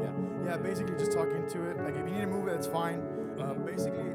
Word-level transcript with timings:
Yeah, 0.00 0.10
yeah. 0.44 0.56
Basically, 0.56 0.94
just 0.96 1.12
talk 1.12 1.30
into 1.32 1.68
it. 1.70 1.78
Like, 1.78 1.96
if 1.96 2.06
you 2.06 2.14
need 2.14 2.20
to 2.22 2.26
move 2.26 2.48
it, 2.48 2.54
it's 2.54 2.66
fine. 2.66 3.00
Uh, 3.38 3.52
Mhm. 3.54 3.64
basically, 3.66 4.10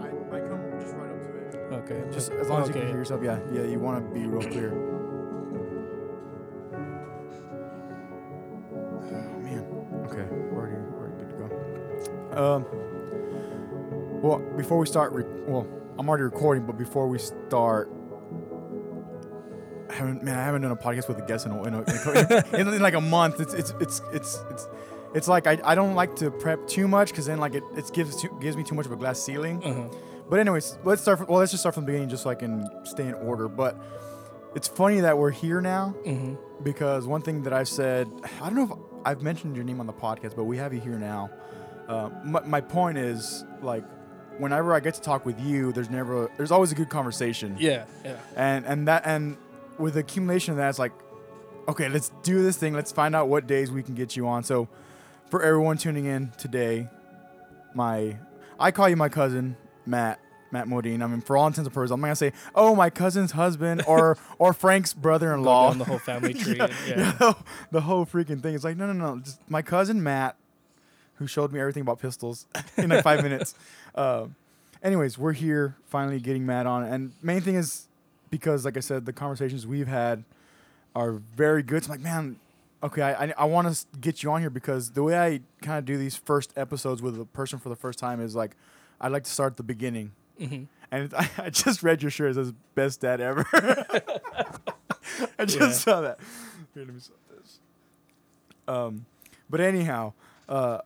I, 0.00 0.08
I 0.36 0.40
come 0.48 0.60
just 0.80 0.94
right 0.94 1.10
up 1.10 1.22
to 1.22 1.30
it. 1.38 1.72
Okay. 1.84 2.02
Just 2.12 2.30
as 2.32 2.48
long 2.48 2.62
as 2.62 2.68
you 2.68 2.72
can 2.74 2.82
Okay. 2.82 2.90
hear 2.90 2.98
yourself. 2.98 3.22
Yeah, 3.22 3.38
yeah. 3.52 3.62
You 3.62 3.78
want 3.80 4.02
to 4.04 4.14
be 4.18 4.26
real 4.26 4.42
clear. 4.48 4.72
Oh 9.02 9.38
man. 9.40 9.66
Okay, 10.06 10.24
we're 10.50 10.58
already, 10.58 10.76
we're 10.76 10.98
already 10.98 11.24
good 11.24 11.30
to 11.30 12.34
go. 12.34 12.54
Um. 12.54 12.66
Well, 14.22 14.38
before 14.56 14.78
we 14.78 14.86
start, 14.86 15.12
re- 15.12 15.24
well, 15.46 15.66
I'm 15.98 16.08
already 16.08 16.24
recording, 16.24 16.66
but 16.66 16.76
before 16.78 17.08
we 17.08 17.18
start. 17.18 17.90
I 19.88 19.94
haven't, 19.94 20.22
man, 20.22 20.38
I 20.38 20.44
haven't 20.44 20.62
done 20.62 20.70
a 20.70 20.76
podcast 20.76 21.08
with 21.08 21.18
a 21.18 21.26
guest 21.26 21.46
in, 21.46 21.52
a, 21.52 21.62
in, 21.64 21.74
a, 21.74 21.78
in, 21.78 21.84
a, 21.84 22.44
in, 22.60 22.68
in 22.74 22.80
like 22.80 22.94
a 22.94 23.00
month. 23.00 23.40
It's 23.40 23.54
it's 23.54 23.74
it's 23.80 24.00
it's 24.12 24.38
it's 24.50 24.68
it's 25.14 25.28
like 25.28 25.46
I, 25.46 25.58
I 25.64 25.74
don't 25.74 25.94
like 25.94 26.16
to 26.16 26.30
prep 26.30 26.66
too 26.66 26.86
much 26.88 27.10
because 27.10 27.26
then 27.26 27.38
like 27.38 27.54
it, 27.54 27.64
it 27.76 27.90
gives 27.92 28.20
too, 28.20 28.36
gives 28.40 28.56
me 28.56 28.62
too 28.64 28.74
much 28.74 28.86
of 28.86 28.92
a 28.92 28.96
glass 28.96 29.20
ceiling. 29.20 29.62
Uh-huh. 29.64 29.88
But 30.28 30.38
anyways, 30.40 30.78
let's 30.84 31.02
start. 31.02 31.18
From, 31.18 31.26
well, 31.28 31.38
let's 31.40 31.50
just 31.50 31.62
start 31.62 31.74
from 31.74 31.84
the 31.84 31.88
beginning, 31.92 32.08
just 32.08 32.22
so 32.22 32.30
I 32.30 32.34
can 32.36 32.68
stay 32.84 33.06
in 33.08 33.14
order. 33.14 33.48
But 33.48 33.76
it's 34.54 34.68
funny 34.68 35.00
that 35.00 35.16
we're 35.18 35.30
here 35.30 35.60
now 35.60 35.94
Mm-hmm. 36.06 36.34
because 36.62 37.06
one 37.06 37.22
thing 37.22 37.42
that 37.44 37.52
I've 37.52 37.68
said, 37.68 38.08
I 38.40 38.46
don't 38.50 38.54
know 38.54 38.64
if 38.64 38.78
I've 39.04 39.22
mentioned 39.22 39.56
your 39.56 39.64
name 39.64 39.80
on 39.80 39.86
the 39.86 39.92
podcast, 39.92 40.36
but 40.36 40.44
we 40.44 40.56
have 40.58 40.72
you 40.72 40.80
here 40.80 40.98
now. 40.98 41.30
Uh, 41.88 42.10
my, 42.24 42.40
my 42.44 42.60
point 42.60 42.98
is 42.98 43.44
like, 43.62 43.84
whenever 44.38 44.72
I 44.74 44.80
get 44.80 44.94
to 44.94 45.00
talk 45.00 45.26
with 45.26 45.40
you, 45.40 45.72
there's 45.72 45.90
never, 45.90 46.30
there's 46.36 46.50
always 46.52 46.70
a 46.70 46.74
good 46.76 46.88
conversation. 46.90 47.56
Yeah. 47.58 47.84
Yeah. 48.04 48.16
And 48.36 48.64
and 48.66 48.86
that 48.88 49.02
and 49.04 49.36
with 49.78 49.94
the 49.94 50.00
accumulation 50.00 50.52
of 50.52 50.58
that, 50.58 50.68
it's 50.68 50.78
like, 50.78 50.92
okay, 51.68 51.88
let's 51.88 52.10
do 52.22 52.42
this 52.42 52.56
thing. 52.56 52.72
Let's 52.74 52.92
find 52.92 53.16
out 53.16 53.28
what 53.28 53.46
days 53.48 53.70
we 53.72 53.82
can 53.82 53.94
get 53.94 54.14
you 54.16 54.28
on. 54.28 54.44
So, 54.44 54.68
for 55.30 55.42
everyone 55.42 55.78
tuning 55.78 56.04
in 56.06 56.32
today, 56.36 56.88
my 57.74 58.16
I 58.58 58.70
call 58.70 58.88
you 58.88 58.96
my 58.96 59.08
cousin 59.08 59.56
Matt 59.86 60.20
Matt 60.50 60.66
Modine. 60.66 61.02
I 61.02 61.06
mean, 61.06 61.20
for 61.20 61.36
all 61.36 61.46
intents 61.46 61.66
and 61.66 61.72
purposes, 61.74 61.92
I'm 61.92 62.00
not 62.00 62.08
gonna 62.08 62.16
say, 62.16 62.32
oh, 62.54 62.74
my 62.74 62.90
cousin's 62.90 63.32
husband 63.32 63.82
or 63.86 64.18
or 64.38 64.52
Frank's 64.52 64.92
brother-in-law. 64.92 65.74
the 65.74 65.84
whole 65.84 65.98
family 65.98 66.34
tree. 66.34 66.56
yeah, 66.56 66.64
and- 66.86 66.88
yeah. 66.88 67.14
yeah, 67.20 67.32
the 67.70 67.80
whole 67.82 68.04
freaking 68.04 68.42
thing. 68.42 68.54
It's 68.54 68.64
like, 68.64 68.76
no, 68.76 68.86
no, 68.86 68.92
no. 68.92 69.20
Just 69.20 69.40
my 69.48 69.62
cousin 69.62 70.02
Matt, 70.02 70.36
who 71.14 71.26
showed 71.26 71.52
me 71.52 71.60
everything 71.60 71.82
about 71.82 72.00
pistols 72.00 72.46
in 72.76 72.90
like 72.90 73.04
five 73.04 73.22
minutes. 73.22 73.54
Um, 73.94 74.34
anyways, 74.82 75.16
we're 75.18 75.32
here 75.32 75.76
finally 75.86 76.20
getting 76.20 76.44
Matt 76.44 76.66
on, 76.66 76.82
and 76.84 77.12
main 77.22 77.40
thing 77.40 77.54
is 77.54 77.86
because, 78.30 78.64
like 78.64 78.76
I 78.76 78.80
said, 78.80 79.06
the 79.06 79.12
conversations 79.12 79.66
we've 79.66 79.88
had 79.88 80.24
are 80.94 81.12
very 81.36 81.62
good. 81.62 81.84
So 81.84 81.92
I'm 81.92 81.98
like, 81.98 82.00
man, 82.00 82.36
okay, 82.82 83.02
I 83.02 83.24
I, 83.26 83.34
I 83.38 83.44
want 83.44 83.74
to 83.74 83.86
get 84.00 84.22
you 84.22 84.30
on 84.32 84.40
here 84.40 84.50
because 84.50 84.90
the 84.92 85.02
way 85.02 85.18
I 85.18 85.40
kind 85.62 85.78
of 85.78 85.84
do 85.84 85.96
these 85.98 86.16
first 86.16 86.52
episodes 86.56 87.02
with 87.02 87.18
a 87.20 87.24
person 87.24 87.58
for 87.58 87.68
the 87.68 87.76
first 87.76 87.98
time 87.98 88.20
is 88.20 88.34
like, 88.34 88.56
I 89.00 89.08
like 89.08 89.24
to 89.24 89.30
start 89.30 89.52
at 89.54 89.56
the 89.56 89.62
beginning. 89.62 90.12
Mm-hmm. 90.40 90.64
And 90.92 91.14
I, 91.14 91.30
I 91.38 91.50
just 91.50 91.82
read 91.82 92.02
your 92.02 92.10
shirt. 92.10 92.30
It 92.32 92.34
says 92.34 92.52
best 92.74 93.00
dad 93.00 93.20
ever. 93.20 93.46
I 95.38 95.44
just 95.44 95.58
Yeah. 95.60 95.70
saw 95.72 96.00
that. 96.02 96.18
Here, 96.74 96.84
let 96.84 96.94
me 96.94 97.00
stop 97.00 97.16
this. 97.36 97.58
Um, 98.68 99.06
but 99.48 99.60
anyhow, 99.60 100.12
uh, 100.48 100.78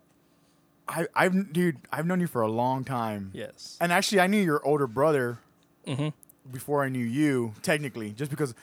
I, 0.89 1.06
I've 1.14 1.53
dude, 1.53 1.79
I've 1.92 2.06
known 2.06 2.20
you 2.20 2.27
for 2.27 2.42
a 2.42 2.48
long 2.51 2.84
time, 2.84 3.31
Yes. 3.34 3.79
and 3.81 3.91
actually, 3.92 4.20
I 4.20 4.27
knew 4.27 4.42
your 4.42 4.64
older 4.67 4.86
brother 4.86 5.39
Mm-hmm. 5.86 6.08
before 6.51 6.83
I 6.83 6.89
knew 6.89 7.05
you, 7.05 7.53
technically, 7.62 8.12
just 8.12 8.31
because 8.31 8.55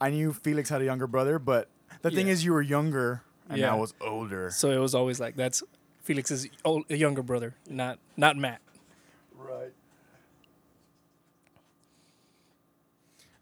I 0.00 0.10
knew 0.10 0.32
Felix 0.32 0.68
had 0.70 0.82
a 0.82 0.84
younger 0.84 1.06
brother. 1.06 1.38
But 1.38 1.68
the 2.02 2.10
thing 2.10 2.26
Yeah. 2.26 2.32
is, 2.34 2.44
you 2.44 2.52
were 2.52 2.62
younger, 2.62 3.22
and 3.48 3.58
Yeah. 3.58 3.72
I 3.72 3.74
was 3.76 3.94
older. 4.00 4.50
So 4.50 4.70
it 4.70 4.78
was 4.78 4.94
always 4.94 5.18
like 5.20 5.36
that's 5.36 5.62
Felix's 6.02 6.48
old, 6.64 6.88
younger 6.90 7.22
brother, 7.22 7.54
not 7.68 7.98
not 8.16 8.36
Matt. 8.36 8.60
Right. 9.36 9.72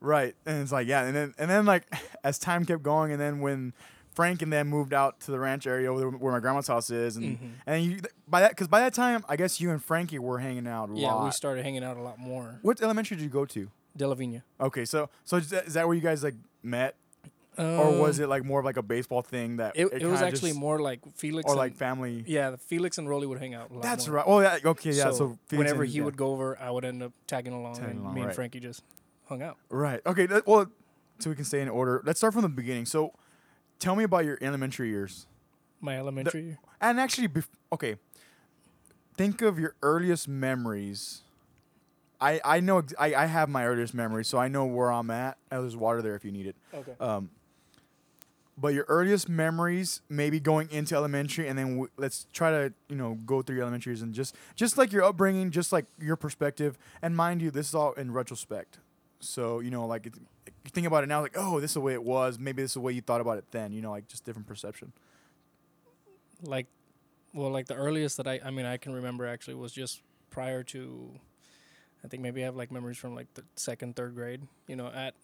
Right. 0.00 0.34
And 0.44 0.62
it's 0.62 0.72
like, 0.72 0.86
yeah, 0.86 1.04
and 1.04 1.16
then 1.16 1.34
and 1.38 1.50
then 1.50 1.64
like 1.64 1.84
as 2.24 2.38
time 2.38 2.64
kept 2.64 2.82
going 2.82 3.12
and 3.12 3.20
then 3.20 3.40
when 3.40 3.72
Frank 4.14 4.40
and 4.42 4.52
them 4.52 4.68
moved 4.68 4.92
out 4.94 5.20
to 5.20 5.30
the 5.30 5.38
ranch 5.38 5.66
area 5.66 5.92
over 5.92 6.10
where 6.10 6.32
my 6.32 6.40
grandma's 6.40 6.66
house 6.68 6.90
is 6.90 7.16
and 7.16 7.38
Mhm. 7.38 7.50
and 7.66 7.84
you 7.84 8.00
by 8.28 8.40
that 8.40 8.56
cuz 8.56 8.66
by 8.68 8.80
that 8.80 8.94
time 8.94 9.24
I 9.28 9.36
guess 9.36 9.60
you 9.60 9.70
and 9.70 9.82
Frankie 9.82 10.18
were 10.18 10.38
hanging 10.38 10.66
out 10.66 10.90
a 10.90 10.94
Yeah, 10.94 11.12
lot. 11.12 11.24
we 11.26 11.30
started 11.32 11.64
hanging 11.64 11.84
out 11.84 11.96
a 11.96 12.02
lot 12.02 12.18
more. 12.18 12.58
what 12.62 12.80
elementary 12.82 13.16
did 13.16 13.22
you 13.24 13.28
go 13.30 13.44
to? 13.46 13.70
De 13.96 14.06
La 14.06 14.14
Viña. 14.14 14.42
Okay, 14.60 14.84
so 14.84 15.08
so 15.24 15.36
is 15.38 15.50
that, 15.50 15.66
is 15.66 15.74
that 15.74 15.86
where 15.86 15.94
you 15.94 16.02
guys 16.02 16.22
like 16.22 16.34
met 16.62 16.94
or 17.58 17.98
was 18.00 18.18
it 18.18 18.28
like 18.28 18.44
more 18.44 18.58
of 18.60 18.64
like 18.66 18.76
a 18.76 18.82
baseball 18.82 19.22
thing 19.22 19.56
that 19.56 19.76
Um, 19.78 19.88
It, 19.92 20.02
it, 20.02 20.06
was 20.06 20.20
actually 20.22 20.52
more 20.52 20.78
like 20.80 21.00
Felix 21.14 21.46
or 21.46 21.52
and, 21.52 21.58
like 21.58 21.74
family 21.74 22.22
yeah, 22.26 22.56
Felix 22.56 22.98
and 22.98 23.08
Rolly 23.08 23.26
would 23.26 23.38
hang 23.38 23.54
out. 23.54 23.70
That's 23.82 24.06
more. 24.08 24.16
right. 24.16 24.24
Oh 24.26 24.40
yeah, 24.40 24.58
okay, 24.72 24.90
yeah. 24.90 25.04
So, 25.04 25.12
So, 25.12 25.38
Felix 25.48 25.58
whenever 25.58 25.82
and- 25.84 25.92
he 25.92 25.98
yeah. 25.98 26.04
would 26.04 26.16
go 26.16 26.32
over, 26.32 26.58
I 26.58 26.70
would 26.70 26.84
end 26.84 27.02
up 27.02 27.12
tagging 27.26 27.52
along, 27.52 27.74
Tagging 27.76 27.90
and 27.90 28.00
along, 28.00 28.14
me 28.14 28.22
and. 28.22 28.34
Frankie 28.34 28.60
just 28.60 28.82
hung 29.28 29.42
out. 29.42 29.56
Right. 29.70 30.00
Okay. 30.06 30.26
that- 30.26 30.46
well, 30.46 30.66
so 31.18 31.30
we 31.30 31.36
can 31.36 31.44
stay 31.46 31.60
in 31.62 31.68
order. 31.68 32.02
Let's 32.04 32.18
start 32.20 32.32
from 32.34 32.42
the 32.42 32.48
beginning. 32.48 32.84
So, 32.86 33.12
tell 33.78 33.96
me 33.96 34.04
about 34.04 34.24
your 34.24 34.36
elementary 34.42 34.88
years. 34.90 35.26
My 35.80 35.96
elementary 35.98 36.42
year. 36.42 36.58
And 36.80 37.00
actually, 37.00 37.28
bef- 37.28 37.48
okay. 37.72 37.96
Think 39.16 39.40
of 39.40 39.58
your 39.58 39.74
earliest 39.82 40.28
memories. 40.28 41.22
I 42.20 42.40
I 42.44 42.60
know 42.60 42.78
ex- 42.78 42.94
I, 42.98 43.14
I 43.14 43.26
have 43.26 43.48
my 43.48 43.66
earliest 43.66 43.94
memories, 43.94 44.28
so 44.28 44.36
I 44.38 44.48
know 44.48 44.64
where 44.66 44.90
I'm 44.92 45.10
at. 45.10 45.38
Oh, 45.50 45.60
there's 45.62 45.76
water 45.76 46.02
there 46.02 46.14
if 46.16 46.24
you 46.24 46.32
need 46.32 46.46
it. 46.46 46.56
Okay. 46.74 46.92
Um, 47.00 47.30
but 48.58 48.74
your 48.74 48.84
earliest 48.88 49.28
memories, 49.28 50.00
maybe 50.08 50.40
going 50.40 50.70
into 50.70 50.94
elementary, 50.94 51.48
and 51.48 51.58
then 51.58 51.66
w- 51.76 51.90
let's 51.96 52.26
try 52.32 52.50
to 52.50 52.72
you 52.88 52.96
know 52.96 53.18
go 53.26 53.42
through 53.42 53.56
your 53.56 53.62
elementary 53.64 53.92
years 53.92 54.02
and 54.02 54.14
just 54.14 54.34
just 54.54 54.78
like 54.78 54.92
your 54.92 55.04
upbringing, 55.04 55.50
just 55.50 55.72
like 55.72 55.86
your 56.00 56.16
perspective. 56.16 56.78
And 57.02 57.16
mind 57.16 57.42
you, 57.42 57.50
this 57.50 57.68
is 57.68 57.74
all 57.74 57.92
in 57.92 58.12
retrospect. 58.12 58.78
So 59.20 59.60
you 59.60 59.70
know, 59.70 59.86
like 59.86 60.06
it's, 60.06 60.18
you 60.18 60.70
think 60.72 60.86
about 60.86 61.04
it 61.04 61.08
now, 61.08 61.20
like 61.22 61.34
oh, 61.36 61.60
this 61.60 61.70
is 61.70 61.74
the 61.74 61.80
way 61.80 61.92
it 61.94 62.02
was. 62.04 62.38
Maybe 62.38 62.62
this 62.62 62.72
is 62.72 62.74
the 62.74 62.80
way 62.80 62.92
you 62.92 63.02
thought 63.02 63.20
about 63.20 63.38
it 63.38 63.44
then. 63.50 63.72
You 63.72 63.82
know, 63.82 63.90
like 63.90 64.08
just 64.08 64.24
different 64.24 64.46
perception. 64.48 64.92
like 66.42 66.66
well 67.34 67.50
like 67.50 67.66
the 67.66 67.74
earliest 67.74 68.16
that 68.18 68.26
I 68.26 68.40
I 68.44 68.50
mean 68.50 68.66
I 68.66 68.76
can 68.76 68.92
remember 68.92 69.26
actually 69.26 69.54
was 69.54 69.72
just 69.72 70.02
prior 70.30 70.62
to 70.64 71.10
I 72.04 72.08
think 72.08 72.22
maybe 72.22 72.42
I 72.42 72.46
have 72.46 72.56
like 72.56 72.70
memories 72.70 72.98
from 72.98 73.14
like 73.14 73.32
the 73.34 73.44
second 73.56 73.96
third 73.96 74.14
grade 74.14 74.42
you 74.66 74.76
know 74.76 74.88
at 74.88 75.14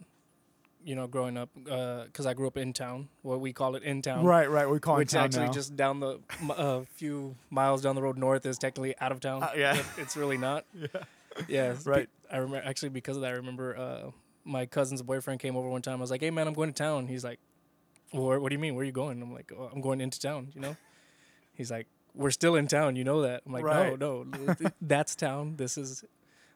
you 0.84 0.94
know 0.94 1.06
growing 1.06 1.36
up 1.36 1.48
because 1.54 2.26
I 2.26 2.34
grew 2.34 2.46
up 2.46 2.56
in 2.56 2.72
town 2.72 3.08
what 3.22 3.40
we 3.40 3.52
call 3.52 3.76
it 3.76 3.82
in 3.82 4.02
town 4.02 4.24
Right, 4.24 4.50
right. 4.50 4.68
We 4.68 4.78
call 4.80 4.96
it 4.96 4.98
which 4.98 5.14
actually 5.14 5.46
now. 5.46 5.52
just 5.52 5.76
down 5.76 6.00
the 6.00 6.18
a 6.56 6.84
few 6.94 7.36
miles 7.50 7.82
down 7.82 7.94
the 7.94 8.02
road 8.02 8.18
north 8.18 8.44
is 8.46 8.58
technically 8.58 8.94
out 9.00 9.12
of 9.12 9.20
town 9.20 9.42
Uh, 9.42 9.50
yeah. 9.56 9.82
It's 9.98 10.16
really 10.16 10.38
not 10.38 10.64
yeah. 10.74 10.86
yeah 11.48 11.74
Right. 11.84 12.08
I 12.30 12.38
remember 12.38 12.66
actually 12.66 12.88
because 12.90 13.16
of 13.16 13.22
that 13.22 13.28
I 13.28 13.36
remember 13.36 13.76
uh 13.76 14.10
my 14.44 14.66
cousin's 14.66 15.02
boyfriend 15.02 15.40
came 15.40 15.56
over 15.56 15.68
one 15.68 15.82
time 15.82 15.98
I 15.98 16.00
was 16.00 16.10
like 16.10 16.20
hey 16.20 16.30
man 16.30 16.46
I'm 16.48 16.54
going 16.54 16.72
to 16.72 16.76
town 16.76 17.06
he's 17.06 17.24
like 17.24 17.38
well, 18.12 18.38
what 18.40 18.48
do 18.50 18.54
you 18.54 18.58
mean 18.58 18.74
where 18.74 18.82
are 18.82 18.86
you 18.86 18.92
going 18.92 19.22
I'm 19.22 19.32
like 19.32 19.52
oh, 19.56 19.70
I'm 19.72 19.80
going 19.80 20.00
into 20.00 20.18
town 20.20 20.48
you 20.54 20.60
know 20.60 20.76
He's 21.54 21.70
like, 21.70 21.86
"We're 22.14 22.30
still 22.30 22.56
in 22.56 22.66
town, 22.66 22.96
you 22.96 23.04
know 23.04 23.20
that." 23.22 23.42
I'm 23.44 23.52
like, 23.52 23.62
Right. 23.62 23.98
"No, 24.00 24.22
no, 24.22 24.36
th- 24.46 24.58
th- 24.58 24.72
that's 24.80 25.14
town. 25.14 25.56
This 25.56 25.76
is." 25.76 26.02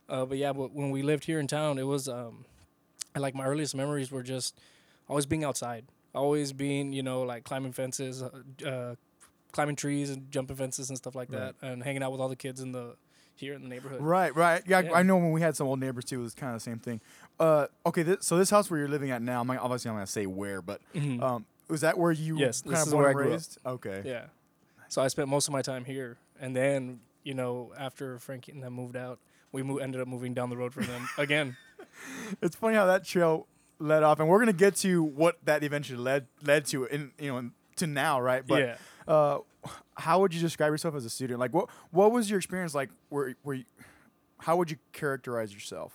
Uh, 0.09 0.25
but 0.25 0.39
yeah, 0.39 0.55
but 0.55 0.73
when 0.73 0.91
we 0.91 1.03
lived 1.03 1.25
here 1.27 1.39
in 1.39 1.47
town, 1.47 1.79
it 1.79 1.83
was 1.83 2.09
um, 2.09 2.47
I 3.17 3.19
like 3.19 3.35
my 3.35 3.47
earliest 3.47 3.75
memories 3.75 4.13
were 4.13 4.23
just 4.23 4.61
always 5.09 5.25
being 5.27 5.43
outside, 5.43 5.87
always 6.15 6.53
being 6.53 6.93
you 6.93 7.03
know 7.03 7.23
like 7.23 7.45
climbing 7.45 7.73
fences, 7.73 8.23
uh, 8.23 8.31
uh, 8.65 8.95
climbing 9.53 9.75
trees 9.77 10.11
and 10.11 10.31
jumping 10.31 10.57
fences 10.57 10.91
and 10.91 10.99
stuff 10.99 11.15
like 11.15 11.33
Right. 11.33 11.55
that, 11.61 11.67
and 11.67 11.83
hanging 11.83 12.03
out 12.03 12.13
with 12.13 12.21
all 12.21 12.29
the 12.29 12.37
kids 12.37 12.61
in 12.61 12.73
the 12.73 12.97
here 13.35 13.55
in 13.55 13.63
the 13.63 13.69
neighborhood. 13.69 14.01
Right, 14.03 14.35
right. 14.35 14.63
Yeah, 14.67 14.79
I- 14.79 14.83
Yeah. 14.83 14.93
I 14.95 15.03
know 15.03 15.17
when 15.17 15.31
we 15.33 15.41
had 15.43 15.57
some 15.57 15.67
old 15.67 15.79
neighbors 15.81 16.05
too, 16.07 16.21
it 16.21 16.23
was 16.23 16.35
kind 16.35 16.55
of 16.55 16.57
the 16.61 16.65
same 16.65 16.79
thing. 16.79 17.01
Uh, 17.41 17.67
okay, 17.85 18.03
this, 18.03 18.25
so 18.27 18.39
this 18.39 18.49
house 18.49 18.71
where 18.71 18.79
you're 18.81 18.89
living 18.89 19.11
at 19.11 19.21
now, 19.21 19.41
I'm 19.43 19.51
obviously 19.51 19.91
I'm 19.91 19.97
gonna 19.97 20.07
say 20.07 20.25
where, 20.27 20.63
but 20.63 20.81
Mhm. 20.95 21.23
um, 21.23 21.47
was 21.69 21.81
that 21.83 21.99
where 21.99 22.13
you 22.13 22.39
Yes, 22.39 22.63
kind 22.63 22.75
this 22.75 22.83
of 22.83 22.89
is 22.89 22.95
where 22.95 23.09
and 23.09 23.11
I 23.11 23.13
grew 23.15 23.27
up. 23.27 23.31
raised? 23.33 23.59
Okay. 23.67 24.03
Yeah. 24.07 24.27
So 24.89 25.03
I 25.03 25.09
spent 25.09 25.29
most 25.29 25.49
of 25.49 25.53
my 25.53 25.63
time 25.63 25.85
here, 25.85 26.17
and 26.41 26.55
then 26.57 27.01
you 27.25 27.35
know 27.35 27.73
after 27.79 28.19
Frankie 28.19 28.53
and 28.53 28.63
them 28.63 28.73
moved 28.73 28.97
out, 28.97 29.19
we 29.53 29.63
mo- 29.63 29.79
ended 29.79 30.01
up 30.01 30.09
moving 30.09 30.33
down 30.33 30.49
the 30.49 30.57
road 30.57 30.73
from 30.73 30.85
them 30.87 31.07
again. 31.19 31.57
It's 32.43 32.57
funny 32.57 32.75
how 32.75 32.87
that 32.87 33.05
trail 33.05 33.47
led 33.79 34.03
off, 34.03 34.21
and 34.21 34.29
we're 34.29 34.39
gonna 34.39 34.53
get 34.53 34.77
to 34.77 35.03
what 35.03 35.39
that 35.45 35.63
eventually 35.63 35.99
led 35.99 36.27
led 36.43 36.65
to, 36.67 36.85
in 36.87 37.13
you 37.19 37.33
know, 37.33 37.51
to 37.77 37.87
now, 37.87 38.21
right? 38.21 38.47
But 38.47 38.63
yeah. 38.63 38.77
uh, 39.13 39.39
how 39.97 40.21
would 40.21 40.35
you 40.35 40.41
describe 40.41 40.73
yourself 40.73 40.95
as 40.95 41.05
a 41.05 41.11
student? 41.11 41.39
Like, 41.41 41.53
what 41.53 41.69
what 41.91 42.13
was 42.13 42.29
your 42.31 42.39
experience 42.39 42.75
like? 42.75 42.91
Where 43.09 43.35
where 43.43 43.57
you, 43.57 43.65
how 44.41 44.57
would 44.57 44.71
you 44.71 44.77
characterize 44.93 45.53
yourself? 45.53 45.93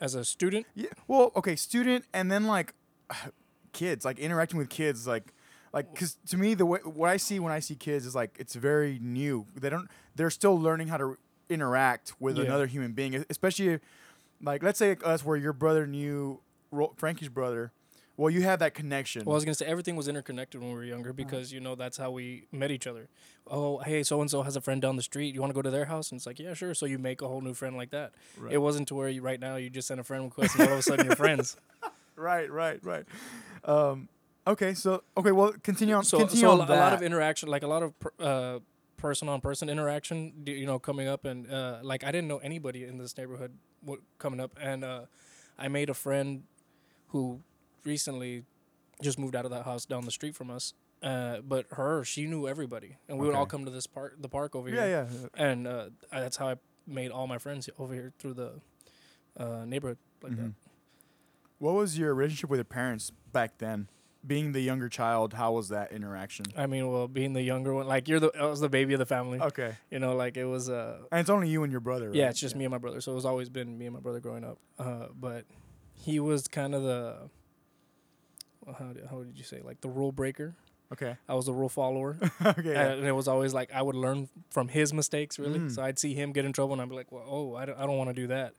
As 0.00 0.14
a 0.16 0.24
student, 0.24 0.66
Yeah. 0.74 0.88
Well, 1.06 1.30
okay, 1.36 1.54
student, 1.54 2.04
and 2.12 2.30
then 2.30 2.46
like 2.46 2.74
kids, 3.72 4.04
like 4.04 4.18
interacting 4.18 4.58
with 4.58 4.68
kids, 4.68 5.06
like 5.06 5.32
like 5.72 5.92
because 5.92 6.16
to 6.28 6.36
me 6.36 6.54
the 6.54 6.66
way 6.66 6.80
what 6.84 7.08
I 7.08 7.16
see 7.16 7.38
when 7.38 7.52
I 7.52 7.60
see 7.60 7.74
kids 7.74 8.04
is 8.06 8.14
like 8.14 8.36
it's 8.38 8.54
very 8.54 8.98
new. 9.00 9.46
They 9.54 9.70
don't. 9.70 9.88
They're 10.16 10.30
still 10.30 10.58
learning 10.58 10.88
how 10.88 10.96
to 10.98 11.16
interact 11.48 12.14
with 12.18 12.36
Yeah. 12.36 12.44
another 12.44 12.66
human 12.66 12.92
being, 12.92 13.24
especially 13.30 13.78
like 14.42 14.62
let's 14.62 14.78
say 14.78 14.96
us 15.04 15.24
where 15.24 15.36
your 15.36 15.52
brother 15.52 15.86
knew 15.86 16.40
Ro- 16.70 16.92
Frankie's 16.96 17.28
brother 17.28 17.72
Well, 18.16 18.30
you 18.30 18.42
had 18.42 18.58
that 18.60 18.74
connection. 18.74 19.24
Well, 19.24 19.34
I 19.34 19.36
was 19.36 19.44
gonna 19.44 19.54
say 19.54 19.66
everything 19.66 19.96
was 19.96 20.06
interconnected 20.08 20.60
when 20.60 20.70
we 20.70 20.76
were 20.76 20.84
younger 20.84 21.12
because 21.12 21.52
you 21.52 21.60
know 21.60 21.74
that's 21.74 21.96
how 21.96 22.10
we 22.10 22.46
met 22.52 22.70
each 22.70 22.86
other. 22.86 23.08
Oh, 23.46 23.78
hey, 23.78 24.02
so 24.02 24.20
and 24.20 24.30
so 24.30 24.42
has 24.42 24.54
a 24.54 24.60
friend 24.60 24.80
down 24.82 24.96
the 24.96 25.02
street. 25.02 25.34
You 25.34 25.40
want 25.40 25.50
to 25.50 25.54
go 25.54 25.62
to 25.62 25.70
their 25.70 25.86
house? 25.86 26.10
And 26.10 26.18
it's 26.18 26.26
like, 26.26 26.38
yeah, 26.38 26.54
sure. 26.54 26.74
So 26.74 26.86
you 26.86 26.98
make 26.98 27.22
a 27.22 27.28
whole 27.28 27.40
new 27.40 27.54
friend 27.54 27.76
like 27.76 27.90
that. 27.90 28.12
Right. 28.38 28.52
It 28.52 28.58
wasn't 28.58 28.88
to 28.88 28.94
where 28.94 29.08
you 29.08 29.22
right 29.22 29.40
now 29.40 29.56
you 29.56 29.70
just 29.70 29.88
send 29.88 29.98
a 29.98 30.04
friend 30.04 30.24
request 30.24 30.54
and 30.56 30.68
all 30.68 30.74
of 30.74 30.78
a 30.78 30.82
sudden 30.82 31.06
you're 31.06 31.16
friends. 31.16 31.56
right, 32.16 32.50
right, 32.50 32.78
right. 32.84 33.04
Um, 33.64 34.08
okay, 34.46 34.74
so 34.74 35.02
okay, 35.16 35.32
well, 35.32 35.52
continue 35.62 35.94
on. 35.94 36.04
So, 36.04 36.18
continue 36.18 36.42
so 36.42 36.50
a, 36.50 36.54
on 36.54 36.60
a 36.60 36.66
that. 36.66 36.78
lot 36.78 36.92
of 36.92 37.02
interaction, 37.02 37.48
like 37.48 37.62
a 37.62 37.66
lot 37.68 37.82
of 37.82 37.92
uh, 38.20 38.58
person 39.02 39.28
on 39.28 39.40
person 39.40 39.68
interaction, 39.68 40.32
you 40.46 40.64
know, 40.66 40.78
coming 40.78 41.08
up 41.08 41.24
and 41.26 41.50
uh, 41.50 41.78
like 41.82 42.04
I 42.04 42.12
didn't 42.12 42.28
know 42.28 42.38
anybody 42.38 42.84
in 42.84 42.96
this 42.98 43.16
neighborhood 43.18 43.52
w- 43.84 44.00
coming 44.18 44.40
up, 44.40 44.52
and 44.60 44.84
uh, 44.84 45.02
I 45.58 45.68
made 45.68 45.90
a 45.90 45.94
friend 45.94 46.44
who 47.08 47.40
recently 47.84 48.44
just 49.02 49.18
moved 49.18 49.34
out 49.36 49.44
of 49.44 49.50
that 49.50 49.64
house 49.64 49.84
down 49.84 50.04
the 50.04 50.10
street 50.12 50.34
from 50.34 50.50
us. 50.50 50.74
Uh, 51.02 51.38
but 51.42 51.66
her, 51.72 52.04
she 52.04 52.26
knew 52.26 52.46
everybody, 52.46 52.96
and 53.08 53.18
we 53.18 53.26
would 53.26 53.34
all 53.34 53.44
come 53.46 53.64
to 53.64 53.72
this 53.72 53.88
park, 53.88 54.14
the 54.20 54.28
park 54.28 54.54
over 54.54 54.68
yeah, 54.70 54.86
here, 54.86 55.08
yeah. 55.10 55.18
yeah. 55.36 55.44
and 55.48 55.66
uh, 55.66 55.86
I- 56.12 56.20
that's 56.20 56.36
how 56.36 56.48
I 56.48 56.54
made 56.86 57.10
all 57.10 57.26
my 57.26 57.38
friends 57.38 57.68
over 57.78 57.92
here 57.92 58.12
through 58.20 58.34
the 58.34 58.52
uh, 59.36 59.64
neighborhood 59.66 59.98
like 60.22 60.32
Mhm. 60.32 60.54
What 61.58 61.74
was 61.74 61.98
your 61.98 62.14
relationship 62.14 62.50
with 62.50 62.58
your 62.58 62.64
parents 62.64 63.10
back 63.32 63.58
then? 63.58 63.88
Being 64.24 64.52
the 64.52 64.60
younger 64.60 64.88
child, 64.88 65.34
how 65.34 65.52
was 65.52 65.68
that 65.70 65.90
interaction? 65.90 66.46
I 66.56 66.66
mean, 66.66 66.88
well, 66.92 67.08
being 67.08 67.32
the 67.32 67.42
younger 67.42 67.74
one, 67.74 67.88
like 67.88 68.06
you're 68.06 68.20
the, 68.20 68.30
I 68.38 68.46
was 68.46 68.60
the 68.60 68.68
baby 68.68 68.92
of 68.94 69.00
the 69.00 69.06
family, 69.06 69.40
Okay, 69.40 69.74
you 69.90 69.98
know, 69.98 70.14
like 70.14 70.36
it 70.36 70.44
was. 70.44 70.68
Uh, 70.70 70.98
and 71.10 71.20
it's 71.20 71.30
only 71.30 71.48
you 71.48 71.64
and 71.64 71.72
your 71.72 71.80
brother. 71.80 72.10
Yeah, 72.14 72.28
it's 72.30 72.38
just 72.38 72.54
me 72.54 72.64
and 72.64 72.70
my 72.70 72.78
brother. 72.78 73.00
So 73.00 73.16
it's 73.16 73.24
always 73.24 73.48
been 73.48 73.76
me 73.76 73.86
and 73.86 73.94
my 73.94 74.00
brother 74.00 74.20
growing 74.20 74.44
up. 74.44 74.58
Uh, 74.78 75.06
but 75.18 75.44
he 75.94 76.20
was 76.20 76.46
kind 76.46 76.72
of 76.74 76.82
the 76.84 77.16
well, 78.64 78.76
how 78.78 78.92
did, 78.92 79.06
how 79.10 79.22
did 79.24 79.36
you 79.36 79.44
say 79.44 79.60
like 79.64 79.80
the 79.80 79.88
rule 79.88 80.12
breaker. 80.12 80.54
Okay, 80.92 81.16
I 81.26 81.34
was 81.34 81.46
the 81.46 81.54
rule 81.54 81.70
follower, 81.70 82.18
okay. 82.44 82.72
yeah. 82.74 82.88
and 82.92 83.06
it 83.06 83.12
was 83.12 83.26
always 83.26 83.54
like 83.54 83.72
I 83.74 83.80
would 83.80 83.96
learn 83.96 84.28
from 84.50 84.68
his 84.68 84.92
mistakes. 84.92 85.38
Really, 85.38 85.58
Mm. 85.58 85.70
so 85.74 85.82
I'd 85.82 85.98
see 85.98 86.12
him 86.14 86.32
get 86.32 86.44
in 86.44 86.52
trouble, 86.52 86.74
and 86.74 86.82
I'd 86.82 86.88
be 86.90 86.94
like, 86.94 87.10
"Well, 87.10 87.24
oh, 87.26 87.54
I 87.56 87.64
don't, 87.64 87.78
I 87.78 87.86
don't 87.86 87.96
want 87.96 88.10
to 88.10 88.14
do 88.14 88.26
that." 88.26 88.52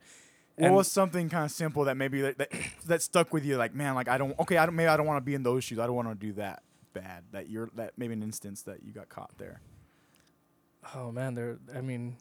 What 0.55 0.67
And- 0.67 0.75
was 0.75 0.91
something 0.91 1.29
kind 1.29 1.45
of 1.45 1.51
simple 1.51 1.85
that 1.85 1.97
maybe 1.97 2.21
that, 2.21 2.37
that, 2.37 2.51
that 2.85 3.01
stuck 3.01 3.33
with 3.33 3.43
you? 3.45 3.57
Like, 3.57 3.73
man, 3.73 3.95
like 3.95 4.07
I 4.07 4.17
don't. 4.17 4.37
Okay, 4.39 4.57
I 4.57 4.65
don't. 4.65 4.75
Maybe 4.75 4.87
I 4.87 4.97
don't 4.97 5.07
want 5.07 5.17
to 5.17 5.25
be 5.25 5.33
in 5.33 5.43
those 5.43 5.63
shoes. 5.63 5.79
I 5.79 5.87
don't 5.87 5.95
want 5.95 6.09
to 6.09 6.15
do 6.15 6.33
that 6.33 6.61
bad. 6.93 7.23
That 7.31 7.49
you're 7.49 7.69
that 7.75 7.93
maybe 7.97 8.13
an 8.13 8.21
instance 8.23 8.61
that 8.63 8.83
you 8.83 8.91
got 8.93 9.09
caught 9.09 9.31
there. 9.37 9.61
Oh 10.95 11.11
man, 11.11 11.33
there. 11.33 11.57
I 11.75 11.81
mean, 11.81 12.17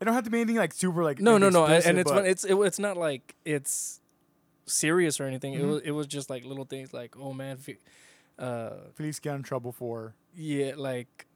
It 0.00 0.04
don't 0.06 0.14
have 0.14 0.24
to 0.24 0.30
be 0.30 0.38
anything 0.40 0.56
like 0.56 0.72
super 0.72 1.04
like 1.04 1.20
no, 1.20 1.38
no, 1.38 1.50
no, 1.50 1.64
and, 1.66 1.74
explicit, 1.74 2.16
and 2.16 2.26
it's. 2.26 2.44
It's 2.44 2.52
it, 2.52 2.56
it's 2.66 2.78
not 2.78 2.96
like 2.96 3.36
it's 3.44 4.00
serious 4.66 5.20
or 5.20 5.24
anything. 5.24 5.54
It 5.54 5.60
Mhm. 5.62 5.68
was 5.68 5.82
it 5.82 5.90
was 5.92 6.06
just 6.08 6.30
like 6.30 6.44
little 6.44 6.64
things 6.64 6.92
like, 6.92 7.16
oh 7.16 7.32
man, 7.32 7.58
fe- 7.58 7.78
uh, 8.40 8.70
Felix 8.94 9.20
got 9.20 9.36
in 9.36 9.42
trouble 9.44 9.70
for. 9.72 10.14
Yeah, 10.34 10.72
like 10.76 11.26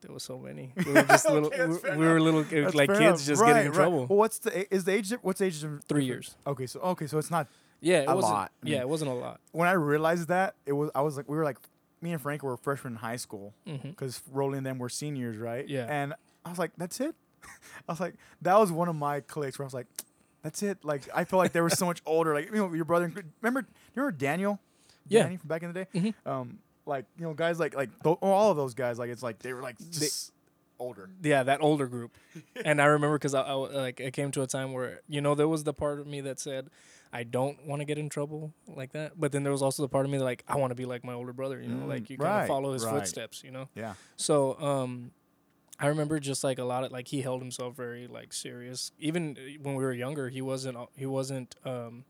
there 0.00 0.12
was 0.12 0.22
so 0.22 0.38
many. 0.38 0.72
We 0.76 0.92
were 0.92 1.02
just 1.02 1.28
little. 1.30 1.46
Okay, 1.48 1.66
we, 1.66 1.96
we 1.96 2.06
were 2.06 2.20
little, 2.20 2.42
That's 2.44 2.74
like 2.74 2.88
kids, 2.88 3.26
just 3.26 3.40
Right, 3.42 3.48
getting 3.48 3.66
in 3.66 3.72
right. 3.72 3.76
trouble. 3.76 4.06
Well, 4.06 4.18
what's 4.18 4.38
the 4.38 4.72
is 4.74 4.84
the 4.84 4.92
age? 4.92 5.12
What's 5.22 5.38
the 5.40 5.46
age? 5.46 5.60
difference? 5.60 5.84
Three 5.88 6.04
years. 6.04 6.36
Okay, 6.46 6.66
so 6.66 6.80
okay, 6.80 7.06
so 7.06 7.18
it's 7.18 7.30
not 7.30 7.46
Yeah, 7.80 7.98
it 8.00 8.08
a 8.08 8.14
wasn't. 8.14 8.32
lot. 8.34 8.52
I 8.64 8.68
Yeah, 8.68 8.80
it 8.80 8.88
wasn't 8.88 9.10
a 9.10 9.14
lot. 9.14 9.40
when 9.52 9.68
I 9.68 9.72
realized 9.72 10.28
that 10.28 10.54
it 10.66 10.72
was 10.72 10.90
I 10.94 11.02
was 11.02 11.16
like 11.16 11.28
we 11.28 11.36
were 11.36 11.44
like 11.44 11.58
me 12.02 12.12
and 12.12 12.20
Frank 12.20 12.42
were 12.42 12.56
freshmen 12.56 12.94
in 12.94 12.98
high 12.98 13.16
school 13.16 13.54
because 13.82 14.22
Rolly 14.32 14.56
and 14.56 14.66
them 14.66 14.78
were 14.78 14.88
seniors, 14.88 15.36
right? 15.36 15.68
Yeah. 15.68 15.86
And 15.88 16.14
I 16.46 16.48
was 16.48 16.58
like, 16.58 16.70
that's 16.78 16.98
it. 17.00 17.14
I 17.88 17.92
was 17.92 18.00
like, 18.00 18.14
that 18.40 18.58
was 18.58 18.72
one 18.72 18.88
of 18.88 18.96
my 18.96 19.20
clicks 19.20 19.58
where 19.58 19.64
I 19.64 19.68
was 19.68 19.74
like, 19.74 19.86
that's 20.42 20.62
it. 20.62 20.78
Like 20.82 21.02
I 21.14 21.24
feel 21.24 21.38
like 21.38 21.52
they 21.52 21.60
were 21.60 21.68
so 21.68 21.84
much 21.92 22.00
older. 22.06 22.32
Like 22.34 22.46
you 22.46 22.56
know, 22.56 22.72
your 22.72 22.86
brother. 22.86 23.12
Remember, 23.42 23.60
you 23.60 24.02
remember 24.02 24.16
Daniel? 24.16 24.58
Yeah. 25.08 25.24
Danny 25.24 25.36
from 25.36 25.48
back 25.48 25.62
in 25.62 25.72
the 25.72 25.84
day. 25.84 25.86
Mhm. 25.94 26.14
Um, 26.24 26.58
like 26.90 27.06
you 27.18 27.24
know, 27.24 27.32
guys 27.32 27.58
like 27.58 27.74
like 27.74 27.88
tho- 28.02 28.18
all 28.20 28.50
of 28.50 28.56
those 28.58 28.74
guys. 28.74 28.98
Like 28.98 29.08
it's 29.10 29.22
like 29.22 29.38
they 29.38 29.54
were 29.54 29.62
like 29.62 29.78
just 29.78 30.32
older. 30.78 31.08
Yeah, 31.22 31.42
that 31.44 31.62
older 31.62 31.86
group. 31.86 32.16
and 32.64 32.80
I 32.82 32.86
remember 32.86 33.16
because 33.18 33.34
I, 33.34 33.40
I 33.42 33.52
like 33.54 34.00
it 34.00 34.12
came 34.12 34.30
to 34.32 34.42
a 34.42 34.46
time 34.46 34.72
where 34.74 35.00
you 35.08 35.20
know 35.22 35.34
there 35.34 35.48
was 35.48 35.64
the 35.64 35.72
part 35.72 36.00
of 36.00 36.06
me 36.06 36.20
that 36.22 36.38
said 36.38 36.68
I 37.12 37.22
don't 37.24 37.66
want 37.66 37.80
to 37.80 37.84
get 37.86 37.98
in 37.98 38.08
trouble 38.08 38.52
like 38.68 38.92
that, 38.92 39.12
but 39.18 39.32
then 39.32 39.42
there 39.42 39.52
was 39.52 39.62
also 39.62 39.82
the 39.82 39.88
part 39.88 40.04
of 40.06 40.12
me 40.12 40.18
that 40.18 40.24
like 40.24 40.44
I 40.46 40.56
want 40.56 40.70
to 40.72 40.74
be 40.74 40.84
like 40.84 41.02
my 41.04 41.12
older 41.14 41.32
brother. 41.32 41.60
You 41.62 41.68
know, 41.68 41.86
Mm, 41.86 41.88
like 41.88 42.10
you 42.10 42.18
kind 42.18 42.42
of 42.42 42.48
follow 42.48 42.72
his 42.72 42.84
right. 42.84 42.94
footsteps. 42.94 43.42
You 43.42 43.50
know. 43.52 43.68
Yeah. 43.74 43.94
So 44.16 44.60
um, 44.60 45.10
I 45.78 45.86
remember 45.88 46.20
just 46.20 46.44
like 46.44 46.58
a 46.58 46.64
lot 46.64 46.84
of 46.84 46.92
like 46.92 47.08
he 47.08 47.20
held 47.22 47.40
himself 47.42 47.74
very 47.76 48.06
like 48.06 48.32
serious. 48.32 48.92
Even 48.98 49.36
uh, 49.38 49.62
when 49.62 49.74
we 49.74 49.82
were 49.84 49.92
younger, 49.92 50.28
he 50.28 50.40
wasn't 50.42 50.76
uh, 50.76 50.86
he 50.96 51.06
wasn't 51.06 51.54
um, 51.64 52.04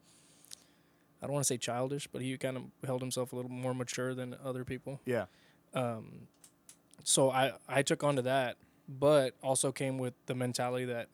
I 1.23 1.27
don't 1.27 1.35
want 1.35 1.45
to 1.45 1.49
say 1.49 1.59
childish, 1.59 2.07
but 2.07 2.23
he 2.23 2.37
kind 2.39 2.57
of 2.57 2.65
held 2.85 3.03
himself 3.03 3.33
a 3.33 3.37
little 3.37 3.51
more 3.51 3.75
mature 3.75 4.15
than 4.15 4.37
other 4.45 4.65
people. 4.65 5.01
Yeah. 5.05 5.27
Um, 5.75 6.29
so 7.05 7.31
I 7.31 7.53
I 7.69 7.83
took 7.83 8.03
on 8.03 8.17
to 8.17 8.23
that, 8.23 8.57
but 8.89 9.35
also 9.43 9.73
came 9.73 9.99
with 9.99 10.15
the 10.27 10.35
mentality 10.35 10.87
that 10.87 11.09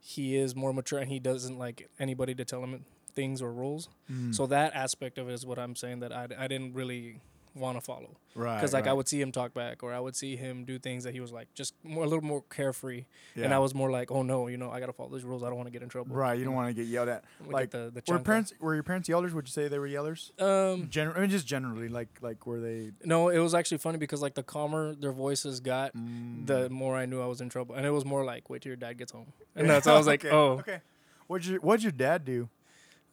he 0.00 0.36
is 0.36 0.54
more 0.54 0.72
mature 0.72 0.98
and 0.98 1.10
he 1.10 1.18
doesn't 1.18 1.58
like 1.58 1.88
anybody 1.98 2.34
to 2.34 2.44
tell 2.44 2.62
him 2.62 2.84
things 3.14 3.42
or 3.42 3.52
rules. 3.52 3.88
Mm. 4.10 4.34
So 4.34 4.46
that 4.46 4.74
aspect 4.74 5.18
of 5.18 5.28
it 5.28 5.32
is 5.32 5.44
what 5.44 5.58
I'm 5.58 5.74
saying 5.74 6.00
that 6.00 6.12
I, 6.12 6.28
I 6.38 6.46
didn't 6.46 6.74
really 6.74 7.20
want 7.54 7.76
to 7.76 7.80
follow 7.80 8.16
right. 8.34 8.56
because 8.56 8.72
like 8.72 8.86
I 8.86 8.92
would 8.92 9.08
see 9.08 9.20
him 9.20 9.32
talk 9.32 9.52
back 9.54 9.82
or 9.82 9.92
I 9.92 10.00
would 10.00 10.14
see 10.16 10.36
him 10.36 10.64
do 10.64 10.78
things 10.78 11.04
that 11.04 11.12
he 11.14 11.20
was 11.20 11.32
like 11.32 11.52
just 11.54 11.74
more 11.82 12.04
a 12.04 12.06
little 12.06 12.24
more 12.24 12.42
carefree, 12.50 13.04
Yeah. 13.34 13.44
and 13.46 13.54
I 13.54 13.58
was 13.58 13.74
more 13.74 13.90
like, 13.90 14.10
oh 14.10 14.22
no, 14.22 14.46
you 14.48 14.56
know, 14.56 14.70
I 14.70 14.80
gotta 14.80 14.92
follow 14.92 15.10
these 15.14 15.24
rules. 15.24 15.42
I 15.42 15.46
don't 15.48 15.56
want 15.56 15.66
to 15.66 15.70
get 15.72 15.82
in 15.82 15.88
trouble. 15.88 16.14
right. 16.14 16.38
You 16.38 16.44
don't 16.44 16.54
want 16.54 16.68
to 16.68 16.74
get 16.74 16.88
yelled 16.88 17.08
at. 17.08 17.24
We 17.46 17.52
like, 17.54 17.70
the, 17.70 17.90
the 17.92 18.02
Were 18.12 18.18
parents 18.18 18.52
were 18.60 18.74
your 18.74 18.82
parents 18.82 19.08
yellers? 19.08 19.32
Would 19.32 19.46
you 19.48 19.52
say 19.52 19.68
they 19.68 19.78
were 19.78 19.88
yellers? 19.88 20.30
Um, 20.40 20.88
Gen- 20.88 21.12
I 21.16 21.20
mean, 21.20 21.30
just 21.30 21.46
generally, 21.46 21.88
like 21.88 22.08
like 22.20 22.46
were 22.46 22.60
they? 22.60 22.90
no, 23.04 23.28
it 23.28 23.38
was 23.38 23.54
actually 23.54 23.78
funny 23.78 23.98
because 23.98 24.22
like 24.22 24.34
the 24.34 24.42
calmer 24.42 24.94
their 24.94 25.12
voices 25.12 25.60
got, 25.60 25.94
Mm. 25.96 26.46
the 26.46 26.70
more 26.70 26.96
I 26.96 27.06
knew 27.06 27.20
I 27.20 27.26
was 27.26 27.40
in 27.40 27.48
trouble, 27.48 27.74
and 27.74 27.84
it 27.86 27.90
was 27.90 28.04
more 28.04 28.24
like, 28.24 28.48
wait 28.50 28.62
till 28.62 28.70
your 28.70 28.76
dad 28.76 28.98
gets 28.98 29.12
home, 29.12 29.32
and 29.56 29.68
that's 29.68 29.86
how 29.86 29.94
I 29.94 29.98
was 29.98 30.06
like, 30.06 30.24
Okay, 30.24 30.34
oh, 30.34 30.58
okay. 30.60 30.80
What'd 31.26 31.46
your 31.46 31.60
What'd 31.60 31.82
your 31.82 31.92
dad 31.92 32.24
do? 32.24 32.48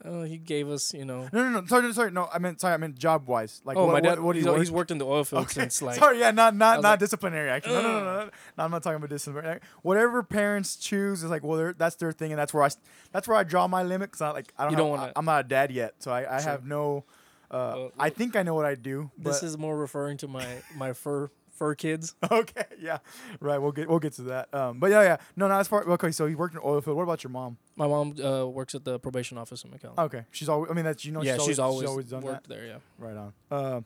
Oh, 0.04 0.24
he 0.24 0.38
gave 0.38 0.70
us, 0.70 0.94
you 0.94 1.06
know. 1.06 1.30
No, 1.32 1.50
no, 1.50 1.62
no. 1.62 1.66
Sorry, 1.68 1.94
sorry. 1.94 2.12
No, 2.12 2.28
I 2.34 2.40
meant 2.40 2.60
sorry. 2.60 2.74
I 2.74 2.78
meant 2.78 2.98
job 2.98 3.28
wise. 3.28 3.62
Like, 3.64 3.78
oh, 3.78 3.86
what, 3.86 3.94
my 3.94 4.02
dad. 4.02 4.18
What, 4.20 4.26
what 4.28 4.36
he's, 4.36 4.46
you 4.46 4.52
work? 4.52 4.60
he's 4.60 4.72
worked 4.72 4.92
in 4.92 4.98
the 4.98 5.06
oil 5.06 5.24
field 5.24 5.44
Okay. 5.44 5.62
since 5.62 5.82
like. 5.82 5.98
sorry, 6.00 6.20
yeah, 6.20 6.32
not 6.32 6.56
not 6.56 6.82
not 6.82 6.90
like, 6.92 7.00
disciplinary 7.00 7.50
action. 7.50 7.74
No, 7.74 7.82
no, 7.82 7.92
no, 7.92 8.04
no, 8.04 8.26
no. 8.26 8.64
I'm 8.64 8.72
not 8.72 8.84
talking 8.84 8.98
about 8.98 9.10
disciplinary. 9.10 9.60
Whatever 9.82 10.24
parents 10.24 10.76
choose 10.76 11.24
is 11.24 11.30
like, 11.30 11.44
well, 11.44 11.74
that's 11.78 11.96
their 11.96 12.12
thing, 12.12 12.32
and 12.32 12.40
that's 12.40 12.54
where 12.54 12.64
I 12.64 12.70
that's 13.12 13.28
where 13.28 13.38
I 13.38 13.44
draw 13.44 13.68
my 13.68 13.84
limit. 13.84 14.12
Cause 14.12 14.22
I 14.22 14.32
like 14.32 14.54
I 14.58 14.64
don't. 14.64 14.72
You 14.72 14.78
have, 14.78 14.84
don't 14.84 14.90
wanna- 14.90 15.14
I, 15.16 15.20
am 15.20 15.26
not 15.26 15.46
a 15.46 15.48
dad 15.48 15.72
yet, 15.72 15.96
so 16.00 16.12
I, 16.12 16.38
I 16.38 16.42
Sure. 16.42 16.52
have 16.52 16.66
no. 16.66 17.06
Uh, 17.52 17.74
Well, 17.76 17.92
I 18.00 18.10
think 18.10 18.36
I 18.36 18.44
know 18.44 18.56
what 18.56 18.66
I 18.66 18.76
do. 18.76 19.12
This 19.18 19.44
is 19.44 19.58
more 19.58 19.78
referring 19.78 20.18
to 20.18 20.28
my 20.28 20.46
my 20.76 20.94
fur 20.94 21.30
fur 21.56 21.74
kids. 21.76 22.16
okay. 22.32 22.66
Yeah, 22.80 23.00
right. 23.40 23.58
We'll 23.58 23.72
get 23.72 23.90
we'll 23.90 24.00
get 24.00 24.14
to 24.14 24.22
that. 24.24 24.54
Um, 24.54 24.80
but 24.80 24.92
yeah, 24.92 25.02
yeah. 25.02 25.18
No, 25.36 25.48
no. 25.48 25.56
As 25.56 25.68
far 25.68 25.84
okay, 25.90 26.12
so 26.12 26.26
you 26.26 26.38
worked 26.38 26.54
in 26.56 26.62
oil 26.64 26.82
field. 26.82 26.98
What 26.98 27.04
about 27.04 27.24
your 27.24 27.32
mom? 27.32 27.58
My 27.76 27.88
mom 27.88 28.16
uh, 28.24 28.46
works 28.46 28.76
at 28.76 28.84
the 28.86 29.00
probation 29.00 29.38
office 29.38 29.64
in 29.64 29.72
McAllen. 29.72 29.98
Okay, 29.98 30.24
she's 30.32 30.50
always. 30.50 30.70
I 30.70 30.74
mean, 30.74 30.86
that's 30.86 31.04
you 31.06 31.12
know. 31.12 31.22
yeah, 31.24 31.38
she's 31.38 31.60
always, 31.60 31.82
she's 31.82 31.90
always 31.90 32.06
done 32.10 32.22
that. 32.22 32.28
worked 32.28 32.50
there. 32.50 32.66
Yeah. 32.66 32.78
Right 33.00 33.18
on. 33.18 33.34
Uh, 33.50 33.82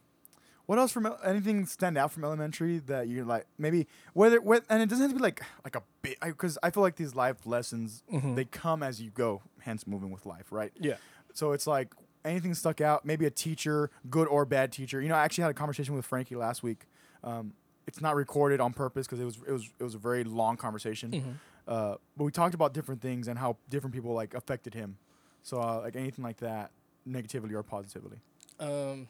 what 0.66 0.78
else 0.78 0.92
from 0.92 1.12
anything 1.26 1.66
stand 1.66 1.98
out 1.98 2.12
from 2.12 2.24
elementary 2.24 2.78
that 2.78 3.08
you 3.08 3.26
like 3.26 3.48
maybe 3.58 3.88
whether 4.14 4.40
what 4.40 4.64
and 4.70 4.84
it 4.84 4.88
doesn't 4.88 5.02
have 5.02 5.10
to 5.12 5.16
be 5.18 5.22
like 5.24 5.42
like 5.64 5.76
a 5.76 5.82
bit 6.04 6.20
because 6.22 6.60
I, 6.62 6.70
feel 6.70 6.84
like 6.84 6.96
these 6.96 7.16
life 7.16 7.48
lessons 7.48 8.04
Mhm. 8.14 8.36
they 8.36 8.46
come 8.46 8.84
as 8.84 9.02
you 9.02 9.10
go 9.10 9.42
hence 9.62 9.88
moving 9.88 10.12
with 10.12 10.28
life 10.28 10.52
right 10.52 10.72
Yeah. 10.80 10.98
so 11.34 11.54
it's 11.54 11.66
like 11.66 11.92
anything 12.24 12.54
stuck 12.54 12.82
out 12.82 13.04
maybe 13.04 13.26
a 13.26 13.32
teacher 13.32 13.90
good 14.12 14.28
or 14.28 14.46
bad 14.46 14.72
teacher 14.72 15.02
you 15.02 15.10
know 15.10 15.16
I 15.16 15.24
actually 15.26 15.42
had 15.42 15.50
a 15.50 15.56
conversation 15.56 15.96
with 15.96 16.06
Frankie 16.06 16.36
last 16.36 16.62
week 16.62 16.86
um, 17.24 17.54
it's 17.88 18.02
not 18.02 18.16
recorded 18.16 18.60
on 18.60 18.74
purpose 18.74 19.08
because 19.08 19.20
it 19.20 19.26
was 19.26 19.38
it 19.48 19.52
was 19.52 19.70
it 19.80 19.84
was 19.84 19.96
a 19.96 20.00
very 20.00 20.24
long 20.24 20.58
conversation. 20.58 21.12
Mhm. 21.12 21.34
uh, 21.68 21.96
but 22.18 22.24
we 22.24 22.32
talked 22.32 22.56
about 22.56 22.74
different 22.74 23.02
things 23.02 23.28
and 23.28 23.38
how 23.40 23.58
different 23.70 23.94
people 23.94 24.14
like 24.14 24.34
affected 24.34 24.74
him. 24.74 24.98
So 25.44 25.60
uh, 25.62 25.82
like 25.82 25.96
anything 25.96 26.24
like 26.24 26.38
that 26.38 26.72
negatively 27.06 27.54
or 27.54 27.64
positively? 27.64 28.20
Um, 28.60 29.08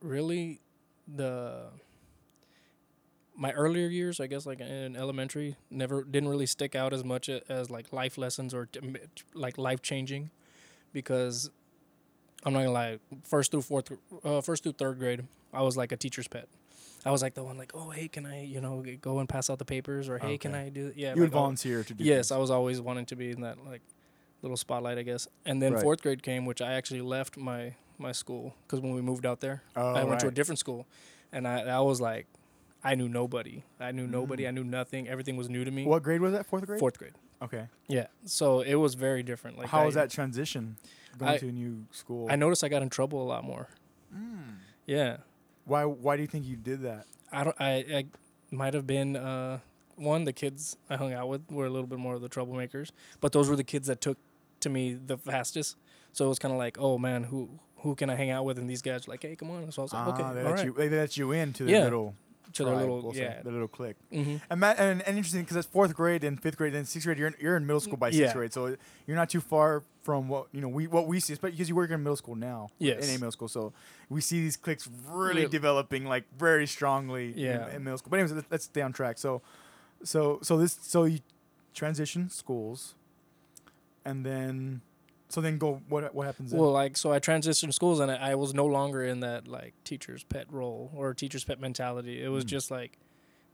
really, 0.00 0.60
the 1.06 1.66
my 3.38 3.52
earlier 3.52 3.86
years, 3.88 4.18
I 4.18 4.26
guess, 4.26 4.46
like 4.46 4.60
in 4.60 4.96
elementary, 4.96 5.56
never 5.70 6.02
didn't 6.04 6.28
really 6.28 6.46
stick 6.46 6.74
out 6.74 6.92
as 6.92 7.04
much 7.04 7.28
as 7.28 7.70
like 7.70 7.92
life 7.92 8.16
lessons 8.16 8.54
or 8.54 8.68
like 9.34 9.58
life 9.58 9.82
changing, 9.82 10.30
because 10.92 11.50
I'm 12.44 12.52
not 12.52 12.60
gonna 12.60 12.70
lie, 12.70 12.98
first 13.24 13.50
through 13.50 13.62
fourth, 13.62 13.90
uh, 14.24 14.40
first 14.40 14.62
through 14.62 14.72
third 14.72 14.98
grade, 14.98 15.24
I 15.52 15.62
was 15.62 15.76
like 15.76 15.92
a 15.92 15.96
teacher's 15.96 16.28
pet. 16.28 16.48
I 17.04 17.10
was 17.10 17.22
like 17.22 17.34
the 17.34 17.44
one 17.44 17.56
like, 17.56 17.72
oh 17.74 17.90
hey, 17.90 18.08
can 18.08 18.26
I 18.26 18.44
you 18.44 18.60
know 18.60 18.84
go 19.00 19.18
and 19.20 19.28
pass 19.28 19.48
out 19.48 19.58
the 19.58 19.64
papers 19.64 20.08
or 20.08 20.18
hey, 20.18 20.38
can 20.38 20.54
I 20.54 20.68
do 20.68 20.92
yeah? 20.96 21.14
you 21.14 21.20
would 21.20 21.30
like, 21.30 21.36
oh, 21.36 21.40
volunteer 21.40 21.82
to 21.84 21.94
do 21.94 22.04
Yes, 22.04 22.28
things. 22.28 22.32
I 22.32 22.38
was 22.38 22.50
always 22.50 22.80
wanting 22.80 23.06
to 23.06 23.16
be 23.16 23.30
in 23.30 23.40
that 23.42 23.64
like 23.64 23.82
little 24.42 24.56
spotlight, 24.56 24.98
I 24.98 25.02
guess. 25.02 25.28
And 25.44 25.62
then 25.62 25.74
Right. 25.74 25.82
fourth 25.82 26.02
grade 26.02 26.22
came, 26.22 26.46
which 26.46 26.60
I 26.60 26.72
actually 26.72 27.02
left 27.02 27.36
my 27.36 27.74
my 27.98 28.12
school 28.12 28.54
because 28.66 28.80
when 28.80 28.92
we 28.94 29.00
moved 29.00 29.24
out 29.24 29.40
there, 29.40 29.62
Oh, 29.74 29.94
I 29.94 30.04
went 30.04 30.20
to 30.20 30.28
a 30.28 30.30
different 30.30 30.58
school, 30.58 30.86
and 31.32 31.46
I 31.48 31.60
I 31.60 31.80
was 31.80 32.00
like, 32.00 32.26
I 32.84 32.94
knew 32.94 33.08
nobody. 33.08 33.62
I 33.80 33.92
knew 33.92 34.06
nobody. 34.06 34.44
Mm. 34.44 34.48
I 34.48 34.50
knew 34.50 34.64
nothing. 34.64 35.08
Everything 35.08 35.36
was 35.36 35.48
new 35.48 35.64
to 35.64 35.70
me. 35.70 35.84
What 35.84 36.02
grade 36.02 36.20
was 36.20 36.32
that? 36.32 36.46
Fourth 36.46 36.66
grade. 36.66 36.80
Fourth 36.80 36.98
grade. 36.98 37.14
Okay. 37.42 37.66
Yeah. 37.88 38.06
So 38.24 38.60
it 38.60 38.74
was 38.76 38.94
very 38.94 39.22
different. 39.22 39.58
Like 39.58 39.68
How 39.68 39.82
I, 39.82 39.86
was 39.86 39.94
that 39.94 40.10
transition? 40.10 40.76
going 41.18 41.32
I- 41.32 41.38
to 41.38 41.48
a 41.48 41.52
new 41.52 41.84
school. 41.90 42.28
I 42.30 42.36
noticed 42.36 42.64
I 42.64 42.68
got 42.68 42.82
in 42.82 42.88
trouble 42.90 43.22
a 43.22 43.28
lot 43.28 43.44
more. 43.44 43.68
Mm. 44.14 44.56
Yeah, 44.86 45.18
Why? 45.64 45.84
Why 45.84 46.16
do 46.16 46.22
you 46.22 46.28
think 46.28 46.46
you 46.46 46.56
did 46.56 46.82
that? 46.82 47.06
I 47.32 47.44
don't. 47.44 47.56
I, 47.60 47.72
I 47.92 48.04
might 48.50 48.72
have 48.74 48.86
been 48.86 49.16
uh, 49.16 49.58
one. 49.96 50.24
The 50.24 50.32
kids 50.32 50.76
I 50.88 50.96
hung 50.96 51.12
out 51.12 51.28
with 51.28 51.42
were 51.50 51.66
a 51.66 51.70
little 51.70 51.88
bit 51.88 51.98
more 51.98 52.14
of 52.14 52.22
the 52.22 52.28
troublemakers, 52.28 52.92
but 53.20 53.32
those 53.32 53.48
were 53.50 53.56
the 53.56 53.64
kids 53.64 53.88
that 53.88 54.00
took 54.00 54.16
to 54.60 54.68
me 54.70 54.94
the 54.94 55.18
fastest. 55.18 55.76
So 56.12 56.24
it 56.24 56.28
was 56.28 56.38
kind 56.38 56.52
of 56.52 56.58
like, 56.58 56.78
oh 56.78 56.98
man, 56.98 57.24
who 57.24 57.50
who 57.78 57.94
can 57.96 58.08
I 58.08 58.14
hang 58.14 58.30
out 58.30 58.44
with? 58.44 58.58
And 58.58 58.70
these 58.70 58.80
guys 58.80 59.06
were 59.06 59.12
like, 59.14 59.22
hey, 59.22 59.34
come 59.36 59.50
on. 59.50 59.70
So 59.72 59.82
I 59.82 59.84
was 59.84 59.92
like, 59.92 60.06
Ah, 60.06 60.12
okay, 60.14 60.34
they 60.34 60.42
let 60.44 60.52
right. 60.54 60.64
you. 60.64 60.72
They 60.72 60.88
let 60.88 61.16
you 61.16 61.32
into 61.32 61.64
the 61.64 61.72
Yeah. 61.72 61.84
little. 61.84 62.14
To 62.56 62.64
their 62.64 62.74
little 62.76 63.02
we'll 63.02 63.14
yeah. 63.14 63.42
the 63.42 63.50
little 63.50 63.68
clique. 63.68 63.96
hmm 64.12 64.36
And, 64.50 64.62
and, 64.64 65.02
and 65.06 65.16
interesting 65.16 65.42
because 65.42 65.54
that's 65.54 65.66
fourth 65.66 65.94
grade 65.94 66.24
and 66.24 66.40
fifth 66.40 66.56
grade 66.56 66.74
and 66.74 66.86
sixth 66.86 67.06
grade. 67.06 67.18
You're 67.18 67.28
in, 67.28 67.34
you're 67.40 67.56
in 67.56 67.66
middle 67.66 67.80
school 67.80 67.96
by 67.96 68.10
sixth 68.10 68.20
Yeah. 68.20 68.32
grade, 68.32 68.52
so 68.52 68.76
you're 69.06 69.16
not 69.16 69.30
too 69.30 69.40
far 69.40 69.82
from 70.02 70.28
what 70.28 70.46
you 70.52 70.60
know. 70.60 70.68
We 70.68 70.86
what 70.86 71.06
we 71.06 71.20
see, 71.20 71.32
especially 71.32 71.52
because 71.56 71.68
you 71.68 71.74
work 71.76 71.90
in 71.90 72.02
middle 72.02 72.16
school 72.16 72.34
now. 72.36 72.68
Yes. 72.78 73.04
in 73.08 73.10
a 73.16 73.18
middle 73.18 73.32
school, 73.32 73.48
so 73.48 73.72
we 74.08 74.20
see 74.20 74.40
these 74.40 74.56
cliques 74.56 74.88
really 75.10 75.42
Real- 75.42 75.48
developing 75.50 76.04
like 76.04 76.24
very 76.38 76.66
strongly. 76.66 77.32
in- 77.32 77.38
Yeah. 77.38 77.74
in, 77.74 77.82
middle 77.84 77.98
school. 77.98 78.10
But 78.10 78.18
anyways, 78.20 78.32
let's, 78.34 78.46
let's 78.50 78.64
stay 78.64 78.82
on 78.82 78.92
track. 78.92 79.18
So, 79.18 79.42
so 80.02 80.38
so 80.42 80.56
this 80.58 80.78
so 80.82 81.04
you 81.04 81.20
transition 81.74 82.30
schools, 82.30 82.94
and 84.04 84.24
then 84.24 84.80
so 85.28 85.40
then 85.40 85.58
go 85.58 85.80
what 85.88 86.14
what 86.14 86.26
happens 86.26 86.50
then? 86.52 86.60
Well, 86.60 86.72
like 86.72 86.96
so, 86.96 87.12
I 87.12 87.18
transitioned 87.18 87.74
schools, 87.74 88.00
and 88.00 88.10
I, 88.10 88.32
I 88.32 88.34
was 88.34 88.54
no 88.54 88.66
longer 88.66 89.04
in 89.04 89.20
that 89.20 89.48
like 89.48 89.74
teacher's 89.84 90.22
pet 90.24 90.46
role 90.50 90.90
or 90.94 91.14
teacher's 91.14 91.44
pet 91.44 91.60
mentality. 91.60 92.22
It 92.22 92.28
was 92.28 92.44
Mm. 92.44 92.48
just 92.48 92.70
like 92.70 92.98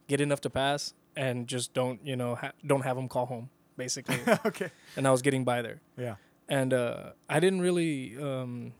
get 0.07 0.21
enough 0.21 0.41
to 0.41 0.49
pass, 0.49 0.93
and 1.15 1.47
just 1.47 1.73
don't 1.73 2.05
you 2.05 2.15
know 2.15 2.35
ha- 2.35 2.51
don't 2.65 2.81
have 2.83 2.95
them 2.95 3.07
call 3.07 3.25
home, 3.25 3.49
basically. 3.77 4.19
okay. 4.45 4.69
and 4.95 5.07
I 5.07 5.11
was 5.11 5.21
getting 5.21 5.43
by 5.43 5.61
there. 5.61 5.81
Yeah. 5.97 6.15
and 6.49 6.73
uh, 6.73 7.11
I 7.29 7.39
didn't 7.39 7.61
really 7.61 8.17
um, 8.21 8.73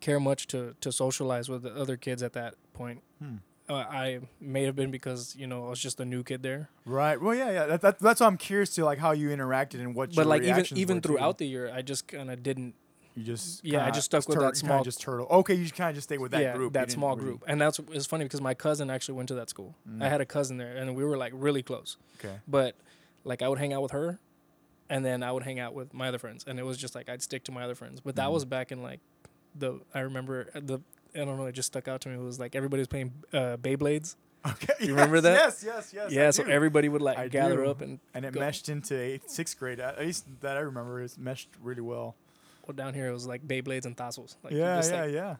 care 0.00 0.20
much 0.20 0.46
to 0.48 0.74
to 0.80 0.90
socialize 0.92 1.48
with 1.48 1.62
the 1.62 1.74
other 1.74 1.96
kids 1.96 2.22
at 2.22 2.32
that 2.34 2.54
point. 2.72 3.02
Hmm. 3.20 3.36
Uh, 3.68 3.74
I 3.74 4.20
may 4.40 4.64
have 4.64 4.74
been 4.74 4.90
because 4.90 5.36
you 5.36 5.46
know 5.46 5.66
I 5.66 5.70
was 5.70 5.78
just 5.80 6.00
a 6.00 6.04
new 6.04 6.22
kid 6.22 6.42
there, 6.42 6.70
Right. 6.86 7.20
Well, 7.20 7.34
yeah, 7.34 7.50
yeah. 7.50 7.66
That, 7.66 7.80
that, 7.82 7.98
that's 7.98 8.20
why 8.20 8.26
I'm 8.26 8.38
curious 8.38 8.74
to 8.76 8.84
like 8.84 8.98
how 8.98 9.12
you 9.12 9.28
interacted 9.28 9.80
and 9.80 9.94
what. 9.94 10.14
but 10.14 10.26
like 10.26 10.42
even 10.42 10.64
even 10.74 11.00
throughout 11.02 11.36
the 11.38 11.46
year, 11.46 11.70
I 11.72 11.82
just 11.82 12.08
kind 12.08 12.30
of 12.30 12.42
didn't. 12.42 12.74
You 13.14 13.24
just 13.24 13.64
Yeah, 13.64 13.84
I 13.84 13.90
just 13.90 14.06
stuck 14.06 14.26
with 14.28 14.38
tur- 14.38 14.44
that 14.44 14.56
small- 14.56 14.84
just 14.84 15.00
turtle. 15.00 15.26
Okay, 15.28 15.54
you 15.54 15.68
kind 15.70 15.90
of 15.90 15.96
just 15.96 16.08
stay 16.08 16.18
with 16.18 16.30
that 16.30 16.40
yeah, 16.40 16.54
group. 16.54 16.72
that 16.74 16.90
small 16.90 17.14
group, 17.16 17.42
and 17.48 17.60
that's 17.60 17.78
it's 17.92 18.06
funny 18.06 18.24
because 18.24 18.40
my 18.40 18.54
cousin 18.54 18.88
actually 18.90 19.16
went 19.16 19.28
to 19.28 19.34
that 19.34 19.50
school. 19.50 19.74
Mm. 19.90 20.02
I 20.02 20.08
had 20.08 20.20
a 20.20 20.26
cousin 20.26 20.56
there, 20.56 20.76
and 20.76 20.94
we 20.96 21.04
were 21.04 21.16
like 21.18 21.32
really 21.34 21.62
close. 21.62 21.96
Okay. 22.18 22.36
But 22.46 22.74
like 23.24 23.42
I 23.42 23.48
would 23.48 23.58
hang 23.58 23.72
out 23.74 23.82
with 23.82 23.90
her, 23.90 24.18
and 24.88 25.04
then 25.04 25.22
I 25.22 25.32
would 25.32 25.42
hang 25.42 25.58
out 25.58 25.74
with 25.74 25.92
my 25.92 26.08
other 26.08 26.18
friends, 26.18 26.44
and 26.46 26.58
it 26.58 26.62
was 26.64 26.78
just 26.78 26.94
like 26.94 27.08
I'd 27.08 27.20
stick 27.20 27.44
to 27.44 27.52
my 27.52 27.64
other 27.64 27.74
friends. 27.74 28.00
But 28.00 28.14
that 28.16 28.28
Mhm. 28.28 28.32
was 28.32 28.44
back 28.44 28.70
in 28.72 28.82
like 28.82 29.00
the 29.54 29.80
I 29.92 30.00
remember 30.00 30.48
the 30.54 30.78
I 31.14 31.18
don't 31.24 31.36
know 31.36 31.46
it 31.46 31.52
just 31.52 31.68
stuck 31.68 31.88
out 31.88 32.00
to 32.02 32.08
me. 32.08 32.14
It 32.16 32.20
was 32.22 32.38
like 32.38 32.54
everybody 32.54 32.80
was 32.80 32.88
playing 32.88 33.12
uh, 33.32 33.56
Beyblades. 33.56 34.16
Okay. 34.46 34.74
You 34.80 34.90
remember 34.94 35.20
that? 35.20 35.32
Yes, 35.34 35.64
yes, 35.66 35.92
yes. 35.92 36.12
yeah, 36.12 36.28
I 36.28 36.30
so 36.30 36.44
do. 36.44 36.50
everybody 36.50 36.88
would 36.88 37.02
like 37.02 37.18
I 37.18 37.28
gather 37.28 37.56
do. 37.64 37.70
up 37.70 37.80
and 37.80 37.98
and 38.14 38.24
it 38.24 38.32
go. 38.32 38.40
meshed 38.40 38.68
into 38.68 38.98
eighth, 38.98 39.28
sixth 39.30 39.58
grade. 39.58 39.80
At 39.80 39.98
least 39.98 40.26
that 40.40 40.56
I 40.56 40.60
remember, 40.60 41.00
it 41.02 41.16
meshed 41.18 41.48
really 41.62 41.80
well. 41.82 42.14
well, 42.66 42.74
down 42.74 42.94
here 42.94 43.08
it 43.08 43.12
was 43.12 43.26
like 43.26 43.46
Beyblades 43.46 43.84
and 43.84 43.96
tazos. 43.96 44.36
Like 44.44 44.52
yeah, 44.52 44.76
just, 44.76 44.92
yeah, 44.92 45.02
like- 45.02 45.12
yeah. 45.12 45.36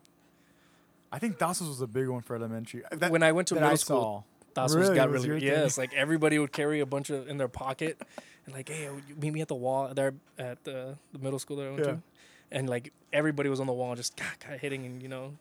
I 1.11 1.19
think 1.19 1.39
Dawson's 1.39 1.71
was 1.71 1.81
a 1.81 1.87
big 1.87 2.09
one 2.09 2.21
for 2.23 2.37
elementary. 2.37 2.85
Uh, 2.85 2.97
That, 2.97 3.11
when 3.11 3.23
I 3.23 3.33
went 3.33 3.49
to 3.49 3.55
middle 3.55 3.71
I 3.71 3.75
school. 3.77 4.27
Tazos 4.55 4.75
Really? 4.77 4.95
got 4.97 5.11
really 5.11 5.29
thing? 5.29 5.43
yes. 5.43 5.79
Like 5.79 5.95
everybody 5.95 6.39
would 6.39 6.53
carry 6.53 6.81
a 6.81 6.87
bunch 6.87 7.11
of 7.11 7.29
in 7.29 7.37
their 7.39 7.49
pocket, 7.49 8.01
and 8.45 8.55
like, 8.55 8.69
hey, 8.69 8.89
meet 9.17 9.33
me 9.33 9.41
at 9.41 9.49
the 9.49 9.55
wall 9.55 9.95
there 9.95 10.15
at 10.39 10.65
the, 10.65 10.97
the 11.13 11.19
middle 11.21 11.39
school 11.39 11.57
that 11.59 11.67
I 11.67 11.71
went 11.71 11.79
Yeah. 11.79 11.93
to, 11.93 12.03
and 12.51 12.69
like 12.69 12.93
everybody 13.13 13.49
was 13.49 13.61
on 13.61 13.67
the 13.69 13.73
wall 13.73 13.95
just 13.95 14.21
hitting 14.61 14.85
and 14.85 15.01
you 15.03 15.09
know 15.09 15.35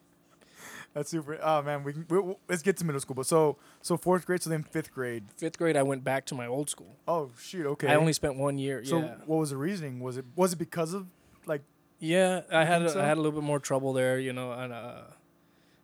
That's 0.97 1.11
super. 1.11 1.37
Oh 1.43 1.61
man, 1.61 1.83
we 1.83 1.93
can. 1.93 2.07
We, 2.09 2.19
we- 2.19 2.35
let's 2.49 2.63
get 2.63 2.75
to 2.77 2.85
middle 2.85 2.99
school. 2.99 3.13
But 3.13 3.27
so 3.27 3.57
so 3.83 3.97
fourth 3.97 4.25
grade, 4.25 4.41
so 4.41 4.49
then 4.49 4.63
fifth 4.63 4.91
grade. 4.91 5.25
fifth 5.37 5.59
grade 5.59 5.77
I 5.77 5.83
went 5.83 6.03
back 6.03 6.25
to 6.25 6.35
my 6.35 6.47
old 6.47 6.71
school. 6.71 6.95
Oh 7.07 7.29
shoot. 7.39 7.67
Okay. 7.67 7.87
I 7.87 7.95
only 7.95 8.13
spent 8.13 8.35
one 8.35 8.57
year. 8.57 8.83
So 8.83 8.99
yeah, 8.99 9.15
what 9.27 9.37
was 9.37 9.51
the 9.51 9.57
reasoning? 9.57 9.99
Was 9.99 10.17
it 10.17 10.25
was 10.35 10.53
it 10.53 10.55
because 10.55 10.95
of 10.95 11.05
like 11.45 11.61
yeah. 11.99 12.41
I 12.51 12.65
had 12.65 12.81
a, 12.81 12.89
so? 12.89 12.99
I 12.99 13.05
had 13.05 13.17
a 13.17 13.21
little 13.21 13.39
bit 13.39 13.45
more 13.45 13.59
trouble 13.59 13.93
there, 13.93 14.17
you 14.17 14.33
know, 14.33 14.51
and 14.53 14.73
uh, 14.73 15.01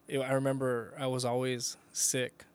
it, 0.08 0.18
I 0.18 0.34
remember 0.34 0.96
I 1.00 1.06
was 1.06 1.26
always 1.26 1.78
sick. 1.92 2.46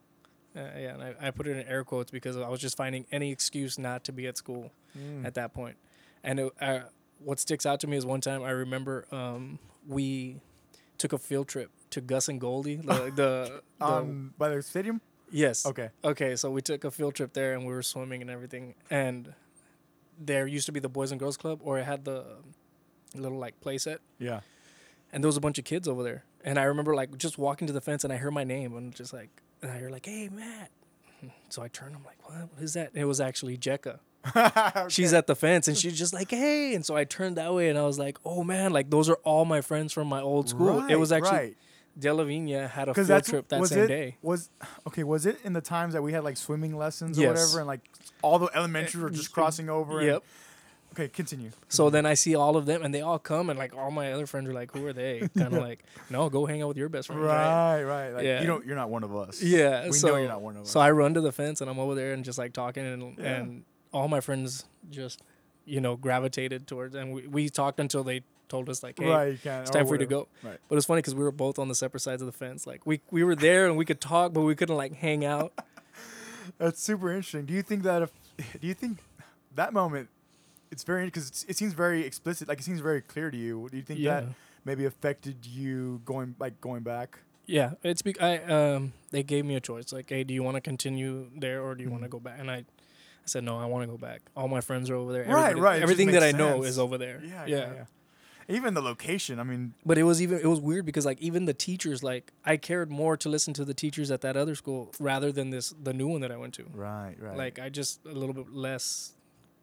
Uh, 0.57 0.63
yeah, 0.77 0.95
and 0.95 1.03
I, 1.03 1.15
I 1.21 1.31
put 1.31 1.47
it 1.47 1.57
in 1.57 1.65
air 1.69 1.85
quotes 1.85 2.11
because 2.11 2.37
I 2.37 2.49
was 2.49 2.61
just 2.61 2.77
finding 2.77 3.07
any 3.13 3.31
excuse 3.31 3.79
not 3.79 4.03
to 4.05 4.13
be 4.13 4.27
at 4.27 4.37
school 4.37 4.73
mm, 4.99 5.25
at 5.25 5.35
that 5.35 5.55
point. 5.55 5.77
And 6.25 6.41
it, 6.41 6.53
uh, 6.61 6.81
what 7.21 7.39
sticks 7.39 7.67
out 7.67 7.79
to 7.81 7.87
me 7.87 7.97
is 7.97 8.05
one 8.05 8.21
time 8.21 8.43
I 8.43 8.51
remember 8.51 9.07
um, 9.13 9.61
we 9.87 10.41
took 10.99 11.13
a 11.13 11.19
field 11.19 11.49
trip 11.49 11.71
to 11.91 12.01
Gus 12.01 12.29
and 12.29 12.41
Goldie. 12.41 12.77
The, 12.77 13.13
the, 13.15 13.63
the 13.79 13.85
um 13.85 14.35
by 14.39 14.49
the 14.51 14.63
stadium? 14.63 15.01
yes, 15.31 15.65
Okay. 15.67 15.91
Okay, 16.05 16.37
so 16.37 16.51
we 16.51 16.61
took 16.63 16.85
a 16.85 16.91
field 16.91 17.15
trip 17.15 17.33
there 17.33 17.55
and 17.55 17.67
we 17.67 17.73
were 17.73 17.83
swimming 17.83 18.21
and 18.23 18.31
everything. 18.31 18.75
And 18.91 19.35
there 20.19 20.47
used 20.47 20.67
to 20.67 20.73
be 20.73 20.81
the 20.81 20.89
Boys 20.89 21.11
and 21.13 21.21
Girls 21.21 21.37
Club, 21.37 21.61
or 21.63 21.79
it 21.79 21.85
had 21.85 22.05
the 22.05 22.25
little 23.15 23.39
like 23.39 23.61
play 23.61 23.79
set. 23.79 24.01
Yeah. 24.19 24.41
And 25.13 25.23
there 25.23 25.29
was 25.29 25.37
a 25.37 25.41
bunch 25.41 25.59
of 25.59 25.65
kids 25.65 25.87
over 25.89 26.03
there. 26.03 26.25
And 26.45 26.59
I 26.59 26.65
remember 26.65 26.95
like 26.95 27.17
just 27.19 27.39
walking 27.39 27.67
to 27.67 27.73
the 27.73 27.81
fence 27.81 28.05
and 28.05 28.13
I 28.13 28.17
heard 28.17 28.33
my 28.33 28.45
name 28.45 28.77
and 28.77 28.95
just 28.95 29.13
like, 29.13 29.31
and 29.63 29.71
I 29.71 29.79
heard 29.79 29.91
like, 29.93 30.07
hey, 30.07 30.29
Matt. 30.29 30.71
So 31.49 31.63
I 31.63 31.69
turned, 31.69 31.97
I'm 31.97 32.05
like, 32.05 32.19
what? 32.29 32.49
What 32.55 32.63
is 32.63 32.75
that? 32.75 32.93
And 32.93 33.03
it 33.03 33.07
was 33.07 33.21
actually 33.21 33.57
Jekka. 33.59 33.99
She's 34.89 35.13
at 35.15 35.27
the 35.27 35.35
fence 35.37 35.69
and 35.69 35.77
she's 35.77 35.97
just 35.99 36.13
like, 36.13 36.31
hey. 36.31 36.75
And 36.75 36.85
so 36.85 36.97
I 36.97 37.05
turned 37.05 37.37
that 37.37 37.53
way 37.55 37.69
and 37.69 37.79
I 37.79 37.83
was 37.83 37.99
like, 37.99 38.19
oh 38.25 38.45
man, 38.45 38.73
like 38.73 38.91
those 38.91 39.09
are 39.09 39.19
all 39.25 39.45
my 39.45 39.61
friends 39.61 39.93
from 39.93 40.09
my 40.09 40.21
old 40.21 40.49
school. 40.49 40.85
it 40.89 40.97
was 40.97 41.13
actually, 41.13 41.31
right. 41.31 41.57
De 41.99 42.13
La 42.13 42.25
had 42.69 42.89
a 42.89 42.95
field 42.95 43.25
trip 43.25 43.49
that 43.49 43.61
was 43.61 43.71
same 43.71 43.85
it 43.85 43.87
day. 43.89 44.17
was 44.23 44.51
okay. 44.87 45.03
Was 45.03 45.27
it 45.27 45.39
in 45.45 45.53
the 45.53 45.61
times 45.61 45.95
that 45.95 46.03
we 46.03 46.13
had 46.13 46.23
like 46.23 46.37
swimming 46.37 46.77
lessons 46.77 47.19
or 47.19 47.23
Yes. 47.23 47.31
whatever, 47.31 47.59
and 47.61 47.67
like 47.67 47.81
all 48.23 48.39
the 48.39 48.49
elementary 48.55 49.01
were 49.03 49.09
eh, 49.09 49.13
just 49.13 49.31
eh, 49.31 49.35
crossing 49.35 49.69
over? 49.69 49.99
and- 49.99 50.07
Yep. 50.07 50.23
okay, 50.93 51.09
continue. 51.09 51.51
So 51.69 51.91
then 51.91 52.07
I 52.07 52.15
see 52.15 52.37
all 52.37 52.57
of 52.57 52.67
them, 52.67 52.83
and 52.85 52.95
they 52.95 53.01
all 53.01 53.19
come, 53.19 53.51
and 53.51 53.59
like 53.59 53.75
all 53.77 53.91
my 53.91 54.13
other 54.13 54.27
friends 54.27 54.49
are 54.49 54.53
like, 54.53 54.73
"Who 54.73 54.87
are 54.87 54.93
they?" 54.93 55.29
Kind 55.37 55.53
of 55.55 55.61
like, 55.61 55.83
"No, 56.09 56.29
go 56.31 56.47
hang 56.47 56.63
out 56.63 56.69
with 56.69 56.77
your 56.77 56.89
best 56.89 57.09
friend." 57.09 57.21
Right? 57.21 57.83
Right, 57.83 57.83
right. 57.83 58.11
Like, 58.15 58.25
Yeah. 58.25 58.43
You 58.43 58.47
don't. 58.47 58.65
You're 58.65 58.77
not 58.77 58.91
one 58.91 59.03
of 59.03 59.17
us. 59.17 59.43
Yeah. 59.43 59.87
We 59.87 59.93
so 59.93 60.09
know 60.09 60.17
you're 60.19 60.29
not 60.29 60.41
one 60.43 60.55
of 60.57 60.63
us. 60.63 60.71
so 60.71 60.79
I 60.79 60.93
run 60.93 61.15
to 61.15 61.21
the 61.21 61.33
fence, 61.33 61.61
and 61.61 61.69
I'm 61.69 61.81
over 61.81 61.97
there, 61.97 62.13
and 62.13 62.25
just 62.25 62.39
like 62.39 62.53
talking, 62.53 62.85
and 62.87 63.19
Yeah. 63.19 63.25
and 63.25 63.65
all 63.93 64.09
my 64.09 64.21
friends 64.21 64.65
just, 64.91 65.23
you 65.65 65.81
know, 65.81 65.97
gravitated 65.97 66.67
towards, 66.67 66.95
and 66.95 67.13
we 67.13 67.27
we 67.27 67.49
talked 67.49 67.81
until 67.81 68.05
they 68.05 68.23
told 68.49 68.69
us 68.69 68.83
like, 68.83 68.99
"Hey, 68.99 69.09
right. 69.09 69.39
It's 69.45 69.71
time 69.71 69.87
for 69.87 69.95
you 69.95 69.99
to 69.99 70.07
go." 70.07 70.29
Right. 70.43 70.59
But 70.69 70.77
it's 70.77 70.87
funny 70.87 70.99
because 70.99 71.15
we 71.15 71.23
were 71.23 71.33
both 71.33 71.59
on 71.59 71.69
the 71.69 71.75
separate 71.75 72.01
sides 72.01 72.23
of 72.23 72.27
the 72.27 72.33
fence. 72.33 72.67
Like 72.67 72.87
we 72.87 73.01
we 73.11 73.25
were 73.25 73.37
there 73.37 73.67
and 73.67 73.77
we 73.77 73.85
could 73.85 74.01
talk, 74.01 74.33
but 74.33 74.43
we 74.43 74.55
couldn't 74.55 74.77
like 74.77 74.95
hang 74.95 75.25
out. 75.25 75.53
That's 76.59 76.83
super 76.83 77.11
interesting. 77.11 77.45
Do 77.45 77.55
you 77.55 77.63
think 77.63 77.83
that 77.83 78.03
if 78.03 78.11
do 78.61 78.67
you 78.67 78.75
think 78.75 78.99
that 79.55 79.73
moment 79.73 80.09
it's 80.71 80.85
very 80.85 81.07
because 81.07 81.45
it 81.49 81.57
seems 81.57 81.73
very 81.73 82.05
explicit, 82.05 82.49
like 82.49 82.61
it 82.61 82.65
seems 82.65 82.81
very 82.81 83.01
clear 83.01 83.31
to 83.31 83.37
you. 83.37 83.69
Do 83.71 83.77
you 83.77 83.83
think 83.83 84.01
yeah. 84.01 84.21
that 84.21 84.29
maybe 84.65 84.85
affected 84.85 85.47
you 85.47 86.01
going 86.05 86.35
like 86.39 86.61
going 86.61 86.83
back? 86.83 87.21
Yeah, 87.47 87.73
it's 87.83 88.03
because 88.03 88.23
I 88.23 88.39
um 88.53 88.93
they 89.11 89.23
gave 89.23 89.45
me 89.45 89.57
a 89.57 89.61
choice 89.61 89.93
like, 89.93 90.11
hey, 90.11 90.25
do 90.25 90.35
you 90.35 90.43
want 90.43 90.57
to 90.57 90.61
continue 90.61 91.31
there 91.37 91.63
or 91.63 91.75
do 91.75 91.83
you 91.83 91.91
want 91.91 92.03
to 92.03 92.09
go 92.09 92.21
back? 92.21 92.39
And 92.39 92.51
I, 92.51 92.65
I 93.29 93.31
said 93.31 93.45
no, 93.45 93.59
I 93.59 93.67
want 93.67 93.83
to 93.85 93.89
go 93.89 93.99
back. 93.99 94.23
All 94.35 94.49
my 94.49 94.63
friends 94.63 94.89
are 94.89 94.95
over 94.95 95.13
there. 95.13 95.25
Right, 95.25 95.51
Everybody- 95.51 95.61
right, 95.61 95.73
just 95.75 95.83
Everything 95.83 96.13
that 96.13 96.23
I 96.23 96.27
makes 96.33 96.39
know 96.39 96.63
is 96.63 96.79
over 96.79 96.97
there. 96.97 97.21
Yeah, 97.23 97.45
yeah. 97.47 97.57
yeah, 97.57 97.73
yeah. 97.75 97.85
Even 98.57 98.73
the 98.73 98.81
location. 98.81 99.39
I 99.39 99.43
mean, 99.43 99.75
But 99.85 99.99
it 99.99 100.05
was 100.05 100.23
even 100.23 100.39
it 100.39 100.47
was 100.47 100.59
weird 100.61 100.87
because 100.87 101.05
like 101.05 101.21
even 101.21 101.45
the 101.45 101.53
teachers 101.53 102.03
like 102.03 102.33
I 102.47 102.57
cared 102.57 102.91
more 102.91 103.15
to 103.19 103.29
listen 103.29 103.53
to 103.55 103.65
the 103.67 103.75
teachers 103.75 104.11
at 104.11 104.23
that 104.23 104.35
other 104.39 104.55
school 104.55 104.91
rather 104.99 105.31
than 105.31 105.51
this 105.51 105.75
the 105.83 105.93
new 105.93 106.09
one 106.09 106.23
that 106.23 106.33
I 106.33 106.39
went 106.39 106.55
to. 106.55 106.65
right, 106.73 107.15
right. 107.21 107.37
Like 107.37 107.59
I 107.59 107.69
just 107.69 108.07
a 108.07 108.13
little 108.13 108.35
bit 108.35 108.51
less 108.51 109.13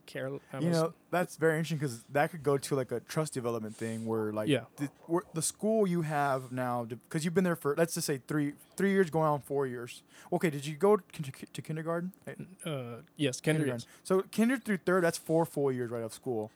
care. 0.05 0.29
I 0.53 0.59
you 0.59 0.69
know, 0.69 0.93
that's 1.11 1.35
very 1.35 1.53
interesting 1.57 1.77
because 1.77 2.03
that 2.11 2.31
could 2.31 2.43
go 2.43 2.57
to 2.57 2.75
like 2.75 2.91
a 2.91 2.99
trust 3.01 3.33
development 3.33 3.75
thing 3.75 4.05
where 4.05 4.31
like 4.31 4.47
Yeah. 4.47 4.61
the, 4.77 4.89
where 5.07 5.23
the 5.33 5.41
school 5.41 5.87
you 5.87 6.01
have 6.03 6.51
now 6.51 6.83
because 6.85 7.23
you've 7.25 7.33
been 7.33 7.43
there 7.43 7.55
for 7.55 7.75
let's 7.77 7.93
just 7.95 8.07
say 8.07 8.21
three 8.27 8.53
three 8.77 8.91
years 8.91 9.09
going 9.09 9.27
on 9.27 9.41
four 9.41 9.65
years. 9.67 10.03
Okay, 10.31 10.49
did 10.49 10.65
you 10.65 10.75
go 10.75 10.97
to, 10.97 11.31
to 11.53 11.61
kindergarten? 11.61 12.11
uh, 12.65 12.97
yes, 13.17 13.39
kindergarten. 13.41 13.75
yes. 13.81 13.87
So 14.03 14.23
kinder 14.35 14.57
through 14.57 14.77
third, 14.85 15.03
that's 15.03 15.17
four 15.17 15.45
full 15.45 15.71
years 15.71 15.89
right 15.91 16.03
of 16.03 16.13
school, 16.13 16.51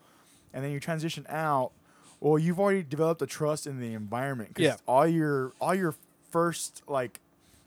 and 0.54 0.64
then 0.64 0.72
you 0.72 0.80
transition 0.80 1.26
out. 1.30 1.72
Well, 2.20 2.38
you've 2.38 2.60
already 2.60 2.84
developed 2.84 3.22
a 3.22 3.28
trust 3.28 3.66
in 3.66 3.80
the 3.80 3.94
environment 3.94 4.50
because 4.54 4.66
Yeah. 4.66 4.76
all 4.86 5.08
your 5.08 5.54
all 5.62 5.74
your 5.76 5.96
first 6.32 6.84
like 6.88 7.20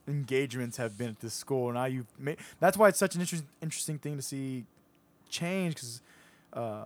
engagements 0.08 0.76
have 0.76 0.98
been 0.98 1.08
at 1.10 1.20
this 1.20 1.32
school. 1.34 1.68
And 1.68 1.74
now 1.76 1.84
you've 1.86 2.06
made. 2.18 2.36
That's 2.60 2.76
why 2.76 2.88
it's 2.88 2.98
such 2.98 3.14
an 3.14 3.20
interesting 3.20 3.48
interesting 3.62 3.98
thing 3.98 4.16
to 4.16 4.22
see 4.22 4.64
change 5.32 5.74
because, 5.74 6.00
uh, 6.52 6.84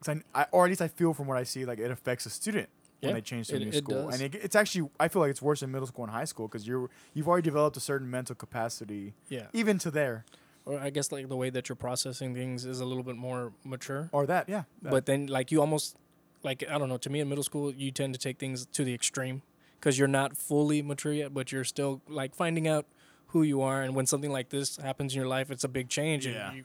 'cause 0.00 0.16
I, 0.34 0.40
I 0.42 0.46
or 0.50 0.64
at 0.64 0.68
least 0.70 0.82
I 0.82 0.88
feel 0.88 1.14
from 1.14 1.26
what 1.28 1.36
I 1.38 1.44
see 1.44 1.64
like 1.64 1.78
it 1.78 1.90
affects 1.90 2.26
a 2.26 2.30
student 2.30 2.68
when 3.00 3.14
they 3.14 3.20
change 3.20 3.46
to 3.48 3.56
a 3.56 3.58
new 3.60 3.70
school, 3.72 4.06
does. 4.10 4.20
and 4.20 4.34
it, 4.34 4.40
it's 4.42 4.56
actually 4.56 4.88
I 4.98 5.06
feel 5.08 5.22
like 5.22 5.30
it's 5.30 5.42
worse 5.42 5.62
in 5.62 5.70
middle 5.70 5.86
school 5.86 6.04
and 6.04 6.12
high 6.12 6.24
school 6.24 6.48
because 6.48 6.66
you're 6.66 6.90
you've 7.14 7.28
already 7.28 7.44
developed 7.44 7.76
a 7.76 7.80
certain 7.80 8.10
mental 8.10 8.34
capacity 8.34 9.14
Yeah. 9.28 9.46
even 9.52 9.78
to 9.84 9.90
there 9.92 10.24
Or 10.64 10.80
I 10.80 10.90
guess 10.90 11.12
like 11.12 11.28
the 11.28 11.36
way 11.36 11.50
that 11.50 11.68
you're 11.68 11.76
processing 11.76 12.34
things 12.34 12.64
is 12.64 12.80
a 12.80 12.84
little 12.84 13.04
bit 13.04 13.16
more 13.16 13.52
mature. 13.64 14.08
or 14.12 14.26
that 14.26 14.48
yeah. 14.48 14.64
that. 14.82 14.90
But 14.90 15.06
then 15.06 15.26
like 15.28 15.52
you 15.52 15.60
almost 15.60 15.96
like 16.42 16.64
I 16.68 16.78
don't 16.78 16.88
know. 16.88 16.98
To 17.06 17.10
me, 17.10 17.20
in 17.20 17.28
middle 17.28 17.44
school, 17.44 17.72
you 17.72 17.90
tend 17.92 18.12
to 18.14 18.20
take 18.20 18.38
things 18.38 18.66
to 18.76 18.82
the 18.84 18.94
extreme 18.94 19.42
because 19.78 19.98
you're 19.98 20.08
not 20.20 20.36
fully 20.36 20.82
mature 20.82 21.12
yet, 21.12 21.32
but 21.34 21.52
you're 21.52 21.64
still 21.64 22.00
like 22.08 22.34
finding 22.34 22.66
out 22.66 22.86
who 23.28 23.42
you 23.42 23.60
are. 23.62 23.82
And 23.82 23.94
when 23.94 24.06
something 24.06 24.32
like 24.38 24.48
this 24.50 24.76
happens 24.76 25.12
in 25.12 25.18
your 25.20 25.28
life, 25.28 25.50
it's 25.50 25.64
a 25.64 25.68
big 25.68 25.88
change, 25.88 26.26
Yeah. 26.26 26.48
and 26.48 26.56
you 26.58 26.64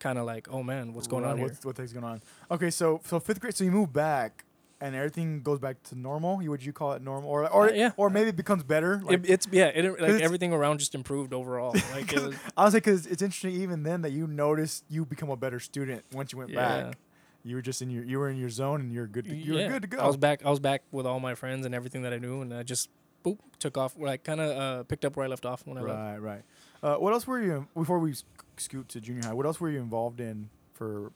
kind 0.00 0.18
of 0.18 0.26
like, 0.26 0.48
oh 0.50 0.62
man, 0.62 0.92
what's 0.94 1.06
going 1.06 1.22
Right, 1.24 1.30
on 1.32 1.38
here? 1.38 1.46
What's, 1.48 1.64
what 1.64 1.76
thing's 1.76 1.92
going 1.92 2.04
on? 2.04 2.22
Okay, 2.50 2.70
so 2.70 3.00
so 3.04 3.20
fifth 3.20 3.40
grade. 3.40 3.54
So 3.56 3.62
you 3.64 3.70
move 3.70 3.92
back, 3.92 4.44
and 4.80 4.94
everything 4.96 5.42
goes 5.42 5.58
back 5.60 5.82
to 5.84 5.94
normal. 5.94 6.42
You 6.42 6.50
would 6.50 6.64
you 6.64 6.72
call 6.72 6.92
it 6.94 7.02
normal, 7.02 7.30
or 7.30 7.48
or 7.48 7.68
Uh, 7.68 7.72
yeah. 7.72 7.90
or 7.96 8.10
maybe 8.10 8.30
it 8.30 8.36
becomes 8.36 8.62
better? 8.64 9.00
Like, 9.04 9.20
It, 9.20 9.30
it's 9.30 9.46
yeah, 9.52 9.66
it, 9.66 10.00
like 10.00 10.20
everything 10.22 10.52
around 10.52 10.78
just 10.78 10.94
improved 10.94 11.32
overall. 11.32 11.74
Like 11.94 12.12
it 12.12 12.20
was, 12.20 12.34
Honestly, 12.56 12.80
because 12.80 13.06
it's 13.06 13.22
interesting 13.22 13.52
even 13.62 13.82
then 13.84 14.02
that 14.02 14.10
you 14.12 14.26
notice 14.26 14.82
you 14.88 15.04
become 15.04 15.30
a 15.30 15.36
better 15.36 15.60
student 15.60 16.02
once 16.12 16.32
you 16.32 16.38
went 16.38 16.50
Yeah. 16.50 16.82
back. 16.90 16.98
You 17.42 17.56
were 17.56 17.62
just 17.62 17.80
in 17.80 17.88
your 17.90 18.04
you 18.04 18.18
were 18.18 18.28
in 18.28 18.36
your 18.36 18.50
zone 18.50 18.80
and 18.82 18.92
you're 18.92 19.06
good. 19.06 19.24
To, 19.26 19.34
you 19.34 19.56
yeah. 19.56 19.64
were 19.66 19.72
good 19.74 19.82
to 19.82 19.88
go. 19.88 19.98
I 19.98 20.06
was 20.06 20.16
back. 20.18 20.44
I 20.44 20.50
was 20.50 20.60
back 20.60 20.82
with 20.92 21.06
all 21.06 21.20
my 21.20 21.34
friends 21.34 21.64
and 21.64 21.74
everything 21.74 22.02
that 22.02 22.12
I 22.12 22.18
knew, 22.18 22.42
and 22.42 22.52
I 22.52 22.62
just 22.62 22.90
boop 23.24 23.38
took 23.58 23.76
off. 23.78 23.94
I 24.02 24.16
kind 24.18 24.40
of 24.40 24.50
uh, 24.56 24.82
picked 24.84 25.04
up 25.06 25.16
where 25.16 25.24
I 25.24 25.28
left 25.28 25.46
off 25.46 25.66
when 25.66 25.78
I 25.78 25.80
left. 25.80 25.94
right, 25.98 26.18
right. 26.18 26.42
Uh, 26.82 26.96
what 26.96 27.12
else 27.14 27.26
were 27.26 27.40
you 27.42 27.66
before 27.74 27.98
we 27.98 28.14
scoot 28.60 28.88
to 28.90 29.00
junior 29.00 29.22
high? 29.24 29.32
What 29.32 29.46
else 29.46 29.60
were 29.60 29.70
you 29.70 29.78
involved 29.80 30.20
in 30.20 30.50
for 30.74 31.12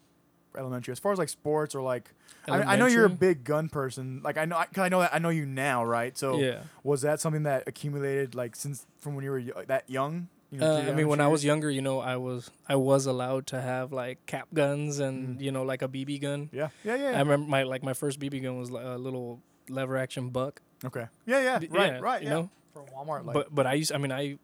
elementary, 0.56 0.92
as 0.92 0.98
far 0.98 1.12
as 1.12 1.18
like 1.18 1.28
sports 1.28 1.74
or 1.74 1.82
like? 1.82 2.10
I, 2.46 2.60
I 2.74 2.76
know 2.76 2.86
you're 2.86 3.06
a 3.06 3.10
big 3.10 3.44
gun 3.44 3.68
person. 3.68 4.20
Like 4.22 4.36
I 4.36 4.44
know, 4.44 4.56
I, 4.56 4.66
cause 4.66 4.84
I 4.84 4.88
know 4.88 5.00
that 5.00 5.14
I 5.14 5.18
know 5.18 5.30
you 5.30 5.46
now, 5.46 5.84
right? 5.84 6.16
So 6.16 6.38
yeah. 6.38 6.60
was 6.82 7.02
that 7.02 7.20
something 7.20 7.44
that 7.44 7.64
accumulated 7.66 8.34
like 8.34 8.54
since 8.56 8.86
from 8.98 9.14
when 9.14 9.24
you 9.24 9.30
were 9.30 9.40
y- 9.40 9.64
that 9.66 9.88
young? 9.88 10.28
You 10.50 10.60
know, 10.60 10.76
Uh, 10.76 10.80
I 10.82 10.92
mean, 10.92 11.08
when 11.08 11.20
I 11.20 11.26
was 11.28 11.44
younger, 11.44 11.68
you 11.70 11.82
know, 11.82 11.98
I 12.00 12.16
was 12.16 12.50
I 12.68 12.76
was 12.76 13.06
allowed 13.06 13.46
to 13.48 13.60
have 13.60 13.92
like 13.92 14.24
cap 14.26 14.48
guns 14.54 15.00
and 15.00 15.38
Mhm. 15.38 15.42
you 15.42 15.50
know 15.52 15.64
like 15.64 15.82
a 15.82 15.88
BB 15.88 16.20
gun. 16.20 16.50
Yeah, 16.52 16.68
yeah, 16.84 16.94
yeah. 16.96 17.06
I 17.16 17.18
remember 17.20 17.48
my 17.48 17.62
like 17.64 17.82
my 17.82 17.94
first 17.94 18.20
BB 18.20 18.42
gun 18.42 18.58
was 18.58 18.70
like 18.70 18.84
a 18.84 18.96
little 18.98 19.40
lever 19.68 19.96
action 19.96 20.28
buck. 20.28 20.60
okay. 20.84 21.06
Yeah, 21.26 21.40
yeah. 21.40 21.54
Right, 21.54 21.70
yeah, 21.94 21.98
right. 22.00 22.22
you 22.22 22.28
yeah. 22.28 22.34
know? 22.34 22.50
From 22.74 22.84
Walmart, 22.86 23.24
like. 23.24 23.34
but 23.34 23.54
but 23.54 23.66
I 23.66 23.72
used 23.74 23.90
I 23.92 23.98
mean 23.98 24.12
I 24.12 24.38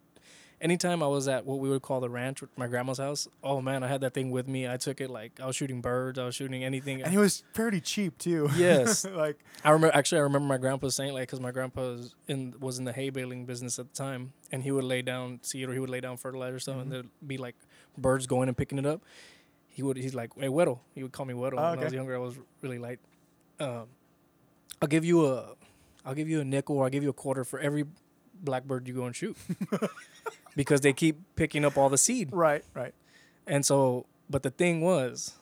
anytime 0.61 1.03
I 1.03 1.07
was 1.07 1.27
at 1.29 1.47
what 1.47 1.59
we 1.59 1.69
would 1.69 1.83
call 1.83 2.01
the 2.01 2.11
ranch 2.11 2.41
with 2.41 2.51
my 2.59 2.67
grandma's 2.67 2.99
house, 2.99 3.29
oh 3.43 3.61
man, 3.61 3.83
I 3.83 3.89
had 3.89 4.01
that 4.03 4.15
thing 4.15 4.31
with 4.31 4.47
me. 4.49 4.69
I 4.69 4.77
took 4.77 5.01
it 5.01 5.11
like 5.11 5.41
I 5.41 5.47
was 5.47 5.57
shooting 5.57 5.81
birds, 5.81 6.19
I 6.19 6.25
was 6.27 6.35
shooting 6.35 6.63
anything. 6.65 7.03
and 7.03 7.15
it 7.15 7.19
was 7.19 7.43
pretty 7.55 7.81
cheap 7.81 8.19
too. 8.19 8.49
Yes. 8.57 9.05
like 9.11 9.39
I 9.65 9.71
remember 9.71 9.97
actually 9.97 10.19
I 10.19 10.23
remember 10.23 10.47
my 10.49 10.59
grandpa 10.59 10.89
saying 10.89 11.13
like 11.15 11.23
because 11.29 11.41
my 11.41 11.51
grandpa 11.51 11.81
was 11.83 12.15
in 12.29 12.55
was 12.61 12.79
in 12.79 12.85
the 12.85 12.93
hay 12.93 13.11
baling 13.11 13.47
business 13.47 13.79
at 13.79 13.93
the 13.93 13.95
time, 13.97 14.33
and 14.53 14.63
he 14.63 14.71
would 14.71 14.85
lay 14.85 15.03
down 15.03 15.41
seed 15.43 15.69
or 15.69 15.73
he 15.73 15.79
would 15.79 15.91
lay 15.91 16.01
down 16.01 16.17
fertilizer 16.17 16.59
stuff, 16.59 16.77
Mhm. 16.77 16.83
and 16.83 16.93
there'd 16.93 17.09
be 17.27 17.37
like 17.39 17.57
birds 17.99 18.27
going 18.27 18.49
and 18.49 18.57
picking 18.57 18.79
it 18.79 18.87
up. 18.87 19.01
He 19.69 19.83
would 19.83 19.97
he's 19.97 20.15
like 20.15 20.31
hey 20.39 20.49
Weddle. 20.49 20.81
He 20.95 21.03
would 21.03 21.13
call 21.13 21.27
me 21.27 21.35
Weddle. 21.35 21.55
Oh, 21.59 21.71
when 21.71 21.79
I 21.81 21.85
was 21.85 21.93
younger, 21.93 22.15
I 22.15 22.19
was 22.19 22.37
really 22.61 22.79
light. 22.79 22.99
Um, 23.59 23.87
I'll 24.83 24.89
give 24.89 25.05
you 25.05 25.27
a 25.27 25.55
I'll 26.05 26.15
give 26.15 26.29
you 26.29 26.41
a 26.41 26.45
nickel 26.45 26.77
or 26.79 26.85
I'll 26.85 26.91
give 26.91 27.03
you 27.03 27.11
a 27.11 27.15
quarter 27.15 27.45
for 27.45 27.59
every 27.61 27.85
blackbird 28.43 28.87
you 28.89 28.95
go 28.95 29.05
and 29.07 29.15
shoot 29.15 29.37
because 30.57 30.81
they 30.81 30.93
keep 30.93 31.19
picking 31.37 31.65
up 31.65 31.77
all 31.77 31.89
the 31.89 31.99
seed. 31.99 32.31
right, 32.33 32.65
right. 32.75 32.95
And 33.47 33.65
so, 33.65 34.07
but 34.29 34.43
the 34.43 34.51
thing 34.51 34.81
was, 34.81 35.35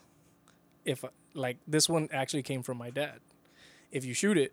if 0.85 1.05
like 1.35 1.59
this 1.67 1.89
one 1.89 2.09
actually 2.13 2.43
came 2.43 2.63
from 2.63 2.79
my 2.79 2.91
dad, 2.91 3.21
if 3.93 4.05
you 4.05 4.15
shoot 4.15 4.37
it, 4.39 4.53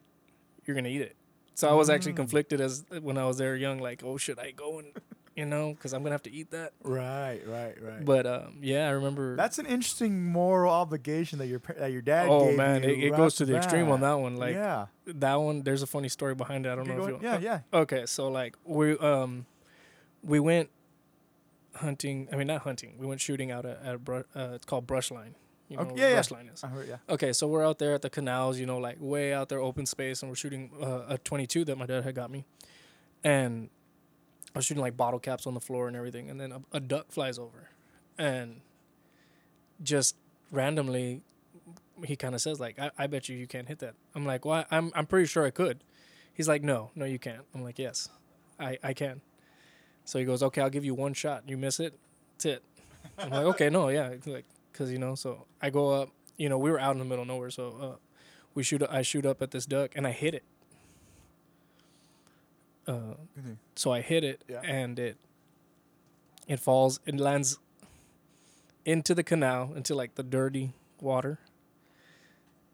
you're 0.66 0.76
gonna 0.76 0.90
eat 0.90 1.02
it. 1.02 1.16
So 1.54 1.70
I 1.70 1.74
was 1.74 1.90
actually 1.90 2.14
Mm. 2.14 2.18
conflicted 2.18 2.60
as 2.60 2.84
when 3.02 3.18
I 3.18 3.26
was 3.26 3.38
there 3.38 3.56
young, 3.56 3.80
like, 3.80 4.04
oh, 4.04 4.18
should 4.18 4.40
I 4.40 4.52
go 4.52 4.80
and, 4.80 4.88
you 5.36 5.46
know, 5.46 5.74
because 5.74 5.94
I'm 5.94 6.02
gonna 6.02 6.14
have 6.14 6.24
to 6.24 6.32
eat 6.32 6.52
that. 6.52 6.74
Right, 6.82 7.42
right, 7.46 7.76
right. 7.82 8.06
But 8.06 8.26
um, 8.26 8.60
yeah, 8.62 8.88
I 8.88 8.92
remember. 8.92 9.36
That's 9.36 9.60
an 9.60 9.66
interesting 9.66 10.24
moral 10.24 10.74
obligation 10.74 11.40
that 11.40 11.48
your 11.48 11.62
that 11.78 11.92
your 11.92 12.02
dad. 12.02 12.28
oh 12.30 12.48
gave 12.48 12.58
man, 12.58 12.84
you 12.84 12.90
it, 12.90 13.04
it 13.06 13.16
goes 13.18 13.36
to 13.36 13.46
the 13.46 13.58
extreme 13.58 13.90
on 13.92 14.00
that 14.02 14.14
one. 14.14 14.38
Like 14.38 14.56
yeah, 14.56 14.88
that 15.06 15.36
one, 15.36 15.64
there's 15.64 15.82
a 15.82 15.88
funny 15.88 16.08
story 16.08 16.36
behind 16.36 16.66
it. 16.66 16.70
I 16.70 16.76
don't 16.76 16.88
know 16.88 16.94
if 16.94 17.00
going. 17.00 17.16
you. 17.16 17.20
yeah, 17.22 17.40
yeah. 17.40 17.60
Okay, 17.74 18.06
so 18.06 18.30
like 18.30 18.56
we 18.64 18.98
um, 18.98 19.46
we 20.24 20.40
went 20.40 20.70
hunting. 21.76 22.30
I 22.32 22.38
mean, 22.38 22.48
not 22.48 22.62
hunting. 22.62 22.96
We 22.98 23.06
went 23.06 23.20
shooting 23.20 23.52
out 23.52 23.66
at, 23.66 23.82
at 23.84 24.00
uh, 24.08 24.24
it's 24.54 24.66
called 24.66 24.88
brush 24.88 25.12
line. 25.12 25.36
You 25.68 25.78
know 25.78 25.84
Okay, 25.84 26.00
yeah, 26.00 26.08
yeah. 26.08 26.14
brush 26.14 26.32
line 26.32 26.50
is. 26.54 26.62
Heard, 26.62 26.88
yeah. 26.88 26.98
Okay, 27.10 27.34
so 27.34 27.48
we're 27.48 27.66
out 27.66 27.80
there 27.80 27.94
at 27.94 28.02
the 28.02 28.10
canals, 28.10 28.58
you 28.58 28.66
know, 28.66 28.78
like 28.78 28.98
way 29.02 29.34
out 29.34 29.50
there, 29.50 29.60
open 29.60 29.86
space, 29.86 30.22
and 30.22 30.32
we're 30.32 30.36
shooting 30.36 30.72
uh, 30.82 31.02
a 31.10 31.18
22 31.18 31.66
that 31.66 31.78
my 31.78 31.86
dad 31.86 32.06
had 32.06 32.16
got 32.16 32.32
me, 32.32 32.46
and 33.24 33.70
I 34.56 34.60
was 34.60 34.66
shooting 34.66 34.82
like 34.82 34.98
bottle 34.98 35.20
caps 35.20 35.46
on 35.46 35.54
the 35.54 35.60
floor 35.60 35.88
and 35.88 35.96
everything, 35.96 36.30
and 36.30 36.40
then 36.40 36.52
a, 36.52 36.62
a 36.72 36.80
duck 36.80 37.12
flies 37.12 37.38
over, 37.38 37.70
and 38.18 38.62
just 39.84 40.16
randomly, 40.52 41.22
he 42.04 42.16
kind 42.16 42.34
of 42.34 42.42
says 42.42 42.60
like, 42.60 42.80
I, 42.80 42.92
"I 42.98 43.08
bet 43.08 43.30
you 43.30 43.36
you 43.36 43.48
can't 43.48 43.68
hit 43.68 43.80
that." 43.80 43.96
I'm 44.16 44.26
like, 44.26 44.46
"Well, 44.46 44.66
I'm 44.72 44.92
I'm 44.96 45.06
pretty 45.06 45.28
sure 45.28 45.46
I 45.46 45.52
could." 45.52 45.84
He's 46.34 46.48
like, 46.48 46.64
"No, 46.64 46.92
no, 46.96 47.06
you 47.06 47.20
can't." 47.20 47.44
I'm 47.54 47.64
like, 47.64 47.78
"Yes, 47.78 48.10
I 48.60 48.78
I 48.82 48.94
can." 48.94 49.22
So 50.06 50.18
he 50.20 50.26
goes, 50.26 50.42
"Okay, 50.42 50.62
I'll 50.62 50.70
give 50.70 50.86
you 50.86 50.96
one 50.96 51.14
shot. 51.14 51.44
You 51.48 51.58
miss 51.58 51.80
it, 51.80 52.00
it." 52.44 52.64
I'm 53.18 53.30
like, 53.30 53.46
"Okay, 53.46 53.70
no, 53.70 53.90
yeah, 53.90 54.14
like." 54.26 54.46
because 54.76 54.92
you 54.92 55.00
know 55.00 55.16
so 55.16 55.46
i 55.62 55.70
go 55.70 55.90
up 55.92 56.10
you 56.38 56.50
know 56.50 56.58
we 56.58 56.70
were 56.70 56.80
out 56.80 56.92
in 56.92 57.00
the 57.00 57.06
middle 57.06 57.22
of 57.22 57.28
nowhere 57.28 57.50
so 57.50 57.78
uh, 57.82 57.96
we 58.56 58.62
shoot 58.62 58.84
i 58.90 59.02
shoot 59.02 59.26
up 59.26 59.42
at 59.42 59.52
this 59.52 59.66
duck 59.66 59.92
and 59.96 60.06
i 60.06 60.12
hit 60.12 60.34
it 60.34 60.44
uh, 62.88 63.16
Mhm. 63.40 63.58
so 63.76 63.92
i 63.92 64.02
hit 64.02 64.24
it 64.24 64.44
Yeah. 64.48 64.62
and 64.64 64.98
it 65.00 65.18
it 66.48 66.60
falls 66.60 67.00
it 67.06 67.16
lands 67.20 67.58
into 68.86 69.16
the 69.16 69.24
canal 69.24 69.74
into 69.76 69.96
like 69.96 70.16
the 70.16 70.24
dirty 70.24 70.74
water. 71.02 71.40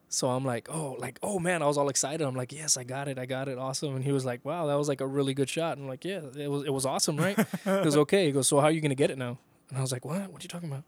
So 0.09 0.29
i'm 0.29 0.43
like 0.43 0.67
oh 0.69 0.97
like 0.99 1.17
oh 1.23 1.39
man 1.39 1.61
i 1.63 1.65
was 1.67 1.77
all 1.77 1.87
excited. 1.87 2.21
I'm 2.27 2.35
like 2.35 2.51
yes 2.51 2.75
i 2.75 2.83
got 2.83 3.07
it 3.07 3.17
i 3.17 3.25
got 3.25 3.47
it 3.47 3.57
awesome. 3.57 3.95
And 3.95 4.03
he 4.03 4.11
was 4.11 4.25
like 4.25 4.43
wow 4.43 4.67
that 4.67 4.75
was 4.75 4.89
like 4.89 4.99
a 4.99 5.07
really 5.07 5.33
good 5.33 5.47
shot. 5.49 5.77
And 5.77 5.83
i'm 5.83 5.87
like 5.89 6.03
yeah 6.03 6.19
it 6.37 6.49
was 6.49 6.63
it 6.65 6.73
was 6.73 6.85
awesome 6.85 7.15
right? 7.17 7.39
It 7.65 7.85
was 7.85 7.95
okay. 8.05 8.25
He 8.25 8.31
goes 8.33 8.47
so 8.49 8.59
how 8.59 8.65
are 8.65 8.71
you 8.71 8.81
gonna 8.81 8.95
get 8.95 9.09
it 9.09 9.17
now? 9.17 9.37
And 9.69 9.77
i 9.77 9.81
was 9.81 9.91
like 9.93 10.03
what? 10.03 10.29
What 10.31 10.41
are 10.41 10.43
you 10.43 10.49
talking 10.49 10.69
about? 10.69 10.83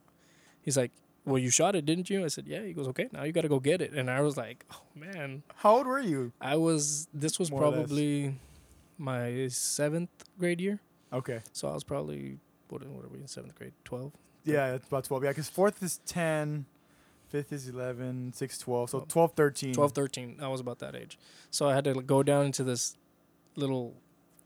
He's 0.62 0.76
like 0.76 0.92
well 1.26 1.38
you 1.38 1.50
shot 1.50 1.74
it 1.78 1.86
didn't 1.86 2.10
you? 2.10 2.26
I 2.26 2.28
said 2.28 2.46
yeah. 2.48 2.64
He 2.66 2.74
goes 2.74 2.88
okay 2.90 3.08
now 3.14 3.24
you 3.24 3.32
gotta 3.32 3.48
go 3.48 3.62
get 3.62 3.82
it. 3.82 3.94
And 3.94 4.12
i 4.12 4.20
was 4.20 4.36
like 4.36 4.66
oh 4.74 4.82
man. 4.94 5.44
How 5.56 5.78
old 5.78 5.88
were 5.88 6.02
you? 6.02 6.34
i 6.42 6.58
was 6.58 7.08
this 7.14 7.40
was 7.40 7.50
More 7.50 7.64
or 7.64 7.68
less. 7.70 7.76
probably 7.78 8.36
my 8.98 9.48
seventh 9.50 10.10
grade 10.40 10.62
year 10.62 10.80
Okay. 11.12 11.42
so 11.52 11.68
i 11.70 11.74
was 11.74 11.84
probably 11.84 12.38
what, 12.70 12.86
what 12.88 13.06
are 13.06 13.10
we 13.10 13.20
in 13.20 13.28
seventh 13.28 13.56
grade 13.56 13.74
12 13.86 14.12
Yeah, 14.46 14.74
it's 14.74 14.88
about 14.88 15.06
12. 15.06 15.24
Yeah, 15.24 15.30
because 15.30 15.48
fourth 15.50 15.82
is 15.84 16.00
10, 16.06 16.66
fifth 17.30 17.52
is 17.54 17.68
11, 17.70 18.34
sixth 18.34 18.62
12. 18.64 18.90
So 18.90 18.98
Oh. 19.00 19.06
12, 19.08 19.34
13. 19.34 19.74
12 19.74 19.92
13 19.92 20.38
i 20.42 20.48
was 20.48 20.60
about 20.62 20.80
that 20.80 20.96
age 20.96 21.18
so 21.52 21.68
i 21.70 21.74
had 21.74 21.84
to 21.86 21.94
go 22.02 22.24
down 22.24 22.46
into 22.46 22.64
this 22.64 22.98
little 23.56 23.94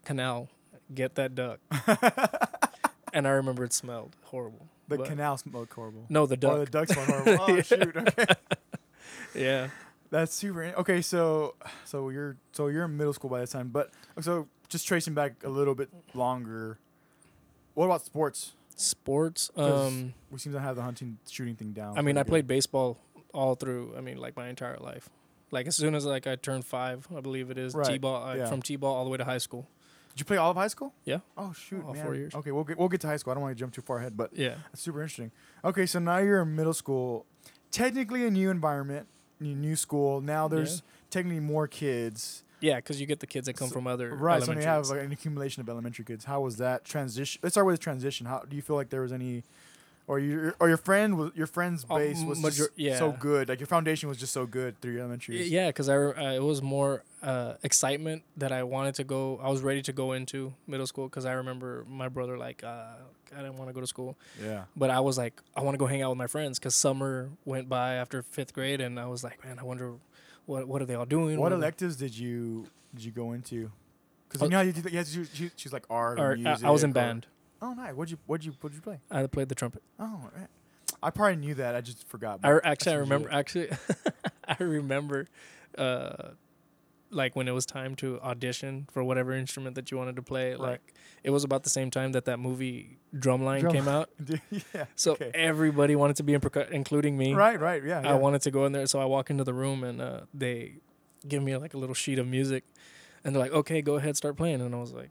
canal 0.06 0.50
get 0.94 1.16
that 1.16 1.36
duck 1.36 1.60
and 3.14 3.28
i 3.28 3.32
remember 3.32 3.64
it 3.64 3.74
smelled 3.74 4.16
horrible 4.24 4.68
the 4.88 4.98
But- 4.98 5.08
canal 5.08 5.38
smelled 5.38 5.70
horrible. 5.74 6.06
no 6.10 6.26
the 6.26 6.38
Oh, 6.48 6.60
the 6.60 6.66
duck 6.66 6.88
smelled 6.88 7.08
horrible. 7.26 7.38
Oh, 7.50 7.56
Yeah. 7.56 7.62
shoot. 7.62 7.96
Okay. 7.98 8.26
yeah 9.36 9.68
That's 10.10 10.34
super. 10.34 10.64
in- 10.64 10.76
Okay, 10.76 11.02
so 11.02 11.56
so 11.86 12.10
you're 12.10 12.38
so 12.54 12.68
you're 12.68 12.86
in 12.86 12.96
middle 12.98 13.14
school 13.14 13.30
by 13.30 13.40
this 13.42 13.52
time, 13.52 13.70
but 13.70 13.92
so 14.22 14.48
just 14.70 14.88
tracing 14.88 15.14
back 15.14 15.44
a 15.44 15.50
little 15.50 15.76
bit 15.76 15.90
longer. 16.14 16.78
What 17.74 17.86
about 17.86 18.06
sports? 18.06 18.54
Sports. 18.76 19.52
um 19.56 20.14
We 20.32 20.40
seem 20.40 20.54
to 20.54 20.60
have 20.60 20.76
the 20.76 20.82
hunting 20.82 21.18
shooting 21.30 21.56
thing 21.56 21.72
down. 21.74 21.98
I 21.98 22.02
mean, 22.02 22.18
I 22.18 22.22
pretty 22.24 22.30
played 22.32 22.48
baseball 22.48 22.98
all 23.34 23.56
through. 23.56 23.96
I 23.98 24.02
mean, 24.02 24.18
like 24.18 24.36
my 24.36 24.48
entire 24.50 24.78
life. 24.78 25.10
Like 25.52 25.68
as 25.68 25.76
soon 25.76 25.96
as 25.96 26.06
like 26.06 26.28
I 26.28 26.36
turned 26.36 26.66
five, 26.66 27.08
I 27.16 27.22
believe 27.22 27.50
it 27.52 27.58
is 27.58 27.74
Right, 27.74 27.88
t-ball 27.88 28.24
uh, 28.30 28.34
yeah. 28.36 28.46
from 28.48 28.62
t-ball 28.62 28.94
all 28.94 29.04
the 29.06 29.10
way 29.10 29.18
to 29.18 29.24
high 29.26 29.38
school. 29.38 29.68
Did 30.10 30.22
you 30.22 30.26
play 30.26 30.38
all 30.38 30.52
of 30.52 30.58
high 30.58 30.68
school? 30.68 30.94
Yeah. 31.06 31.20
Oh 31.38 31.54
shoot, 31.54 31.84
All 31.86 31.94
man. 31.94 32.04
four 32.04 32.16
years. 32.16 32.34
Okay, 32.36 32.52
we'll 32.52 32.64
get 32.64 32.78
we'll 32.78 32.90
get 32.90 33.02
to 33.02 33.08
high 33.08 33.18
school. 33.18 33.32
I 33.32 33.36
don't 33.36 33.44
want 33.44 33.56
to 33.56 33.60
jump 33.60 33.74
too 33.74 33.82
far 33.84 34.00
ahead, 34.00 34.18
but 34.18 34.36
Yeah, 34.36 34.56
that's 34.72 34.82
super 34.82 35.02
interesting. 35.02 35.32
Okay, 35.64 35.86
so 35.86 36.00
now 36.00 36.18
you're 36.18 36.42
in 36.42 36.56
middle 36.56 36.74
school. 36.74 37.26
Technically 37.72 38.26
a 38.26 38.32
new 38.32 38.50
environment, 38.50 39.08
new 39.40 39.76
school. 39.76 40.22
Now 40.22 40.48
there's 40.48 40.82
technically 41.10 41.40
more 41.40 41.68
kids. 41.68 42.44
yeah, 42.60 42.78
because 42.78 43.00
you 43.00 43.06
get 43.06 43.20
the 43.20 43.28
kids 43.28 43.46
that 43.46 43.54
come 43.56 43.68
So- 43.70 43.74
from 43.74 43.88
other 43.88 44.14
Right, 44.16 44.42
so 44.42 44.52
you 44.52 44.60
have 44.62 44.88
like 44.90 45.02
an 45.02 45.12
accumulation 45.12 45.62
of 45.62 45.70
elementary 45.70 46.04
kids. 46.06 46.26
How 46.26 46.42
was 46.42 46.58
that 46.58 46.84
transition? 46.86 47.40
Let's 47.44 47.54
start 47.54 47.68
with 47.68 47.76
the 47.76 47.84
transition. 47.84 48.26
How 48.26 48.40
do 48.50 48.56
you 48.56 48.62
feel 48.62 48.76
like 48.76 48.90
there 48.90 49.02
was 49.02 49.14
any, 49.14 49.44
or 50.08 50.20
your 50.20 50.56
or 50.60 50.68
your 50.70 50.78
friend 50.78 51.18
was 51.18 51.32
your 51.36 51.48
friend's 51.48 51.86
Uh, 51.90 51.96
base 51.98 52.24
was 52.24 52.42
major- 52.42 52.72
just 52.78 52.98
so 53.00 53.12
good. 53.12 53.50
Like 53.50 53.60
your 53.60 53.68
foundation 53.68 54.08
was 54.10 54.18
just 54.18 54.34
so 54.34 54.46
good 54.46 54.80
through 54.80 54.94
your 54.94 55.02
elementary. 55.02 55.44
Yeah, 55.44 55.68
because 55.68 55.90
I 55.90 55.96
uh, 55.98 56.32
it 56.34 56.42
was 56.44 56.62
more 56.62 57.04
uh, 57.22 57.54
excitement 57.64 58.24
that 58.38 58.52
I 58.52 58.64
wanted 58.64 58.96
to 58.96 59.04
go. 59.04 59.40
I 59.44 59.50
was 59.50 59.62
ready 59.62 59.82
to 59.84 59.94
go 59.94 60.14
into 60.14 60.54
middle 60.66 60.88
school 60.88 61.08
because 61.10 61.26
I 61.26 61.34
remember 61.34 61.86
my 61.90 62.08
brother 62.10 62.38
like 62.38 62.64
uh, 62.64 62.96
I 63.36 63.42
didn't 63.42 63.58
want 63.58 63.70
to 63.70 63.74
go 63.74 63.82
to 63.82 63.88
school, 63.88 64.16
yeah. 64.42 64.64
but 64.78 64.90
I 64.90 65.02
was 65.02 65.18
like 65.18 65.42
I 65.58 65.62
want 65.62 65.74
to 65.74 65.78
go 65.80 65.88
hang 65.88 66.02
out 66.02 66.10
with 66.12 66.18
my 66.18 66.28
friends 66.28 66.58
because 66.58 66.74
summer 66.76 67.30
went 67.44 67.68
by 67.68 67.96
after 67.96 68.22
fifth 68.22 68.54
grade 68.54 68.80
and 68.80 68.98
I 69.00 69.08
was 69.08 69.24
like 69.24 69.44
man 69.44 69.60
I 69.60 69.64
wonder 69.64 69.96
what 70.46 70.68
what 70.70 70.82
are 70.82 70.86
they 70.86 70.96
all 70.96 71.06
doing? 71.06 71.38
What 71.38 71.50
they- 71.50 71.56
electives 71.56 71.98
did 71.98 72.18
you 72.18 72.68
did 72.96 73.04
you 73.04 73.12
go 73.12 73.34
into? 73.34 73.72
Because 74.30 74.42
Uh, 74.42 74.46
you 74.46 74.52
know 74.52 74.62
you, 74.62 74.72
do- 74.72 74.90
you 74.90 74.98
had 74.98 75.06
to 75.08 75.26
choose, 75.26 75.52
choose, 75.58 75.74
like 75.74 75.86
art 75.90 76.18
uh, 76.20 76.36
music. 76.36 76.66
I 76.66 76.70
was 76.72 76.84
in 76.86 76.92
band. 76.94 77.28
Oh, 77.62 77.74
nice. 77.74 77.94
What'd 77.94 78.12
you 78.12 78.18
what'd 78.26 78.46
you 78.46 78.54
what'd 78.62 78.76
you 78.76 78.82
play? 78.82 79.00
I 79.10 79.26
played 79.28 79.50
the 79.50 79.56
trumpet. 79.56 79.84
Oh, 80.00 80.30
right. 80.36 80.48
I 81.02 81.10
probably 81.10 81.36
knew 81.38 81.54
that. 81.56 81.76
I 81.76 81.82
just 81.82 82.08
forgot. 82.08 82.40
I 82.44 82.60
actually 82.64 82.94
I 82.94 82.96
remember 82.98 83.30
actually 83.32 83.70
I 84.48 84.56
remember 84.60 85.28
uh, 85.78 86.30
like 87.10 87.36
when 87.36 87.48
it 87.48 87.52
was 87.52 87.66
time 87.66 87.96
to 87.98 88.20
audition 88.22 88.88
for 88.92 89.04
whatever 89.04 89.34
instrument 89.34 89.76
that 89.76 89.92
you 89.92 89.98
wanted 89.98 90.16
to 90.16 90.22
play. 90.22 90.52
Right. 90.52 90.60
Like 90.60 90.94
it 91.24 91.30
was 91.30 91.44
about 91.44 91.64
the 91.64 91.70
same 91.70 91.92
time 91.92 92.14
that 92.14 92.26
that 92.26 92.40
movie 92.40 92.98
Drumline 93.16 93.62
Drum- 93.62 93.74
came 93.74 93.88
out. 93.88 94.10
yeah. 94.74 94.86
So 94.96 95.14
okay. 95.14 95.32
everybody 95.34 95.96
wanted 95.96 96.16
to 96.18 96.24
be 96.24 96.34
in 96.34 96.42
percu- 96.42 96.72
including 96.72 97.18
me. 97.18 97.34
Right, 97.34 97.60
right, 97.60 97.84
yeah. 97.84 98.02
yeah. 98.02 98.12
I 98.12 98.16
wanted 98.16 98.42
to 98.44 98.52
go 98.52 98.66
in 98.66 98.72
there, 98.72 98.86
so 98.88 99.00
I 99.00 99.06
walk 99.06 99.30
into 99.30 99.44
the 99.44 99.54
room 99.54 99.84
and 99.84 100.02
uh, 100.02 100.22
they 100.34 100.76
give 101.28 101.44
me 101.44 101.56
like 101.58 101.74
a 101.74 101.78
little 101.78 101.96
sheet 101.96 102.20
of 102.20 102.28
music, 102.28 102.64
and 103.24 103.36
they're 103.36 103.42
like, 103.42 103.52
"Okay, 103.52 103.82
go 103.82 103.96
ahead, 103.96 104.16
start 104.16 104.38
playing." 104.38 104.62
And 104.62 104.74
I 104.74 104.78
was 104.78 104.94
like, 104.94 105.10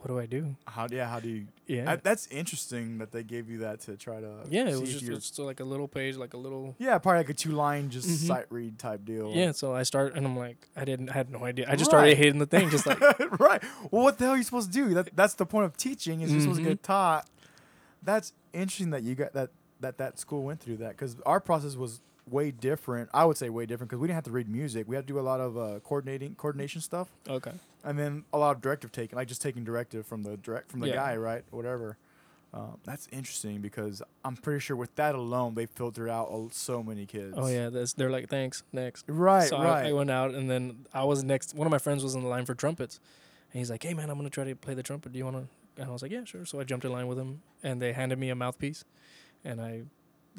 "What 0.00 0.08
do 0.08 0.18
I 0.18 0.26
do?" 0.26 0.56
How 0.66 0.86
yeah, 0.90 1.08
how 1.08 1.20
do 1.20 1.28
you 1.28 1.46
Yeah, 1.66 1.92
I, 1.92 1.96
that's 1.96 2.26
interesting 2.28 2.98
that 2.98 3.12
they 3.12 3.22
gave 3.22 3.48
you 3.48 3.58
that 3.58 3.80
to 3.82 3.96
try 3.96 4.20
to 4.20 4.44
yeah, 4.48 4.68
it 4.68 4.80
was 4.80 5.00
just 5.00 5.30
it's 5.30 5.38
like 5.38 5.60
a 5.60 5.64
little 5.64 5.86
page, 5.88 6.16
like 6.16 6.34
a 6.34 6.36
little. 6.36 6.74
yeah, 6.78 6.98
probably 6.98 7.18
like 7.18 7.30
a 7.30 7.34
two 7.34 7.52
line 7.52 7.90
just 7.90 8.08
Mhm. 8.08 8.26
sight 8.26 8.46
read 8.50 8.78
type 8.78 9.04
deal. 9.04 9.32
Yeah, 9.34 9.52
so 9.52 9.74
I 9.74 9.82
start 9.84 10.14
and 10.14 10.26
I'm 10.26 10.36
like, 10.36 10.68
I 10.76 10.84
didn't, 10.84 11.10
I 11.10 11.14
had 11.14 11.30
no 11.30 11.44
idea. 11.44 11.66
I 11.68 11.76
just 11.76 11.90
started 11.90 12.08
Right. 12.08 12.16
hitting 12.16 12.38
the 12.38 12.46
thing, 12.46 12.70
just 12.70 12.86
like, 12.86 13.00
right. 13.40 13.62
Well, 13.90 14.02
what 14.04 14.18
the 14.18 14.24
hell 14.24 14.34
are 14.34 14.36
you 14.36 14.42
supposed 14.42 14.72
to 14.72 14.78
do? 14.78 14.94
That 14.94 15.10
that's 15.14 15.34
the 15.34 15.46
point 15.46 15.66
of 15.66 15.76
teaching. 15.76 16.22
Is 16.22 16.32
you're 16.32 16.40
supposed 16.40 16.60
to 16.60 16.66
Mhm. 16.66 16.70
get 16.70 16.82
taught. 16.82 17.26
That's 18.02 18.32
interesting 18.52 18.90
that 18.90 19.02
you 19.02 19.14
got 19.14 19.32
that 19.34 19.50
that 19.80 19.98
that 19.98 20.18
school 20.18 20.42
went 20.44 20.60
through 20.60 20.76
that 20.78 20.90
because 20.90 21.16
our 21.24 21.40
process 21.40 21.74
was 21.76 22.00
way 22.30 22.50
different. 22.50 23.10
I 23.12 23.24
would 23.24 23.36
say 23.36 23.48
way 23.50 23.66
different 23.66 23.90
because 23.90 24.00
we 24.00 24.06
didn't 24.08 24.16
have 24.16 24.24
to 24.24 24.30
read 24.30 24.48
music. 24.48 24.86
We 24.88 24.96
had 24.96 25.06
to 25.06 25.12
do 25.12 25.18
a 25.18 25.22
lot 25.22 25.40
of 25.40 25.56
uh, 25.58 25.80
coordinating 25.84 26.34
coordination 26.36 26.80
stuff, 26.80 27.08
okay, 27.28 27.52
and 27.84 27.98
then 27.98 28.24
a 28.32 28.38
lot 28.38 28.56
of 28.56 28.62
directive 28.62 28.92
taking, 28.92 29.16
like 29.16 29.28
just 29.28 29.42
taking 29.42 29.64
directive 29.64 30.06
from 30.06 30.22
the 30.22 30.36
direct 30.36 30.70
from 30.70 30.80
the 30.80 30.88
Yeah. 30.88 30.94
guy, 30.96 31.16
right? 31.16 31.44
Whatever. 31.50 31.96
Um, 32.52 32.78
that's 32.84 33.06
interesting 33.12 33.60
because 33.60 34.02
I'm 34.24 34.36
pretty 34.36 34.58
sure 34.58 34.74
with 34.76 34.92
that 34.96 35.14
alone, 35.14 35.54
they 35.54 35.66
filtered 35.66 36.08
out 36.08 36.48
so 36.52 36.82
many 36.82 37.06
kids. 37.06 37.34
oh 37.36 37.46
yeah, 37.46 37.68
that's, 37.68 37.92
they're 37.92 38.10
like, 38.10 38.28
thanks, 38.28 38.64
next. 38.72 39.04
Right, 39.06 39.48
so 39.48 39.56
right. 39.56 39.84
I, 39.86 39.88
I 39.90 39.92
went 39.92 40.10
out 40.10 40.32
and 40.34 40.50
then 40.50 40.84
I 40.92 41.04
was 41.04 41.22
next. 41.22 41.54
One 41.54 41.66
of 41.68 41.70
my 41.70 41.78
friends 41.78 42.02
was 42.02 42.16
in 42.16 42.22
the 42.22 42.28
line 42.28 42.46
for 42.46 42.54
trumpets, 42.56 42.98
and 43.52 43.58
he's 43.60 43.70
like, 43.70 43.84
"Hey 43.84 43.94
man, 43.94 44.10
I'm 44.10 44.16
gonna 44.18 44.30
try 44.30 44.42
to 44.44 44.56
play 44.56 44.74
the 44.74 44.82
trumpet. 44.82 45.12
Do 45.12 45.18
you 45.18 45.24
wanna?" 45.24 45.46
And 45.76 45.88
I 45.88 45.92
was 45.92 46.02
like, 46.02 46.10
"Yeah, 46.10 46.24
sure." 46.24 46.44
So 46.44 46.58
I 46.58 46.64
jumped 46.64 46.84
in 46.84 46.90
line 46.90 47.06
with 47.06 47.18
him, 47.18 47.42
and 47.62 47.80
they 47.80 47.92
handed 47.92 48.18
me 48.18 48.30
a 48.30 48.34
mouthpiece, 48.34 48.84
and 49.44 49.60
I, 49.60 49.82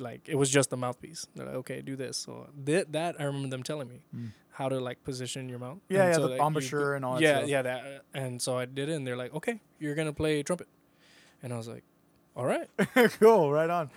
like, 0.02 0.28
it 0.28 0.36
was 0.36 0.50
just 0.50 0.74
a 0.74 0.78
mouthpiece. 0.78 1.26
They're 1.36 1.46
like, 1.46 1.56
"Okay, 1.56 1.82
do 1.82 1.96
this." 1.96 2.18
So 2.18 2.48
that 2.66 2.92
that 2.94 3.16
I 3.20 3.24
remember 3.26 3.50
them 3.50 3.64
telling 3.64 3.88
me 3.88 4.02
Mm. 4.16 4.32
how 4.52 4.68
to 4.70 4.80
like 4.80 5.04
position 5.04 5.48
your 5.50 5.60
mouth. 5.60 5.80
Yeah, 5.90 6.02
And 6.04 6.10
yeah, 6.10 6.16
so 6.18 6.28
the 6.28 6.38
embouchure 6.44 6.96
and 6.96 7.06
all 7.06 7.16
that 7.16 7.22
Yeah, 7.22 7.38
stuff. 7.38 7.50
yeah, 7.50 7.62
that. 7.62 8.02
And 8.14 8.42
so 8.42 8.58
I 8.58 8.66
did 8.66 8.90
it, 8.90 8.94
and 8.94 9.06
they're 9.08 9.16
like, 9.18 9.34
"Okay, 9.34 9.62
you're 9.80 9.96
gonna 9.96 10.14
play 10.14 10.44
trumpet," 10.44 10.68
and 11.44 11.54
I 11.54 11.58
was 11.58 11.68
like, 11.68 11.84
"All 12.36 12.46
right." 12.46 12.68
cool, 13.20 13.52
right 13.52 13.70
on. 13.70 13.90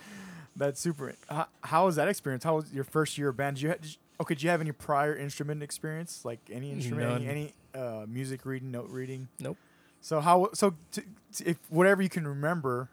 That's 0.55 0.79
super. 0.79 1.13
How, 1.29 1.47
how 1.61 1.85
was 1.85 1.95
that 1.97 2.07
experience? 2.07 2.43
How 2.45 2.55
was 2.55 2.71
your 2.71 2.85
first 2.85 3.17
year 3.17 3.29
of 3.29 3.37
band? 3.37 3.57
Did 3.57 3.63
you, 3.63 3.69
ha- 3.69 3.75
did 3.81 3.91
you 3.91 3.97
okay? 4.21 4.35
Did 4.35 4.43
you 4.43 4.49
have 4.49 4.61
any 4.61 4.71
prior 4.71 5.13
instrument 5.15 5.61
experience, 5.61 6.23
like 6.23 6.39
any 6.49 6.71
instrument, 6.71 7.25
any, 7.27 7.27
any 7.27 7.53
uh, 7.73 8.05
music 8.07 8.45
reading, 8.45 8.71
note 8.71 8.89
reading? 8.89 9.27
Nope. 9.39 9.57
So 9.99 10.21
how? 10.21 10.49
So 10.53 10.75
t- 10.91 11.01
t- 11.35 11.45
if 11.45 11.57
whatever 11.69 12.01
you 12.01 12.09
can 12.09 12.25
remember. 12.27 12.89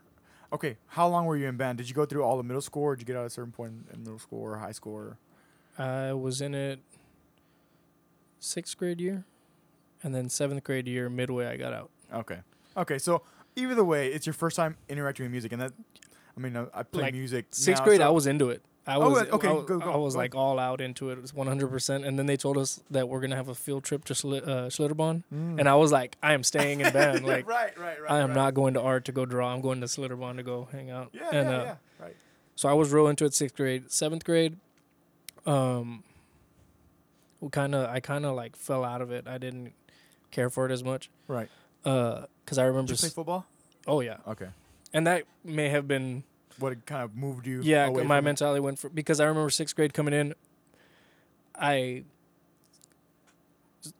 Okay, 0.52 0.76
how 0.88 1.08
long 1.08 1.24
were 1.24 1.36
you 1.36 1.48
in 1.48 1.56
band? 1.56 1.78
Did 1.78 1.88
you 1.88 1.94
go 1.94 2.04
through 2.04 2.22
all 2.22 2.36
the 2.36 2.42
middle 2.42 2.60
school, 2.60 2.82
or 2.82 2.94
did 2.96 3.02
you 3.02 3.06
get 3.06 3.16
out 3.16 3.22
at 3.22 3.26
a 3.26 3.30
certain 3.30 3.52
point 3.52 3.72
in 3.92 4.00
middle 4.00 4.18
school 4.18 4.40
or 4.40 4.58
high 4.58 4.72
school? 4.72 4.94
Or? 4.94 5.16
I 5.78 6.12
was 6.12 6.40
in 6.42 6.54
it 6.54 6.80
sixth 8.38 8.76
grade 8.76 9.00
year, 9.00 9.24
and 10.02 10.14
then 10.14 10.28
seventh 10.28 10.62
grade 10.64 10.86
year 10.86 11.08
midway 11.08 11.46
I 11.46 11.56
got 11.56 11.72
out. 11.72 11.90
Okay, 12.12 12.40
okay. 12.76 12.98
So 12.98 13.22
either 13.56 13.82
way, 13.82 14.08
it's 14.08 14.26
your 14.26 14.34
first 14.34 14.56
time 14.56 14.76
interacting 14.88 15.24
with 15.24 15.32
music, 15.32 15.52
and 15.52 15.62
that. 15.62 15.72
I 16.36 16.40
mean, 16.40 16.56
uh, 16.56 16.66
I 16.72 16.82
play 16.82 17.02
Like, 17.04 17.14
music. 17.14 17.46
Sixth 17.50 17.80
now, 17.80 17.84
grade 17.86 18.00
so- 18.00 18.06
I 18.06 18.10
was 18.10 18.26
into 18.26 18.50
it. 18.50 18.62
I 18.86 18.96
Oh, 18.96 19.10
was 19.10 19.22
okay, 19.28 19.48
I, 19.48 19.52
go- 19.52 19.62
go- 19.62 19.92
I 19.92 19.96
was 19.96 20.14
go. 20.14 20.18
like 20.18 20.34
all 20.34 20.58
out 20.58 20.80
into 20.80 21.10
it. 21.10 21.12
It 21.18 21.22
was 21.22 21.30
100%. 21.32 22.04
And 22.04 22.18
then 22.18 22.26
they 22.26 22.36
told 22.36 22.58
us 22.58 22.82
that 22.90 23.08
we're 23.08 23.20
going 23.20 23.30
to 23.30 23.36
have 23.36 23.48
a 23.48 23.54
field 23.54 23.84
trip 23.84 24.04
to 24.06 24.12
Schli- 24.14 24.42
uh, 24.42 24.66
Schlitterbahn. 24.68 25.22
Mm. 25.32 25.60
And 25.60 25.68
I 25.68 25.76
was 25.76 25.92
like, 25.92 26.16
I 26.22 26.32
am 26.32 26.42
staying 26.42 26.80
in 26.80 26.92
band. 26.92 27.24
Like, 27.26 27.46
right, 27.48 27.78
right, 27.78 28.00
right. 28.02 28.10
I 28.10 28.18
am 28.18 28.30
right. 28.30 28.34
not 28.34 28.54
going 28.54 28.74
to 28.74 28.80
art 28.80 29.04
to 29.04 29.12
go 29.12 29.24
draw. 29.24 29.52
I'm 29.54 29.60
going 29.60 29.80
to 29.80 29.86
Schlitterbahn 29.86 30.36
to 30.36 30.42
go 30.42 30.68
hang 30.72 30.90
out. 30.90 31.10
Yeah, 31.12 31.28
and 31.32 31.48
yeah, 31.50 31.56
uh, 31.56 31.62
yeah. 31.64 31.74
Right. 32.00 32.16
so 32.56 32.68
I 32.68 32.72
was 32.72 32.92
real 32.92 33.06
into 33.06 33.24
it 33.24 33.34
sixth 33.34 33.54
grade. 33.56 33.92
Seventh 33.92 34.24
grade, 34.24 34.56
um, 35.46 36.02
we 37.40 37.48
kind 37.50 37.74
of, 37.74 37.88
I 37.88 38.00
kind 38.00 38.24
of 38.26 38.34
like 38.34 38.56
fell 38.56 38.84
out 38.84 39.00
of 39.00 39.10
it. 39.12 39.26
I 39.28 39.38
didn't 39.38 39.72
care 40.32 40.50
for 40.50 40.66
it 40.66 40.72
as 40.72 40.82
much. 40.82 41.08
Right. 41.28 41.48
Uh, 41.84 42.26
cause 42.46 42.58
I 42.58 42.64
remember, 42.64 42.88
Did 42.92 43.00
you 43.02 43.08
play 43.08 43.14
football? 43.14 43.46
oh 43.86 44.00
yeah. 44.00 44.16
Okay. 44.26 44.48
And 44.92 45.06
that 45.06 45.24
may 45.44 45.68
have 45.68 45.88
been 45.88 46.22
What 46.58 46.84
kind 46.86 47.02
of 47.02 47.16
moved 47.16 47.46
you? 47.46 47.60
yeah 47.62 47.88
my 47.88 48.02
from 48.02 48.10
it? 48.12 48.22
mentality 48.22 48.60
went 48.60 48.78
for 48.78 48.88
because 48.88 49.20
i 49.20 49.24
remember 49.24 49.50
sixth 49.50 49.74
grade 49.76 49.92
coming 49.94 50.14
in 50.14 50.34
i 51.54 52.04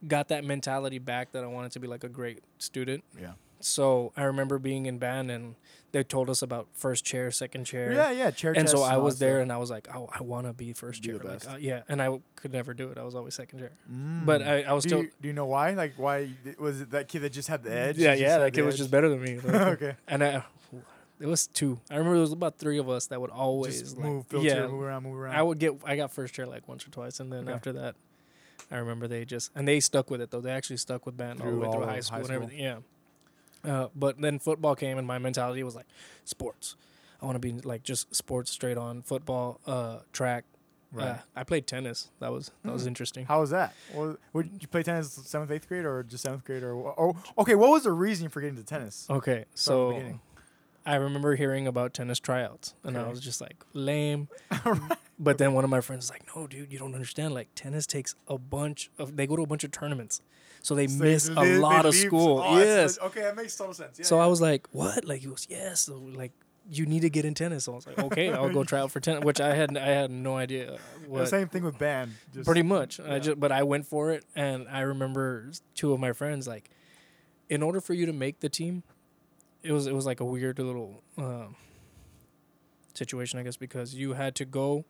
got 0.07 0.29
that 0.29 0.45
mentality 0.45 0.99
back 0.99 1.33
that 1.33 1.43
i 1.43 1.47
wanted 1.47 1.73
to 1.73 1.81
be 1.81 1.87
like 1.89 2.05
a 2.05 2.09
great 2.09 2.41
student 2.59 3.03
Yeah. 3.21 3.33
so 3.61 4.13
i 4.17 4.23
remember 4.25 4.59
being 4.59 4.87
in 4.87 4.99
band 4.99 5.31
and 5.31 5.57
they 5.91 6.03
told 6.05 6.31
us 6.31 6.41
about 6.41 6.69
first 6.73 7.05
chair 7.05 7.31
second 7.31 7.65
chair 7.65 7.93
Yeah, 7.93 8.11
yeah. 8.13 8.31
Chair 8.31 8.53
and 8.57 8.69
so 8.69 8.83
i 8.83 8.97
was 8.97 9.19
there 9.19 9.41
and 9.41 9.51
i 9.53 9.57
was 9.57 9.71
like 9.71 9.89
oh 9.95 10.09
i 10.19 10.23
want 10.23 10.47
to 10.47 10.53
be 10.53 10.73
first 10.73 11.03
chair 11.03 11.19
like, 11.19 11.47
uh, 11.49 11.57
yeah 11.59 11.83
and 11.89 12.01
i 12.01 12.07
w- 12.07 12.23
could 12.37 12.53
never 12.53 12.75
do 12.75 12.91
it 12.91 12.99
i 12.99 13.03
was 13.03 13.15
always 13.17 13.35
second 13.35 13.59
chair 13.59 13.73
Mm. 13.93 14.25
but 14.25 14.41
I, 14.43 14.63
I 14.63 14.73
was 14.73 14.85
do 14.85 14.89
still 14.89 15.03
you, 15.03 15.11
do 15.21 15.29
you 15.29 15.35
know 15.35 15.47
why? 15.47 15.73
Like, 15.75 15.95
why 15.97 16.31
was 16.59 16.81
it 16.81 16.91
that 16.93 17.09
kid 17.09 17.21
that 17.23 17.31
just 17.33 17.49
had 17.49 17.63
the 17.65 17.73
edge? 17.73 17.99
yeah 17.99 18.15
yeah 18.15 18.39
that 18.39 18.53
kid 18.55 18.63
was 18.65 18.77
just 18.79 18.91
better 18.91 19.09
than 19.09 19.21
me 19.21 19.39
okay. 19.49 19.97
and 20.07 20.23
i 20.23 20.45
it 21.23 21.27
was 21.27 21.47
two 21.47 21.79
i 21.91 21.95
remember 21.95 22.17
there 22.17 22.21
was 22.23 22.33
about 22.33 22.59
three 22.59 22.79
of 22.79 22.89
us 22.89 23.07
that 23.07 23.21
would 23.21 23.31
always 23.31 23.81
Just 23.81 23.97
like, 23.99 24.07
move, 24.11 24.27
filter, 24.27 24.47
yeah 24.47 24.67
move 24.67 24.83
around, 24.83 25.03
move 25.05 25.19
around. 25.19 25.35
I 25.37 25.43
would 25.43 25.59
get 25.59 25.73
I 25.85 25.97
got 25.97 26.11
first 26.13 26.35
chair 26.35 26.47
like 26.47 26.67
once 26.69 26.87
or 26.87 26.91
twice, 26.91 27.21
and 27.21 27.33
then 27.33 27.45
Okay. 27.45 27.53
after 27.53 27.73
that, 27.75 27.95
I 28.71 28.77
remember 28.77 29.07
they 29.09 29.25
just 29.25 29.51
and 29.55 29.67
they 29.69 29.81
stuck 29.81 30.11
with 30.11 30.21
it 30.21 30.31
though. 30.31 30.41
They 30.41 30.51
actually 30.51 30.79
stuck 30.79 31.07
with 31.07 31.17
band 31.17 31.41
all 31.41 31.47
the 31.47 31.53
Through 31.53 31.61
way 31.61 31.73
through 31.73 31.85
high 31.87 32.01
school 32.01 32.15
high 32.15 32.19
and 32.21 32.27
school. 32.27 32.35
everything. 32.37 32.59
Yeah. 32.59 32.79
Uh, 33.65 33.89
but 33.95 34.21
then 34.21 34.39
football 34.41 34.75
came, 34.75 34.99
and 34.99 35.07
my 35.07 35.19
mentality 35.19 35.63
was 35.63 35.77
like 35.77 35.87
sports. 36.25 36.75
I 37.21 37.27
want 37.27 37.37
to 37.37 37.39
be 37.41 37.53
like 37.53 37.85
just 37.85 38.13
sports 38.15 38.51
straight 38.51 38.77
on 38.77 39.03
football, 39.03 39.61
uh, 39.67 39.99
track. 40.13 40.45
right. 40.91 41.07
Uh, 41.11 41.19
I 41.37 41.45
played 41.45 41.69
tennis. 41.69 42.09
That 42.19 42.33
was 42.33 42.51
that 42.65 42.73
was 42.73 42.83
Hmm. 42.83 42.89
interesting. 42.89 43.27
How 43.27 43.39
was 43.41 43.51
that? 43.51 43.75
Well, 43.95 44.17
would 44.33 44.51
you 44.61 44.67
play 44.67 44.83
tennis 44.83 45.13
seventh, 45.13 45.51
eighth 45.53 45.69
grade, 45.69 45.85
or 45.85 46.03
just 46.03 46.25
seventh 46.25 46.45
grade, 46.45 46.65
or 46.65 46.73
or 46.75 47.15
okay? 47.39 47.55
What 47.55 47.71
was 47.71 47.85
the 47.85 47.93
reason 47.93 48.29
for 48.31 48.41
getting 48.41 48.57
to 48.57 48.65
tennis? 48.65 49.07
Okay, 49.09 49.45
so 49.55 49.91
beginning. 49.91 50.21
I 50.85 50.97
remember 50.97 51.37
hearing 51.37 51.67
about 51.67 51.95
tennis 51.95 52.19
tryouts, 52.19 52.75
and 52.85 52.97
I 52.99 53.09
was 53.09 53.21
just 53.21 53.41
like 53.41 53.65
lame. 53.73 54.29
But 55.19 55.39
then 55.39 55.53
one 55.53 55.63
of 55.63 55.71
my 55.71 55.81
friends 55.81 56.05
was 56.07 56.11
like, 56.11 56.27
"No, 56.35 56.49
dude, 56.49 56.73
you 56.73 56.81
don't 56.81 56.95
understand. 56.95 57.33
Like 57.33 57.49
tennis 57.55 57.87
takes 57.87 58.17
a 58.27 58.37
bunch 58.39 58.91
of. 58.99 59.17
They 59.17 59.27
go 59.27 59.37
to 59.37 59.43
a 59.43 59.47
bunch 59.47 59.63
of 59.63 59.71
tournaments, 59.71 60.21
so 60.63 60.75
they 60.75 60.89
So 60.89 61.05
miss 61.05 61.25
they- 61.29 61.33
a 61.33 61.45
they 61.45 61.59
lot 61.59 61.87
of 61.87 61.93
leave- 61.95 62.07
school. 62.07 62.41
oh, 62.45 62.57
that's- 62.57 62.97
yes. 62.97 63.07
Okay, 63.07 63.21
that 63.21 63.37
makes 63.37 63.55
total 63.57 63.73
sense. 63.75 64.01
Yeah, 64.01 64.05
so 64.07 64.17
yeah. 64.17 64.25
I 64.25 64.27
was 64.27 64.41
like, 64.41 64.67
"What?" 64.73 65.05
Like 65.05 65.21
he 65.21 65.29
was, 65.29 65.47
"Yes." 65.49 65.83
So 65.83 65.97
like 65.99 66.33
you 66.69 66.87
need 66.87 67.03
to 67.03 67.11
get 67.11 67.25
in 67.25 67.35
tennis. 67.35 67.65
So 67.65 67.73
I 67.73 67.77
was 67.77 67.87
like, 67.87 67.99
"Okay, 68.01 68.33
I'll 68.33 68.51
go 68.51 68.65
try 68.65 68.81
out 68.81 68.91
for 68.91 68.99
tennis," 68.99 69.23
which 69.23 69.41
I 69.41 69.55
had 69.55 69.77
I 69.77 69.87
had 69.91 70.11
no 70.11 70.37
idea 70.37 70.79
The 71.09 71.27
same 71.27 71.47
thing 71.47 71.63
with 71.63 71.79
band. 71.79 72.13
Just, 72.35 72.47
Pretty 72.47 72.63
much. 72.63 72.99
yeah. 72.99 73.15
I 73.15 73.19
just 73.21 73.39
but 73.39 73.53
I 73.53 73.63
went 73.63 73.87
for 73.87 74.11
it, 74.11 74.25
and 74.35 74.67
I 74.69 74.81
remember 74.81 75.53
two 75.77 75.93
of 75.93 76.01
my 76.01 76.13
friends 76.13 76.49
like, 76.49 76.69
in 77.49 77.63
order 77.63 77.81
for 77.81 77.95
you 77.95 78.07
to 78.07 78.13
make 78.13 78.41
the 78.41 78.49
team, 78.49 78.83
it 79.63 79.73
was 79.73 79.87
it 79.87 79.95
was 79.95 80.07
like 80.07 80.21
a 80.21 80.25
weird 80.25 80.59
little 80.59 81.03
um, 81.17 81.57
situation, 82.95 83.39
I 83.39 83.43
guess, 83.43 83.57
because 83.57 83.95
you 83.95 84.15
had 84.15 84.35
to 84.37 84.45
go, 84.45 84.85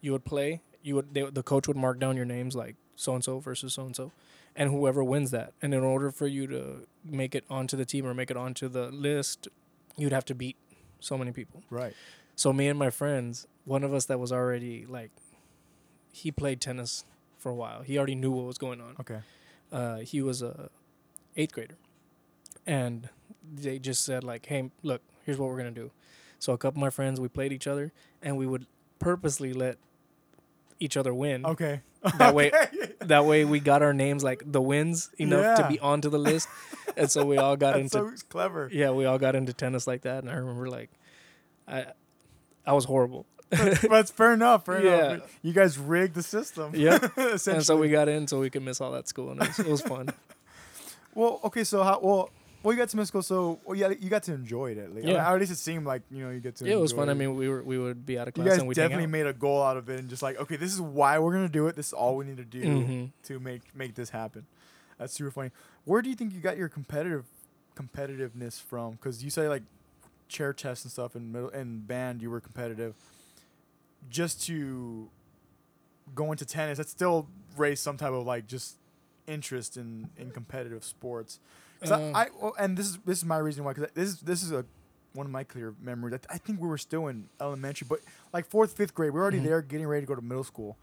you 0.00 0.12
would 0.12 0.24
play, 0.24 0.60
you 0.82 0.94
would 0.94 1.14
they, 1.14 1.22
the 1.22 1.42
coach 1.42 1.68
would 1.68 1.76
mark 1.76 1.98
down 1.98 2.16
your 2.16 2.24
names 2.24 2.54
like 2.54 2.76
so 2.94 3.14
and 3.14 3.22
so 3.22 3.38
versus 3.38 3.74
so 3.74 3.84
and 3.84 3.96
so, 3.96 4.12
and 4.54 4.70
whoever 4.70 5.02
wins 5.04 5.30
that, 5.32 5.52
and 5.60 5.74
in 5.74 5.82
order 5.82 6.10
for 6.10 6.26
you 6.26 6.46
to 6.46 6.86
make 7.04 7.34
it 7.34 7.44
onto 7.50 7.76
the 7.76 7.84
team 7.84 8.06
or 8.06 8.14
make 8.14 8.30
it 8.30 8.36
onto 8.36 8.68
the 8.68 8.90
list, 8.90 9.48
you'd 9.96 10.12
have 10.12 10.24
to 10.26 10.34
beat 10.34 10.56
so 11.00 11.18
many 11.18 11.32
people. 11.32 11.62
right. 11.70 11.94
So 12.38 12.52
me 12.52 12.68
and 12.68 12.78
my 12.78 12.90
friends, 12.90 13.46
one 13.64 13.82
of 13.82 13.94
us 13.94 14.04
that 14.06 14.20
was 14.20 14.30
already 14.30 14.84
like, 14.84 15.10
he 16.12 16.30
played 16.30 16.60
tennis 16.60 17.04
for 17.38 17.50
a 17.50 17.54
while. 17.54 17.80
He 17.80 17.96
already 17.96 18.14
knew 18.14 18.30
what 18.30 18.44
was 18.44 18.58
going 18.58 18.78
on. 18.80 18.94
Okay. 19.00 19.20
Uh, 19.72 19.98
he 20.00 20.20
was 20.20 20.42
a 20.42 20.68
eighth 21.36 21.52
grader, 21.52 21.76
and 22.66 23.08
they 23.54 23.78
just 23.78 24.04
said 24.04 24.24
like, 24.24 24.46
"Hey, 24.46 24.70
look, 24.82 25.02
here's 25.24 25.38
what 25.38 25.48
we're 25.48 25.56
gonna 25.58 25.70
do." 25.70 25.90
So 26.38 26.52
a 26.52 26.58
couple 26.58 26.78
of 26.78 26.82
my 26.82 26.90
friends, 26.90 27.20
we 27.20 27.28
played 27.28 27.52
each 27.52 27.66
other, 27.66 27.92
and 28.22 28.36
we 28.36 28.46
would 28.46 28.66
purposely 28.98 29.52
let 29.52 29.78
each 30.80 30.96
other 30.96 31.14
win. 31.14 31.44
Okay. 31.46 31.80
That 32.18 32.34
way-. 32.34 32.52
That 33.06 33.24
way, 33.24 33.44
we 33.44 33.60
got 33.60 33.82
our 33.82 33.92
names 33.94 34.24
like 34.24 34.42
the 34.44 34.60
wins 34.60 35.10
enough 35.16 35.58
to 35.58 35.68
be 35.68 35.78
onto 35.78 36.08
the 36.10 36.18
list, 36.18 36.48
and 36.96 37.08
so 37.08 37.24
we 37.24 37.36
all 37.38 37.56
got 37.56 37.74
That's 37.74 37.94
into 37.94 38.16
so 38.18 38.24
clever. 38.28 38.68
yeah, 38.72 38.90
we 38.90 39.04
all 39.04 39.18
got 39.18 39.36
into 39.36 39.52
tennis 39.52 39.86
like 39.86 40.02
that. 40.02 40.24
And 40.24 40.30
I 40.30 40.34
remember 40.34 40.68
like, 40.68 40.90
I 41.68 41.86
I 42.66 42.72
was 42.72 42.84
horrible. 42.84 43.26
but 43.50 43.92
it's 43.92 44.10
fair 44.10 44.32
enough. 44.32 44.64
Fair 44.66 44.84
Yeah. 44.84 45.10
enough. 45.12 45.38
You 45.40 45.52
guys 45.52 45.78
rigged 45.78 46.14
the 46.16 46.22
system. 46.24 46.72
Yeah. 46.74 46.98
And 47.16 47.64
so 47.64 47.76
we 47.76 47.90
got 47.90 48.08
in 48.08 48.26
so 48.26 48.40
we 48.40 48.50
could 48.50 48.62
miss 48.64 48.80
all 48.80 48.90
that 48.90 49.06
school, 49.06 49.30
and 49.30 49.40
it 49.40 49.46
was, 49.46 49.58
it 49.60 49.68
was 49.68 49.82
fun. 49.82 50.08
Well, 51.14 51.38
okay. 51.44 51.62
So 51.62 51.84
how? 51.84 52.00
Well, 52.02 52.30
Well, 52.66 52.74
you 52.74 52.78
got 52.80 52.88
to 52.88 53.06
school, 53.06 53.22
so 53.22 53.60
well, 53.64 53.76
yeah, 53.78 53.90
you 53.90 54.10
got 54.10 54.24
to 54.24 54.34
enjoy 54.34 54.72
it 54.72 54.78
at 54.78 54.92
least. 54.92 55.06
Yeah. 55.06 55.32
at 55.32 55.38
least 55.38 55.52
it 55.52 55.56
seemed 55.58 55.86
like 55.86 56.02
you 56.10 56.24
know 56.24 56.30
you 56.30 56.40
get 56.40 56.56
to. 56.56 56.64
Yeah, 56.64 56.72
it 56.72 56.80
was 56.80 56.90
fun. 56.90 57.08
I 57.08 57.14
mean, 57.14 57.36
we 57.36 57.48
were 57.48 57.62
we 57.62 57.78
would 57.78 58.04
be 58.04 58.18
out 58.18 58.26
of 58.26 58.34
class. 58.34 58.44
you 58.44 58.50
guys 58.50 58.58
and 58.58 58.66
we'd 58.66 58.74
definitely 58.74 59.06
made 59.06 59.24
a 59.24 59.32
goal 59.32 59.62
out 59.62 59.76
of 59.76 59.88
it, 59.88 60.00
and 60.00 60.08
just 60.08 60.20
like, 60.20 60.36
okay, 60.40 60.56
this 60.56 60.72
is 60.74 60.80
why 60.80 61.16
we're 61.20 61.32
gonna 61.32 61.48
do 61.48 61.68
it. 61.68 61.76
This 61.76 61.86
is 61.86 61.92
all 61.92 62.16
we 62.16 62.24
need 62.24 62.38
to 62.38 62.44
do. 62.44 62.62
Mhm. 62.64 63.10
to 63.22 63.38
make 63.38 63.72
make 63.72 63.94
this 63.94 64.10
happen. 64.10 64.46
That's 64.98 65.12
super 65.12 65.30
funny. 65.30 65.52
Where 65.84 66.02
do 66.02 66.10
you 66.10 66.16
think 66.16 66.34
you 66.34 66.40
got 66.40 66.56
your 66.56 66.68
competitive 66.68 67.26
competitiveness 67.76 68.60
from? 68.60 68.94
Because 68.94 69.22
you 69.22 69.30
say 69.30 69.48
like 69.48 69.62
chair 70.26 70.52
chess 70.52 70.82
and 70.82 70.90
stuff 70.90 71.14
in 71.14 71.30
middle 71.30 71.50
and 71.50 71.86
band, 71.86 72.20
you 72.20 72.30
were 72.32 72.40
competitive. 72.40 72.96
Just 74.10 74.44
to 74.48 75.08
go 76.16 76.32
into 76.32 76.44
tennis, 76.44 76.78
that 76.78 76.88
still 76.88 77.28
raised 77.56 77.84
some 77.84 77.96
type 77.96 78.10
of 78.10 78.26
like 78.26 78.48
just 78.48 78.78
interest 79.28 79.76
in 79.76 80.10
in 80.16 80.32
competitive 80.32 80.82
sports. 80.82 81.38
Uh, 81.84 81.94
I, 82.14 82.22
I 82.24 82.26
well, 82.40 82.54
and 82.58 82.76
this 82.76 82.86
is 82.86 82.98
this 83.04 83.18
is 83.18 83.24
my 83.24 83.38
reason 83.38 83.64
why. 83.64 83.72
Because 83.72 83.90
this 83.94 84.08
is 84.10 84.20
this 84.20 84.42
is 84.42 84.52
a 84.52 84.64
one 85.12 85.26
of 85.26 85.32
my 85.32 85.44
clear 85.44 85.74
memories. 85.80 86.18
I, 86.30 86.34
I 86.34 86.38
think 86.38 86.60
we 86.60 86.68
were 86.68 86.78
still 86.78 87.06
in 87.08 87.28
elementary, 87.40 87.86
but 87.88 88.00
like 88.32 88.46
fourth, 88.46 88.76
fifth 88.76 88.94
grade, 88.94 89.12
we 89.12 89.18
are 89.18 89.22
already 89.22 89.40
Mhm. 89.40 89.44
there, 89.44 89.62
getting 89.62 89.86
ready 89.86 90.02
to 90.02 90.06
go 90.06 90.14
to 90.14 90.22
middle 90.22 90.44
school. 90.44 90.76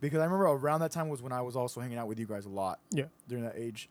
Because 0.00 0.20
I 0.20 0.24
remember 0.24 0.46
around 0.46 0.80
that 0.80 0.92
time 0.92 1.08
was 1.08 1.20
when 1.22 1.32
I 1.32 1.42
was 1.42 1.56
also 1.56 1.80
hanging 1.80 1.98
out 1.98 2.06
with 2.08 2.18
you 2.18 2.26
guys 2.26 2.46
a 2.46 2.48
lot. 2.48 2.78
Yeah. 2.90 3.04
During 3.28 3.44
that 3.44 3.54
age. 3.56 3.88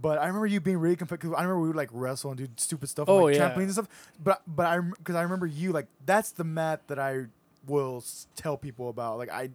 But 0.00 0.18
I 0.18 0.26
remember 0.26 0.46
you 0.46 0.60
being 0.60 0.78
really 0.78 0.96
competitive. 0.96 1.34
I 1.34 1.42
remember 1.42 1.60
we 1.60 1.68
would 1.68 1.76
like 1.76 1.88
wrestle 1.92 2.30
and 2.30 2.38
do 2.38 2.48
stupid 2.56 2.88
stuff, 2.88 3.08
Oh, 3.08 3.24
like 3.24 3.34
yeah. 3.36 3.50
trampolines 3.50 3.62
and 3.64 3.72
stuff. 3.72 3.88
But 4.22 4.42
but 4.46 4.66
I 4.66 4.78
because 4.80 5.16
I 5.16 5.22
remember 5.22 5.46
you 5.46 5.72
like 5.72 5.86
that's 6.06 6.30
the 6.32 6.44
Matt 6.44 6.86
that 6.88 6.98
I 6.98 7.26
will 7.66 7.98
s- 7.98 8.26
tell 8.36 8.56
people 8.56 8.88
about. 8.88 9.18
Like 9.18 9.30
I, 9.30 9.50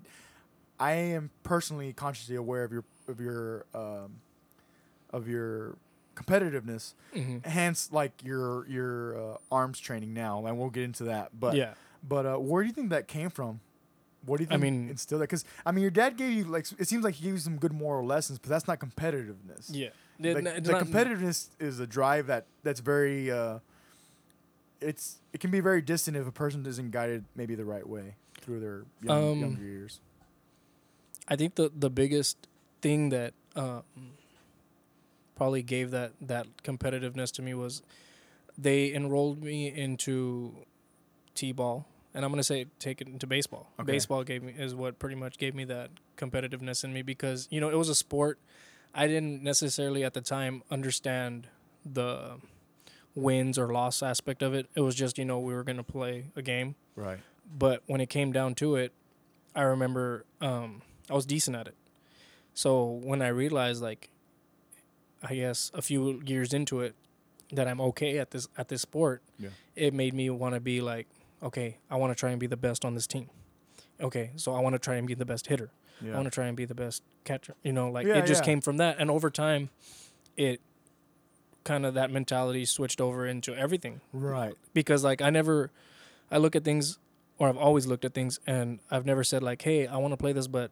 I 0.80 0.92
am 0.92 1.30
personally 1.44 1.92
consciously 1.94 2.36
aware 2.36 2.64
of 2.66 2.72
your 2.72 2.84
of 3.08 3.20
your 3.22 3.66
um, 3.74 4.18
of 5.12 5.28
your 5.28 5.78
competitiveness. 6.16 6.94
Mhm. 7.16 7.46
Hence, 7.46 7.90
like 7.92 8.12
your 8.24 8.68
your 8.68 9.18
uh, 9.34 9.38
arms 9.52 9.80
training 9.80 10.14
now, 10.14 10.46
and 10.46 10.58
we'll 10.58 10.70
get 10.70 10.84
into 10.84 11.04
that. 11.06 11.40
But 11.40 11.56
yeah. 11.56 11.74
but 12.08 12.26
uh, 12.26 12.38
where 12.38 12.64
do 12.64 12.68
you 12.68 12.74
think 12.74 12.90
that 12.90 13.08
came 13.08 13.30
from? 13.30 13.60
What 14.26 14.38
do 14.38 14.44
you 14.44 14.48
think 14.48 14.60
I 14.60 14.62
mean- 14.62 14.90
instilled 14.90 15.22
that? 15.22 15.30
Because 15.30 15.46
I 15.66 15.72
mean, 15.72 15.82
your 15.84 15.92
dad 15.92 16.18
gave 16.18 16.32
you 16.32 16.46
like 16.46 16.66
it 16.80 16.88
seems 16.88 17.04
like 17.04 17.16
he 17.16 17.26
gave 17.26 17.34
you 17.34 17.40
some 17.40 17.58
good 17.58 17.74
moral 17.74 18.06
lessons, 18.06 18.40
but 18.40 18.50
that's 18.50 18.68
not 18.68 18.80
competitiveness. 18.80 19.70
Yeah. 19.70 19.90
The, 20.20 20.34
the 20.34 20.42
not- 20.42 20.82
competitiveness 20.84 21.50
is 21.60 21.80
a 21.80 21.86
drive 21.88 22.28
that 22.28 22.46
that's 22.64 22.80
very. 22.80 23.30
Uh, 23.32 23.60
it's 24.82 25.20
it 25.34 25.40
can 25.40 25.52
be 25.52 25.60
very 25.62 25.82
distant 25.82 26.18
if 26.18 26.28
a 26.28 26.32
person 26.32 26.66
isn't 26.66 26.92
guided 26.92 27.26
maybe 27.36 27.56
the 27.56 27.66
right 27.66 27.88
way 27.88 28.16
through 28.42 28.60
their 28.60 28.84
young, 29.02 29.32
Um, 29.32 29.40
younger 29.40 29.64
years. 29.64 30.00
I 31.28 31.36
think 31.36 31.56
the 31.56 31.72
the 31.76 31.90
biggest 31.90 32.48
thing 32.82 33.10
that 33.10 33.34
um, 33.56 33.84
probably 35.36 35.62
gave 35.64 35.92
that 35.92 36.14
that 36.22 36.48
competitiveness 36.64 37.32
to 37.34 37.42
me 37.42 37.54
was 37.54 37.82
they 38.58 38.94
enrolled 38.94 39.44
me 39.44 39.68
into 39.74 40.56
t-ball, 41.36 41.86
and 42.14 42.24
I'm 42.24 42.32
gonna 42.32 42.44
say 42.44 42.66
take 42.80 43.02
it 43.02 43.08
into 43.08 43.28
baseball. 43.28 43.68
Okay. 43.80 43.92
Baseball 43.94 44.24
gave 44.24 44.44
me 44.44 44.54
is 44.58 44.74
what 44.74 44.98
pretty 45.00 45.16
much 45.16 45.38
gave 45.38 45.54
me 45.56 45.66
that 45.66 45.90
competitiveness 46.18 46.84
in 46.84 46.94
me 46.94 47.02
because 47.02 47.48
you 47.52 47.60
know 47.60 47.70
it 47.70 47.78
was 47.78 47.90
a 47.90 47.96
sport. 47.96 48.40
I 48.94 49.08
didn't 49.08 49.44
necessarily 49.44 50.04
at 50.06 50.14
the 50.14 50.22
time 50.22 50.64
understand 50.72 51.48
the 51.86 52.38
wins 53.14 53.58
or 53.58 53.72
loss 53.74 54.02
aspect 54.02 54.42
of 54.42 54.54
it. 54.54 54.68
It 54.76 54.82
was 54.82 54.96
just 54.96 55.18
you 55.18 55.26
know 55.26 55.40
we 55.40 55.54
were 55.54 55.64
gonna 55.64 55.84
play 55.84 56.26
a 56.36 56.42
game 56.42 56.76
Right. 56.96 57.20
but 57.58 57.84
when 57.88 58.00
it 58.00 58.10
came 58.10 58.32
down 58.32 58.56
to 58.56 58.76
it, 58.78 58.94
I 59.54 59.64
remember 59.64 60.26
um, 60.40 60.82
I 61.10 61.14
was 61.14 61.26
decent 61.26 61.58
at 61.58 61.68
it. 61.68 61.76
So 62.54 62.86
when 63.04 63.22
I 63.22 63.28
realized, 63.28 63.82
like, 63.84 64.10
I 65.28 65.36
guess 65.36 65.72
a 65.74 65.82
few 65.82 66.22
years 66.26 66.54
into 66.54 66.82
it, 66.82 66.96
that 67.52 67.68
I'm 67.68 67.82
okay 67.82 68.18
at 68.20 68.32
this 68.32 68.48
at 68.58 68.68
this 68.70 68.82
sport, 68.82 69.22
Yeah. 69.40 69.50
it 69.76 69.94
made 69.94 70.14
me 70.14 70.30
want 70.30 70.56
to 70.56 70.60
be 70.62 70.82
like, 70.82 71.08
okay, 71.44 71.78
I 71.90 71.96
want 71.96 72.12
to 72.12 72.16
try 72.20 72.32
and 72.32 72.40
be 72.40 72.48
the 72.48 72.58
best 72.58 72.86
on 72.86 72.94
this 72.94 73.08
team. 73.08 73.30
Okay, 74.00 74.32
so 74.36 74.54
I 74.54 74.60
want 74.60 74.74
to 74.74 74.80
try 74.80 74.96
and 74.96 75.08
be 75.08 75.14
the 75.14 75.26
best 75.26 75.48
hitter. 75.48 75.72
I 76.04 76.10
want 76.14 76.26
to 76.26 76.32
try 76.32 76.48
and 76.48 76.58
be 76.58 76.66
the 76.66 76.76
best 76.76 77.02
catcher. 77.24 77.56
You 77.64 77.72
know, 77.72 77.90
like 77.90 78.06
Yeah, 78.06 78.16
it 78.18 78.26
just 78.26 78.42
yeah. 78.42 78.46
came 78.46 78.62
from 78.62 78.78
that, 78.78 78.98
and 79.00 79.10
over 79.10 79.30
time, 79.30 79.70
it 80.36 80.60
kind 81.64 81.86
of 81.86 81.94
that 81.96 82.12
mentality 82.12 82.66
switched 82.66 83.02
over 83.02 83.26
into 83.26 83.56
everything 83.56 84.02
Right. 84.14 84.54
because 84.74 85.04
like 85.04 85.22
I 85.22 85.30
never 85.32 85.72
I 86.30 86.38
look 86.38 86.56
at 86.56 86.64
things 86.64 87.00
or 87.40 87.48
I've 87.50 87.58
always 87.58 87.88
looked 87.88 88.06
at 88.06 88.14
things 88.14 88.40
and 88.46 88.80
I've 88.92 89.06
never 89.06 89.24
said 89.24 89.42
like, 89.44 89.62
"Hey, 89.62 89.88
I 89.88 89.98
want 89.98 90.12
to 90.14 90.18
play 90.18 90.32
this, 90.34 90.48
but 90.48 90.72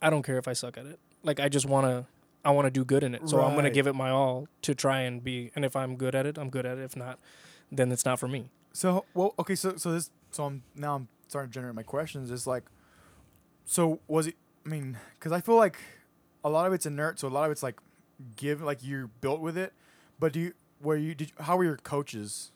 I 0.00 0.10
don't 0.10 0.22
care 0.22 0.38
if 0.38 0.46
I 0.48 0.52
suck 0.52 0.78
at 0.78 0.86
it." 0.86 0.98
Like 1.22 1.40
I 1.40 1.48
just 1.48 1.66
want 1.66 1.86
to 1.86 2.06
I 2.44 2.50
want 2.50 2.66
to 2.66 2.70
do 2.70 2.84
good 2.84 3.02
in 3.02 3.14
it. 3.14 3.28
So 3.28 3.40
I'm 3.40 3.52
going 3.52 3.64
to 3.64 3.70
give 3.70 3.86
it 3.86 3.94
my 3.94 4.10
all 4.10 4.48
to 4.62 4.74
try 4.74 5.00
and 5.00 5.24
be 5.24 5.50
and 5.56 5.64
if 5.64 5.74
I'm 5.74 5.96
good 5.96 6.14
at 6.14 6.26
it, 6.26 6.36
I'm 6.38 6.50
good 6.50 6.66
at 6.66 6.78
it. 6.78 6.82
If 6.82 6.96
not, 6.96 7.18
then 7.72 7.90
it's 7.90 8.04
not 8.04 8.20
for 8.20 8.28
me. 8.28 8.50
So 8.72 9.04
well, 9.14 9.34
okay. 9.38 9.54
So 9.54 9.76
so 9.76 9.92
this 9.92 10.10
so 10.30 10.44
I'm 10.44 10.62
now 10.74 10.96
I'm 10.96 11.08
starting 11.28 11.50
to 11.50 11.54
generate 11.54 11.74
my 11.74 11.82
questions. 11.82 12.30
It's 12.30 12.46
like, 12.46 12.64
so 13.64 14.00
was 14.08 14.26
it? 14.26 14.34
I 14.66 14.68
mean, 14.68 14.98
because 15.14 15.32
I 15.32 15.40
feel 15.40 15.56
like 15.56 15.78
a 16.44 16.50
lot 16.50 16.66
of 16.66 16.72
it's 16.72 16.86
inert. 16.86 17.18
So 17.18 17.28
a 17.28 17.30
lot 17.30 17.46
of 17.46 17.52
it's 17.52 17.62
like 17.62 17.80
give 18.36 18.60
like 18.60 18.78
you're 18.82 19.06
built 19.20 19.40
with 19.40 19.56
it. 19.56 19.72
But 20.18 20.32
do 20.32 20.40
you 20.40 20.52
were 20.80 20.96
you 20.96 21.14
did 21.14 21.30
you, 21.30 21.44
how 21.44 21.56
were 21.56 21.64
your 21.64 21.76
coaches 21.78 22.52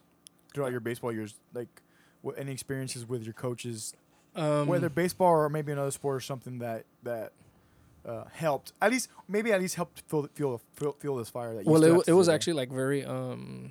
throughout 0.53 0.70
your 0.70 0.81
baseball 0.81 1.12
years? 1.12 1.35
Like, 1.55 1.83
what 2.20 2.38
any 2.38 2.53
experiences 2.53 3.09
with 3.09 3.22
your 3.22 3.33
coaches, 3.33 3.94
Um 4.35 4.66
whether 4.66 4.88
baseball 4.90 5.33
or 5.33 5.48
maybe 5.48 5.72
another 5.72 5.90
sport 5.92 6.16
or 6.16 6.20
something 6.20 6.59
that 6.59 6.85
that. 7.05 7.33
Uh, 8.09 8.25
helped 8.33 8.73
at 8.81 8.90
least 8.90 9.09
maybe 9.29 9.53
at 9.53 9.61
least 9.61 9.75
helped 9.75 10.03
feel 10.09 10.27
feel 10.35 10.62
feel, 10.77 10.92
feel 10.99 11.16
this 11.16 11.29
fire 11.29 11.55
that 11.55 11.66
you 11.66 11.71
well, 11.71 11.85
it, 11.85 12.09
it 12.09 12.12
was 12.14 12.27
actually 12.29 12.55
like 12.55 12.71
very 12.73 13.05
um 13.05 13.71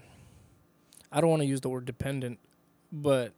I 1.11 1.21
don't 1.21 1.29
want 1.31 1.41
to 1.41 1.47
use 1.47 1.61
the 1.61 1.69
word 1.69 1.85
dependent, 1.85 2.37
but 2.91 3.33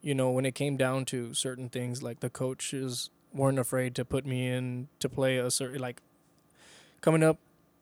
you 0.00 0.14
know, 0.14 0.30
when 0.30 0.46
it 0.46 0.54
came 0.54 0.76
down 0.78 1.04
to 1.06 1.34
certain 1.34 1.68
things 1.68 2.02
like 2.02 2.20
the 2.20 2.30
coaches 2.30 3.10
weren't 3.34 3.58
afraid 3.58 3.94
to 3.96 4.04
put 4.06 4.24
me 4.24 4.46
in 4.48 4.88
to 5.00 5.08
play 5.08 5.36
a 5.36 5.50
certain 5.50 5.80
like 5.82 6.00
coming 7.02 7.22
up 7.22 7.38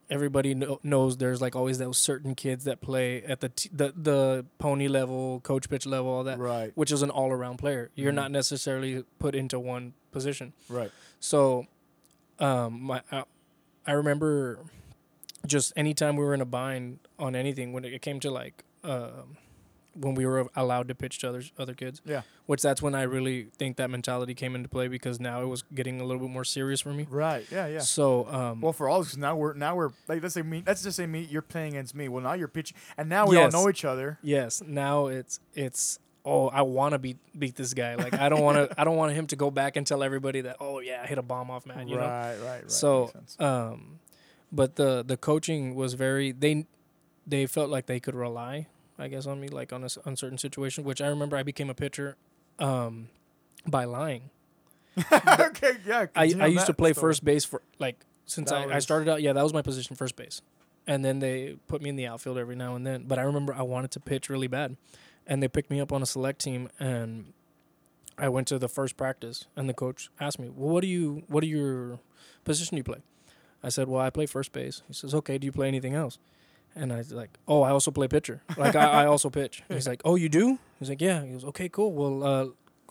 everybody 0.09 0.55
kno- 0.55 0.81
knows 0.83 1.17
there's 1.19 1.41
like 1.41 1.55
always 1.57 1.79
those 1.79 1.99
certain 1.99 2.35
kids 2.35 2.65
that 2.65 2.81
play 2.81 3.23
at 3.25 3.41
the 3.41 3.49
t- 3.51 3.71
the 3.73 3.93
the 3.97 4.45
pony 4.59 4.89
level, 4.89 5.41
coach 5.41 5.69
pitch 5.69 5.87
level, 5.87 6.11
all 6.11 6.25
that, 6.25 6.39
right 6.39 6.73
which 6.75 6.91
is 6.91 7.03
an 7.03 7.11
all-around 7.11 7.59
player. 7.59 7.91
You're 7.95 8.13
Mhm. 8.13 8.17
not 8.23 8.31
necessarily 8.33 9.05
put 9.19 9.35
into 9.37 9.59
one 9.61 9.95
position. 10.11 10.53
right 10.69 10.91
So, 11.21 11.67
um, 12.39 12.83
my 12.83 13.03
I, 13.13 13.25
I 13.87 13.93
remember 13.93 14.59
just 15.47 15.73
anytime 15.77 16.17
we 16.17 16.25
were 16.25 16.35
in 16.35 16.41
a 16.41 16.45
bind 16.47 16.99
on 17.19 17.35
anything 17.37 17.73
when 17.73 17.85
it 17.85 18.03
came 18.03 18.19
to 18.21 18.31
like 18.31 18.65
um, 18.85 19.37
when 19.95 20.15
we 20.15 20.27
were 20.27 20.49
allowed 20.55 20.89
to 20.89 20.95
pitch 20.95 21.19
to 21.21 21.29
other 21.29 21.43
other 21.59 21.75
kids. 21.75 22.01
Yeah. 22.05 22.23
Which 22.47 22.63
that's 22.63 22.81
when 22.83 22.95
I 22.95 23.03
really 23.03 23.49
think 23.59 23.77
that 23.79 23.91
mentality 23.91 24.35
came 24.35 24.55
into 24.55 24.69
play 24.69 24.87
because 24.89 25.19
now 25.19 25.43
it 25.43 25.47
was 25.47 25.63
getting 25.75 26.01
a 26.01 26.05
little 26.05 26.21
bit 26.21 26.31
more 26.31 26.45
serious 26.45 26.81
for 26.81 26.93
me. 26.93 27.07
right 27.11 27.45
yeah 27.51 27.67
yeah 27.67 27.81
So 27.81 28.27
um, 28.29 28.61
Well, 28.61 28.73
for 28.73 28.89
all 28.89 29.01
of 29.01 29.07
us, 29.07 29.17
now 29.17 29.35
we're 29.37 29.55
now 29.55 29.75
we're 29.75 29.91
like 30.09 30.23
let's 30.23 30.35
say 30.35 30.43
me. 30.43 30.63
Let's 30.67 30.83
just 30.83 30.97
say 30.97 31.07
me. 31.07 31.27
You're 31.31 31.43
playing 31.43 31.73
against 31.75 31.95
me. 31.95 32.09
Well, 32.09 32.23
now 32.23 32.35
you're 32.35 32.49
pitching, 32.49 32.77
and 32.97 33.09
now 33.09 33.27
we 33.27 33.37
Yes. 33.37 33.55
all 33.55 33.63
know 33.65 33.69
each 33.71 33.85
other. 33.85 34.19
yes, 34.23 34.63
now 34.67 35.07
it's 35.07 35.41
it's 35.55 35.99
oh 36.27 36.49
I 36.49 36.63
want 36.63 36.93
to 36.93 36.99
beat 36.99 37.19
beat 37.39 37.55
this 37.55 37.73
guy. 37.73 37.95
Like 37.95 38.15
I 38.15 38.29
don't 38.29 38.43
want 38.43 38.69
to 38.69 38.81
I 38.81 38.85
don't 38.85 38.97
want 38.97 39.13
him 39.13 39.27
to 39.29 39.37
go 39.37 39.51
back 39.51 39.77
and 39.77 39.87
tell 39.87 40.03
everybody 40.03 40.43
that 40.43 40.57
oh 40.61 40.81
yeah 40.81 41.01
I 41.03 41.07
hit 41.07 41.17
a 41.17 41.23
bomb 41.23 41.51
off 41.51 41.65
man. 41.65 41.89
You 41.89 41.97
know. 41.97 42.03
right, 42.03 42.37
right, 42.43 42.63
right. 42.63 42.71
So, 42.71 43.13
um, 43.39 44.01
but 44.53 44.77
the 44.77 45.03
the 45.07 45.17
coaching 45.17 45.75
was 45.75 45.95
very 45.95 46.33
they 46.33 46.67
they 47.27 47.47
felt 47.47 47.71
like 47.71 47.87
they 47.87 48.01
could 48.01 48.15
rely, 48.15 48.67
I 48.99 49.09
guess, 49.09 49.27
on 49.27 49.41
me 49.41 49.49
like 49.49 49.73
on 49.73 49.85
a 49.85 49.89
uncertain 50.05 50.39
situation. 50.39 50.85
Which 50.85 51.01
I 51.01 51.07
remember 51.07 51.37
I 51.37 51.43
became 51.43 51.71
a 51.71 51.75
pitcher, 51.75 52.17
um, 52.59 53.09
by 53.67 53.85
lying. 53.85 54.31
okay, 55.13 55.73
yeah. 55.87 56.07
I 56.15 56.35
I 56.41 56.47
used 56.47 56.67
to 56.67 56.75
play 56.75 56.93
story. 56.93 57.11
first 57.11 57.25
base 57.25 57.45
for 57.45 57.63
like 57.79 57.97
since 58.25 58.51
I, 58.51 58.65
I 58.65 58.79
started 58.81 59.09
out. 59.09 59.23
Yeah, 59.23 59.33
that 59.33 59.43
was 59.43 59.53
my 59.53 59.63
position, 59.63 59.95
first 59.95 60.17
base, 60.17 60.43
and 60.87 61.05
then 61.05 61.19
they 61.19 61.57
put 61.69 61.83
me 61.83 61.91
in 61.91 61.97
the 61.97 62.07
outfield 62.07 62.39
every 62.39 62.57
now 62.57 62.75
and 62.75 62.87
then. 62.87 63.05
But 63.07 63.19
I 63.19 63.23
remember 63.23 63.55
I 63.55 63.63
wanted 63.63 63.91
to 63.93 64.01
pitch 64.01 64.29
really 64.29 64.49
bad, 64.49 64.77
and 65.27 65.43
they 65.43 65.49
picked 65.49 65.71
me 65.71 65.81
up 65.81 65.93
on 65.93 66.03
a 66.03 66.07
select 66.07 66.41
team 66.41 66.69
and. 66.79 67.33
I 68.19 68.31
went 68.31 68.49
to 68.49 68.59
the 68.59 68.67
first 68.69 68.97
practice 68.97 69.45
and 69.57 69.69
the 69.69 69.75
coach 69.75 70.09
asked 70.19 70.39
me, 70.39 70.49
"Well, 70.49 70.73
what 70.73 70.81
do 70.81 70.87
you 70.87 71.23
what 71.29 71.45
are 71.45 71.47
your 71.47 71.99
position 72.45 72.77
do 72.77 72.79
you 72.79 72.83
play?" 72.83 73.03
I 73.63 73.69
said, 73.69 73.89
"Well, 73.89 74.01
I 74.01 74.09
play 74.09 74.25
first 74.25 74.53
base." 74.53 74.81
He 74.89 74.95
says, 74.95 75.15
"Okay, 75.15 75.37
do 75.37 75.45
you 75.45 75.53
play 75.53 75.69
anything 75.69 75.93
else?" 75.95 76.19
And 76.75 76.95
I 76.95 76.97
was 76.97 77.13
like, 77.13 77.37
"Oh, 77.47 77.61
I 77.61 77.71
also 77.71 77.91
play 77.91 78.09
pitcher. 78.09 78.41
Like 78.57 78.75
I, 78.75 79.03
I 79.03 79.07
also 79.07 79.29
pitch." 79.29 79.63
And 79.69 79.77
he's 79.77 79.87
like, 79.87 80.01
"Oh, 80.03 80.15
you 80.15 80.31
do?" 80.31 80.59
He's 80.79 80.89
like, 80.89 81.03
"Yeah." 81.03 81.23
He 81.25 81.33
goes, 81.33 81.45
"Okay, 81.45 81.69
cool. 81.69 81.93
Well, 81.93 82.23
uh, 82.25 82.47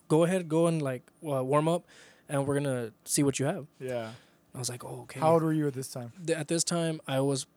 go 0.07 0.25
ahead, 0.25 0.47
go 0.47 0.67
and 0.67 0.79
like 0.79 1.01
uh, 1.27 1.43
warm 1.43 1.67
up, 1.67 1.85
and 2.29 2.45
we're 2.45 2.59
gonna 2.59 2.91
see 3.03 3.23
what 3.23 3.39
you 3.39 3.47
have." 3.47 3.65
Yeah. 3.79 4.11
I 4.53 4.59
was 4.59 4.69
like, 4.69 4.83
"Oh, 4.85 5.01
okay." 5.03 5.21
How 5.21 5.33
old 5.33 5.41
were 5.41 5.53
you 5.53 5.65
at 5.65 5.73
this 5.73 5.87
time? 5.87 6.13
At 6.35 6.49
this 6.49 6.63
time, 6.63 7.01
I 7.07 7.19
was 7.21 7.47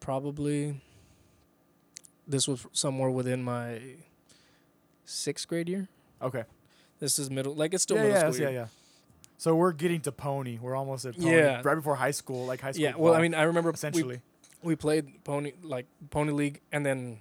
probably 0.00 0.82
this 2.26 2.46
was 2.46 2.66
somewhere 2.72 3.08
within 3.10 3.42
my 3.42 3.80
sixth 5.04 5.48
grade 5.48 5.68
year. 5.68 5.88
Okay. 6.22 6.44
This 7.00 7.18
is 7.18 7.30
middle, 7.30 7.54
like 7.54 7.74
it's 7.74 7.82
still 7.82 7.96
yeah, 7.96 8.02
middle 8.02 8.22
yeah, 8.22 8.30
school. 8.30 8.42
yeah, 8.42 8.50
year. 8.50 8.60
yeah. 8.60 8.66
So 9.36 9.54
we're 9.54 9.72
getting 9.72 10.00
to 10.02 10.12
pony. 10.12 10.58
We're 10.60 10.76
almost 10.76 11.04
at 11.04 11.16
pony. 11.16 11.32
Yeah. 11.32 11.60
Right 11.64 11.74
before 11.74 11.96
high 11.96 12.12
school, 12.12 12.46
like 12.46 12.60
high 12.60 12.72
school. 12.72 12.84
Yeah, 12.84 12.94
well, 12.96 13.14
I 13.14 13.20
mean, 13.20 13.34
I 13.34 13.42
remember 13.42 13.70
we 13.70 13.74
essentially. 13.74 14.20
we 14.62 14.76
played 14.76 15.24
pony 15.24 15.52
like 15.62 15.86
pony 16.10 16.32
league, 16.32 16.60
and 16.72 16.86
then 16.86 17.18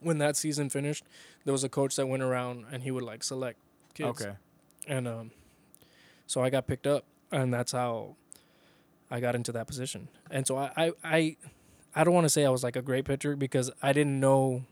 when 0.00 0.18
that 0.18 0.36
season 0.36 0.70
finished, 0.70 1.04
there 1.44 1.52
was 1.52 1.64
a 1.64 1.68
coach 1.68 1.96
that 1.96 2.06
went 2.06 2.22
around 2.22 2.66
and 2.70 2.82
he 2.82 2.90
would 2.90 3.02
like 3.02 3.22
select 3.24 3.58
kids. 3.94 4.22
Okay. 4.22 4.34
And 4.86 5.08
um, 5.08 5.30
so 6.26 6.42
I 6.42 6.50
got 6.50 6.66
picked 6.66 6.86
up, 6.86 7.04
and 7.30 7.52
that's 7.52 7.72
how 7.72 8.16
I 9.10 9.20
got 9.20 9.34
into 9.34 9.52
that 9.52 9.66
position. 9.66 10.08
And 10.30 10.46
so 10.46 10.56
I, 10.56 10.72
I, 10.76 10.92
I, 11.04 11.36
I 11.94 12.04
don't 12.04 12.14
want 12.14 12.24
to 12.24 12.30
say 12.30 12.44
I 12.44 12.50
was 12.50 12.62
like 12.62 12.76
a 12.76 12.82
great 12.82 13.04
pitcher 13.04 13.36
because 13.36 13.70
I 13.82 13.92
didn't 13.92 14.20
know 14.20 14.64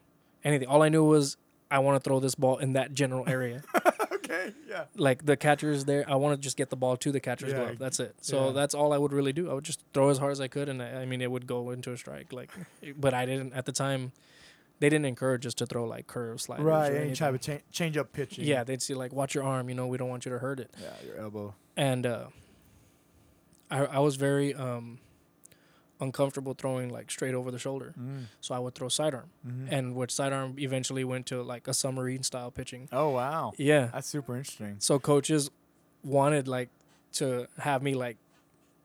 anything. 0.45 0.69
All 0.69 0.83
I 0.83 0.89
knew 0.89 1.05
was 1.05 1.37
I 1.71 1.81
want 1.81 2.03
to 2.03 2.09
throw 2.09 2.21
this 2.21 2.35
ball 2.35 2.59
in 2.59 2.75
that 2.75 2.95
general 2.95 3.29
area. 3.29 3.63
okay. 4.13 4.53
Yeah. 4.69 4.85
like 4.97 5.25
the 5.25 5.37
catcher 5.37 5.71
is 5.73 5.85
there. 5.85 6.05
I 6.09 6.15
want 6.17 6.37
to 6.41 6.43
just 6.45 6.57
get 6.57 6.71
the 6.71 6.77
ball 6.77 6.97
to 6.99 7.11
the 7.13 7.21
catcher's 7.21 7.53
Yeah. 7.53 7.59
glove. 7.59 7.79
That's 7.79 7.99
it. 8.01 8.15
So 8.21 8.47
Yeah. 8.47 8.53
that's 8.53 8.75
all 8.75 8.93
I 8.93 8.99
would 8.99 9.13
really 9.13 9.33
do. 9.33 9.51
I 9.51 9.55
would 9.55 9.65
just 9.65 9.81
throw 9.93 10.09
as 10.11 10.19
hard 10.19 10.33
as 10.33 10.41
I 10.41 10.49
could, 10.49 10.69
and 10.69 10.83
I, 10.83 11.03
I 11.03 11.07
mean 11.07 11.21
it 11.21 11.31
would 11.31 11.47
go 11.47 11.71
into 11.71 11.93
a 11.93 11.97
strike. 11.97 12.33
Like, 12.33 12.51
but 12.97 13.15
I 13.15 13.27
didn't 13.27 13.53
at 13.55 13.65
the 13.67 13.73
time. 13.73 14.13
They 14.79 14.91
didn't 14.91 15.07
encourage 15.07 15.47
us 15.47 15.55
to 15.55 15.67
throw 15.67 15.87
like 15.87 16.07
curve 16.07 16.41
sliders. 16.41 16.65
Right. 16.67 16.93
or 16.93 16.97
And 16.97 17.11
you 17.11 17.17
try 17.17 17.31
to 17.31 17.39
change, 17.39 17.63
change 17.73 17.97
up 17.97 18.13
pitching. 18.13 18.45
Yeah, 18.45 18.63
they'd 18.63 18.83
see 18.83 18.95
like 18.95 19.13
watch 19.13 19.35
your 19.35 19.43
arm. 19.45 19.69
You 19.71 19.75
know, 19.75 19.87
we 19.87 19.97
don't 19.97 20.11
want 20.11 20.27
you 20.27 20.33
to 20.33 20.39
hurt 20.39 20.61
it. 20.61 20.71
Yeah. 20.81 20.91
Your 21.07 21.19
elbow. 21.19 21.55
And 21.79 22.05
uh, 22.07 22.27
I 23.71 23.87
I 23.87 23.99
was 24.01 24.17
very 24.17 24.55
um, 24.55 24.99
uncomfortable 26.01 26.55
throwing 26.55 26.89
like 26.91 27.11
straight 27.11 27.35
over 27.35 27.51
the 27.51 27.59
shoulder, 27.59 27.95
Mm. 27.99 28.25
so 28.41 28.55
I 28.55 28.59
would 28.59 28.75
throw 28.75 28.89
sidearm, 28.89 29.31
hmm 29.45 29.67
and 29.71 29.95
which 29.95 30.13
sidearm 30.13 30.57
eventually 30.59 31.05
went 31.05 31.27
to 31.27 31.43
like 31.43 31.67
a 31.69 31.75
submarine 31.75 32.23
style 32.23 32.51
pitching. 32.51 32.89
Oh 32.93 33.11
wow. 33.11 33.53
Yeah, 33.57 33.89
That's 33.93 34.09
super 34.09 34.37
interesting. 34.37 34.77
So 34.79 34.99
coaches 34.99 35.51
wanted 36.05 36.47
like 36.49 36.69
to 37.15 37.47
have 37.59 37.83
me 37.83 37.95
like 37.95 38.17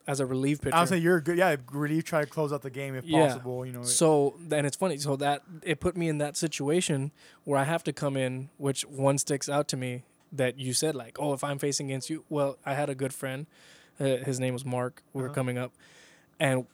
as 0.08 0.20
a 0.20 0.26
relief 0.26 0.62
pitcher. 0.62 0.76
I'll 0.76 0.88
say 0.88 0.98
you're 0.98 1.22
good. 1.22 1.38
Yeah, 1.38 1.56
relief 1.72 2.06
try 2.06 2.22
to 2.22 2.28
close 2.28 2.52
out 2.52 2.62
the 2.64 2.70
game 2.72 2.96
if 2.96 3.04
Yeah. 3.04 3.28
possible. 3.28 3.66
You 3.66 3.74
know. 3.74 3.84
so 3.84 4.36
then 4.40 4.66
it's 4.66 4.76
funny. 4.78 4.98
So 4.98 5.16
that 5.18 5.44
it 5.64 5.80
put 5.80 5.96
me 5.96 6.08
in 6.10 6.18
that 6.20 6.36
situation 6.38 7.12
where 7.44 7.60
I 7.60 7.66
have 7.66 7.84
to 7.84 7.94
come 7.94 8.18
in, 8.18 8.50
which 8.58 8.82
one 8.86 9.18
sticks 9.18 9.48
out 9.50 9.68
to 9.70 9.78
me 9.78 10.04
that 10.32 10.58
you 10.58 10.74
said 10.74 10.96
like, 10.96 11.18
oh, 11.20 11.34
if 11.34 11.44
I'm 11.44 11.60
facing 11.60 11.88
against 11.88 12.10
you, 12.10 12.24
well, 12.30 12.58
I 12.66 12.74
had 12.74 12.90
a 12.90 12.96
good 12.96 13.14
friend. 13.14 13.46
Uh, 14.00 14.18
his 14.26 14.40
name 14.40 14.54
was 14.54 14.66
Mark. 14.66 15.04
We 15.14 15.22
were 15.22 15.28
Uh-huh. 15.28 15.36
coming 15.36 15.58
up, 15.60 15.74
and 16.40 16.66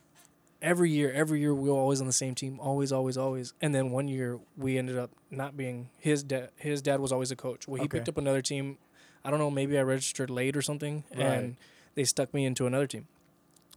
every 0.62 0.89
year, 0.91 1.12
every 1.12 1.39
year 1.39 1.54
we 1.54 1.70
were 1.70 1.76
always 1.76 2.02
on 2.02 2.08
the 2.08 2.13
same 2.13 2.36
team, 2.36 2.60
always, 2.60 2.91
always, 2.91 3.17
always. 3.17 3.54
And 3.62 3.74
then 3.76 3.91
one 3.91 4.08
year 4.08 4.39
we 4.58 4.78
ended 4.78 4.98
up 4.98 5.12
not 5.32 5.56
being 5.58 5.89
his 6.00 6.24
dad. 6.24 6.50
His 6.58 6.82
dad 6.82 7.00
was 7.00 7.12
always 7.12 7.32
a 7.32 7.36
coach. 7.36 7.67
Well, 7.67 7.78
he 7.78 7.86
Okay. 7.86 7.98
picked 8.00 8.10
up 8.10 8.17
another 8.17 8.41
team. 8.41 8.78
I 9.26 9.30
don't 9.30 9.39
know. 9.39 9.52
Maybe 9.52 9.78
I 9.78 9.82
registered 9.82 10.30
late 10.30 10.56
or 10.56 10.62
something, 10.62 11.04
Right. 11.12 11.22
and 11.26 11.58
they 11.96 12.04
stuck 12.06 12.34
me 12.34 12.46
into 12.46 12.65
another 12.65 12.88
team. 12.88 13.08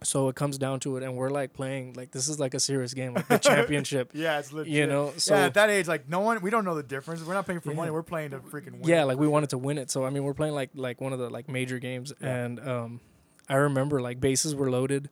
So 0.03 0.29
it 0.29 0.35
comes 0.35 0.57
down 0.57 0.79
to 0.79 0.97
it, 0.97 1.03
and 1.03 1.15
we're 1.15 1.29
like 1.29 1.53
playing 1.53 1.93
like 1.93 2.09
this 2.09 2.27
is 2.27 2.39
like 2.39 2.55
a 2.55 2.59
serious 2.59 2.93
game, 2.95 3.13
like 3.13 3.27
the 3.27 3.37
championship. 3.51 4.09
yeah, 4.15 4.39
it's 4.39 4.51
legit. 4.51 4.73
You 4.73 4.87
know, 4.87 5.13
so 5.17 5.35
yeah, 5.35 5.45
at 5.45 5.53
that 5.53 5.69
age, 5.69 5.87
like 5.87 6.09
no 6.09 6.21
one, 6.21 6.41
we 6.41 6.49
don't 6.49 6.65
know 6.65 6.73
the 6.73 6.81
difference. 6.81 7.21
We're 7.23 7.35
not 7.35 7.45
playing 7.45 7.61
for 7.61 7.69
Yeah. 7.69 7.75
money. 7.75 7.91
We're 7.91 8.01
playing 8.01 8.31
to 8.31 8.39
freaking 8.39 8.79
win. 8.79 8.85
yeah, 8.85 9.03
like 9.03 9.19
we 9.19 9.27
wanted 9.27 9.51
to 9.51 9.59
win 9.59 9.77
it. 9.77 9.91
So 9.91 10.03
I 10.03 10.09
mean, 10.09 10.23
we're 10.23 10.33
playing 10.33 10.55
like 10.55 10.71
like 10.73 10.99
one 11.01 11.13
of 11.13 11.19
the 11.19 11.29
like 11.29 11.47
major 11.47 11.77
games, 11.77 12.13
Yeah. 12.19 12.35
and 12.35 12.59
um, 12.67 12.99
I 13.47 13.55
remember 13.55 14.01
like 14.01 14.19
bases 14.19 14.55
were 14.55 14.71
loaded. 14.71 15.09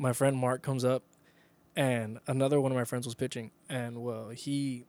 My 0.00 0.12
friend 0.14 0.36
Mark 0.36 0.62
comes 0.62 0.84
up, 0.84 1.02
and 1.76 2.18
another 2.26 2.60
one 2.60 2.72
of 2.72 2.76
my 2.76 2.84
friends 2.84 3.04
was 3.06 3.14
pitching, 3.14 3.50
and 3.68 4.02
well, 4.02 4.30
he 4.30 4.84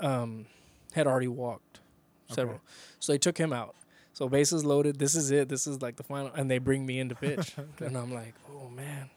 um 0.00 0.46
had 0.92 1.06
already 1.06 1.28
walked 1.28 1.80
several, 2.28 2.56
Okay. 2.56 2.64
so 3.00 3.12
they 3.12 3.18
took 3.18 3.38
him 3.38 3.52
out. 3.52 3.74
So 4.12 4.28
bases 4.28 4.62
loaded. 4.64 4.98
This 4.98 5.14
is 5.14 5.30
it. 5.30 5.48
This 5.48 5.66
is 5.66 5.80
like 5.80 5.96
the 5.96 6.02
final, 6.02 6.30
and 6.34 6.50
they 6.50 6.58
bring 6.58 6.84
me 6.84 6.98
in 7.00 7.08
to 7.08 7.14
pitch, 7.14 7.54
and 7.80 7.96
I'm 7.96 8.12
like, 8.12 8.34
oh 8.54 8.68
man. 8.68 9.10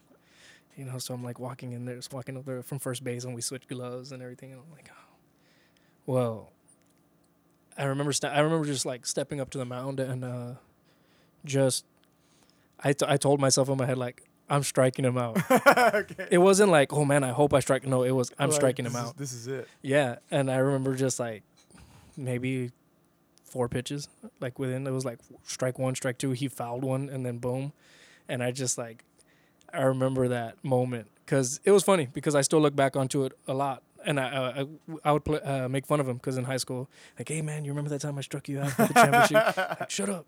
You 0.77 0.83
know, 0.85 0.97
so 0.97 1.13
I'm 1.13 1.23
like 1.23 1.39
walking 1.39 1.71
in 1.71 1.85
there, 1.85 1.95
just 1.95 2.11
walking 2.13 2.35
up 2.37 2.45
there 2.45 2.61
from 2.61 2.79
first 2.79 3.01
base, 3.03 3.23
and 3.23 3.33
we 3.33 3.41
switch 3.41 3.65
gloves 3.67 4.11
and 4.11 4.21
everything, 4.21 4.51
and 4.51 4.61
I'm 4.61 4.71
like, 4.73 4.89
oh, 4.91 5.15
well, 6.05 6.51
I 7.77 7.85
remember 7.85 8.11
sta- 8.11 8.29
I 8.31 8.39
remember 8.41 8.65
just 8.65 8.85
like 8.85 9.05
stepping 9.05 9.39
up 9.39 9.49
to 9.51 9.57
the 9.57 9.63
mound 9.65 9.99
and 10.01 10.23
uh, 10.25 10.51
just 11.45 11.85
I, 12.79 12.91
t- 12.93 13.05
I 13.07 13.15
told 13.17 13.39
myself 13.39 13.69
in 13.69 13.77
my 13.77 13.85
head 13.85 13.97
like 13.97 14.23
I'm 14.49 14.63
striking 14.63 15.05
him 15.05 15.17
out. 15.17 15.37
okay. 15.51 16.27
it 16.31 16.37
wasn't 16.37 16.69
like 16.71 16.93
oh 16.93 17.03
man 17.05 17.23
I 17.23 17.31
hope 17.31 17.53
I 17.53 17.59
strike. 17.59 17.85
No, 17.85 18.03
it 18.03 18.11
was 18.11 18.31
I'm 18.37 18.49
Like, 18.49 18.55
striking 18.55 18.85
him 18.85 18.91
is- 18.91 18.97
out. 18.97 19.17
this 19.17 19.33
is 19.33 19.47
it. 19.47 19.67
Yeah, 19.81 20.17
and 20.31 20.51
I 20.51 20.57
remember 20.57 20.95
just 20.95 21.19
like 21.19 21.43
maybe 22.17 22.71
four 23.43 23.69
pitches 23.69 24.07
like 24.39 24.59
within 24.59 24.85
it 24.85 24.91
was 24.91 25.05
like 25.05 25.19
strike 25.43 25.79
one, 25.79 25.95
strike 25.95 26.17
two. 26.17 26.31
He 26.31 26.47
fouled 26.47 26.83
one 26.83 27.09
and 27.09 27.25
then 27.25 27.37
boom, 27.39 27.73
and 28.29 28.43
I 28.43 28.51
just 28.51 28.77
like 28.77 29.03
I 29.73 29.81
remember 29.83 30.27
that 30.29 30.63
moment 30.63 31.07
because 31.25 31.59
it 31.65 31.71
was 31.71 31.83
funny 31.83 32.07
because 32.13 32.35
I 32.35 32.41
still 32.41 32.61
look 32.61 32.75
back 32.75 32.95
onto 32.95 33.23
it 33.25 33.33
a 33.47 33.53
lot. 33.53 33.81
And 34.07 34.19
I, 34.19 34.59
I, 34.61 34.65
I 35.03 35.11
would 35.13 35.25
play, 35.25 35.41
uh, 35.41 35.67
make 35.67 35.87
fun 35.87 35.99
of 35.99 36.07
him 36.07 36.17
because 36.17 36.37
in 36.37 36.43
high 36.43 36.57
school, 36.57 36.87
like, 37.17 37.27
hey 37.27 37.41
man, 37.41 37.65
you 37.65 37.71
remember 37.71 37.89
that 37.89 38.01
time 38.01 38.19
I 38.19 38.21
struck 38.21 38.47
you 38.47 38.59
out 38.59 38.69
for 38.69 38.85
the 38.85 38.93
championship? 38.93 39.57
like, 39.79 39.89
shut 39.89 40.09
up. 40.09 40.27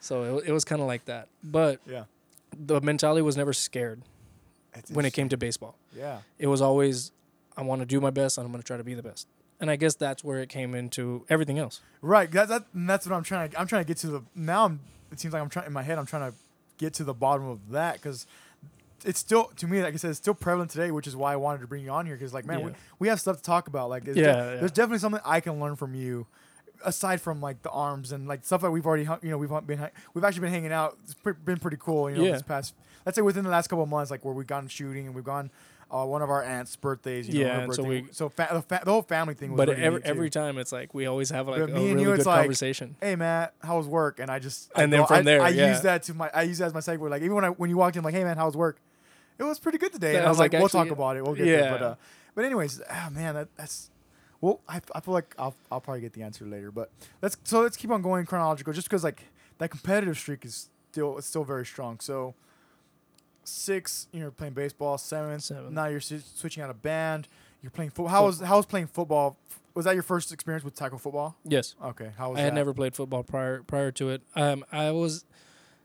So 0.00 0.38
it, 0.38 0.48
it 0.48 0.52
was 0.52 0.64
kind 0.64 0.80
of 0.80 0.86
like 0.88 1.04
that. 1.04 1.28
But 1.44 1.78
Yeah. 1.86 2.04
The 2.56 2.80
mentality 2.80 3.22
was 3.22 3.36
never 3.36 3.52
scared 3.52 4.02
when 4.92 5.04
it 5.04 5.12
came 5.12 5.28
to 5.28 5.36
baseball. 5.36 5.76
Yeah. 5.96 6.18
It 6.38 6.46
was 6.46 6.60
always, 6.60 7.12
I 7.56 7.62
want 7.62 7.80
to 7.82 7.86
do 7.86 8.00
my 8.00 8.10
best 8.10 8.38
and 8.38 8.44
I'm 8.44 8.52
going 8.52 8.62
to 8.62 8.66
try 8.66 8.76
to 8.76 8.84
be 8.84 8.94
the 8.94 9.02
best. 9.02 9.26
And 9.60 9.70
I 9.70 9.76
guess 9.76 9.94
that's 9.96 10.22
where 10.22 10.38
it 10.38 10.48
came 10.48 10.74
into 10.74 11.24
everything 11.28 11.58
else. 11.58 11.80
Right. 12.00 12.30
That, 12.30 12.48
that 12.48 12.64
that's 12.74 13.06
what 13.08 13.16
I'm 13.16 13.24
trying 13.24 13.50
to. 13.50 13.58
I'm 13.60 13.66
trying 13.66 13.82
to 13.84 13.88
get 13.88 13.96
to 13.98 14.06
the. 14.06 14.22
Now 14.36 14.66
I'm. 14.66 14.80
It 15.10 15.18
seems 15.18 15.34
like 15.34 15.42
I'm 15.42 15.48
trying 15.48 15.66
in 15.66 15.72
my 15.72 15.82
head. 15.82 15.98
I'm 15.98 16.06
trying 16.06 16.30
to 16.30 16.36
get 16.76 16.94
to 16.94 17.04
the 17.04 17.14
bottom 17.14 17.48
of 17.48 17.70
that 17.70 17.94
because 17.94 18.24
it's 19.04 19.18
still 19.18 19.46
to 19.56 19.66
me, 19.66 19.82
like 19.82 19.94
I 19.94 19.96
said, 19.96 20.10
it's 20.10 20.18
still 20.18 20.34
prevalent 20.34 20.70
today, 20.70 20.92
which 20.92 21.08
is 21.08 21.16
why 21.16 21.32
I 21.32 21.36
wanted 21.36 21.62
to 21.62 21.66
bring 21.66 21.82
you 21.82 21.90
on 21.90 22.06
here 22.06 22.14
because, 22.14 22.32
like, 22.32 22.46
man, 22.46 22.62
we, 22.62 22.70
Yeah. 22.70 22.76
we 23.00 23.08
have 23.08 23.20
stuff 23.20 23.38
to 23.38 23.42
talk 23.42 23.66
about. 23.66 23.88
Like, 23.90 24.06
Yeah, 24.06 24.12
de- 24.12 24.20
yeah. 24.20 24.34
there's 24.60 24.70
definitely 24.70 24.98
something 25.00 25.20
I 25.24 25.40
can 25.40 25.58
learn 25.58 25.74
from 25.74 25.94
you. 25.96 26.28
Aside 26.84 27.20
from 27.20 27.40
like 27.40 27.62
the 27.62 27.70
arms 27.70 28.12
and 28.12 28.28
like 28.28 28.44
stuff 28.44 28.60
that 28.62 28.70
we've 28.70 28.86
already, 28.86 29.04
hung- 29.04 29.18
you 29.22 29.30
know, 29.30 29.38
we've 29.38 29.50
been, 29.66 29.88
we've 30.14 30.24
actually 30.24 30.42
been 30.42 30.50
hanging 30.52 30.72
out. 30.72 30.96
It's 31.04 31.14
pre- 31.14 31.32
been 31.32 31.58
pretty 31.58 31.76
cool, 31.80 32.08
you 32.10 32.16
know, 32.16 32.22
Yeah. 32.24 32.32
this 32.32 32.42
past. 32.42 32.74
Let's 33.04 33.16
say 33.16 33.22
within 33.22 33.44
the 33.44 33.50
last 33.50 33.68
couple 33.68 33.82
of 33.82 33.88
months, 33.88 34.10
like 34.10 34.24
where 34.24 34.34
we've 34.34 34.46
gone 34.46 34.68
shooting 34.68 35.06
and 35.06 35.14
we've 35.14 35.24
gone, 35.24 35.50
uh, 35.90 36.04
one 36.04 36.20
of 36.22 36.28
our 36.30 36.42
aunts' 36.42 36.76
birthdays. 36.76 37.28
You 37.28 37.44
know, 37.44 37.50
Yeah, 37.50 37.58
and 37.60 37.74
so 37.74 37.82
we- 37.82 38.06
so 38.12 38.28
fa- 38.28 38.48
the, 38.52 38.62
fa- 38.62 38.82
the 38.84 38.90
whole 38.92 39.02
family 39.02 39.34
thing 39.34 39.52
was. 39.52 39.56
But 39.56 39.70
every, 39.70 40.04
every 40.04 40.30
time 40.30 40.58
it's 40.58 40.70
like 40.70 40.92
we 40.94 41.06
always 41.06 41.30
have 41.30 41.48
like 41.48 41.60
But 41.60 41.70
a 41.70 41.72
me 41.72 41.78
and 41.78 41.84
really 41.94 42.00
you, 42.02 42.08
good 42.10 42.18
it's 42.18 42.26
like- 42.26 42.40
conversation. 42.42 42.94
hey 43.00 43.16
Matt, 43.16 43.54
how 43.62 43.78
was 43.78 43.86
work? 43.88 44.20
And 44.20 44.30
I 44.30 44.38
just 44.38 44.70
I 44.76 44.82
And 44.82 44.92
then 44.92 45.00
go- 45.00 45.06
from 45.06 45.16
I, 45.16 45.22
there, 45.22 45.42
I 45.42 45.48
yeah. 45.48 45.70
use 45.70 45.80
that 45.82 46.02
to 46.04 46.14
my 46.14 46.30
I 46.34 46.42
use 46.42 46.58
that 46.58 46.66
as 46.66 46.74
my 46.74 46.80
segue. 46.80 47.08
Like 47.10 47.22
even 47.22 47.34
when 47.34 47.44
I 47.44 47.48
when 47.48 47.70
you 47.70 47.76
walked 47.78 47.96
in, 47.96 48.04
like, 48.04 48.14
hey 48.14 48.22
man, 48.24 48.36
how 48.36 48.46
was 48.46 48.56
work? 48.56 48.78
It 49.38 49.44
was 49.44 49.58
pretty 49.58 49.78
good 49.78 49.92
today. 49.92 50.12
Yeah, 50.12 50.18
And 50.18 50.26
I 50.26 50.28
I 50.28 50.30
was 50.30 50.38
like, 50.38 50.52
like, 50.52 50.60
we'll 50.60 50.68
talk 50.68 50.90
about 50.90 51.16
it. 51.16 51.24
We'll 51.24 51.34
get 51.34 51.44
there. 51.46 51.70
But 51.72 51.82
uh, 51.82 51.94
but 52.34 52.44
anyways, 52.44 52.82
ah 52.90 53.08
man, 53.12 53.34
that, 53.34 53.48
that's 53.56 53.90
well, 54.40 54.60
I, 54.68 54.80
I 54.94 55.00
feel 55.00 55.14
like 55.14 55.34
I'll 55.38 55.54
I'll 55.70 55.80
probably 55.80 56.00
get 56.00 56.12
the 56.12 56.22
answer 56.22 56.44
later. 56.44 56.70
But 56.70 56.90
let's 57.22 57.36
so 57.44 57.60
let's 57.62 57.76
keep 57.76 57.90
on 57.90 58.02
going 58.02 58.26
chronological, 58.26 58.72
just 58.72 58.88
because 58.88 59.04
like 59.04 59.24
that 59.58 59.70
competitive 59.70 60.16
streak 60.18 60.44
is 60.44 60.68
still 60.90 61.18
it's 61.18 61.26
still 61.26 61.44
very 61.44 61.66
strong. 61.66 62.00
So 62.00 62.34
six, 63.44 64.08
you 64.12 64.20
know, 64.20 64.30
playing 64.30 64.54
baseball. 64.54 64.98
Seven, 64.98 65.40
Seven. 65.40 65.74
Now 65.74 65.86
you're 65.86 66.00
switching 66.00 66.62
out 66.62 66.70
of 66.70 66.82
band. 66.82 67.28
You're 67.62 67.70
playing 67.70 67.90
football. 67.90 68.08
How 68.08 68.26
was 68.26 68.40
how 68.40 68.56
was 68.56 68.66
playing 68.66 68.86
football? 68.88 69.36
Was 69.74 69.84
that 69.84 69.94
your 69.94 70.02
first 70.02 70.32
experience 70.32 70.64
with 70.64 70.74
tackle 70.74 70.98
football? 70.98 71.36
Yes. 71.44 71.74
Okay, 71.82 72.10
how 72.16 72.30
was 72.30 72.38
I 72.38 72.42
that? 72.42 72.44
had 72.46 72.54
never 72.54 72.74
played 72.74 72.94
football 72.94 73.22
prior 73.22 73.62
prior 73.62 73.90
to 73.92 74.10
it. 74.10 74.22
Um, 74.34 74.64
I 74.70 74.90
was 74.90 75.24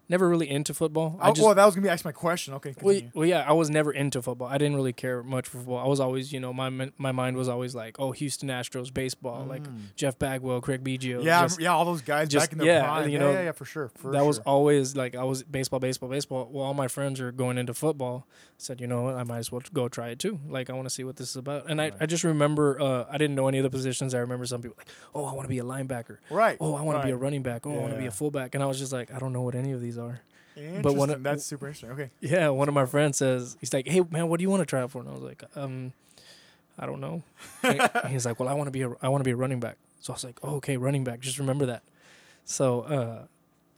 never 0.09 0.27
really 0.29 0.49
into 0.49 0.73
football. 0.73 1.17
I 1.21 1.29
Oh, 1.29 1.33
just 1.33 1.45
well, 1.45 1.55
that 1.55 1.65
was 1.65 1.75
gonna 1.75 1.83
be 1.85 1.89
actually 1.89 2.09
my 2.09 2.13
question. 2.13 2.53
Okay, 2.55 2.75
Well, 2.81 2.99
well, 3.13 3.25
yeah, 3.27 3.43
I 3.47 3.53
was 3.53 3.69
never 3.69 3.91
into 3.91 4.21
football. 4.21 4.47
I 4.47 4.57
didn't 4.57 4.75
really 4.75 4.93
care 4.93 5.23
much 5.23 5.47
for 5.47 5.57
football. 5.57 5.77
I 5.77 5.87
was 5.87 5.99
always, 5.99 6.31
you 6.33 6.39
know, 6.39 6.53
my 6.53 6.69
my 6.97 7.11
mind 7.11 7.37
was 7.37 7.47
always 7.49 7.73
like, 7.73 7.99
oh, 7.99 8.11
Houston 8.11 8.49
Astros 8.49 8.93
baseball, 8.93 9.45
like 9.45 9.63
Mm. 9.63 9.77
Jeff 9.95 10.19
Bagwell, 10.19 10.61
Craig 10.61 10.83
Biggio. 10.83 11.23
yeah, 11.23 11.41
just- 11.43 11.59
yeah, 11.61 11.73
all 11.73 11.85
those 11.85 12.01
guys 12.01 12.27
just- 12.29 12.47
back 12.47 12.51
in 12.53 12.57
their 12.59 12.67
yeah, 12.67 12.83
prime. 12.83 13.07
you 13.07 13.13
yeah, 13.13 13.19
know, 13.19 13.31
yeah, 13.31 13.43
yeah, 13.43 13.51
for 13.53 13.65
sure. 13.65 13.91
For 13.95 14.11
that 14.11 14.25
was 14.25 14.39
always 14.39 14.95
like 14.95 15.15
I 15.15 15.23
was 15.23 15.43
baseball, 15.43 15.79
baseball, 15.79 16.09
baseball. 16.09 16.49
Well, 16.51 16.65
all 16.65 16.73
my 16.73 16.87
friends 16.87 17.19
are 17.21 17.31
going 17.31 17.57
into 17.57 17.73
football. 17.73 18.27
I 18.29 18.33
said, 18.57 18.81
you 18.81 18.87
know 18.87 19.01
what, 19.03 19.15
I 19.15 19.23
might 19.23 19.39
as 19.39 19.51
well 19.51 19.61
go 19.73 19.87
try 19.87 20.09
it 20.09 20.19
too. 20.19 20.39
Like 20.47 20.69
I 20.69 20.73
want 20.73 20.85
to 20.85 20.89
see 20.93 21.03
what 21.03 21.15
this 21.15 21.29
is 21.31 21.35
about. 21.35 21.69
And 21.69 21.79
Right. 21.79 21.93
I, 21.99 22.03
I 22.03 22.05
just 22.05 22.23
remember 22.23 22.79
uh, 22.79 23.05
I 23.09 23.17
didn't 23.17 23.35
know 23.35 23.47
any 23.47 23.57
of 23.57 23.63
the 23.63 23.69
positions. 23.69 24.13
I 24.13 24.19
remember 24.19 24.45
some 24.45 24.61
people 24.61 24.75
like, 24.77 24.87
oh, 25.15 25.25
I 25.25 25.33
want 25.33 25.43
to 25.45 25.49
be 25.49 25.59
a 25.59 25.63
linebacker. 25.63 26.17
right. 26.29 26.57
Oh, 26.59 26.75
I 26.75 26.81
want 26.81 26.99
to 27.01 27.05
be 27.05 27.11
a 27.11 27.15
running 27.17 27.41
back. 27.41 27.65
Oh, 27.65 27.71
I 27.73 27.77
want 27.77 27.93
to 27.93 27.99
be 27.99 28.05
a 28.05 28.11
fullback. 28.11 28.53
And 28.55 28.63
I 28.63 28.67
was 28.67 28.79
just 28.79 28.91
like, 28.93 29.13
I 29.13 29.19
don't 29.19 29.33
know 29.33 29.41
what 29.41 29.55
any 29.55 29.71
of 29.71 29.81
these 29.81 29.92
are. 29.97 30.21
Interesting. 30.55 30.81
but 30.83 30.95
one 30.95 31.09
of- 31.09 31.23
that's 31.23 31.43
super 31.45 31.67
interesting. 31.67 31.91
Okay, 31.91 32.09
Yeah, 32.21 32.49
one 32.49 32.67
of 32.67 32.73
my 32.75 32.85
friends 32.85 33.17
says 33.17 33.57
he's 33.59 33.73
like, 33.73 33.87
"Hey 33.87 34.01
man, 34.11 34.27
what 34.29 34.37
do 34.37 34.43
you 34.43 34.49
want 34.49 34.61
to 34.61 34.65
try 34.65 34.81
out 34.81 34.91
for?" 34.91 34.99
And 34.99 35.09
I 35.09 35.13
was 35.13 35.23
like, 35.23 35.43
"Um, 35.55 35.93
I 36.77 36.85
don't 36.85 36.99
know." 37.01 37.23
He's 38.09 38.25
like, 38.25 38.39
"Well, 38.39 38.49
I 38.49 38.53
want 38.53 38.67
to 38.67 38.71
be 38.71 38.81
a 38.83 38.89
I 39.01 39.09
want 39.09 39.21
to 39.21 39.25
be 39.27 39.31
a 39.31 39.35
running 39.35 39.59
back." 39.59 39.77
So 40.01 40.13
I 40.13 40.15
was 40.15 40.23
like, 40.23 40.39
oh, 40.43 40.55
"Okay, 40.57 40.77
running 40.77 41.03
back. 41.03 41.21
Just 41.21 41.39
remember 41.39 41.65
that." 41.67 41.81
So 42.45 42.81
uh, 42.81 43.25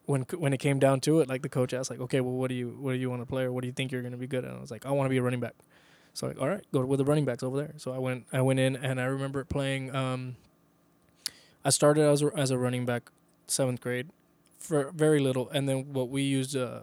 when 0.05 0.24
when 0.38 0.51
it 0.53 0.57
came 0.59 0.80
down 0.80 0.99
to 1.01 1.20
it, 1.22 1.30
like 1.30 1.41
the 1.43 1.49
coach 1.49 1.74
asked, 1.74 1.89
like, 1.89 1.99
"Okay, 2.01 2.20
well, 2.20 2.34
what 2.34 2.49
do 2.49 2.55
you 2.55 2.76
what 2.80 2.91
do 2.93 2.97
you 2.97 3.09
want 3.09 3.22
to 3.22 3.26
play, 3.26 3.43
or 3.43 3.51
what 3.53 3.61
do 3.61 3.68
you 3.68 3.74
think 3.74 3.91
you're 3.93 4.01
going 4.01 4.11
to 4.11 4.18
be 4.18 4.28
good 4.28 4.43
at?" 4.43 4.49
And 4.49 4.57
I 4.57 4.61
was 4.61 4.72
like, 4.72 4.86
"I 4.86 4.91
want 4.91 5.05
to 5.05 5.09
be 5.09 5.18
a 5.18 5.22
running 5.24 5.39
back." 5.39 5.53
So 6.13 6.28
like, 6.28 6.39
all 6.41 6.47
right, 6.47 6.63
go 6.74 6.86
with 6.86 6.97
the 6.99 7.05
running 7.05 7.26
backs 7.26 7.43
over 7.43 7.57
there. 7.57 7.74
So 7.78 7.91
I 7.93 7.97
went 7.99 8.26
I 8.34 8.41
went 8.41 8.59
in 8.59 8.76
and 8.76 8.99
I 8.99 9.05
remember 9.05 9.43
playing. 9.45 9.93
Um, 9.95 10.36
I 11.63 11.70
started 11.72 12.03
as 12.03 12.22
a, 12.22 12.32
as 12.36 12.51
a 12.51 12.57
running 12.57 12.86
back, 12.86 13.09
seventh 13.47 13.82
grade, 13.82 14.07
for 14.58 14.91
very 14.91 15.20
little, 15.20 15.49
and 15.49 15.68
then 15.70 15.93
what 15.93 16.10
we 16.10 16.22
used. 16.24 16.56
Uh, 16.56 16.82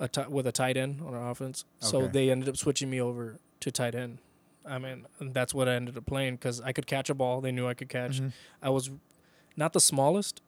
a 0.00 0.08
ti- 0.08 0.24
with 0.28 0.48
a 0.48 0.52
tight 0.52 0.76
end 0.76 1.00
on 1.00 1.14
our 1.14 1.30
offense. 1.30 1.64
So 1.78 2.08
they 2.08 2.28
ended 2.28 2.48
up 2.48 2.56
switching 2.56 2.90
me 2.90 3.00
over 3.00 3.36
to 3.60 3.70
tight 3.70 3.94
end. 3.94 4.18
I 4.66 4.78
mean, 4.78 5.06
and 5.20 5.32
that's 5.32 5.54
what 5.54 5.68
I 5.68 5.74
ended 5.74 5.96
up 5.96 6.06
playing 6.06 6.36
because 6.36 6.60
I 6.60 6.72
could 6.72 6.86
catch 6.88 7.08
a 7.08 7.14
ball. 7.14 7.40
They 7.40 7.52
knew 7.52 7.68
I 7.68 7.74
could 7.74 7.88
catch. 7.88 8.20
Mhm. 8.20 8.32
I 8.60 8.70
was 8.70 8.90
not 9.56 9.72
the 9.72 9.80
smallest 9.80 10.40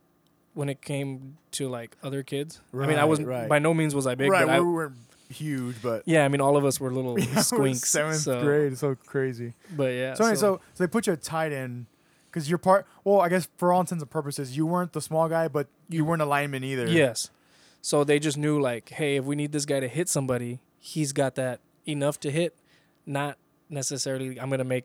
when 0.55 0.69
it 0.69 0.83
came 0.83 1.37
to 1.53 1.69
like 1.69 1.97
other 2.03 2.23
kids. 2.25 2.61
I 2.73 2.87
mean, 2.87 2.99
I 2.99 3.05
was 3.05 3.23
right. 3.23 3.49
by 3.49 3.61
no 3.61 3.73
means 3.75 3.95
was 3.95 4.07
I 4.09 4.17
big, 4.17 4.31
right, 4.31 4.45
but 4.47 4.55
I, 4.57 4.61
we 4.61 4.73
weren't 4.73 4.97
huge, 5.31 5.77
but 5.83 6.03
yeah, 6.07 6.25
I 6.25 6.29
mean, 6.29 6.41
all 6.41 6.57
of 6.57 6.65
us 6.65 6.81
were 6.81 6.93
little 6.93 7.19
Yeah, 7.21 7.41
squinks. 7.41 7.89
Seventh 7.89 8.19
so, 8.23 8.43
grade, 8.43 8.77
so 8.77 8.97
crazy. 9.07 9.55
But 9.77 9.93
yeah, 9.93 10.15
So, 10.15 10.25
anyway, 10.25 10.37
so 10.37 10.61
so 10.75 10.85
they 10.85 10.89
put 10.89 11.07
you 11.07 11.12
at 11.12 11.23
tight 11.23 11.53
end 11.53 11.87
because 12.35 12.51
you're 12.51 12.59
part. 12.59 12.85
Well, 13.05 13.20
I 13.20 13.28
guess 13.28 13.49
for 13.57 13.72
all 13.72 13.80
intents 13.80 14.03
and 14.03 14.11
purposes, 14.11 14.57
you 14.57 14.66
weren't 14.66 14.93
the 14.93 15.01
small 15.01 15.28
guy, 15.28 15.47
but 15.47 15.68
you 15.89 16.05
weren't 16.05 16.20
a 16.22 16.26
lineman 16.26 16.64
either. 16.64 16.89
Yes. 16.89 17.30
So 17.80 18.03
they 18.03 18.18
just 18.18 18.37
knew 18.37 18.61
like, 18.61 18.89
hey, 18.89 19.16
if 19.16 19.24
we 19.24 19.37
need 19.37 19.53
this 19.53 19.64
guy 19.64 19.78
to 19.78 19.87
hit 19.89 20.09
somebody, 20.09 20.59
he's 20.78 21.12
got 21.12 21.37
that 21.37 21.61
enough 21.87 22.18
to 22.20 22.30
hit. 22.32 22.57
Not 23.07 23.39
necessarily 23.70 24.41
I'm 24.41 24.51
gonna 24.51 24.64
make 24.64 24.85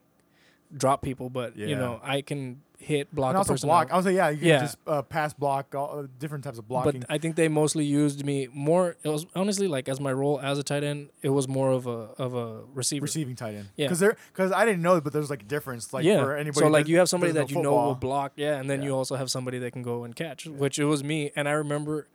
drop 0.75 1.01
people, 1.01 1.29
but 1.29 1.55
Yeah. 1.57 1.67
you 1.67 1.75
know 1.75 1.99
I 2.03 2.21
can 2.21 2.61
hit 2.81 3.13
block 3.13 3.29
and 3.29 3.35
a 3.35 3.39
also 3.39 3.67
block. 3.67 3.87
out. 3.87 3.93
I 3.93 3.97
was 3.97 4.05
like, 4.05 4.15
yeah, 4.15 4.29
you 4.29 4.37
can 4.37 4.47
Yeah. 4.47 4.59
just 4.61 4.77
uh, 4.87 5.01
pass 5.01 5.33
block, 5.33 5.75
all, 5.75 5.99
uh, 5.99 6.07
different 6.17 6.43
types 6.45 6.57
of 6.57 6.67
blocking. 6.67 7.01
But 7.01 7.11
I 7.11 7.17
think 7.17 7.35
they 7.35 7.49
mostly 7.49 7.83
used 7.85 8.25
me 8.25 8.47
more. 8.53 8.95
It 9.03 9.09
was 9.09 9.25
honestly 9.35 9.67
like 9.67 9.89
as 9.89 9.99
my 9.99 10.13
role 10.13 10.39
as 10.39 10.57
a 10.57 10.63
tight 10.63 10.83
end, 10.83 11.09
it 11.21 11.29
was 11.29 11.47
more 11.47 11.71
of 11.71 11.87
a 11.87 11.89
of 12.17 12.33
a 12.35 12.61
receiver. 12.73 13.03
receiving 13.03 13.35
tight 13.35 13.55
end. 13.55 13.69
Yeah. 13.75 13.87
because 13.87 13.99
there 13.99 14.15
because 14.33 14.51
I 14.53 14.65
didn't 14.65 14.81
know, 14.81 15.01
but 15.01 15.11
there's 15.13 15.29
like 15.29 15.41
a 15.41 15.45
difference. 15.45 15.91
Like 15.93 16.05
yeah. 16.05 16.23
for 16.23 16.35
anybody, 16.35 16.59
so 16.65 16.69
like 16.69 16.87
you 16.87 16.97
have 16.99 17.09
somebody 17.09 17.33
that 17.33 17.51
you 17.51 17.61
know 17.61 17.73
will 17.73 17.95
block, 17.95 18.31
yeah, 18.37 18.55
and 18.59 18.69
then 18.69 18.79
Yeah. 18.81 18.87
you 18.87 18.95
also 18.95 19.15
have 19.17 19.29
somebody 19.29 19.59
that 19.59 19.71
can 19.71 19.83
go 19.83 20.03
and 20.05 20.15
catch, 20.15 20.47
which 20.47 20.79
it 20.79 20.85
was 20.85 21.03
me. 21.03 21.31
And 21.35 21.47
I 21.49 21.51
remember, 21.51 22.07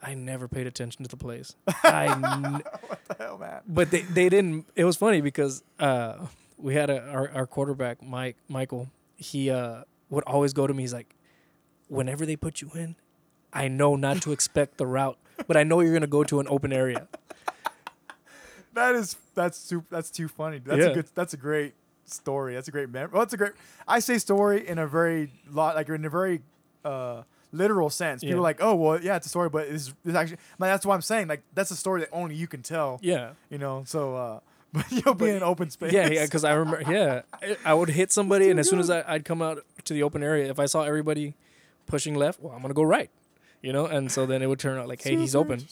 I 0.00 0.14
never 0.14 0.46
paid 0.48 0.66
attention 0.68 1.02
to 1.02 1.08
the 1.08 1.16
plays. 1.16 1.56
I 1.84 2.06
n- 2.12 2.62
what 2.86 3.00
the 3.08 3.14
hell, 3.24 3.38
man? 3.38 3.60
but 3.66 3.90
they, 3.90 4.02
they 4.02 4.28
didn't 4.28 4.66
it 4.76 4.84
was 4.84 4.96
funny 4.96 5.20
because 5.20 5.62
uh 5.80 6.26
we 6.58 6.74
had 6.74 6.90
a 6.90 7.00
our, 7.08 7.28
our 7.32 7.46
quarterback 7.46 8.00
mike 8.02 8.36
michael 8.48 8.88
he 9.16 9.50
uh 9.50 9.82
would 10.12 10.24
always 10.24 10.52
go 10.52 10.66
to 10.66 10.74
me 10.74 10.82
he's 10.84 10.92
like 10.92 11.14
whenever 11.88 12.24
they 12.24 12.36
put 12.36 12.60
you 12.62 12.70
in 12.74 12.94
i 13.52 13.66
know 13.68 13.96
not 13.96 14.22
to 14.22 14.30
expect 14.32 14.78
the 14.78 14.86
route 14.86 15.18
but 15.48 15.56
i 15.56 15.62
know 15.64 15.80
you're 15.80 15.92
gonna 15.92 16.06
go 16.06 16.22
to 16.24 16.38
an 16.40 16.46
open 16.48 16.72
area 16.72 17.08
That 18.74 18.94
is 18.94 19.16
that's 19.34 19.58
super. 19.58 19.86
That's 19.90 20.10
too 20.10 20.28
funny. 20.28 20.58
That's 20.58 20.78
Yeah. 20.80 20.86
a 20.92 20.94
good. 20.94 21.06
That's 21.14 21.34
a 21.34 21.36
great 21.36 21.74
story. 22.06 22.54
That's 22.54 22.68
a 22.68 22.70
great 22.70 22.88
mem. 22.88 23.10
Well, 23.12 23.20
that's 23.20 23.34
a 23.34 23.36
great. 23.36 23.52
I 23.86 23.98
say 23.98 24.16
story 24.16 24.66
in 24.66 24.78
a 24.78 24.86
very 24.86 25.30
lot 25.50 25.76
like 25.76 25.90
in 25.90 26.04
a 26.06 26.08
very 26.08 26.40
uh 26.82 27.22
literal 27.52 27.90
sense. 27.90 28.22
People 28.22 28.36
Yeah. 28.36 28.38
are 28.38 28.42
like, 28.42 28.62
oh 28.62 28.74
well, 28.74 28.98
yeah, 29.02 29.16
it's 29.16 29.26
a 29.26 29.28
story, 29.28 29.50
but 29.50 29.66
it's, 29.68 29.92
it's 30.06 30.14
actually 30.16 30.38
like 30.58 30.70
that's 30.70 30.86
what 30.86 30.94
I'm 30.94 31.02
saying. 31.02 31.28
Like 31.28 31.42
that's 31.52 31.70
a 31.70 31.76
story 31.76 32.00
that 32.00 32.08
only 32.12 32.34
you 32.34 32.46
can 32.46 32.62
tell. 32.62 32.98
yeah 33.02 33.32
You 33.50 33.58
know. 33.58 33.82
So, 33.86 34.16
uh 34.16 34.40
but 34.88 34.90
you'll 34.90 35.14
be 35.14 35.28
in 35.28 35.36
an 35.36 35.42
open 35.42 35.68
space. 35.70 35.92
yeah 35.92 36.08
yeah 36.08 36.24
because 36.24 36.44
i 36.44 36.52
remember 36.52 36.82
yeah 36.92 37.22
I- 37.64 37.74
would 37.74 37.90
hit 37.90 38.10
somebody 38.12 38.48
and 38.50 38.58
as 38.58 38.68
soon 38.68 38.78
as 38.80 38.88
I, 38.90 39.04
i'd 39.14 39.24
come 39.24 39.42
out 39.42 39.64
to 39.84 39.92
the 39.94 40.02
open 40.02 40.22
area 40.22 40.48
if 40.50 40.58
i 40.58 40.66
saw 40.66 40.82
everybody 40.82 41.34
pushing 41.86 42.14
left 42.14 42.40
well 42.40 42.54
i'm 42.54 42.62
gonna 42.62 42.72
go 42.74 42.82
right 42.82 43.10
you 43.60 43.72
know 43.72 43.86
and 43.86 44.10
so 44.10 44.24
then 44.26 44.40
it 44.42 44.46
would 44.46 44.58
turn 44.58 44.78
out 44.78 44.88
like 44.88 45.02
hey 45.02 45.16
he's 45.16 45.34
open 45.36 45.64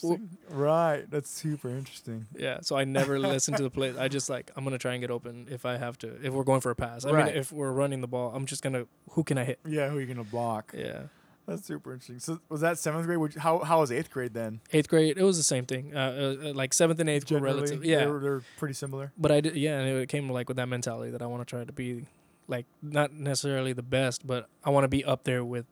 Right. 0.49 1.09
That's 1.09 1.29
super 1.31 1.69
interesting. 1.69 2.27
Yeah, 2.37 2.59
so 2.61 2.75
I 2.77 2.83
never 2.83 3.17
listen 3.17 3.53
to 3.55 3.63
the 3.63 3.69
play. 3.69 3.93
I 3.97 4.09
just 4.09 4.29
like 4.29 4.51
I'm 4.55 4.63
gonna 4.65 4.77
try 4.77 4.93
and 4.93 5.01
get 5.01 5.09
open 5.11 5.47
if 5.49 5.65
I 5.65 5.77
have 5.77 5.97
to. 5.99 6.07
If 6.21 6.33
we're 6.33 6.43
going 6.43 6.59
for 6.59 6.71
a 6.71 6.75
pass, 6.75 7.05
I 7.05 7.11
Right. 7.11 7.25
mean, 7.27 7.35
if 7.35 7.51
we're 7.53 7.71
running 7.71 8.01
the 8.01 8.07
ball, 8.07 8.33
I'm 8.35 8.45
just 8.45 8.61
gonna 8.61 8.85
who 9.11 9.23
can 9.23 9.37
I 9.37 9.45
hit? 9.45 9.59
Yeah. 9.65 9.87
Who 9.89 9.97
are 9.97 10.01
you 10.01 10.07
gonna 10.07 10.25
block? 10.25 10.73
Yeah, 10.77 11.03
That's 11.47 11.65
super 11.65 11.91
interesting. 11.93 12.19
So 12.19 12.39
was 12.49 12.61
that 12.61 12.77
seventh 12.79 13.05
grade? 13.05 13.19
You- 13.33 13.41
How 13.41 13.59
how 13.59 13.79
was 13.81 13.91
eighth 13.91 14.11
grade 14.11 14.33
then? 14.33 14.61
eighth 14.71 14.87
grade, 14.87 15.17
it 15.17 15.23
was 15.23 15.37
the 15.37 15.43
same 15.43 15.65
thing. 15.65 15.95
Uh, 15.95 15.99
uh, 16.43 16.49
uh, 16.49 16.53
like 16.53 16.73
seventh 16.73 16.99
and 16.99 17.09
eighth 17.09 17.23
were 17.31 17.37
Generally, 17.39 17.55
relative. 17.55 17.85
Yeah, 17.85 17.97
they're, 18.05 18.19
they're 18.19 18.41
pretty 18.57 18.73
similar. 18.75 19.11
but 19.17 19.31
I 19.31 19.41
did. 19.41 19.55
Yeah, 19.55 19.79
and 19.79 19.89
it 19.99 20.07
came 20.09 20.29
like 20.29 20.47
with 20.47 20.57
that 20.57 20.67
mentality 20.69 21.11
that 21.11 21.21
I 21.21 21.25
want 21.25 21.41
to 21.41 21.49
try 21.49 21.63
to 21.65 21.71
be 21.73 22.05
like 22.47 22.65
not 22.81 23.13
necessarily 23.13 23.73
the 23.73 23.81
best, 23.83 24.25
but 24.25 24.47
I 24.63 24.69
want 24.69 24.83
to 24.83 24.87
be 24.87 25.03
up 25.03 25.23
there 25.23 25.43
with 25.43 25.65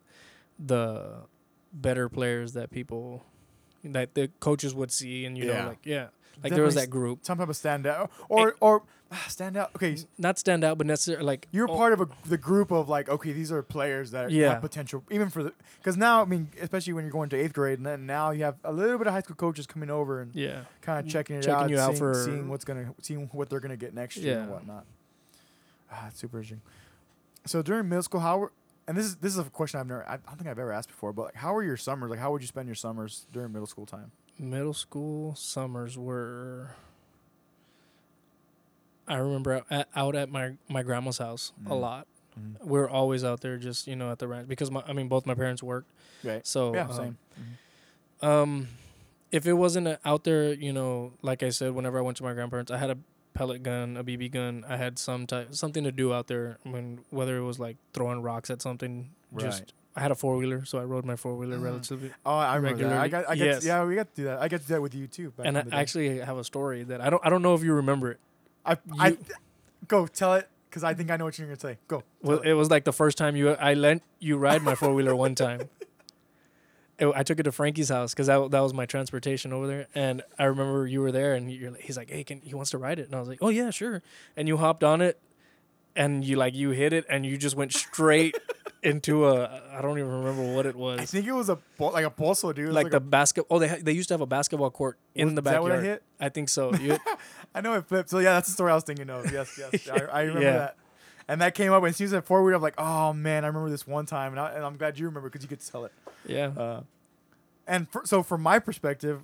the 0.58 1.24
better 1.72 2.10
players 2.10 2.54
that 2.54 2.72
people 2.72 3.24
that 3.84 4.14
the 4.16 4.30
coaches 4.40 4.74
would 4.74 4.92
see, 4.92 5.24
and 5.26 5.38
you 5.38 5.46
Yeah. 5.46 5.62
know, 5.62 5.68
like 5.70 5.86
yeah, 5.86 6.08
like 6.44 6.54
there 6.54 6.64
was 6.64 6.76
that 6.76 6.90
group. 6.90 7.20
Some 7.24 7.38
type 7.38 7.48
of 7.50 7.56
standout 7.56 8.10
or 8.28 8.56
or 8.60 8.82
ah, 8.82 8.86
stand 9.28 9.58
out. 9.58 9.72
Okay, 9.76 9.98
Not 10.18 10.38
stand 10.38 10.64
out, 10.64 10.78
but 10.78 10.86
necessarily 10.88 11.26
like 11.26 11.48
you're 11.52 11.70
oh, 11.70 11.76
part 11.76 11.94
of 11.94 12.02
a, 12.02 12.08
the 12.28 12.38
group 12.38 12.72
of 12.72 12.88
like, 12.90 13.10
okay, 13.10 13.32
these 13.32 13.52
are 13.52 13.62
players 13.64 14.12
that 14.12 14.32
Yeah. 14.32 14.54
have 14.54 14.62
potential, 14.62 15.04
even 15.10 15.30
for 15.30 15.44
the 15.44 15.54
because 15.78 15.98
now, 15.98 16.22
I 16.22 16.26
mean, 16.26 16.50
especially 16.62 16.94
when 16.94 17.04
you're 17.06 17.12
going 17.12 17.30
to 17.30 17.38
eighth 17.38 17.54
grade, 17.54 17.80
and 17.80 17.86
then 17.86 18.06
now 18.06 18.32
you 18.32 18.44
have 18.44 18.58
a 18.64 18.72
little 18.72 18.98
bit 18.98 19.08
of 19.08 19.14
high 19.14 19.22
school 19.22 19.36
coaches 19.36 19.66
coming 19.66 19.90
over 19.90 20.22
and 20.22 20.36
Yeah, 20.36 20.62
kind 20.82 21.00
of 21.00 21.12
checking 21.12 21.38
it 21.38 21.42
Checking 21.44 21.54
out, 21.56 21.70
you 21.70 21.80
out 21.80 21.88
seeing, 21.92 22.00
for- 22.00 22.24
seeing 22.26 22.50
what's 22.50 22.66
gonna, 22.66 22.94
seeing 23.02 23.30
what 23.32 23.50
they're 23.50 23.60
gonna 23.60 23.78
get 23.78 23.94
next 23.94 24.18
year 24.18 24.42
and 24.42 24.52
whatnot. 24.52 24.86
Ah, 25.92 26.08
it's 26.08 26.20
super 26.20 26.38
interesting. 26.38 26.62
So 27.46 27.62
during 27.62 27.90
middle 27.90 28.04
school, 28.04 28.20
how 28.22 28.38
were 28.38 28.52
and 28.88 28.98
this 28.98 29.06
is 29.06 29.16
this 29.18 29.34
is 29.34 29.40
a 29.40 29.44
question 29.46 29.80
I've 29.80 29.88
never, 29.88 30.08
I 30.08 30.18
don't 30.18 30.38
think 30.38 30.50
I've 30.50 30.58
ever 30.60 30.72
asked 30.72 30.90
before, 30.90 31.14
but 31.14 31.26
like, 31.26 31.36
how 31.36 31.54
were 31.54 31.64
your 31.64 31.78
summers? 31.78 32.10
Like, 32.10 32.20
how 32.20 32.32
would 32.32 32.42
you 32.42 32.48
spend 32.48 32.68
your 32.68 32.76
summers 32.76 33.26
during 33.32 33.52
middle 33.52 33.68
school 33.68 33.86
time? 33.86 34.12
middle 34.42 34.74
school 34.74 35.36
summers 35.36 35.98
were 35.98 36.72
I 39.10 39.18
remember 39.18 39.54
out 39.56 39.66
at, 39.72 39.88
out 39.96 40.16
at 40.16 40.30
my 40.30 40.54
my 40.70 40.84
grandma's 40.84 41.18
house 41.18 41.52
a 41.66 41.70
Mm. 41.70 41.82
lot. 41.82 42.08
Mhm. 42.40 42.64
We 42.66 42.80
were 42.80 42.90
always 42.90 43.24
out 43.24 43.42
there 43.42 43.58
just, 43.58 43.88
you 43.88 43.96
know, 43.96 44.12
at 44.12 44.20
the 44.20 44.28
ranch 44.28 44.48
because 44.48 44.70
my 44.72 44.84
I 44.88 44.94
mean 44.94 45.08
both 45.08 45.26
my 45.26 45.34
parents 45.34 45.62
worked. 45.64 45.90
Right. 46.24 46.46
So 46.46 46.74
yeah, 46.74 46.86
um, 46.88 46.94
same. 46.94 47.18
Mhm. 48.22 48.26
Um 48.28 48.68
if 49.32 49.46
it 49.46 49.54
wasn't 49.54 50.00
out 50.06 50.24
there, 50.24 50.54
you 50.54 50.74
know, 50.74 51.14
like 51.22 51.44
I 51.44 51.50
said 51.50 51.74
whenever 51.74 52.00
I 52.00 52.02
went 52.02 52.18
to 52.18 52.24
my 52.24 52.34
grandparents, 52.34 52.72
I 52.72 52.78
had 52.78 52.90
a 52.90 52.98
pellet 53.34 53.62
gun, 53.64 53.96
a 53.98 54.04
BB 54.04 54.32
gun. 54.32 54.66
I 54.68 54.78
had 54.78 54.98
some 55.00 55.28
type 55.28 55.54
something 55.56 55.84
to 55.84 55.92
do 55.92 56.14
out 56.14 56.28
there 56.28 56.58
when 56.64 57.00
whether 57.10 57.38
it 57.38 57.44
was 57.44 57.60
like 57.60 57.78
throwing 57.94 58.22
rocks 58.22 58.50
at 58.50 58.62
something 58.62 59.10
just 59.38 59.62
Right. 59.62 59.74
I 59.96 60.02
had 60.02 60.12
a 60.12 60.16
four 60.16 60.38
wheeler, 60.38 60.64
so 60.66 60.78
I 60.80 60.84
rode 60.84 61.04
my 61.04 61.16
four 61.16 61.36
wheeler 61.36 61.58
Mhm. 61.58 61.64
relatively. 61.64 62.12
Oh, 62.26 62.36
I 62.38 62.56
remember 62.56 62.88
that. 62.88 62.98
I 63.02 63.08
got, 63.10 63.24
I 63.28 63.36
got, 63.36 63.38
yes. 63.38 63.66
yeah, 63.66 63.84
we 63.84 63.96
got 63.96 64.08
to 64.16 64.22
do 64.22 64.24
that. 64.26 64.40
I 64.40 64.48
got 64.48 64.62
to 64.62 64.68
do 64.68 64.74
that 64.76 64.82
with 64.82 64.94
you 64.96 65.08
too. 65.08 65.34
and 65.40 65.58
I 65.58 65.62
in 65.62 65.66
the 65.66 65.72
day. 65.72 65.78
actually 65.78 66.20
have 66.20 66.38
a 66.38 66.44
story 66.44 66.84
that 66.84 67.02
I 67.02 67.10
don't 67.10 67.24
I 67.26 67.30
don't 67.30 67.42
know 67.42 67.54
if 67.56 67.64
you 67.64 67.74
remember 67.74 68.12
it. 68.12 68.20
I, 68.74 68.78
I 69.00 69.18
go 69.88 70.08
tell 70.08 70.36
it 70.36 70.48
because 70.70 70.84
I 70.84 70.94
think 70.94 71.10
I 71.12 71.18
know 71.18 71.26
what 71.26 71.38
you're 71.38 71.48
gonna 71.48 71.60
say. 71.60 71.78
Go. 71.88 72.04
Well, 72.22 72.38
tell 72.38 72.48
it 72.52 72.54
was 72.54 72.70
like 72.70 72.84
the 72.84 72.94
first 72.94 73.18
time 73.18 73.36
you 73.36 73.52
I 73.52 73.74
lent 73.74 74.04
you 74.20 74.38
ride 74.38 74.62
my 74.64 74.76
four 74.76 74.94
wheeler 74.94 75.16
one 75.16 75.36
time. 75.36 75.62
It- 77.00 77.14
I 77.16 77.24
took 77.24 77.40
it 77.40 77.44
to 77.44 77.52
Frankie's 77.54 77.88
house 77.88 78.14
because 78.14 78.28
that 78.28 78.52
that 78.52 78.60
was 78.60 78.74
my 78.74 78.86
transportation 78.86 79.54
over 79.54 79.68
there, 79.68 79.88
and 79.96 80.22
I 80.38 80.44
remember 80.46 80.86
you 80.86 81.00
were 81.00 81.14
there, 81.14 81.34
and 81.34 81.50
you're 81.50 81.74
he's 81.80 81.96
like, 81.96 82.10
hey, 82.10 82.26
can 82.26 82.42
he 82.42 82.54
wants 82.54 82.72
to 82.72 82.78
ride 82.78 83.00
it, 83.00 83.06
and 83.06 83.16
I 83.16 83.20
was 83.20 83.30
like, 83.30 83.40
oh 83.42 83.48
yeah, 83.48 83.70
sure, 83.70 84.04
and 84.36 84.50
you 84.50 84.58
hopped 84.58 84.84
on 84.84 85.00
it, 85.00 85.18
and 85.96 86.24
you 86.24 86.36
like 86.36 86.56
you 86.56 86.70
hit 86.72 86.94
it, 86.94 87.06
and 87.10 87.26
you 87.26 87.38
just 87.38 87.56
went 87.56 87.74
straight 87.74 88.38
into 88.84 89.28
a 89.28 89.62
I 89.74 89.82
don't 89.82 89.98
even 90.00 90.12
remember 90.12 90.54
what 90.56 90.66
it 90.66 90.76
was. 90.76 91.00
I 91.00 91.06
think 91.06 91.28
it 91.28 91.32
was 91.34 91.50
a 91.50 91.58
like 91.80 92.06
a 92.06 92.12
bolso, 92.12 92.54
dude. 92.56 92.68
Was 92.68 92.76
like, 92.76 92.92
the 92.92 92.98
a, 92.98 93.00
basket. 93.02 93.46
Oh, 93.50 93.60
they 93.60 93.68
ha- 93.68 93.78
they 93.82 93.92
used 93.92 94.08
to 94.10 94.14
have 94.14 94.22
a 94.22 94.26
basketball 94.26 94.70
court 94.72 94.98
in 95.16 95.26
was 95.28 95.36
the 95.36 95.42
that 95.44 95.62
what 95.62 95.72
I 95.72 95.76
backyard. 95.76 95.86
hit? 96.00 96.04
I 96.20 96.30
think 96.30 96.50
so. 96.50 96.74
You, 96.82 96.98
I 97.54 97.62
know 97.62 97.74
it 97.74 97.86
flipped. 97.86 98.10
So 98.10 98.20
yeah, 98.20 98.34
that's 98.34 98.48
the 98.48 98.54
story 98.54 98.72
I 98.72 98.76
was 98.76 98.84
thinking 98.84 99.10
of. 99.10 99.32
Yes, 99.32 99.58
yes, 99.60 99.90
I, 99.92 100.00
I 100.06 100.22
remember 100.22 100.42
Yeah. 100.44 100.58
that. 100.58 100.76
And 101.28 101.42
that 101.42 101.54
came 101.54 101.72
up 101.72 101.82
when 101.84 101.94
she 101.94 102.04
was 102.04 102.14
at 102.14 102.26
four 102.26 102.42
wheeler. 102.44 102.56
I'm 102.56 102.62
like, 102.62 102.80
oh 102.80 103.14
man, 103.14 103.44
I 103.44 103.48
remember 103.48 103.70
this 103.70 103.86
one 103.86 104.06
time, 104.08 104.32
and, 104.34 104.40
I, 104.40 104.52
and 104.54 104.66
I'm 104.66 104.78
glad 104.78 104.98
you 104.98 105.06
remember 105.06 105.30
because 105.30 105.44
you 105.44 105.48
could 105.50 105.60
tell 105.64 105.86
it. 105.86 105.92
yeah, 106.26 106.48
Uh, 106.48 106.82
and 107.68 107.88
for, 107.88 108.02
so 108.06 108.24
from 108.24 108.42
my 108.42 108.58
perspective, 108.58 109.22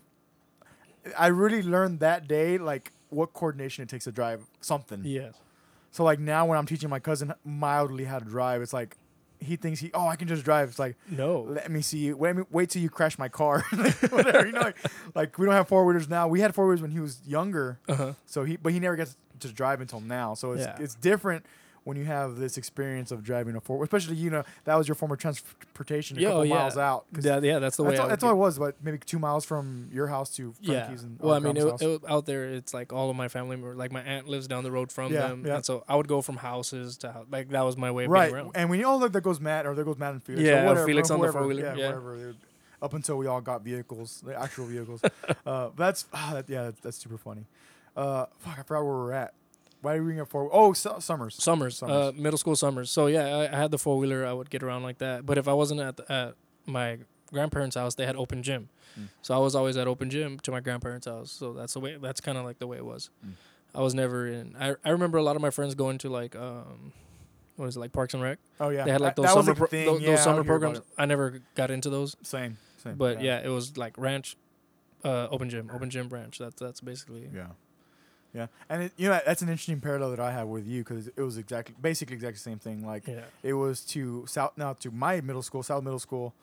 I 1.18 1.28
really 1.28 1.63
learned 1.63 1.99
that 2.01 2.28
day 2.28 2.57
like 2.59 2.91
what 3.09 3.34
coordination 3.34 3.84
it 3.84 3.89
takes 3.89 4.03
to 4.05 4.11
drive 4.11 4.43
something. 4.61 5.01
yes, 5.03 5.34
So 5.95 6.03
like 6.03 6.19
now 6.19 6.45
when 6.45 6.57
I'm 6.57 6.65
teaching 6.65 6.89
my 6.89 6.99
cousin 6.99 7.33
mildly 7.45 8.03
how 8.03 8.19
to 8.19 8.25
drive, 8.25 8.61
it's 8.61 8.73
like 8.73 8.97
he 9.39 9.55
thinks 9.55 9.79
he 9.79 9.91
oh 9.93 10.05
I 10.09 10.17
can 10.17 10.27
just 10.27 10.43
drive. 10.43 10.67
It's 10.67 10.77
like 10.77 10.97
no, 11.09 11.43
let 11.43 11.71
me 11.71 11.81
see 11.81 11.99
you. 11.99 12.17
Wait, 12.17 12.35
wait 12.51 12.69
till 12.69 12.81
you 12.81 12.89
crash 12.89 13.17
my 13.17 13.29
car. 13.29 13.63
Like, 13.71 14.11
Whatever, 14.11 14.45
you 14.45 14.51
know, 14.51 14.59
like, 14.59 14.77
like 15.15 15.37
we 15.37 15.45
don't 15.45 15.55
have 15.55 15.69
four 15.69 15.85
wheelers 15.85 16.09
now. 16.09 16.27
We 16.27 16.41
had 16.41 16.53
four 16.53 16.65
wheelers 16.67 16.81
when 16.81 16.91
he 16.91 16.99
was 16.99 17.21
younger, 17.25 17.79
uh 17.87 17.95
huh, 17.95 18.13
so 18.25 18.43
he 18.43 18.57
but 18.57 18.73
he 18.73 18.81
never 18.81 18.97
gets 18.97 19.15
to 19.39 19.47
drive 19.53 19.79
until 19.79 20.01
now. 20.01 20.33
So 20.33 20.51
it's 20.51 20.63
Yeah. 20.65 20.75
it's 20.81 20.95
different 20.95 21.45
when 21.86 21.95
you 21.97 22.03
have 22.03 22.36
this 22.36 22.57
experience 22.57 23.11
of 23.11 23.23
driving 23.23 23.55
a 23.55 23.61
four, 23.61 23.81
especially 23.83 24.15
you 24.17 24.29
know 24.29 24.43
that 24.65 24.75
was 24.75 24.88
your 24.88 24.95
form 24.95 25.11
of 25.11 25.19
transportation 25.19 26.17
a 26.17 26.21
Yeah, 26.21 26.27
couple 26.29 26.39
oh, 26.41 26.43
yeah. 26.43 26.53
miles 26.55 26.77
out. 26.77 27.05
yeah, 27.21 27.39
yeah, 27.41 27.59
that's 27.59 27.77
the 27.77 27.83
way. 27.83 27.91
that's 27.91 27.99
all, 28.01 28.07
that's 28.09 28.23
all 28.23 28.31
it. 28.31 28.36
was, 28.38 28.59
but 28.59 28.75
maybe 28.83 28.97
two 28.97 29.19
miles 29.19 29.45
from 29.45 29.89
your 29.93 30.07
house 30.07 30.36
to 30.38 30.53
Yeah. 30.61 30.86
Frankie's 30.86 31.03
and 31.03 31.19
Well, 31.19 31.36
I 31.36 31.39
mean, 31.39 31.55
it, 31.55 31.81
it, 31.81 32.01
out 32.09 32.25
there, 32.25 32.45
it's 32.45 32.73
like 32.73 32.91
all 32.91 33.09
of 33.09 33.15
my 33.15 33.27
family. 33.27 33.55
Like 33.55 33.91
my 33.91 34.01
aunt 34.01 34.27
lives 34.27 34.47
down 34.47 34.63
the 34.63 34.71
road 34.71 34.91
from 34.91 35.13
Yeah, 35.13 35.27
them, 35.27 35.45
yeah. 35.45 35.55
and 35.57 35.65
so 35.65 35.83
I 35.88 35.95
would 35.95 36.07
go 36.07 36.21
from 36.21 36.38
houses 36.38 36.97
to 36.97 37.11
house. 37.11 37.27
Like 37.31 37.49
that 37.49 37.61
was 37.61 37.77
my 37.77 37.91
way 37.91 38.05
of 38.05 38.11
right. 38.11 38.23
getting 38.29 38.36
around. 38.36 38.51
And 38.55 38.69
when 38.69 38.79
you 38.79 38.86
oh 38.88 38.97
look, 38.97 39.11
there 39.11 39.21
goes 39.21 39.39
Matt 39.39 39.65
or 39.65 39.75
there 39.75 39.86
goes 39.86 39.97
Matt 39.97 40.13
and 40.13 40.23
Felix. 40.23 40.43
Yeah, 40.43 40.63
or 40.63 40.65
whatever, 40.67 40.86
Felix 40.88 41.09
on 41.11 41.21
the 41.21 41.31
four-wheeler, 41.31 41.61
Yeah, 41.61 41.75
yeah. 41.75 41.86
whatever. 41.88 42.33
Up 42.81 42.93
until 42.93 43.17
we 43.17 43.27
all 43.27 43.41
got 43.41 43.63
vehicles, 43.63 44.21
the 44.25 44.36
actual 44.39 44.65
vehicles. 44.65 45.01
uh, 45.45 45.69
that's 45.77 46.03
that, 46.13 46.45
yeah, 46.49 46.63
that's, 46.63 46.79
that's 46.81 46.97
super 46.97 47.17
funny. 47.17 47.45
Uh, 47.95 48.25
fuck, 48.39 48.59
I 48.59 48.63
forgot 48.63 48.83
where 48.83 48.93
we're 48.95 49.11
at. 49.13 49.33
Why 49.86 49.97
are 49.97 50.03
we 50.03 50.19
up 50.19 50.29
four? 50.29 50.49
Oh, 50.51 50.73
su- 50.73 50.99
summers. 50.99 51.36
Summers, 51.41 51.77
Summers. 51.77 51.95
Uh, 51.95 52.11
middle 52.15 52.38
school 52.39 52.55
summers. 52.55 52.89
So 52.89 53.05
yeah, 53.05 53.25
I, 53.38 53.53
I 53.53 53.55
had 53.55 53.69
the 53.71 53.77
four 53.77 53.97
wheeler. 53.99 54.25
I 54.25 54.33
would 54.33 54.49
get 54.49 54.63
around 54.63 54.81
like 54.83 54.97
that. 54.97 55.25
But 55.25 55.38
if 55.38 55.47
I 55.47 55.53
wasn't 55.53 55.79
at 55.79 55.97
the, 55.97 56.11
at 56.11 56.36
my 56.65 56.97
grandparents' 57.31 57.75
house, 57.75 57.93
they 57.95 58.05
had 58.07 58.15
open 58.15 58.41
gym. 58.41 58.69
Mm. 58.99 59.09
So 59.21 59.36
I 59.36 59.38
was 59.38 59.53
always 59.55 59.77
at 59.77 59.88
open 59.88 60.09
gym 60.09 60.39
to 60.39 60.51
my 60.51 60.59
grandparents' 60.59 61.05
house. 61.05 61.31
So 61.31 61.53
that's 61.53 61.73
the 61.73 61.79
way. 61.79 61.97
That's 62.01 62.19
kind 62.19 62.38
of 62.38 62.45
like 62.45 62.57
the 62.59 62.67
way 62.67 62.77
it 62.77 62.86
was. 62.86 63.11
Mm. 63.25 63.33
I 63.75 63.81
was 63.81 63.93
never 63.93 64.27
in. 64.27 64.55
I 64.59 64.75
I 64.83 64.89
remember 64.89 65.17
a 65.19 65.23
lot 65.23 65.36
of 65.36 65.41
my 65.41 65.51
friends 65.51 65.75
going 65.75 65.99
to 65.99 66.09
like 66.09 66.36
um, 66.36 66.91
what 67.57 67.67
is 67.67 67.77
it 67.77 67.79
like 67.79 67.91
Parks 67.91 68.13
and 68.13 68.23
Rec? 68.23 68.39
Oh 68.59 68.69
yeah, 68.69 68.86
They 68.86 68.91
had 68.91 69.01
like 69.01 69.15
those 69.15 69.25
that 69.27 69.33
summer 69.33 69.53
pro- 69.53 69.67
thing. 69.67 69.86
those, 69.86 70.01
yeah, 70.01 70.11
those 70.11 70.23
summer 70.23 70.43
programs. 70.43 70.81
I 70.97 71.05
never 71.05 71.41
got 71.55 71.69
into 71.71 71.89
those. 71.89 72.15
Same, 72.23 72.57
same. 72.83 72.95
but 72.95 73.21
yeah. 73.21 73.41
it 73.43 73.49
was 73.49 73.77
like 73.77 73.97
ranch, 73.97 74.36
uh, 75.03 75.27
open 75.29 75.49
gym, 75.49 75.69
open 75.73 75.89
gym 75.89 76.07
branch. 76.07 76.39
That's 76.39 76.59
that's 76.59 76.81
basically 76.81 77.29
Yeah. 77.33 77.47
Yeah, 78.36 78.47
and 78.69 78.83
it, 78.83 78.91
you 78.97 79.07
know 79.07 79.19
that's 79.25 79.41
an 79.41 79.47
interesting 79.49 79.79
parallel 79.79 80.09
that 80.11 80.19
I 80.19 80.31
have 80.31 80.47
with 80.47 80.67
you 80.67 80.83
because 80.83 81.07
it 81.07 81.21
was 81.21 81.38
exactly, 81.38 81.73
basically 81.81 82.15
exactly 82.15 82.33
the 82.36 82.39
same 82.39 82.59
thing. 82.59 82.86
Like 82.86 83.07
yeah. 83.07 83.21
it 83.43 83.53
was 83.53 83.81
to 83.93 84.25
south 84.27 84.51
now 84.57 84.73
to 84.73 84.91
my 84.91 85.21
middle 85.21 85.41
school, 85.41 85.63
South 85.63 85.83
Middle 85.83 85.99
School, 85.99 86.33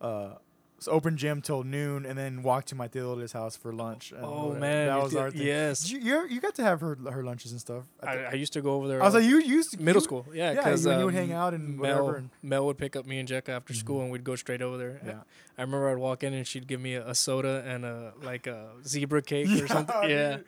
uh, 0.00 0.30
it's 0.78 0.88
open 0.88 1.16
gym 1.16 1.40
till 1.40 1.62
noon, 1.62 2.04
and 2.04 2.18
then 2.18 2.42
walk 2.42 2.64
to 2.66 2.74
my 2.74 2.88
Theodora's 2.88 3.32
house 3.32 3.56
for 3.56 3.72
lunch. 3.72 4.10
and 4.12 4.24
Oh 4.24 4.46
whatever. 4.48 4.60
man, 4.60 4.86
that 4.88 5.02
was 5.02 5.14
our 5.14 5.30
thing. 5.30 5.42
yes. 5.46 5.90
You 5.90 5.98
you're, 6.00 6.26
you 6.26 6.40
got 6.40 6.54
to 6.56 6.62
have 6.64 6.80
her 6.80 6.96
her 7.10 7.22
lunches 7.22 7.52
and 7.52 7.60
stuff. 7.60 7.84
I, 8.02 8.16
I 8.24 8.32
used 8.32 8.52
to 8.54 8.60
go 8.62 8.72
over 8.74 8.88
there. 8.88 9.00
I 9.02 9.04
was 9.04 9.14
like, 9.14 9.24
you 9.24 9.38
used 9.38 9.72
to, 9.72 9.80
middle 9.82 10.00
you- 10.00 10.04
school, 10.04 10.26
yeah, 10.32 10.50
Yeah, 10.52 10.54
because 10.56 10.84
you, 10.86 10.92
you 10.98 11.04
would 11.04 11.14
hang 11.14 11.32
out 11.32 11.52
and 11.54 11.78
Mel, 11.78 11.80
whatever. 12.04 12.16
And, 12.16 12.30
Mel 12.42 12.66
would 12.66 12.78
pick 12.78 12.96
up 12.96 13.06
me 13.06 13.18
and 13.18 13.28
Jekka 13.28 13.50
after 13.50 13.72
Mhm. 13.72 13.76
school, 13.76 14.00
and 14.02 14.10
we'd 14.10 14.24
go 14.24 14.34
straight 14.36 14.62
over 14.62 14.76
there. 14.78 15.00
yeah. 15.06 15.20
I 15.56 15.62
remember 15.62 15.88
I'd 15.90 15.98
walk 15.98 16.24
in 16.24 16.32
and 16.34 16.46
she'd 16.46 16.66
give 16.66 16.80
me 16.80 16.94
a, 16.94 17.06
a 17.10 17.14
soda 17.14 17.62
and 17.66 17.84
a 17.84 18.12
like 18.22 18.46
a 18.48 18.70
zebra 18.86 19.22
cake 19.22 19.48
or 19.62 19.68
something. 19.76 19.94
Yeah, 20.10 20.38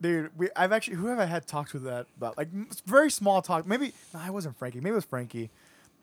dude. 0.00 0.30
We, 0.36 0.48
I've 0.56 0.72
actually 0.72 0.96
who 0.96 1.06
have 1.06 1.18
I 1.18 1.24
had 1.26 1.46
talks 1.46 1.72
with 1.72 1.84
that 1.84 2.06
about 2.16 2.36
like 2.38 2.48
very 2.86 3.10
small 3.10 3.42
talk. 3.42 3.66
Maybe 3.66 3.92
no, 4.14 4.20
I 4.20 4.30
wasn't 4.30 4.58
Frankie. 4.58 4.80
Maybe 4.80 4.92
it 4.92 4.94
was 4.94 5.04
Frankie. 5.04 5.50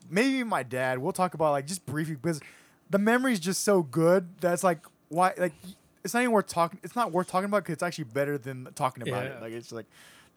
Maybe 0.09 0.43
my 0.43 0.63
dad. 0.63 0.99
We'll 0.99 1.13
talk 1.13 1.33
about 1.33 1.51
like 1.51 1.65
just 1.65 1.85
briefly 1.85 2.15
because 2.15 2.39
the 2.89 2.99
memory's 2.99 3.39
just 3.39 3.63
so 3.63 3.81
good 3.81 4.27
that's 4.39 4.63
like 4.63 4.79
why 5.09 5.33
like 5.37 5.53
it's 6.03 6.13
not 6.13 6.21
even 6.21 6.31
worth 6.31 6.47
talking. 6.47 6.79
It's 6.83 6.95
not 6.95 7.11
worth 7.11 7.27
talking 7.27 7.45
about 7.45 7.63
because 7.63 7.73
it's 7.73 7.83
actually 7.83 8.05
better 8.05 8.37
than 8.37 8.67
talking 8.75 9.07
about 9.07 9.25
it. 9.25 9.41
Like 9.41 9.53
it's 9.53 9.71
like 9.71 9.85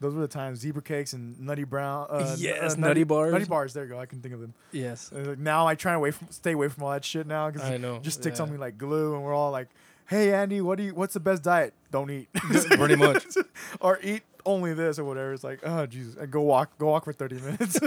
those 0.01 0.15
were 0.15 0.21
the 0.21 0.29
times 0.29 0.61
zebra 0.61 0.81
cakes 0.83 1.13
and 1.13 1.39
nutty 1.41 1.65
brown. 1.65 2.07
Uh, 2.09 2.37
Yes, 2.39 2.75
uh, 2.75 2.77
Nutty 2.77 3.05
Bars. 3.05 3.33
Nutty 3.33 3.45
bars. 3.47 3.75
There 3.75 3.85
you 3.85 3.91
go. 3.91 3.99
I 3.99 4.07
can 4.07 4.21
think 4.21 4.33
of 4.33 4.41
them. 4.41 4.55
yes, 4.73 5.13
Uh, 5.13 5.35
now 5.39 5.67
I 5.67 5.75
try 5.75 5.93
to 5.93 5.97
away 5.97 6.13
from 6.13 6.29
stay 6.31 6.53
away 6.53 6.69
from 6.69 6.85
all 6.85 6.91
that 6.93 7.05
shit 7.05 7.27
now 7.27 7.51
because 7.51 7.69
I 7.69 7.77
know. 7.77 7.99
just 7.99 8.21
stick 8.21 8.33
yeah. 8.33 8.37
something 8.37 8.59
like 8.59 8.79
glue 8.79 9.15
and 9.15 9.25
we're 9.25 9.35
all 9.35 9.51
like 9.51 9.69
hey 10.09 10.33
andy 10.33 10.61
what 10.61 10.79
do 10.79 10.85
you 10.85 10.95
what's 10.95 11.15
the 11.15 11.21
best 11.21 11.43
diet? 11.45 11.73
Don't 11.91 12.11
eat. 12.11 12.29
Pretty 12.35 12.97
much. 12.97 13.25
or 13.81 13.99
eat 14.03 14.23
only 14.45 14.75
this 14.75 14.99
or 14.99 15.05
whatever. 15.05 15.33
It's 15.33 15.45
like 15.45 15.61
oh 15.63 15.87
jesus. 15.87 16.17
And 16.17 16.31
go 16.31 16.41
walk 16.43 16.77
go 16.79 16.89
walk 16.89 17.05
for 17.05 17.13
30 17.13 17.37
minutes. 17.37 17.81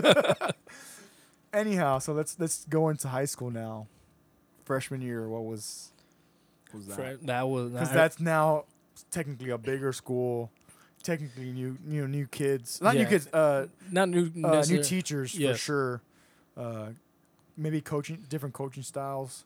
Anyhow 1.54 2.00
so 2.00 2.14
let's 2.14 2.40
let's 2.40 2.66
go 2.66 2.90
into 2.90 3.10
high 3.10 3.26
school 3.26 3.52
now. 3.52 3.88
Freshman 4.64 5.02
year 5.02 5.28
what 5.28 5.44
was 5.44 5.92
what 6.72 6.86
was 6.86 6.96
Fre- 6.96 7.02
that 7.02 7.26
that 7.28 7.50
was 7.50 7.72
because 7.72 7.92
that's 7.92 8.20
now 8.20 8.66
technically 9.10 9.50
a 9.50 9.58
bigger 9.58 9.92
school. 9.92 10.52
Technically 11.04 11.52
new 11.52 11.78
new 11.84 12.08
new 12.08 12.28
kids. 12.28 12.80
Not 12.80 12.96
new 12.96 13.06
kids 13.06 13.28
uh, 13.34 13.68
not 13.92 14.08
new. 14.10 14.32
uh 14.44 14.64
new 14.70 14.84
teachers 14.84 15.34
for 15.34 15.56
sure. 15.56 16.02
Uh 16.56 16.90
maybe 17.58 17.82
coaching 17.82 18.24
different 18.30 18.54
coaching 18.54 18.84
styles. 18.84 19.46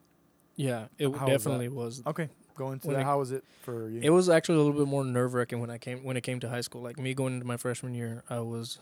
Yeah, 0.58 0.86
it 0.98 1.14
How 1.16 1.26
was 1.26 1.44
definitely 1.44 1.70
was. 1.70 2.02
Okay, 2.08 2.30
go 2.56 2.72
into 2.72 2.88
When 2.88 2.96
that. 2.96 3.02
it- 3.02 3.06
How 3.06 3.20
was 3.20 3.32
it 3.32 3.44
for 3.64 3.90
you? 3.90 4.00
It 4.04 4.10
was 4.12 4.30
actually 4.30 4.56
a 4.56 4.62
little 4.62 4.74
bit 4.80 4.88
more 4.88 5.04
nerve 5.04 5.34
wracking 5.34 5.60
when 5.60 5.70
I 5.70 5.78
came 5.78 6.04
when 6.04 6.18
it 6.18 6.22
came 6.22 6.40
to 6.42 6.50
high 6.50 6.62
school. 6.62 6.82
Like 6.82 6.98
me 7.00 7.14
going 7.14 7.34
into 7.36 7.46
my 7.46 7.58
freshman 7.58 7.94
year, 7.94 8.24
I 8.30 8.40
was 8.40 8.80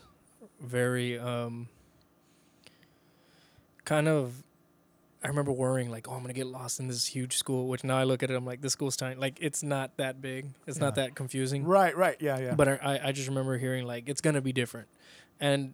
very 0.60 1.18
um 1.18 1.68
kind 3.84 4.08
of 4.08 4.42
I 5.22 5.28
remember 5.28 5.52
worrying 5.52 5.90
like, 5.90 6.06
oh, 6.06 6.12
I'm 6.12 6.20
gonna 6.20 6.34
get 6.34 6.46
lost 6.46 6.80
in 6.80 6.86
this 6.88 7.06
huge 7.06 7.36
school. 7.38 7.66
Which 7.68 7.82
now 7.82 7.96
I 7.96 8.04
look 8.04 8.22
at 8.22 8.30
it, 8.30 8.34
I'm 8.34 8.44
like, 8.44 8.60
this 8.60 8.72
school's 8.74 8.96
tiny. 8.96 9.16
Like 9.16 9.38
it's 9.40 9.62
not 9.62 9.96
that 9.96 10.20
big. 10.20 10.48
It's 10.66 10.78
not 10.78 10.96
that 10.96 11.14
confusing. 11.14 11.64
right, 11.64 11.96
right, 11.96 12.16
yeah, 12.20 12.38
yeah. 12.38 12.54
But 12.54 12.68
I 12.68 13.00
I 13.04 13.12
just 13.12 13.28
remember 13.28 13.56
hearing 13.58 13.86
like 13.86 14.08
it's 14.08 14.20
gonna 14.20 14.42
be 14.42 14.52
different, 14.52 14.88
and 15.40 15.72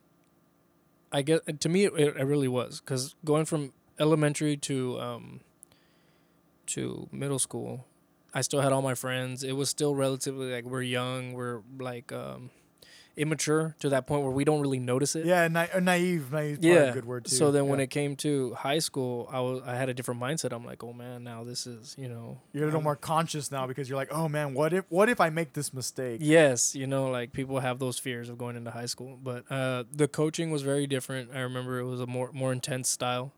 I 1.13 1.23
get 1.23 1.61
to 1.61 1.69
me 1.69 1.85
it, 1.87 1.93
it 1.97 2.25
really 2.25 2.47
was 2.49 2.81
because 2.81 3.17
going 3.25 3.45
from 3.45 3.73
elementary 3.99 4.57
to 4.57 5.01
um 5.01 5.41
to 6.67 7.09
middle 7.11 7.41
school, 7.41 7.87
I 8.35 8.43
still 8.43 8.61
had 8.61 8.73
all 8.73 8.83
my 8.83 8.95
friends. 8.95 9.43
It 9.43 9.53
was 9.53 9.69
still 9.69 9.95
relatively 9.95 10.53
like 10.53 10.65
we're 10.65 10.83
young, 10.83 11.33
we're 11.33 11.61
like 11.79 12.13
um 12.13 12.51
immature 13.17 13.75
to 13.81 13.89
that 13.91 14.07
point 14.07 14.23
where 14.23 14.31
we 14.31 14.45
don't 14.45 14.61
really 14.61 14.79
notice 14.79 15.15
it. 15.17 15.27
yeah, 15.27 15.47
na- 15.49 15.67
naive, 15.81 16.33
naive. 16.33 16.59
Yeah. 16.63 16.75
a 16.75 16.93
good 16.93 17.05
word 17.05 17.25
too. 17.27 17.35
So 17.35 17.51
then 17.51 17.67
when 17.67 17.81
it 17.81 17.89
came 17.91 18.17
to 18.17 18.55
high 18.55 18.79
school, 18.79 19.29
I 19.31 19.41
was 19.41 19.63
I 19.67 19.75
had 19.75 19.89
a 19.89 19.95
different 19.95 20.21
mindset. 20.21 20.53
I'm 20.53 20.65
like, 20.65 20.83
oh 20.85 20.93
man, 20.93 21.25
now 21.25 21.45
this 21.45 21.67
is 21.67 21.95
you 21.99 22.09
know 22.09 22.41
you're 22.53 22.63
a 22.63 22.67
little 22.67 22.79
I'm- 22.79 22.85
more 22.85 22.97
conscious 22.97 23.51
now 23.51 23.67
because 23.67 23.89
you're 23.89 23.99
like, 23.99 24.13
oh 24.13 24.29
man, 24.29 24.55
what 24.55 24.73
if 24.73 24.85
what 24.89 25.09
if 25.09 25.21
I 25.21 25.29
make 25.31 25.53
this 25.53 25.75
mistake? 25.75 26.21
Yes, 26.23 26.75
you 26.75 26.87
know, 26.87 27.11
like 27.11 27.33
people 27.33 27.59
have 27.61 27.79
those 27.79 27.99
fears 27.99 28.29
of 28.29 28.39
going 28.39 28.57
into 28.57 28.71
high 28.71 28.87
school, 28.87 29.19
but 29.23 29.45
uh, 29.51 29.85
the 29.93 30.09
coaching 30.09 30.51
was 30.51 30.63
very 30.63 30.87
different. 30.87 31.31
I 31.35 31.41
remember 31.41 31.79
it 31.81 31.87
was 31.87 32.01
a 32.01 32.07
more 32.07 32.31
more 32.33 32.53
intense 32.53 32.89
style. 32.89 33.33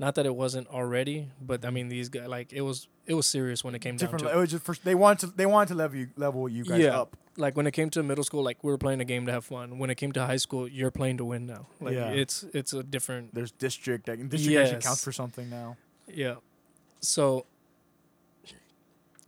Not 0.00 0.14
that 0.14 0.26
it 0.26 0.36
wasn't 0.36 0.68
already, 0.68 1.28
but 1.40 1.64
I 1.64 1.70
mean 1.70 1.88
these 1.88 2.08
guys 2.08 2.28
like 2.28 2.52
it 2.52 2.60
was 2.60 2.86
it 3.06 3.14
was 3.14 3.26
serious 3.26 3.64
when 3.64 3.74
it 3.74 3.80
came 3.80 3.96
Different. 3.96 4.22
down 4.24 4.32
to 4.32 4.38
it. 4.38 4.40
was 4.40 4.50
just 4.50 4.64
for, 4.64 4.74
they 4.84 4.94
wanted 4.94 5.18
to 5.30 5.36
they 5.36 5.46
wanted 5.46 5.68
to 5.68 5.74
level 5.74 5.98
you 5.98 6.08
level 6.16 6.48
you 6.48 6.64
guys 6.64 6.78
Yeah. 6.80 7.00
up. 7.00 7.16
Like 7.36 7.56
when 7.56 7.66
it 7.66 7.72
came 7.72 7.90
to 7.90 8.02
middle 8.04 8.22
school, 8.22 8.42
like 8.44 8.62
we 8.62 8.70
were 8.70 8.78
playing 8.78 9.00
a 9.00 9.04
game 9.04 9.26
to 9.26 9.32
have 9.32 9.44
fun. 9.44 9.78
When 9.78 9.90
it 9.90 9.96
came 9.96 10.12
to 10.12 10.24
high 10.24 10.36
school, 10.36 10.68
you're 10.68 10.92
playing 10.92 11.16
to 11.18 11.24
win 11.24 11.46
now. 11.46 11.66
Like 11.80 11.94
Yeah. 11.94 12.10
it's 12.10 12.44
it's 12.54 12.72
a 12.72 12.82
different 12.84 13.34
There's 13.34 13.50
district. 13.50 14.06
District 14.06 14.32
actually 14.34 14.52
Yes. 14.54 14.84
counts 14.84 15.02
for 15.02 15.10
something 15.10 15.50
now. 15.50 15.76
Yeah. 16.06 16.36
So 17.00 17.46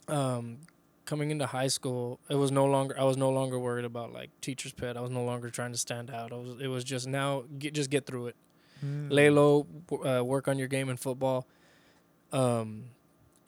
um 0.08 0.58
coming 1.04 1.32
into 1.32 1.46
high 1.46 1.66
school, 1.66 2.20
it 2.28 2.36
was 2.36 2.52
no 2.52 2.64
longer 2.66 2.94
I 2.98 3.02
was 3.04 3.16
no 3.16 3.30
longer 3.30 3.58
worried 3.58 3.84
about 3.84 4.12
like 4.12 4.30
teacher's 4.40 4.72
pet. 4.72 4.96
I 4.96 5.00
was 5.00 5.10
no 5.10 5.24
longer 5.24 5.50
trying 5.50 5.72
to 5.72 5.78
stand 5.78 6.10
out. 6.10 6.32
I 6.32 6.36
was 6.36 6.60
it 6.60 6.68
was 6.68 6.84
just 6.84 7.08
now 7.08 7.44
get 7.58 7.74
just 7.74 7.90
get 7.90 8.06
through 8.06 8.28
it. 8.28 8.36
Mm. 8.85 9.11
Lay 9.11 9.31
low, 9.31 9.66
uh, 10.05 10.24
work 10.24 10.49
on 10.49 10.59
your 10.59 10.68
game 10.68 10.89
in 10.89 10.97
football. 10.97 11.47
Um 12.33 12.85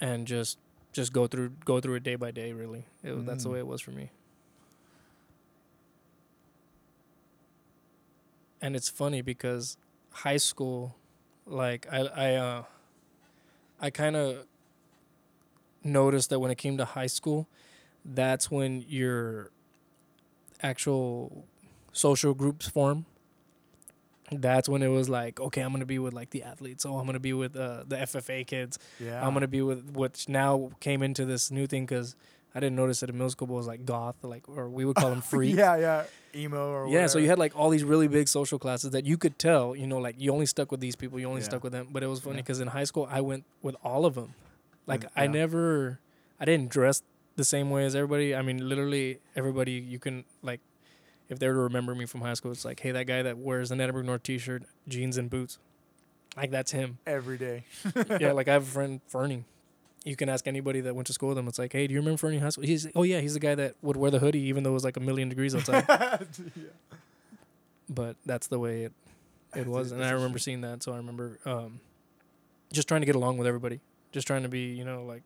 and 0.01 0.27
just 0.27 0.59
just 0.93 1.13
go 1.13 1.27
through 1.27 1.51
go 1.65 1.81
through 1.81 1.95
it 1.95 2.03
day 2.03 2.17
by 2.17 2.31
day 2.31 2.53
really. 2.53 2.85
It, 3.03 3.13
was 3.13 3.25
That's 3.25 3.45
the 3.45 3.49
Mm. 3.49 3.53
way 3.53 3.59
it 3.61 3.67
was 3.67 3.81
for 3.81 3.93
me. 3.93 4.11
And 8.61 8.77
it's 8.77 8.89
funny 8.89 9.23
because 9.23 9.77
high 10.11 10.37
school 10.37 10.97
like 11.47 11.87
I 11.91 11.99
I 12.01 12.35
uh 12.35 12.63
I 13.81 13.91
kind 13.91 14.17
of 14.17 14.47
noticed 15.83 16.31
that 16.31 16.39
when 16.41 16.51
it 16.51 16.59
came 16.59 16.77
to 16.77 16.85
high 16.85 17.07
school, 17.07 17.49
that's 18.05 18.51
when 18.51 18.85
your 18.89 19.51
actual 20.63 21.45
social 21.93 22.35
groups 22.35 22.69
form. 22.69 23.07
That's 24.41 24.69
when 24.69 24.83
it 24.83 24.89
was 24.89 25.09
like, 25.09 25.41
okay, 25.41 25.61
I'm 25.61 25.73
gonna 25.73 25.85
be 25.87 25.99
with 25.99 26.15
like 26.15 26.31
the 26.31 26.43
athletes. 26.43 26.87
Oh, 26.87 26.99
I'm 26.99 27.07
gonna 27.07 27.21
be 27.21 27.33
with 27.33 27.57
uh, 27.57 27.85
the 27.87 27.97
FFA 27.97 28.47
kids. 28.47 28.79
Yeah. 28.99 29.25
I'm 29.27 29.35
gonna 29.35 29.49
be 29.49 29.63
with 29.63 29.91
which 29.95 30.29
now 30.29 30.71
came 30.81 31.03
into 31.03 31.25
this 31.25 31.51
new 31.51 31.67
thing 31.67 31.85
because 31.85 32.17
I 32.55 32.61
didn't 32.61 32.77
notice 32.77 33.01
that 33.01 33.09
in 33.11 33.17
middle 33.17 33.31
school, 33.31 33.49
was 33.49 33.67
like 33.67 33.85
goth, 33.85 34.17
like 34.23 34.49
or 34.49 34.69
we 34.69 34.85
would 34.85 34.97
call 34.97 35.11
them 35.11 35.21
freak. 35.33 35.57
yeah, 35.57 35.77
yeah. 35.77 36.05
Emo 36.35 36.71
or 36.71 36.89
Yeah, 36.89 37.07
so 37.09 37.19
you 37.19 37.29
had 37.29 37.39
like 37.39 37.55
all 37.57 37.69
these 37.71 37.85
really 37.85 38.09
big 38.09 38.27
social 38.29 38.59
classes 38.59 38.91
that 38.93 39.05
you 39.05 39.17
could 39.19 39.39
tell, 39.39 39.75
you 39.77 39.87
know, 39.87 39.99
like 39.99 40.17
you 40.19 40.33
only 40.33 40.47
stuck 40.47 40.71
with 40.71 40.81
these 40.81 40.97
people, 40.97 41.19
you 41.21 41.27
only 41.29 41.41
Yeah. 41.41 41.47
stuck 41.47 41.63
with 41.65 41.73
them. 41.73 41.89
But 41.93 42.03
it 42.03 42.07
was 42.07 42.21
funny 42.21 42.37
Yeah. 42.37 42.43
because 42.43 42.61
in 42.61 42.69
high 42.69 42.85
school, 42.85 43.07
I 43.11 43.21
went 43.21 43.45
with 43.63 43.77
all 43.85 44.05
of 44.07 44.15
them. 44.15 44.35
Like 44.87 45.05
And- 45.05 45.13
I 45.17 45.27
never, 45.27 45.99
I 46.41 46.45
didn't 46.45 46.71
dress 46.71 47.03
the 47.37 47.45
same 47.45 47.71
way 47.71 47.85
as 47.87 47.95
everybody. 47.95 48.35
I 48.35 48.43
mean, 48.43 48.67
literally 48.69 49.19
everybody 49.37 49.73
you 49.73 49.99
can 49.99 50.25
like, 50.43 50.61
if 51.29 51.39
they 51.39 51.49
were 51.49 51.55
to 51.55 51.61
remember 51.61 51.95
me 51.95 52.07
from 52.07 52.21
high 52.21 52.35
school, 52.35 52.51
it's 52.53 52.65
like, 52.65 52.81
hey, 52.81 52.91
that 52.93 53.07
guy 53.07 53.23
that 53.23 53.39
wears 53.39 53.71
an 53.71 53.81
Edinburg 53.81 54.07
North 54.07 54.23
T-shirt, 54.23 54.65
jeans 54.89 55.17
and 55.17 55.31
boots, 55.31 55.59
like 56.37 56.51
that's 56.51 56.73
him. 56.73 56.99
every 57.07 57.39
day. 57.39 57.65
yeah, 58.21 58.33
like 58.33 58.49
I 58.49 58.55
have 58.55 58.63
a 58.63 58.67
friend 58.71 59.01
Fernie. 59.09 59.45
You 60.05 60.17
can 60.17 60.29
ask 60.29 60.49
anybody 60.49 60.81
that 60.81 60.95
went 60.97 61.07
to 61.07 61.13
school 61.13 61.29
with 61.29 61.39
him. 61.39 61.47
It's 61.47 61.59
like, 61.61 61.73
hey, 61.73 61.87
do 61.87 61.95
you 61.95 62.01
remember 62.01 62.19
Fernie 62.19 62.39
High 62.39 62.49
School? 62.49 62.65
He's, 62.65 62.89
oh 62.97 63.05
yeah, 63.05 63.21
he's 63.21 63.35
the 63.35 63.41
guy 63.41 63.55
that 63.55 63.77
would 63.83 63.97
wear 63.97 64.11
the 64.11 64.19
hoodie 64.19 64.41
even 64.41 64.65
though 64.65 64.71
it 64.71 64.75
was 64.75 64.85
like 64.85 64.97
a 64.97 65.01
million 65.01 65.29
degrees 65.29 65.55
outside 65.55 65.85
yeah. 66.57 66.65
but 67.89 68.17
that's 68.27 68.49
the 68.49 68.59
way 68.59 68.83
it 68.85 68.93
it 69.55 69.67
was, 69.67 69.93
and 69.93 70.03
I 70.03 70.11
remember 70.13 70.39
seeing 70.39 70.63
that. 70.63 70.83
So 70.83 70.93
I 70.93 70.97
remember 70.97 71.39
um, 71.45 71.79
just 72.73 72.89
trying 72.89 73.03
to 73.03 73.07
get 73.07 73.15
along 73.17 73.37
with 73.37 73.47
everybody, 73.47 73.81
just 74.11 74.27
trying 74.27 74.43
to 74.45 74.49
be, 74.49 74.73
you 74.73 74.85
know, 74.85 75.05
like 75.05 75.23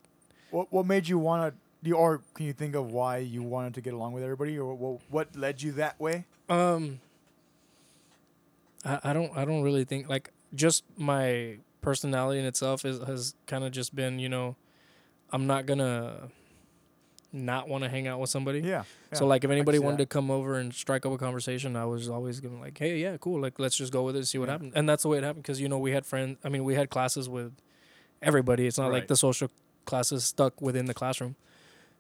What 0.50 0.72
what 0.72 0.84
made 0.84 1.08
you 1.08 1.16
want 1.18 1.54
to? 1.54 1.60
Do 1.82 1.90
you, 1.90 1.96
or 1.96 2.22
can 2.34 2.46
you 2.46 2.52
think 2.52 2.74
of 2.74 2.90
why 2.90 3.18
you 3.18 3.42
wanted 3.42 3.74
to 3.74 3.80
get 3.80 3.94
along 3.94 4.12
with 4.12 4.22
everybody, 4.22 4.58
or 4.58 4.74
what 4.74 5.00
what 5.10 5.36
led 5.36 5.62
you 5.62 5.72
that 5.72 5.98
way? 6.00 6.24
um, 6.48 7.00
I, 8.84 8.98
I 9.04 9.12
don't 9.12 9.36
I 9.36 9.44
don't 9.44 9.62
really 9.62 9.84
think 9.84 10.08
like 10.08 10.30
just 10.54 10.84
my 10.96 11.58
personality 11.82 12.40
in 12.40 12.46
itself 12.46 12.84
is 12.84 12.98
has 13.06 13.34
kind 13.46 13.64
of 13.64 13.72
just 13.72 13.94
been, 13.94 14.18
you 14.18 14.28
know, 14.28 14.56
I'm 15.30 15.46
not 15.46 15.66
gonna 15.66 16.28
not 17.32 17.68
want 17.68 17.84
to 17.84 17.90
hang 17.90 18.06
out 18.06 18.18
with 18.18 18.30
somebody. 18.30 18.60
Yeah. 18.60 18.84
So 19.12 19.26
like 19.26 19.44
if 19.44 19.50
anybody 19.50 19.78
wanted 19.78 19.98
that. 19.98 20.10
to 20.10 20.14
come 20.14 20.30
over 20.30 20.58
and 20.58 20.72
strike 20.72 21.04
up 21.06 21.12
a 21.12 21.18
conversation, 21.18 21.76
I 21.76 21.84
was 21.84 22.08
always 22.08 22.40
gonna 22.40 22.60
like, 22.60 22.78
hey, 22.78 22.98
yeah, 22.98 23.16
cool, 23.18 23.40
like 23.40 23.58
let's 23.58 23.76
just 23.76 23.92
go 23.92 24.02
with 24.04 24.16
it, 24.16 24.20
and 24.20 24.28
see 24.28 24.38
what 24.38 24.46
Yeah. 24.46 24.52
happens. 24.52 24.72
And 24.74 24.88
that's 24.88 25.02
the 25.02 25.08
way 25.08 25.18
it 25.18 25.24
happened 25.24 25.42
because 25.42 25.60
you 25.60 25.68
know 25.68 25.78
we 25.78 25.92
had 25.92 26.06
friends. 26.06 26.38
I 26.44 26.48
mean, 26.48 26.64
we 26.64 26.74
had 26.74 26.90
classes 26.90 27.28
with 27.28 27.52
everybody. 28.22 28.66
It's 28.66 28.78
not 28.78 28.92
like 28.92 29.08
the 29.08 29.16
social 29.16 29.50
classes 29.84 30.24
stuck 30.24 30.60
within 30.60 30.86
the 30.86 30.94
classroom. 30.94 31.36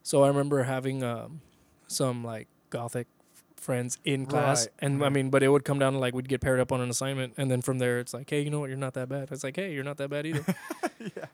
So 0.06 0.22
I 0.22 0.28
remember 0.28 0.62
having 0.62 1.02
um, 1.02 1.40
some 1.88 2.22
like 2.22 2.46
gothic 2.70 3.08
friends 3.56 3.98
in 4.04 4.24
class, 4.24 4.66
Right, 4.66 4.74
and 4.78 5.04
I 5.04 5.08
mean, 5.08 5.30
but 5.30 5.42
it 5.42 5.48
would 5.48 5.64
come 5.64 5.80
down 5.80 5.94
to 5.94 5.98
like 5.98 6.14
we'd 6.14 6.28
get 6.28 6.40
paired 6.40 6.60
up 6.60 6.70
on 6.70 6.80
an 6.80 6.88
assignment, 6.88 7.34
and 7.36 7.50
then 7.50 7.60
from 7.60 7.80
there 7.80 7.98
it's 7.98 8.14
like, 8.14 8.30
hey, 8.30 8.40
you 8.40 8.48
know 8.48 8.60
what, 8.60 8.68
you're 8.68 8.78
not 8.78 8.94
that 8.94 9.08
bad. 9.08 9.32
It's 9.32 9.42
like, 9.42 9.56
hey, 9.56 9.74
you're 9.74 9.82
not 9.82 9.96
that 9.96 10.08
bad 10.08 10.24
either. 10.24 10.44
yeah, 11.00 11.24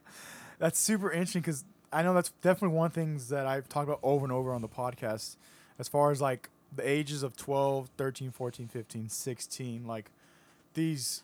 that's 0.58 0.78
super 0.78 1.12
interesting 1.12 1.42
because 1.42 1.66
I 1.92 2.02
know 2.02 2.14
that's 2.14 2.30
definitely 2.40 2.74
one 2.74 2.86
of 2.86 2.94
the 2.94 3.00
things 3.02 3.28
that 3.28 3.46
I've 3.46 3.68
talked 3.68 3.88
about 3.88 4.00
over 4.02 4.24
and 4.24 4.32
over 4.32 4.54
on 4.54 4.62
the 4.62 4.70
podcast, 4.70 5.36
as 5.78 5.86
far 5.86 6.10
as 6.10 6.22
like 6.22 6.48
the 6.74 6.88
ages 6.88 7.22
of 7.22 7.36
12, 7.36 7.90
13, 7.98 8.30
14, 8.30 8.68
15, 8.68 9.10
16, 9.10 9.86
like 9.86 10.10
these 10.72 11.22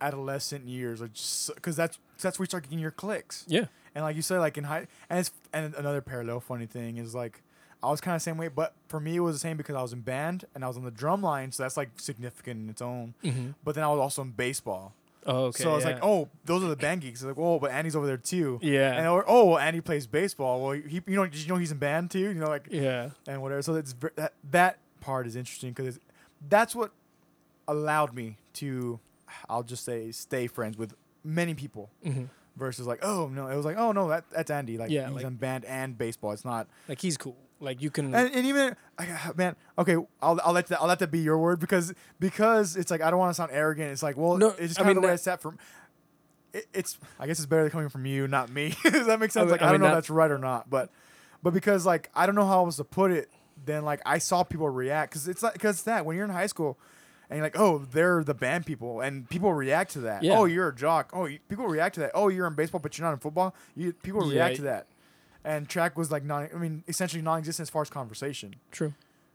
adolescent 0.00 0.68
years 0.68 1.02
are 1.02 1.08
just 1.08 1.52
because 1.56 1.74
that's 1.74 1.98
that's 2.20 2.38
where 2.38 2.44
you 2.44 2.48
start 2.48 2.62
getting 2.62 2.78
your 2.78 2.92
cliques. 2.92 3.44
yeah, 3.48 3.64
And 3.94 4.04
like 4.04 4.16
you 4.16 4.22
said, 4.22 4.38
like 4.38 4.58
in 4.58 4.64
high, 4.64 4.86
and 5.08 5.20
it's 5.20 5.30
and 5.52 5.74
another 5.74 6.00
parallel 6.00 6.40
funny 6.40 6.66
thing 6.66 6.98
is 6.98 7.14
like 7.14 7.42
I 7.82 7.90
was 7.90 8.00
kind 8.00 8.14
of 8.14 8.20
the 8.20 8.24
same 8.24 8.38
way, 8.38 8.48
but 8.48 8.74
for 8.88 8.98
me 8.98 9.16
it 9.16 9.20
was 9.20 9.36
the 9.36 9.40
same 9.40 9.56
because 9.56 9.76
I 9.76 9.82
was 9.82 9.92
in 9.92 10.00
band 10.00 10.46
and 10.54 10.64
I 10.64 10.68
was 10.68 10.76
on 10.76 10.84
the 10.84 10.90
drum 10.90 11.22
line, 11.22 11.52
so 11.52 11.62
that's 11.62 11.76
like 11.76 11.90
significant 11.96 12.60
in 12.62 12.70
its 12.70 12.80
own. 12.82 13.14
mm-hmm. 13.22 13.50
But 13.62 13.74
then 13.74 13.84
I 13.84 13.88
was 13.88 14.00
also 14.00 14.22
in 14.22 14.30
baseball, 14.30 14.94
oh, 15.26 15.44
okay. 15.46 15.62
so 15.62 15.72
I 15.72 15.74
was 15.76 15.84
yeah. 15.84 15.90
like, 15.92 16.00
oh, 16.02 16.28
those 16.44 16.64
are 16.64 16.68
the 16.68 16.76
band 16.76 17.02
geeks. 17.02 17.20
It's 17.20 17.28
like, 17.28 17.38
oh, 17.38 17.58
but 17.58 17.70
Andy's 17.70 17.94
over 17.94 18.06
there 18.06 18.16
too. 18.16 18.58
yeah, 18.62 18.92
And 18.94 19.06
or, 19.06 19.24
oh, 19.28 19.44
well, 19.44 19.58
Andy 19.58 19.80
plays 19.80 20.06
baseball. 20.06 20.64
Well, 20.64 20.72
he, 20.72 21.02
you 21.06 21.16
know, 21.16 21.26
did 21.26 21.36
you 21.36 21.48
know 21.48 21.56
he's 21.56 21.72
in 21.72 21.78
band 21.78 22.10
too? 22.10 22.18
You 22.18 22.34
know, 22.34 22.48
like 22.48 22.68
yeah, 22.70 23.10
and 23.28 23.42
whatever. 23.42 23.62
So 23.62 23.74
it's 23.74 23.92
ver- 23.92 24.12
that 24.16 24.32
that 24.50 24.78
part 25.00 25.26
is 25.26 25.36
interesting 25.36 25.72
because 25.72 26.00
that's 26.48 26.74
what 26.74 26.90
allowed 27.68 28.14
me 28.14 28.38
to, 28.54 28.98
I'll 29.48 29.62
just 29.62 29.84
say, 29.84 30.10
stay 30.12 30.46
friends 30.46 30.78
with 30.78 30.94
many 31.22 31.54
people 31.54 31.90
hmm 32.02 32.24
versus 32.56 32.86
like, 32.86 33.00
oh 33.04 33.28
no, 33.28 33.48
it 33.48 33.56
was 33.56 33.64
like, 33.64 33.76
oh 33.76 33.92
no, 33.92 34.08
that 34.08 34.24
that's 34.30 34.50
Andy. 34.50 34.78
Like 34.78 34.90
Yeah, 34.90 35.06
he's 35.06 35.16
like- 35.16 35.24
in 35.24 35.34
band 35.36 35.64
and 35.64 35.96
baseball. 35.98 36.32
It's 36.32 36.44
not. 36.44 36.68
like 36.88 37.00
he's 37.00 37.16
cool. 37.16 37.36
Like 37.60 37.80
you 37.80 37.90
can, 37.90 38.14
And, 38.14 38.34
and 38.34 38.46
even 38.46 38.76
I- 38.98 39.06
uh, 39.06 39.32
man, 39.36 39.56
okay, 39.78 39.94
I'll, 40.20 40.38
I'll 40.44 40.52
let 40.52 40.66
that 40.66 40.80
I'll 40.80 40.88
let 40.88 40.98
that 40.98 41.10
be 41.10 41.20
your 41.20 41.38
word 41.38 41.60
because 41.60 41.94
because 42.20 42.76
it's 42.76 42.90
like 42.90 43.00
I 43.00 43.10
don't 43.10 43.18
want 43.18 43.30
to 43.30 43.34
sound 43.34 43.50
arrogant. 43.52 43.90
It's 43.92 44.02
like 44.02 44.16
well, 44.16 44.36
No, 44.36 44.48
it's 44.48 44.68
just 44.74 44.80
I 44.80 44.82
kind 44.82 44.90
of 44.90 44.96
mean, 44.96 45.02
the 45.02 45.06
way 45.06 45.10
that- 45.10 45.14
it's 45.14 45.22
set 45.22 45.40
from. 45.40 45.58
It, 46.52 46.66
it's 46.74 46.98
I 47.18 47.26
guess 47.26 47.38
it's 47.38 47.46
better 47.46 47.68
coming 47.70 47.88
from 47.88 48.06
you, 48.06 48.28
not 48.28 48.48
me. 48.50 48.74
Does 48.84 49.06
that 49.06 49.18
make 49.20 49.30
sense? 49.30 49.44
mean- 49.44 49.52
like 49.52 49.62
I 49.62 49.68
I, 49.68 49.72
mean, 49.72 49.80
don't 49.80 49.88
know 49.88 49.94
that- 49.94 49.98
if 49.98 50.04
that's 50.04 50.10
right 50.10 50.30
or 50.30 50.38
not, 50.38 50.68
but 50.68 50.90
but 51.42 51.52
because 51.54 51.86
like 51.86 52.10
I 52.14 52.26
don't 52.26 52.34
know 52.34 52.46
how 52.46 52.64
else 52.64 52.76
to 52.76 52.84
put 52.84 53.10
it. 53.10 53.30
Then 53.64 53.84
like 53.84 54.00
I 54.04 54.18
saw 54.18 54.42
people 54.42 54.68
react 54.68 55.12
because 55.12 55.26
it's 55.28 55.42
like 55.42 55.54
because 55.54 55.84
that 55.84 56.04
when 56.04 56.16
you're 56.16 56.26
in 56.26 56.30
high 56.32 56.46
school. 56.46 56.78
And 57.34 57.38
you're 57.38 57.46
like, 57.46 57.58
oh, 57.58 57.78
they're 57.90 58.22
the 58.22 58.32
band 58.34 58.64
people, 58.64 59.00
and 59.00 59.28
people 59.28 59.52
react 59.52 59.90
to 59.94 60.00
that. 60.02 60.22
Yeah. 60.22 60.38
Oh, 60.38 60.44
you're 60.44 60.68
a 60.68 60.74
jock. 60.74 61.10
Oh, 61.12 61.24
you, 61.26 61.40
people 61.48 61.66
react 61.66 61.96
to 61.96 62.00
that. 62.02 62.12
Oh, 62.14 62.28
you're 62.28 62.46
in 62.46 62.54
baseball, 62.54 62.78
but 62.80 62.96
you're 62.96 63.04
not 63.04 63.12
in 63.12 63.18
football. 63.18 63.56
You 63.74 63.92
people 63.92 64.22
Yeah, 64.24 64.34
react 64.38 64.56
to 64.56 64.62
that. 64.62 64.86
And 65.44 65.68
track 65.68 65.98
was 65.98 66.12
like 66.12 66.22
non. 66.22 66.48
I 66.54 66.56
mean, 66.58 66.84
essentially 66.86 67.22
non-existent 67.22 67.66
as 67.66 67.70
far 67.70 67.82
as 67.82 67.90
conversation 67.90 68.54
true. 68.70 68.94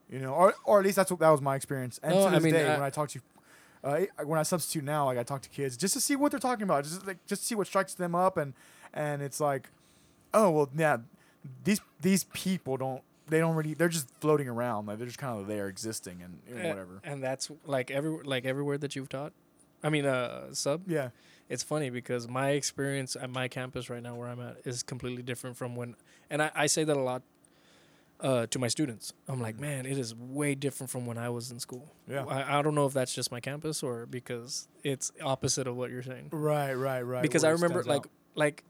you 0.10 0.20
know, 0.20 0.34
or, 0.34 0.54
or 0.64 0.80
at 0.80 0.86
least 0.86 0.96
that's 0.96 1.12
what 1.12 1.20
that 1.20 1.30
was 1.30 1.42
my 1.42 1.58
experience. 1.58 2.00
And 2.02 2.16
No, 2.16 2.22
to 2.24 2.30
I 2.30 2.34
this 2.36 2.44
mean, 2.44 2.54
day, 2.54 2.68
I- 2.70 2.76
when 2.76 2.84
I 2.84 2.90
talk 2.90 3.10
to, 3.10 3.20
uh, 3.84 4.00
when 4.24 4.40
I 4.40 4.44
substitute 4.44 4.86
now, 4.86 5.06
like 5.06 5.18
I 5.18 5.24
talk 5.24 5.42
to 5.42 5.50
kids 5.50 5.76
just 5.76 5.94
to 5.96 6.00
see 6.00 6.16
what 6.16 6.32
they're 6.32 6.40
talking 6.40 6.64
about, 6.64 6.86
just 6.86 7.06
like 7.06 7.18
just 7.28 7.42
to 7.42 7.48
see 7.48 7.56
what 7.56 7.68
strikes 7.68 7.96
them 7.96 8.16
up, 8.16 8.38
and 8.38 8.54
and 8.94 9.22
it's 9.22 9.42
like, 9.42 9.72
oh 10.34 10.50
well, 10.52 10.70
yeah, 10.74 10.98
these 11.66 11.82
these 12.02 12.24
people 12.24 12.78
don't 12.78 13.04
they 13.30 13.40
don't 13.40 13.56
really 13.56 13.74
they're 13.74 13.90
just 13.90 14.10
floating 14.20 14.48
around, 14.48 14.88
like 14.88 14.98
they're 14.98 15.08
just 15.08 15.20
kind 15.20 15.40
of 15.40 15.48
there 15.48 15.68
existing 15.68 16.22
and 16.22 16.40
you 16.48 16.56
know, 16.56 16.62
A- 16.62 16.70
whatever. 16.70 17.02
And 17.04 17.24
that's 17.24 17.50
like 17.66 17.92
every 17.92 18.24
like 18.24 18.46
everywhere 18.46 18.78
that 18.78 18.96
you've 18.96 19.10
taught. 19.10 19.34
I 19.84 19.90
mean, 19.90 20.06
uh, 20.06 20.54
sub. 20.54 20.82
Yeah, 20.88 21.10
It's 21.48 21.64
funny 21.64 21.90
because 21.90 22.28
my 22.28 22.50
experience 22.52 23.16
at 23.16 23.30
my 23.30 23.48
campus 23.48 23.90
right 23.90 24.04
now, 24.04 24.16
where 24.16 24.28
I'm 24.28 24.42
at, 24.42 24.58
is 24.66 24.84
completely 24.84 25.24
different 25.24 25.56
from 25.56 25.76
when, 25.78 25.96
and 26.30 26.42
I, 26.42 26.52
I 26.54 26.66
say 26.68 26.84
that 26.84 26.98
a 26.98 27.00
lot 27.00 27.22
uh, 28.20 28.46
to 28.48 28.60
my 28.60 28.68
students. 28.68 29.14
I'm 29.28 29.42
like, 29.42 29.58
man, 29.58 29.86
it 29.86 29.98
is 29.98 30.14
way 30.14 30.54
different 30.56 30.90
from 30.90 31.06
when 31.06 31.18
I 31.18 31.30
was 31.30 31.52
in 31.52 31.60
school. 31.60 31.94
yeah, 32.08 32.26
I, 32.26 32.60
I 32.60 32.62
don't 32.62 32.76
know 32.76 32.86
if 32.86 32.94
that's 32.94 33.14
just 33.14 33.32
my 33.32 33.40
campus 33.40 33.82
or 33.84 34.06
because 34.06 34.68
it's 34.84 35.12
opposite 35.24 35.68
of 35.68 35.78
what 35.78 35.92
you're 35.92 36.04
saying. 36.04 36.30
right, 36.32 36.74
right, 36.74 37.02
right. 37.02 37.22
because 37.22 37.44
I 37.44 37.52
remember 37.52 37.84
like 37.84 38.02
out. 38.02 38.12
like 38.36 38.64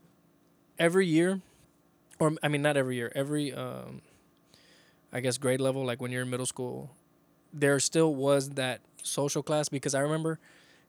every 0.77 1.07
year, 1.07 1.41
or 2.19 2.33
I 2.43 2.47
mean 2.49 2.61
not 2.61 2.77
every 2.77 2.97
year, 2.97 3.11
every 3.15 3.51
um, 3.51 4.01
I 5.11 5.19
guess 5.21 5.37
grade 5.37 5.61
level, 5.61 5.85
like 5.85 6.01
when 6.01 6.11
you're 6.11 6.21
in 6.23 6.29
middle 6.29 6.45
school, 6.45 6.91
there 7.53 7.79
still 7.79 8.13
was 8.13 8.51
that 8.51 8.81
social 9.03 9.41
class 9.41 9.69
because 9.69 9.95
I 9.95 9.99
remember 10.01 10.39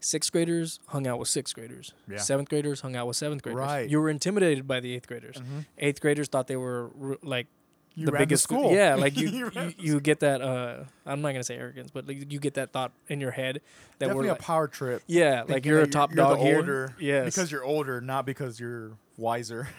sixth 0.00 0.32
graders 0.32 0.78
hung 0.88 1.06
out 1.06 1.18
with 1.18 1.28
sixth 1.28 1.54
graders, 1.54 1.92
Yeah. 2.08 2.18
seventh 2.18 2.48
graders 2.48 2.80
hung 2.80 2.96
out 2.96 3.06
with 3.06 3.16
seventh 3.16 3.42
graders. 3.42 3.58
Right. 3.60 3.88
You 3.88 4.00
were 4.00 4.10
intimidated 4.10 4.66
by 4.66 4.80
the 4.80 4.94
eighth 4.94 5.06
graders. 5.06 5.36
Mhm. 5.36 5.66
Eighth 5.78 6.00
graders 6.00 6.28
thought 6.28 6.46
they 6.48 6.56
were 6.56 6.90
like 7.22 7.46
you 7.94 8.06
the 8.06 8.12
biggest 8.12 8.44
school. 8.44 8.72
Yeah, 8.72 8.94
like 8.94 9.16
you 9.18 9.28
You 9.28 9.50
you, 9.54 9.74
you, 9.78 10.00
get 10.00 10.20
that. 10.20 10.40
Uh, 10.40 10.84
I'm 11.04 11.20
not 11.22 11.32
gonna 11.32 11.42
say 11.44 11.56
arrogance, 11.56 11.90
but 11.90 12.06
like 12.06 12.30
you 12.32 12.38
get 12.38 12.54
that 12.54 12.72
thought 12.72 12.92
in 13.08 13.20
your 13.20 13.32
head 13.32 13.56
that 13.98 14.06
Definitely 14.06 14.16
we're 14.16 14.22
Definitely 14.34 14.44
a 14.44 14.46
power 14.46 14.68
trip. 14.68 15.02
yeah, 15.06 15.44
like 15.48 15.66
you're 15.66 15.80
a 15.80 15.86
top 15.86 16.10
you're 16.10 16.16
dog 16.16 16.38
the 16.38 16.44
here. 16.44 16.56
older, 16.58 16.94
Yes, 17.00 17.24
because 17.26 17.50
you're 17.50 17.64
older, 17.64 18.00
not 18.00 18.24
because 18.26 18.58
you're 18.60 18.92
wiser. 19.18 19.68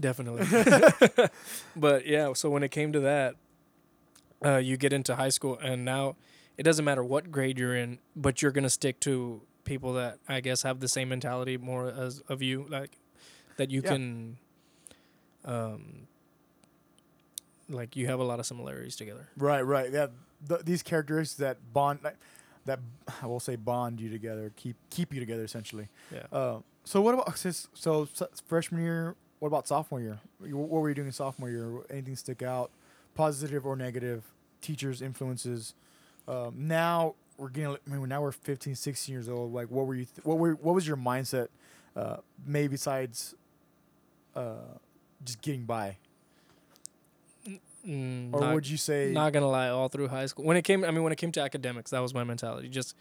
definitely. 0.00 0.46
but 1.76 2.06
yeah, 2.06 2.32
so 2.34 2.50
when 2.50 2.62
it 2.62 2.70
came 2.70 2.92
to 2.92 3.00
that, 3.00 3.34
uh, 4.44 4.56
you 4.58 4.76
get 4.76 4.92
into 4.92 5.14
high 5.16 5.28
school, 5.30 5.58
and 5.62 5.84
now 5.84 6.16
it 6.58 6.62
doesn't 6.62 6.84
matter 6.84 7.02
what 7.02 7.30
grade 7.30 7.58
you're 7.58 7.74
in, 7.76 7.98
but 8.14 8.42
you're 8.42 8.52
gonna 8.52 8.70
stick 8.70 9.00
to 9.00 9.40
people 9.64 9.94
that 9.94 10.18
I 10.28 10.40
guess 10.40 10.62
have 10.62 10.80
the 10.80 10.88
same 10.88 11.08
mentality 11.08 11.56
more 11.56 11.88
as 11.88 12.20
of 12.28 12.42
you, 12.42 12.66
like 12.68 12.98
that 13.56 13.70
you 13.70 13.80
Yeah. 13.82 13.90
can, 13.90 14.36
um, 15.44 16.06
like 17.68 17.96
you 17.96 18.06
have 18.06 18.20
a 18.20 18.24
lot 18.24 18.40
of 18.40 18.46
similarities 18.46 18.96
together. 18.96 19.28
Right, 19.36 19.62
right. 19.62 19.90
Yeah, 19.90 20.08
th- 20.48 20.62
these 20.64 20.82
characteristics 20.82 21.38
that 21.38 21.72
bond, 21.72 22.00
like, 22.04 22.16
that 22.66 22.80
I 23.22 23.26
will 23.26 23.40
say 23.40 23.56
bond 23.56 24.00
you 24.00 24.10
together, 24.10 24.52
keep 24.56 24.76
keep 24.90 25.12
you 25.14 25.20
together 25.20 25.44
essentially. 25.44 25.88
Yeah. 26.12 26.26
Uh, 26.32 26.58
so 26.84 27.00
what 27.00 27.14
about 27.14 27.36
since 27.38 27.68
so 27.74 28.06
freshman 28.46 28.82
year? 28.82 29.16
What 29.44 29.48
about 29.48 29.68
sophomore 29.68 30.00
year? 30.00 30.20
What 30.40 30.70
were 30.70 30.88
you 30.88 30.94
doing 30.94 31.08
in 31.08 31.12
sophomore 31.12 31.50
year? 31.50 31.70
Anything 31.90 32.16
stick 32.16 32.42
out, 32.42 32.70
positive 33.14 33.66
or 33.66 33.76
negative? 33.76 34.22
Teachers' 34.62 35.02
influences. 35.02 35.74
Um, 36.26 36.54
now 36.56 37.14
we're 37.36 37.50
getting. 37.50 37.76
I 37.86 37.94
mean, 37.94 38.08
now 38.08 38.22
we're 38.22 38.32
15, 38.32 38.74
16 38.74 39.12
years 39.12 39.28
old. 39.28 39.52
Like, 39.52 39.70
what 39.70 39.86
were 39.86 39.96
you? 39.96 40.06
Th- 40.06 40.24
what 40.24 40.38
were? 40.38 40.52
What 40.54 40.74
was 40.74 40.88
your 40.88 40.96
mindset? 40.96 41.48
Uh, 41.94 42.16
maybe 42.46 42.68
besides, 42.68 43.34
uh, 44.34 44.54
just 45.22 45.42
getting 45.42 45.64
by, 45.64 45.98
Mm, 47.86 48.32
or 48.32 48.40
not- 48.40 48.54
would 48.54 48.66
you 48.66 48.78
say? 48.78 49.12
Not 49.12 49.34
gonna 49.34 49.50
lie, 49.50 49.68
all 49.68 49.90
through 49.90 50.08
high 50.08 50.24
school, 50.24 50.46
when 50.46 50.56
it 50.56 50.62
came, 50.62 50.84
I 50.86 50.90
mean, 50.90 51.02
when 51.02 51.12
it 51.12 51.16
came 51.16 51.32
to 51.32 51.42
academics, 51.42 51.90
that 51.90 52.00
was 52.00 52.14
my 52.14 52.24
mentality. 52.24 52.70
Just 52.70 52.96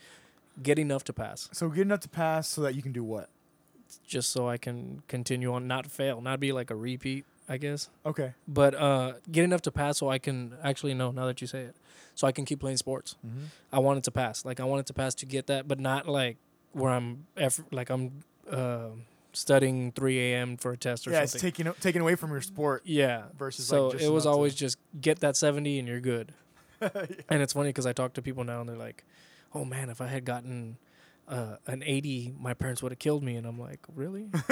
get 0.62 0.78
enough 0.78 1.06
to 1.06 1.14
pass, 1.14 1.48
so 1.54 1.70
get 1.70 1.84
enough 1.84 2.02
to 2.02 2.10
pass 2.10 2.50
so 2.50 2.60
that 2.64 2.76
you 2.76 2.82
can 2.82 2.92
do 2.92 3.02
what? 3.02 3.30
Just 4.06 4.32
so 4.32 4.48
I 4.48 4.58
can 4.58 5.04
continue 5.08 5.54
on, 5.54 5.68
not 5.68 5.90
fail, 5.90 6.22
not 6.22 6.40
be 6.40 6.52
like 6.52 6.70
a 6.72 6.76
repeat, 6.76 7.26
I 7.48 7.58
guess. 7.58 7.90
Okay. 8.06 8.34
But 8.48 8.76
uh, 8.76 9.14
get 9.32 9.44
enough 9.44 9.62
to 9.64 9.72
pass 9.72 9.98
so 9.98 10.10
I 10.10 10.20
can 10.20 10.56
actually 10.64 10.94
know. 10.94 11.12
Now 11.12 11.26
that 11.26 11.42
you 11.42 11.48
say 11.48 11.62
it, 11.62 11.76
so 12.16 12.28
I 12.28 12.32
can 12.32 12.46
keep 12.46 12.60
playing 12.60 12.78
sports. 12.78 13.16
Mm-hmm. 13.26 13.46
I 13.72 13.80
wanted 13.80 14.04
to 14.06 14.12
pass, 14.12 14.46
like 14.46 14.60
I 14.60 14.64
wanted 14.66 14.86
to 14.88 14.94
pass 14.94 15.16
to 15.16 15.26
get 15.26 15.48
that, 15.48 15.68
but 15.68 15.80
not 15.80 16.08
like 16.08 16.38
where 16.72 16.92
I'm, 16.92 17.26
eff- 17.38 17.64
like 17.72 17.90
I'm 17.90 18.24
uh, 18.50 18.90
studying 19.34 19.92
3 19.92 20.20
a.m. 20.20 20.58
for 20.58 20.72
a 20.72 20.78
test 20.78 21.04
or 21.08 21.12
something. 21.12 21.18
Yeah, 21.18 21.24
it's 21.24 21.34
taking 21.34 21.66
taken 21.66 21.82
taken 21.82 22.02
away 22.02 22.16
from 22.16 22.32
your 22.32 22.42
sport 22.42 22.84
yeah. 22.86 23.24
versus 23.38 23.68
So 23.68 23.86
like 23.88 23.94
just 23.94 24.06
it 24.06 24.10
was 24.10 24.26
enough 24.26 24.34
to- 24.34 24.36
always 24.38 24.56
just 24.56 24.78
get 25.00 25.20
that 25.20 25.36
70 25.36 25.80
and 25.80 25.88
you're 25.88 26.00
good. 26.00 26.34
Yeah. 26.82 27.06
And 27.30 27.42
it's 27.42 27.54
funny 27.54 27.70
because 27.70 27.86
I 27.86 27.94
talk 27.94 28.14
to 28.16 28.22
people 28.22 28.44
now 28.44 28.60
and 28.60 28.68
they're 28.68 28.76
like, 28.76 29.06
"Oh 29.56 29.64
man, 29.64 29.90
if 29.90 30.02
I 30.02 30.08
had 30.08 30.26
gotten 30.26 30.76
uh, 31.28 31.56
an 31.68 31.84
80, 31.86 32.34
my 32.40 32.54
parents 32.54 32.82
would 32.84 32.92
have 32.92 33.00
killed 33.00 33.24
me." 33.24 33.36
And 33.36 33.46
I'm 33.48 33.60
like, 33.60 33.80
"Really?" 33.96 34.28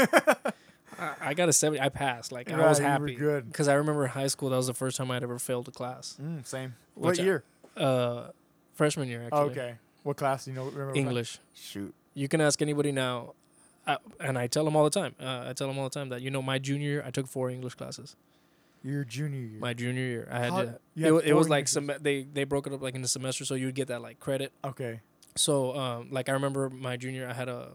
I, 1.00 1.14
I 1.22 1.34
got 1.34 1.50
a 1.50 1.54
70. 1.54 1.80
I 1.82 1.90
passed. 1.90 2.32
Like 2.32 2.52
I 2.52 2.58
was 2.68 2.80
Right, 2.80 2.86
you 2.86 2.86
were 2.86 2.90
happy 2.90 3.16
good. 3.16 3.48
because 3.52 3.68
I 3.68 3.74
remember 3.76 4.04
in 4.04 4.10
high 4.12 4.28
school 4.28 4.50
that 4.50 4.58
was 4.58 4.68
the 4.68 4.74
first 4.74 4.98
time 4.98 5.10
I'd 5.12 5.24
ever 5.24 5.40
failed 5.40 5.68
a 5.68 5.72
class. 5.72 6.18
Mm, 6.22 6.46
same. 6.46 6.76
Which 6.96 7.18
What 7.18 7.20
I- 7.20 7.24
year? 7.24 7.44
Uh, 7.78 8.28
freshman 8.74 9.08
year 9.08 9.30
Oh, 9.32 9.44
okay. 9.44 9.76
What 10.04 10.18
class? 10.18 10.46
Do 10.46 10.52
you 10.52 10.56
know? 10.56 10.64
Remember 10.66 10.88
what 10.88 10.94
class? 10.96 10.98
English. 11.08 11.40
Shoot. 11.54 11.94
You 12.14 12.28
can 12.28 12.42
ask 12.42 12.62
anybody 12.62 12.92
now. 12.92 13.34
I, 13.88 13.98
and 14.20 14.38
I 14.38 14.48
tell 14.48 14.66
them 14.66 14.76
all 14.76 14.84
the 14.84 14.90
time. 14.90 15.16
Uh, 15.20 15.46
I 15.48 15.54
tell 15.54 15.68
them 15.68 15.80
all 15.80 15.86
the 15.86 15.94
time 16.00 16.10
that 16.10 16.22
you 16.22 16.30
know 16.30 16.42
my 16.42 16.60
junior 16.60 16.88
year 16.90 17.04
I 17.06 17.12
took 17.12 17.28
four 17.28 17.50
English 17.50 17.76
classes. 17.76 18.16
Your 18.84 19.04
junior 19.06 19.40
year. 19.40 19.60
My 19.60 19.74
junior 19.74 20.04
year 20.04 20.28
I 20.30 20.40
had 20.40 20.52
How- 20.52 20.62
to. 20.64 20.80
It, 20.96 21.26
it 21.30 21.34
was 21.34 21.48
like 21.50 21.68
some 21.68 21.90
they 22.02 22.24
they 22.24 22.44
broke 22.44 22.68
it 22.68 22.74
up 22.74 22.82
like 22.82 22.96
in 22.96 23.02
the 23.02 23.08
semester 23.08 23.46
so 23.46 23.56
you'd 23.56 23.74
get 23.76 23.88
that 23.88 24.02
like 24.02 24.20
credit 24.20 24.52
Okay. 24.66 25.00
So, 25.36 25.76
um, 25.78 26.10
like 26.12 26.30
I 26.30 26.34
remember 26.34 26.70
my 26.70 26.98
junior, 26.98 27.28
I 27.28 27.34
had 27.34 27.50
a 27.50 27.70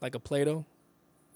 like 0.00 0.14
a 0.14 0.18
Plato. 0.20 0.66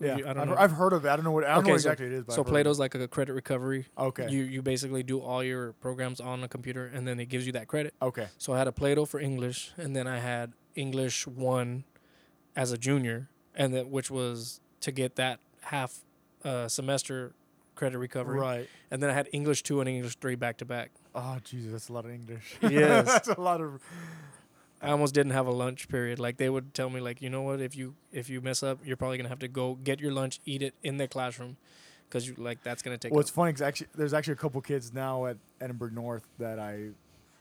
Yeah. 0.01 0.17
You- 0.19 0.29
I 0.29 0.33
don't 0.33 0.43
I've, 0.43 0.49
know. 0.49 0.57
I've 0.57 0.71
heard 0.73 0.93
of 0.93 1.05
it. 1.05 1.09
I 1.09 1.17
don't 1.17 1.25
know 1.25 1.33
what. 1.33 1.45
I 1.45 1.49
don't 1.49 1.59
Okay, 1.59 1.69
know 1.69 1.73
what 1.75 1.81
so- 1.83 1.91
exactly 1.91 2.07
it 2.07 2.13
is. 2.13 2.25
But 2.25 2.35
so 2.35 2.41
I've 2.43 2.47
heard 2.47 2.51
of 2.51 2.53
Plato's 2.55 2.79
like 2.79 2.95
a 2.95 3.09
credit 3.09 3.33
recovery. 3.33 3.87
Okay. 3.97 4.29
You 4.31 4.43
you 4.45 4.63
basically 4.63 5.03
do 5.03 5.21
all 5.21 5.43
your 5.43 5.73
programs 5.75 6.21
on 6.21 6.45
a 6.45 6.49
computer, 6.49 6.87
and 6.87 7.07
then 7.09 7.19
it 7.19 7.27
gives 7.27 7.47
you 7.47 7.53
that 7.53 7.67
credit. 7.67 7.95
okay. 8.03 8.29
So 8.39 8.53
I 8.53 8.59
had 8.59 8.69
a 8.69 8.73
Plato 8.73 9.05
for 9.07 9.19
English, 9.21 9.73
and 9.77 9.97
then 9.97 10.07
I 10.07 10.19
had 10.19 10.53
English 10.77 11.27
one 11.27 11.85
as 12.55 12.71
a 12.73 12.79
junior, 12.79 13.29
and 13.55 13.73
then 13.75 13.91
which 13.91 14.11
was 14.11 14.61
to 14.81 14.93
get 14.93 15.17
that 15.17 15.41
half 15.63 15.99
uh, 16.45 16.69
semester 16.69 17.33
credit 17.75 17.99
recovery, 17.99 18.39
Right. 18.41 18.69
and 18.91 19.03
then 19.03 19.09
I 19.11 19.13
had 19.15 19.29
English 19.33 19.63
two 19.63 19.81
and 19.81 19.89
English 19.89 20.17
three 20.21 20.35
back 20.37 20.59
to 20.59 20.65
back. 20.65 20.91
Oh, 21.15 21.39
Jesus, 21.43 21.73
that's 21.73 21.89
a 21.89 21.93
lot 21.93 22.05
of 22.05 22.11
English. 22.13 22.57
Yes. 22.63 23.07
that's 23.07 23.29
a 23.29 23.41
lot 23.41 23.61
of. 23.61 23.81
I 24.81 24.91
almost 24.91 25.15
didn't 25.15 25.33
have 25.33 25.47
a 25.47 25.53
lunch 25.53 25.89
period. 25.89 26.19
Like 26.19 26.37
they 26.37 26.49
would 26.49 26.75
tell 26.75 26.91
me, 26.91 27.01
like 27.01 27.21
you 27.21 27.31
know 27.31 27.43
what, 27.43 27.61
if 27.61 27.77
you 27.77 27.95
if 28.13 28.29
you 28.31 28.41
mess 28.41 28.63
up, 28.63 28.79
you're 28.85 28.97
probably 28.97 29.17
gonna 29.17 29.29
have 29.29 29.41
to 29.41 29.49
go 29.49 29.75
get 29.75 30.01
your 30.01 30.13
lunch, 30.13 30.41
eat 30.45 30.63
it 30.63 30.75
in 30.83 30.99
the 30.99 31.09
classroom, 31.09 31.57
because 32.09 32.29
you 32.29 32.35
like 32.39 32.63
that's 32.63 32.83
gonna 32.83 32.99
take. 32.99 33.13
Well, 33.13 33.21
up. 33.21 33.25
it's 33.25 33.31
funny 33.31 33.53
because 33.53 33.63
actually, 33.63 33.89
there's 33.95 34.15
actually 34.15 34.35
a 34.35 34.37
couple 34.37 34.61
kids 34.61 34.93
now 34.93 35.27
at 35.27 35.37
Edinburg 35.61 35.93
North 35.93 36.27
that 36.39 36.59
I, 36.59 36.91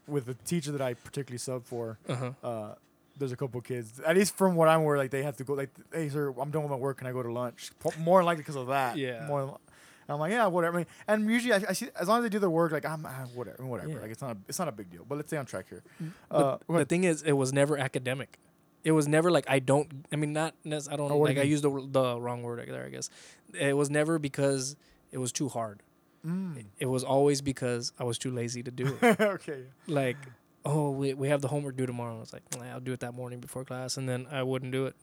with 0.08 0.26
the 0.26 0.34
teacher 0.34 0.72
that 0.72 0.82
I 0.82 0.96
particularly 0.96 1.38
sub 1.38 1.66
for. 1.66 2.00
Uh-huh. 2.08 2.32
Uh, 2.44 2.76
there's 3.20 3.32
a 3.32 3.38
couple 3.38 3.60
kids, 3.62 4.00
at 4.06 4.16
least 4.16 4.36
from 4.36 4.56
what 4.56 4.68
I'm 4.68 4.82
aware, 4.82 4.98
like 4.98 5.12
they 5.12 5.24
have 5.24 5.38
to 5.38 5.44
go. 5.44 5.54
Like, 5.54 5.72
hey, 5.92 6.10
sir, 6.10 6.34
I'm 6.40 6.52
done 6.52 6.64
with 6.64 6.72
my 6.72 6.78
work. 6.78 6.98
Can 6.98 7.08
I 7.08 7.12
go 7.12 7.24
to 7.24 7.32
lunch? 7.32 7.72
More 8.00 8.24
likely 8.24 8.42
because 8.42 8.56
of 8.56 8.68
that. 8.68 8.98
Yeah. 8.98 9.26
More. 9.28 9.60
Li- 10.08 10.14
I'm 10.14 10.20
like, 10.20 10.32
yeah, 10.32 10.48
whatever. 10.48 10.78
I 10.78 10.80
mean, 10.80 10.88
and 11.08 11.30
usually 11.30 11.54
I, 11.54 11.64
I 11.70 11.74
see 11.74 11.90
as 12.00 12.08
long 12.08 12.20
as 12.20 12.24
they 12.24 12.30
do 12.30 12.40
their 12.40 12.50
work, 12.50 12.72
like 12.72 12.86
I'm 12.86 13.06
ah, 13.06 13.26
whatever, 13.34 13.66
whatever. 13.66 13.92
Yeah. 13.92 14.00
Like 14.00 14.12
it's 14.12 14.22
not 14.22 14.36
a, 14.36 14.38
it's 14.48 14.60
not 14.60 14.68
a 14.68 14.72
big 14.72 14.90
deal. 14.90 15.06
But 15.08 15.16
let's 15.16 15.30
stay 15.30 15.38
on 15.38 15.46
track 15.46 15.66
here. 15.70 15.84
Uh, 16.32 16.58
go 16.68 16.78
the 16.78 16.86
thing 16.86 17.04
is, 17.04 17.22
it 17.22 17.34
was 17.34 17.54
never 17.54 17.78
academic. 17.78 18.40
It 18.84 18.92
was 18.92 19.08
never 19.08 19.32
like 19.32 19.46
I 19.50 19.60
don't. 19.60 20.06
I 20.12 20.16
mean, 20.16 20.34
not. 20.34 20.56
I 20.66 20.70
don't. 20.70 21.12
Oh, 21.12 21.18
what 21.18 21.28
do 21.28 21.36
like 21.36 21.38
I 21.38 21.48
used 21.48 21.64
the 21.64 21.88
the 21.92 22.20
wrong 22.20 22.44
word 22.44 22.66
there. 22.68 22.86
I 22.86 22.90
guess 22.90 23.10
it 23.54 23.76
was 23.76 23.90
never 23.90 24.20
because 24.20 24.76
it 25.12 25.18
was 25.18 25.32
too 25.32 25.50
hard. 25.50 25.84
Mm. 26.26 26.66
It 26.80 26.88
was 26.88 27.04
always 27.04 27.42
because 27.42 27.92
I 28.00 28.04
was 28.04 28.18
too 28.18 28.32
lazy 28.32 28.64
to 28.64 28.72
do 28.72 28.98
it. 29.02 29.20
okay. 29.22 29.64
like, 29.88 30.18
oh, 30.66 30.92
we 30.92 31.14
we 31.14 31.30
have 31.30 31.42
the 31.42 31.48
homework 31.48 31.78
due 31.78 31.86
tomorrow. 31.86 32.18
I 32.18 32.20
was 32.20 32.34
like, 32.34 32.44
"Nah, 32.56 32.64
I'll 32.66 32.80
do 32.80 32.94
it 32.94 33.00
that 33.02 33.14
morning 33.14 33.40
before 33.40 33.64
class, 33.64 33.98
and 33.98 34.08
then 34.08 34.28
I 34.32 34.44
wouldn't 34.44 34.72
do 34.72 34.86
it. 34.86 34.96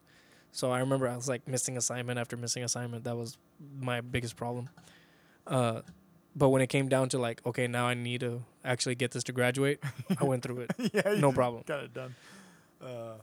So 0.52 0.70
I 0.70 0.78
remember 0.78 1.08
I 1.08 1.16
was 1.16 1.28
like 1.28 1.48
missing 1.48 1.76
assignment 1.76 2.18
after 2.18 2.36
missing 2.36 2.62
assignment. 2.62 3.04
That 3.04 3.16
was 3.16 3.36
my 3.80 4.00
biggest 4.00 4.36
problem. 4.36 4.68
Uh, 5.46 5.82
but 6.36 6.48
when 6.48 6.62
it 6.62 6.68
came 6.68 6.88
down 6.88 7.08
to 7.10 7.18
like, 7.18 7.40
okay, 7.46 7.66
now 7.66 7.86
I 7.86 7.94
need 7.94 8.20
to 8.20 8.42
actually 8.64 8.94
get 8.96 9.12
this 9.12 9.22
to 9.24 9.32
graduate, 9.32 9.78
I 10.20 10.24
went 10.24 10.42
through 10.42 10.60
it, 10.60 10.70
yeah. 10.92 11.14
no 11.18 11.32
problem. 11.32 11.62
Got 11.66 11.84
it 11.84 11.94
done. 11.94 12.14
Uh, 12.82 13.14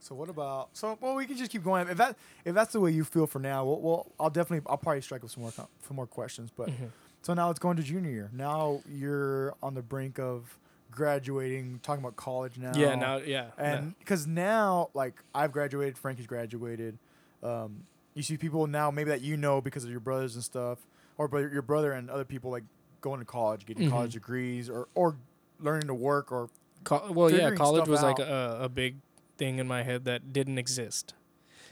so 0.00 0.14
what 0.14 0.28
about? 0.28 0.68
So 0.74 0.96
well, 1.00 1.16
we 1.16 1.26
can 1.26 1.36
just 1.36 1.50
keep 1.50 1.64
going. 1.64 1.88
If 1.88 1.96
that 1.96 2.16
if 2.44 2.54
that's 2.54 2.72
the 2.72 2.78
way 2.80 2.92
you 2.92 3.02
feel 3.02 3.26
for 3.26 3.40
now, 3.40 3.64
well, 3.64 3.80
well 3.80 4.12
I'll 4.20 4.30
definitely 4.30 4.64
I'll 4.70 4.76
probably 4.76 5.00
strike 5.00 5.24
up 5.24 5.30
some 5.30 5.42
more 5.42 5.50
com- 5.52 5.66
some 5.86 5.96
more 5.96 6.06
questions. 6.06 6.50
But 6.56 6.68
Mhm. 6.68 6.90
so 7.22 7.34
now 7.34 7.50
it's 7.50 7.58
going 7.58 7.76
to 7.76 7.82
junior 7.82 8.10
year. 8.10 8.30
Now 8.32 8.82
you're 8.88 9.54
on 9.64 9.74
the 9.74 9.82
brink 9.82 10.20
of 10.20 10.58
graduating. 10.92 11.80
Talking 11.82 12.04
about 12.04 12.14
college 12.14 12.56
now. 12.56 12.72
Yeah, 12.76 12.94
now 12.94 13.16
yeah, 13.16 13.50
and 13.58 13.98
because 13.98 14.28
now 14.28 14.90
like 14.94 15.14
I've 15.34 15.50
graduated, 15.50 15.98
Frankie's 15.98 16.28
graduated. 16.28 16.98
Um, 17.42 17.84
you 18.16 18.22
see 18.24 18.36
people 18.36 18.66
now 18.66 18.90
maybe 18.90 19.10
that 19.10 19.20
you 19.20 19.36
know 19.36 19.60
because 19.60 19.84
of 19.84 19.90
your 19.90 20.00
brothers 20.00 20.34
and 20.34 20.42
stuff, 20.42 20.78
or 21.18 21.28
your 21.40 21.62
brother 21.62 21.92
and 21.92 22.10
other 22.10 22.24
people 22.24 22.50
like 22.50 22.64
going 23.00 23.20
to 23.20 23.24
college, 23.26 23.64
getting 23.66 23.86
Mhm. 23.86 23.90
college 23.92 24.14
degrees, 24.14 24.68
or 24.68 24.88
or 24.96 25.16
learning 25.60 25.86
to 25.86 25.94
work, 25.94 26.32
or 26.32 26.48
Co- 26.82 27.12
well, 27.12 27.30
yeah, 27.30 27.50
college 27.50 27.86
was 27.88 28.02
like 28.02 28.18
a, 28.18 28.58
a 28.62 28.68
big 28.68 28.96
thing 29.38 29.58
in 29.58 29.68
my 29.68 29.82
head 29.82 30.04
that 30.06 30.32
didn't 30.32 30.56
exist. 30.58 31.14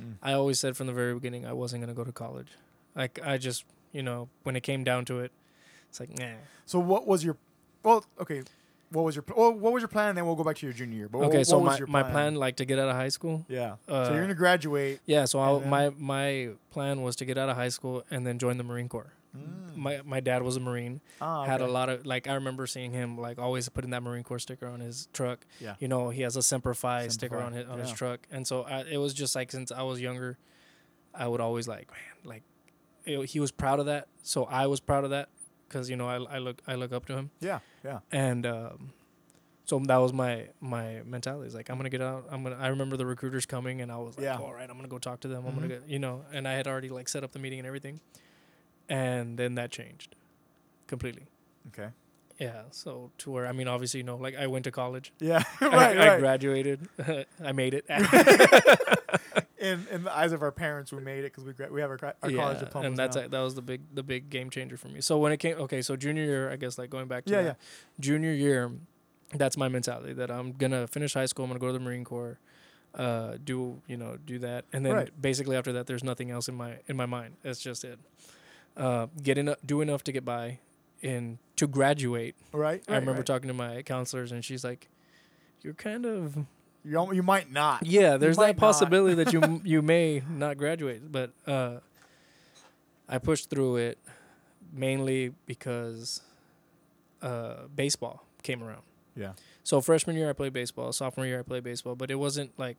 Mm. 0.00 0.14
I 0.22 0.32
always 0.34 0.58
said 0.60 0.76
from 0.76 0.86
the 0.86 0.92
very 0.92 1.14
beginning 1.14 1.46
I 1.46 1.52
wasn't 1.52 1.82
gonna 1.82 1.94
go 1.94 2.04
to 2.04 2.12
college. 2.12 2.48
Like 2.94 3.18
I 3.24 3.38
just, 3.38 3.64
you 3.92 4.02
know, 4.02 4.28
when 4.42 4.54
it 4.56 4.62
came 4.62 4.84
down 4.84 5.04
to 5.06 5.20
it, 5.20 5.32
it's 5.88 5.98
like, 6.00 6.16
nah. 6.18 6.34
So 6.66 6.78
what 6.78 7.06
was 7.06 7.24
your? 7.24 7.36
Well, 7.82 8.04
okay. 8.20 8.42
What 8.94 9.04
was 9.04 9.16
your? 9.16 9.22
pl- 9.22 9.36
Well, 9.36 9.52
what 9.52 9.72
was 9.72 9.80
your 9.80 9.88
plan? 9.88 10.10
And 10.10 10.18
then 10.18 10.26
we'll 10.26 10.36
go 10.36 10.44
back 10.44 10.56
to 10.56 10.66
your 10.66 10.72
junior 10.72 10.96
year. 10.96 11.08
But 11.08 11.18
Okay, 11.24 11.38
what, 11.38 11.46
so 11.46 11.58
what 11.58 11.64
was 11.64 11.72
my 11.72 11.78
your 11.78 11.86
my 11.88 12.02
plan 12.04 12.34
like 12.36 12.56
to 12.56 12.64
get 12.64 12.78
out 12.78 12.88
of 12.88 12.96
high 12.96 13.08
school. 13.08 13.44
Yeah. 13.48 13.76
Uh, 13.88 14.06
so 14.06 14.12
you're 14.12 14.22
gonna 14.22 14.34
graduate. 14.34 15.00
Yeah, 15.06 15.24
so 15.24 15.42
And 15.42 15.66
I, 15.66 15.68
my 15.68 15.90
my 15.98 16.48
plan 16.70 17.02
was 17.02 17.16
to 17.16 17.24
get 17.24 17.36
out 17.38 17.48
of 17.48 17.56
high 17.56 17.68
school 17.68 18.04
and 18.10 18.26
then 18.26 18.38
join 18.38 18.56
the 18.56 18.64
Marine 18.64 18.88
Corps. 18.88 19.12
Mm. 19.36 19.76
My 19.76 20.00
my 20.04 20.20
dad 20.20 20.42
was 20.42 20.56
a 20.56 20.60
Marine. 20.60 21.00
Ah, 21.20 21.44
Had 21.44 21.60
a 21.60 21.66
lot 21.66 21.88
of 21.88 22.06
like 22.06 22.28
I 22.28 22.34
remember 22.34 22.66
seeing 22.68 22.92
him 22.92 23.18
like 23.18 23.38
always 23.38 23.68
putting 23.68 23.90
that 23.90 24.02
Marine 24.02 24.22
Corps 24.22 24.38
sticker 24.38 24.68
on 24.68 24.78
his 24.80 25.08
truck. 25.12 25.44
Yeah. 25.60 25.74
You 25.80 25.88
know, 25.88 26.10
he 26.10 26.22
has 26.22 26.36
a 26.36 26.42
Semper 26.42 26.72
Fi 26.74 27.00
Semper 27.00 27.12
sticker 27.12 27.38
Fi, 27.38 27.44
on 27.44 27.52
his 27.52 27.66
on 27.68 27.78
his 27.80 27.90
truck, 27.92 28.20
and 28.30 28.46
so 28.46 28.62
I, 28.62 28.82
it 28.82 28.98
was 28.98 29.12
just 29.12 29.34
like 29.34 29.50
since 29.50 29.72
I 29.72 29.82
was 29.82 30.00
younger, 30.00 30.38
I 31.12 31.26
would 31.26 31.40
always 31.40 31.66
like 31.66 31.90
man 31.90 31.98
like, 32.24 32.42
it, 33.04 33.26
he 33.26 33.40
was 33.40 33.50
proud 33.50 33.80
of 33.80 33.86
that, 33.86 34.06
so 34.22 34.44
I 34.44 34.68
was 34.68 34.78
proud 34.80 35.02
of 35.04 35.10
that 35.10 35.28
because 35.74 35.90
you 35.90 35.96
know 35.96 36.08
I 36.08 36.36
I 36.36 36.38
look 36.38 36.62
I 36.66 36.76
look 36.76 36.92
up 36.92 37.06
to 37.06 37.16
him, 37.16 37.30
Yeah. 37.40 37.58
Yeah. 37.84 37.98
and 38.12 38.46
um, 38.46 38.92
so 39.64 39.78
that 39.80 39.96
was 39.96 40.12
my 40.12 40.46
my 40.60 41.02
mentality. 41.04 41.48
Is 41.48 41.54
like 41.54 41.68
I'm 41.68 41.76
gonna 41.76 41.90
get 41.90 42.00
out. 42.00 42.26
I'm 42.30 42.42
gonna. 42.44 42.56
I 42.56 42.68
remember 42.68 42.96
the 42.96 43.06
recruiters 43.06 43.44
coming, 43.46 43.80
and 43.80 43.90
I 43.90 43.96
was 43.96 44.16
like, 44.16 44.24
Yeah. 44.24 44.38
all 44.38 44.54
right, 44.54 44.68
I'm 44.70 44.76
gonna 44.76 44.88
go 44.88 44.98
talk 44.98 45.20
to 45.20 45.28
them. 45.28 45.44
I'm 45.46 45.52
Mhm. 45.52 45.56
gonna 45.56 45.68
get 45.68 45.88
you 45.88 45.98
know, 45.98 46.22
and 46.32 46.46
I 46.46 46.52
had 46.52 46.66
already 46.68 46.88
like 46.90 47.08
set 47.08 47.24
up 47.24 47.32
the 47.32 47.38
meeting 47.40 47.58
and 47.58 47.66
everything, 47.66 48.00
and 48.88 49.36
then 49.38 49.56
that 49.56 49.70
changed 49.72 50.14
completely. 50.86 51.26
Okay. 51.68 51.88
Yeah, 52.38 52.62
so 52.72 53.10
to 53.18 53.30
where 53.30 53.46
I 53.46 53.52
mean, 53.52 53.68
obviously, 53.68 53.98
you 54.00 54.04
know, 54.04 54.16
like 54.16 54.34
I 54.36 54.46
went 54.48 54.64
to 54.64 54.70
college, 54.72 55.12
Yeah. 55.20 55.42
I, 55.60 55.66
right. 55.68 55.98
I 55.98 56.18
graduated, 56.18 56.88
I 57.44 57.52
made 57.52 57.74
it. 57.74 57.84
in 59.58 59.86
in 59.90 60.04
the 60.04 60.14
eyes 60.14 60.32
of 60.32 60.42
our 60.42 60.52
parents, 60.52 60.92
we 60.92 61.00
made 61.00 61.20
it 61.20 61.32
because 61.32 61.44
we 61.44 61.52
gra- 61.52 61.72
we 61.72 61.80
have 61.80 61.90
our, 61.90 61.98
our 62.02 62.12
college 62.30 62.32
Yeah, 62.34 62.58
diplomas 62.58 62.86
and 62.88 62.96
that's 62.96 63.16
now. 63.16 63.28
that 63.28 63.40
was 63.40 63.54
the 63.54 63.62
big 63.62 63.82
the 63.94 64.02
big 64.02 64.30
game 64.30 64.50
changer 64.50 64.76
for 64.76 64.88
me. 64.88 65.00
So 65.00 65.18
when 65.18 65.32
it 65.32 65.38
came, 65.38 65.56
okay, 65.58 65.80
so 65.82 65.96
junior 65.96 66.24
year, 66.24 66.50
I 66.50 66.56
guess 66.56 66.76
like 66.78 66.90
going 66.90 67.06
back 67.08 67.24
to 67.26 67.32
Yeah, 67.32 67.40
yeah. 67.42 67.54
junior 68.00 68.32
year, 68.32 68.72
that's 69.32 69.56
my 69.56 69.68
mentality 69.68 70.12
that 70.14 70.30
I'm 70.30 70.52
gonna 70.52 70.86
finish 70.86 71.14
high 71.14 71.26
school. 71.26 71.44
I'm 71.44 71.50
gonna 71.50 71.60
go 71.60 71.68
to 71.68 71.72
the 71.72 71.78
Marine 71.80 72.04
Corps, 72.04 72.38
uh, 72.94 73.36
do 73.42 73.80
you 73.86 73.96
know 73.96 74.18
do 74.24 74.38
that, 74.40 74.64
and 74.72 74.84
then 74.84 74.94
Right. 74.94 75.22
basically 75.22 75.56
after 75.56 75.72
that, 75.74 75.86
there's 75.86 76.04
nothing 76.04 76.30
else 76.30 76.48
in 76.48 76.54
my 76.56 76.78
in 76.88 76.96
my 76.96 77.06
mind. 77.06 77.36
That's 77.42 77.60
just 77.60 77.84
it. 77.84 77.98
Uh, 78.76 79.06
get 79.22 79.38
enough, 79.38 79.58
do 79.64 79.80
enough 79.82 80.02
to 80.04 80.10
get 80.12 80.24
by, 80.24 80.58
and 81.02 81.38
to 81.56 81.66
graduate. 81.66 82.34
Right. 82.52 82.82
I 82.88 82.92
right, 82.92 82.98
remember 82.98 83.20
right. 83.20 83.26
talking 83.26 83.48
to 83.48 83.54
my 83.54 83.82
counselors, 83.82 84.32
and 84.32 84.44
she's 84.44 84.64
like, 84.64 84.88
"You're 85.62 85.74
kind 85.74 86.06
of 86.06 86.36
You, 86.84 87.12
you 87.12 87.22
might 87.22 87.50
not. 87.50 87.86
yeah." 87.86 88.16
There's 88.16 88.36
that 88.36 88.56
possibility 88.56 89.14
that 89.22 89.32
you 89.32 89.60
you 89.64 89.82
may 89.82 90.22
not 90.28 90.56
graduate, 90.58 91.10
but 91.10 91.32
uh, 91.46 91.78
I 93.08 93.18
pushed 93.18 93.50
through 93.50 93.76
it 93.76 93.98
mainly 94.72 95.32
because 95.46 96.20
uh, 97.22 97.66
baseball 97.74 98.24
came 98.42 98.62
around. 98.62 98.82
Yeah. 99.16 99.32
So 99.62 99.80
freshman 99.80 100.16
year 100.16 100.28
I 100.28 100.32
played 100.32 100.52
baseball, 100.52 100.92
sophomore 100.92 101.26
year 101.26 101.38
I 101.38 101.42
played 101.42 101.64
baseball, 101.64 101.94
but 101.94 102.10
it 102.10 102.16
wasn't 102.16 102.58
like 102.58 102.76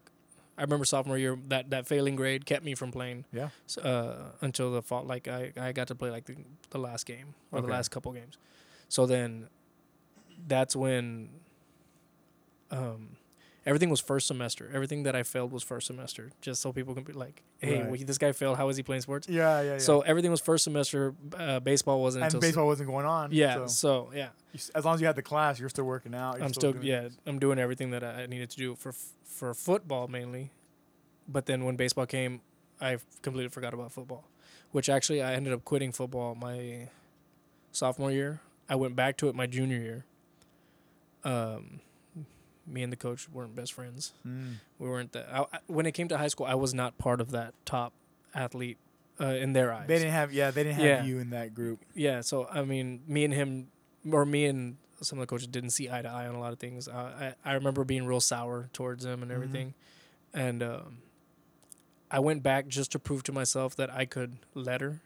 I 0.58 0.62
remember 0.62 0.86
sophomore 0.86 1.18
year 1.18 1.38
that 1.48 1.72
that 1.72 1.88
failing 1.88 2.16
grade 2.16 2.46
kept 2.46 2.64
me 2.64 2.76
from 2.76 2.92
playing. 2.92 3.26
Yeah. 3.32 3.50
Uh, 3.82 4.32
until 4.42 4.72
the 4.72 4.82
fall, 4.82 5.04
like 5.04 5.28
I 5.28 5.52
I 5.60 5.72
got 5.72 5.88
to 5.88 5.96
play 5.96 6.12
like 6.12 6.26
the, 6.26 6.36
the 6.70 6.78
last 6.78 7.06
game 7.06 7.34
or 7.52 7.62
the 7.62 7.68
last 7.68 7.90
couple 7.90 8.12
games. 8.12 8.38
So 8.96 9.06
then, 9.06 9.48
that's 10.48 10.74
when. 10.76 11.30
Um, 12.72 13.18
everything 13.66 13.90
was 13.90 14.00
first 14.00 14.26
semester. 14.28 14.70
Everything 14.74 15.04
that 15.04 15.16
I 15.16 15.24
failed 15.24 15.52
was 15.52 15.64
first 15.64 15.88
semester, 15.88 16.32
just 16.42 16.62
so 16.62 16.72
people 16.72 16.94
can 16.96 17.04
be 17.04 17.12
like, 17.14 17.44
"Hey, 17.60 17.82
Right. 17.82 17.90
well, 17.92 18.00
this 18.06 18.18
guy 18.18 18.32
failed. 18.32 18.56
How 18.58 18.70
is 18.70 18.78
he 18.78 18.84
playing 18.84 19.02
sports?" 19.02 19.28
Yeah. 19.28 19.60
Yeah. 19.62 19.72
yeah. 19.74 19.78
So 19.80 20.02
everything 20.02 20.32
was 20.32 20.40
first 20.42 20.64
semester. 20.64 21.14
Uh, 21.38 21.60
baseball 21.60 22.02
wasn't 22.02 22.24
and 22.26 22.42
baseball 22.42 22.68
wasn't 22.68 22.90
going 22.90 23.06
on. 23.06 23.32
yeah. 23.34 23.56
So 23.56 23.68
So 23.68 24.12
yeah, 24.16 24.30
you 24.54 24.60
as 24.74 24.86
long 24.86 24.96
as 24.96 25.02
you 25.02 25.08
had 25.08 25.16
the 25.18 25.22
class, 25.22 25.60
you're 25.60 25.70
still 25.70 25.86
working 25.86 26.16
out. 26.16 26.42
I'm 26.42 26.54
still, 26.54 26.74
yeah, 26.82 27.02
things. 27.02 27.18
I'm 27.28 27.40
doing 27.40 27.60
everything 27.60 27.92
that 27.92 28.04
I 28.04 28.26
needed 28.28 28.50
to 28.52 28.58
do 28.58 28.76
for 28.76 28.90
f- 28.90 29.14
for 29.26 29.54
football 29.54 30.08
mainly. 30.08 30.52
But 31.28 31.46
then 31.48 31.66
when 31.66 31.76
baseball 31.76 32.06
came, 32.06 32.40
I 32.80 32.98
completely 33.22 33.50
forgot 33.50 33.74
about 33.74 33.92
football, 33.92 34.24
which 34.72 34.88
actually 34.90 35.22
I 35.22 35.34
ended 35.34 35.52
up 35.54 35.66
quitting 35.66 35.92
football 35.92 36.34
my 36.36 36.88
sophomore 37.72 38.12
year. 38.12 38.40
I 38.70 38.76
went 38.76 38.96
back 38.96 39.18
to 39.18 39.30
it 39.30 39.36
my 39.36 39.46
junior 39.48 39.78
year. 39.78 40.06
Um, 41.24 41.80
me 42.68 42.82
and 42.84 42.92
the 42.92 42.98
coach 42.98 43.30
weren't 43.30 43.56
best 43.56 43.74
friends. 43.74 44.14
Mm. 44.28 44.56
We 44.80 44.90
weren't 44.90 45.12
that. 45.14 45.28
I, 45.32 45.46
when 45.68 45.86
it 45.86 45.92
came 45.92 46.08
to 46.10 46.18
high 46.18 46.28
school, 46.30 46.46
I 46.46 46.56
was 46.56 46.74
not 46.74 46.98
part 46.98 47.22
of 47.22 47.32
that 47.32 47.54
top 47.66 47.94
athlete 48.34 48.78
uh, 49.22 49.26
in 49.28 49.54
their 49.54 49.72
eyes. 49.72 49.88
They 49.88 49.98
didn't 50.00 50.14
have. 50.14 50.34
Yeah. 50.34 50.52
They 50.52 50.64
didn't 50.64 50.76
have 50.78 50.86
Yeah. 50.86 51.04
you 51.04 51.20
in 51.20 51.30
that 51.32 51.54
group. 51.54 51.80
Yeah, 51.94 52.22
so 52.22 52.48
I 52.52 52.64
mean, 52.64 53.02
me 53.08 53.24
and 53.24 53.34
him, 53.34 53.68
or 54.12 54.26
me 54.26 54.46
and 54.46 54.78
some 55.02 55.20
of 55.20 55.24
the 55.24 55.28
coaches 55.28 55.48
didn't 55.48 55.72
see 55.72 55.90
eye 55.92 56.02
to 56.02 56.10
eye 56.10 56.28
on 56.28 56.36
a 56.36 56.40
lot 56.40 56.54
of 56.54 56.60
things. 56.60 56.88
Uh, 56.88 57.34
I 57.46 57.52
I 57.52 57.54
remember 57.54 57.84
being 57.84 58.06
real 58.06 58.20
sour 58.22 58.70
towards 58.74 59.06
him 59.06 59.22
and 59.22 59.32
Mhm. 59.32 59.36
everything, 59.36 59.74
and 60.34 60.64
um, 60.64 60.98
I 62.10 62.20
went 62.20 62.42
back 62.44 62.68
just 62.68 62.92
to 62.94 63.00
prove 63.00 63.22
to 63.24 63.32
myself 63.32 63.76
that 63.76 63.90
I 63.92 64.06
could 64.06 64.38
letter. 64.54 65.02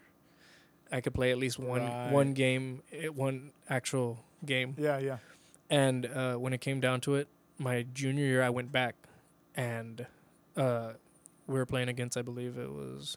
I 0.92 1.00
could 1.00 1.14
play 1.14 1.30
at 1.30 1.38
least 1.38 1.58
one 1.58 1.82
Right. 1.82 2.10
one 2.10 2.32
game, 2.32 2.82
eh, 2.92 3.06
one 3.08 3.52
actual 3.68 4.24
game. 4.44 4.74
Yeah. 4.78 4.98
Yeah. 4.98 5.18
And 5.68 6.06
uh, 6.06 6.34
when 6.36 6.52
it 6.52 6.60
came 6.60 6.80
down 6.80 7.00
to 7.02 7.14
it, 7.14 7.28
my 7.58 7.84
junior 7.94 8.24
year, 8.24 8.42
I 8.42 8.50
went 8.50 8.72
back, 8.72 8.96
and 9.54 10.06
uh, 10.56 10.92
we 11.46 11.54
were 11.54 11.66
playing 11.66 11.88
against, 11.88 12.16
I 12.16 12.22
believe 12.22 12.58
it 12.58 12.70
was, 12.72 13.16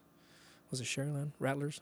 was 0.69 0.79
it 0.81 0.83
Sharyland 0.85 1.31
Rattlers? 1.39 1.81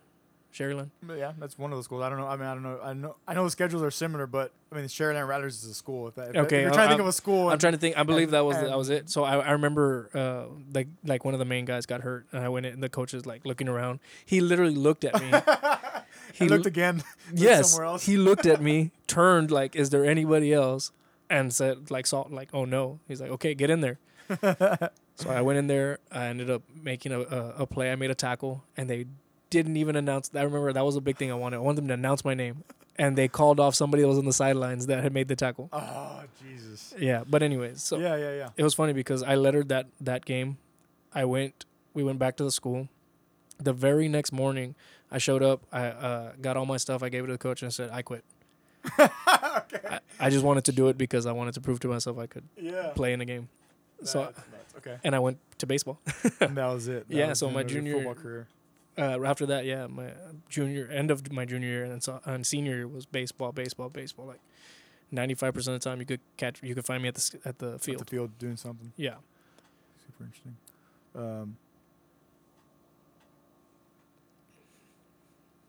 Sharyland. 0.53 0.89
But 1.01 1.17
yeah, 1.17 1.31
that's 1.39 1.57
one 1.57 1.71
of 1.71 1.77
the 1.77 1.83
schools. 1.83 2.03
I 2.03 2.09
don't 2.09 2.17
know. 2.19 2.27
I 2.27 2.35
mean, 2.35 2.45
I 2.45 2.53
don't 2.53 2.63
know. 2.63 2.79
I 2.83 2.91
know. 2.93 3.15
I 3.25 3.33
know 3.33 3.45
the 3.45 3.49
schedules 3.49 3.81
are 3.83 3.89
similar, 3.91 4.27
but 4.27 4.51
I 4.69 4.75
mean, 4.75 4.83
Sharyland 4.85 5.25
Rattlers 5.25 5.63
is 5.63 5.69
a 5.71 5.73
school. 5.73 6.09
If 6.09 6.15
that, 6.15 6.31
if 6.31 6.35
Okay, 6.35 6.57
if 6.57 6.61
you're 6.63 6.73
trying 6.73 6.87
to 6.89 6.91
think 6.95 6.99
of 7.01 7.07
a 7.07 7.13
school. 7.13 7.47
I'm 7.47 7.53
and- 7.53 7.61
trying 7.61 7.71
to 7.71 7.79
think. 7.79 7.97
I 7.97 8.03
believe 8.03 8.27
and- 8.27 8.33
that 8.33 8.43
was 8.45 8.57
the, 8.57 8.65
that 8.67 8.77
was 8.77 8.89
it. 8.89 9.09
So 9.09 9.23
I, 9.23 9.37
I 9.37 9.51
remember 9.51 10.09
uh, 10.13 10.53
like 10.73 10.89
like 11.05 11.23
one 11.23 11.33
of 11.33 11.39
the 11.39 11.45
main 11.45 11.63
guys 11.63 11.85
got 11.85 12.01
hurt, 12.01 12.27
and 12.33 12.43
I 12.43 12.49
went 12.49 12.65
in. 12.65 12.73
and 12.73 12.83
The 12.83 12.89
coach 12.89 13.13
is 13.13 13.25
like 13.25 13.45
looking 13.45 13.69
around. 13.69 14.01
He 14.25 14.41
literally 14.41 14.75
looked 14.75 15.05
at 15.05 15.21
me. 15.21 15.31
he 16.33 16.47
looked 16.47 16.65
again. 16.65 16.97
looked 17.29 17.39
yes, 17.39 17.71
somewhere 17.71 17.87
else. 17.87 18.05
he 18.05 18.17
looked 18.17 18.45
at 18.45 18.61
me, 18.61 18.91
turned 19.07 19.51
like, 19.51 19.75
"Is 19.75 19.89
there 19.89 20.05
anybody 20.05 20.53
else?" 20.53 20.91
And 21.29 21.53
said 21.53 21.91
like, 21.91 22.07
"Salt." 22.07 22.31
Like, 22.31 22.49
"Oh 22.53 22.65
no." 22.65 22.99
He's 23.07 23.21
like, 23.21 23.31
"Okay, 23.31 23.53
get 23.53 23.69
in 23.69 23.81
there." 23.81 23.99
so 25.15 25.29
I 25.29 25.41
went 25.41 25.59
in 25.59 25.67
there. 25.67 25.99
I 26.11 26.25
ended 26.25 26.49
up 26.49 26.63
making 26.73 27.11
a, 27.11 27.21
a 27.21 27.53
a 27.59 27.67
play. 27.67 27.91
I 27.91 27.95
made 27.95 28.11
a 28.11 28.15
tackle, 28.15 28.63
and 28.77 28.89
they 28.89 29.05
didn't 29.49 29.77
even 29.77 29.95
announce. 29.95 30.31
I 30.33 30.43
remember 30.43 30.73
that 30.73 30.85
was 30.85 30.95
a 30.95 31.01
big 31.01 31.17
thing 31.17 31.31
I 31.31 31.35
wanted. 31.35 31.57
I 31.57 31.59
wanted 31.59 31.77
them 31.77 31.87
to 31.89 31.93
announce 31.95 32.23
my 32.23 32.33
name, 32.33 32.63
and 32.97 33.17
they 33.17 33.27
called 33.27 33.59
off 33.59 33.75
somebody 33.75 34.01
that 34.03 34.07
was 34.09 34.17
on 34.17 34.25
the 34.25 34.33
sidelines 34.33 34.87
that 34.87 35.03
had 35.03 35.13
made 35.13 35.27
the 35.27 35.35
tackle. 35.35 35.69
oh 35.73 36.23
Jesus. 36.41 36.93
Yeah, 36.97 37.23
but 37.27 37.43
anyways, 37.43 37.83
so 37.83 37.97
yeah, 37.99 38.15
yeah, 38.15 38.35
yeah. 38.35 38.49
it 38.57 38.63
was 38.63 38.73
funny 38.73 38.93
because 38.93 39.23
I 39.23 39.35
lettered 39.35 39.69
that 39.69 39.87
that 39.99 40.25
game. 40.25 40.57
I 41.13 41.25
went. 41.25 41.65
We 41.93 42.03
went 42.03 42.19
back 42.19 42.37
to 42.37 42.43
the 42.43 42.51
school. 42.51 42.87
The 43.61 43.73
very 43.73 44.07
next 44.07 44.31
morning, 44.31 44.75
I 45.11 45.17
showed 45.19 45.43
up. 45.43 45.61
I 45.71 45.85
uh, 45.87 46.31
got 46.41 46.57
all 46.57 46.65
my 46.65 46.77
stuff. 46.77 47.03
I 47.03 47.09
gave 47.09 47.23
it 47.23 47.27
to 47.27 47.33
the 47.33 47.37
coach 47.37 47.61
and 47.61 47.67
I 47.67 47.71
said, 47.71 47.89
"I 47.91 48.01
quit." 48.01 48.23
okay. 48.99 49.09
I, 49.89 49.99
I 50.19 50.29
just 50.29 50.43
wanted 50.43 50.63
to 50.65 50.71
do 50.71 50.87
it 50.87 50.97
because 50.97 51.25
I 51.25 51.31
wanted 51.31 51.53
to 51.53 51.61
prove 51.61 51.79
to 51.81 51.87
myself 51.87 52.17
I 52.17 52.25
could 52.27 52.43
Yeah. 52.57 52.89
play 52.95 53.13
in 53.13 53.21
a 53.21 53.25
game. 53.25 53.49
So 54.03 54.21
That's 54.23 54.37
nuts. 54.37 54.73
okay. 54.77 54.97
and 55.03 55.15
I 55.15 55.19
went 55.19 55.37
to 55.59 55.67
baseball. 55.67 55.99
and 56.39 56.57
that 56.57 56.65
was 56.65 56.87
it. 56.87 57.07
That 57.07 57.15
Yeah, 57.15 57.27
was 57.29 57.39
so 57.39 57.49
my 57.51 57.59
end 57.61 57.69
of 57.69 57.75
your 57.75 57.81
junior- 57.83 57.93
football 57.97 58.15
career. 58.15 58.47
Uh, 58.97 59.23
after 59.23 59.45
that, 59.45 59.65
yeah, 59.65 59.87
my 59.87 60.07
junior 60.49 60.87
end 60.91 61.11
of 61.11 61.31
my 61.31 61.45
junior 61.45 61.67
year 61.69 61.83
and 61.85 62.01
so 62.03 62.19
and 62.25 62.45
senior 62.45 62.75
year 62.75 62.87
was 62.87 63.05
baseball, 63.05 63.51
baseball, 63.51 63.89
baseball. 63.89 64.25
Like 64.25 64.41
ninety 65.11 65.33
five 65.35 65.53
percent 65.53 65.75
of 65.75 65.81
the 65.81 65.89
time, 65.89 65.99
you 65.99 66.05
could 66.05 66.19
catch, 66.37 66.61
you 66.63 66.73
could 66.75 66.85
find 66.85 67.01
me 67.03 67.07
at 67.09 67.15
the 67.15 67.39
at 67.45 67.59
the 67.59 67.73
At 67.75 67.81
field. 67.81 67.99
the 67.99 68.05
field 68.05 68.31
doing 68.39 68.57
something 68.57 68.91
Yeah. 68.97 69.15
super 70.07 70.23
interesting. 70.23 70.57
Um, 71.15 71.57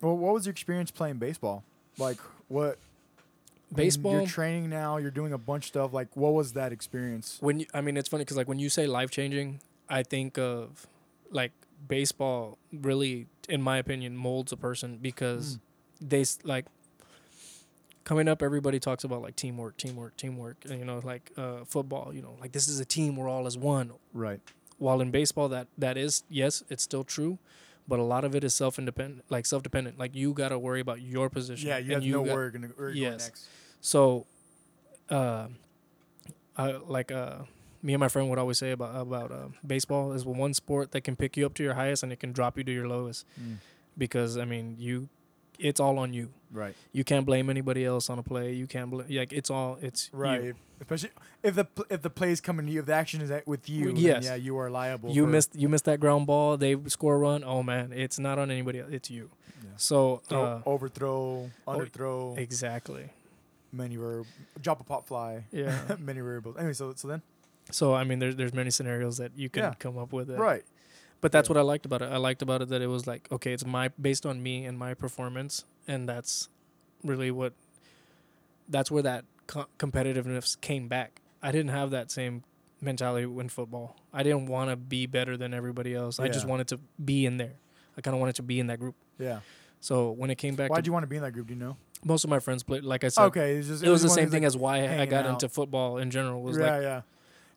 well, 0.02 0.16
what 0.16 0.34
was 0.34 0.44
your 0.46 0.50
experience 0.50 0.90
playing 0.90 1.16
baseball? 1.16 1.64
Like 1.96 2.18
what? 2.48 2.78
Baseball. 3.74 4.12
you're 4.12 4.26
training 4.26 4.68
now. 4.68 4.98
You're 4.98 5.10
doing 5.10 5.32
a 5.32 5.38
bunch 5.38 5.64
of 5.64 5.68
stuff. 5.68 5.92
Like, 5.94 6.14
what 6.14 6.34
was 6.34 6.52
that 6.52 6.72
experience? 6.72 7.38
when 7.40 7.60
you, 7.60 7.66
I 7.72 7.80
mean, 7.80 7.96
it's 7.96 8.08
funny 8.08 8.22
because 8.22 8.36
like 8.36 8.46
when 8.48 8.58
you 8.58 8.68
say 8.68 8.86
life 8.86 9.10
changing, 9.10 9.60
I 9.88 10.02
think 10.02 10.36
of 10.38 10.86
like 11.30 11.52
baseball. 11.88 12.58
Really, 12.70 13.28
in 13.48 13.62
my 13.62 13.78
opinion, 13.78 14.14
molds 14.14 14.52
a 14.52 14.58
person 14.58 14.98
because 15.00 15.58
they 16.02 16.20
s- 16.20 16.38
like 16.44 16.66
coming 18.04 18.28
up. 18.28 18.42
Everybody 18.42 18.78
talks 18.78 19.04
about 19.04 19.22
like 19.22 19.36
teamwork, 19.36 19.78
teamwork, 19.78 20.16
teamwork. 20.18 20.56
And, 20.68 20.78
you 20.78 20.84
know, 20.84 21.00
like 21.02 21.30
uh, 21.38 21.64
football. 21.66 22.12
You 22.14 22.20
know, 22.20 22.36
like 22.42 22.52
this 22.52 22.68
is 22.68 22.78
a 22.78 22.84
team. 22.84 23.16
We're 23.16 23.28
all 23.28 23.46
as 23.46 23.56
one. 23.56 23.92
Right. 24.12 24.40
While 24.78 25.00
in 25.00 25.10
baseball, 25.10 25.48
that 25.48 25.68
that 25.78 25.96
is 25.96 26.24
yes, 26.28 26.62
it's 26.68 26.82
still 26.82 27.04
true. 27.04 27.38
But 27.88 27.98
a 27.98 28.02
lot 28.04 28.24
of 28.24 28.34
it 28.36 28.44
is 28.44 28.54
self 28.54 28.78
independent, 28.78 29.24
like 29.28 29.44
self 29.46 29.62
dependent. 29.62 29.98
Like 29.98 30.14
you 30.14 30.32
got 30.32 30.50
to 30.50 30.58
worry 30.58 30.80
about 30.80 31.00
your 31.02 31.28
position. 31.28 31.68
Yeah, 31.68 31.78
you 31.78 31.92
have 31.94 32.02
to 32.02 32.08
know 32.08 32.24
got- 32.24 32.32
where 32.34 32.42
you're 32.42 32.50
gonna 32.50 32.68
where 32.76 32.90
you're 32.90 33.10
Yes. 33.12 33.26
next. 33.28 33.48
so, 33.80 34.26
uh, 35.10 35.48
I 36.56 36.72
like 36.72 37.10
uh, 37.10 37.38
me 37.82 37.94
and 37.94 38.00
my 38.00 38.08
friend 38.08 38.28
would 38.30 38.38
always 38.38 38.58
say 38.58 38.70
about 38.70 38.94
about 39.00 39.32
uh, 39.32 39.48
baseball 39.66 40.12
is 40.12 40.24
one 40.24 40.54
sport 40.54 40.92
that 40.92 41.00
can 41.02 41.16
pick 41.16 41.36
you 41.36 41.44
up 41.46 41.54
to 41.54 41.62
your 41.62 41.74
highest 41.74 42.02
and 42.02 42.12
it 42.12 42.20
can 42.20 42.32
drop 42.32 42.56
you 42.58 42.64
to 42.64 42.72
your 42.72 42.86
lowest 42.88 43.26
Mm. 43.40 43.56
because 43.98 44.36
I 44.38 44.44
mean 44.44 44.76
you, 44.78 45.08
it's 45.62 45.80
all 45.80 45.98
on 45.98 46.12
you. 46.12 46.30
Right. 46.52 46.74
You 46.92 47.04
can't 47.04 47.24
blame 47.24 47.48
anybody 47.48 47.84
else 47.84 48.10
on 48.10 48.18
a 48.18 48.22
play. 48.22 48.52
You 48.52 48.66
can't 48.66 48.90
blame 48.90 49.06
like 49.08 49.32
it's 49.32 49.50
all 49.50 49.78
it's. 49.80 50.10
Right. 50.12 50.42
If- 50.44 50.56
Especially 50.82 51.10
if 51.44 51.54
the 51.54 51.66
if 51.90 52.02
the 52.02 52.10
play 52.10 52.32
is 52.32 52.40
coming 52.40 52.66
to 52.66 52.72
you, 52.72 52.80
if 52.80 52.86
the 52.86 52.92
action 52.92 53.20
is 53.20 53.30
at, 53.30 53.46
with 53.46 53.68
you, 53.68 53.92
Yes. 53.94 54.24
yeah, 54.24 54.34
you 54.34 54.58
are 54.58 54.68
liable. 54.68 55.12
You 55.12 55.28
missed 55.28 55.54
you 55.54 55.68
missed 55.68 55.84
that 55.84 56.00
ground 56.00 56.26
ball. 56.26 56.56
They 56.56 56.76
score 56.88 57.14
a 57.14 57.18
run. 57.18 57.44
Oh 57.44 57.62
man, 57.62 57.92
it's 57.92 58.18
not 58.18 58.40
on 58.40 58.50
anybody 58.50 58.80
else. 58.80 58.90
It's 58.90 59.08
you. 59.08 59.30
Yeah. 59.62 59.68
So 59.76 60.22
Throw, 60.28 60.42
uh, 60.42 60.62
overthrow, 60.66 61.50
underthrow, 61.68 62.36
exactly. 62.36 63.10
many 63.72 63.96
rare, 63.96 64.24
drop 64.60 64.80
a 64.80 64.84
pop 64.84 65.06
fly, 65.06 65.44
Yeah. 65.52 65.78
many 66.00 66.20
variables. 66.20 66.56
Anyway, 66.56 66.72
so 66.72 66.92
so 66.96 67.06
then 67.06 67.22
so 67.70 67.94
I 67.94 68.02
mean, 68.02 68.18
there's 68.18 68.34
there's 68.34 68.52
many 68.52 68.70
scenarios 68.70 69.18
that 69.18 69.30
you 69.36 69.48
can 69.48 69.62
Yeah. 69.62 69.74
come 69.78 69.96
up 69.98 70.12
with. 70.12 70.26
That, 70.28 70.38
right, 70.40 70.64
But 71.22 71.32
that's 71.32 71.48
Yeah. 71.48 71.54
what 71.54 71.60
I 71.60 71.62
liked 71.62 71.86
about 71.86 72.02
it. 72.02 72.10
I 72.12 72.18
liked 72.18 72.42
about 72.42 72.60
it 72.60 72.68
that 72.68 72.82
it 72.82 72.88
was 72.88 73.06
like, 73.06 73.30
okay, 73.32 73.52
it's 73.54 73.64
my 73.64 73.88
based 73.88 74.26
on 74.26 74.42
me 74.42 74.66
and 74.66 74.78
my 74.78 74.92
performance, 74.92 75.64
and 75.88 76.06
that's 76.06 76.50
really 77.02 77.30
what. 77.30 77.54
That's 78.68 78.90
where 78.90 79.02
that 79.02 79.24
co- 79.46 79.66
competitiveness 79.78 80.60
came 80.60 80.88
back. 80.88 81.20
I 81.42 81.50
didn't 81.52 81.70
have 81.70 81.90
that 81.90 82.10
same 82.10 82.42
mentality 82.80 83.24
in 83.24 83.48
football. 83.48 83.96
I 84.12 84.22
didn't 84.22 84.46
want 84.46 84.70
to 84.70 84.76
be 84.76 85.06
better 85.06 85.36
than 85.36 85.54
everybody 85.54 85.94
else. 85.94 86.20
I 86.20 86.28
just 86.28 86.46
wanted 86.46 86.68
to 86.68 86.80
be 87.02 87.24
in 87.26 87.38
there. 87.38 87.54
I 87.96 88.00
kind 88.00 88.14
of 88.14 88.20
wanted 88.20 88.36
to 88.36 88.42
be 88.42 88.60
in 88.60 88.66
that 88.66 88.78
group. 88.78 88.94
yeah. 89.18 89.40
So 89.80 90.12
when 90.12 90.30
it 90.30 90.36
came 90.36 90.54
back, 90.54 90.70
Why'd 90.70 90.84
to 90.84 90.88
you 90.88 90.92
want 90.92 91.02
to 91.02 91.08
be 91.08 91.16
in 91.16 91.22
that 91.22 91.32
group? 91.32 91.48
Do 91.48 91.54
you 91.54 91.58
know? 91.58 91.76
most 92.04 92.24
of 92.24 92.30
my 92.30 92.38
friends 92.40 92.62
played. 92.62 92.84
Like 92.84 93.04
I 93.04 93.08
said, 93.08 93.24
okay, 93.26 93.56
it's 93.56 93.68
just 93.68 93.84
it 93.84 93.88
was 93.88 94.02
the 94.02 94.08
same 94.08 94.30
thing 94.30 94.42
like, 94.42 94.48
as 94.48 94.56
why 94.56 94.98
I 94.98 95.06
got 95.06 95.24
out. 95.26 95.32
into 95.32 95.48
football 95.48 95.98
in 95.98 96.10
general. 96.10 96.42
Was 96.42 96.56
yeah, 96.56 96.70
like 96.72 96.82
yeah. 96.82 97.02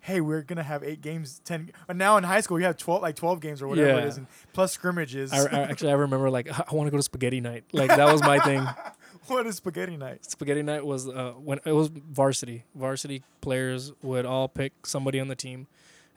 Hey, 0.06 0.22
we're 0.22 0.44
gonna 0.44 0.62
have 0.64 0.84
eight 0.84 1.02
games, 1.02 1.42
ten. 1.44 1.72
But 1.88 1.96
now 1.96 2.18
in 2.18 2.24
high 2.24 2.42
school, 2.42 2.60
you 2.60 2.66
have 2.66 2.78
twelve, 2.78 3.02
like 3.02 3.16
twelve 3.16 3.40
games 3.40 3.62
or 3.62 3.68
whatever 3.68 3.90
it 3.90 4.04
Yeah. 4.04 4.06
is, 4.08 4.18
and 4.18 4.28
plus 4.54 4.72
scrimmages. 4.72 5.34
I, 5.34 5.46
I 5.48 5.62
actually 5.64 5.90
I 5.92 5.96
remember 5.96 6.30
like 6.30 6.48
I 6.48 6.74
want 6.76 6.86
to 6.88 6.92
go 6.92 6.98
to 6.98 7.04
spaghetti 7.04 7.42
night. 7.42 7.64
Like 7.74 7.90
that 7.90 8.12
was 8.12 8.22
my 8.22 8.38
thing. 8.40 8.66
what 9.28 9.48
is 9.48 9.56
spaghetti 9.56 9.98
night? 9.98 10.24
Spaghetti 10.26 10.62
night 10.62 10.86
was 10.86 11.08
uh, 11.10 11.34
when 11.38 11.60
it 11.66 11.72
was 11.72 11.88
varsity. 11.90 12.66
Varsity 12.76 13.24
players 13.42 13.94
would 14.04 14.26
all 14.28 14.48
pick 14.48 14.86
somebody 14.86 15.20
on 15.20 15.28
the 15.28 15.36
team, 15.36 15.66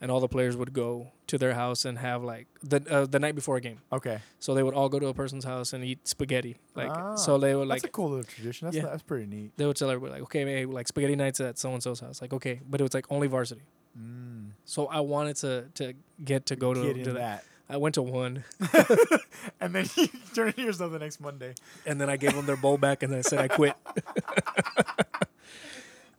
and 0.03 0.11
all 0.11 0.21
the 0.21 0.29
players 0.29 0.55
would 0.55 0.75
go 0.75 1.09
to 1.29 1.39
their 1.39 1.55
house 1.55 1.87
and 1.87 1.97
have 1.99 2.23
like 2.23 2.47
the 2.63 2.83
uh, 2.91 3.07
the 3.07 3.19
night 3.19 3.35
before 3.35 3.57
a 3.57 3.61
game. 3.63 3.81
Okay, 3.91 4.19
So 4.39 4.53
they 4.55 4.63
would 4.63 4.75
all 4.75 4.91
go 4.91 4.99
to 4.99 5.07
a 5.07 5.15
person's 5.15 5.45
house 5.45 5.73
and 5.73 5.83
eat 5.83 6.07
spaghetti. 6.07 6.59
Like 6.75 6.91
Ah, 6.91 7.15
so 7.17 7.39
they 7.39 7.55
would 7.55 7.69
like 7.69 7.81
that's 7.83 7.89
a 7.89 7.93
cool 7.93 8.11
little 8.11 8.25
tradition. 8.25 8.67
That's 8.67 8.77
Yeah. 8.77 8.83
that's 8.85 9.03
pretty 9.03 9.25
neat. 9.25 9.53
they 9.57 9.65
would 9.65 9.77
tell 9.77 9.89
everybody 9.89 10.13
like 10.13 10.23
okay 10.25 10.45
hey, 10.45 10.67
like 10.67 10.89
spaghetti 10.89 11.17
nights 11.17 11.41
at 11.41 11.59
so 11.59 11.73
and 11.73 11.83
so's 11.83 12.01
house. 12.01 12.21
Like 12.21 12.35
okay, 12.35 12.61
but 12.69 12.81
it 12.81 12.85
was 12.85 12.93
like 12.93 13.07
only 13.11 13.29
varsity. 13.29 13.63
Mm. 13.97 14.51
So 14.65 14.87
I 14.87 15.01
wanted 15.01 15.37
to 15.37 15.67
to 15.75 15.95
get 16.25 16.47
to 16.47 16.57
go 16.57 16.75
to, 16.75 17.05
to 17.05 17.13
that. 17.13 17.45
I 17.71 17.77
went 17.77 17.95
to 17.97 18.03
one, 18.03 18.45
and 19.61 19.75
then 19.75 19.87
you 19.95 20.09
turn 20.35 20.55
in 20.57 20.65
yourself 20.65 20.91
the 20.91 20.99
next 20.99 21.21
Monday. 21.21 21.55
and 21.85 22.01
then 22.01 22.09
I 22.09 22.17
gave 22.17 22.35
them 22.35 22.47
their 22.47 22.57
bowl 22.57 22.79
back, 22.79 23.03
and 23.03 23.13
then 23.13 23.19
I 23.19 23.23
said 23.23 23.41
I 23.41 23.49
quit. 23.49 23.75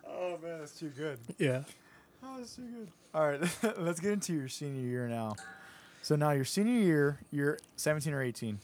Oh 0.08 0.38
man, 0.44 0.60
that's 0.60 0.78
too 0.78 0.90
good. 0.90 1.18
Yeah. 1.38 1.64
Oh, 2.24 2.38
that's 2.38 2.56
too 2.56 2.64
good. 2.64 2.88
All 3.14 3.28
right, 3.28 3.42
let's 3.80 4.00
get 4.00 4.12
into 4.12 4.34
your 4.34 4.48
senior 4.48 4.82
year 4.86 5.08
now. 5.08 5.36
So 6.02 6.16
now 6.16 6.32
your 6.32 6.46
senior 6.46 6.80
year, 6.80 7.20
you're 7.32 7.58
17 7.78 8.14
or 8.14 8.22
18 8.22 8.60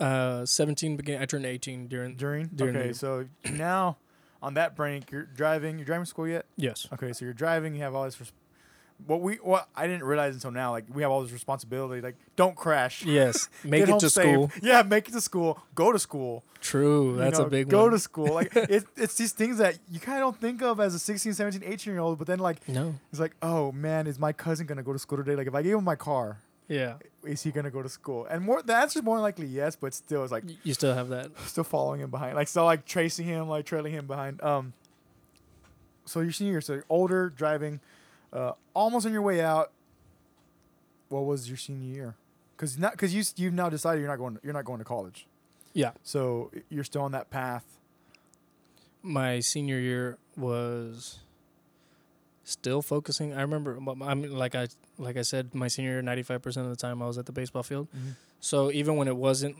Uh, 0.00 0.44
17 0.44 0.96
began. 0.96 1.22
I 1.22 1.26
turned 1.26 1.46
18 1.46 1.86
during. 1.88 2.14
during. 2.16 2.46
During 2.48 2.76
okay, 2.76 2.92
so 2.92 3.26
now 3.52 3.96
on 4.42 4.54
that 4.54 4.76
brink, 4.76 5.10
you're 5.10 5.24
driving. 5.24 5.78
You're 5.78 5.86
driving 5.86 6.04
to 6.04 6.08
school 6.10 6.28
yet? 6.28 6.46
Yes. 6.56 6.86
Okay, 6.92 7.12
so 7.12 7.24
you're 7.24 7.34
driving. 7.34 7.74
You 7.74 7.82
have 7.82 7.94
all 7.94 8.04
this. 8.04 8.18
Res- 8.20 8.32
what 9.06 9.20
we 9.20 9.36
what 9.36 9.68
I 9.76 9.86
didn't 9.86 10.02
realize 10.04 10.34
until 10.34 10.50
now, 10.50 10.72
like 10.72 10.84
we 10.92 11.02
have 11.02 11.10
all 11.10 11.22
this 11.22 11.32
responsibility. 11.32 12.00
Like, 12.00 12.16
don't 12.36 12.56
crash. 12.56 13.04
Yes. 13.04 13.48
Make 13.64 13.88
it 13.88 13.98
to 14.00 14.10
safe. 14.10 14.24
school. 14.32 14.50
Yeah, 14.62 14.82
make 14.82 15.08
it 15.08 15.12
to 15.12 15.20
school. 15.20 15.60
Go 15.74 15.92
to 15.92 15.98
school. 15.98 16.42
True. 16.60 17.12
you 17.12 17.16
That's 17.16 17.38
know, 17.38 17.44
a 17.46 17.50
big 17.50 17.68
go 17.68 17.82
one. 17.82 17.92
to 17.92 17.98
school. 18.00 18.34
Like 18.34 18.54
it, 18.56 18.84
it's 18.96 19.14
these 19.14 19.32
things 19.32 19.58
that 19.58 19.78
you 19.88 20.00
kind 20.00 20.18
of 20.18 20.24
don't 20.24 20.40
think 20.40 20.62
of 20.62 20.80
as 20.80 20.94
a 20.94 20.98
16, 20.98 21.32
17, 21.34 21.62
18 21.64 21.92
year 21.92 22.00
old. 22.00 22.18
But 22.18 22.26
then 22.26 22.40
like 22.40 22.68
no. 22.68 22.96
it's 23.12 23.20
like, 23.20 23.36
oh 23.40 23.70
man, 23.70 24.06
is 24.08 24.18
my 24.18 24.32
cousin 24.32 24.66
gonna 24.66 24.82
go 24.82 24.92
to 24.92 24.98
school 24.98 25.18
today? 25.18 25.36
Like 25.36 25.46
if 25.46 25.54
I 25.54 25.62
gave 25.62 25.76
him 25.76 25.84
my 25.84 25.94
car, 25.96 26.38
Yeah. 26.68 26.94
is 27.24 27.42
he 27.42 27.50
gonna 27.50 27.70
go 27.70 27.82
to 27.82 27.88
school? 27.88 28.26
And 28.26 28.44
more 28.44 28.62
the 28.62 28.74
answer's 28.76 29.02
more 29.02 29.18
likely 29.20 29.46
yes, 29.46 29.74
but 29.76 29.94
still 29.94 30.22
it's 30.22 30.32
like 30.32 30.44
You 30.62 30.74
still 30.74 30.94
have 30.94 31.08
that. 31.08 31.30
still 31.46 31.64
following 31.64 32.00
him 32.00 32.10
behind. 32.10 32.36
Like 32.36 32.48
still 32.48 32.64
like 32.64 32.84
tracing 32.84 33.26
him, 33.26 33.48
like 33.48 33.64
trailing 33.64 33.92
him 33.92 34.06
behind. 34.06 34.42
Um 34.42 34.74
so 36.04 36.20
your 36.20 36.32
senior 36.32 36.52
year, 36.52 36.60
so 36.60 36.74
you're 36.74 36.84
older, 36.88 37.28
driving, 37.28 37.80
uh, 38.32 38.52
almost 38.74 39.04
on 39.06 39.12
your 39.12 39.22
way 39.22 39.42
out. 39.42 39.72
What 41.10 41.24
was 41.24 41.48
your 41.48 41.56
senior 41.58 41.94
year? 41.94 42.14
Because 42.56 42.78
not 42.78 42.92
because 42.92 43.14
you 43.14 43.22
you've 43.36 43.54
now 43.54 43.68
decided 43.68 44.00
you're 44.00 44.08
not 44.08 44.18
going 44.18 44.38
you're 44.42 44.52
not 44.52 44.64
going 44.64 44.78
to 44.78 44.84
college. 44.84 45.26
Yeah. 45.74 45.92
So 46.02 46.50
you're 46.68 46.84
still 46.84 47.02
on 47.02 47.12
that 47.12 47.30
path. 47.30 47.64
My 49.02 49.40
senior 49.40 49.78
year 49.78 50.18
was 50.36 51.20
still 52.50 52.82
focusing. 52.82 53.34
I 53.34 53.42
remember. 53.42 53.78
I 54.02 54.14
mean, 54.14 54.36
like 54.36 54.54
I 54.54 54.68
like 54.98 55.16
I 55.16 55.22
said, 55.22 55.54
my 55.54 55.68
senior 55.68 55.92
year, 55.92 56.02
95 56.02 56.42
percent 56.42 56.66
of 56.66 56.70
the 56.70 56.76
time 56.76 57.02
I 57.02 57.06
was 57.06 57.18
at 57.18 57.26
the 57.26 57.32
baseball 57.32 57.62
field. 57.62 57.88
So 58.40 58.70
even 58.70 58.96
when 58.96 59.08
it 59.08 59.16
wasn't 59.16 59.56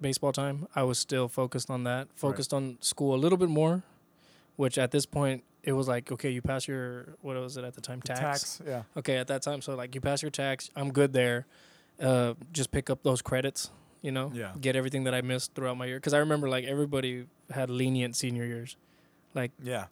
baseball 0.00 0.32
time, 0.32 0.66
I 0.74 0.82
was 0.82 0.98
still 0.98 1.28
focused 1.28 1.70
on 1.70 1.84
that. 1.84 2.08
Focused 2.14 2.52
on 2.54 2.78
school 2.80 3.14
a 3.14 3.20
little 3.20 3.38
bit 3.38 3.48
more, 3.48 3.82
which 4.56 4.78
at 4.78 4.90
this 4.90 5.06
point 5.06 5.42
it 5.64 5.72
was 5.72 5.88
like, 5.88 6.10
okay, 6.12 6.30
you 6.30 6.40
pass 6.42 6.68
your 6.68 7.16
what 7.20 7.36
was 7.36 7.56
it 7.56 7.64
at 7.64 7.74
the 7.74 7.80
time 7.80 8.00
The 8.00 8.14
TAKS, 8.14 8.62
yeah. 8.66 8.82
Okay, 8.96 9.16
at 9.16 9.26
that 9.26 9.42
time, 9.42 9.60
so 9.60 9.74
like 9.74 9.94
you 9.94 10.00
pass 10.00 10.22
your 10.22 10.30
TAKS, 10.30 10.70
I'm 10.76 10.92
good 10.92 11.12
there. 11.12 11.46
Uh, 12.00 12.34
just 12.52 12.70
pick 12.70 12.90
up 12.90 13.02
those 13.02 13.20
credits 13.22 13.70
You 14.02 14.12
know, 14.12 14.30
Yeah. 14.32 14.52
get 14.60 14.76
everything 14.76 15.02
that 15.04 15.14
I 15.14 15.20
missed 15.20 15.54
throughout 15.56 15.76
my 15.76 15.86
year. 15.86 15.96
Because 15.96 16.14
I 16.14 16.18
remember 16.18 16.48
like 16.48 16.64
everybody 16.64 17.26
had 17.50 17.68
lenient 17.70 18.14
senior 18.14 18.44
years, 18.46 18.76
like 19.34 19.52
Yeah. 19.62 19.86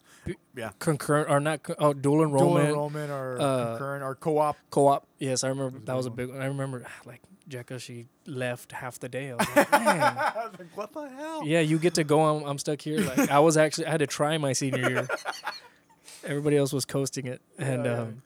Yeah, 0.55 0.71
concurrent 0.79 1.29
or 1.29 1.39
not. 1.39 1.61
Oh, 1.79 1.93
dual 1.93 2.23
enrollment, 2.23 2.67
Dual 2.67 2.87
enrollment, 2.87 3.11
or 3.11 3.37
uh, 3.39 3.65
concurrent 3.71 4.03
or 4.03 4.15
co-op. 4.15 4.57
co-op. 4.71 5.07
Yes, 5.19 5.43
I 5.43 5.49
remember 5.49 5.77
was 5.77 5.85
that 5.85 5.95
was 5.95 6.05
a 6.05 6.09
big 6.09 6.29
one. 6.29 6.41
I 6.41 6.45
remember 6.47 6.85
like 7.05 7.21
Jekka, 7.49 7.79
she 7.79 8.07
left 8.25 8.73
half 8.73 8.99
the 8.99 9.07
day. 9.07 9.31
I 9.31 9.35
was 9.35 9.47
like, 9.55 9.71
man. 9.71 10.15
like, 10.15 10.75
what 10.77 10.91
the 10.91 11.07
hell? 11.07 11.43
Yeah, 11.45 11.61
you 11.61 11.79
get 11.79 11.93
to 11.93 12.03
go. 12.03 12.19
I'm, 12.25 12.43
I'm 12.43 12.57
stuck 12.57 12.81
here. 12.81 12.99
Like 12.99 13.29
I 13.31 13.39
was 13.39 13.55
actually, 13.55 13.85
I 13.87 13.91
had 13.91 13.99
to 13.99 14.07
try 14.07 14.37
my 14.37 14.51
senior 14.53 14.89
year. 14.89 15.07
Everybody 16.25 16.57
else 16.57 16.73
was 16.73 16.83
coasting 16.83 17.25
it, 17.27 17.41
and 17.57 17.85
Yeah, 17.85 17.91
yeah. 17.93 18.01
um, 18.01 18.21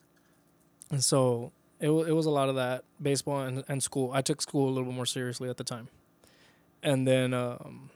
and 0.89 1.03
so 1.03 1.51
it 1.79 1.89
wa- 1.89 2.03
it 2.03 2.13
was 2.13 2.25
a 2.25 2.31
lot 2.31 2.49
of 2.49 2.55
that 2.55 2.83
baseball 3.01 3.41
and, 3.41 3.63
and 3.67 3.83
school. 3.83 4.11
I 4.13 4.21
took 4.21 4.41
school 4.41 4.67
a 4.67 4.71
little 4.71 4.85
bit 4.85 4.95
more 4.95 5.05
seriously 5.05 5.49
at 5.49 5.57
the 5.57 5.63
time, 5.63 5.89
and 6.81 7.07
then 7.07 7.33
um, 7.33 7.89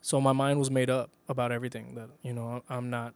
so 0.00 0.20
my 0.20 0.32
mind 0.32 0.58
was 0.58 0.70
made 0.70 0.90
up 0.90 1.10
about 1.28 1.52
everything. 1.52 1.94
That 1.94 2.08
you 2.22 2.32
know, 2.32 2.62
I'm 2.68 2.90
not 2.90 3.14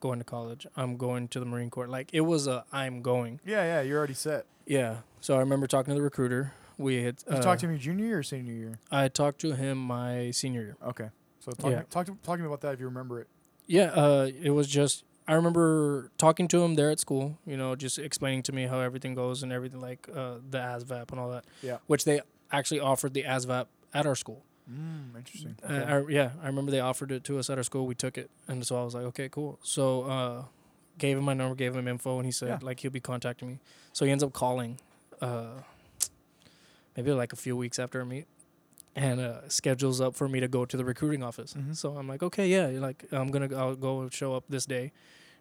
going 0.00 0.18
to 0.18 0.24
college. 0.24 0.66
I'm 0.76 0.96
going 0.96 1.28
to 1.28 1.40
the 1.40 1.46
Marine 1.46 1.70
Corps. 1.70 1.88
Like 1.88 2.10
it 2.12 2.22
was 2.22 2.46
a 2.46 2.64
I'm 2.72 3.02
going. 3.02 3.40
Yeah, 3.44 3.62
yeah, 3.64 3.80
you're 3.82 3.98
already 3.98 4.14
set. 4.14 4.46
Yeah. 4.66 4.98
So 5.20 5.36
I 5.36 5.40
remember 5.40 5.66
talking 5.66 5.92
to 5.92 5.94
the 5.98 6.02
recruiter. 6.02 6.52
We 6.78 7.02
had 7.02 7.22
You 7.30 7.36
uh, 7.36 7.42
talked 7.42 7.60
to 7.62 7.68
me 7.68 7.78
junior 7.78 8.04
year 8.06 8.18
or 8.18 8.22
senior 8.22 8.52
year? 8.52 8.78
I 8.90 9.08
talked 9.08 9.40
to 9.40 9.52
him 9.54 9.78
my 9.78 10.30
senior 10.32 10.60
year. 10.62 10.76
Okay. 10.84 11.08
So 11.40 11.52
talk, 11.52 11.70
Yeah. 11.70 11.82
talk, 11.88 12.06
to, 12.06 12.16
talk 12.22 12.36
to 12.36 12.42
me 12.42 12.46
about 12.46 12.60
that 12.62 12.74
if 12.74 12.80
you 12.80 12.86
remember 12.86 13.20
it. 13.20 13.28
Yeah, 13.66 13.86
uh, 13.92 14.30
it 14.42 14.50
was 14.50 14.68
just 14.68 15.04
I 15.28 15.34
remember 15.34 16.10
talking 16.18 16.46
to 16.48 16.62
him 16.62 16.74
there 16.74 16.90
at 16.90 17.00
school. 17.00 17.38
You 17.46 17.56
know, 17.56 17.74
just 17.76 17.98
explaining 17.98 18.42
to 18.44 18.52
me 18.52 18.66
how 18.66 18.80
everything 18.80 19.14
goes 19.14 19.42
and 19.42 19.52
everything 19.52 19.80
like 19.80 20.08
uh, 20.14 20.34
the 20.50 20.58
ASVAB 20.58 21.10
and 21.10 21.20
all 21.20 21.30
that. 21.30 21.44
Yeah. 21.62 21.78
Which 21.86 22.04
they 22.04 22.20
actually 22.52 22.80
offered 22.80 23.14
the 23.14 23.22
ASVAB 23.24 23.66
at 23.94 24.06
our 24.06 24.14
school. 24.14 24.44
Mm, 24.70 25.16
interesting. 25.16 25.56
Uh, 25.62 25.72
Okay. 25.72 25.92
I, 25.92 26.04
yeah, 26.08 26.30
I 26.42 26.46
remember 26.46 26.70
they 26.72 26.80
offered 26.80 27.12
it 27.12 27.22
to 27.24 27.38
us 27.38 27.48
at 27.50 27.56
our 27.58 27.64
school. 27.64 27.86
We 27.86 27.94
took 27.94 28.18
it, 28.18 28.30
and 28.48 28.66
so 28.66 28.80
I 28.80 28.84
was 28.84 28.94
like, 28.94 29.04
okay, 29.04 29.28
cool. 29.28 29.58
So 29.62 30.02
uh, 30.02 30.44
gave 30.98 31.16
him 31.18 31.24
my 31.24 31.34
number, 31.34 31.54
gave 31.54 31.74
him 31.76 31.86
info, 31.86 32.16
and 32.18 32.26
he 32.26 32.32
said 32.32 32.48
Yeah. 32.48 32.58
like 32.62 32.80
he'll 32.80 32.90
be 32.90 33.00
contacting 33.00 33.48
me. 33.48 33.58
So 33.92 34.04
he 34.04 34.10
ends 34.10 34.24
up 34.24 34.32
calling, 34.32 34.78
uh, 35.20 35.60
maybe 36.96 37.12
like 37.12 37.32
a 37.32 37.36
few 37.36 37.56
weeks 37.56 37.78
after 37.78 38.00
our 38.00 38.04
meet, 38.04 38.26
and 38.94 39.20
uh, 39.20 39.48
schedules 39.48 40.00
up 40.00 40.14
for 40.16 40.28
me 40.28 40.40
to 40.40 40.48
go 40.48 40.64
to 40.64 40.76
the 40.76 40.84
recruiting 40.84 41.22
office. 41.22 41.54
Mhm. 41.54 41.76
So 41.76 41.96
I'm 41.96 42.08
like, 42.08 42.22
okay, 42.22 42.48
yeah, 42.48 42.66
like 42.80 43.04
I'm 43.12 43.28
gonna 43.28 43.54
I'll 43.56 43.76
go 43.76 44.08
show 44.10 44.34
up 44.34 44.44
this 44.48 44.66
day. 44.66 44.92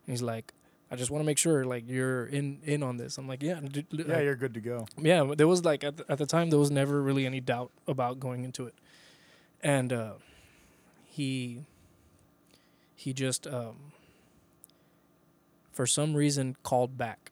And 0.06 0.14
he's 0.14 0.22
like, 0.22 0.54
I 0.92 0.96
just 0.96 1.10
want 1.10 1.24
to 1.24 1.26
make 1.26 1.38
sure 1.40 1.66
like 1.66 1.84
you're 1.88 2.28
in 2.28 2.60
in 2.64 2.84
on 2.84 2.98
this. 2.98 3.18
I'm 3.18 3.28
like, 3.28 3.42
yeah, 3.42 3.60
d- 3.60 3.86
yeah, 3.92 4.06
like, 4.06 4.24
you're 4.24 4.36
good 4.36 4.54
to 4.54 4.60
go. 4.62 4.86
yeah, 4.98 5.34
there 5.36 5.48
was 5.48 5.66
like 5.66 5.84
at 5.84 5.98
the, 5.98 6.06
at 6.12 6.18
the 6.20 6.26
time 6.28 6.50
there 6.52 6.60
was 6.60 6.70
never 6.70 7.02
really 7.02 7.26
any 7.26 7.40
doubt 7.40 7.72
about 7.88 8.20
going 8.20 8.44
into 8.44 8.68
it, 8.68 8.76
and 9.66 9.92
uh, 9.92 10.14
he 11.08 11.66
he 12.96 13.12
just 13.14 13.48
um, 13.48 13.92
for 15.72 15.86
some 15.88 16.14
reason 16.16 16.56
called 16.64 16.98
back. 16.98 17.32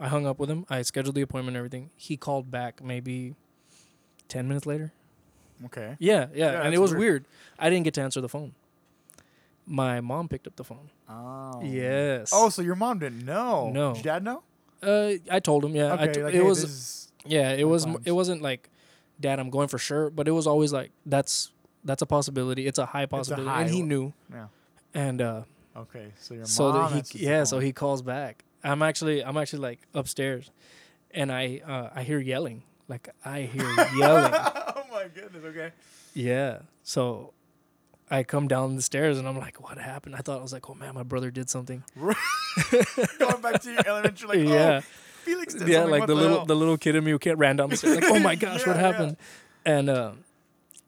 I 0.00 0.08
hung 0.08 0.26
up 0.26 0.38
with 0.38 0.50
him. 0.50 0.66
I 0.68 0.82
scheduled 0.82 1.14
the 1.14 1.22
appointment 1.22 1.56
and 1.56 1.58
everything. 1.58 1.90
He 1.96 2.16
called 2.16 2.50
back 2.50 2.82
maybe 2.82 3.34
ten 4.28 4.48
minutes 4.48 4.66
later. 4.66 4.92
Okay. 5.66 5.96
Yeah, 5.98 6.26
yeah, 6.34 6.52
Yeah, 6.52 6.62
and 6.62 6.74
it 6.74 6.78
was 6.78 6.90
weird. 6.90 7.00
weird. 7.00 7.24
I 7.58 7.70
didn't 7.70 7.84
get 7.84 7.94
to 7.94 8.02
answer 8.02 8.20
the 8.20 8.28
phone. 8.28 8.52
My 9.66 10.00
mom 10.02 10.28
picked 10.28 10.46
up 10.46 10.54
the 10.56 10.64
phone. 10.64 10.90
Oh. 11.08 11.60
Yes. 11.64 12.30
Oh, 12.32 12.50
so 12.50 12.60
your 12.62 12.74
mom 12.76 12.98
didn't 12.98 13.24
know? 13.24 13.70
No. 13.70 13.94
Did 13.94 14.04
your 14.04 14.14
dad 14.14 14.22
know? 14.24 14.42
Uh, 14.82 15.12
I 15.30 15.40
told 15.40 15.64
him. 15.64 15.74
Yeah, 15.74 15.94
Okay. 15.94 16.12
t- 16.12 16.22
like, 16.22 16.34
it 16.34 16.38
hey, 16.38 16.42
was 16.42 17.10
Yeah, 17.24 17.52
it 17.52 17.64
was. 17.64 17.84
times. 17.86 17.98
It 18.04 18.12
wasn't 18.12 18.42
like, 18.42 18.68
Dad, 19.18 19.40
I'm 19.40 19.48
going 19.50 19.68
for 19.68 19.78
sure. 19.78 20.10
But 20.10 20.28
it 20.28 20.32
was 20.32 20.46
always 20.46 20.72
like, 20.74 20.90
that's 21.06 21.50
that's 21.86 22.02
a 22.02 22.06
possibility. 22.06 22.66
It's 22.66 22.78
a 22.78 22.86
high 22.86 23.06
possibility, 23.06 23.48
and 23.48 23.68
high 23.68 23.72
he 23.74 23.82
knew. 23.82 24.12
Yeah. 24.30 24.46
And 24.94 25.22
uh, 25.22 25.42
Okay. 25.76 26.12
So 26.20 26.34
your 26.34 26.44
so 26.46 26.72
mom. 26.72 26.92
that 26.94 27.08
he, 27.08 27.24
yeah, 27.24 27.44
so 27.44 27.58
he 27.58 27.72
calls 27.72 28.00
back. 28.02 28.44
I'm 28.64 28.82
actually, 28.82 29.22
I'm 29.24 29.36
actually 29.36 29.60
like 29.60 29.80
upstairs, 29.94 30.50
and 31.12 31.30
I, 31.30 31.60
uh, 31.66 31.90
I 31.94 32.02
hear 32.02 32.18
yelling. 32.18 32.62
Like 32.88 33.08
I 33.24 33.42
hear 33.42 33.64
yelling. 33.98 34.32
oh 34.34 34.82
my 34.90 35.06
goodness. 35.14 35.44
Okay. 35.44 35.72
Yeah. 36.14 36.60
So, 36.82 37.32
I 38.10 38.22
come 38.22 38.48
down 38.48 38.76
the 38.76 38.82
stairs, 38.82 39.18
and 39.18 39.28
I'm 39.28 39.36
like, 39.38 39.60
what 39.60 39.76
happened? 39.76 40.14
I 40.16 40.20
thought 40.20 40.38
I 40.38 40.42
was 40.42 40.52
like, 40.52 40.70
oh 40.70 40.74
man, 40.74 40.94
my 40.94 41.02
brother 41.02 41.30
did 41.30 41.50
something. 41.50 41.82
Going 41.96 43.40
back 43.42 43.60
to 43.62 43.70
your 43.72 43.86
elementary, 43.86 44.28
like, 44.28 44.48
yeah. 44.48 44.80
oh, 44.82 44.86
Felix 45.24 45.54
did 45.54 45.68
yeah, 45.68 45.78
something, 45.80 45.90
like 45.90 46.00
what 46.00 46.06
the 46.06 46.14
little 46.14 46.44
the 46.46 46.56
little 46.56 46.78
kid 46.78 46.94
in 46.96 47.04
me 47.04 47.10
who 47.10 47.18
can't 47.18 47.38
ran 47.38 47.56
down 47.56 47.68
the 47.70 47.76
stairs. 47.76 47.96
Like, 47.96 48.04
oh 48.04 48.18
my 48.20 48.34
gosh, 48.36 48.66
what 48.66 48.76
Yeah, 48.76 48.82
yeah. 48.82 48.92
happened? 48.92 49.16
And 49.64 49.90
uh, 49.90 50.12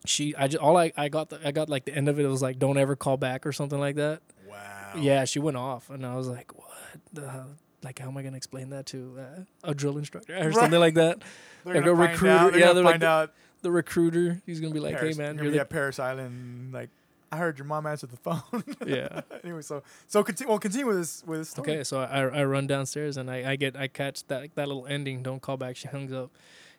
she, 0.05 0.35
I 0.37 0.49
just 0.49 0.63
all 0.63 0.77
I 0.77 0.93
I 0.97 1.09
got 1.09 1.31
the, 1.31 1.41
I 1.47 1.51
got 1.53 1.69
like 1.69 1.85
the 1.85 1.95
end 1.95 2.09
of 2.09 2.19
it. 2.19 2.25
It 2.25 2.29
was 2.29 2.43
like, 2.43 2.59
don't 2.59 2.79
ever 2.79 2.97
call 2.97 3.17
back 3.17 3.47
or 3.47 3.53
something 3.53 3.79
like 3.81 3.97
that. 3.97 4.23
Wow. 4.49 4.93
Yeah, 4.99 5.25
she 5.25 5.39
went 5.39 5.57
off, 5.57 5.91
and 5.91 6.05
I 6.07 6.15
was 6.17 6.29
like, 6.29 6.57
what? 6.57 6.67
The, 7.13 7.29
hell 7.31 7.47
like, 7.85 7.99
how 8.01 8.09
am 8.09 8.17
I 8.17 8.23
gonna 8.23 8.37
explain 8.37 8.71
that 8.71 8.87
to 8.87 9.17
uh, 9.21 9.41
a 9.71 9.75
drill 9.75 9.99
instructor 9.99 10.35
or 10.37 10.47
Right. 10.47 10.55
something 10.55 10.81
like 10.81 10.95
that? 10.95 11.23
They're 11.65 11.75
like 11.77 11.87
a 11.87 11.95
recruiter- 11.95 12.29
Out, 12.29 12.53
they're 12.53 12.61
yeah, 12.61 12.73
they're 12.73 12.83
like 12.85 12.95
find 12.95 13.03
the- 13.03 13.07
out. 13.09 13.33
The 13.63 13.71
recruiter, 13.73 14.41
he's 14.47 14.61
gonna 14.61 14.73
be 14.73 14.79
like, 14.81 14.97
Parris, 14.97 15.17
hey 15.17 15.23
man, 15.23 15.35
you're 15.35 15.45
you're 15.47 15.53
the 15.55 15.61
at 15.61 15.69
Parris 15.69 15.99
Island. 15.99 16.73
Like, 16.73 16.91
I 17.33 17.39
heard 17.39 17.59
your 17.59 17.67
mom 17.67 17.87
answered 17.87 18.11
the 18.11 18.17
phone. 18.17 18.41
yeah. 18.87 19.23
anyway, 19.43 19.63
so 19.63 19.83
so 20.07 20.23
continue. 20.23 20.49
Well, 20.49 20.61
continue 20.61 20.87
with 20.87 20.97
this 20.99 21.25
with 21.27 21.41
this 21.41 21.51
story. 21.51 21.73
Okay, 21.73 21.85
so 21.85 22.01
I 22.01 22.21
I 22.23 22.45
run 22.45 22.69
downstairs 22.69 23.17
and 23.17 23.29
I, 23.29 23.51
I 23.53 23.57
get 23.57 23.77
I 23.77 23.89
catch 23.89 24.25
that 24.29 24.55
that 24.55 24.69
little 24.69 24.87
ending. 24.87 25.25
Don't 25.25 25.43
call 25.43 25.57
back. 25.57 25.75
She 25.77 25.89
hangs 25.89 26.13
up, 26.13 26.31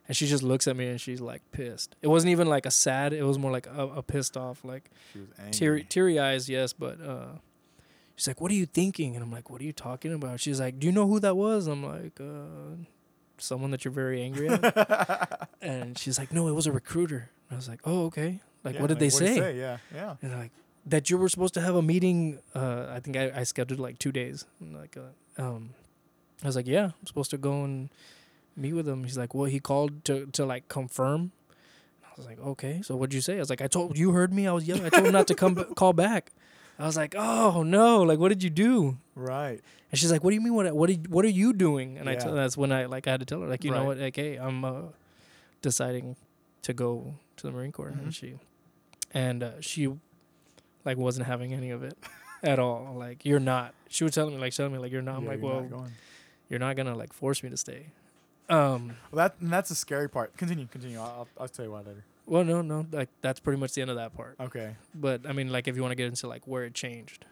and 0.09 0.17
she 0.17 0.25
just 0.27 0.41
looks 0.43 0.67
at 0.67 0.75
me 0.75 0.87
and 0.87 0.99
she's 0.99 1.21
like 1.21 1.41
pissed. 1.51 1.95
It 2.01 2.07
wasn't 2.07 2.31
even 2.31 2.47
like 2.49 2.65
a 2.65 2.71
sad. 2.71 3.13
It 3.13 3.23
was 3.23 3.37
more 3.37 3.51
like 3.51 3.67
a, 3.67 3.87
a 3.87 4.01
pissed 4.03 4.35
off, 4.35 4.65
like 4.65 4.89
She 5.13 5.19
was 5.19 5.29
angry. 5.37 5.51
teary 5.53 5.83
teary 5.83 6.19
eyes. 6.19 6.49
Yes, 6.49 6.73
but 6.73 6.99
uh, 6.99 7.27
she's 8.15 8.27
like, 8.27 8.41
"What 8.41 8.51
are 8.51 8.55
you 8.55 8.65
thinking?" 8.65 9.15
And 9.15 9.23
I'm 9.23 9.31
like, 9.31 9.49
"What 9.49 9.61
are 9.61 9.65
you 9.65 9.71
talking 9.71 10.11
about?" 10.11 10.39
She's 10.39 10.59
like, 10.59 10.79
"Do 10.79 10.87
you 10.87 10.91
know 10.91 11.07
who 11.07 11.19
that 11.21 11.37
was?" 11.37 11.67
I'm 11.67 11.85
like, 11.85 12.19
uh, 12.19 12.75
"Someone 13.37 13.69
that 13.71 13.85
you're 13.85 13.91
very 13.93 14.21
angry 14.23 14.49
at." 14.49 15.47
and 15.61 15.97
she's 15.97 16.17
like, 16.17 16.33
"No, 16.33 16.47
it 16.47 16.53
was 16.53 16.65
a 16.67 16.71
recruiter." 16.71 17.29
And 17.49 17.55
I 17.55 17.55
was 17.55 17.69
like, 17.69 17.81
"Oh, 17.85 18.05
okay. 18.05 18.39
Like, 18.63 18.75
Yeah, 18.75 18.81
what 18.81 18.87
did 18.87 18.99
they 18.99 19.09
what'd 19.09 19.27
he 19.27 19.35
say?" 19.35 19.57
Yeah, 19.57 19.77
yeah. 19.93 20.15
And 20.21 20.37
like 20.37 20.51
that 20.85 21.09
you 21.11 21.17
were 21.19 21.29
supposed 21.29 21.53
to 21.53 21.61
have 21.61 21.75
a 21.75 21.81
meeting. 21.83 22.39
Uh, 22.55 22.87
I 22.89 22.99
think 22.99 23.15
I, 23.15 23.31
I 23.35 23.43
scheduled 23.43 23.79
like 23.79 23.99
two 23.99 24.11
days. 24.11 24.45
And 24.59 24.75
like, 24.75 24.97
uh, 24.97 25.41
um, 25.41 25.75
I 26.43 26.47
was 26.47 26.55
like, 26.55 26.67
yeah, 26.67 26.85
I'm 26.85 27.05
supposed 27.05 27.29
to 27.31 27.37
go 27.37 27.63
and 27.63 27.89
meet 28.59 28.73
with 28.73 28.87
him. 28.87 29.03
He's 29.03 29.17
like, 29.17 29.33
well, 29.33 29.45
he 29.45 29.59
called 29.59 30.03
to 30.05 30.25
to 30.27 30.45
like 30.45 30.67
confirm. 30.67 31.31
I 32.05 32.09
was 32.17 32.25
like, 32.25 32.39
okay. 32.39 32.81
So 32.83 32.95
what'd 32.95 33.13
you 33.13 33.21
say? 33.21 33.35
I 33.37 33.39
was 33.39 33.49
like, 33.49 33.61
I 33.61 33.67
told 33.67 33.97
you 33.97 34.11
heard 34.11 34.33
me. 34.33 34.47
I 34.47 34.51
was 34.51 34.67
yelling. 34.67 34.85
I 34.85 34.89
told 34.89 35.07
him 35.07 35.13
not 35.13 35.27
to 35.27 35.35
come 35.35 35.53
b- 35.55 35.63
call 35.75 35.93
back. 35.93 36.31
I 36.77 36.85
was 36.85 36.95
like, 36.97 37.13
oh 37.17 37.63
no, 37.63 38.01
like 38.03 38.19
what 38.19 38.29
did 38.29 38.41
you 38.43 38.49
do? 38.49 38.97
Right. 39.15 39.59
And 39.91 39.99
she's 39.99 40.11
like, 40.11 40.23
what 40.23 40.29
do 40.31 40.35
you 40.35 40.41
mean? 40.41 40.53
What 40.53 40.73
what 40.75 40.87
did, 40.87 41.09
what 41.11 41.25
are 41.25 41.29
you 41.29 41.53
doing? 41.53 41.97
And 41.97 42.07
I 42.09 42.13
Yeah. 42.13 42.19
tell 42.19 42.33
that's 42.35 42.55
when 42.57 42.71
I 42.71 42.85
like 42.85 43.07
I 43.07 43.11
had 43.11 43.19
to 43.21 43.25
tell 43.25 43.41
her 43.41 43.47
like, 43.47 43.63
you 43.63 43.71
know 43.71 43.85
what? 43.85 43.97
Like, 43.97 44.15
hey, 44.15 44.35
I'm 44.37 44.63
uh, 44.65 44.81
deciding 45.61 46.15
to 46.63 46.73
go 46.73 47.15
to 47.37 47.47
the 47.47 47.51
Marine 47.53 47.71
Corps, 47.71 47.91
Mhm. 47.91 47.99
and 48.03 48.13
she 48.15 48.35
and 49.13 49.43
uh, 49.43 49.51
she 49.61 49.87
like 50.85 50.97
wasn't 50.97 51.25
having 51.27 51.53
any 51.53 51.69
of 51.71 51.83
it 51.83 51.97
at 52.43 52.59
all. 52.59 52.95
Like 52.97 53.25
you're 53.25 53.39
not. 53.39 53.73
She 53.89 54.03
was 54.03 54.13
telling 54.13 54.35
me 54.35 54.39
like 54.41 54.53
telling 54.53 54.71
me 54.73 54.77
like 54.79 54.91
you're 54.91 55.01
not. 55.01 55.15
I'm 55.17 55.23
Yeah, 55.23 55.29
like, 55.31 55.41
you're 55.41 55.49
well, 55.51 55.61
not 55.61 55.69
going. 55.69 55.91
you're 56.49 56.59
not 56.59 56.75
gonna 56.75 56.95
like 56.95 57.13
force 57.13 57.43
me 57.43 57.49
to 57.49 57.57
stay. 57.57 57.87
Um. 58.49 58.95
Well, 59.11 59.27
that 59.27 59.35
and 59.41 59.51
that's 59.51 59.69
the 59.69 59.75
scary 59.75 60.09
part. 60.09 60.35
Continue, 60.37 60.67
continue. 60.67 60.97
I'll, 60.99 61.05
I'll, 61.05 61.27
I'll 61.41 61.47
tell 61.47 61.65
you 61.65 61.71
why 61.71 61.79
later. 61.79 62.03
Well, 62.25 62.43
no, 62.43 62.61
no. 62.61 62.85
Like 62.91 63.09
that's 63.21 63.39
pretty 63.39 63.59
much 63.59 63.73
the 63.73 63.81
end 63.81 63.89
of 63.91 63.97
that 63.97 64.15
part. 64.15 64.35
Okay. 64.39 64.75
But 64.95 65.27
I 65.27 65.33
mean, 65.33 65.51
like 65.51 65.67
if 65.67 65.75
you 65.75 65.81
want 65.81 65.91
to 65.91 65.95
get 65.95 66.07
into 66.07 66.27
like 66.27 66.47
where 66.47 66.63
it 66.63 66.73
changed. 66.73 67.25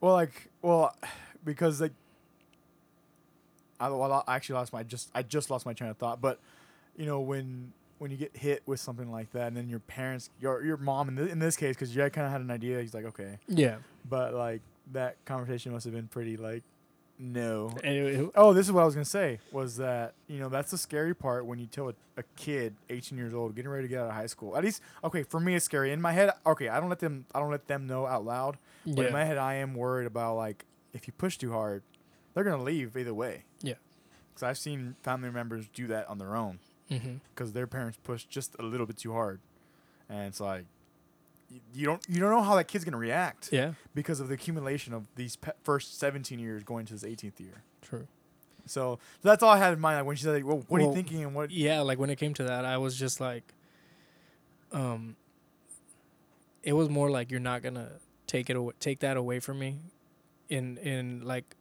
Well, 0.00 0.14
like, 0.14 0.48
well, 0.62 0.94
because 1.44 1.80
like, 1.80 1.92
I, 3.78 3.88
well, 3.88 4.24
I 4.26 4.36
actually 4.36 4.54
lost 4.56 4.72
my 4.72 4.82
just 4.82 5.10
I 5.14 5.22
just 5.22 5.50
lost 5.50 5.66
my 5.66 5.72
train 5.72 5.90
of 5.90 5.96
thought. 5.96 6.20
But 6.20 6.38
you 6.96 7.06
know, 7.06 7.20
when 7.20 7.72
when 7.98 8.10
you 8.10 8.16
get 8.16 8.36
hit 8.36 8.62
with 8.66 8.80
something 8.80 9.10
like 9.10 9.30
that, 9.32 9.48
and 9.48 9.56
then 9.56 9.68
your 9.68 9.78
parents, 9.80 10.30
your 10.40 10.62
your 10.64 10.76
mom 10.76 11.08
in, 11.08 11.16
th- 11.16 11.30
in 11.30 11.38
this 11.38 11.56
case, 11.56 11.76
because 11.76 11.94
you 11.94 12.02
kind 12.10 12.26
of 12.26 12.32
had 12.32 12.40
an 12.40 12.50
idea. 12.50 12.80
He's 12.80 12.94
like, 12.94 13.04
okay, 13.06 13.38
Yeah. 13.48 13.76
but 14.08 14.34
like 14.34 14.62
that 14.92 15.16
conversation 15.24 15.72
must 15.72 15.84
have 15.84 15.94
been 15.94 16.08
pretty 16.08 16.36
like, 16.36 16.62
no. 17.20 17.74
And 17.84 17.94
it- 17.94 18.14
it- 18.20 18.30
Oh, 18.34 18.52
this 18.54 18.66
is 18.66 18.72
what 18.72 18.82
I 18.82 18.84
was 18.86 18.94
gonna 18.94 19.04
say. 19.04 19.38
Was 19.52 19.76
that 19.76 20.14
you 20.26 20.38
know 20.40 20.48
that's 20.48 20.70
the 20.70 20.78
scary 20.78 21.14
part 21.14 21.44
when 21.46 21.58
you 21.58 21.66
tell 21.66 21.88
a, 21.90 21.94
a 22.16 22.22
kid, 22.36 22.74
18 22.88 23.16
years 23.18 23.34
old, 23.34 23.54
getting 23.54 23.70
ready 23.70 23.84
to 23.84 23.88
get 23.88 24.00
out 24.00 24.08
of 24.08 24.14
high 24.14 24.26
school. 24.26 24.56
At 24.56 24.64
least, 24.64 24.82
okay, 25.04 25.22
for 25.22 25.38
me 25.40 25.54
it's 25.54 25.64
scary. 25.64 25.92
In 25.92 26.00
my 26.00 26.12
head, 26.12 26.30
okay, 26.46 26.68
I 26.68 26.80
don't 26.80 26.88
let 26.88 26.98
them, 27.00 27.26
I 27.34 27.38
don't 27.40 27.50
let 27.50 27.66
them 27.66 27.86
know 27.86 28.06
out 28.06 28.24
loud. 28.24 28.56
But 28.86 29.06
in 29.06 29.12
my 29.12 29.24
head, 29.24 29.36
I 29.38 29.54
am 29.54 29.74
worried 29.74 30.06
about 30.06 30.36
like 30.36 30.64
if 30.92 31.06
you 31.06 31.12
push 31.16 31.36
too 31.36 31.52
hard, 31.52 31.82
they're 32.34 32.44
gonna 32.44 32.62
leave 32.62 32.96
either 32.96 33.14
way. 33.14 33.44
Yeah. 33.60 33.74
Because 34.32 34.42
I've 34.42 34.58
seen 34.58 34.96
family 35.02 35.30
members 35.30 35.68
do 35.74 35.86
that 35.88 36.08
on 36.08 36.18
their 36.18 36.34
own 36.34 36.58
Mm-hmm. 36.90 37.16
because 37.34 37.52
their 37.52 37.66
parents 37.68 37.98
push 38.02 38.24
just 38.24 38.56
a 38.58 38.62
little 38.62 38.86
bit 38.86 38.96
too 38.96 39.12
hard, 39.12 39.38
and 40.08 40.26
it's 40.26 40.40
like 40.40 40.64
you, 41.74 41.86
don't 41.86 42.02
you 42.08 42.20
don't 42.20 42.30
know 42.30 42.42
how 42.42 42.54
that 42.56 42.68
kid's 42.68 42.84
gonna 42.84 42.96
react 42.96 43.48
Yeah. 43.52 43.72
because 43.94 44.20
of 44.20 44.28
the 44.28 44.34
accumulation 44.34 44.94
of 44.94 45.06
these 45.16 45.36
pe- 45.36 45.52
first 45.64 45.98
17 45.98 46.38
years 46.38 46.62
going 46.62 46.86
to 46.86 46.92
his 46.92 47.02
18th 47.04 47.40
year. 47.40 47.62
True. 47.82 48.06
So 48.66 48.98
that's 49.22 49.42
all 49.42 49.50
I 49.50 49.56
had 49.58 49.72
in 49.72 49.80
mind. 49.80 49.98
Like 49.98 50.06
when 50.06 50.16
she 50.16 50.22
said, 50.24 50.34
like, 50.34 50.44
well, 50.46 50.64
"What 50.68 50.80
are 50.80 50.84
you 50.84 50.94
thinking?" 50.94 51.22
and 51.24 51.34
what? 51.34 51.50
yeah, 51.50 51.80
like 51.80 51.98
when 51.98 52.08
it 52.10 52.16
came 52.16 52.34
to 52.34 52.44
that, 52.44 52.64
I 52.64 52.78
was 52.78 52.96
just 52.96 53.20
like, 53.20 53.42
um, 54.72 55.16
it 56.62 56.74
was 56.74 56.88
more 56.88 57.10
like 57.10 57.30
you're 57.30 57.40
not 57.40 57.62
gonna 57.62 57.88
take 58.26 58.48
it 58.50 58.56
away, 58.56 58.74
take 58.78 59.00
that 59.00 59.16
away 59.16 59.40
from 59.40 59.58
me, 59.58 59.78
in 60.48 60.76
in 60.78 61.22
like, 61.24 61.56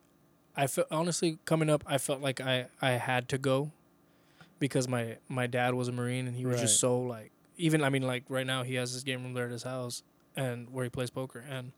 I 0.56 0.68
felt 0.68 0.88
honestly 0.92 1.40
coming 1.46 1.70
up, 1.70 1.84
I 1.88 1.98
felt 1.98 2.22
like 2.22 2.40
I 2.42 2.68
I 2.82 2.92
had 2.92 3.28
to 3.30 3.38
go, 3.40 3.72
because 4.60 4.88
my 4.88 5.18
my 5.28 5.48
dad 5.48 5.74
was 5.74 5.88
a 5.88 5.92
marine 5.92 6.28
and 6.28 6.36
he 6.36 6.46
was 6.46 6.60
just 6.62 6.80
so 6.80 7.00
like 7.00 7.32
even 7.60 7.84
I 7.84 7.90
mean 7.90 8.02
like 8.04 8.24
right 8.30 8.48
now 8.48 8.64
he 8.64 8.76
has 8.76 8.92
his 8.92 9.04
game 9.04 9.22
room 9.24 9.34
there 9.34 9.46
at 9.46 9.52
his 9.52 9.64
house 9.64 10.02
and 10.36 10.70
where 10.72 10.84
he 10.84 10.90
plays 10.90 11.10
poker 11.12 11.44
and 11.50 11.72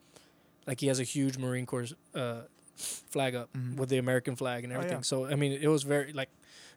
like 0.68 0.80
he 0.80 0.88
has 0.88 1.00
a 1.00 1.04
huge 1.04 1.38
Marine 1.38 1.66
Corps 1.66 1.88
uh, 2.16 2.42
flag 2.76 3.36
up 3.36 3.50
Mhm. 3.54 3.76
with 3.78 3.90
the 3.90 3.98
American 3.98 4.36
flag 4.36 4.64
and 4.64 4.72
Oh, 4.72 4.78
everything. 4.78 5.00
yeah. 5.00 5.04
So 5.04 5.26
I 5.26 5.36
mean, 5.36 5.52
it 5.52 5.68
was 5.68 5.84
very 5.84 6.14
like 6.14 6.30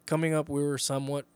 coming 0.07 0.35
up. 0.35 0.49
We 0.49 0.63
were 0.65 0.79
somewhat 0.79 1.27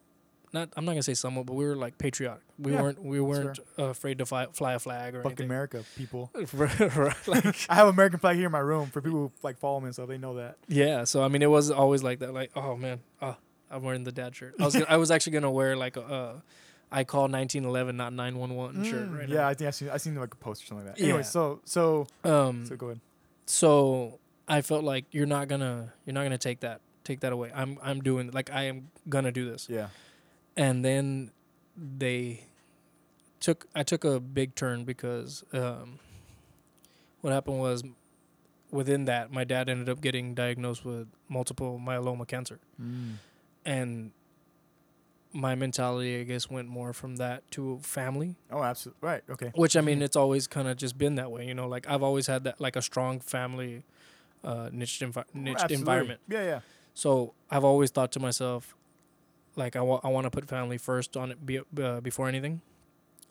not. 0.53 0.71
I'm 0.77 0.87
not 0.87 0.93
gonna 0.93 1.03
say 1.03 1.12
somewhat, 1.14 1.45
but 1.45 1.53
we 1.55 1.64
were 1.66 1.77
like 1.77 1.99
patriotic. 1.99 2.43
We 2.59 2.73
Yeah, 2.73 2.81
weren't. 2.83 3.05
We 3.05 3.21
weren't 3.21 3.59
uh, 3.79 3.85
afraid 3.85 4.16
to 4.19 4.25
fly, 4.27 4.47
fly 4.47 4.73
a 4.73 4.79
flag 4.79 5.14
or 5.14 5.23
Fuck 5.23 5.33
anything. 5.33 5.45
America, 5.47 5.85
people. 5.95 6.31
Like 7.27 7.45
I 7.69 7.75
have 7.75 7.89
American 7.89 8.19
flag 8.19 8.37
here 8.37 8.47
in 8.47 8.53
my 8.53 8.59
room 8.59 8.87
for 8.89 9.01
people 9.03 9.19
who 9.19 9.33
like 9.43 9.59
follow 9.59 9.79
me 9.81 9.87
and 9.87 9.95
stuff. 9.95 10.09
They 10.09 10.16
know 10.19 10.37
that. 10.37 10.57
yeah. 10.69 11.05
So 11.05 11.23
I 11.23 11.29
mean, 11.29 11.43
it 11.43 11.51
was 11.51 11.71
always 11.71 12.03
like 12.03 12.21
that. 12.21 12.33
Like 12.33 12.51
oh 12.57 12.77
man, 12.77 13.01
oh 13.21 13.37
I'm 13.71 13.83
wearing 13.83 14.05
the 14.05 14.12
dad 14.12 14.35
shirt. 14.35 14.55
I 14.59 14.64
was 14.64 14.73
gonna, 14.73 14.87
I 14.89 14.97
was 14.97 15.11
actually 15.11 15.33
gonna 15.33 15.51
wear 15.51 15.77
like 15.77 15.97
a. 15.99 16.03
Uh, 16.03 16.41
I 16.91 17.05
call 17.05 17.22
1911, 17.28 17.97
not 17.97 18.12
911 18.12 18.84
shirt 18.84 19.09
Mm, 19.11 19.18
right 19.18 19.28
yeah, 19.28 19.47
I 19.47 19.55
think 19.55 19.68
I 19.68 19.70
seen 19.70 19.91
I 19.91 19.97
seen 19.99 20.14
like 20.14 20.32
a 20.32 20.36
post 20.36 20.62
or 20.62 20.66
something 20.66 20.86
like 20.86 20.97
that. 20.97 21.01
Yeah. 21.03 21.09
Anyway, 21.11 21.22
so 21.22 21.61
so. 21.64 22.07
Um, 22.24 22.64
so 22.66 22.76
go 22.76 22.86
ahead. 22.86 23.01
so 23.47 24.18
I 24.49 24.62
felt 24.62 24.84
like 24.84 25.05
you're 25.11 25.26
not 25.26 25.49
gonna 25.49 25.93
you're 26.07 26.14
not 26.14 26.22
gonna 26.22 26.39
take 26.39 26.61
that 26.61 26.80
take 27.05 27.20
that 27.20 27.32
away. 27.32 27.51
I'm 27.55 27.78
I'm 27.82 28.01
doing 28.01 28.30
like 28.32 28.51
I 28.51 28.64
am 28.64 28.89
gonna 29.09 29.32
do 29.32 29.49
this. 29.51 29.68
Yeah. 29.68 29.89
and 30.57 30.84
then 30.84 31.30
they 31.76 32.45
took 33.41 33.66
I 33.74 33.82
took 33.82 34.05
a 34.05 34.18
big 34.18 34.55
turn 34.55 34.84
because 34.84 35.45
um, 35.53 35.99
what 37.20 37.32
happened 37.32 37.61
was 37.61 37.82
within 38.70 39.05
that 39.07 39.30
my 39.32 39.45
dad 39.45 39.68
ended 39.68 39.89
up 39.89 40.01
getting 40.01 40.34
diagnosed 40.34 40.84
with 40.84 41.07
multiple 41.28 41.80
myeloma 41.82 42.26
cancer 42.26 42.59
Mm. 42.80 43.14
and 43.64 44.11
my 45.33 45.55
mentality 45.55 46.20
I 46.20 46.24
guess 46.24 46.49
went 46.49 46.68
more 46.68 46.93
from 46.93 47.16
that 47.16 47.49
to 47.53 47.79
family 47.83 48.37
Oh, 48.51 48.62
absolutely. 48.62 49.07
Right. 49.07 49.22
Okay. 49.29 49.53
which 49.55 49.76
I 49.76 49.81
mean 49.83 50.01
it's 50.03 50.16
always 50.16 50.47
kind 50.47 50.68
of 50.68 50.76
just 50.76 50.97
been 50.97 51.16
that 51.16 51.31
way 51.31 51.47
you 51.47 51.55
know 51.55 51.68
like 51.68 51.89
I've 51.89 52.03
always 52.03 52.26
had 52.26 52.45
that 52.45 52.61
like 52.61 52.76
a 52.76 52.83
strong 52.83 53.20
family 53.20 53.85
uh 54.45 54.70
niched, 54.72 55.03
envi- 55.03 55.24
niched 55.35 55.61
Absolutely. 55.64 55.74
environment 55.74 56.20
Yeah, 56.29 56.45
yeah. 56.45 56.61
so 56.95 57.35
I've 57.51 57.64
always 57.64 57.91
thought 57.91 58.12
to 58.12 58.20
myself, 58.20 58.74
like 59.57 59.74
I 59.76 59.81
want 59.83 60.05
I 60.05 60.09
want 60.09 60.24
to 60.26 60.31
put 60.31 60.47
family 60.49 60.79
first 60.79 61.16
on 61.16 61.31
it 61.33 61.45
be, 61.45 61.59
uh, 61.83 62.01
before 62.01 62.29
anything. 62.29 62.61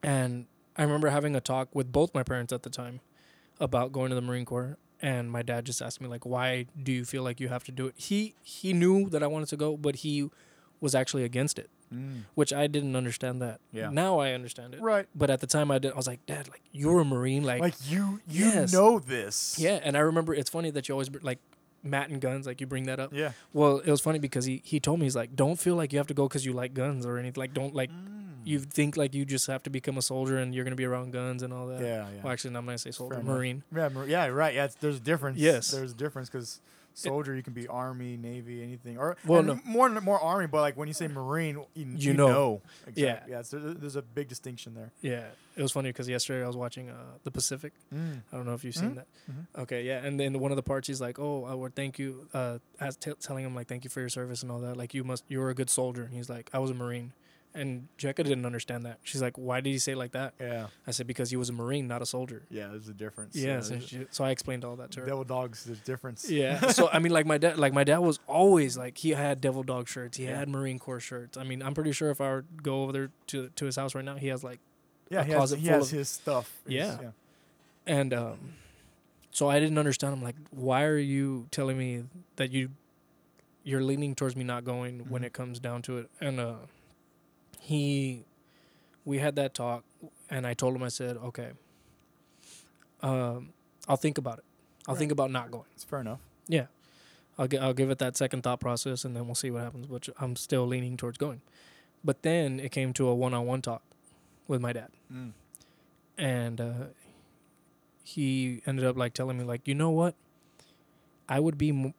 And 0.04 0.45
I 0.76 0.84
remember 0.84 1.10
having 1.10 1.36
a 1.36 1.41
talk 1.41 1.74
with 1.74 1.91
both 1.91 2.14
my 2.14 2.24
parents 2.24 2.52
at 2.54 2.64
the 2.64 2.70
time 2.70 3.00
about 3.60 3.91
going 3.91 4.10
to 4.10 4.16
the 4.16 4.22
Marine 4.22 4.45
Corps, 4.45 4.78
and 5.02 5.32
my 5.32 5.41
dad 5.41 5.66
just 5.66 5.82
asked 5.82 6.02
me 6.02 6.08
like, 6.08 6.26
"Why 6.26 6.66
do 6.82 6.91
you 6.91 7.06
feel 7.06 7.24
like 7.24 7.39
you 7.39 7.48
have 7.50 7.64
to 7.66 7.72
do 7.72 7.88
it?" 7.88 7.95
He 7.98 8.36
he 8.43 8.74
knew 8.74 9.10
that 9.10 9.24
I 9.24 9.28
wanted 9.28 9.50
to 9.50 9.58
go, 9.58 9.78
but 9.78 9.98
he 9.98 10.30
was 10.80 10.93
actually 10.93 11.24
against 11.24 11.58
it, 11.58 11.70
Mm. 11.94 12.24
which 12.36 12.52
I 12.52 12.68
didn't 12.68 12.96
understand 12.98 13.42
that. 13.42 13.62
Yeah. 13.72 13.90
Now 13.90 14.20
I 14.20 14.34
understand 14.34 14.74
it. 14.74 14.82
Right. 14.82 15.08
But 15.16 15.30
at 15.30 15.40
the 15.40 15.48
time 15.48 15.72
I 15.72 15.80
did. 15.80 15.94
I 15.94 15.96
was 15.96 16.08
like, 16.08 16.26
"Dad, 16.26 16.50
like 16.50 16.62
you're 16.74 17.00
a 17.00 17.06
Marine, 17.06 17.44
like, 17.44 17.62
Like 17.62 17.76
you 17.90 18.20
you 18.28 18.46
Yes. 18.46 18.74
know 18.74 19.00
this. 19.00 19.56
yeah." 19.58 19.80
And 19.84 19.96
I 19.96 20.02
remember 20.02 20.34
it's 20.34 20.50
funny 20.50 20.70
that 20.72 20.90
you 20.90 20.94
always 20.94 21.08
br- 21.10 21.20
like 21.22 21.40
Matt 21.84 22.10
and 22.10 22.20
guns, 22.20 22.46
like 22.46 22.60
you 22.60 22.68
bring 22.68 22.84
that 22.88 23.00
up. 23.00 23.14
Yeah. 23.14 23.32
Well, 23.54 23.78
it 23.78 23.90
was 23.90 24.02
funny 24.02 24.20
because 24.20 24.44
he, 24.46 24.62
he 24.66 24.80
told 24.82 25.00
me 25.00 25.06
he's 25.06 25.16
like, 25.16 25.36
don't 25.36 25.58
feel 25.58 25.76
like 25.76 25.94
you 25.94 26.00
have 26.00 26.08
to 26.08 26.14
go 26.14 26.28
because 26.28 26.46
you 26.46 26.52
like 26.52 26.74
guns 26.74 27.06
or 27.06 27.18
anything. 27.18 27.40
Like, 27.40 27.54
don't 27.54 27.74
like 27.74 27.90
Mm. 27.90 28.42
you 28.44 28.60
think 28.60 28.98
like 28.98 29.14
you 29.16 29.24
just 29.24 29.48
have 29.48 29.64
to 29.64 29.70
become 29.70 29.98
a 29.98 30.02
soldier 30.02 30.38
and 30.38 30.54
you're 30.54 30.66
gonna 30.66 30.76
be 30.76 30.86
around 30.86 31.14
guns 31.14 31.42
and 31.44 31.54
all 31.54 31.68
that. 31.68 31.80
Yeah, 31.80 32.08
yeah. 32.14 32.22
Well, 32.24 32.34
actually, 32.34 32.56
I'm 32.58 32.66
gonna 32.66 32.78
say 32.78 32.92
soldier, 32.92 33.16
Fair 33.16 33.24
enough. 33.24 33.36
marine. 33.38 33.64
Yeah, 33.74 33.90
yeah, 34.06 34.26
right. 34.28 34.54
Yeah, 34.56 34.66
it's, 34.66 34.76
there's 34.76 34.98
a 34.98 35.02
difference. 35.02 35.38
Yes. 35.38 35.72
there's 35.72 35.92
a 35.94 35.96
difference 35.96 36.30
because 36.30 36.60
soldier 36.98 37.36
you 37.36 37.43
can 37.43 37.54
be 37.54 37.68
army, 37.68 38.18
navy, 38.18 38.64
anything, 38.64 38.98
or 38.98 39.16
Well, 39.26 39.43
no. 39.43 39.60
more 39.64 39.89
more 40.02 40.20
army. 40.20 40.48
But 40.48 40.62
like 40.62 40.76
when 40.78 40.88
you 40.88 40.93
say 40.93 41.08
marine, 41.08 41.64
you, 41.76 41.86
you, 41.95 42.14
know. 42.14 42.28
know. 42.28 42.62
Yeah. 42.64 42.89
Exactly. 43.14 43.32
yeah. 43.34 43.41
So 43.43 43.60
there- 43.60 43.74
there's 43.76 43.95
a 43.95 44.02
big 44.02 44.28
distinction 44.28 44.74
there. 44.74 44.91
Yeah, 45.02 45.26
it 45.56 45.62
was 45.62 45.72
funny 45.72 45.89
because 45.89 46.10
yesterday 46.10 46.43
I 46.43 46.48
was 46.48 46.58
watching 46.58 46.89
uh, 46.89 46.95
the 47.24 47.32
Pacific. 47.32 47.74
Mm. 47.93 48.22
I 48.32 48.36
don't 48.36 48.45
know 48.45 48.54
if 48.56 48.64
you've 48.64 48.76
seen 48.76 48.91
Mhm. 48.91 48.95
that. 48.95 49.08
Mhm. 49.32 49.62
Okay, 49.64 49.84
yeah, 49.84 50.04
and 50.04 50.20
then 50.20 50.39
one 50.39 50.52
of 50.52 50.56
the 50.58 50.64
parts 50.64 50.88
he's 50.88 51.00
like, 51.02 51.20
"Oh, 51.20 51.43
I 51.45 51.54
would 51.54 51.76
thank 51.76 52.00
you," 52.00 52.28
uh, 52.34 52.58
as 52.80 52.95
t- 52.98 53.14
telling 53.20 53.45
him 53.45 53.54
like, 53.56 53.68
"Thank 53.68 53.84
you 53.84 53.89
for 53.89 54.00
your 54.00 54.10
service 54.10 54.41
and 54.41 54.52
all 54.52 54.60
that. 54.62 54.76
Like, 54.76 54.93
you 54.93 55.04
must, 55.04 55.24
you're 55.28 55.50
a 55.50 55.56
good 55.56 55.70
soldier." 55.70 56.04
And 56.04 56.14
he's 56.14 56.30
like, 56.30 56.50
"I 56.54 56.60
was 56.60 56.72
a 56.72 56.74
marine," 56.74 57.14
and 57.58 57.88
Jekka 57.97 58.18
didn't 58.24 58.45
understand 58.45 58.86
that. 58.86 58.99
She's 59.03 59.22
like, 59.22 59.38
"Why 59.38 59.60
did 59.62 59.72
he 59.72 59.80
say 59.80 59.91
it 59.93 59.97
like 59.97 60.12
that?" 60.12 60.34
Yeah, 60.39 60.68
I 60.86 60.91
said, 60.91 61.08
"Because 61.08 61.30
he 61.30 61.36
was 61.38 61.49
a 61.49 61.53
marine, 61.53 61.88
not 61.88 62.01
a 62.01 62.05
soldier." 62.05 62.43
yeah. 62.49 62.68
There's 62.68 62.88
a 62.88 62.93
difference. 62.93 63.36
Yeah. 63.36 63.62
And 63.72 63.84
she, 63.84 64.05
so 64.12 64.24
I 64.24 64.30
explained 64.30 64.64
all 64.64 64.76
that 64.78 64.91
to 64.91 65.01
her. 65.01 65.05
devil 65.08 65.24
dogs. 65.24 65.64
There's 65.66 65.80
difference. 65.82 66.30
Yeah. 66.30 66.68
so 66.72 66.89
I 66.91 66.99
mean, 66.99 67.12
like 67.12 67.26
my 67.26 67.38
dad, 67.38 67.58
like 67.58 67.74
my 67.74 67.84
dad 67.84 67.99
was 67.99 68.20
always 68.28 68.78
like 68.78 68.97
he 68.97 69.10
had 69.12 69.41
Devil 69.41 69.64
Dog 69.64 69.88
shirts, 69.88 70.18
he 70.18 70.26
Yeah. 70.26 70.38
had 70.39 70.47
Marine 70.49 70.80
Corps 70.80 70.99
shirts. 70.99 71.38
I 71.38 71.43
mean, 71.43 71.62
I'm 71.62 71.74
pretty 71.74 71.91
sure 71.91 72.10
if 72.12 72.22
I 72.22 72.30
were 72.30 72.45
go 72.64 72.84
over 72.84 72.91
there 72.91 73.10
to 73.28 73.49
to 73.55 73.66
his 73.66 73.76
house 73.76 73.95
right 73.95 74.05
now, 74.05 74.16
he 74.16 74.28
has 74.28 74.43
like, 74.43 74.60
yeah. 75.10 75.22
a 75.22 75.24
He 75.24 75.32
has, 75.32 75.38
closet 75.38 75.60
he 75.60 75.66
full 75.68 75.76
has 75.76 75.91
of- 75.91 75.97
his 75.97 76.10
stuff. 76.10 76.53
His- 76.66 76.74
Yeah. 76.76 76.97
and 77.86 78.14
um, 78.14 78.53
so 79.32 79.49
I 79.49 79.60
didn't 79.60 79.78
understand. 79.78 80.14
I'm 80.14 80.24
like, 80.24 80.36
why 80.51 80.84
are 80.84 80.97
you 80.97 81.47
telling 81.51 81.78
me 81.78 82.03
that 82.38 82.51
you 82.51 82.70
you're 83.64 83.84
leaning 83.84 84.16
towards 84.16 84.36
me 84.36 84.43
not 84.45 84.64
going 84.64 84.99
when 85.10 85.22
Mhm. 85.22 85.26
it 85.26 85.34
comes 85.34 85.60
down 85.60 85.82
to 85.84 85.97
it? 85.97 86.10
And 86.22 86.39
uh, 86.39 86.53
he, 87.60 88.24
we 89.05 89.20
had 89.20 89.36
that 89.36 89.53
talk, 89.53 89.84
and 90.30 90.45
I 90.47 90.53
told 90.53 90.76
him, 90.76 90.84
I 90.84 90.89
said, 90.89 91.18
okay, 91.18 91.51
um, 93.01 93.53
I'll 93.88 93.97
think 93.97 94.18
about 94.18 94.39
it. 94.39 94.45
I'll 94.88 94.95
Right. 94.95 94.99
think 94.99 95.12
about 95.12 95.32
not 95.32 95.51
going. 95.51 95.66
It's 95.76 95.84
fair 95.84 95.99
enough. 95.99 96.20
Yeah. 96.47 96.68
I'll 97.38 97.47
gi- 97.47 97.58
I'll 97.60 97.74
give 97.74 97.89
it 97.91 97.99
that 97.99 98.18
second 98.18 98.41
thought 98.41 98.60
process, 98.60 99.05
and 99.05 99.16
then 99.16 99.26
we'll 99.26 99.36
see 99.36 99.51
what 99.51 99.64
happens. 99.64 99.88
Which 99.88 100.10
I'm 100.20 100.36
still 100.36 100.66
leaning 100.66 100.97
towards 100.97 101.18
going. 101.18 101.41
But 102.03 102.24
then 102.24 102.60
it 102.60 102.72
came 102.72 102.93
to 102.93 103.08
a 103.08 103.14
one-on-one 103.16 103.62
talk 103.62 103.84
with 104.47 104.62
my 104.62 104.74
dad, 104.74 104.89
Mm. 105.12 105.34
and 106.18 106.62
uh, 106.62 106.74
he 108.03 108.62
ended 108.66 108.86
up 108.86 108.97
like 108.97 109.14
telling 109.14 109.38
me 109.38 109.43
like, 109.43 109.68
you 109.68 109.76
know 109.76 109.89
what, 109.91 110.16
I 111.30 111.39
would 111.39 111.58
be. 111.58 111.72
Mo- 111.72 111.93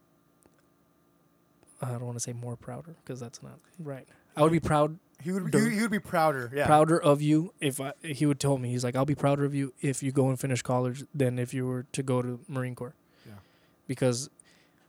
I 1.80 1.90
don't 1.92 2.04
want 2.06 2.16
to 2.16 2.20
say 2.20 2.32
more 2.32 2.56
prouder 2.56 2.96
because 3.04 3.20
that's 3.20 3.40
not 3.42 3.60
right. 3.78 4.08
I 4.34 4.42
would 4.42 4.50
be 4.52 4.58
proud 4.60 4.98
He 5.22 5.32
would. 5.32 5.52
He, 5.52 5.70
he 5.70 5.80
would 5.82 5.90
be 5.90 5.98
prouder. 5.98 6.50
Yeah. 6.54 6.66
prouder 6.66 7.00
of 7.00 7.20
you 7.20 7.52
if 7.60 7.80
I, 7.80 7.92
he 8.02 8.24
would 8.26 8.38
tell 8.38 8.56
me 8.58 8.70
he's 8.70 8.84
like 8.84 8.94
I'll 8.96 9.04
be 9.04 9.14
prouder 9.16 9.44
of 9.44 9.54
you 9.54 9.72
if 9.80 10.02
you 10.02 10.12
go 10.12 10.28
and 10.28 10.38
finish 10.38 10.62
college 10.62 11.04
than 11.14 11.38
if 11.38 11.52
you 11.52 11.66
were 11.66 11.86
to 11.92 12.02
go 12.02 12.22
to 12.22 12.38
Marine 12.48 12.74
Corps. 12.76 12.94
Yeah. 13.26 13.32
Because 13.88 14.30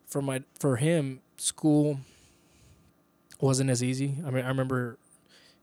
for 0.05 0.21
my 0.21 0.43
for 0.59 0.75
him 0.75 1.21
school 1.37 1.99
wasn't 3.41 3.69
as 3.69 3.83
easy. 3.83 4.17
I 4.25 4.29
mean 4.29 4.45
I 4.45 4.49
remember 4.49 4.97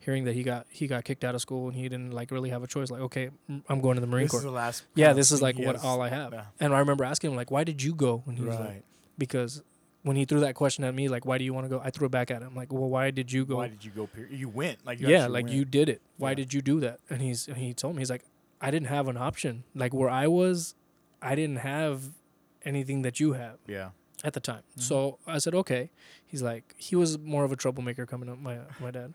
hearing 0.01 0.25
that 0.25 0.35
he 0.35 0.43
got 0.43 0.67
he 0.71 0.87
got 0.87 1.05
kicked 1.05 1.25
out 1.25 1.35
of 1.35 1.41
school 1.41 1.69
and 1.69 1.77
he 1.77 1.83
didn't 1.89 2.13
like 2.13 2.31
really 2.31 2.51
have 2.51 2.63
a 2.63 2.67
choice 2.67 2.91
like 2.91 3.01
okay 3.03 3.31
I'm 3.69 3.81
going 3.81 3.97
to 3.97 4.01
the 4.01 4.07
Marine 4.07 4.25
This 4.25 4.31
Corps. 4.33 4.41
is 4.41 4.45
the 4.45 4.51
last. 4.51 4.85
yeah, 4.95 5.13
this 5.13 5.31
is 5.33 5.43
like 5.43 5.59
what 5.59 5.83
all 5.85 6.01
I 6.01 6.09
have. 6.09 6.33
Yeah. 6.33 6.45
And 6.61 6.75
I 6.75 6.79
remember 6.81 7.05
asking 7.05 7.31
him 7.31 7.37
like 7.37 7.51
why 7.51 7.65
did 7.65 7.83
you 7.83 7.95
go? 7.95 8.23
And 8.27 8.39
he 8.39 8.45
was 8.45 8.57
like 8.59 8.69
Right. 8.69 8.85
because 9.19 9.63
when 10.07 10.15
he 10.17 10.25
threw 10.25 10.41
that 10.41 10.55
question 10.55 10.85
at 10.85 10.95
me 10.95 11.09
like 11.09 11.25
why 11.27 11.37
do 11.37 11.45
you 11.45 11.53
want 11.53 11.65
to 11.67 11.69
go? 11.69 11.81
I 11.85 11.91
threw 11.91 12.07
it 12.07 12.13
back 12.13 12.31
at 12.31 12.41
him 12.43 12.55
like 12.55 12.73
well 12.73 12.89
why 12.89 13.11
did 13.11 13.31
you 13.33 13.45
go? 13.45 13.57
Why 13.57 13.69
did 13.69 13.85
you 13.85 13.91
go? 13.91 14.07
Period? 14.07 14.39
You 14.39 14.49
went. 14.49 14.85
Like 14.87 15.01
you 15.01 15.09
yeah, 15.09 15.27
like 15.27 15.45
went. 15.47 15.57
you 15.57 15.65
did 15.65 15.89
it. 15.89 16.01
Why 16.17 16.31
Yeah. 16.31 16.35
did 16.37 16.55
you 16.55 16.63
do 16.63 16.81
that? 16.81 17.01
And 17.11 17.21
he's 17.21 17.49
and 17.49 17.57
he 17.57 17.75
told 17.75 17.95
me 17.97 18.01
he's 18.03 18.11
like, 18.11 18.25
I 18.61 18.71
didn't 18.71 18.89
have 18.89 19.09
an 19.09 19.17
option. 19.17 19.65
Like 19.75 19.93
where 19.93 20.09
I 20.09 20.27
was, 20.29 20.75
I 21.21 21.35
didn't 21.35 21.57
have 21.59 22.03
anything 22.65 23.03
that 23.03 23.19
you 23.21 23.33
have 23.35 23.59
Yeah. 23.67 23.91
at 24.25 24.33
the 24.33 24.41
time. 24.41 24.63
Mhm. 24.79 24.83
So 24.83 25.19
I 25.27 25.39
said, 25.39 25.55
okay. 25.57 25.91
He's 26.25 26.43
like, 26.43 26.75
he 26.79 26.95
was 26.97 27.19
more 27.19 27.45
of 27.45 27.51
a 27.53 27.57
troublemaker 27.57 28.07
coming 28.07 28.29
up, 28.29 28.39
my 28.39 28.59
my 28.81 28.91
dad, 28.93 29.13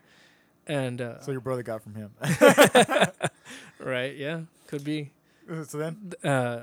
and 0.66 1.00
uh, 1.00 1.20
So 1.22 1.32
your 1.32 1.40
brother 1.40 1.62
got 1.62 1.82
from 1.82 1.94
him. 1.94 2.10
right, 3.78 4.14
yeah, 4.16 4.40
could 4.66 4.84
be. 4.84 5.10
so 5.68 5.78
then 5.78 6.12
Uh, 6.22 6.60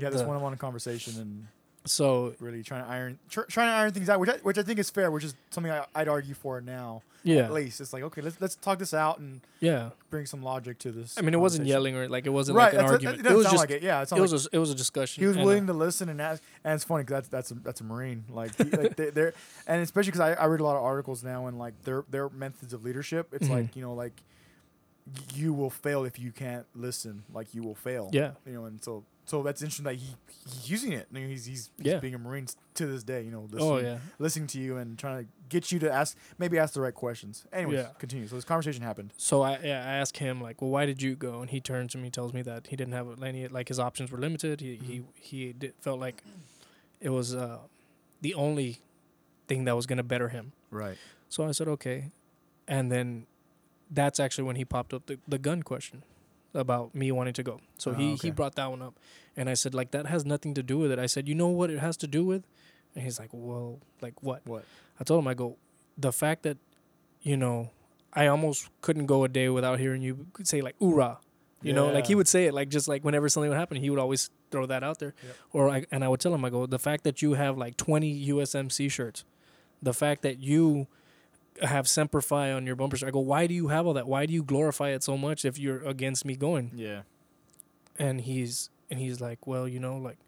had 0.00 0.12
this 0.12 0.20
The- 0.20 0.26
one-on-one 0.26 0.56
conversation 0.56 1.20
and 1.20 1.46
so 1.86 2.34
really 2.40 2.62
trying 2.62 2.84
to 2.84 2.90
iron 2.90 3.18
tr- 3.30 3.42
trying 3.48 3.68
to 3.70 3.74
iron 3.74 3.92
things 3.92 4.08
out, 4.08 4.20
which 4.20 4.30
I, 4.30 4.36
which 4.42 4.58
I 4.58 4.62
think 4.62 4.78
is 4.78 4.90
fair, 4.90 5.10
which 5.10 5.24
is 5.24 5.34
something 5.50 5.72
I, 5.72 5.84
I'd 5.94 6.08
argue 6.08 6.34
for 6.34 6.60
now. 6.60 7.02
yeah, 7.24 7.42
At 7.44 7.52
least 7.52 7.80
it's 7.80 7.92
like 7.92 8.02
okay, 8.04 8.20
let's 8.20 8.40
let's 8.40 8.54
talk 8.56 8.78
this 8.78 8.94
out 8.94 9.18
and 9.18 9.40
yeah. 9.60 9.90
bring 10.10 10.26
some 10.26 10.42
logic 10.42 10.78
to 10.80 10.92
this. 10.92 11.16
I 11.18 11.22
mean, 11.22 11.34
it 11.34 11.40
wasn't 11.40 11.66
yelling 11.66 11.96
or 11.96 12.08
like 12.08 12.26
it 12.26 12.30
wasn't 12.30 12.56
right? 12.58 12.72
like 12.74 12.82
an 12.84 12.88
argument. 12.90 13.16
It, 13.16 13.20
It, 13.20 13.22
doesn't 13.24 13.36
was 13.38 13.46
sound 13.46 13.54
just 13.54 13.62
like 13.62 13.70
it. 13.70 13.82
Yeah, 13.82 14.02
it 14.02 14.12
it 14.12 14.20
was 14.20 14.32
like 14.32 14.52
a, 14.52 14.56
it 14.56 14.58
was 14.60 14.70
a 14.70 14.74
discussion. 14.74 15.22
he 15.22 15.26
was 15.26 15.36
and, 15.36 15.42
uh, 15.44 15.46
willing 15.46 15.66
to 15.66 15.72
listen 15.72 16.08
and 16.08 16.20
ask. 16.20 16.42
And 16.64 16.74
it's 16.74 16.84
funny 16.84 17.02
because 17.04 17.28
that's 17.28 17.28
that's 17.28 17.50
a 17.50 17.54
that's 17.54 17.80
a 17.80 17.84
marine. 17.84 18.24
Like, 18.30 18.56
he, 18.56 18.64
like 18.64 18.96
they, 18.96 19.10
they're 19.10 19.34
and 19.66 19.82
especially 19.82 20.12
because 20.12 20.20
I, 20.20 20.32
I 20.34 20.46
read 20.46 20.60
a 20.60 20.64
lot 20.64 20.76
of 20.76 20.82
articles 20.84 21.24
now 21.24 21.46
and 21.46 21.58
like 21.58 21.74
their 21.84 22.04
their 22.10 22.28
methods 22.28 22.72
of 22.72 22.84
leadership. 22.84 23.28
It's 23.32 23.48
Mhm. 23.48 23.50
like 23.50 23.76
you 23.76 23.82
know 23.82 23.94
like 23.94 24.12
you 25.34 25.52
will 25.52 25.70
fail 25.70 26.04
if 26.04 26.18
you 26.18 26.32
can't 26.32 26.66
listen. 26.74 27.22
Like 27.32 27.54
you 27.54 27.62
will 27.62 27.74
fail. 27.76 28.10
yeah, 28.12 28.32
You 28.44 28.52
know, 28.54 28.64
and 28.64 28.82
so 28.82 29.04
so 29.26 29.42
that's 29.42 29.60
interesting 29.60 29.84
that 29.84 29.96
he 29.96 30.14
he's 30.48 30.70
using 30.70 30.92
it. 30.92 31.06
I 31.10 31.14
mean, 31.14 31.28
he's 31.28 31.44
he's, 31.44 31.70
he's 31.76 31.86
Yeah. 31.92 31.98
being 31.98 32.14
a 32.14 32.18
marine 32.18 32.46
to 32.74 32.86
this 32.86 33.02
day. 33.02 33.22
You 33.22 33.30
know, 33.32 33.42
listening, 33.50 33.62
Oh 33.62 33.76
yeah. 33.78 33.98
listening 34.18 34.46
to 34.48 34.58
you 34.60 34.76
and 34.78 34.98
trying 34.98 35.24
to 35.24 35.30
get 35.48 35.70
you 35.72 35.78
to 35.80 35.92
ask 35.92 36.16
maybe 36.38 36.58
ask 36.58 36.72
the 36.74 36.80
right 36.80 36.94
questions. 36.94 37.44
Anyways, 37.52 37.78
Yeah. 37.78 37.88
continue. 37.98 38.26
So 38.28 38.36
this 38.36 38.44
conversation 38.44 38.82
happened. 38.82 39.12
So 39.16 39.42
I 39.42 39.58
yeah, 39.62 39.80
I 39.84 39.94
asked 39.94 40.16
him 40.18 40.40
like, 40.40 40.62
well, 40.62 40.70
why 40.70 40.86
did 40.86 41.02
you 41.02 41.14
go? 41.16 41.40
And 41.40 41.50
he 41.50 41.60
turns 41.60 41.92
to 41.92 41.98
me, 41.98 42.04
and 42.04 42.14
tells 42.14 42.32
me 42.32 42.42
that 42.42 42.68
he 42.68 42.76
didn't 42.76 42.94
have 42.94 43.22
any 43.22 43.46
like 43.48 43.68
his 43.68 43.78
options 43.80 44.10
were 44.12 44.18
limited. 44.18 44.60
He 44.60 44.76
he 44.76 45.02
he 45.20 45.52
did, 45.52 45.74
felt 45.80 45.98
like 46.00 46.22
it 47.00 47.10
was 47.10 47.34
uh, 47.34 47.58
the 48.22 48.34
only 48.34 48.78
thing 49.48 49.64
that 49.64 49.74
was 49.76 49.86
gonna 49.86 50.02
better 50.04 50.28
him. 50.30 50.52
Right. 50.70 50.96
So 51.28 51.44
I 51.46 51.50
said 51.52 51.68
okay, 51.68 52.10
and 52.68 52.90
then 52.92 53.26
that's 53.90 54.18
actually 54.20 54.44
when 54.44 54.56
he 54.56 54.64
popped 54.64 54.92
up 54.94 55.06
the, 55.06 55.18
the 55.28 55.38
gun 55.38 55.62
question 55.62 56.02
about 56.56 56.94
me 56.94 57.12
wanting 57.12 57.34
to 57.34 57.42
go. 57.42 57.60
So 57.78 57.90
Oh, 57.92 57.94
he 57.94 58.12
okay. 58.14 58.28
he 58.28 58.30
brought 58.32 58.54
that 58.56 58.70
one 58.70 58.82
up, 58.82 58.94
and 59.36 59.48
I 59.48 59.54
said 59.54 59.74
like 59.74 59.90
that 59.92 60.06
has 60.06 60.24
nothing 60.24 60.54
to 60.54 60.62
do 60.62 60.78
with 60.78 60.90
it. 60.90 60.98
I 60.98 61.06
said 61.06 61.28
you 61.28 61.34
know 61.34 61.48
what 61.48 61.70
it 61.70 61.78
has 61.78 61.96
to 61.98 62.06
do 62.06 62.24
with, 62.24 62.42
and 62.94 63.04
he's 63.04 63.18
like 63.20 63.30
well 63.32 63.80
like 64.00 64.22
what? 64.22 64.40
What? 64.46 64.64
I 65.00 65.04
told 65.04 65.22
him 65.22 65.28
I 65.28 65.34
go 65.34 65.56
the 65.98 66.12
fact 66.12 66.42
that 66.42 66.56
you 67.22 67.36
know 67.36 67.70
I 68.12 68.26
almost 68.28 68.70
couldn't 68.80 69.06
go 69.06 69.24
a 69.24 69.28
day 69.28 69.48
without 69.48 69.78
hearing 69.78 70.02
you 70.02 70.26
say 70.42 70.60
like 70.62 70.78
"oorah," 70.80 71.18
you 71.62 71.72
know, 71.72 71.88
like 71.92 72.06
he 72.06 72.14
would 72.14 72.28
say 72.28 72.46
it 72.46 72.54
like 72.54 72.68
just 72.70 72.88
like 72.88 73.04
whenever 73.04 73.28
something 73.28 73.50
would 73.50 73.58
happen, 73.58 73.76
he 73.76 73.90
would 73.90 73.98
always 73.98 74.30
throw 74.50 74.64
that 74.66 74.82
out 74.82 74.98
there. 74.98 75.14
Yep. 75.22 75.36
Or 75.52 75.68
I, 75.68 75.84
and 75.90 76.02
I 76.04 76.08
would 76.08 76.20
tell 76.20 76.32
him 76.34 76.44
I 76.44 76.50
go 76.50 76.64
the 76.66 76.78
fact 76.78 77.04
that 77.04 77.20
you 77.22 77.34
have 77.34 77.58
like 77.58 77.76
twenty 77.76 78.28
USMC 78.28 78.90
shirts, 78.90 79.24
the 79.82 79.92
fact 79.92 80.22
that 80.22 80.38
you 80.40 80.86
have 81.62 81.88
Semper 81.88 82.20
Fi 82.20 82.52
on 82.52 82.66
your 82.66 82.76
bumpers. 82.76 83.02
I 83.02 83.10
go, 83.10 83.20
why 83.20 83.46
do 83.46 83.54
you 83.54 83.68
have 83.68 83.86
all 83.86 83.94
that? 83.94 84.06
Why 84.06 84.26
do 84.26 84.32
you 84.32 84.42
glorify 84.42 84.90
it 84.90 85.02
so 85.02 85.16
much 85.16 85.44
if 85.44 85.58
you're 85.58 85.82
against 85.84 86.24
me 86.24 86.36
going? 86.36 86.72
Yeah. 86.74 87.02
and 87.98 88.20
he's 88.20 88.70
and 88.90 89.00
he's 89.00 89.20
like, 89.20 89.46
well, 89.46 89.66
you 89.66 89.80
know, 89.80 89.96
like 89.96 90.18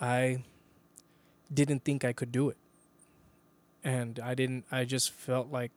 I 0.00 0.44
didn't 1.52 1.84
think 1.84 2.04
I 2.04 2.12
could 2.12 2.30
do 2.32 2.48
it, 2.50 2.56
and 3.82 4.18
I 4.20 4.34
didn't. 4.34 4.64
I 4.70 4.84
just 4.84 5.10
felt 5.12 5.50
like 5.50 5.72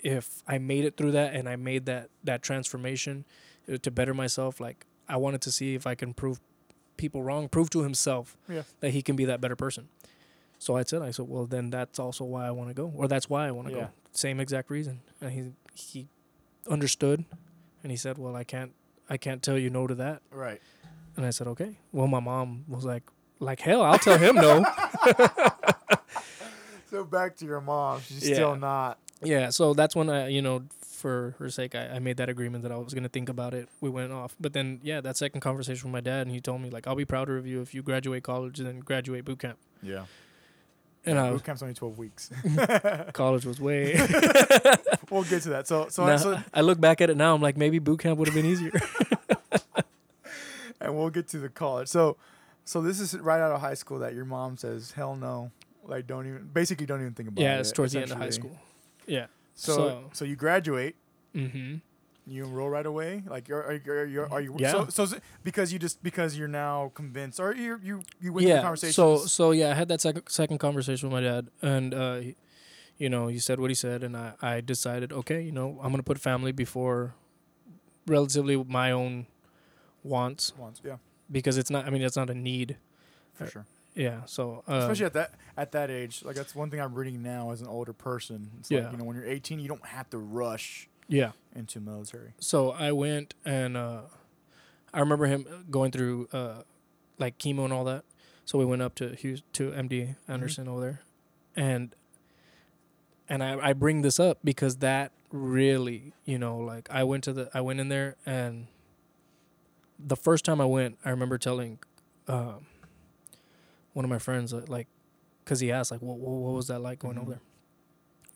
if 0.00 0.42
I 0.46 0.58
made 0.58 0.84
it 0.84 0.96
through 0.96 1.12
that 1.12 1.34
and 1.34 1.48
I 1.48 1.56
made 1.56 1.86
that 1.86 2.10
that 2.24 2.42
transformation 2.42 3.24
uh, 3.72 3.78
to 3.78 3.90
better 3.90 4.14
myself, 4.14 4.60
like 4.60 4.86
I 5.08 5.16
wanted 5.16 5.40
to 5.42 5.52
see 5.52 5.74
if 5.74 5.86
I 5.86 5.94
can 5.94 6.14
prove 6.14 6.40
people 6.96 7.22
wrong, 7.22 7.48
prove 7.48 7.70
to 7.70 7.82
himself 7.82 8.36
Yeah. 8.48 8.62
that 8.80 8.90
he 8.90 9.02
can 9.02 9.16
be 9.16 9.24
that 9.26 9.40
better 9.40 9.56
person. 9.56 9.88
So 10.58 10.76
I 10.76 10.82
said, 10.82 11.02
I 11.02 11.10
said, 11.12 11.26
well, 11.28 11.46
then 11.46 11.70
that's 11.70 11.98
also 11.98 12.24
why 12.24 12.46
I 12.46 12.50
want 12.50 12.68
to 12.70 12.74
go, 12.74 12.92
or 12.94 13.06
that's 13.08 13.28
why 13.30 13.46
I 13.46 13.50
want 13.52 13.68
to 13.68 13.74
Yeah. 13.74 13.80
go. 13.84 13.90
Same 14.12 14.40
exact 14.40 14.70
reason. 14.70 15.00
And 15.20 15.30
he 15.32 15.52
he 15.74 16.08
understood, 16.68 17.24
and 17.82 17.90
he 17.92 17.96
said, 17.96 18.18
well, 18.18 18.34
I 18.34 18.44
can't 18.44 18.72
I 19.08 19.16
can't 19.16 19.42
tell 19.42 19.56
you 19.56 19.70
no 19.70 19.86
to 19.86 19.94
that. 19.96 20.22
Right. 20.32 20.60
And 21.16 21.24
I 21.26 21.30
said, 21.30 21.46
okay. 21.48 21.78
Well, 21.92 22.06
my 22.08 22.20
mom 22.20 22.64
was 22.68 22.84
like, 22.84 23.04
like 23.40 23.60
hell, 23.60 23.82
I'll 23.82 23.98
tell 23.98 24.18
him 24.18 24.34
no. 24.36 24.64
So 26.90 27.04
back 27.04 27.36
to 27.36 27.44
your 27.44 27.60
mom. 27.60 28.00
She's 28.00 28.26
Yeah. 28.28 28.34
still 28.36 28.56
not. 28.56 28.98
yeah. 29.22 29.50
So 29.50 29.74
that's 29.74 29.94
when 29.94 30.08
I, 30.08 30.28
you 30.28 30.40
know, 30.40 30.64
for 30.80 31.34
her 31.38 31.50
sake, 31.50 31.74
I, 31.74 31.86
I 31.88 31.98
made 31.98 32.16
that 32.16 32.28
agreement 32.30 32.62
that 32.62 32.72
I 32.72 32.76
was 32.76 32.94
gonna 32.94 33.10
think 33.10 33.28
about 33.28 33.52
it. 33.52 33.68
We 33.82 33.90
went 33.90 34.10
off, 34.10 34.34
but 34.40 34.54
then 34.54 34.80
yeah, 34.82 35.00
that 35.02 35.16
second 35.18 35.40
conversation 35.42 35.88
with 35.88 35.92
my 35.92 36.00
dad, 36.00 36.22
and 36.26 36.30
he 36.30 36.40
told 36.40 36.62
me 36.62 36.70
like, 36.70 36.86
I'll 36.86 36.96
be 36.96 37.04
prouder 37.04 37.36
of 37.36 37.46
you 37.46 37.60
if 37.60 37.74
you 37.74 37.82
graduate 37.82 38.22
college 38.22 38.58
and 38.58 38.66
then 38.66 38.80
graduate 38.80 39.24
boot 39.26 39.38
camp. 39.40 39.58
Yeah. 39.82 40.04
I 41.16 41.30
was, 41.30 41.40
boot 41.40 41.46
camp's 41.46 41.62
only 41.62 41.74
twelve 41.74 41.96
weeks. 41.96 42.30
college 43.12 43.46
was 43.46 43.60
way. 43.60 43.94
we'll 45.10 45.24
get 45.24 45.42
to 45.44 45.50
that. 45.50 45.64
So 45.66 45.88
so, 45.88 46.06
Now, 46.06 46.16
so 46.16 46.38
I 46.52 46.60
look 46.60 46.80
back 46.80 47.00
at 47.00 47.08
it 47.08 47.16
now, 47.16 47.34
I'm 47.34 47.40
like, 47.40 47.56
maybe 47.56 47.78
boot 47.78 48.00
camp 48.00 48.18
would 48.18 48.28
have 48.28 48.34
been 48.34 48.46
easier. 48.46 48.72
and 50.80 50.96
we'll 50.96 51.10
get 51.10 51.28
to 51.28 51.38
the 51.38 51.48
college. 51.48 51.88
So 51.88 52.16
so 52.64 52.80
this 52.82 53.00
is 53.00 53.16
right 53.18 53.40
out 53.40 53.52
of 53.52 53.60
high 53.60 53.74
school 53.74 53.98
that 54.00 54.14
your 54.14 54.24
mom 54.24 54.56
says, 54.56 54.92
"Hell 54.92 55.16
no." 55.16 55.50
Like 55.84 56.06
don't 56.06 56.26
even 56.26 56.48
basically 56.52 56.86
don't 56.86 57.00
even 57.00 57.14
think 57.14 57.30
about 57.30 57.40
it. 57.40 57.44
yeah, 57.44 57.60
it's 57.60 57.72
towards 57.72 57.92
the 57.94 58.00
end 58.02 58.10
of 58.10 58.18
high 58.18 58.28
school. 58.30 58.56
Yeah. 59.06 59.26
So, 59.54 59.74
so 59.74 60.04
So- 60.12 60.24
you 60.26 60.36
graduate, 60.36 60.96
Mm-hmm. 61.34 61.76
You 62.30 62.44
enroll 62.44 62.68
right 62.70 62.86
away. 62.86 63.22
Like 63.26 63.48
you're 63.48 63.62
are 63.62 63.72
you 63.74 63.92
are 63.92 64.04
you, 64.04 64.22
are 64.30 64.40
you 64.40 64.54
Yeah. 64.58 64.72
so, 64.72 64.86
so 65.06 65.16
it 65.16 65.22
because 65.44 65.72
you 65.72 65.78
just 65.78 66.02
because 66.02 66.36
you're 66.38 66.48
now 66.48 66.90
convinced 66.94 67.40
or 67.40 67.54
you 67.54 67.78
you 67.82 68.02
you 68.20 68.32
went 68.32 68.44
through 68.46 68.54
yeah. 68.54 68.62
conversations. 68.62 68.94
So 68.96 69.18
so 69.26 69.50
yeah, 69.52 69.70
I 69.70 69.74
had 69.74 69.88
that 69.88 70.00
second 70.00 70.24
second 70.28 70.58
conversation 70.58 71.08
with 71.10 71.14
my 71.22 71.28
dad, 71.28 71.48
and 71.62 71.94
uh, 71.94 72.16
he, 72.16 72.36
you 72.98 73.08
know, 73.08 73.28
he 73.28 73.38
said 73.38 73.60
what 73.60 73.70
he 73.70 73.74
said, 73.74 74.02
and 74.02 74.16
I 74.16 74.32
I 74.42 74.60
decided, 74.60 75.12
okay, 75.12 75.40
you 75.42 75.52
know, 75.52 75.78
I'm 75.82 75.90
gonna 75.90 76.02
put 76.02 76.18
family 76.18 76.52
before 76.52 77.14
relatively 78.06 78.56
my 78.64 78.90
own 78.90 79.26
wants 80.02 80.52
once, 80.56 80.80
yeah, 80.84 80.96
because 81.30 81.58
it's 81.58 81.70
not. 81.70 81.86
I 81.86 81.90
mean, 81.90 82.02
it's 82.02 82.16
not 82.16 82.30
a 82.30 82.34
need. 82.34 82.76
for 83.34 83.44
Uh, 83.44 83.50
sure. 83.50 83.66
Yeah. 83.94 84.20
So 84.26 84.62
uh, 84.68 84.74
Especially 84.74 85.06
at 85.06 85.12
that 85.14 85.32
at 85.56 85.72
that 85.72 85.90
age, 85.90 86.22
like 86.24 86.36
that's 86.36 86.54
one 86.54 86.70
thing 86.70 86.80
I'm 86.80 86.94
reading 86.94 87.20
now 87.22 87.50
as 87.50 87.60
an 87.60 87.66
older 87.66 87.92
person. 87.92 88.50
It's 88.60 88.70
Yeah. 88.70 88.82
like 88.82 88.92
you 88.92 88.98
know 88.98 89.04
when 89.04 89.16
you're 89.16 89.26
18, 89.26 89.58
you 89.58 89.66
don't 89.68 89.84
have 89.86 90.08
to 90.10 90.18
rush 90.18 90.87
yeah. 91.08 91.32
into 91.54 91.80
military. 91.80 92.34
So 92.38 92.70
I 92.70 92.92
went 92.92 93.34
and 93.44 93.76
uh, 93.76 94.02
I 94.94 95.00
remember 95.00 95.26
him 95.26 95.46
going 95.70 95.90
through 95.90 96.28
uh, 96.32 96.62
like 97.18 97.38
chemo 97.38 97.64
and 97.64 97.72
all 97.72 97.84
that. 97.84 98.04
So 98.44 98.58
we 98.58 98.64
went 98.64 98.80
up 98.82 98.94
to 98.96 99.14
Hughes 99.14 99.42
to 99.54 99.70
MD 99.72 100.16
Anderson 100.26 100.68
over 100.68 100.80
there, 100.80 101.00
and 101.56 101.94
and 103.28 103.42
I, 103.42 103.58
I 103.68 103.72
bring 103.74 104.00
this 104.02 104.18
up 104.18 104.38
because 104.42 104.76
that 104.76 105.12
really 105.30 106.12
you 106.24 106.38
know 106.38 106.56
like 106.58 106.88
I 106.90 107.04
went 107.04 107.24
to 107.24 107.32
the 107.34 107.50
I 107.52 107.60
went 107.60 107.80
in 107.80 107.88
there 107.90 108.16
and 108.24 108.68
the 109.98 110.16
first 110.16 110.44
time 110.46 110.60
I 110.60 110.64
went 110.64 110.96
I 111.04 111.10
remember 111.10 111.36
telling 111.36 111.78
um, 112.26 112.64
one 113.92 114.04
of 114.06 114.08
my 114.10 114.18
friends 114.18 114.54
uh, 114.54 114.64
like 114.68 114.86
because 115.44 115.60
he 115.60 115.70
asked 115.70 115.90
like 115.90 116.00
what, 116.00 116.16
what 116.18 116.30
what 116.40 116.54
was 116.54 116.68
that 116.68 116.78
like 116.80 116.98
going 117.00 117.16
Mhm. 117.16 117.20
over 117.22 117.30
there 117.32 117.40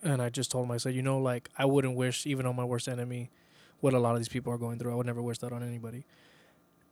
and 0.03 0.21
I 0.21 0.29
just 0.29 0.51
told 0.51 0.67
him 0.67 0.71
I 0.73 0.77
said 0.77 0.95
you 0.95 1.03
know 1.03 1.19
like 1.19 1.49
I 1.57 1.65
wouldn't 1.65 1.97
wish 1.97 2.27
even 2.27 2.47
on 2.47 2.57
my 2.57 2.65
worst 2.65 2.89
enemy 2.89 3.31
what 3.81 3.95
a 3.95 3.99
lot 3.99 4.13
of 4.13 4.19
these 4.21 4.29
people 4.29 4.53
are 4.53 4.59
going 4.59 4.79
through. 4.79 4.93
I 4.93 4.95
would 4.95 5.07
never 5.07 5.23
wish 5.23 5.39
that 5.39 5.53
on 5.53 5.63
anybody. 5.63 6.05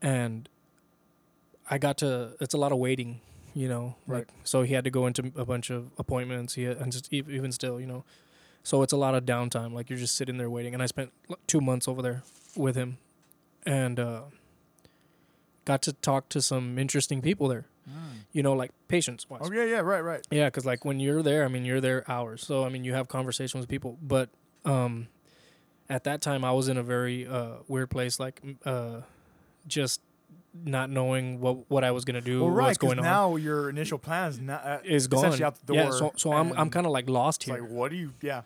And 0.03 0.49
I 1.69 1.79
got 1.79 1.99
to 1.99 2.33
it's 2.41 2.55
a 2.55 2.59
lot 2.59 2.73
of 2.73 2.79
waiting 2.79 3.21
you 3.55 3.69
know 3.69 3.97
like 4.07 4.29
Right. 4.29 4.29
so 4.45 4.63
he 4.63 4.75
had 4.75 4.85
to 4.85 4.91
go 4.91 5.07
into 5.07 5.33
a 5.37 5.45
bunch 5.45 5.71
of 5.71 5.91
appointments. 5.99 6.55
He 6.55 6.65
had, 6.65 6.79
and 6.79 6.93
just 6.93 7.13
even 7.13 7.53
still 7.53 7.81
you 7.81 7.87
know. 7.87 8.05
So 8.63 8.83
it's 8.83 8.93
a 8.93 8.97
lot 8.97 9.15
of 9.15 9.25
downtime 9.25 9.73
like 9.73 9.89
you're 9.91 9.99
just 9.99 10.17
sitting 10.17 10.37
there 10.37 10.51
waiting. 10.51 10.75
And 10.75 10.83
I 10.83 10.87
spent 10.87 11.13
2 11.47 11.61
months 11.61 11.89
over 11.89 12.03
there 12.03 12.23
with 12.57 12.77
him. 12.77 12.99
And 13.65 13.99
uh 14.01 14.23
got 15.65 15.83
to 15.83 15.93
talk 15.93 16.29
to 16.31 16.43
some 16.43 16.79
interesting 16.79 17.21
people 17.23 17.47
there 17.49 17.67
you 18.33 18.43
know 18.43 18.53
like 18.53 18.71
patience 18.89 19.29
wise 19.29 19.41
Oh 19.45 19.53
yeah, 19.53 19.65
yeah, 19.65 19.81
right, 19.81 20.01
right. 20.03 20.27
yeah, 20.31 20.47
because 20.47 20.65
like 20.65 20.85
when 20.85 21.01
you're 21.01 21.23
there, 21.23 21.45
I 21.45 21.49
mean, 21.49 21.65
you're 21.65 21.81
there 21.81 22.09
hours. 22.11 22.43
So 22.47 22.65
I 22.65 22.69
mean, 22.69 22.85
you 22.85 22.95
have 22.95 23.09
conversations 23.09 23.61
with 23.63 23.69
people. 23.69 23.99
But 24.03 24.29
um, 24.65 25.09
at 25.89 26.05
that 26.05 26.21
time, 26.21 26.45
I 26.45 26.53
was 26.53 26.69
in 26.69 26.77
a 26.77 26.83
very 26.83 27.27
uh, 27.27 27.57
weird 27.69 27.91
place, 27.91 28.21
like 28.21 28.41
uh, 28.65 29.01
just 29.67 30.01
not 30.65 30.91
knowing 30.91 31.41
what 31.41 31.71
what 31.71 31.83
I 31.85 31.91
was 31.91 32.05
gonna 32.05 32.21
do, 32.21 32.43
Well, 32.45 32.51
right, 32.51 32.67
what's 32.67 32.79
'cause 32.79 32.89
going 32.95 32.99
on, 33.01 33.05
now 33.05 33.37
your 33.37 33.69
initial 33.71 33.99
plans 33.99 34.35
is 34.37 34.41
not 34.41 34.65
uh, 34.65 34.79
is 34.85 35.07
gone. 35.09 35.19
essentially 35.25 35.45
out 35.45 35.57
the 35.61 35.67
door. 35.67 35.77
Yeah, 35.77 35.91
so 35.91 36.13
so 36.17 36.33
I'm 36.33 36.53
I'm 36.53 36.71
kind 36.71 36.87
of 36.87 36.93
like 36.93 37.09
lost 37.09 37.45
here. 37.45 37.55
like 37.61 37.69
what 37.71 37.91
do 37.91 37.97
you? 37.97 38.13
Yeah, 38.23 38.43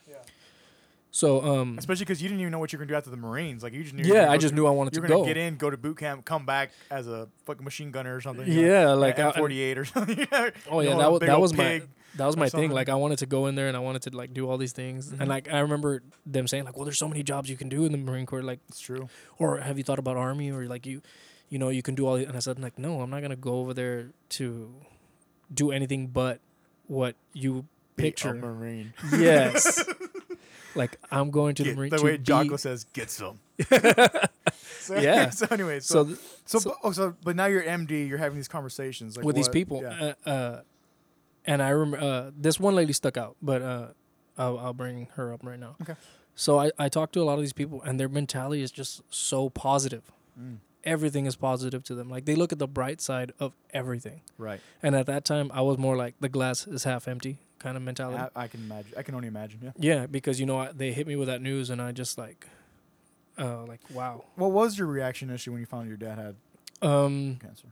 so 1.16 1.42
um, 1.44 1.76
especially 1.78 2.04
because 2.06 2.20
you 2.20 2.28
didn't 2.28 2.40
even 2.40 2.50
know 2.50 2.58
what 2.58 2.72
you're 2.72 2.78
gonna 2.78 2.88
do 2.88 2.96
after 2.96 3.10
the 3.10 3.16
Marines. 3.16 3.62
Like 3.62 3.72
you 3.72 3.82
just 3.84 3.94
knew. 3.94 4.02
yeah, 4.12 4.32
I 4.32 4.36
just 4.36 4.52
knew 4.52 4.66
I 4.66 4.70
wanted 4.70 4.94
you're 4.96 5.02
to 5.02 5.08
gonna 5.08 5.20
go. 5.22 5.26
get 5.26 5.36
in, 5.36 5.54
go 5.56 5.70
to 5.70 5.76
boot 5.76 5.98
camp, 5.98 6.24
come 6.24 6.44
back 6.44 6.72
as 6.90 7.06
a 7.06 7.28
fucking 7.46 7.62
machine 7.64 7.92
gunner 7.92 8.16
or 8.16 8.20
something. 8.20 8.48
you 8.48 8.62
know, 8.62 8.68
Yeah, 8.68 8.92
like 8.94 9.18
I- 9.20 9.30
M48 9.30 9.76
or 9.76 9.84
something. 9.94 10.26
Oh 10.70 10.80
yeah, 10.80 10.96
that 10.96 11.12
was 11.12 11.20
that 11.20 11.40
was 11.40 11.54
my 11.54 11.82
that 12.16 12.26
was 12.26 12.36
my 12.36 12.48
thing. 12.48 12.70
Like 12.72 12.88
I 12.88 12.96
wanted 12.96 13.18
to 13.18 13.26
go 13.26 13.46
in 13.46 13.54
there 13.54 13.68
and 13.68 13.76
I 13.76 13.80
wanted 13.80 14.02
to 14.02 14.16
like 14.16 14.34
do 14.34 14.48
all 14.50 14.58
these 14.58 14.72
things. 14.72 15.10
Mhm. 15.12 15.20
And 15.20 15.28
like 15.28 15.48
I 15.52 15.60
remember 15.60 16.02
them 16.26 16.48
saying 16.48 16.64
like, 16.64 16.76
well, 16.76 16.84
there's 16.84 16.98
so 16.98 17.08
many 17.08 17.22
jobs 17.22 17.48
you 17.48 17.56
can 17.56 17.68
do 17.68 17.84
in 17.84 17.92
the 17.92 17.98
Marine 17.98 18.26
Corps. 18.26 18.42
Like 18.42 18.58
It's 18.68 18.80
true. 18.80 19.08
or 19.38 19.58
have 19.58 19.78
you 19.78 19.84
thought 19.84 19.98
about 20.00 20.16
army 20.16 20.50
or 20.50 20.66
like 20.66 20.84
you 20.84 21.00
you 21.48 21.58
know 21.58 21.68
you 21.68 21.82
can 21.82 21.94
do 21.94 22.06
all 22.06 22.16
and 22.16 22.34
i 22.34 22.38
said 22.40 22.58
like 22.58 22.76
no 22.78 23.00
i'm 23.02 23.10
not 23.10 23.20
gonna 23.22 23.36
go 23.36 23.56
over 23.60 23.72
there 23.74 24.08
to 24.30 24.74
do 25.52 25.70
anything 25.70 26.06
but 26.08 26.40
what 26.88 27.14
you 27.34 27.66
picture 27.96 28.32
Marine. 28.34 28.92
yes 29.12 29.84
like 30.74 30.98
i'm 31.10 31.30
going 31.30 31.54
to 31.54 31.62
the 31.64 31.74
marine 31.74 31.90
the 31.90 32.02
way 32.02 32.16
be- 32.16 32.22
Jocko 32.22 32.56
says, 32.56 32.84
get 32.92 33.10
some. 33.10 33.38
so, 34.80 34.96
Yeah. 35.00 35.30
So 35.30 35.46
anyway, 35.50 35.80
so 35.80 36.04
so 36.04 36.14
so, 36.44 36.58
so- 36.58 36.70
but, 36.70 36.78
oh, 36.82 36.92
so 36.92 37.14
but 37.24 37.36
now 37.36 37.46
you're 37.46 37.62
MD. 37.62 38.08
You're 38.08 38.18
having 38.18 38.36
these 38.36 38.48
conversations 38.48 39.16
like 39.16 39.24
with 39.24 39.36
these 39.36 39.48
people 39.48 39.82
Yeah. 39.82 40.12
uh, 40.26 40.28
uh 40.28 40.60
and 41.46 41.62
i 41.62 41.68
remember 41.68 42.04
uh 42.04 42.30
this 42.36 42.58
one 42.58 42.74
lady 42.74 42.92
stuck 42.94 43.16
out 43.18 43.36
but 43.42 43.60
uh 43.62 43.88
i'll, 44.38 44.58
I'll 44.58 44.72
bring 44.72 45.08
her 45.16 45.32
up 45.32 45.40
right 45.44 45.58
now 45.60 45.76
Okay. 45.82 45.94
so 46.34 46.58
I, 46.58 46.70
I 46.78 46.88
talked 46.88 47.12
to 47.14 47.20
a 47.22 47.24
lot 47.24 47.34
of 47.34 47.40
these 47.40 47.52
people 47.52 47.82
and 47.82 48.00
their 48.00 48.08
mentality 48.08 48.62
is 48.62 48.70
just 48.70 49.02
so 49.10 49.50
positive 49.50 50.02
Mm, 50.40 50.56
everything 50.82 51.26
is 51.26 51.36
positive 51.36 51.84
to 51.84 51.94
them 51.94 52.08
like 52.08 52.24
they 52.24 52.34
look 52.34 52.50
at 52.52 52.58
the 52.58 52.66
bright 52.66 53.00
side 53.00 53.32
of 53.38 53.52
everything 53.72 54.22
right. 54.36 54.60
And 54.82 54.96
at 54.96 55.06
that 55.06 55.24
time, 55.24 55.48
I 55.54 55.60
was 55.60 55.78
more 55.78 55.96
like 55.96 56.14
the 56.18 56.28
glass 56.28 56.66
is 56.66 56.82
half 56.84 57.06
empty 57.06 57.38
kind 57.64 57.76
of 57.76 57.82
mentality. 57.82 58.18
I, 58.36 58.44
I 58.44 58.46
can 58.48 58.60
imagine. 58.60 58.92
I 58.96 59.02
can 59.02 59.14
only 59.14 59.28
imagine. 59.28 59.58
Yeah. 59.62 59.72
yeah, 59.78 60.06
because 60.06 60.38
you 60.38 60.46
know 60.46 60.58
I, 60.58 60.70
they 60.72 60.92
hit 60.92 61.06
me 61.06 61.16
with 61.16 61.28
that 61.28 61.40
news, 61.42 61.70
and 61.70 61.80
I 61.82 61.90
just 61.92 62.18
like, 62.18 62.46
uh, 63.38 63.64
like 63.64 63.80
wow. 63.90 64.24
What 64.36 64.52
was 64.52 64.78
your 64.78 64.86
reaction 64.86 65.30
issue 65.30 65.50
when 65.52 65.60
you 65.60 65.66
found 65.66 65.88
your 65.88 65.96
dad 65.96 66.18
had 66.18 66.36
Um, 66.88 67.38
cancer. 67.40 67.68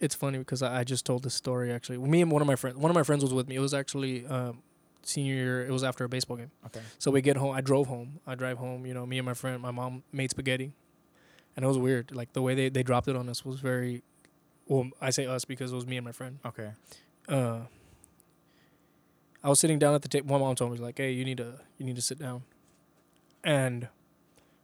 it's 0.00 0.14
funny 0.14 0.38
because 0.38 0.62
I, 0.62 0.80
I 0.80 0.84
just 0.84 1.04
told 1.04 1.22
this 1.24 1.34
story 1.34 1.72
actually. 1.72 1.98
Me 1.98 2.22
and 2.22 2.30
one 2.30 2.42
of 2.42 2.48
my 2.48 2.56
friends, 2.56 2.76
one 2.76 2.90
of 2.90 2.94
my 2.94 3.02
friends 3.02 3.22
was 3.22 3.34
with 3.34 3.48
me. 3.48 3.56
It 3.56 3.60
was 3.60 3.74
actually 3.74 4.26
um, 4.26 4.62
senior 5.02 5.34
year. 5.34 5.66
It 5.66 5.70
was 5.72 5.82
after 5.84 6.04
a 6.04 6.08
baseball 6.08 6.36
game. 6.36 6.50
Okay. 6.66 6.80
So 6.98 7.10
we 7.10 7.20
get 7.22 7.36
home. 7.36 7.54
I 7.54 7.60
drove 7.60 7.86
home. 7.88 8.20
I 8.26 8.34
drive 8.36 8.58
home. 8.58 8.86
You 8.86 8.94
know, 8.94 9.04
me 9.06 9.18
and 9.18 9.26
my 9.26 9.34
friend, 9.34 9.60
my 9.60 9.70
mom 9.72 10.02
made 10.12 10.30
spaghetti, 10.30 10.72
and 11.56 11.64
it 11.64 11.68
was 11.68 11.78
weird. 11.78 12.14
Like 12.14 12.32
the 12.32 12.42
way 12.42 12.54
they, 12.54 12.68
they 12.68 12.82
dropped 12.82 13.08
it 13.08 13.16
on 13.16 13.28
us 13.28 13.44
was 13.44 13.58
very. 13.60 14.02
Well, 14.66 14.90
I 15.00 15.10
say 15.10 15.26
us 15.26 15.44
because 15.44 15.72
it 15.72 15.74
was 15.74 15.86
me 15.86 15.96
and 15.98 16.04
my 16.06 16.12
friend. 16.12 16.38
Okay. 16.46 16.70
Uh, 17.28 17.60
I 19.44 19.50
was 19.50 19.60
sitting 19.60 19.78
down 19.78 19.94
at 19.94 20.00
the 20.00 20.08
table. 20.08 20.32
My 20.32 20.38
mom 20.38 20.54
told 20.54 20.72
me 20.72 20.78
like, 20.78 20.96
"Hey, 20.96 21.12
you 21.12 21.24
need 21.24 21.36
to 21.36 21.60
you 21.76 21.84
need 21.84 21.96
to 21.96 22.02
sit 22.02 22.18
down," 22.18 22.44
and 23.44 23.88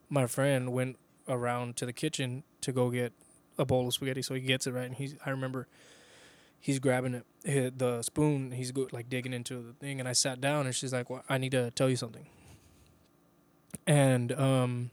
my 0.09 0.27
friend 0.27 0.73
went 0.73 0.97
around 1.29 1.77
to 1.77 1.87
the 1.87 1.93
kitchen 1.93 2.45
to 2.63 2.73
go 2.73 2.91
get 2.91 3.13
a 3.59 3.67
bowl 3.67 3.87
of 3.87 3.93
spaghetti. 3.93 4.23
So 4.23 4.35
he 4.35 4.41
gets 4.41 4.67
it 4.67 4.73
right, 4.73 4.87
and 4.87 4.95
he's. 4.95 5.17
I 5.25 5.31
remember 5.31 5.69
he's 6.59 6.79
grabbing 6.79 7.23
it, 7.45 7.79
the 7.79 8.01
spoon. 8.01 8.53
He's 8.53 8.73
go, 8.73 8.89
like 8.91 9.11
digging 9.11 9.35
into 9.35 9.61
the 9.63 9.75
thing, 9.75 10.01
and 10.01 10.09
I 10.09 10.13
sat 10.13 10.41
down, 10.41 10.65
and 10.65 10.75
she's 10.75 10.95
like, 10.95 11.11
well, 11.11 11.25
"I 11.29 11.37
need 11.37 11.53
to 11.53 11.71
tell 11.73 11.91
you 11.91 11.97
something." 11.97 12.27
And 13.87 14.33
um, 14.33 14.91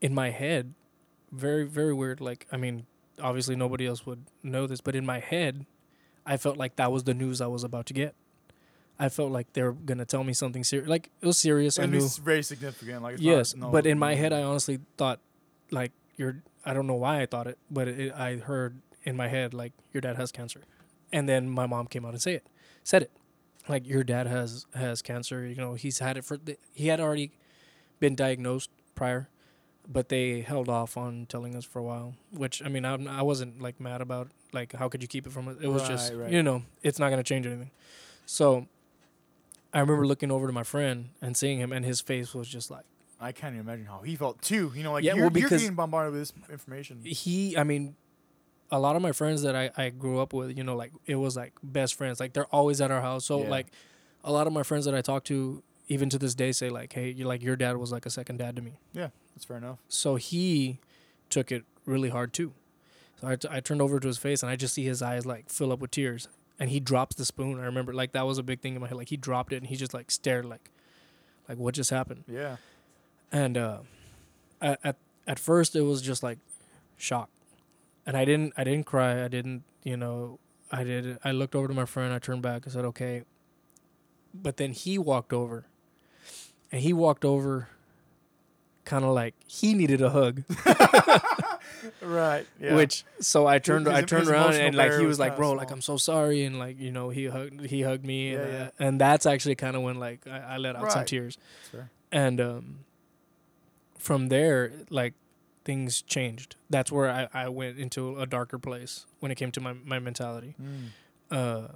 in 0.00 0.14
my 0.14 0.30
head, 0.30 0.72
very 1.30 1.64
very 1.64 1.92
weird. 1.92 2.22
Like 2.22 2.46
I 2.50 2.56
mean, 2.56 2.86
obviously 3.20 3.56
nobody 3.56 3.86
else 3.86 4.06
would 4.06 4.24
know 4.42 4.66
this, 4.66 4.80
but 4.80 4.96
in 4.96 5.04
my 5.04 5.18
head, 5.20 5.66
I 6.26 6.36
felt 6.36 6.56
like 6.56 6.76
that 6.76 6.90
was 6.92 7.04
the 7.04 7.14
news 7.14 7.40
I 7.40 7.46
was 7.46 7.64
about 7.64 7.86
to 7.86 7.94
get. 7.94 8.14
I 8.98 9.08
felt 9.08 9.32
like 9.32 9.52
they 9.54 9.62
were 9.62 9.72
gonna 9.72 10.04
tell 10.04 10.22
me 10.24 10.32
something 10.32 10.62
serious. 10.64 10.88
Like 10.88 11.10
it 11.20 11.26
was 11.26 11.38
serious. 11.38 11.78
I 11.78 11.82
And 11.84 11.92
knew. 11.92 11.98
it's 12.04 12.16
very 12.18 12.42
significant. 12.42 13.02
Like 13.02 13.14
it's 13.14 13.22
Yes, 13.22 13.54
not, 13.56 13.66
no, 13.66 13.72
but 13.72 13.86
in 13.86 13.98
my 13.98 14.14
head, 14.14 14.32
I 14.32 14.42
honestly 14.42 14.78
thought, 14.96 15.20
like 15.70 15.92
your. 16.16 16.42
I 16.64 16.72
don't 16.72 16.86
know 16.86 16.94
why 16.94 17.20
I 17.20 17.26
thought 17.26 17.46
it, 17.46 17.58
but 17.70 17.88
it, 17.88 18.12
I 18.14 18.36
heard 18.36 18.80
in 19.02 19.16
my 19.16 19.28
head 19.28 19.52
like 19.52 19.72
your 19.92 20.00
dad 20.00 20.16
has 20.16 20.30
cancer, 20.32 20.60
and 21.12 21.28
then 21.28 21.50
my 21.50 21.66
mom 21.66 21.86
came 21.88 22.06
out 22.06 22.12
and 22.12 22.22
say 22.22 22.34
it, 22.34 22.46
said 22.84 23.02
it, 23.02 23.10
like 23.68 23.86
your 23.86 24.04
dad 24.04 24.26
has 24.28 24.64
has 24.74 25.02
cancer. 25.02 25.44
You 25.46 25.56
know, 25.56 25.74
he's 25.74 25.98
had 25.98 26.16
it 26.16 26.24
for. 26.24 26.36
The, 26.38 26.56
he 26.72 26.86
had 26.86 27.00
already 27.00 27.32
been 27.98 28.14
diagnosed 28.14 28.70
prior, 28.94 29.28
but 29.88 30.08
they 30.08 30.40
held 30.42 30.68
off 30.68 30.96
on 30.96 31.26
telling 31.28 31.54
us 31.56 31.64
for 31.64 31.80
a 31.80 31.82
while. 31.82 32.14
Which 32.30 32.62
I 32.64 32.68
mean, 32.68 32.84
I 32.84 32.94
I 33.18 33.22
wasn't 33.22 33.60
like 33.60 33.80
mad 33.80 34.00
about. 34.00 34.28
Like, 34.54 34.72
how 34.72 34.88
could 34.88 35.02
you 35.02 35.08
keep 35.08 35.26
it 35.26 35.32
from 35.32 35.48
us? 35.48 35.56
It 35.60 35.68
was 35.68 35.86
just 35.86 36.12
Right, 36.12 36.22
right. 36.22 36.32
you 36.32 36.42
know, 36.42 36.62
it's 36.82 36.98
not 36.98 37.10
gonna 37.10 37.22
change 37.24 37.46
anything. 37.46 37.70
So. 38.26 38.66
I 39.72 39.80
remember 39.80 40.06
looking 40.06 40.30
over 40.30 40.46
to 40.46 40.52
my 40.52 40.62
friend 40.62 41.08
and 41.20 41.36
seeing 41.36 41.58
him, 41.58 41.72
and 41.72 41.84
his 41.84 42.00
face 42.00 42.32
was 42.32 42.46
just 42.46 42.70
like 42.70 42.84
I 43.20 43.32
can't 43.32 43.54
even 43.56 43.66
imagine 43.66 43.86
how 43.86 44.02
he 44.02 44.14
felt 44.14 44.40
too. 44.40 44.70
You 44.76 44.84
know, 44.84 44.92
like 44.92 45.02
Yeah, 45.02 45.14
you're, 45.16 45.28
well, 45.28 45.36
you're 45.36 45.48
because- 45.50 45.68
bombarded 45.70 46.12
with 46.12 46.20
this 46.22 46.32
information. 46.48 47.00
he 47.02 47.56
i 47.58 47.64
mean 47.64 47.96
a 48.70 48.78
lot 48.78 48.94
of 48.94 49.02
my 49.02 49.10
friends 49.10 49.42
that 49.42 49.56
I, 49.56 49.70
I 49.76 49.90
grew 49.90 50.20
up 50.20 50.32
with 50.32 50.56
you 50.56 50.62
know 50.62 50.76
like 50.76 50.92
it 51.06 51.16
was 51.16 51.36
like 51.36 51.54
best 51.62 51.94
friends 51.96 52.20
like 52.20 52.34
they're 52.34 52.46
always 52.54 52.80
at 52.80 52.92
our 52.92 53.00
house 53.02 53.24
so 53.24 53.42
Yeah. 53.42 53.48
like 53.50 53.66
a 54.22 54.30
lot 54.30 54.46
of 54.46 54.52
my 54.52 54.62
friends 54.62 54.84
that 54.86 54.94
i 54.94 55.00
talk 55.00 55.24
to 55.24 55.62
even 55.88 56.08
to 56.10 56.18
this 56.18 56.34
day 56.36 56.52
say 56.52 56.70
like 56.70 56.92
hey 56.92 57.10
you 57.10 57.24
like 57.26 57.42
your 57.42 57.56
dad 57.56 57.76
was 57.76 57.90
like 57.92 58.06
a 58.06 58.10
second 58.10 58.36
dad 58.38 58.54
to 58.56 58.62
me 58.62 58.74
Yeah, 58.92 59.08
That's 59.34 59.44
fair 59.44 59.56
enough. 59.58 59.78
so 59.88 60.14
he 60.16 60.78
took 61.30 61.50
it 61.52 61.64
really 61.84 62.10
hard 62.10 62.32
too 62.32 62.52
so 63.20 63.28
I, 63.28 63.36
t- 63.36 63.48
I 63.50 63.60
turned 63.60 63.80
over 63.82 63.98
to 64.00 64.06
his 64.06 64.18
face 64.18 64.42
and 64.42 64.50
i 64.50 64.56
just 64.56 64.74
see 64.74 64.84
his 64.84 65.02
eyes 65.02 65.24
like 65.26 65.48
fill 65.50 65.72
up 65.72 65.80
with 65.80 65.90
tears 65.90 66.28
and 66.58 66.70
he 66.70 66.80
drops 66.80 67.16
the 67.16 67.24
spoon 67.24 67.58
i 67.60 67.64
remember 67.64 67.92
like 67.92 68.12
that 68.12 68.26
was 68.26 68.38
a 68.38 68.42
big 68.42 68.60
thing 68.60 68.74
in 68.74 68.80
my 68.80 68.88
head 68.88 68.96
like 68.96 69.08
he 69.10 69.16
dropped 69.16 69.52
it 69.52 69.56
and 69.58 69.66
he 69.66 69.76
just 69.76 69.94
like 69.94 70.10
stared 70.10 70.44
like 70.44 70.70
like 71.48 71.58
what 71.58 71.74
just 71.74 71.90
happened 71.90 72.24
Yeah. 72.28 72.56
and 73.32 73.56
uh, 73.58 73.78
at, 74.60 74.78
at 74.84 74.96
at 75.26 75.38
first 75.38 75.74
it 75.76 75.82
was 75.82 76.00
just 76.02 76.22
like 76.22 76.38
shock, 76.96 77.28
and 78.06 78.16
I 78.16 78.24
didn't 78.24 78.52
I 78.58 78.64
didn't 78.64 78.84
cry. 78.86 79.24
I 79.24 79.28
didn't 79.28 79.62
you 79.82 79.96
know 79.96 80.38
I 80.70 80.84
did. 80.84 81.18
I 81.24 81.32
looked 81.32 81.54
over 81.54 81.66
to 81.68 81.74
my 81.74 81.86
friend. 81.86 82.12
I 82.12 82.18
turned 82.18 82.42
back. 82.42 82.64
I 82.66 82.70
said 82.70 82.84
okay, 82.84 83.22
but 84.34 84.56
then 84.58 84.72
he 84.72 84.98
walked 84.98 85.32
over, 85.32 85.64
and 86.70 86.82
he 86.82 86.92
walked 86.92 87.24
over, 87.24 87.68
kind 88.84 89.04
of 89.04 89.14
like 89.14 89.34
he 89.46 89.74
needed 89.74 90.00
a 90.02 90.10
hug. 90.10 90.42
Right. 92.00 92.46
Yeah. 92.60 92.76
Which 92.76 93.04
so 93.20 93.46
I 93.46 93.58
turned 93.58 93.86
his- 93.86 93.94
I 93.94 94.02
turned 94.02 94.28
around 94.28 94.54
and 94.54 94.74
like 94.74 94.92
he 94.98 95.04
was 95.04 95.18
like, 95.18 95.36
bro, 95.36 95.48
small. 95.48 95.56
like 95.58 95.70
I'm 95.70 95.82
so 95.82 95.96
sorry, 95.98 96.44
and 96.44 96.58
like 96.58 96.78
you 96.80 96.90
know 96.90 97.10
he 97.10 97.26
hugged 97.26 97.66
he 97.66 97.82
hugged 97.82 98.04
me, 98.06 98.34
and, 98.34 98.48
Yeah, 98.48 98.54
uh, 98.54 98.58
yeah. 98.78 98.86
and 98.86 99.00
that's 99.00 99.26
actually 99.26 99.54
kind 99.56 99.76
of 99.76 99.82
when 99.82 99.98
like 99.98 100.26
I, 100.26 100.54
I 100.54 100.56
let 100.56 100.76
out 100.76 100.90
some 100.92 101.04
tears. 101.04 101.36
Fair. 101.70 101.90
and 102.10 102.40
um, 102.40 102.78
from 103.98 104.28
there 104.28 104.72
like 104.90 105.12
things 105.64 106.02
changed 106.02 106.56
that's 106.70 106.92
where 106.92 107.10
I, 107.10 107.28
I 107.44 107.48
went 107.48 107.78
into 107.78 108.18
a 108.20 108.26
darker 108.26 108.58
place 108.58 109.06
when 109.20 109.30
it 109.32 109.36
came 109.36 109.50
to 109.52 109.60
my, 109.60 109.72
my 109.72 109.98
mentality 109.98 110.54
Mm. 110.62 110.88
uh, 111.30 111.68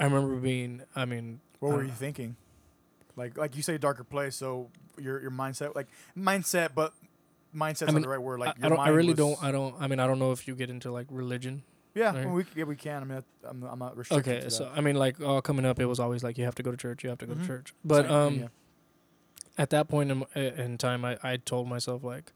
i 0.00 0.04
remember 0.04 0.34
being 0.36 0.82
i 0.96 1.04
mean 1.04 1.38
What 1.60 1.72
were 1.74 1.80
Uh, 1.82 1.84
you 1.86 1.92
thinking? 1.92 2.34
Like, 3.16 3.36
like 3.38 3.56
you 3.56 3.62
say, 3.62 3.78
darker 3.78 4.04
place. 4.04 4.36
So 4.36 4.70
your 4.98 5.20
your 5.22 5.30
mindset, 5.30 5.74
like 5.74 5.86
mindset, 6.16 6.70
but 6.74 6.92
mindset's 7.54 7.88
I 7.88 7.92
not 7.92 8.02
the 8.02 8.08
right 8.08 8.20
word. 8.20 8.38
Like 8.40 8.56
I, 8.62 8.66
I 8.66 8.68
don't 8.68 8.78
i 8.78 8.88
really 8.88 9.08
was- 9.14 9.16
don't 9.16 9.42
i 9.42 9.50
don't 9.50 9.74
i 9.80 9.86
mean 9.86 9.98
i 9.98 10.06
don't 10.06 10.18
know 10.18 10.32
if 10.32 10.46
you 10.46 10.54
get 10.54 10.68
into 10.68 10.90
like 10.92 11.06
religion 11.08 11.62
Yeah, 11.94 12.14
right. 12.14 12.26
well, 12.26 12.34
we 12.34 12.44
yeah 12.54 12.64
we 12.64 12.76
can. 12.76 13.02
I 13.02 13.04
mean, 13.06 13.22
I'm 13.48 13.62
I'm 13.62 13.78
not 13.78 13.96
restricted. 13.96 14.36
okay 14.44 14.48
so 14.50 14.70
i 14.74 14.82
mean 14.82 14.96
like 14.96 15.20
all 15.22 15.40
coming 15.40 15.64
up 15.64 15.80
it 15.80 15.86
was 15.86 15.98
always 15.98 16.22
like 16.22 16.36
you 16.36 16.44
have 16.44 16.54
to 16.56 16.62
go 16.62 16.70
to 16.70 16.76
church 16.76 17.02
you 17.02 17.08
have 17.08 17.18
to 17.20 17.26
go 17.26 17.32
Mhm. 17.34 17.40
to 17.40 17.46
church 17.46 17.72
but 17.82 18.02
Same, 18.06 18.12
um 18.14 18.34
yeah. 18.34 18.46
at 19.56 19.70
that 19.70 19.88
point 19.88 20.10
in, 20.10 20.26
in 20.34 20.76
time 20.76 21.04
I, 21.06 21.16
I 21.22 21.36
told 21.38 21.66
myself 21.68 22.04
like 22.04 22.32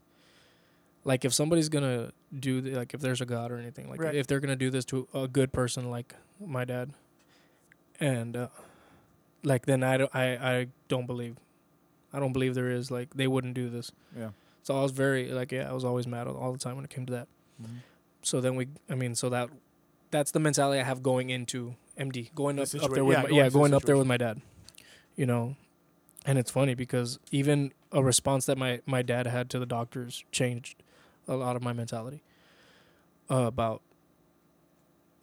like 1.03 1.23
if 1.25 1.33
somebody's 1.33 1.69
gonna 1.69 2.11
do 2.39 2.61
the, 2.61 2.71
like 2.71 2.95
if 2.95 3.01
there's 3.01 3.21
a 3.21 3.25
god 3.25 3.51
or 3.51 3.57
anything 3.59 3.89
like 3.89 4.01
Right. 4.01 4.15
if 4.15 4.25
they're 4.25 4.39
gonna 4.39 4.55
do 4.55 4.71
this 4.71 4.85
to 4.85 5.07
a 5.13 5.27
good 5.27 5.53
person 5.53 5.91
like 5.91 6.15
my 6.43 6.65
dad 6.65 6.93
and 7.99 8.35
uh, 8.35 8.47
like 9.43 9.65
then 9.65 9.83
I 9.83 9.97
don't 9.97 10.15
I, 10.15 10.25
I 10.35 10.67
don't 10.87 11.07
believe 11.07 11.37
I 12.13 12.19
don't 12.19 12.33
believe 12.33 12.55
there 12.55 12.69
is 12.69 12.91
like 12.91 13.13
they 13.13 13.27
wouldn't 13.27 13.53
do 13.53 13.69
this. 13.69 13.91
Yeah. 14.17 14.29
so 14.63 14.77
I 14.77 14.81
was 14.81 14.91
very 14.91 15.31
like 15.31 15.51
yeah 15.51 15.69
I 15.69 15.73
was 15.73 15.85
always 15.85 16.07
mad 16.07 16.27
all, 16.27 16.51
the 16.51 16.59
time 16.59 16.75
when 16.75 16.85
it 16.85 16.91
came 16.91 17.05
to 17.05 17.13
that. 17.13 17.27
Mhm. 17.61 17.77
so 18.21 18.41
then 18.41 18.55
we 18.55 18.67
I 18.89 18.95
mean 18.95 19.15
so 19.15 19.29
that 19.29 19.49
that's 20.11 20.31
the 20.31 20.39
mentality 20.39 20.79
I 20.79 20.83
have 20.83 21.01
going 21.03 21.29
into 21.29 21.75
MD 21.97 22.33
going 22.35 22.59
up, 22.59 22.67
up 22.81 22.91
there 22.91 23.05
with 23.05 23.17
yeah, 23.17 23.23
my, 23.23 23.29
going 23.29 23.35
yeah 23.35 23.45
into 23.45 23.53
the 23.53 23.59
going 23.59 23.73
up 23.73 23.83
there 23.83 23.97
with 23.97 24.07
my 24.07 24.17
dad 24.17 24.41
you 25.15 25.25
know? 25.25 25.55
And 26.25 26.37
it's 26.37 26.51
funny 26.51 26.75
because 26.75 27.19
even 27.31 27.73
a 27.91 28.03
response 28.03 28.45
that 28.45 28.57
my 28.57 28.81
my 28.85 29.01
dad 29.01 29.25
had 29.27 29.49
to 29.51 29.59
the 29.59 29.65
doctors 29.65 30.23
changed 30.31 30.81
a 31.27 31.35
lot 31.35 31.55
of 31.55 31.63
my 31.63 31.73
mentality 31.73 32.21
uh, 33.29 33.45
about 33.45 33.81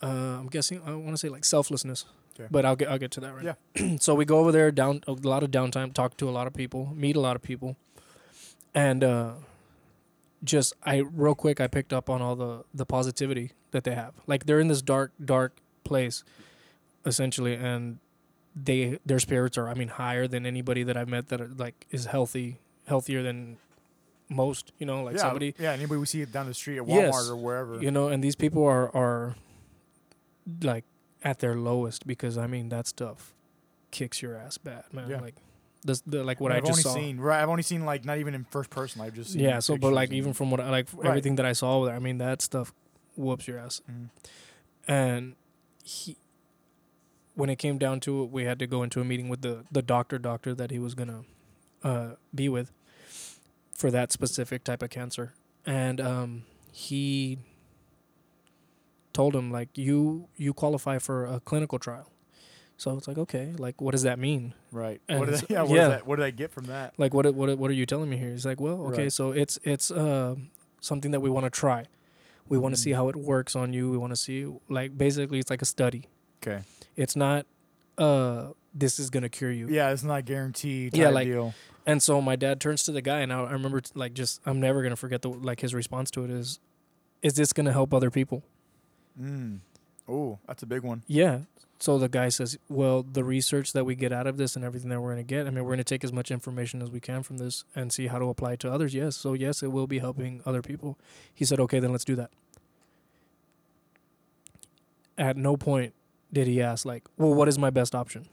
uh, 0.02 0.06
I'm 0.40 0.48
guessing 0.48 0.80
I 0.84 0.94
want 0.94 1.10
to 1.10 1.16
say 1.16 1.28
like 1.28 1.44
selflessness 1.44 2.04
Okay. 2.39 2.48
but 2.51 2.65
I'll 2.65 2.77
get 2.77 2.89
I'll 2.89 2.98
get 2.98 3.10
to 3.12 3.20
that 3.20 3.35
right 3.35 3.56
Yeah. 3.74 3.97
so 4.01 4.15
we 4.15 4.24
go 4.24 4.39
over 4.39 4.52
there 4.52 4.70
down 4.70 5.02
a 5.06 5.12
lot 5.12 5.43
of 5.43 5.51
downtime 5.51 5.93
talk 5.93 6.16
to 6.19 6.28
a 6.28 6.31
lot 6.31 6.47
of 6.47 6.52
people 6.55 6.93
meet 6.94 7.16
a 7.16 7.20
lot 7.20 7.35
of 7.36 7.43
people 7.43 7.77
and 8.74 9.02
uh 9.02 9.32
just 10.44 10.73
I 10.85 10.98
real 10.98 11.35
quick 11.35 11.60
I 11.60 11.66
picked 11.66 11.93
up 11.93 12.09
on 12.09 12.23
all 12.23 12.36
the 12.36 12.65
the 12.73 12.86
positivity 12.86 13.52
that 13.73 13.82
they 13.85 13.94
have. 13.94 14.15
Like 14.28 14.47
they're 14.47 14.60
in 14.60 14.69
this 14.69 14.82
dark 14.82 15.10
dark 15.23 15.59
place 15.85 16.23
essentially 17.05 17.55
and 17.55 17.98
they 18.55 18.98
their 19.05 19.19
spirits 19.19 19.59
are 19.59 19.69
I 19.69 19.74
mean 19.74 19.89
higher 19.89 20.28
than 20.28 20.47
anybody 20.47 20.82
that 20.85 20.97
I've 20.97 21.09
met 21.09 21.28
that 21.28 21.40
are, 21.40 21.51
like 21.56 21.86
is 21.90 22.06
healthy 22.06 22.59
healthier 22.86 23.23
than 23.23 23.56
most, 24.31 24.73
you 24.78 24.86
know, 24.86 25.02
like 25.02 25.15
yeah, 25.16 25.23
somebody 25.23 25.55
Yeah, 25.59 25.73
anybody 25.73 25.98
we 25.98 26.06
see 26.06 26.24
down 26.24 26.47
the 26.47 26.55
street 26.55 26.77
at 26.78 26.85
Walmart 26.85 26.94
Yes. 26.94 27.28
or 27.31 27.36
wherever. 27.36 27.82
you 27.82 27.90
know, 27.90 28.06
and 28.09 28.23
these 28.23 28.36
people 28.36 28.65
are 28.65 28.94
are 28.94 29.35
like 30.62 30.85
at 31.22 31.38
their 31.40 31.54
lowest 31.56 32.06
because 32.06 32.38
I 32.38 32.46
mean 32.46 32.68
that 32.70 32.86
stuff 32.86 33.34
kicks 33.90 34.20
your 34.22 34.36
ass 34.36 34.58
bad, 34.58 34.84
man. 34.92 35.08
Yeah. 35.10 35.20
Like 35.20 35.34
this 35.84 36.00
the 36.06 36.22
like 36.24 36.40
what 36.40 36.52
I've 36.52 36.64
I 36.64 36.66
just 36.66 36.70
only 36.70 36.82
saw. 36.82 36.94
seen 36.94 37.18
right. 37.18 37.42
I've 37.42 37.48
only 37.48 37.62
seen 37.62 37.84
like 37.84 38.04
not 38.04 38.18
even 38.18 38.34
in 38.34 38.44
first 38.44 38.70
person. 38.70 39.00
I've 39.00 39.14
just 39.14 39.32
seen 39.32 39.42
Yeah, 39.42 39.60
so 39.60 39.76
but 39.76 39.92
like 39.92 40.12
even 40.12 40.32
from 40.32 40.50
what 40.50 40.60
I 40.60 40.70
like 40.70 40.88
Right. 40.94 41.08
everything 41.08 41.36
that 41.36 41.46
I 41.46 41.52
saw 41.52 41.84
there, 41.84 41.94
I 41.94 41.98
mean 41.98 42.18
that 42.18 42.42
stuff 42.42 42.72
whoops 43.16 43.46
your 43.48 43.58
ass. 43.58 43.80
Mhm. 43.90 44.10
And 44.86 45.34
he 45.84 46.16
when 47.34 47.48
it 47.50 47.56
came 47.56 47.78
down 47.78 48.00
to 48.00 48.24
it, 48.24 48.30
we 48.30 48.44
had 48.44 48.58
to 48.58 48.66
go 48.66 48.82
into 48.82 49.00
a 49.00 49.04
meeting 49.04 49.28
with 49.28 49.42
the 49.42 49.64
the 49.70 49.82
doctor 49.82 50.18
doctor 50.18 50.54
that 50.54 50.70
he 50.70 50.78
was 50.78 50.94
gonna 50.94 51.22
uh, 51.84 52.10
be 52.34 52.48
with 52.48 52.72
for 53.74 53.90
that 53.92 54.10
specific 54.10 54.64
type 54.64 54.82
of 54.82 54.90
cancer, 54.90 55.34
and 55.64 56.00
um, 56.00 56.42
he 56.72 57.38
told 59.12 59.35
him 59.35 59.51
like 59.51 59.76
you 59.76 60.28
you 60.36 60.52
qualify 60.55 60.98
for 60.98 61.26
a 61.26 61.40
clinical 61.40 61.78
trial. 61.78 62.10
So 62.76 62.97
it's 62.97 63.09
like 63.09 63.18
okay, 63.18 63.55
like 63.59 63.80
what 63.80 63.90
does 63.93 64.02
that 64.02 64.18
mean? 64.18 64.55
right. 64.70 65.01
and 65.09 65.18
What 65.20 65.28
did 65.30 65.39
I, 65.40 65.47
yeah, 65.51 65.62
what, 65.62 65.70
yeah. 65.76 65.89
That, 65.89 66.06
what 66.06 66.16
did 66.16 66.24
I 66.24 66.30
get 66.30 66.52
from 66.52 66.66
that? 66.66 66.94
Like 66.98 67.12
what 67.14 67.26
what 67.35 67.59
what 67.59 67.70
are 67.70 67.74
you 67.74 67.86
telling 67.86 68.09
me 68.09 68.16
here? 68.16 68.30
He's 68.30 68.47
like, 68.47 68.60
well, 68.60 68.80
okay, 68.93 69.02
Right. 69.05 69.12
so 69.12 69.32
it's 69.32 69.59
it's 69.64 69.90
uh 69.90 70.36
something 70.80 71.10
that 71.10 71.20
we 71.20 71.28
want 71.30 71.44
to 71.44 71.51
try. 71.51 71.86
We 72.48 72.56
want 72.56 72.74
to 72.74 72.80
see 72.80 72.90
Mhm. 72.90 72.97
how 72.97 73.09
it 73.09 73.16
works 73.16 73.56
on 73.56 73.72
you. 73.72 73.90
We 73.90 73.98
want 73.98 74.12
to 74.12 74.16
see 74.16 74.47
like 74.68 74.97
basically 74.97 75.39
it's 75.40 75.51
like 75.51 75.60
a 75.62 75.66
study. 75.66 76.09
Okay. 76.43 76.62
It's 76.97 77.16
not 77.16 77.47
uh 77.97 78.48
this 78.74 78.98
is 79.01 79.10
gonna 79.10 79.28
cure 79.28 79.51
you. 79.51 79.68
Yeah, 79.68 79.90
it's 79.90 80.05
not 80.05 80.24
guaranteed. 80.24 80.97
Yeah, 80.97 81.09
like- 81.09 81.26
deal. 81.26 81.55
And 81.85 82.02
so 82.02 82.20
my 82.20 82.36
dad 82.36 82.60
turns 82.60 82.82
to 82.85 82.93
the 82.93 83.01
guy, 83.01 83.20
and 83.20 83.32
I, 83.32 83.40
I 83.44 83.52
remember 83.52 83.80
like 83.94 84.12
just 84.12 84.40
I'm 84.47 84.60
never 84.60 84.82
gonna 84.82 84.94
forget 84.94 85.22
the 85.22 85.30
like 85.30 85.60
his 85.60 85.74
response 85.74 86.10
to 86.12 86.24
it 86.24 86.30
is, 86.30 86.60
"Is 87.22 87.32
this 87.35 87.52
gonna 87.55 87.72
help 87.72 87.94
other 87.94 88.10
people?" 88.10 88.44
Mm. 89.20 89.60
Oh, 90.08 90.38
that's 90.46 90.62
a 90.62 90.66
big 90.66 90.82
one. 90.82 91.02
Yeah. 91.06 91.40
So 91.80 91.98
the 91.98 92.08
guy 92.08 92.28
says, 92.28 92.58
"Well, 92.68 93.02
the 93.02 93.22
research 93.22 93.72
that 93.72 93.84
we 93.84 93.94
get 93.94 94.12
out 94.12 94.26
of 94.26 94.36
this 94.36 94.56
and 94.56 94.64
everything 94.64 94.90
that 94.90 95.00
we're 95.00 95.12
going 95.12 95.24
to 95.24 95.28
get, 95.28 95.46
I 95.46 95.50
mean, 95.50 95.62
we're 95.64 95.70
going 95.70 95.78
to 95.78 95.84
take 95.84 96.02
as 96.02 96.12
much 96.12 96.30
information 96.30 96.82
as 96.82 96.90
we 96.90 96.98
can 96.98 97.22
from 97.22 97.38
this 97.38 97.64
and 97.76 97.92
see 97.92 98.08
how 98.08 98.18
to 98.18 98.26
apply 98.26 98.54
it 98.54 98.60
to 98.60 98.72
others." 98.72 98.94
Yes. 98.94 99.16
So 99.16 99.34
yes, 99.34 99.62
it 99.62 99.68
will 99.68 99.86
be 99.86 99.98
helping 99.98 100.42
other 100.44 100.62
people. 100.62 100.98
He 101.32 101.44
said, 101.44 101.60
"Okay, 101.60 101.78
then 101.78 101.92
let's 101.92 102.04
do 102.04 102.16
that." 102.16 102.30
At 105.16 105.36
no 105.36 105.56
point 105.56 105.94
did 106.32 106.46
he 106.46 106.60
ask 106.60 106.84
like, 106.84 107.04
"Well, 107.16 107.34
what 107.34 107.48
is 107.48 107.58
my 107.58 107.70
best 107.70 107.94
option?" 107.94 108.28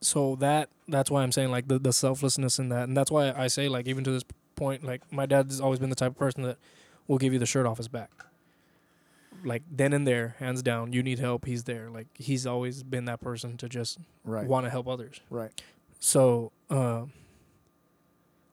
So 0.00 0.36
that 0.36 0.70
that's 0.88 1.10
why 1.10 1.22
I'm 1.22 1.32
saying 1.32 1.50
like 1.50 1.68
the 1.68 1.78
the 1.78 1.92
selflessness 1.92 2.58
in 2.58 2.70
that, 2.70 2.84
and 2.84 2.96
that's 2.96 3.10
why 3.10 3.32
I 3.32 3.48
say 3.48 3.68
like 3.68 3.86
even 3.86 4.02
to 4.04 4.10
this 4.10 4.24
point, 4.56 4.82
like 4.82 5.12
my 5.12 5.26
dad 5.26 5.46
has 5.46 5.60
always 5.60 5.78
been 5.78 5.90
the 5.90 5.96
type 5.96 6.12
of 6.12 6.18
person 6.18 6.42
that 6.44 6.58
will 7.06 7.18
give 7.18 7.32
you 7.32 7.38
the 7.38 7.46
shirt 7.46 7.66
off 7.66 7.76
his 7.76 7.88
back 7.88 8.10
like 9.44 9.62
then 9.70 9.92
and 9.92 10.06
there, 10.06 10.36
hands 10.38 10.62
down. 10.62 10.92
You 10.92 11.02
need 11.02 11.18
help, 11.18 11.44
he's 11.44 11.64
there. 11.64 11.90
Like 11.90 12.06
he's 12.14 12.46
always 12.46 12.82
been 12.82 13.04
that 13.06 13.20
person 13.20 13.56
to 13.58 13.68
just 13.68 13.98
Right. 14.24 14.46
want 14.46 14.66
to 14.66 14.70
help 14.70 14.86
others. 14.88 15.20
Right. 15.30 15.50
So 16.00 16.52
uh, 16.70 17.04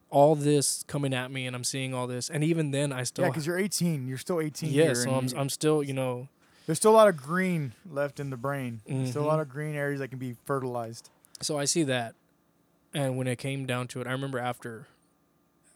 all 0.09 0.35
this 0.35 0.83
coming 0.87 1.13
at 1.13 1.31
me, 1.31 1.45
and 1.45 1.55
I'm 1.55 1.63
seeing 1.63 1.93
all 1.93 2.07
this, 2.07 2.29
and 2.29 2.43
even 2.43 2.71
then, 2.71 2.91
I 2.91 3.03
still 3.03 3.25
Yeah, 3.25 3.29
because 3.31 3.45
you're 3.45 3.57
18. 3.59 4.07
You're 4.07 4.17
still 4.17 4.41
18. 4.41 4.71
yeah. 4.71 4.93
So 4.93 5.11
I'm 5.13 5.29
I'm 5.37 5.49
still 5.49 5.83
you 5.83 5.93
know 5.93 6.27
there's 6.65 6.77
still 6.79 6.91
a 6.91 6.97
lot 6.97 7.07
of 7.07 7.17
green 7.17 7.73
left 7.89 8.19
in 8.19 8.29
the 8.29 8.37
brain. 8.37 8.81
There's 8.87 9.09
still 9.11 9.21
a 9.23 9.25
Mhm. 9.25 9.27
lot 9.27 9.39
of 9.39 9.49
green 9.49 9.75
areas 9.75 9.99
that 9.99 10.09
can 10.09 10.19
be 10.19 10.35
fertilized. 10.45 11.09
so 11.41 11.57
I 11.57 11.65
see 11.65 11.83
that, 11.83 12.15
and 12.93 13.17
when 13.17 13.27
it 13.27 13.37
came 13.37 13.65
down 13.65 13.87
to 13.89 14.01
it, 14.01 14.07
I 14.07 14.11
remember 14.11 14.39
after, 14.39 14.87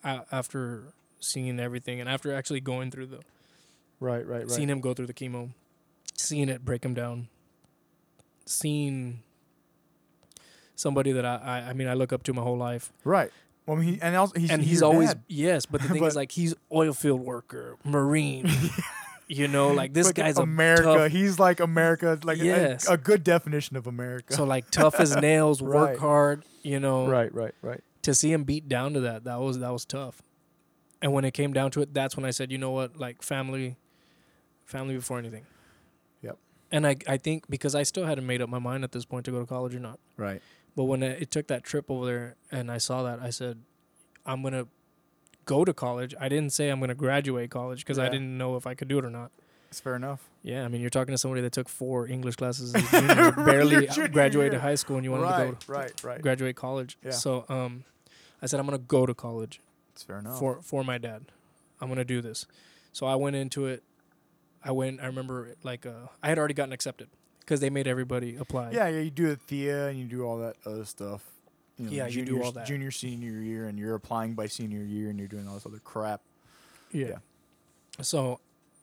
after 0.04 0.94
seeing 1.20 1.60
everything, 1.60 2.00
and 2.02 2.10
after 2.10 2.34
actually 2.34 2.60
going 2.60 2.92
through 2.92 3.06
the 3.08 3.20
Right. 4.04 4.26
Right. 4.28 4.42
Right. 4.42 4.52
seeing 4.52 4.70
him 4.70 4.82
go 4.82 4.94
through 4.94 5.08
the 5.08 5.14
chemo, 5.14 5.52
seeing 6.18 6.50
it 6.50 6.64
break 6.66 6.84
him 6.84 6.94
down, 6.94 7.28
seeing 8.46 9.20
somebody 10.76 11.12
that 11.14 11.26
I, 11.26 11.36
I, 11.38 11.58
I 11.70 11.74
mean, 11.74 11.88
I 11.88 11.94
look 11.94 12.12
up 12.14 12.24
to 12.24 12.34
my 12.34 12.42
whole 12.42 12.58
life, 12.58 12.92
Right. 13.04 13.32
Well, 13.66 13.78
I 13.78 13.80
mean, 13.80 13.94
he, 13.94 14.02
and 14.02 14.14
also 14.18 14.38
he's 14.38 14.50
and 14.52 14.62
he's 14.62 14.82
your 14.82 14.92
always 14.92 15.10
dad. 15.14 15.24
yes, 15.30 15.66
but 15.66 15.82
the 15.82 15.88
thing 15.94 16.04
is, 16.04 16.18
like, 16.18 16.34
he's 16.34 16.54
oil 16.70 16.92
field 16.92 17.22
worker, 17.22 17.78
marine, 17.86 18.52
you 19.30 19.48
know, 19.48 19.70
like 19.70 19.94
this 19.94 20.08
Like 20.08 20.16
guy's 20.16 20.38
America. 20.38 20.84
tough, 20.84 21.12
He's 21.14 21.40
like 21.40 21.62
America, 21.62 22.20
like 22.26 22.40
a- 22.42 22.46
Yes. 22.46 22.90
a, 22.90 22.94
a 22.94 22.98
good 22.98 23.24
definition 23.24 23.78
of 23.78 23.88
America. 23.88 24.34
so 24.34 24.44
like 24.44 24.70
tough 24.70 25.00
as 25.00 25.16
nails, 25.22 25.62
work 25.62 25.92
Right. 25.92 25.98
hard, 25.98 26.44
you 26.62 26.82
know, 26.82 27.08
right. 27.08 27.34
Right. 27.34 27.56
Right. 27.62 27.80
to 28.02 28.14
see 28.14 28.34
him 28.34 28.44
beat 28.44 28.68
down 28.68 28.94
to 28.96 29.00
that, 29.02 29.24
that 29.24 29.40
was 29.40 29.60
that 29.60 29.72
was 29.72 29.86
tough. 29.86 30.22
And 31.02 31.14
when 31.14 31.24
it 31.24 31.32
came 31.34 31.54
down 31.54 31.72
to 31.72 31.82
it, 31.82 31.94
that's 31.94 32.18
when 32.18 32.26
I 32.26 32.32
said, 32.32 32.52
you 32.52 32.58
know 32.58 32.72
what, 32.72 32.98
like 32.98 33.22
family, 33.22 33.78
family 34.74 34.96
before 34.96 35.18
anything. 35.20 35.46
Yep. 36.22 36.38
And 36.72 36.86
I 36.86 36.96
I 37.08 37.18
think 37.18 37.46
because 37.50 37.76
I 37.76 37.84
still 37.84 38.06
hadn't 38.06 38.26
made 38.26 38.42
up 38.42 38.50
my 38.50 38.60
mind 38.60 38.84
at 38.84 38.92
this 38.92 39.06
point 39.06 39.26
to 39.26 39.32
go 39.32 39.40
to 39.40 39.46
college 39.46 39.74
or 39.76 39.80
not. 39.80 40.00
Right. 40.18 40.42
But 40.76 40.86
when 40.86 41.04
it, 41.04 41.22
it 41.22 41.32
took 41.32 41.48
that 41.48 41.64
trip 41.64 41.90
over 41.90 42.06
there 42.06 42.36
and 42.52 42.72
I 42.72 42.80
saw 42.80 43.04
that, 43.04 43.20
I 43.22 43.30
said, 43.30 43.60
I'm 44.26 44.42
gonna 44.42 44.68
go 45.46 45.64
to 45.64 45.74
college. 45.74 46.16
I 46.20 46.28
didn't 46.30 46.52
say 46.52 46.70
I'm 46.70 46.80
gonna 46.80 46.96
graduate 46.96 47.50
college 47.52 47.80
because 47.80 48.00
I 48.00 48.10
didn't 48.10 48.38
know 48.38 48.56
if 48.56 48.66
I 48.66 48.74
could 48.74 48.88
do 48.88 48.98
it 49.00 49.06
or 49.06 49.12
not. 49.12 49.32
It's 49.70 49.80
fair 49.80 49.96
enough. 49.96 50.30
Yeah, 50.44 50.66
I 50.66 50.68
mean, 50.68 50.82
you're 50.82 50.92
talking 50.92 51.14
to 51.14 51.18
somebody 51.18 51.42
that 51.42 51.52
took 51.52 51.68
four 51.68 52.08
English 52.08 52.36
classes, 52.36 52.74
junior, 52.92 53.32
barely 53.32 53.88
graduated 54.12 54.54
year. 54.54 54.62
high 54.62 54.76
school, 54.76 54.98
and 54.98 55.04
you 55.06 55.10
want 55.10 55.24
right. 55.24 55.60
to 55.60 55.66
go 55.68 55.74
right. 55.74 56.04
Right. 56.04 56.22
graduate 56.22 56.56
college. 56.56 56.96
Yeah. 57.04 57.10
So, 57.10 57.46
um, 57.50 57.84
I 58.42 58.46
said 58.46 58.60
I'm 58.60 58.68
gonna 58.68 58.78
go 58.78 59.06
to 59.08 59.16
college 59.16 59.62
It's 59.94 60.04
fair 60.04 60.20
enough. 60.20 60.38
for 60.38 60.62
for 60.62 60.84
my 60.84 60.98
dad. 61.00 61.26
I'm 61.82 61.90
gonna 61.90 62.06
do 62.06 62.22
this. 62.22 62.46
So 62.92 63.08
I 63.08 63.16
went 63.16 63.36
into 63.36 63.66
it. 63.66 63.84
I 64.64 64.72
went. 64.72 65.02
I 65.02 65.06
remember 65.08 65.56
like 65.64 65.86
uh, 65.86 66.08
I 66.22 66.30
had 66.30 66.38
already 66.40 66.54
gotten 66.54 66.74
accepted 66.74 67.10
because 67.40 67.60
they 67.60 67.70
made 67.70 67.88
everybody 67.88 68.36
apply. 68.38 68.72
yeah. 68.72 68.88
Yeah. 68.88 69.00
You 69.02 69.10
do 69.12 69.28
the 69.36 69.38
THEA 69.48 69.90
and 69.90 70.00
you 70.00 70.06
do 70.06 70.24
all 70.24 70.38
that 70.40 70.56
other 70.66 70.86
stuff. 70.86 71.22
You 71.78 71.86
know, 71.88 71.92
Yeah, 71.92 72.08
you 72.08 72.24
do 72.24 72.42
all 72.44 72.52
that. 72.54 72.68
Junior, 72.68 72.92
senior 72.92 73.42
year, 73.42 73.68
and 73.68 73.78
you're 73.80 73.96
applying 73.96 74.36
by 74.36 74.46
senior 74.48 74.84
year, 74.84 75.10
and 75.10 75.18
you're 75.18 75.28
doing 75.28 75.48
all 75.48 75.56
this 75.56 75.66
other 75.66 75.80
crap. 75.80 76.22
yeah. 76.92 77.08
Yeah. 77.08 77.16
So 78.02 78.40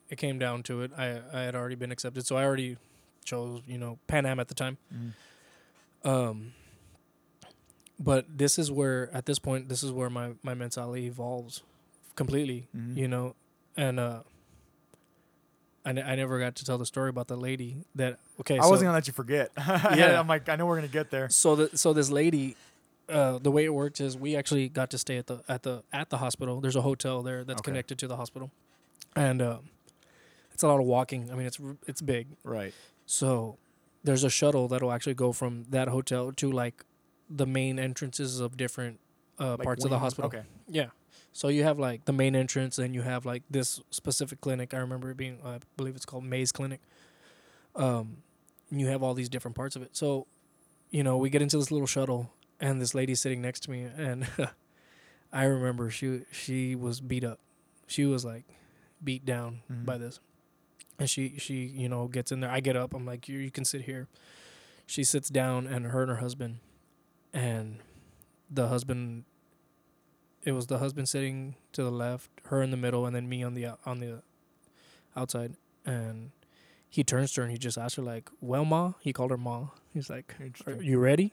it 0.09 0.16
came 0.19 0.39
down 0.39 0.62
to 0.65 0.82
it. 0.82 0.90
I 0.98 1.20
I 1.32 1.40
had 1.43 1.55
already 1.55 1.77
been 1.77 1.93
accepted, 1.93 2.27
so 2.27 2.36
I 2.36 2.44
already 2.44 2.77
chose 3.24 3.62
you 3.66 3.78
know 3.78 3.98
Pan 4.07 4.27
Am 4.27 4.39
at 4.40 4.48
the 4.48 4.55
time. 4.55 4.77
Um. 6.05 6.52
But 7.98 8.39
this 8.39 8.59
is 8.59 8.70
where 8.73 9.11
at 9.15 9.27
this 9.27 9.39
point 9.39 9.69
this 9.69 9.82
is 9.82 9.93
where 9.93 10.09
my 10.11 10.32
my 10.43 10.55
mentality 10.55 11.07
evolves 11.07 11.62
completely. 12.16 12.66
Mhm. 12.77 12.97
You 12.97 13.09
know, 13.09 13.35
and 13.77 14.01
uh. 14.01 14.23
I, 15.98 16.14
never 16.14 16.38
got 16.38 16.56
to 16.56 16.64
tell 16.64 16.78
the 16.78 16.86
story 16.86 17.08
about 17.10 17.28
the 17.28 17.36
lady 17.36 17.76
that 17.94 18.18
okay 18.40 18.58
I 18.58 18.62
so, 18.62 18.70
wasn't 18.70 18.88
gonna 18.88 18.96
let 18.96 19.06
you 19.06 19.12
forget. 19.12 19.50
Yeah. 19.56 20.20
I'm 20.20 20.28
like, 20.28 20.48
I 20.48 20.56
know 20.56 20.66
we're 20.66 20.76
gonna 20.76 20.88
get 20.88 21.10
there. 21.10 21.28
So 21.30 21.56
the 21.56 21.78
so 21.78 21.92
this 21.92 22.10
lady, 22.10 22.56
uh, 23.08 23.38
the 23.38 23.50
way 23.50 23.64
it 23.64 23.74
worked 23.74 24.00
is 24.00 24.16
we 24.16 24.36
actually 24.36 24.68
got 24.68 24.90
to 24.90 24.98
stay 24.98 25.16
at 25.16 25.26
the 25.26 25.42
at 25.48 25.62
the 25.62 25.82
at 25.92 26.10
the 26.10 26.18
hospital. 26.18 26.60
There's 26.60 26.76
a 26.76 26.82
hotel 26.82 27.22
there 27.22 27.44
that's 27.44 27.60
Okay. 27.60 27.70
connected 27.70 27.98
to 27.98 28.06
the 28.06 28.16
hospital, 28.16 28.50
and 29.16 29.40
um, 29.42 29.70
it's 30.52 30.62
a 30.62 30.68
lot 30.68 30.80
of 30.80 30.86
walking. 30.86 31.30
I 31.30 31.34
mean, 31.34 31.46
it's 31.46 31.58
it's 31.86 32.00
big. 32.02 32.28
Right. 32.44 32.74
So 33.06 33.56
there's 34.04 34.24
a 34.24 34.30
shuttle 34.30 34.68
that'll 34.68 34.92
actually 34.92 35.14
go 35.14 35.32
from 35.32 35.64
that 35.70 35.88
hotel 35.88 36.32
to 36.32 36.52
like 36.52 36.84
the 37.28 37.46
main 37.46 37.78
entrances 37.78 38.40
of 38.40 38.56
different 38.56 38.98
uh, 39.38 39.50
Like 39.52 39.62
parts 39.62 39.84
of 39.84 39.90
the 39.90 39.98
hospital. 39.98 40.28
Okay. 40.28 40.42
Yeah. 40.68 40.86
So 41.32 41.48
you 41.48 41.62
have 41.62 41.78
like 41.78 42.05
the 42.07 42.12
main 42.12 42.35
entrance, 42.35 42.78
and 42.78 42.94
you 42.94 43.02
have 43.02 43.24
like 43.24 43.43
this 43.51 43.81
specific 43.90 44.40
clinic. 44.40 44.74
I 44.74 44.78
remember 44.78 45.11
it 45.11 45.16
being, 45.16 45.39
I 45.44 45.59
believe 45.77 45.94
it's 45.97 46.05
called 46.07 46.24
Mays 46.24 46.51
Clinic. 46.52 46.81
Um, 47.77 48.19
and 48.70 48.81
you 48.81 48.89
have 48.89 49.02
all 49.02 49.15
these 49.15 49.28
different 49.28 49.57
parts 49.57 49.77
of 49.77 49.82
it. 49.82 49.97
So, 49.97 50.27
you 50.90 51.02
know, 51.02 51.16
we 51.16 51.31
get 51.31 51.40
into 51.43 51.57
this 51.57 51.70
little 51.70 51.86
shuttle, 51.86 52.31
and 52.61 52.81
this 52.81 52.94
lady's 52.94 53.20
sitting 53.20 53.40
next 53.40 53.61
to 53.65 53.70
me, 53.70 53.82
and 53.97 54.27
I 55.32 55.44
remember 55.44 55.89
she 55.90 56.23
she 56.32 56.74
was 56.74 57.01
beat 57.01 57.24
up. 57.24 57.39
She 57.86 58.05
was 58.05 58.24
like 58.24 58.44
beat 59.02 59.24
down 59.24 59.61
Mhm. 59.70 59.85
by 59.85 59.98
this, 59.98 60.19
and 60.98 61.09
she 61.09 61.35
she 61.39 61.55
you 61.65 61.89
know 61.89 62.09
gets 62.09 62.32
in 62.32 62.40
there. 62.40 62.51
I 62.51 62.61
get 62.61 62.77
up. 62.77 62.93
I'm 62.93 63.07
like, 63.07 63.28
you 63.28 63.39
you 63.39 63.51
can 63.52 63.65
sit 63.65 63.82
here. 63.82 64.09
She 64.86 65.05
sits 65.05 65.28
down, 65.31 65.69
and 65.69 65.86
her 65.86 66.02
and 66.02 66.11
her 66.11 66.16
husband, 66.16 66.59
and 67.32 67.78
the 68.51 68.66
husband 68.66 69.24
it 70.42 70.52
was 70.52 70.66
the 70.66 70.78
husband 70.78 71.08
sitting 71.08 71.54
to 71.72 71.82
the 71.82 71.90
left, 71.90 72.30
her 72.46 72.62
in 72.62 72.70
the 72.70 72.76
middle, 72.76 73.06
and 73.06 73.14
then 73.14 73.28
me 73.28 73.42
on 73.42 73.54
the 73.54 73.66
uh, 73.66 73.76
on 73.84 74.00
the 74.00 74.22
outside. 75.16 75.54
And 75.84 76.30
he 76.88 77.04
turns 77.04 77.32
to 77.32 77.40
her 77.40 77.44
and 77.44 77.52
he 77.52 77.58
just 77.58 77.78
asked 77.78 77.96
her 77.96 78.02
like, 78.02 78.30
"Well, 78.40 78.64
ma," 78.64 78.92
he 79.00 79.12
called 79.12 79.30
her 79.30 79.36
ma. 79.36 79.68
He's 79.92 80.08
like, 80.10 80.34
"Are 80.66 80.82
you 80.82 80.98
ready?" 80.98 81.32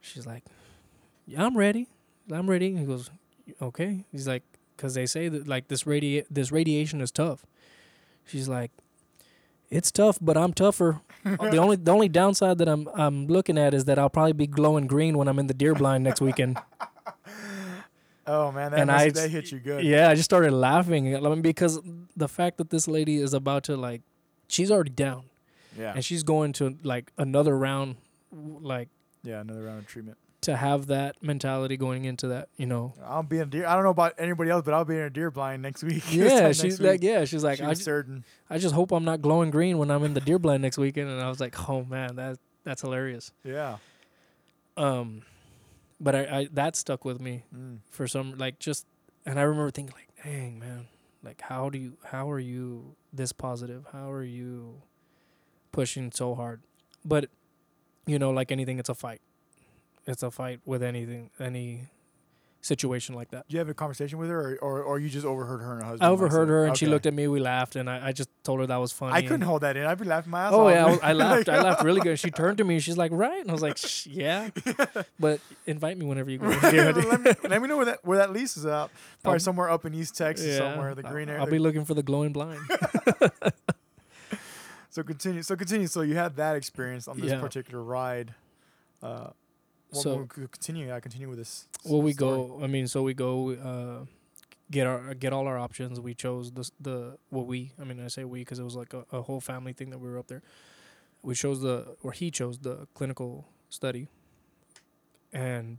She's 0.00 0.26
like, 0.26 0.44
"Yeah, 1.26 1.44
I'm 1.44 1.56
ready. 1.56 1.88
I'm 2.30 2.48
ready." 2.48 2.76
He 2.76 2.84
goes, 2.84 3.10
"Okay." 3.60 4.04
He's 4.12 4.28
like, 4.28 4.42
"Cause 4.76 4.94
they 4.94 5.06
say 5.06 5.28
that 5.28 5.48
like 5.48 5.68
this 5.68 5.84
radi 5.84 6.24
this 6.30 6.52
radiation 6.52 7.00
is 7.00 7.10
tough." 7.10 7.46
She's 8.24 8.48
like, 8.48 8.70
"It's 9.70 9.90
tough, 9.90 10.18
but 10.20 10.36
I'm 10.36 10.52
tougher." 10.52 11.00
the 11.24 11.56
only 11.56 11.76
the 11.76 11.90
only 11.90 12.08
downside 12.08 12.58
that 12.58 12.68
I'm 12.68 12.88
I'm 12.94 13.26
looking 13.26 13.56
at 13.56 13.72
is 13.72 13.86
that 13.86 13.98
I'll 13.98 14.10
probably 14.10 14.34
be 14.34 14.46
glowing 14.46 14.86
green 14.86 15.16
when 15.16 15.26
I'm 15.26 15.38
in 15.38 15.46
the 15.46 15.54
deer 15.54 15.74
blind 15.74 16.04
next 16.04 16.20
weekend. 16.20 16.58
Oh 18.26 18.50
man, 18.52 18.72
that, 18.72 18.80
And 18.80 18.88
must- 18.88 19.04
I- 19.06 19.10
that 19.10 19.30
hit 19.30 19.52
you 19.52 19.58
good. 19.60 19.84
Yeah, 19.84 20.08
I 20.08 20.14
just 20.14 20.24
started 20.24 20.52
laughing 20.52 21.40
because 21.42 21.80
the 22.16 22.28
fact 22.28 22.58
that 22.58 22.70
this 22.70 22.88
lady 22.88 23.16
is 23.16 23.32
about 23.34 23.64
to 23.64 23.76
like, 23.76 24.02
she's 24.48 24.70
already 24.70 24.90
down 24.90 25.24
Yeah. 25.78 25.92
and 25.94 26.04
she's 26.04 26.22
going 26.22 26.52
to 26.54 26.76
like 26.82 27.12
another 27.18 27.56
round, 27.56 27.96
like 28.32 28.88
Yeah. 29.22 29.40
Another 29.40 29.62
round 29.64 29.78
of 29.80 29.86
treatment. 29.86 30.18
to 30.42 30.54
have 30.56 30.86
that 30.86 31.20
mentality 31.22 31.76
going 31.76 32.04
into 32.04 32.28
that, 32.28 32.48
you 32.56 32.66
know. 32.66 32.92
I'll 33.04 33.22
be 33.24 33.38
in 33.38 33.48
deer. 33.48 33.66
I 33.66 33.74
don't 33.74 33.82
know 33.82 33.90
about 33.90 34.14
anybody 34.18 34.50
else, 34.50 34.64
but 34.64 34.74
I'll 34.74 34.84
be 34.84 34.94
in 34.94 35.00
a 35.02 35.10
deer 35.10 35.30
blind 35.30 35.62
next 35.62 35.82
week. 35.82 36.04
Yeah, 36.12 36.52
she's 36.52 36.80
like, 36.80 37.00
week. 37.00 37.02
yeah, 37.02 37.24
she's 37.24 37.42
like, 37.42 37.58
she 37.58 37.64
I, 37.64 37.74
certain. 37.74 38.24
I 38.48 38.58
just 38.58 38.74
hope 38.74 38.92
I'm 38.92 39.04
not 39.04 39.22
glowing 39.22 39.50
green 39.50 39.78
when 39.78 39.90
I'm 39.90 40.04
in 40.04 40.14
the 40.14 40.20
deer 40.20 40.38
blind 40.38 40.62
next 40.62 40.78
weekend. 40.78 41.10
And 41.10 41.20
I 41.20 41.28
was 41.28 41.40
like, 41.40 41.68
oh 41.68 41.84
man, 41.84 42.14
that 42.16 42.38
that's 42.64 42.82
hilarious. 42.82 43.32
Yeah. 43.44 43.78
Um, 44.76 45.22
but 46.00 46.14
I, 46.14 46.20
I 46.38 46.48
that 46.52 46.76
stuck 46.76 47.04
with 47.04 47.20
me 47.20 47.44
Mm. 47.54 47.78
for 47.90 48.06
some 48.06 48.36
like 48.38 48.58
just 48.58 48.86
and 49.24 49.38
I 49.38 49.42
remember 49.42 49.70
thinking 49.70 49.94
like, 49.96 50.08
dang 50.24 50.58
man, 50.58 50.86
like 51.22 51.40
how 51.42 51.70
do 51.70 51.78
you 51.78 51.96
how 52.04 52.30
are 52.30 52.38
you 52.40 52.96
this 53.12 53.32
positive? 53.32 53.86
How 53.92 54.10
are 54.10 54.22
you 54.24 54.82
pushing 55.72 56.12
so 56.12 56.34
hard? 56.34 56.60
But 57.04 57.28
you 58.06 58.18
know, 58.18 58.30
like 58.30 58.52
anything, 58.52 58.78
it's 58.78 58.88
a 58.88 58.94
fight. 58.94 59.20
It's 60.06 60.22
a 60.22 60.30
fight 60.30 60.60
with 60.64 60.82
anything, 60.82 61.30
any 61.40 61.88
situation 62.62 63.14
like 63.14 63.30
that. 63.30 63.46
Did 63.46 63.52
you 63.54 63.58
have 63.60 63.68
a 63.68 63.74
conversation 63.74 64.18
with 64.18 64.28
her, 64.28 64.56
or, 64.56 64.58
or, 64.58 64.82
or 64.82 64.98
you 64.98 65.08
just 65.08 65.24
overheard 65.24 65.60
her 65.60 65.72
and 65.74 65.82
her 65.82 65.88
husband? 65.88 66.02
I 66.06 66.10
overheard 66.10 66.48
her 66.48 66.66
and 66.66 66.76
she 66.76 66.86
looked 66.86 67.06
at 67.06 67.14
me. 67.14 67.28
We 67.28 67.38
laughed, 67.38 67.76
and 67.76 67.88
I, 67.88 68.08
I 68.08 68.12
just 68.12 68.28
told 68.42 68.60
her 68.60 68.66
that 68.66 68.76
was 68.76 68.90
funny. 68.92 69.12
I 69.14 69.22
couldn't 69.22 69.42
hold 69.42 69.60
that 69.62 69.76
in. 69.76 69.84
I'd 69.86 69.98
be 69.98 70.04
laughing 70.04 70.30
my 70.32 70.46
ass 70.46 70.52
Oh 70.52 70.66
off. 70.66 70.72
yeah, 70.72 70.84
I, 70.86 70.90
was- 70.90 71.00
I 71.02 71.12
laughed. 71.24 71.48
I 71.48 71.60
laughed 71.62 71.84
really 71.84 72.00
good. 72.08 72.18
She 72.18 72.30
turned 72.30 72.58
to 72.58 72.64
me. 72.64 72.74
and 72.74 72.82
She's 72.82 72.96
like, 72.96 73.12
"Right," 73.12 73.40
and 73.40 73.48
I 73.50 73.52
was 73.52 73.62
like, 73.62 73.78
"Yeah," 74.06 74.50
but 75.20 75.40
invite 75.66 75.96
me 75.98 76.06
whenever 76.06 76.30
you 76.30 76.38
go. 76.38 76.48
let, 76.48 77.20
me, 77.22 77.32
let 77.48 77.62
me 77.62 77.68
know 77.68 77.76
where 77.76 77.86
that 77.86 78.04
where 78.04 78.18
that 78.18 78.32
lease 78.32 78.56
is 78.56 78.66
out. 78.66 78.90
Probably 79.22 79.36
I'll- 79.36 79.40
somewhere 79.40 79.70
up 79.70 79.84
in 79.84 79.94
East 79.94 80.16
Texas, 80.16 80.46
Yeah, 80.46 80.58
somewhere 80.72 80.94
the 80.94 81.02
green 81.04 81.28
area. 81.28 81.40
I'll 81.40 81.46
be 81.50 81.58
looking 81.58 81.84
for 81.84 81.94
the 81.94 82.02
glowing 82.02 82.32
blind. 82.32 82.60
So 84.90 85.02
continue. 85.02 85.42
So 85.42 85.56
continue. 85.56 85.86
So 85.88 86.00
you 86.00 86.14
had 86.16 86.36
that 86.36 86.56
experience 86.56 87.06
on 87.06 87.20
this 87.20 87.30
Yeah. 87.30 87.40
particular 87.40 87.82
ride. 87.82 88.32
Uh, 89.02 89.28
well, 89.92 90.02
So- 90.02 90.16
we'll 90.36 90.48
continue. 90.48 90.92
I 90.92 91.00
continue 91.00 91.28
with 91.28 91.38
this. 91.38 91.66
well, 91.84 92.02
we 92.02 92.12
story. 92.12 92.36
go. 92.48 92.60
I 92.62 92.66
mean, 92.66 92.86
so 92.88 93.02
we 93.02 93.14
go. 93.14 93.50
Uh, 93.52 94.06
get 94.70 94.86
our 94.86 95.14
get 95.14 95.32
all 95.32 95.46
our 95.46 95.58
options. 95.58 96.00
We 96.00 96.14
chose 96.14 96.50
the 96.52 96.68
the 96.80 97.18
what 97.30 97.46
we. 97.46 97.72
I 97.80 97.84
mean, 97.84 98.00
I 98.04 98.08
say 98.08 98.24
we 98.24 98.40
because 98.40 98.58
it 98.58 98.64
was 98.64 98.74
like 98.76 98.92
a, 98.94 99.04
a 99.12 99.22
whole 99.22 99.40
family 99.40 99.72
thing 99.72 99.90
that 99.90 99.98
we 99.98 100.08
were 100.10 100.18
up 100.18 100.26
there. 100.26 100.42
We 101.22 101.34
chose 101.34 101.60
the 101.60 101.96
or 102.02 102.12
he 102.12 102.30
chose 102.30 102.58
the 102.58 102.86
clinical 102.94 103.46
study, 103.70 104.08
and 105.32 105.78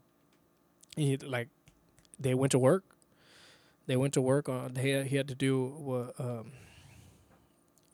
he 0.96 1.18
like 1.18 1.50
they 2.20 2.34
went 2.34 2.52
to 2.52 2.60
work. 2.60 2.84
They 3.88 3.96
went 3.96 4.14
to 4.16 4.22
work 4.22 4.50
on. 4.50 4.74
They 4.74 4.90
had, 4.92 5.08
he 5.08 5.16
had 5.16 5.28
to 5.30 5.36
do 5.36 5.66
what 5.66 6.20
um, 6.20 6.52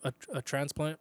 a 0.04 0.14
a 0.34 0.42
transplant, 0.42 1.00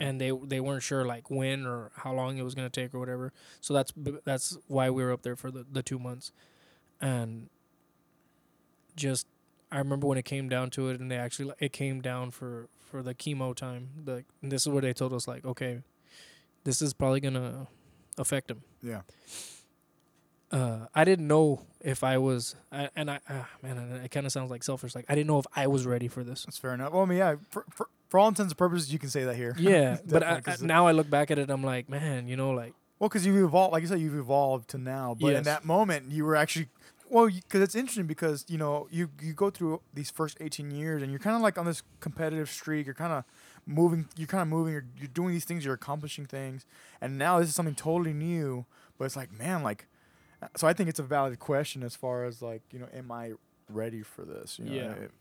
And 0.00 0.20
they 0.20 0.30
they 0.30 0.60
weren't 0.60 0.82
sure 0.82 1.04
like 1.04 1.30
when 1.30 1.66
or 1.66 1.90
how 1.96 2.12
long 2.12 2.38
it 2.38 2.42
was 2.42 2.54
gonna 2.54 2.70
take 2.70 2.94
or 2.94 2.98
whatever. 2.98 3.32
So 3.60 3.74
that's 3.74 3.92
that's 4.24 4.58
why 4.66 4.90
we 4.90 5.02
were 5.02 5.12
up 5.12 5.22
there 5.22 5.36
for 5.36 5.50
the 5.50 5.64
the 5.70 5.82
two 5.82 5.98
months, 5.98 6.32
and 7.00 7.48
just 8.96 9.26
I 9.70 9.78
remember 9.78 10.06
when 10.06 10.18
it 10.18 10.24
came 10.24 10.48
down 10.48 10.70
to 10.70 10.88
it, 10.88 11.00
and 11.00 11.10
they 11.10 11.16
actually 11.16 11.52
it 11.58 11.72
came 11.72 12.00
down 12.00 12.30
for 12.30 12.68
for 12.78 13.02
the 13.02 13.14
chemo 13.14 13.54
time. 13.54 13.90
And 14.42 14.52
this 14.52 14.62
is 14.62 14.68
where 14.68 14.82
they 14.82 14.92
told 14.92 15.12
us 15.12 15.28
like, 15.28 15.44
okay, 15.44 15.82
this 16.64 16.82
is 16.82 16.94
probably 16.94 17.20
gonna 17.20 17.68
affect 18.16 18.50
him. 18.50 18.62
Yeah. 18.82 19.02
Uh, 20.50 20.86
I 20.94 21.04
didn't 21.04 21.28
know 21.28 21.60
if 21.80 22.02
I 22.02 22.16
was, 22.16 22.56
I, 22.72 22.88
and 22.96 23.10
I, 23.10 23.20
ah, 23.28 23.48
man, 23.62 23.76
it, 23.76 24.04
it 24.06 24.10
kind 24.10 24.24
of 24.24 24.32
sounds 24.32 24.50
like 24.50 24.64
selfish. 24.64 24.94
Like 24.94 25.04
I 25.08 25.14
didn't 25.14 25.26
know 25.26 25.38
if 25.38 25.46
I 25.54 25.66
was 25.66 25.86
ready 25.86 26.08
for 26.08 26.24
this. 26.24 26.44
That's 26.44 26.56
fair 26.56 26.72
enough. 26.72 26.92
Well, 26.92 27.02
I 27.02 27.04
mean, 27.04 27.18
yeah. 27.18 27.36
For, 27.50 27.66
for, 27.68 27.88
for 28.08 28.18
all 28.18 28.28
intents 28.28 28.52
and 28.52 28.58
purposes, 28.58 28.92
you 28.92 28.98
can 28.98 29.10
say 29.10 29.24
that 29.24 29.36
here. 29.36 29.54
Yeah, 29.58 29.98
but 30.06 30.22
I, 30.22 30.40
I- 30.46 30.56
now 30.60 30.86
I 30.86 30.92
look 30.92 31.08
back 31.10 31.30
at 31.30 31.38
it, 31.38 31.50
I'm 31.50 31.62
like, 31.64 31.88
man, 31.88 32.26
you 32.28 32.36
know, 32.36 32.50
like 32.50 32.72
Well, 32.98 33.08
because 33.08 33.24
you've 33.26 33.42
evolved, 33.44 33.72
like 33.72 33.82
you 33.82 33.88
said, 33.88 34.00
you've 34.00 34.16
evolved 34.16 34.70
to 34.70 34.78
now. 34.78 35.14
But 35.18 35.28
in 35.38 35.44
that 35.44 35.64
moment, 35.64 36.10
you 36.10 36.24
were 36.24 36.34
actually, 36.36 36.68
well, 37.10 37.26
because 37.28 37.60
it's 37.62 37.74
interesting 37.74 38.06
because 38.06 38.44
you 38.48 38.58
know 38.58 38.86
you 38.90 39.10
you 39.22 39.32
go 39.32 39.50
through 39.50 39.80
these 39.94 40.10
first 40.10 40.36
eighteen 40.40 40.70
years 40.70 41.02
and 41.02 41.10
you're 41.10 41.20
kind 41.20 41.36
of 41.36 41.42
like 41.42 41.56
on 41.58 41.64
this 41.66 41.82
competitive 42.00 42.50
streak. 42.50 42.84
You're 42.86 42.94
kind 42.94 43.12
of 43.12 43.24
moving. 43.66 44.08
You're 44.16 44.26
kind 44.26 44.42
of 44.42 44.48
moving. 44.48 44.72
You're, 44.74 44.86
you're 44.98 45.08
doing 45.08 45.32
these 45.32 45.44
things. 45.44 45.64
You're 45.64 45.74
accomplishing 45.74 46.26
things. 46.26 46.66
And 47.00 47.16
now 47.18 47.38
this 47.40 47.48
is 47.48 47.54
something 47.54 47.74
totally 47.74 48.12
new. 48.14 48.66
But 48.98 49.04
it's 49.06 49.16
like, 49.16 49.32
man, 49.32 49.62
like, 49.62 49.86
uh, 50.42 50.48
so 50.56 50.66
I 50.66 50.72
think 50.72 50.88
it's 50.90 50.98
a 50.98 51.02
valid 51.04 51.38
question 51.38 51.82
as 51.82 51.94
far 51.94 52.24
as 52.24 52.42
like, 52.42 52.62
you 52.72 52.78
know, 52.78 52.88
am 52.94 53.10
I 53.12 53.32
ready 53.68 54.02
for 54.02 54.24
this? 54.24 54.58
You 54.58 54.64
know, 54.66 54.72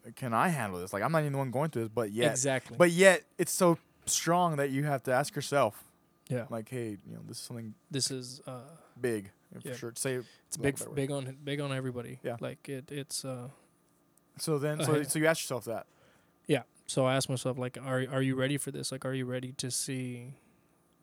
Yeah. 0.06 0.12
Can 0.16 0.34
I 0.34 0.48
handle 0.50 0.80
this? 0.80 0.94
Like, 0.94 1.04
I'm 1.04 1.12
not 1.12 1.20
even 1.22 1.34
the 1.34 1.38
one 1.38 1.52
going 1.52 1.70
through 1.70 1.84
this, 1.84 1.92
but 1.94 2.12
yet, 2.12 2.32
exactly. 2.32 2.78
but 2.78 2.92
yet, 2.92 3.24
it's 3.38 3.52
so 3.52 3.78
strong 4.06 4.56
that 4.58 4.70
you 4.70 4.84
have 4.84 5.04
to 5.04 5.12
ask 5.14 5.36
yourself, 5.36 5.84
yeah, 6.30 6.46
like, 6.50 6.70
hey, 6.70 6.98
you 7.08 7.16
know, 7.16 7.22
this 7.28 7.38
is 7.38 7.44
something 7.44 7.74
this 7.92 8.12
is 8.12 8.42
uh, 8.48 8.60
big 9.00 9.32
for 9.62 9.68
Yeah. 9.70 9.76
sure. 9.76 9.94
Say 9.96 10.16
it's 10.48 10.58
big, 10.58 10.76
of 10.76 10.82
a 10.82 10.84
better 10.84 10.90
word. 10.90 10.96
big 10.96 11.12
on 11.12 11.38
big 11.44 11.60
on 11.62 11.72
everybody. 11.72 12.20
Yeah. 12.24 12.36
like 12.42 12.68
it, 12.68 12.92
it's 12.92 13.24
uh, 13.24 13.48
so 14.38 14.58
then 14.60 14.84
so, 14.84 15.04
so 15.04 15.20
you 15.20 15.26
ask 15.28 15.42
yourself 15.44 15.66
that. 15.66 15.88
yeah. 16.48 16.64
So 16.86 17.06
I 17.06 17.16
asked 17.16 17.30
myself, 17.30 17.58
like, 17.58 17.78
are 17.78 18.06
are 18.12 18.22
you 18.22 18.36
ready 18.36 18.58
for 18.58 18.72
this? 18.72 18.92
Like, 18.92 19.04
are 19.06 19.14
you 19.14 19.26
ready 19.26 19.52
to 19.54 19.70
see, 19.72 20.34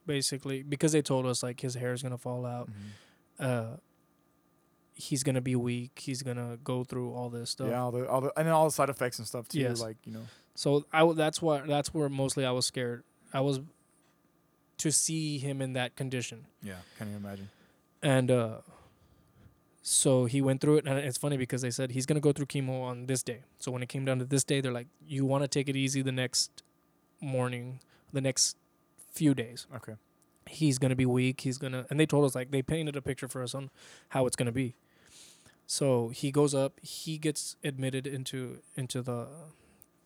basically, 0.06 0.62
because 0.62 0.92
they 0.92 1.02
told 1.02 1.26
us 1.26 1.42
like 1.42 1.60
his 1.60 1.74
hair 1.74 1.92
is 1.92 2.02
gonna 2.02 2.18
fall 2.18 2.44
out. 2.46 2.68
Uh, 3.38 3.76
he's 4.94 5.22
gonna 5.22 5.40
be 5.40 5.56
weak. 5.56 5.98
He's 6.02 6.22
gonna 6.22 6.56
go 6.62 6.84
through 6.84 7.12
all 7.12 7.28
this 7.30 7.50
stuff. 7.50 7.68
Yeah, 7.68 7.82
all 7.82 7.90
the 7.92 8.08
all 8.08 8.20
the 8.20 8.32
and 8.36 8.46
then 8.46 8.54
all 8.54 8.64
the 8.64 8.70
side 8.72 8.88
effects 8.90 9.18
and 9.18 9.26
stuff 9.26 9.48
too. 9.48 9.58
Yes. 9.60 9.80
Like 9.80 9.96
you 10.04 10.12
know, 10.12 10.26
So 10.54 10.84
I 10.92 11.00
w- 11.00 11.16
that's 11.16 11.42
why 11.42 11.60
that's 11.60 11.92
where 11.92 12.08
mostly 12.08 12.44
I 12.46 12.50
was 12.52 12.66
scared. 12.66 13.02
I 13.32 13.40
was 13.40 13.60
to 14.78 14.90
see 14.90 15.38
him 15.38 15.60
in 15.62 15.72
that 15.74 15.96
condition. 15.96 16.46
yeah, 16.62 16.74
can 16.98 17.10
you 17.10 17.16
imagine. 17.16 17.48
And 18.02 18.30
uh 18.30 18.56
so 19.86 20.24
he 20.24 20.40
went 20.40 20.60
through 20.62 20.76
it 20.78 20.86
and 20.86 20.98
it's 20.98 21.18
funny 21.18 21.36
because 21.36 21.60
they 21.62 21.70
said 21.70 21.90
he's 21.90 22.06
going 22.06 22.16
to 22.16 22.20
go 22.20 22.32
through 22.32 22.46
chemo 22.46 22.82
on 22.82 23.04
this 23.06 23.22
day. 23.22 23.40
So 23.58 23.70
when 23.70 23.82
it 23.82 23.88
came 23.90 24.04
down 24.06 24.18
to 24.18 24.24
this 24.24 24.42
day 24.42 24.60
they're 24.62 24.72
like 24.72 24.86
you 25.06 25.26
want 25.26 25.44
to 25.44 25.48
take 25.48 25.68
it 25.68 25.76
easy 25.76 26.00
the 26.02 26.10
next 26.12 26.62
morning, 27.20 27.80
the 28.12 28.20
next 28.22 28.56
few 29.12 29.34
days. 29.34 29.66
Okay. 29.76 29.94
He's 30.46 30.78
going 30.78 30.88
to 30.90 30.96
be 30.96 31.04
weak, 31.06 31.40
he's 31.40 31.58
going 31.58 31.72
to 31.74 31.86
and 31.90 32.00
they 32.00 32.06
told 32.06 32.24
us 32.24 32.34
like 32.34 32.50
they 32.50 32.62
painted 32.62 32.96
a 32.96 33.02
picture 33.02 33.28
for 33.28 33.42
us 33.42 33.54
on 33.54 33.70
how 34.08 34.26
it's 34.26 34.36
going 34.36 34.46
to 34.46 34.52
be. 34.52 34.74
So 35.66 36.08
he 36.10 36.30
goes 36.30 36.54
up, 36.54 36.78
he 36.82 37.18
gets 37.18 37.56
admitted 37.64 38.06
into 38.06 38.58
into 38.76 39.02
the 39.02 39.28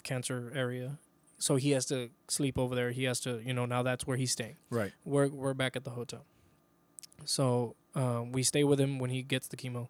cancer 0.03 0.53
area. 0.55 0.99
So 1.39 1.57
he 1.57 1.71
has 1.71 1.87
to 1.87 2.11
sleep 2.29 2.59
over 2.59 2.75
there. 2.75 2.91
He 2.91 3.05
has 3.05 3.21
to, 3.21 3.41
you 3.45 3.53
know, 3.55 3.65
now 3.67 3.83
that's 3.83 4.07
where 4.07 4.17
he's 4.17 4.33
staying 4.33 4.57
Right. 4.71 4.93
we're 5.05 5.29
we're 5.29 5.55
back 5.55 5.77
at 5.77 5.85
the 5.85 5.91
hotel. 5.91 6.25
So 7.25 7.77
um, 7.95 8.33
we 8.33 8.43
stay 8.43 8.65
with 8.65 8.81
him 8.81 8.99
when 8.99 9.11
he 9.11 9.23
gets 9.23 9.49
the 9.49 9.57
chemo. 9.57 9.89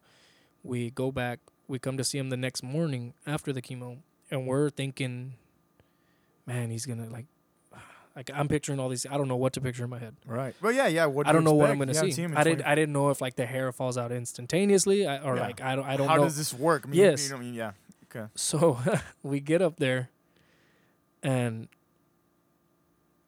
We 0.63 0.91
go 0.91 1.11
back. 1.13 1.41
We 1.69 1.79
come 1.79 1.97
to 1.99 2.05
see 2.05 2.19
him 2.19 2.31
the 2.31 2.37
next 2.37 2.63
morning 2.63 3.13
after 3.27 3.53
the 3.53 3.61
chemo, 3.63 3.99
and 4.31 4.47
we're 4.47 4.71
thinking, 4.71 5.35
man, 6.47 6.71
he's 6.71 6.87
gonna 6.87 7.09
like. 7.11 7.27
Like 8.19 8.31
I'm 8.35 8.49
picturing 8.49 8.81
all 8.81 8.89
these. 8.89 9.07
I 9.07 9.17
don't 9.17 9.29
know 9.29 9.37
what 9.37 9.53
to 9.53 9.61
picture 9.61 9.85
in 9.85 9.91
my 9.91 10.01
head. 10.01 10.17
Right. 10.27 10.53
Well, 10.61 10.73
yeah, 10.73 10.89
yeah. 10.89 11.07
What 11.07 11.29
I 11.29 11.33
don't 11.33 11.45
know 11.45 11.53
what 11.53 11.71
I'm 11.71 11.81
expect? 11.81 11.87
gonna 11.87 11.93
You 11.93 11.97
haven't 11.99 12.11
see. 12.11 12.17
seen 12.17 12.25
him 12.25 12.33
in 12.33 12.37
I 12.39 12.43
didn't. 12.43 12.59
20 12.63 12.73
I 12.73 12.75
didn't 12.75 12.93
know 12.93 13.11
if 13.11 13.21
like 13.21 13.37
the 13.37 13.47
hair 13.47 13.71
falls 13.71 13.97
out 13.97 14.11
instantaneously, 14.11 15.07
I, 15.07 15.23
or 15.23 15.37
Yeah. 15.37 15.43
like 15.43 15.61
I 15.61 15.77
don't. 15.77 15.87
I 15.87 15.97
don't 15.97 16.09
How 16.09 16.17
know. 16.17 16.25
does 16.25 16.37
this 16.37 16.53
work? 16.53 16.83
I 16.85 16.91
mean, 16.91 16.99
Yes. 17.01 17.23
You 17.25 17.31
know, 17.31 17.37
I 17.37 17.41
mean, 17.45 17.55
yeah. 17.55 17.73
Okay. 18.13 18.27
So 18.35 18.77
we 19.23 19.39
get 19.39 19.63
up 19.63 19.77
there, 19.77 20.11
and 21.23 21.69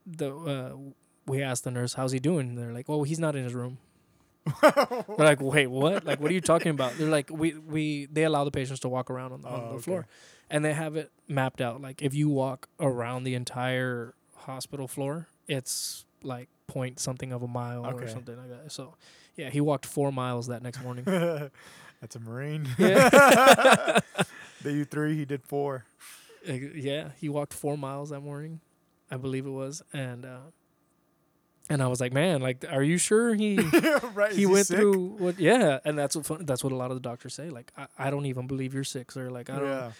the 0.06 0.34
uh, 0.34 0.76
we 1.24 1.40
ask 1.40 1.62
the 1.62 1.70
nurse, 1.70 1.94
"How's 1.94 2.10
he 2.12 2.18
doing?" 2.18 2.48
And 2.50 2.58
they're 2.58 2.72
like, 2.72 2.88
"Well, 2.88 3.04
he's 3.04 3.20
not 3.20 3.36
in 3.36 3.44
his 3.44 3.54
room." 3.54 3.78
We're 4.62 5.14
like, 5.18 5.40
"Wait, 5.40 5.66
what? 5.68 6.04
Like, 6.04 6.20
what 6.20 6.30
are 6.30 6.34
you 6.34 6.40
talking 6.40 6.70
about?" 6.70 6.96
They're 6.98 7.08
like, 7.08 7.30
"We 7.30 7.54
we 7.54 8.06
they 8.06 8.24
allow 8.24 8.44
the 8.44 8.50
patients 8.50 8.80
to 8.80 8.88
walk 8.88 9.10
around 9.10 9.32
on, 9.32 9.44
on 9.44 9.52
Oh, 9.60 9.68
the 9.68 9.74
okay. 9.74 9.82
floor, 9.82 10.06
and 10.50 10.64
they 10.64 10.72
have 10.72 10.96
it 10.96 11.12
mapped 11.28 11.60
out. 11.60 11.80
Like, 11.80 12.02
if 12.02 12.14
you 12.14 12.28
walk 12.28 12.68
around 12.80 13.24
the 13.24 13.34
entire 13.34 14.14
hospital 14.40 14.88
floor, 14.88 15.28
it's 15.46 16.04
like 16.22 16.48
point 16.66 16.98
something 16.98 17.32
of 17.32 17.42
a 17.42 17.48
mile 17.48 17.86
or 17.86 18.08
something 18.08 18.36
like 18.36 18.50
that. 18.50 18.72
So, 18.72 18.94
yeah, 19.36 19.50
he 19.50 19.60
walked 19.60 19.86
four 19.86 20.12
miles 20.12 20.48
that 20.48 20.62
next 20.62 20.82
morning. 20.82 21.04
That's 22.00 22.16
a 22.16 22.20
Marine. 22.20 22.68
Yeah. 22.78 23.08
the 24.62 24.72
U 24.72 24.84
three, 24.84 25.16
he 25.16 25.24
did 25.24 25.44
four. 25.44 25.84
Uh, 26.48 26.52
yeah, 26.52 27.10
he 27.20 27.28
walked 27.28 27.52
four 27.52 27.76
miles 27.76 28.10
that 28.10 28.20
morning, 28.20 28.60
I 29.10 29.18
believe 29.18 29.46
it 29.46 29.50
was, 29.50 29.82
and 29.92 30.24
uh, 30.24 30.38
and 31.70 31.82
I 31.82 31.86
was 31.86 32.00
like, 32.00 32.12
man, 32.12 32.40
like, 32.40 32.64
are 32.68 32.82
you 32.82 32.98
sure 32.98 33.34
he 33.34 33.58
right. 34.14 34.32
he 34.32 34.46
went 34.46 34.66
through 34.66 35.16
what? 35.18 35.38
Yeah, 35.38 35.78
and 35.84 35.98
that's 35.98 36.16
what 36.16 36.26
fun, 36.26 36.44
that's 36.44 36.64
what 36.64 36.72
a 36.72 36.76
lot 36.76 36.90
of 36.90 36.96
the 36.96 37.00
doctors 37.00 37.34
say. 37.34 37.50
Like, 37.50 37.72
I, 37.76 37.86
I 37.96 38.10
don't 38.10 38.26
even 38.26 38.46
believe 38.46 38.74
you're 38.74 38.84
sick, 38.84 39.12
sir. 39.12 39.30
Like, 39.30 39.50
I 39.50 39.58
don't. 39.58 39.68
Yeah. 39.68 39.92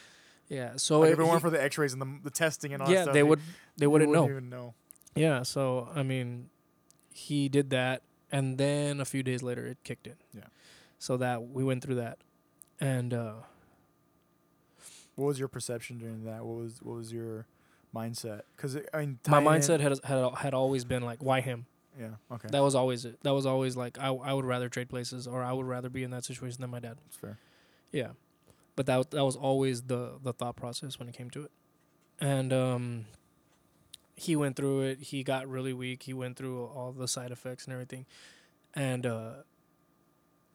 Yeah, 0.51 0.73
so 0.77 1.01
Like 1.01 1.13
if 1.13 1.19
it 1.19 1.25
weren't 1.25 1.41
for 1.41 1.49
the 1.51 1.63
X-rays 1.63 1.93
and 1.95 2.03
the, 2.03 2.19
the 2.25 2.31
testing 2.31 2.73
and 2.75 2.83
all 2.83 2.89
that 2.89 2.93
yeah, 2.95 3.03
stuff, 3.05 3.15
they 3.15 3.21
you- 3.21 3.27
would 3.27 3.41
they 3.79 3.85
you 3.87 3.91
wouldn't 3.91 4.13
know. 4.13 4.29
even 4.29 4.51
know. 4.51 4.75
Yeah, 5.15 5.43
so 5.45 5.89
I 5.95 6.03
mean, 6.03 6.51
he 7.15 7.49
did 7.49 7.71
that, 7.71 8.03
and 8.31 8.59
then 8.59 9.01
a 9.01 9.05
few 9.05 9.23
days 9.23 9.43
later, 9.43 9.65
it 9.67 9.79
kicked 9.85 10.07
in. 10.07 10.17
Yeah. 10.35 10.45
So 10.99 11.17
that 11.17 11.49
we 11.49 11.65
went 11.65 11.83
through 11.83 11.95
that, 11.97 12.19
and 12.81 13.15
uh, 13.15 13.33
What 15.17 15.27
was 15.27 15.39
your 15.39 15.49
perception 15.49 15.99
during 15.99 16.25
that? 16.25 16.45
What 16.45 16.57
was 16.63 16.81
what 16.83 16.97
was 16.97 17.13
your 17.13 17.47
mindset? 17.95 18.43
Because 18.57 18.77
I 18.95 18.99
mean, 19.01 19.19
my 19.29 19.41
mindset 19.43 19.81
had 19.81 19.99
had 20.05 20.35
had 20.39 20.55
always 20.55 20.85
been 20.85 21.03
like, 21.03 21.23
why 21.23 21.41
him? 21.41 21.67
Yeah. 21.99 22.11
Okay. 22.33 22.49
That 22.51 22.63
was 22.63 22.75
always 22.75 23.05
it. 23.05 23.19
That 23.23 23.35
was 23.35 23.47
always 23.47 23.77
like 23.77 23.99
I 23.99 24.09
I 24.09 24.33
would 24.33 24.45
rather 24.45 24.69
trade 24.69 24.89
places 24.89 25.27
or 25.27 25.43
I 25.43 25.53
would 25.53 25.67
rather 25.67 25.89
be 25.91 26.03
in 26.03 26.11
that 26.13 26.25
situation 26.25 26.61
than 26.61 26.71
my 26.71 26.81
dad. 26.81 26.97
That's 27.05 27.17
fair. 27.17 27.39
Yeah, 27.93 28.11
but 28.81 28.87
that 28.87 29.11
that 29.11 29.25
was 29.27 29.37
always 29.37 29.83
the 29.83 30.13
the 30.23 30.33
thought 30.33 30.57
process 30.57 30.99
when 30.99 31.07
it 31.07 31.15
came 31.15 31.29
to 31.29 31.43
it, 31.45 31.51
and 32.19 32.51
um, 32.51 33.05
he 34.17 34.37
went 34.37 34.57
through 34.57 34.81
it. 34.83 35.03
He 35.03 35.23
got 35.23 35.47
really 35.49 35.75
weak. 35.75 36.03
He 36.05 36.15
went 36.15 36.39
through 36.39 36.65
all 36.65 36.93
the 36.93 37.07
side 37.07 37.31
effects 37.31 37.65
and 37.67 37.75
everything, 37.75 38.07
and 38.75 39.05
uh, 39.05 39.33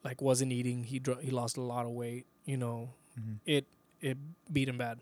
like 0.04 0.22
wasn't 0.22 0.52
eating. 0.52 0.84
He 0.84 1.00
dro- 1.00 1.20
he 1.22 1.30
lost 1.32 1.58
a 1.58 1.62
lot 1.62 1.86
of 1.86 1.92
weight. 1.92 2.26
You 2.46 2.58
know, 2.58 2.90
Mhm. 3.20 3.40
it 3.46 3.68
it 4.02 4.18
beat 4.52 4.70
him 4.70 4.78
bad, 4.78 5.00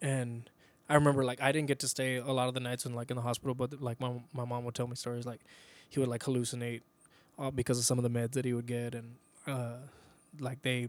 and 0.00 0.48
I 0.88 0.94
remember 0.94 1.24
like 1.24 1.40
I 1.40 1.52
didn't 1.52 1.68
get 1.68 1.78
to 1.80 1.88
stay 1.88 2.16
a 2.16 2.32
lot 2.32 2.48
of 2.48 2.54
the 2.54 2.60
nights 2.60 2.84
in 2.86 2.94
like 2.94 3.10
in 3.10 3.16
the 3.16 3.22
hospital, 3.22 3.54
but 3.54 3.80
like 3.80 4.00
my 4.00 4.20
my 4.32 4.44
mom 4.44 4.64
would 4.64 4.74
tell 4.74 4.86
me 4.86 4.96
stories 4.96 5.26
like 5.26 5.40
he 5.88 6.00
would 6.00 6.08
like 6.08 6.22
hallucinate, 6.22 6.82
uh, 7.38 7.50
because 7.50 7.78
of 7.78 7.84
some 7.84 7.98
of 7.98 8.02
the 8.04 8.10
meds 8.10 8.32
that 8.32 8.44
he 8.44 8.52
would 8.52 8.66
get, 8.66 8.94
and 8.94 9.16
uh, 9.46 9.76
like 10.40 10.62
they 10.62 10.88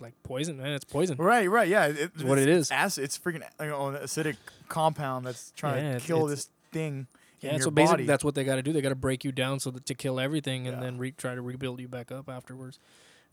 like 0.00 0.14
poison, 0.22 0.56
man. 0.58 0.72
It's 0.72 0.84
poison. 0.84 1.16
Right, 1.18 1.48
right, 1.50 1.68
yeah. 1.68 1.86
It, 1.86 1.96
It's 2.14 2.22
what 2.22 2.38
it 2.38 2.48
is. 2.48 2.70
Acid. 2.70 3.04
It's 3.04 3.18
freaking 3.18 3.42
you 3.60 3.66
know, 3.66 3.88
an 3.88 3.96
acidic 3.96 4.36
compound 4.68 5.26
that's 5.26 5.52
trying 5.56 5.84
Yeah, 5.84 5.98
to 5.98 6.04
kill 6.04 6.24
it's- 6.28 6.46
this 6.46 6.48
thing 6.72 7.06
Yeah, 7.40 7.58
so 7.58 7.70
basically 7.70 7.92
body. 8.04 8.04
that's 8.06 8.22
what 8.24 8.34
they 8.34 8.44
got 8.44 8.56
to 8.56 8.62
do. 8.62 8.72
They 8.72 8.80
got 8.80 8.90
to 8.90 8.94
break 8.94 9.24
you 9.24 9.32
down 9.32 9.60
so 9.60 9.70
that 9.70 9.86
to 9.86 9.94
kill 9.94 10.18
everything 10.20 10.66
and 10.68 10.76
Yeah. 10.78 10.82
then 10.84 10.98
re- 10.98 11.10
try 11.12 11.34
to 11.34 11.42
rebuild 11.42 11.80
you 11.80 11.88
back 11.88 12.10
up 12.12 12.28
afterwards. 12.28 12.78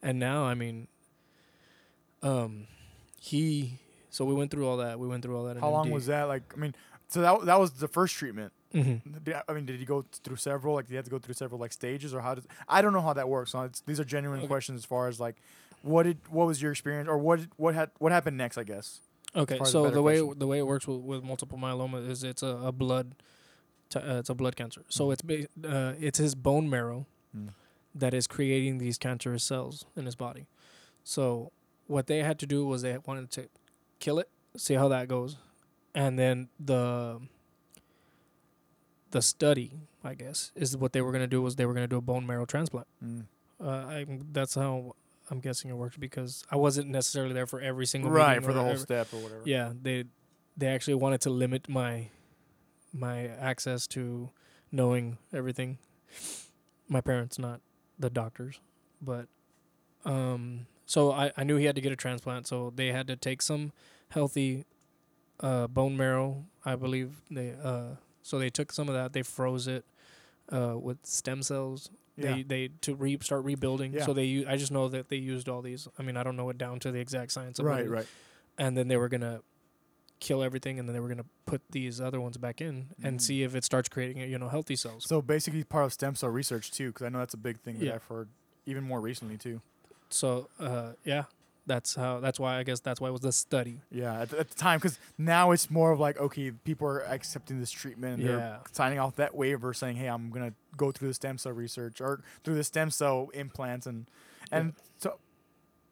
And 0.01 0.17
now, 0.19 0.43
I 0.45 0.53
mean, 0.55 0.87
um, 2.23 2.67
he. 3.19 3.79
So 4.09 4.25
we 4.25 4.33
went 4.33 4.51
through 4.51 4.67
all 4.67 4.77
that. 4.77 4.99
We 4.99 5.07
went 5.07 5.23
through 5.23 5.37
all 5.37 5.45
that. 5.45 5.57
How 5.57 5.69
long 5.69 5.87
MD. 5.87 5.93
was 5.93 6.05
that? 6.07 6.23
Like, 6.23 6.43
I 6.55 6.59
mean, 6.59 6.73
so 7.07 7.21
that 7.21 7.45
that 7.45 7.59
was 7.59 7.71
the 7.71 7.87
first 7.87 8.15
treatment. 8.15 8.51
Mhm. 8.73 9.43
I 9.47 9.53
mean, 9.53 9.65
did 9.65 9.79
he 9.79 9.85
go 9.85 10.05
through 10.23 10.35
several? 10.37 10.75
Like, 10.75 10.85
did 10.85 10.91
he 10.91 10.95
have 10.97 11.05
to 11.05 11.11
go 11.11 11.19
through 11.19 11.35
several 11.35 11.59
like 11.59 11.71
stages, 11.71 12.13
or 12.13 12.21
how 12.21 12.35
does? 12.35 12.45
I 12.67 12.81
don't 12.81 12.93
know 12.93 13.01
how 13.01 13.13
that 13.13 13.29
works. 13.29 13.51
So 13.51 13.69
these 13.85 13.99
are 13.99 14.03
genuine 14.05 14.39
Okay. 14.39 14.47
questions 14.47 14.79
as 14.79 14.85
far 14.85 15.07
as 15.07 15.19
like, 15.19 15.35
what 15.87 16.03
did 16.03 16.17
what 16.29 16.47
was 16.47 16.61
your 16.61 16.71
experience, 16.71 17.07
or 17.09 17.17
what 17.17 17.41
what 17.57 17.73
had 17.75 17.91
what 17.99 18.11
happened 18.11 18.37
next? 18.37 18.57
I 18.57 18.63
guess. 18.63 19.01
Okay, 19.35 19.57
far 19.57 19.63
as 19.63 19.69
a 19.69 19.71
so 19.71 19.83
better 19.83 19.95
the 19.95 20.01
way 20.03 20.19
question. 20.19 20.39
the 20.39 20.47
way 20.47 20.57
it 20.59 20.67
works 20.67 20.87
with, 20.87 21.01
with 21.01 21.23
multiple 21.23 21.57
myeloma 21.57 22.07
is 22.07 22.23
it's 22.23 22.41
a, 22.43 22.47
a 22.63 22.71
blood, 22.71 23.15
t- 23.89 23.99
uh, 23.99 24.17
it's 24.19 24.29
a 24.29 24.35
blood 24.35 24.55
cancer. 24.55 24.83
So 24.89 25.07
Mm. 25.07 25.13
it's 25.13 25.21
ba- 25.21 25.47
uh, 25.67 25.93
it's 25.99 26.17
his 26.19 26.33
bone 26.35 26.69
marrow 26.69 27.05
Mm. 27.35 27.49
that 27.93 28.13
is 28.13 28.25
creating 28.27 28.77
these 28.77 28.97
cancerous 28.97 29.43
cells 29.43 29.85
in 29.95 30.05
his 30.05 30.15
body. 30.15 30.47
So 31.03 31.51
what 31.87 32.07
they 32.07 32.23
had 32.23 32.39
to 32.39 32.45
do 32.47 32.65
was 32.65 32.81
they 32.81 32.97
wanted 33.05 33.29
to 33.31 33.49
kill 33.99 34.17
it, 34.19 34.29
see 34.55 34.75
how 34.75 34.87
that 34.87 35.07
goes, 35.07 35.37
and 35.93 36.17
then 36.17 36.47
the 36.59 37.19
the 39.11 39.21
study, 39.21 39.71
I 40.03 40.13
guess, 40.15 40.51
is 40.55 40.75
what 40.75 40.93
they 40.93 41.01
were 41.01 41.11
gonna 41.11 41.27
do 41.27 41.41
was 41.41 41.55
they 41.55 41.65
were 41.65 41.73
gonna 41.73 41.87
do 41.87 41.97
a 41.97 42.01
bone 42.01 42.25
marrow 42.25 42.45
transplant. 42.45 42.87
Mm. 43.03 43.25
Uh, 43.59 43.67
I 43.69 44.05
that's 44.31 44.55
how 44.55 44.95
I'm 45.29 45.39
guessing 45.39 45.69
it 45.69 45.73
worked 45.75 45.99
because 45.99 46.43
I 46.51 46.55
wasn't 46.55 46.89
necessarily 46.89 47.33
there 47.33 47.45
for 47.47 47.59
every 47.59 47.85
single 47.85 48.09
Right 48.11 48.41
for 48.43 48.51
or 48.51 48.53
the 48.53 48.59
whole 48.61 48.69
every- 48.71 48.83
step 48.83 49.07
or 49.13 49.17
whatever. 49.17 49.41
yeah, 49.45 49.73
they 49.81 50.05
they 50.55 50.67
actually 50.67 50.95
wanted 50.95 51.21
to 51.21 51.29
limit 51.29 51.67
my 51.69 52.09
my 52.93 53.27
access 53.27 53.87
to 53.87 54.29
knowing 54.71 55.17
everything. 55.33 55.77
My 56.87 57.01
parents, 57.01 57.37
not 57.37 57.59
the 57.99 58.09
doctors, 58.09 58.59
but 59.01 59.27
um, 60.05 60.67
so 60.85 61.11
I 61.11 61.31
I 61.35 61.43
knew 61.43 61.57
he 61.57 61.65
had 61.65 61.75
to 61.75 61.81
get 61.81 61.91
a 61.91 61.97
transplant, 61.97 62.47
so 62.47 62.71
they 62.75 62.87
had 62.93 63.07
to 63.07 63.15
take 63.15 63.41
some 63.41 63.73
healthy 64.09 64.65
uh 65.41 65.67
bone 65.67 65.95
marrow, 65.97 66.45
I 66.65 66.75
believe 66.75 67.21
they 67.29 67.53
uh 67.61 67.95
so 68.23 68.39
they 68.39 68.49
took 68.49 68.71
some 68.71 68.87
of 68.89 68.95
that, 68.95 69.13
they 69.13 69.21
froze 69.23 69.67
it 69.67 69.85
uh 70.51 70.75
with 70.79 70.97
stem 71.05 71.43
cells. 71.43 71.89
Yeah. 72.17 72.33
They 72.35 72.43
they 72.43 72.69
to 72.81 72.95
re 72.95 73.17
start 73.21 73.43
rebuilding. 73.45 73.93
Yeah. 73.93 74.05
So 74.05 74.13
they 74.13 74.45
I 74.47 74.57
just 74.57 74.71
know 74.71 74.87
that 74.89 75.09
they 75.09 75.17
used 75.17 75.47
all 75.47 75.61
these. 75.61 75.87
I 75.99 76.03
mean, 76.03 76.17
I 76.17 76.23
don't 76.23 76.35
know 76.35 76.49
it 76.49 76.57
down 76.57 76.79
to 76.79 76.91
the 76.91 76.99
exact 76.99 77.31
science 77.31 77.59
of 77.59 77.65
right, 77.65 77.85
it- 77.85 77.89
right. 77.89 78.07
and 78.57 78.75
then 78.77 78.87
they 78.87 78.97
were 78.97 79.07
gonna 79.09 79.41
kill 80.19 80.41
everything, 80.41 80.79
and 80.79 80.89
then 80.89 80.93
they 80.95 80.99
were 80.99 81.09
gonna 81.09 81.25
put 81.45 81.61
these 81.69 82.01
other 82.01 82.19
ones 82.19 82.37
back 82.37 82.59
in 82.59 82.87
and 83.03 83.19
Mm. 83.19 83.21
see 83.21 83.43
if 83.43 83.53
it 83.55 83.63
starts 83.63 83.87
creating 83.87 84.17
you 84.29 84.39
know 84.39 84.49
healthy 84.49 84.75
cells. 84.75 85.05
So 85.07 85.21
basically, 85.21 85.63
part 85.63 85.85
of 85.85 85.93
stem 85.93 86.15
cell 86.15 86.29
research 86.29 86.71
too, 86.71 86.87
because 86.87 87.05
I 87.05 87.09
know 87.09 87.19
that's 87.19 87.35
a 87.35 87.37
big 87.37 87.59
thing 87.59 87.77
that 87.79 87.85
Yeah. 87.85 87.95
I've 87.95 88.03
heard 88.05 88.29
even 88.65 88.83
more 88.83 88.99
recently 88.99 89.37
too. 89.37 89.61
So 90.09 90.49
uh, 90.59 90.93
yeah, 91.03 91.25
that's 91.67 91.93
how. 91.95 92.19
That's 92.19 92.39
why 92.39 92.57
I 92.57 92.63
guess 92.63 92.79
that's 92.79 92.99
why 92.99 93.09
it 93.09 93.11
was 93.11 93.21
the 93.21 93.31
study. 93.31 93.81
Yeah, 93.91 94.21
at, 94.21 94.29
the- 94.31 94.39
at 94.39 94.49
the 94.49 94.55
time, 94.55 94.79
because 94.79 94.97
now 95.17 95.51
it's 95.51 95.69
more 95.69 95.91
of 95.91 95.99
like, 95.99 96.17
okay, 96.19 96.49
people 96.51 96.87
are 96.87 97.01
accepting 97.05 97.59
this 97.59 97.69
treatment. 97.71 98.19
And 98.21 98.29
Yeah. 98.29 98.35
They're 98.37 98.59
signing 98.71 98.97
off 98.99 99.15
that 99.17 99.35
waiver 99.35 99.73
saying, 99.73 99.97
hey, 99.97 100.07
I'm 100.07 100.31
gonna 100.31 100.53
go 100.75 100.91
through 100.91 101.09
the 101.09 101.13
stem 101.13 101.37
cell 101.37 101.51
research 101.51 102.01
or 102.01 102.21
through 102.43 102.55
the 102.55 102.63
stem 102.63 102.89
cell 102.89 103.29
implants, 103.33 103.85
and 103.85 104.07
and 104.51 104.73
so 104.97 105.19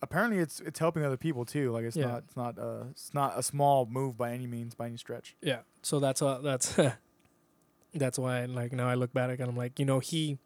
apparently 0.02 0.40
it's 0.40 0.60
it's 0.62 0.80
helping 0.80 1.04
other 1.04 1.18
people 1.18 1.46
too. 1.46 1.72
Like 1.72 1.84
it's 1.86 1.96
Yeah. 1.98 2.08
not 2.08 2.24
it's 2.28 2.36
not 2.38 2.58
uh 2.60 2.84
it's 2.92 3.14
not 3.14 3.38
a 3.38 3.44
small 3.44 3.86
move 3.86 4.18
by 4.18 4.32
any 4.34 4.48
means 4.48 4.76
by 4.76 4.88
any 4.88 4.98
stretch. 4.98 5.36
Yeah. 5.42 5.60
So 5.82 6.00
that's 6.00 6.22
uh, 6.22 6.40
that's 6.40 6.76
that's 7.94 8.20
why 8.20 8.46
like 8.46 8.72
now 8.74 8.88
I 8.88 8.96
look 8.96 9.14
back 9.14 9.40
and 9.40 9.50
I'm 9.50 9.58
like 9.58 9.80
you 9.80 9.86
know 9.86 10.00
he 10.00 10.38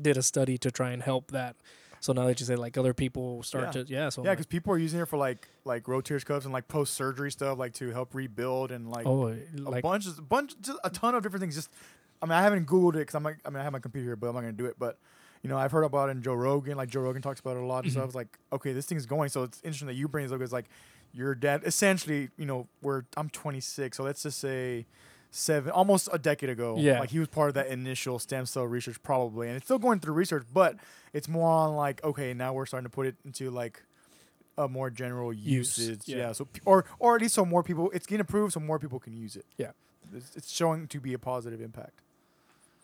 did 0.00 0.16
a 0.16 0.22
study 0.22 0.56
to 0.58 0.70
try 0.70 0.90
and 0.90 1.02
help 1.02 1.30
that. 1.32 1.56
So 2.02 2.12
now 2.12 2.26
that 2.26 2.40
you 2.40 2.46
say 2.46 2.56
like 2.56 2.76
other 2.76 2.92
people 2.92 3.44
start 3.44 3.74
Yeah. 3.76 3.84
to 3.84 3.92
yeah 3.92 4.08
so 4.08 4.22
yeah, 4.22 4.30
like, 4.30 4.38
because 4.38 4.46
people 4.46 4.72
are 4.74 4.78
using 4.78 4.98
it 5.00 5.06
for 5.06 5.16
like 5.16 5.48
like 5.64 5.84
rotator 5.84 6.22
cuffs 6.24 6.44
and 6.44 6.52
like 6.52 6.66
post 6.66 6.94
surgery 6.94 7.30
stuff, 7.30 7.58
like 7.58 7.74
to 7.74 7.90
help 7.92 8.12
rebuild 8.14 8.72
and 8.72 8.90
like 8.90 9.06
oh 9.06 9.28
a 9.28 9.38
like 9.60 9.84
bunch, 9.84 10.06
of, 10.08 10.28
bunch, 10.28 10.54
just 10.60 10.78
a 10.82 10.90
ton 10.90 11.14
of 11.14 11.22
different 11.22 11.42
things. 11.42 11.54
Just, 11.54 11.70
I 12.20 12.26
mean, 12.26 12.32
I 12.32 12.42
haven't 12.42 12.66
googled 12.66 12.94
it 12.96 13.06
because 13.06 13.14
I'm 13.14 13.22
like, 13.22 13.38
I 13.46 13.50
mean, 13.50 13.60
I 13.60 13.62
have 13.62 13.72
my 13.72 13.78
computer 13.78 14.04
here, 14.04 14.16
but 14.16 14.26
I'm 14.28 14.34
not 14.34 14.40
gonna 14.40 14.52
do 14.52 14.66
it. 14.66 14.76
But, 14.80 14.98
you 15.42 15.48
know, 15.48 15.56
I've 15.56 15.70
heard 15.70 15.84
about 15.84 16.08
it 16.08 16.12
in 16.12 16.22
Joe 16.22 16.34
Rogan. 16.34 16.76
Like 16.76 16.88
Joe 16.88 17.02
Rogan 17.02 17.22
talks 17.22 17.38
about 17.38 17.56
it 17.56 17.62
a 17.62 17.66
lot. 17.66 17.84
And 17.84 17.92
so 17.92 18.00
I 18.02 18.04
was 18.04 18.16
like, 18.16 18.36
okay, 18.52 18.72
this 18.72 18.86
thing's 18.86 19.06
going. 19.06 19.28
So 19.28 19.44
it's 19.44 19.60
interesting 19.62 19.86
that 19.86 19.94
you 19.94 20.08
bring 20.08 20.24
this 20.24 20.32
up. 20.32 20.40
It's 20.40 20.52
like 20.52 20.66
your 21.12 21.36
dad, 21.36 21.62
essentially, 21.64 22.30
you 22.36 22.46
know, 22.46 22.66
we're 22.80 23.02
I'm 23.16 23.28
26, 23.30 23.96
so 23.96 24.02
let's 24.02 24.24
just 24.24 24.40
say 24.40 24.86
seven, 25.32 25.72
almost 25.72 26.08
a 26.12 26.18
decade 26.18 26.50
ago. 26.50 26.76
Yeah. 26.78 27.00
like 27.00 27.10
he 27.10 27.18
was 27.18 27.28
part 27.28 27.48
of 27.48 27.54
that 27.54 27.66
initial 27.68 28.18
stem 28.20 28.46
cell 28.46 28.64
research, 28.64 29.02
probably, 29.02 29.48
and 29.48 29.56
it's 29.56 29.64
still 29.66 29.78
going 29.78 29.98
through 29.98 30.14
research, 30.14 30.44
but 30.52 30.76
it's 31.12 31.26
more 31.26 31.50
on 31.50 31.74
like, 31.74 32.04
okay, 32.04 32.32
now 32.34 32.52
we're 32.52 32.66
starting 32.66 32.84
to 32.84 32.90
put 32.94 33.06
it 33.06 33.16
into 33.24 33.50
like 33.50 33.82
a 34.58 34.68
more 34.68 34.90
general 34.90 35.32
Use, 35.32 35.78
usage. 35.78 36.02
yeah. 36.06 36.16
yeah. 36.18 36.32
So 36.32 36.46
or 36.64 36.84
or 36.98 37.16
at 37.16 37.22
least 37.22 37.34
so 37.34 37.44
more 37.44 37.62
people, 37.62 37.90
it's 37.90 38.06
getting 38.06 38.20
approved, 38.20 38.52
so 38.52 38.60
more 38.60 38.78
people 38.78 39.00
can 39.00 39.14
use 39.14 39.34
it. 39.34 39.46
Yeah. 39.56 39.70
It's, 40.14 40.36
it's 40.36 40.52
showing 40.52 40.86
to 40.88 41.00
be 41.00 41.14
a 41.14 41.18
positive 41.18 41.60
impact. 41.60 42.02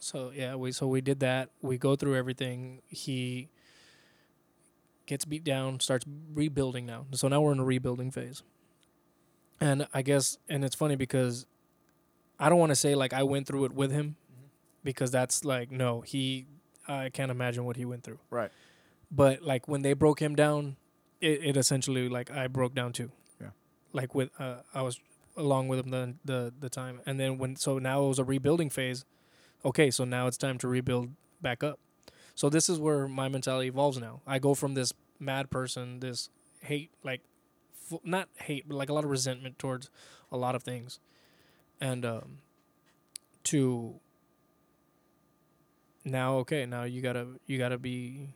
So 0.01 0.33
yeah, 0.35 0.55
we 0.55 0.73
so 0.73 0.87
we 0.87 1.01
did 1.03 1.21
that. 1.21 1.51
We 1.61 1.77
go 1.77 1.97
through 1.97 2.17
everything. 2.17 2.81
He 2.89 3.49
gets 5.07 5.25
beat 5.25 5.45
down, 5.45 5.81
starts 5.81 6.07
rebuilding 6.33 6.87
now. 6.87 7.07
So 7.13 7.29
now 7.29 7.41
we're 7.41 7.53
in 7.53 7.59
a 7.59 7.65
rebuilding 7.65 8.11
phase. 8.11 8.43
And 9.61 9.87
I 9.93 10.03
guess 10.03 10.39
and 10.49 10.65
it's 10.65 10.77
funny 10.77 10.97
because 10.97 11.47
I 12.39 12.49
don't 12.49 12.59
want 12.59 12.71
to 12.71 12.77
say 12.77 12.95
like 12.95 13.13
I 13.13 13.23
went 13.23 13.47
through 13.47 13.67
it 13.67 13.73
with 13.73 13.91
him 13.91 14.17
because 14.85 15.11
that's 15.11 15.45
like 15.45 15.71
no, 15.71 16.01
he 16.03 16.47
I 16.87 17.11
can't 17.11 17.31
imagine 17.31 17.65
what 17.65 17.77
he 17.77 17.85
went 17.85 18.05
through. 18.05 18.19
Right. 18.31 18.51
But 19.11 19.43
like 19.43 19.69
when 19.69 19.83
they 19.83 19.95
broke 19.95 20.21
him 20.21 20.35
down, 20.35 20.77
it, 21.21 21.41
it 21.43 21.57
essentially 21.57 22.09
like 22.09 22.31
I 22.31 22.47
broke 22.47 22.75
down 22.75 22.93
too. 22.93 23.11
Yeah. 23.41 23.51
Like 23.93 24.15
with 24.15 24.31
uh, 24.39 24.59
I 24.75 24.83
was 24.83 25.01
along 25.37 25.69
with 25.69 25.81
him 25.81 25.91
the 25.91 26.15
the 26.25 26.53
the 26.59 26.71
time. 26.71 27.01
And 27.07 27.19
then 27.19 27.39
when 27.39 27.57
so 27.57 27.79
now 27.79 28.05
it 28.05 28.09
was 28.09 28.19
a 28.19 28.25
rebuilding 28.25 28.71
phase 28.71 29.05
okay, 29.65 29.91
so 29.91 30.05
now 30.05 30.27
it's 30.27 30.37
time 30.37 30.59
to 30.59 30.69
rebuild 30.69 31.11
back 31.41 31.63
up. 31.63 31.79
So 32.35 32.49
this 32.49 32.69
is 32.69 32.79
where 32.79 33.09
my 33.09 33.29
mentality 33.29 33.69
evolves 33.69 33.99
now. 33.99 34.21
I 34.27 34.39
go 34.39 34.55
from 34.55 34.75
this 34.75 34.93
mad 35.19 35.51
person, 35.51 36.01
this 36.01 36.31
hate, 36.61 36.91
like, 37.03 37.23
fu- 37.73 38.01
not 38.05 38.29
hate, 38.37 38.69
but 38.69 38.77
like 38.77 38.89
a 38.89 38.93
lot 38.93 39.05
of 39.05 39.11
resentment 39.11 39.59
towards 39.59 39.91
a 40.31 40.37
lot 40.37 40.55
of 40.55 40.63
things, 40.63 41.01
and 41.81 42.05
um, 42.05 42.39
to 43.45 43.95
now, 46.05 46.37
okay, 46.39 46.67
now 46.67 46.85
you 46.85 47.01
gotta 47.01 47.27
you 47.47 47.59
gotta 47.59 47.79
be 47.79 48.29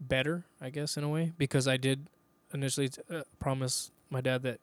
better, 0.00 0.44
I 0.60 0.70
guess, 0.70 0.96
in 0.96 1.04
a 1.04 1.08
way, 1.08 1.32
because 1.38 1.66
I 1.68 1.76
did 1.76 2.08
initially 2.52 2.88
t- 2.88 3.02
uh, 3.10 3.22
promise 3.38 3.90
my 4.10 4.20
dad 4.20 4.42
that 4.42 4.60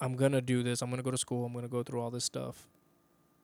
I'm 0.00 0.16
gonna 0.16 0.40
do 0.40 0.62
this. 0.62 0.82
I'm 0.82 0.90
gonna 0.90 1.02
go 1.02 1.10
to 1.10 1.18
school. 1.18 1.44
I'm 1.46 1.52
gonna 1.52 1.68
go 1.68 1.82
through 1.82 2.00
all 2.00 2.10
this 2.10 2.24
stuff 2.24 2.68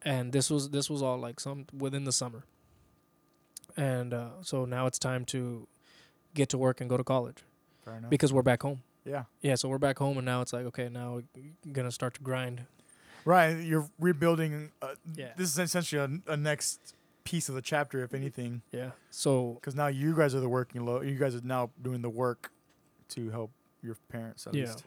and 0.02 0.32
this 0.32 0.50
was 0.50 0.70
this 0.70 0.88
was 0.88 1.02
all 1.02 1.18
like 1.18 1.40
some 1.40 1.66
within 1.76 2.04
the 2.04 2.12
summer 2.12 2.44
and 3.76 4.14
uh, 4.14 4.30
so 4.42 4.64
now 4.64 4.86
it's 4.86 4.98
time 4.98 5.24
to 5.24 5.66
get 6.34 6.48
to 6.48 6.58
work 6.58 6.80
and 6.80 6.88
go 6.88 6.96
to 6.96 7.04
college 7.04 7.44
because 8.10 8.32
we're 8.32 8.42
back 8.42 8.62
home 8.62 8.82
yeah. 9.04 9.24
yeah 9.40 9.54
so 9.54 9.68
we're 9.68 9.78
back 9.78 9.98
home 9.98 10.18
and 10.18 10.26
now 10.26 10.40
it's 10.40 10.52
like 10.52 10.66
okay 10.66 10.88
now 10.88 11.20
we're 11.34 11.72
gonna 11.72 11.90
start 11.90 12.14
to 12.14 12.20
grind 12.20 12.62
Right. 13.28 13.50
You're 13.70 13.88
rebuilding. 13.98 14.72
Uh, 14.80 14.94
Yeah. 15.14 15.32
This 15.36 15.50
is 15.52 15.58
essentially 15.58 16.00
a, 16.26 16.32
a 16.32 16.36
next 16.36 16.94
piece 17.24 17.50
of 17.50 17.54
the 17.54 17.60
chapter, 17.62 18.02
if 18.02 18.14
anything, 18.14 18.62
yeah 18.72 18.90
so 19.10 19.52
because 19.60 19.74
now 19.74 19.86
you 19.88 20.16
guys 20.16 20.34
are 20.34 20.40
the 20.40 20.48
working. 20.48 20.86
load. 20.86 21.06
you 21.06 21.18
guys 21.18 21.34
are 21.34 21.42
now 21.44 21.68
doing 21.82 22.00
the 22.00 22.08
work 22.08 22.50
to 23.10 23.28
help 23.30 23.50
your 23.82 23.96
parents 24.08 24.46
at 24.46 24.54
yeah 24.54 24.64
least. 24.64 24.82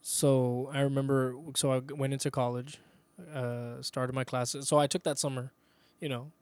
so 0.00 0.70
i 0.72 0.80
remember 0.80 1.34
so 1.54 1.72
I 1.72 1.78
went 2.02 2.12
into 2.12 2.30
college 2.30 2.78
uh 3.34 3.80
started 3.82 4.14
my 4.14 4.24
classes 4.24 4.68
so 4.68 4.78
i 4.78 4.86
took 4.86 5.02
that 5.04 5.18
summer 5.18 5.52
you 6.00 6.08
know 6.08 6.32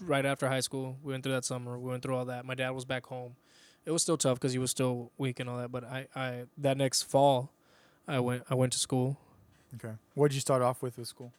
right 0.00 0.24
after 0.26 0.48
high 0.48 0.60
school 0.60 0.96
we 1.02 1.12
went 1.12 1.22
through 1.22 1.32
that 1.38 1.44
summer 1.44 1.78
we 1.78 1.88
went 1.90 2.02
through 2.02 2.16
all 2.16 2.24
that 2.26 2.44
my 2.44 2.54
dad 2.54 2.70
was 2.70 2.84
back 2.84 3.06
home 3.06 3.36
it 3.86 3.90
was 3.90 4.02
still 4.02 4.16
tough 4.16 4.38
because 4.38 4.52
he 4.52 4.58
was 4.58 4.70
still 4.70 5.10
weak 5.18 5.40
and 5.40 5.48
all 5.48 5.58
that 5.58 5.70
but 5.72 5.84
i 5.84 6.06
i 6.16 6.44
that 6.58 6.76
next 6.76 7.02
fall 7.02 7.50
i 8.08 8.18
went 8.18 8.42
i 8.50 8.54
went 8.54 8.72
to 8.72 8.78
school 8.78 9.18
Okay. 9.76 9.94
What 10.14 10.28
did 10.28 10.34
you 10.34 10.40
start 10.40 10.62
off 10.62 10.82
with 10.82 10.96
with 10.98 11.08
school? 11.08 11.32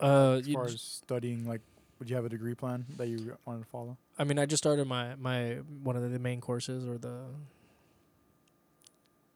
uh 0.00 0.38
As 0.40 0.48
you 0.48 0.54
far 0.54 0.64
as 0.66 0.80
studying, 0.80 1.46
like, 1.46 1.60
would 1.98 2.10
you 2.10 2.16
have 2.16 2.24
a 2.24 2.28
degree 2.28 2.54
plan 2.54 2.84
that 2.96 3.08
you 3.08 3.36
wanted 3.46 3.60
to 3.64 3.68
follow? 3.70 3.96
i 4.18 4.22
mean 4.22 4.38
i 4.38 4.46
just 4.46 4.62
started 4.62 4.86
my 4.86 5.14
my 5.16 5.54
one 5.82 5.96
of 5.96 6.02
the 6.08 6.18
main 6.20 6.40
courses 6.40 6.86
or 6.86 6.98
the 6.98 7.16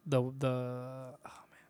the 0.06 0.20
the 0.38 0.48
oh 0.48 1.42
man 1.50 1.66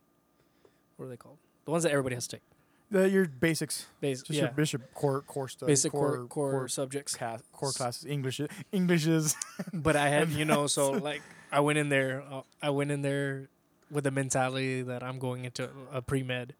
what 0.97 1.07
are 1.07 1.09
they 1.09 1.17
called 1.17 1.39
the 1.65 1.71
ones 1.71 1.83
that 1.85 1.91
everybody 1.93 2.15
has 2.15 2.27
to 2.27 2.37
take 2.37 2.43
The, 2.91 3.09
your 3.09 3.27
basics, 3.27 3.87
Bas- 4.01 4.23
just 4.23 4.31
yeah 4.31 4.45
your 4.45 4.53
bishop 4.53 4.83
core 4.95 5.23
core 5.23 5.49
stuff. 5.49 5.67
basic 5.67 5.93
core 5.93 6.27
core, 6.27 6.69
subjects 6.69 7.15
ca- 7.15 7.39
core 7.53 7.73
classes, 7.73 8.07
English, 8.07 8.41
Englishes. 8.73 9.37
but 9.75 9.95
I 9.97 10.09
had, 10.09 10.31
you 10.41 10.45
know, 10.47 10.67
so 10.67 10.93
like 10.93 11.21
I 11.53 11.61
went 11.61 11.79
in 11.79 11.89
there. 11.91 12.23
Uh, 12.31 12.43
I 12.63 12.71
went 12.71 12.91
in 12.91 13.03
there 13.03 13.49
with 13.91 14.05
the 14.05 14.11
mentality 14.11 14.83
that 14.83 15.03
I'm 15.03 15.19
going 15.19 15.45
into 15.45 15.69
a 15.93 16.03
pre 16.03 16.23
med, 16.23 16.55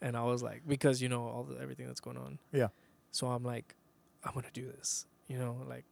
and 0.00 0.16
I 0.16 0.24
was 0.24 0.42
like, 0.42 0.62
because 0.66 1.02
you 1.02 1.08
know 1.08 1.22
all 1.22 1.44
the, 1.44 1.60
everything 1.60 1.86
that's 1.86 2.00
going 2.00 2.16
on. 2.16 2.38
Yeah. 2.52 2.68
So 3.10 3.26
I'm 3.28 3.44
like, 3.44 3.74
I'm 4.24 4.34
gonna 4.34 4.48
do 4.52 4.66
this. 4.66 5.06
You 5.28 5.38
know, 5.38 5.56
like 5.68 5.84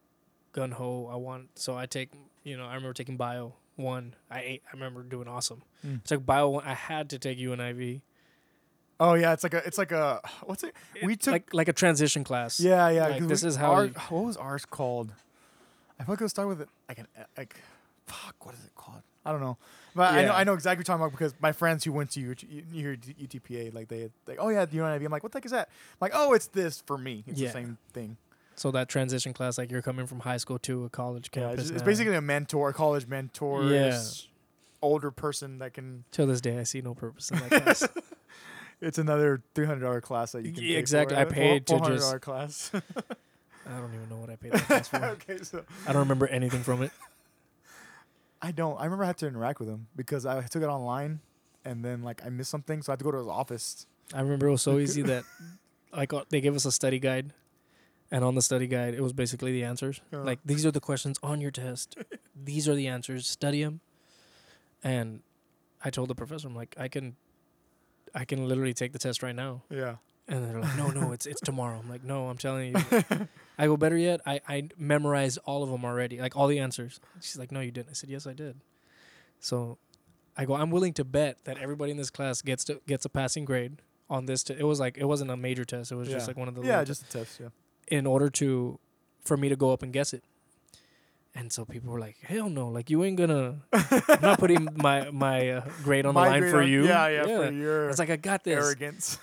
gun 0.52 0.70
ho. 0.72 1.09
I 1.12 1.16
want. 1.16 1.59
So 1.59 1.76
I 1.76 1.86
take. 1.86 2.10
You 2.44 2.56
know, 2.56 2.64
I 2.64 2.74
remember 2.74 2.93
taking 2.93 3.16
bio 3.16 3.55
one. 3.76 4.14
I 4.30 4.40
ate. 4.40 4.62
I 4.68 4.72
remember 4.74 5.02
doing 5.02 5.28
awesome. 5.28 5.62
Mm. 5.84 5.97
I 5.97 6.01
took 6.05 6.24
bio 6.26 6.48
one. 6.51 6.64
I 6.64 6.74
had 6.74 7.10
to 7.10 7.18
take 7.18 7.38
UNIV. 7.38 8.01
Oh 8.98 9.14
yeah, 9.14 9.32
it's 9.34 9.43
like 9.43 9.52
a 9.52 9.59
it's 9.66 9.76
like 9.78 9.93
a 9.93 10.20
what's 10.44 10.62
it? 10.64 10.74
We 11.02 11.16
took 11.16 11.32
like 11.32 11.52
like 11.52 11.68
a 11.68 11.72
transition 11.72 12.24
class. 12.24 12.59
yeah 12.60 12.88
yeah. 12.88 13.09
like, 13.09 13.28
this 13.28 13.43
we- 13.43 13.48
is 13.48 13.56
how 13.56 13.72
our, 13.72 13.84
you- 13.86 13.93
what 14.09 14.24
was 14.24 14.36
ours 14.36 14.64
called? 14.64 15.12
I 16.01 16.05
feel 16.05 16.12
like 16.14 16.20
it 16.20 16.24
was 16.24 16.30
started 16.30 16.48
with 16.48 16.60
it 16.62 16.68
like 16.88 16.98
an 16.98 17.06
like 17.36 17.56
fuck. 18.06 18.47
What 18.47 18.55
is 18.55 18.64
it 18.64 18.74
called? 18.74 19.02
I 19.24 19.32
don't 19.32 19.40
know. 19.40 19.59
But 19.97 20.12
I 20.14 20.24
know 20.27 20.32
I 20.32 20.44
know 20.44 20.52
exactly 20.55 20.81
what 20.82 20.89
you're 20.89 20.97
talking 20.98 21.02
about 21.06 21.12
because 21.18 21.35
my 21.40 21.52
friends 21.52 21.82
who 21.85 21.93
went 21.93 22.10
to 22.12 22.20
UTPA 22.20 23.74
like 23.74 23.89
they 23.89 24.10
like 24.27 24.36
oh 24.40 24.48
yeah 24.51 24.64
the 24.64 24.77
UNIV. 24.78 25.05
I'm 25.06 25.10
like 25.10 25.23
what 25.23 25.32
the 25.32 25.39
heck 25.39 25.47
is 25.47 25.52
that? 25.52 25.68
I'm 25.68 25.97
like 26.01 26.12
oh 26.14 26.35
it's 26.35 26.47
this 26.48 26.82
for 26.86 26.98
me. 26.98 27.24
It's 27.27 27.40
Yeah. 27.40 27.48
the 27.48 27.52
same 27.55 27.78
thing. 27.93 28.16
So 28.55 28.70
that 28.70 28.89
transition 28.89 29.32
class, 29.32 29.59
like 29.59 29.70
you're 29.70 29.82
coming 29.82 30.06
from 30.06 30.20
high 30.20 30.36
school 30.39 30.59
to 30.60 30.85
a 30.85 30.89
college 30.89 31.31
Yeah, 31.35 31.48
campus. 31.48 31.64
it's, 31.66 31.70
it's 31.70 31.82
basically 31.82 32.14
a 32.14 32.23
mentor, 32.23 32.70
a 32.70 32.73
college 32.73 33.06
mentor, 33.06 33.64
Yeah. 33.64 34.01
older 34.81 35.10
person 35.10 35.59
that 35.59 35.74
can. 35.74 36.05
Till 36.10 36.27
this 36.27 36.40
day, 36.40 36.59
I 36.59 36.62
see 36.62 36.81
no 36.81 36.94
purpose 36.94 37.31
in 37.31 37.39
that 37.40 37.62
class. 37.64 37.89
It's 38.78 38.98
another 38.98 39.43
three 39.55 39.64
hundred 39.64 39.81
dollar 39.81 40.02
class 40.02 40.32
that 40.32 40.44
you 40.44 40.52
can. 40.52 40.62
Yeah, 40.62 40.68
pay 40.68 40.74
for, 40.74 40.78
exactly. 40.81 41.16
I 41.16 41.24
paid 41.24 41.66
to 41.68 41.81
just- 41.81 42.20
class. 42.20 42.70
I 43.68 43.78
don't 43.81 43.94
even 43.94 44.09
know 44.10 44.16
what 44.18 44.28
I 44.31 44.36
paid 44.36 44.52
that 44.52 44.60
class 44.66 44.89
for. 44.89 45.05
okay, 45.16 45.39
so 45.43 45.64
I 45.89 45.93
don't 45.94 46.01
remember 46.01 46.27
anything 46.28 46.62
from 46.62 46.82
it. 46.82 46.93
I 48.47 48.52
don't. 48.52 48.81
I 48.81 48.85
remember 48.85 49.02
I 49.02 49.09
had 49.09 49.18
to 49.18 49.27
interact 49.27 49.59
with 49.59 49.68
him 49.68 49.89
because 49.97 50.24
I 50.24 50.40
took 50.43 50.62
it 50.62 50.66
online, 50.66 51.18
and 51.64 51.85
then 51.85 52.05
like 52.05 52.24
I 52.24 52.28
missed 52.28 52.51
something, 52.51 52.81
so 52.81 52.93
I 52.93 52.93
had 52.93 53.01
to 53.01 53.05
go 53.05 53.10
to 53.10 53.18
his 53.18 53.27
office. 53.27 53.89
I 54.14 54.20
remember 54.20 54.47
it 54.47 54.52
was 54.52 54.62
so 54.62 54.78
easy 54.85 55.02
that, 55.02 55.24
like, 55.93 56.12
uh, 56.12 56.23
they 56.28 56.40
gave 56.40 56.55
us 56.55 56.64
a 56.64 56.70
study 56.70 57.01
guide, 57.01 57.32
and 58.12 58.23
on 58.23 58.36
the 58.36 58.43
study 58.43 58.68
guide, 58.68 58.94
it 58.94 59.01
was 59.01 59.12
basically 59.12 59.51
the 59.51 59.64
answers. 59.64 60.01
Uh. 60.12 60.18
Like, 60.18 60.39
these 60.44 60.64
are 60.64 60.70
the 60.70 60.78
questions 60.78 61.18
on 61.24 61.40
your 61.40 61.51
test. 61.51 61.98
these 62.44 62.68
are 62.68 62.77
the 62.77 62.86
answers. 62.86 63.27
Study 63.27 63.64
them. 63.64 63.81
And 64.85 65.23
I 65.82 65.90
told 65.90 66.06
the 66.06 66.14
professor, 66.14 66.47
I'm 66.47 66.55
like, 66.55 66.77
I 66.78 66.86
can, 66.86 67.16
I 68.14 68.24
can 68.24 68.47
literally 68.47 68.74
take 68.74 68.93
the 68.93 69.01
test 69.01 69.24
right 69.24 69.35
now. 69.35 69.62
Yeah. 69.70 69.97
And 70.28 70.44
they're 70.44 70.60
like, 70.60 70.76
no, 70.76 70.88
no, 70.88 71.12
it's 71.16 71.26
it's 71.26 71.40
tomorrow. 71.40 71.78
I'm 71.82 71.88
like, 71.88 72.02
no, 72.04 72.28
I'm 72.28 72.36
telling 72.38 72.74
you. 72.76 73.28
I 73.58 73.66
go 73.66 73.76
better 73.76 73.96
yet. 73.96 74.20
I 74.26 74.40
I 74.48 74.68
memorized 74.76 75.38
all 75.44 75.62
of 75.62 75.70
them 75.70 75.84
already, 75.84 76.20
like 76.20 76.36
all 76.36 76.46
the 76.48 76.58
answers. 76.58 77.00
She's 77.20 77.38
like, 77.38 77.52
no, 77.52 77.60
you 77.60 77.70
didn't. 77.70 77.90
I 77.90 77.92
said, 77.92 78.10
yes, 78.10 78.26
I 78.26 78.32
did. 78.32 78.56
So, 79.38 79.78
I 80.36 80.44
go, 80.44 80.54
I'm 80.54 80.70
willing 80.70 80.92
to 80.94 81.04
bet 81.04 81.44
that 81.44 81.58
everybody 81.58 81.90
in 81.90 81.96
this 81.96 82.10
class 82.10 82.42
gets 82.42 82.64
to 82.64 82.80
gets 82.86 83.04
a 83.04 83.08
passing 83.08 83.44
grade 83.44 83.82
on 84.10 84.26
this. 84.26 84.42
T- 84.42 84.54
it 84.58 84.64
was 84.64 84.80
like 84.80 84.98
it 84.98 85.04
wasn't 85.04 85.30
a 85.30 85.36
major 85.36 85.64
test. 85.64 85.92
It 85.92 85.96
was 85.96 86.08
just 86.08 86.26
like 86.26 86.36
one 86.36 86.48
of 86.48 86.54
the 86.54 86.62
yeah, 86.62 86.82
just 86.84 87.02
a 87.02 87.06
test. 87.06 87.40
Yeah. 87.40 87.48
in 87.88 88.06
order 88.06 88.28
to 88.30 88.78
for 89.24 89.36
me 89.36 89.48
to 89.48 89.56
go 89.56 89.72
up 89.72 89.82
and 89.82 89.92
guess 89.92 90.12
it. 90.12 90.24
And 91.38 91.52
so 91.52 91.66
people 91.66 91.92
were 91.92 92.00
like, 92.00 92.16
"Hell 92.22 92.48
no! 92.48 92.68
Like 92.68 92.88
you 92.88 93.04
ain't 93.04 93.18
gonna. 93.18 93.56
I'm 93.72 94.20
not 94.22 94.38
putting 94.38 94.68
my 94.76 95.10
my 95.10 95.50
uh, 95.50 95.64
grade 95.84 96.06
on 96.06 96.14
the 96.14 96.20
My 96.20 96.28
line 96.28 96.48
for 96.50 96.62
on- 96.62 96.68
you. 96.68 96.86
Yeah, 96.86 97.08
yeah, 97.08 97.24
for 97.24 97.52
your 97.52 97.90
It's 97.90 97.98
like 97.98 98.08
I 98.08 98.16
got 98.16 98.42
this. 98.42 98.56
arrogance. 98.64 99.18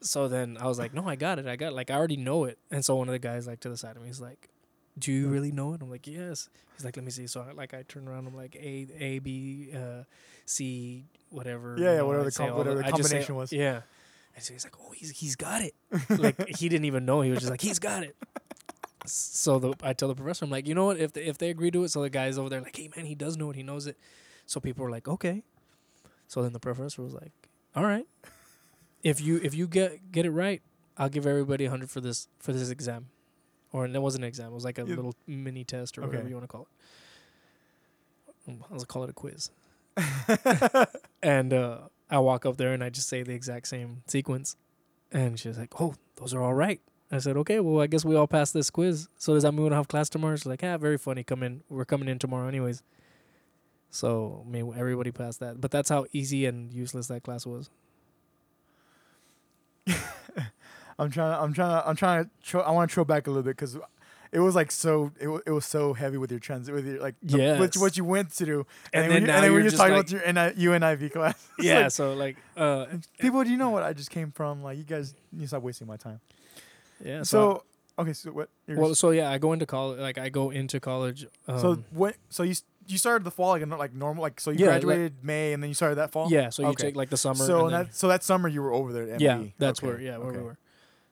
So 0.00 0.28
then 0.28 0.58
I 0.60 0.66
was 0.68 0.78
like, 0.78 0.94
no, 0.94 1.08
I 1.08 1.16
got 1.16 1.40
it. 1.40 1.46
I 1.48 1.56
got 1.56 1.72
it. 1.72 1.74
like 1.74 1.90
I 1.90 1.94
already 1.94 2.16
know 2.18 2.44
it. 2.44 2.58
And 2.70 2.84
so 2.84 2.94
one 2.94 3.08
of 3.08 3.12
the 3.12 3.18
guys 3.18 3.48
like 3.48 3.58
to 3.60 3.68
the 3.68 3.76
side 3.76 3.96
of 3.96 4.02
me, 4.02 4.06
he's 4.08 4.20
like, 4.20 4.48
do 4.96 5.10
you 5.10 5.26
really 5.28 5.50
know 5.50 5.74
it? 5.74 5.82
I'm 5.82 5.90
like, 5.90 6.06
yes. 6.06 6.48
He's 6.76 6.84
like, 6.84 6.96
let 6.96 7.04
me 7.04 7.10
see. 7.10 7.26
So 7.26 7.40
I, 7.48 7.52
like 7.52 7.74
I 7.74 7.82
turn 7.82 8.06
around. 8.06 8.28
I'm 8.28 8.36
like 8.36 8.54
A 8.54 8.86
A 9.00 9.18
B 9.18 9.70
uh, 9.74 10.04
C 10.44 11.04
whatever. 11.30 11.74
Yeah, 11.78 11.90
yeah, 11.90 11.96
know, 11.98 12.06
whatever 12.06 12.24
the 12.26 12.30
com- 12.30 12.54
whatever 12.56 12.76
the 12.78 12.86
I 12.86 12.90
just 12.90 13.02
say- 13.08 13.16
combination 13.16 13.34
was. 13.34 13.52
Yeah. 13.52 13.80
And 14.36 14.44
so 14.44 14.52
he's 14.52 14.64
like, 14.64 14.74
oh, 14.80 14.92
he's 14.92 15.10
he's 15.10 15.34
got 15.34 15.62
it. 15.62 15.74
like 16.10 16.46
he 16.58 16.68
didn't 16.68 16.84
even 16.84 17.04
know. 17.06 17.22
He 17.22 17.30
was 17.30 17.40
just 17.40 17.50
like, 17.50 17.60
he's 17.62 17.80
got 17.80 18.04
it. 18.04 18.14
So 19.12 19.58
the 19.58 19.74
I 19.82 19.92
tell 19.92 20.08
the 20.08 20.14
professor, 20.14 20.44
I'm 20.44 20.50
like, 20.50 20.66
you 20.66 20.74
know 20.74 20.86
what? 20.86 20.98
If 20.98 21.12
the, 21.12 21.28
if 21.28 21.38
they 21.38 21.50
agree 21.50 21.70
to 21.70 21.84
it, 21.84 21.88
so 21.90 22.02
the 22.02 22.10
guys 22.10 22.38
over 22.38 22.48
there 22.48 22.60
like, 22.60 22.76
hey 22.76 22.90
man, 22.96 23.06
he 23.06 23.14
does 23.14 23.36
know 23.36 23.50
it. 23.50 23.56
He 23.56 23.62
knows 23.62 23.86
it. 23.86 23.96
So 24.46 24.60
people 24.60 24.84
were 24.84 24.90
like, 24.90 25.08
okay. 25.08 25.42
So 26.28 26.42
then 26.42 26.52
the 26.52 26.60
professor 26.60 27.02
was 27.02 27.14
like, 27.14 27.32
all 27.74 27.84
right 27.84 28.06
if 29.02 29.20
you 29.20 29.38
if 29.42 29.54
you 29.54 29.66
get 29.68 30.10
get 30.10 30.26
it 30.26 30.30
right, 30.30 30.60
I'll 30.96 31.08
give 31.08 31.26
everybody 31.26 31.66
hundred 31.66 31.90
for 31.90 32.00
this 32.00 32.26
for 32.40 32.52
this 32.52 32.70
exam, 32.70 33.06
or 33.72 33.84
and 33.84 33.94
it 33.94 34.00
wasn't 34.00 34.24
an 34.24 34.28
exam. 34.28 34.48
It 34.50 34.54
was 34.54 34.64
like 34.64 34.78
a 34.78 34.84
little 34.84 35.14
mini 35.28 35.62
test 35.64 35.96
or 35.96 36.00
Okay. 36.02 36.08
whatever 36.08 36.28
you 36.28 36.34
want 36.34 36.44
to 36.44 36.48
call 36.48 36.66
it. 38.46 38.50
Mm, 38.50 38.62
I'll 38.72 38.84
call 38.84 39.04
it 39.04 39.10
a 39.10 39.12
quiz. 39.12 39.50
and 41.22 41.52
uh, 41.52 41.78
I 42.10 42.18
walk 42.18 42.44
up 42.46 42.56
there 42.56 42.72
and 42.72 42.82
I 42.82 42.90
just 42.90 43.08
say 43.08 43.22
the 43.22 43.32
exact 43.34 43.68
same 43.68 44.02
sequence, 44.08 44.56
and 45.12 45.38
she's 45.38 45.56
like, 45.58 45.80
"Oh, 45.80 45.94
those 46.16 46.34
are 46.34 46.42
all 46.42 46.54
right." 46.54 46.80
I 47.10 47.18
said, 47.18 47.36
"Okay, 47.36 47.60
well, 47.60 47.80
I 47.80 47.86
guess 47.86 48.04
we 48.04 48.16
all 48.16 48.26
passed 48.26 48.52
this 48.52 48.68
quiz. 48.70 49.08
So 49.16 49.34
does 49.34 49.42
that 49.44 49.52
mean 49.52 49.62
we 49.62 49.68
don't 49.68 49.76
have 49.76 49.88
class 49.88 50.08
tomorrow?" 50.08 50.34
She's 50.36 50.46
like, 50.46 50.62
"Yeah, 50.62 50.76
very 50.76 50.98
funny. 50.98 51.22
Come 51.22 51.42
in. 51.42 51.62
We're 51.68 51.84
coming 51.84 52.08
in 52.08 52.18
tomorrow, 52.18 52.48
anyways." 52.48 52.82
So 53.90 54.44
I 54.46 54.50
mean, 54.50 54.72
everybody 54.76 55.12
passed 55.12 55.38
that, 55.40 55.60
but 55.60 55.70
that's 55.70 55.88
how 55.88 56.06
easy 56.12 56.46
and 56.46 56.72
useless 56.72 57.06
that 57.06 57.22
class 57.22 57.46
was. 57.46 57.70
I'm 60.98 61.10
trying. 61.10 61.32
To, 61.32 61.40
I'm 61.42 61.52
trying. 61.52 61.82
To, 61.82 61.88
I'm 61.88 61.96
trying 61.96 62.24
to. 62.24 62.30
Tro- 62.42 62.62
I 62.62 62.70
want 62.70 62.90
to 62.90 62.94
throw 62.94 63.04
back 63.04 63.26
a 63.26 63.30
little 63.30 63.42
bit 63.42 63.56
because 63.56 63.78
it 64.32 64.40
was 64.40 64.54
like 64.54 64.70
so. 64.72 65.12
It, 65.20 65.28
wa- 65.28 65.40
it 65.46 65.50
was 65.50 65.66
so 65.66 65.92
heavy 65.92 66.16
with 66.16 66.30
your 66.30 66.40
trends. 66.40 66.70
with 66.70 66.86
your 66.86 67.00
like 67.00 67.14
the- 67.22 67.56
what, 67.58 67.76
what 67.76 67.96
you 67.96 68.04
went 68.04 68.32
through, 68.32 68.66
And 68.92 69.04
then, 69.04 69.10
then 69.10 69.22
we- 69.22 69.26
now 69.28 69.34
and 69.36 69.44
then 69.44 69.50
we 69.52 69.56
you're 69.58 69.64
just 69.64 69.76
just 69.76 69.80
talking 69.82 69.96
like- 69.96 70.10
about 70.32 70.58
your 70.60 70.72
NI, 70.78 70.80
UNIV 70.80 71.12
class. 71.12 71.48
Yeah 71.60 71.82
like, 71.82 71.90
so 71.92 72.14
like 72.14 72.36
uh 72.56 72.86
people, 73.18 73.44
do 73.44 73.50
you 73.50 73.56
know 73.56 73.70
what 73.70 73.82
I 73.82 73.92
just 73.92 74.10
came 74.10 74.32
from? 74.32 74.62
Like 74.62 74.78
you 74.78 74.84
guys, 74.84 75.14
you 75.32 75.46
stop 75.46 75.62
wasting 75.62 75.86
my 75.86 75.96
time. 75.96 76.20
Yeah 77.04 77.22
so, 77.22 77.62
So 77.96 78.02
okay, 78.02 78.12
so 78.12 78.30
what? 78.32 78.48
well 78.68 78.94
so 78.94 79.10
yeah 79.10 79.30
i 79.30 79.38
go 79.38 79.52
into 79.52 79.66
college 79.66 79.98
like 80.00 80.18
i 80.18 80.28
go 80.28 80.50
into 80.50 80.80
college 80.80 81.26
um, 81.48 81.58
so 81.60 81.84
what? 81.90 82.16
So 82.30 82.42
you 82.42 82.54
you 82.88 82.98
started 82.98 83.24
the 83.24 83.30
fall 83.30 83.50
like 83.50 83.66
like 83.66 83.94
normal 83.94 84.22
like 84.22 84.38
so 84.40 84.50
you 84.50 84.60
Yeah, 84.64 84.72
like- 84.72 84.82
graduated 84.82 85.24
May 85.24 85.52
and 85.52 85.62
then 85.62 85.70
you 85.70 85.74
started 85.74 85.96
that 85.96 86.12
fall. 86.12 86.30
yeah 86.30 86.50
so 86.50 86.62
you 86.62 86.68
Okay. 86.68 86.84
take 86.88 86.96
like 86.96 87.10
the 87.10 87.16
summer 87.16 87.44
So 87.44 87.66
and 87.66 87.74
then- 87.74 87.84
that 87.86 87.94
so 87.96 88.08
that 88.08 88.22
summer 88.22 88.48
you 88.48 88.62
were 88.62 88.72
over 88.72 88.92
there 88.92 89.10
at 89.14 89.20
yeah 89.20 89.36
MD. 89.38 89.52
that's 89.58 89.80
Okay, 89.80 89.86
where 89.88 90.00
yeah 90.00 90.18
where 90.18 90.28
okay. 90.28 90.38
we 90.38 90.44
were 90.44 90.58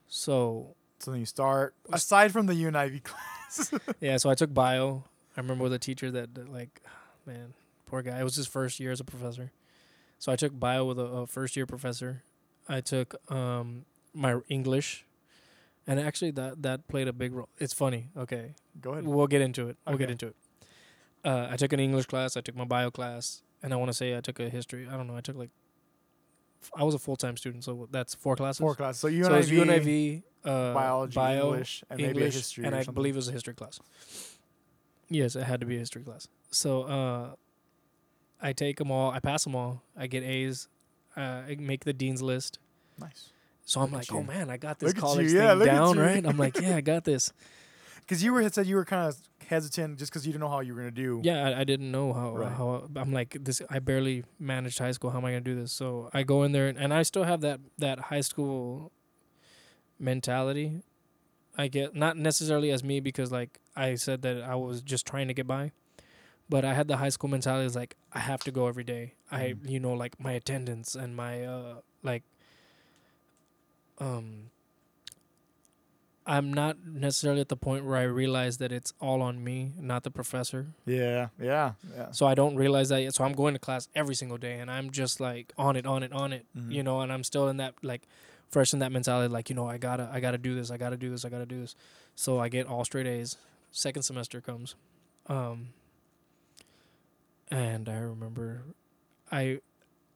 so 0.08 0.74
So 0.98 1.10
then 1.10 1.20
you 1.20 1.26
start 1.26 1.74
aside 1.92 2.32
from 2.32 2.46
the 2.46 2.54
UNIV 2.54 3.02
class. 3.02 3.72
yeah 4.00 4.16
so 4.16 4.30
i 4.30 4.34
took 4.34 4.52
bio 4.54 5.04
i 5.36 5.40
remember 5.40 5.64
with 5.64 5.72
a 5.72 5.78
teacher 5.78 6.10
that, 6.10 6.34
that, 6.34 6.48
like 6.52 6.80
man 7.26 7.54
poor 7.86 8.02
guy 8.02 8.18
it 8.20 8.24
was 8.24 8.36
his 8.36 8.46
first 8.46 8.78
year 8.80 8.90
as 8.92 9.00
a 9.00 9.04
professor 9.04 9.50
so 10.18 10.30
i 10.32 10.36
took 10.36 10.58
bio 10.58 10.84
with 10.84 10.98
a, 10.98 11.04
a 11.04 11.26
first 11.26 11.56
year 11.56 11.66
professor 11.66 12.22
i 12.68 12.80
took 12.80 13.14
um 13.32 13.84
my 14.14 14.38
english 14.48 15.04
and 15.86 16.00
actually 16.00 16.30
that 16.30 16.62
that 16.62 16.86
played 16.88 17.08
a 17.08 17.12
big 17.12 17.32
role 17.34 17.48
it's 17.58 17.74
funny 17.74 18.08
okay 18.16 18.54
Go 18.80 18.92
ahead. 18.92 19.06
We'll 19.06 19.26
get 19.28 19.40
into 19.40 19.68
it. 19.68 19.76
We'll 19.86 19.96
get 19.98 20.10
into 20.10 20.26
it. 20.28 20.36
Uh, 21.24 21.46
I 21.50 21.56
took 21.56 21.72
an 21.72 21.78
English 21.80 22.06
class. 22.06 22.36
I 22.36 22.40
took 22.40 22.56
my 22.56 22.64
bio 22.64 22.90
class, 22.90 23.42
and 23.62 23.72
I 23.72 23.76
want 23.76 23.88
to 23.88 23.94
say 23.94 24.16
I 24.16 24.20
took 24.20 24.40
a 24.40 24.48
history. 24.50 24.86
I 24.90 24.96
don't 24.96 25.06
know. 25.06 25.16
I 25.16 25.20
took 25.22 25.36
like, 25.36 25.50
f- 26.62 26.72
I 26.76 26.82
was 26.82 26.94
a 26.94 26.98
full 26.98 27.14
time 27.16 27.36
student, 27.36 27.62
so 27.64 27.88
that's 27.90 28.14
four 28.16 28.34
classes. 28.36 28.58
Four 28.58 28.74
classes. 28.74 29.00
So 29.00 29.08
UNIV, 29.08 29.44
So 29.44 29.52
UNIV, 29.54 30.22
uh, 30.44 30.74
biology, 30.74 31.14
bio, 31.14 31.46
English, 31.52 31.84
and 31.88 31.98
maybe 32.00 32.10
English, 32.10 32.34
history. 32.34 32.64
and 32.64 32.74
I 32.74 32.78
something. 32.80 32.94
believe 32.94 33.14
it 33.14 33.22
was 33.22 33.28
a 33.28 33.32
history 33.32 33.54
class. 33.54 33.78
Yes, 35.08 35.36
it 35.36 35.44
had 35.44 35.60
to 35.60 35.66
be 35.66 35.76
a 35.76 35.78
history 35.78 36.02
class. 36.02 36.26
So 36.50 36.82
uh, 36.82 37.30
I 38.42 38.52
take 38.52 38.76
them 38.78 38.90
all. 38.90 39.10
I 39.12 39.20
pass 39.20 39.44
them 39.44 39.54
all. 39.54 39.82
I 39.96 40.08
get 40.08 40.24
A's. 40.24 40.68
Uh, 41.16 41.42
I 41.48 41.56
make 41.60 41.84
the 41.84 41.92
dean's 41.92 42.22
list. 42.22 42.58
nice. 42.98 43.30
So 43.64 43.80
I'm 43.80 43.90
Look 43.90 44.00
like, 44.00 44.12
oh 44.12 44.20
you. 44.20 44.26
man, 44.26 44.50
I 44.50 44.56
got 44.56 44.78
this 44.78 44.88
Look 44.88 44.96
college 44.96 45.30
thing 45.32 45.58
down, 45.60 45.98
right? 45.98 46.24
I'm 46.24 46.36
like, 46.36 46.60
yeah, 46.60 46.76
I 46.76 46.80
got 46.80 47.04
this. 47.12 47.32
Because 48.00 48.22
you 48.22 48.32
were 48.34 48.42
had 48.42 48.52
said 48.52 48.66
you 48.66 48.76
were 48.76 48.84
kind 48.84 49.08
of 49.08 49.16
hesitant 49.46 49.98
just 49.98 50.12
because 50.12 50.26
you 50.26 50.32
didn't 50.32 50.42
know 50.42 50.50
how 50.50 50.60
you 50.60 50.74
were 50.74 50.80
gonna 50.80 50.90
do. 50.90 51.20
Yeah, 51.24 51.48
I, 51.48 51.60
I 51.60 51.64
didn't 51.64 51.90
know 51.90 52.12
how 52.12 52.32
Right. 52.34 52.52
how 52.52 52.88
I'm 52.96 53.12
like 53.12 53.38
this. 53.40 53.62
I 53.70 53.78
barely 53.78 54.24
managed 54.38 54.78
high 54.78 54.92
school. 54.92 55.10
How 55.10 55.18
am 55.18 55.24
I 55.24 55.30
gonna 55.30 55.40
do 55.40 55.54
this? 55.54 55.72
So 55.72 56.10
I 56.12 56.22
go 56.22 56.42
in 56.42 56.52
there, 56.52 56.68
and, 56.68 56.76
and 56.76 56.92
I 56.92 57.02
still 57.02 57.24
have 57.24 57.40
that 57.40 57.60
that 57.78 57.98
high 58.00 58.20
school 58.20 58.92
mentality. 59.98 60.82
I 61.56 61.68
get 61.68 61.94
not 61.94 62.16
necessarily 62.16 62.70
as 62.70 62.82
me 62.82 63.00
because 63.00 63.30
like 63.30 63.60
I 63.76 63.94
said 63.94 64.22
that 64.22 64.42
I 64.42 64.54
was 64.56 64.82
just 64.82 65.06
trying 65.06 65.28
to 65.28 65.34
get 65.34 65.46
by, 65.46 65.72
but 66.48 66.64
I 66.64 66.74
had 66.74 66.88
the 66.88 66.96
high 66.98 67.08
school 67.10 67.30
mentality. 67.30 67.64
Is 67.66 67.76
like 67.76 67.96
I 68.12 68.18
have 68.18 68.40
to 68.40 68.50
go 68.50 68.66
every 68.66 68.84
day. 68.84 69.14
I 69.30 69.54
Mhm. 69.54 69.70
you 69.70 69.80
know 69.80 69.94
like 69.94 70.18
my 70.20 70.32
attendance 70.32 70.94
and 70.94 71.14
my 71.16 71.44
uh 71.44 71.76
like 72.02 72.22
um. 73.98 74.50
I'm 76.26 76.54
not 76.54 76.78
necessarily 76.86 77.42
at 77.42 77.50
the 77.50 77.56
point 77.56 77.84
where 77.84 77.96
I 77.98 78.04
realize 78.04 78.56
that 78.56 78.72
it's 78.72 78.94
all 78.98 79.20
on 79.20 79.44
me, 79.44 79.72
not 79.78 80.04
the 80.04 80.10
professor. 80.10 80.68
Yeah. 80.86 81.28
Yeah. 81.38 81.72
Yeah. 81.94 82.12
So 82.12 82.24
I 82.26 82.34
don't 82.34 82.56
realize 82.56 82.88
that 82.88 83.02
yet. 83.02 83.14
So 83.14 83.24
I'm 83.24 83.34
going 83.34 83.52
to 83.52 83.58
class 83.60 83.88
every 83.94 84.14
single 84.14 84.38
day 84.38 84.58
and 84.58 84.70
I'm 84.70 84.90
just 84.90 85.20
like 85.20 85.52
on 85.58 85.76
it, 85.76 85.84
on 85.84 86.02
it, 86.02 86.14
on 86.14 86.32
it. 86.32 86.46
Mhm. 86.56 86.72
You 86.72 86.82
know, 86.82 87.02
and 87.02 87.12
I'm 87.12 87.24
still 87.24 87.48
in 87.48 87.58
that 87.58 87.74
like 87.82 88.08
fresh 88.48 88.72
in 88.72 88.78
that 88.78 88.90
mentality, 88.90 89.30
like, 89.30 89.50
you 89.50 89.54
know, 89.54 89.68
I 89.68 89.76
gotta 89.76 90.08
I 90.10 90.20
gotta 90.20 90.38
do 90.38 90.54
this, 90.54 90.70
I 90.70 90.78
gotta 90.78 90.96
do 90.96 91.10
this, 91.10 91.26
I 91.26 91.28
gotta 91.28 91.44
do 91.44 91.60
this. 91.60 91.76
So 92.14 92.38
I 92.38 92.48
get 92.48 92.66
all 92.66 92.86
straight 92.86 93.06
A's. 93.06 93.36
Second 93.70 94.04
semester 94.04 94.40
comes. 94.40 94.76
Um 95.26 95.74
and 97.50 97.86
I 97.86 97.96
remember 97.98 98.62
I 99.30 99.60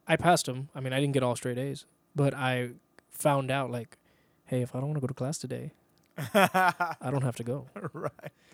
I 0.07 0.17
passed 0.17 0.47
them. 0.47 0.71
I 0.75 0.81
mean, 0.81 0.95
I 0.95 1.01
didn't 1.01 1.13
get 1.13 1.23
all 1.23 1.37
straight 1.37 1.59
A's, 1.59 1.85
but 2.17 2.33
I 2.33 2.71
found 3.19 3.51
out 3.51 3.71
like, 3.71 3.99
hey, 4.47 4.63
if 4.63 4.75
I 4.75 4.79
don't 4.79 4.89
want 4.89 4.97
to 4.97 5.01
go 5.01 5.07
to 5.07 5.15
class 5.15 5.39
today, 5.39 5.73
I 6.35 7.11
don't 7.11 7.23
have 7.23 7.37
to 7.37 7.45
go. 7.45 7.67
right. 7.93 8.11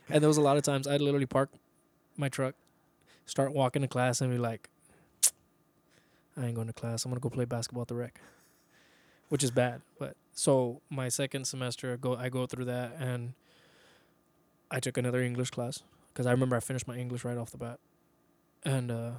And 0.09 0.23
there 0.23 0.29
was 0.29 0.37
a 0.37 0.43
lot 0.43 0.57
of 0.57 0.63
times 0.63 0.87
I'd 0.87 1.01
literally 1.01 1.27
park 1.27 1.51
my 2.17 2.29
truck, 2.29 2.55
start 3.27 3.53
walking 3.53 3.83
to 3.83 3.89
class, 3.89 4.21
and 4.21 4.31
be 4.31 4.39
like, 4.39 4.69
I 6.37 6.47
ain't 6.47 6.55
going 6.55 6.67
to 6.67 6.73
class. 6.73 7.05
I'm 7.05 7.11
gonna 7.11 7.21
go 7.21 7.31
play 7.31 7.45
basketball 7.45 7.83
at 7.83 7.89
the 7.89 7.95
rec, 7.95 8.21
which 9.29 9.45
is 9.45 9.51
bad. 9.51 9.83
But 9.99 10.17
so 10.33 10.81
my 10.91 11.09
second 11.09 11.47
semester, 11.47 11.93
I 11.93 11.97
go 11.97 12.17
I 12.17 12.29
go 12.29 12.47
through 12.47 12.67
that, 12.67 12.97
and 12.99 13.35
I 14.71 14.81
took 14.81 14.99
another 14.99 15.23
English 15.23 15.51
class 15.51 15.83
because 16.13 16.27
I 16.27 16.33
remember 16.33 16.57
I 16.57 16.61
finished 16.61 16.89
my 16.89 16.97
English 16.97 17.25
right 17.25 17.39
off 17.39 17.51
the 17.51 17.59
bat, 17.59 17.79
and 18.65 18.91
uh, 18.91 19.11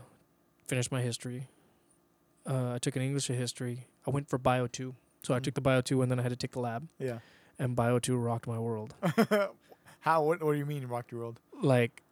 finished 0.68 0.92
my 0.92 1.02
history. 1.02 1.48
Uh, 2.48 2.74
I 2.74 2.78
took 2.80 2.96
an 2.96 3.02
English 3.02 3.30
and 3.30 3.40
history. 3.40 3.88
I 4.06 4.12
went 4.12 4.30
for 4.30 4.38
bio 4.38 4.68
two, 4.68 4.96
so 5.26 5.34
I 5.34 5.40
Mhm. 5.40 5.44
took 5.44 5.54
the 5.56 5.62
bio 5.62 5.82
two, 5.82 6.02
and 6.02 6.12
then 6.12 6.20
I 6.20 6.24
had 6.24 6.30
to 6.30 6.36
take 6.36 6.52
the 6.52 6.60
lab, 6.60 6.88
Yeah. 7.00 7.20
and 7.60 7.76
bio 7.76 8.00
two 8.00 8.16
rocked 8.18 8.48
my 8.48 8.60
world. 8.60 8.94
How? 10.02 10.24
What? 10.24 10.44
What 10.44 10.54
do 10.54 10.58
you 10.58 10.66
mean, 10.66 10.86
rocked 10.88 11.12
your 11.12 11.22
world? 11.22 11.40
like 11.62 12.04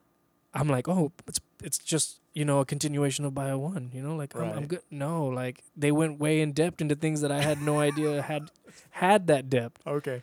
I'm 0.53 0.67
like, 0.67 0.87
oh, 0.87 1.11
it's 1.27 1.39
it's 1.63 1.77
just 1.77 2.19
you 2.33 2.45
know 2.45 2.59
a 2.59 2.65
continuation 2.65 3.25
of 3.25 3.33
Bio 3.33 3.57
One. 3.57 3.89
You 3.93 4.01
know, 4.01 4.15
like 4.15 4.35
I'm, 4.35 4.51
I'm 4.57 4.67
good. 4.67 4.81
No, 4.91 5.25
like 5.27 5.63
they 5.75 5.91
went 5.91 6.19
way 6.19 6.41
in 6.41 6.51
depth 6.53 6.81
into 6.81 6.95
things 6.95 7.21
that 7.21 7.31
I 7.31 7.41
had 7.41 7.61
no 7.61 7.79
idea 7.79 8.21
had 8.33 8.51
had 8.91 9.27
that 9.27 9.49
depth. 9.49 9.81
Okay. 9.85 10.21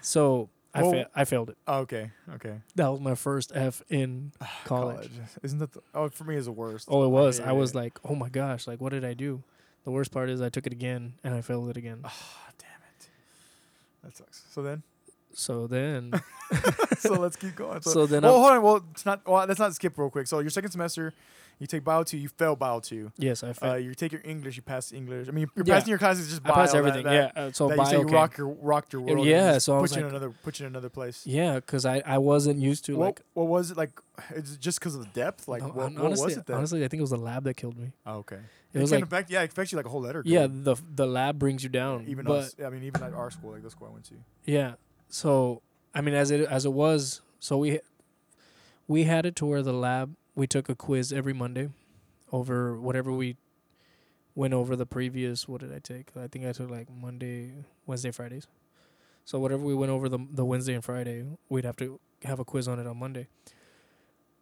So 0.00 0.48
I 0.74 0.82
Well- 0.82 0.92
fa- 0.92 1.10
I 1.14 1.24
failed 1.24 1.50
it. 1.50 1.58
Okay. 1.66 2.10
Okay. 2.34 2.60
That 2.74 2.88
was 2.88 3.00
my 3.00 3.14
first 3.14 3.52
F 3.54 3.82
in 3.88 4.32
college. 4.64 5.10
Isn't 5.42 5.58
that? 5.58 5.72
The, 5.72 5.80
oh, 5.94 6.08
for 6.10 6.24
me, 6.24 6.36
is 6.36 6.44
the 6.46 6.52
worst. 6.52 6.88
Oh, 6.90 7.04
it 7.04 7.08
was. 7.08 7.38
hated 7.38 7.48
I 7.50 7.52
was 7.52 7.70
it. 7.72 7.76
like, 7.76 7.98
oh 8.04 8.14
my 8.14 8.28
gosh, 8.28 8.66
like 8.66 8.80
what 8.80 8.92
did 8.92 9.04
I 9.04 9.14
do? 9.14 9.42
The 9.86 9.92
worst 9.92 10.10
part 10.10 10.28
is 10.30 10.42
I 10.42 10.48
took 10.48 10.66
it 10.66 10.72
again 10.72 11.14
and 11.22 11.32
I 11.32 11.40
failed 11.42 11.70
it 11.70 11.76
again. 11.76 12.00
Ah, 12.04 12.12
damn 12.58 12.68
it. 12.98 13.08
That 14.02 14.16
sucks. 14.16 14.42
So 14.50 14.60
then, 14.60 14.82
So 15.32 15.68
then, 15.68 16.12
so 16.98 17.12
let's 17.12 17.36
keep 17.36 17.54
going. 17.54 17.80
So, 17.82 17.90
so 17.92 18.06
then, 18.06 18.22
well, 18.24 18.34
I'm, 18.34 18.40
hold 18.40 18.52
on. 18.52 18.62
Well, 18.62 18.84
it's 18.90 19.06
not. 19.06 19.24
Well, 19.24 19.46
let's 19.46 19.60
not 19.60 19.72
skip 19.76 19.96
real 19.96 20.10
quick. 20.10 20.26
So 20.26 20.40
your 20.40 20.50
second 20.50 20.72
semester, 20.72 21.14
you 21.58 21.66
take 21.66 21.84
bio 21.84 22.02
two. 22.02 22.18
You 22.18 22.28
fail 22.28 22.54
bio 22.56 22.80
two. 22.80 23.12
yes, 23.16 23.42
I 23.42 23.48
Uh, 23.48 23.52
failed. 23.54 23.84
you 23.84 23.94
take 23.94 24.12
your 24.12 24.20
English. 24.24 24.56
You 24.56 24.62
pass 24.62 24.92
English. 24.92 25.26
I 25.28 25.30
mean, 25.30 25.48
you're 25.56 25.64
Yeah. 25.66 25.74
passing 25.74 25.88
your 25.90 25.98
classes 25.98 26.28
just 26.28 26.42
I 26.44 26.48
bio. 26.48 26.54
passed 26.54 26.72
that- 26.72 26.78
everything. 26.78 27.04
That, 27.04 27.32
yeah. 27.36 27.42
Uh, 27.44 27.52
so 27.52 27.68
that 27.68 27.78
you 27.78 27.84
say 27.86 27.92
bio 27.92 28.00
you 28.00 28.06
came. 28.06 28.14
rock 28.14 28.36
your 28.38 28.48
rocked 28.48 28.92
your 28.92 29.02
world. 29.02 29.26
Yeah, 29.26 29.58
so 29.58 29.76
I 29.78 29.80
put 29.80 29.94
you 29.96 30.02
in 30.02 30.08
another 30.08 30.30
put 30.42 30.60
you 30.60 30.66
in 30.66 30.72
another 30.72 30.88
place. 30.90 31.26
Yeah, 31.26 31.54
because 31.56 31.84
I 31.86 32.02
I 32.06 32.18
wasn't 32.18 32.58
used 32.60 32.84
to 32.86 32.96
what, 32.96 33.04
like. 33.06 33.22
what 33.34 33.46
was 33.46 33.70
it 33.70 33.76
like? 33.76 33.90
Is 34.34 34.54
it 34.54 34.60
just 34.60 34.78
because 34.80 34.94
of 34.94 35.00
the 35.02 35.10
depth? 35.14 35.48
Like 35.48 35.62
no, 35.62 35.68
what, 35.68 35.82
hon- 35.84 35.94
what 35.94 36.04
honestly, 36.04 36.24
was 36.26 36.36
it? 36.36 36.46
Then? 36.46 36.56
honestly, 36.58 36.84
I 36.84 36.88
think 36.88 36.98
it 37.00 37.02
was 37.02 37.10
the 37.10 37.16
lab 37.16 37.44
that 37.44 37.54
killed 37.56 37.76
me. 37.78 37.92
oh, 38.06 38.16
okay. 38.18 38.38
It 38.74 38.80
was 38.80 38.92
like 38.92 39.04
affect, 39.04 39.30
yeah, 39.30 39.40
it 39.40 39.50
affects 39.52 39.72
you 39.72 39.76
like 39.76 39.86
a 39.86 39.88
whole 39.88 40.02
letter. 40.02 40.22
Yeah, 40.26 40.46
the 40.50 40.76
the 40.94 41.06
lab 41.06 41.38
brings 41.38 41.62
you 41.62 41.70
down. 41.70 42.04
even 42.08 42.26
but 42.26 42.38
us. 42.38 42.56
I 42.62 42.68
mean, 42.68 42.82
even 42.82 43.02
at 43.02 43.14
our 43.14 43.30
school, 43.30 43.52
like 43.52 43.62
the 43.62 43.70
school 43.70 43.88
I 43.88 43.92
went 43.92 44.04
to. 44.06 44.14
yeah, 44.44 44.74
so 45.08 45.62
I 45.94 46.02
mean, 46.02 46.14
as 46.14 46.30
it 46.30 46.42
as 46.42 46.66
it 46.66 46.72
was, 46.74 47.22
so 47.40 47.56
we 47.56 47.80
we 48.86 49.04
had 49.04 49.24
it 49.24 49.34
to 49.36 49.46
where 49.46 49.62
the 49.62 49.72
lab 49.72 50.14
we 50.36 50.46
took 50.46 50.68
a 50.68 50.76
quiz 50.76 51.12
every 51.12 51.32
Monday 51.32 51.70
over 52.30 52.78
whatever 52.78 53.10
we 53.10 53.36
went 54.36 54.54
over 54.54 54.76
the 54.76 54.86
previous. 54.86 55.48
What 55.48 55.62
did 55.62 55.74
I 55.74 55.80
take? 55.80 56.10
I 56.16 56.28
think 56.28 56.46
I 56.46 56.52
took 56.52 56.70
like 56.70 56.88
Monday, 56.88 57.54
Wednesday, 57.86 58.12
Fridays. 58.12 58.46
So 59.24 59.40
whatever 59.40 59.62
we 59.64 59.74
went 59.74 59.90
over 59.90 60.08
the 60.08 60.18
the 60.30 60.44
Wednesday 60.44 60.74
and 60.74 60.84
Friday, 60.84 61.24
we'd 61.48 61.64
have 61.64 61.76
to 61.78 61.98
have 62.22 62.38
a 62.38 62.44
quiz 62.44 62.68
on 62.68 62.78
it 62.78 62.86
on 62.86 62.98
Monday. 62.98 63.26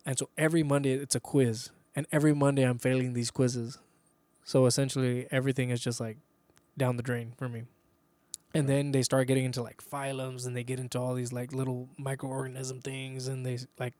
And 0.05 0.19
so 0.19 0.29
every 0.37 0.63
Monday 0.63 0.93
it's 0.93 1.15
a 1.15 1.21
quiz, 1.21 1.71
and 1.97 2.07
every 2.13 2.35
Monday 2.35 2.63
I'm 2.63 2.79
failing 2.79 3.15
these 3.15 3.31
quizzes. 3.31 3.79
So 4.43 4.67
essentially 4.67 5.27
everything 5.31 5.71
is 5.71 5.81
just 5.81 6.01
like 6.01 6.19
down 6.77 6.97
the 6.97 7.03
drain 7.03 7.33
for 7.39 7.49
me. 7.49 7.63
And 8.53 8.69
then 8.69 8.93
they 8.93 9.03
start 9.03 9.27
getting 9.27 9.45
into 9.45 9.63
like 9.63 9.83
phylums 9.83 10.47
and 10.47 10.55
they 10.55 10.63
get 10.63 10.79
into 10.79 10.99
all 10.99 11.15
these 11.15 11.33
like 11.33 11.53
little 11.53 11.89
microorganism 11.99 12.85
things 12.85 13.27
and 13.27 13.45
they 13.45 13.59
like 13.79 13.95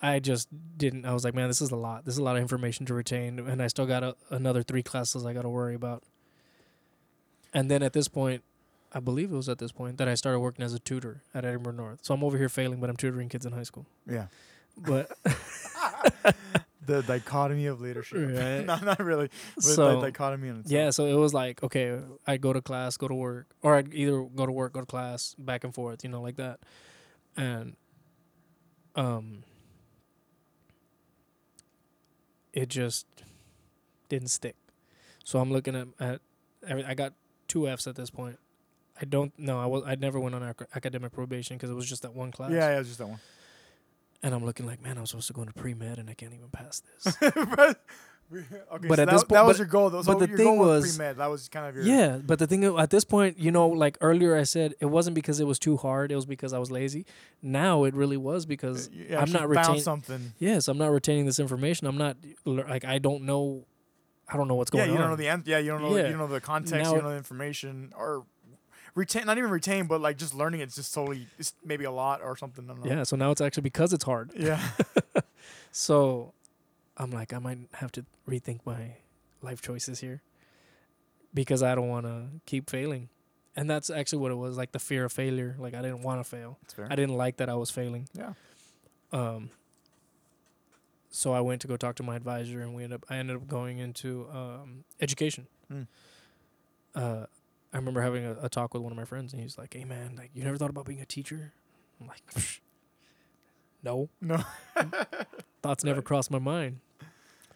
I 0.00 0.20
just 0.20 0.48
didn't 0.76 1.04
I 1.04 1.12
was 1.12 1.24
like, 1.24 1.34
man, 1.34 1.48
this 1.48 1.60
is 1.60 1.70
a 1.70 1.76
lot. 1.76 2.04
This 2.04 2.14
is 2.14 2.18
a 2.18 2.22
lot 2.22 2.36
of 2.36 2.42
information 2.42 2.86
to 2.86 2.94
retain 2.94 3.38
and 3.38 3.62
I 3.62 3.66
still 3.66 3.86
got 3.86 4.02
a, 4.02 4.16
another 4.30 4.62
3 4.62 4.82
classes 4.82 5.24
I 5.26 5.32
got 5.32 5.42
to 5.42 5.48
worry 5.48 5.74
about. 5.74 6.02
And 7.52 7.70
then 7.70 7.82
at 7.82 7.92
this 7.92 8.08
point, 8.08 8.42
I 8.92 9.00
believe 9.00 9.32
it 9.32 9.36
was 9.36 9.48
at 9.48 9.58
this 9.58 9.72
point 9.72 9.98
that 9.98 10.08
I 10.08 10.14
started 10.14 10.40
working 10.40 10.64
as 10.64 10.72
a 10.72 10.78
tutor 10.78 11.22
at 11.34 11.44
Edinburg 11.44 11.76
North. 11.76 12.00
So 12.02 12.14
I'm 12.14 12.24
over 12.24 12.38
here 12.38 12.48
failing, 12.48 12.80
but 12.80 12.88
I'm 12.88 12.96
tutoring 12.96 13.28
kids 13.28 13.44
in 13.44 13.52
high 13.52 13.62
school. 13.62 13.86
Yeah. 14.06 14.26
But 14.76 15.10
the 16.86 17.02
dichotomy 17.02 17.66
of 17.66 17.80
leadership. 17.80 18.18
Right. 18.18 18.64
no, 18.64 18.76
not 18.76 19.00
really. 19.00 19.30
But 19.56 19.64
so 19.64 20.00
the 20.00 20.06
dichotomy 20.06 20.48
in 20.48 20.60
itself. 20.60 20.72
Yeah, 20.72 20.90
so 20.90 21.06
it 21.06 21.14
was 21.14 21.34
like, 21.34 21.62
okay, 21.62 21.98
I'd 22.26 22.40
go 22.40 22.52
to 22.52 22.60
class, 22.60 22.96
go 22.96 23.08
to 23.08 23.14
work, 23.14 23.46
or 23.62 23.76
I'd 23.76 23.92
either 23.92 24.22
go 24.22 24.46
to 24.46 24.52
work, 24.52 24.72
go 24.72 24.80
to 24.80 24.86
class, 24.86 25.34
back 25.38 25.64
and 25.64 25.74
forth, 25.74 26.02
you 26.02 26.10
know, 26.10 26.22
like 26.22 26.36
that. 26.36 26.60
And 27.36 27.76
um 28.96 29.44
it 32.52 32.68
just 32.68 33.06
didn't 34.08 34.28
stick. 34.28 34.56
So 35.24 35.38
I'm 35.38 35.52
looking 35.52 35.74
at 35.76 35.88
at 36.00 36.20
every, 36.66 36.84
I 36.84 36.94
got 36.94 37.12
two 37.46 37.68
Fs 37.68 37.86
at 37.86 37.94
this 37.96 38.10
point. 38.10 38.38
I 39.00 39.04
don't 39.04 39.36
know. 39.38 39.58
I 39.60 39.66
was 39.66 39.84
I 39.86 39.94
never 39.94 40.18
went 40.18 40.34
on 40.34 40.42
ac- 40.42 40.66
academic 40.74 41.12
probation 41.12 41.56
because 41.56 41.70
it 41.70 41.74
was 41.74 41.88
just 41.88 42.02
that 42.02 42.14
one 42.14 42.30
class. 42.32 42.50
Yeah, 42.50 42.68
yeah, 42.70 42.76
it 42.76 42.78
was 42.78 42.88
just 42.88 42.98
that 42.98 43.08
one. 43.08 43.20
And 44.22 44.34
I'm 44.34 44.44
looking 44.44 44.66
like, 44.66 44.82
man, 44.82 44.98
I'm 44.98 45.06
supposed 45.06 45.28
to 45.28 45.32
go 45.32 45.42
into 45.42 45.54
pre 45.54 45.74
med 45.74 45.98
and 45.98 46.10
I 46.10 46.14
can't 46.14 46.32
even 46.34 46.48
pass 46.50 46.80
this. 46.80 47.16
okay, 48.32 48.44
But 48.70 48.82
so 48.82 48.92
at 48.92 48.96
that, 48.96 49.10
this 49.10 49.24
point, 49.24 49.28
that 49.30 49.44
was 49.46 49.56
but- 49.56 49.58
your 49.58 49.66
goal. 49.68 49.90
Though. 49.90 50.02
but 50.02 50.18
So 50.20 50.26
the 50.26 50.36
thing 50.36 50.58
was 50.58 50.82
was- 50.82 50.96
pre 50.96 51.06
med. 51.06 51.16
That 51.16 51.30
was 51.30 51.48
kind 51.48 51.66
of 51.66 51.74
your. 51.74 51.84
Yeah, 51.84 52.18
but 52.18 52.38
the 52.38 52.46
thing 52.46 52.62
at 52.64 52.90
this 52.90 53.04
point, 53.04 53.38
you 53.38 53.50
know, 53.50 53.68
like 53.68 53.96
earlier 54.00 54.36
I 54.36 54.42
said, 54.42 54.74
it 54.80 54.86
wasn't 54.86 55.14
because 55.14 55.40
it 55.40 55.46
was 55.46 55.58
too 55.58 55.76
hard. 55.76 56.12
It 56.12 56.16
was 56.16 56.26
because 56.26 56.52
I 56.52 56.58
was 56.58 56.70
lazy. 56.70 57.06
Now 57.42 57.84
it 57.84 57.94
really 57.94 58.16
was 58.16 58.44
because 58.46 58.88
uh, 58.88 58.90
You 58.92 59.16
I'm 59.16 59.32
not 59.32 59.48
retaining 59.48 59.80
something. 59.80 60.32
yes, 60.38 60.68
I'm 60.68 60.78
not 60.78 60.90
retaining 60.90 61.26
this 61.26 61.38
information. 61.38 61.86
I'm 61.86 61.96
not 61.98 62.16
like 62.44 62.84
I 62.84 62.98
don't 62.98 63.22
know, 63.22 63.64
I 64.28 64.36
don't 64.36 64.48
know 64.48 64.54
what's 64.56 64.70
going 64.70 64.82
on. 64.82 64.88
Yeah, 64.88 64.92
you 64.92 64.98
on. 64.98 65.02
don't 65.04 65.10
know 65.10 65.16
the 65.16 65.28
end. 65.28 65.42
Yeah, 65.46 65.58
you 65.58 65.70
don't 65.70 65.80
know. 65.82 65.96
Yeah. 65.96 66.04
You 66.04 66.10
don't 66.10 66.18
know 66.18 66.26
the 66.26 66.40
context. 66.40 66.72
Now 66.74 66.78
you 66.90 66.94
don't 66.96 67.04
know 67.04 67.10
the 67.10 67.16
information 67.16 67.92
or 67.96 68.24
retain. 68.94 69.24
Not 69.26 69.38
even 69.38 69.50
retain, 69.50 69.86
but 69.86 70.00
like 70.02 70.18
just 70.18 70.34
learning. 70.34 70.60
It's 70.60 70.74
just 70.76 70.92
totally. 70.92 71.26
It's 71.38 71.54
maybe 71.64 71.84
a 71.84 71.90
lot 71.90 72.20
or 72.22 72.36
something. 72.36 72.64
I 72.68 72.74
don't 72.74 72.84
know. 72.84 72.90
yeah, 72.90 73.02
so 73.04 73.16
now 73.16 73.30
it's 73.30 73.40
actually 73.40 73.62
because 73.62 73.92
it's 73.94 74.04
hard. 74.04 74.32
Yeah. 74.36 74.60
So 75.70 76.32
I'm 76.98 77.10
like, 77.10 77.32
I 77.32 77.38
might 77.38 77.58
have 77.74 77.92
to 77.92 78.04
rethink 78.28 78.60
my 78.64 78.96
life 79.40 79.62
choices 79.62 80.00
here 80.00 80.20
because 81.32 81.62
I 81.62 81.74
don't 81.74 81.88
want 81.88 82.06
to 82.06 82.26
keep 82.44 82.68
failing. 82.68 83.08
And 83.56 83.68
that's 83.68 83.90
actually 83.90 84.18
what 84.18 84.32
it 84.32 84.36
was 84.36 84.56
like 84.56 84.72
the 84.72 84.78
fear 84.78 85.04
of 85.04 85.12
failure. 85.12 85.56
Like 85.58 85.74
I 85.74 85.82
didn't 85.82 86.02
want 86.02 86.20
to 86.20 86.28
fail. 86.28 86.58
I 86.88 86.96
didn't 86.96 87.16
like 87.16 87.38
that 87.38 87.48
I 87.48 87.54
was 87.54 87.70
failing. 87.70 88.08
Yeah. 88.14 88.32
Um. 89.12 89.50
So 91.10 91.32
I 91.32 91.40
went 91.40 91.62
to 91.62 91.66
go 91.68 91.76
talk 91.76 91.96
to 91.96 92.02
my 92.02 92.16
advisor, 92.16 92.60
and 92.60 92.74
we 92.74 92.84
ended 92.84 93.00
up. 93.02 93.06
I 93.10 93.16
ended 93.16 93.36
up 93.36 93.48
going 93.48 93.78
into 93.78 94.28
um, 94.30 94.84
education. 95.00 95.46
Hmm. 95.68 95.82
Uh, 96.94 97.24
I 97.72 97.76
remember 97.76 98.02
having 98.02 98.24
a, 98.24 98.36
a 98.42 98.48
talk 98.48 98.74
with 98.74 98.82
one 98.82 98.92
of 98.92 98.98
my 98.98 99.04
friends, 99.04 99.32
and 99.32 99.42
he's 99.42 99.58
like, 99.58 99.74
"Hey 99.74 99.84
man, 99.84 100.14
like 100.16 100.30
you 100.34 100.44
never 100.44 100.56
thought 100.56 100.70
about 100.70 100.84
being 100.84 101.00
a 101.00 101.06
teacher?" 101.06 101.52
I'm 102.00 102.06
like, 102.06 102.22
"No, 103.82 104.08
No. 104.20 104.42
thoughts 105.62 105.84
never 105.84 106.02
crossed 106.02 106.30
my 106.30 106.38
mind." 106.38 106.80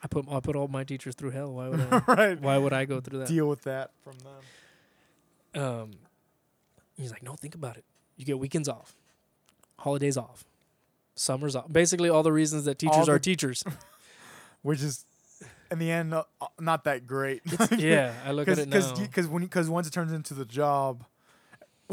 I 0.03 0.09
put 0.09 0.27
I 0.31 0.41
put 0.41 0.57
all 0.57 0.69
my 0.69 0.83
teachers 0.85 1.15
through 1.15 1.31
hell. 1.31 1.53
Why 1.53 1.69
would 1.69 1.81
I? 1.81 1.99
right. 2.09 2.41
why 2.41 2.59
would 2.59 2.73
I 2.73 2.85
go 2.85 3.01
through 3.01 3.21
that? 3.21 3.29
Deal 3.29 3.49
with 3.49 3.63
that 3.63 3.91
from 4.03 4.15
them. 4.19 5.63
Um, 5.63 5.91
he's 6.97 7.11
like, 7.11 7.23
no, 7.23 7.35
think 7.35 7.55
about 7.55 7.77
it. 7.77 7.85
You 8.17 8.25
get 8.25 8.39
weekends 8.39 8.69
off, 8.69 8.95
holidays 9.79 10.17
off, 10.17 10.45
summers 11.15 11.55
off. 11.55 11.71
Basically, 11.71 12.09
all 12.09 12.23
the 12.23 12.33
reasons 12.33 12.65
that 12.65 12.79
teachers 12.79 13.07
the- 13.07 13.13
are 13.13 13.19
teachers. 13.19 13.63
Which 14.63 14.81
is, 14.81 15.05
in 15.73 15.79
the 15.81 15.91
end, 15.91 16.15
uh, 16.15 16.23
not 16.61 16.85
that 16.85 17.07
great. 17.07 17.43
yeah, 17.77 18.15
I 18.25 18.31
look 18.31 18.47
at 18.49 18.59
it 18.59 18.69
now. 18.69 18.95
because 18.97 19.27
when 19.27 19.43
because 19.43 19.69
once 19.69 19.87
it 19.89 19.93
turns 19.93 20.13
into 20.13 20.35
the 20.35 20.45
job, 20.45 21.05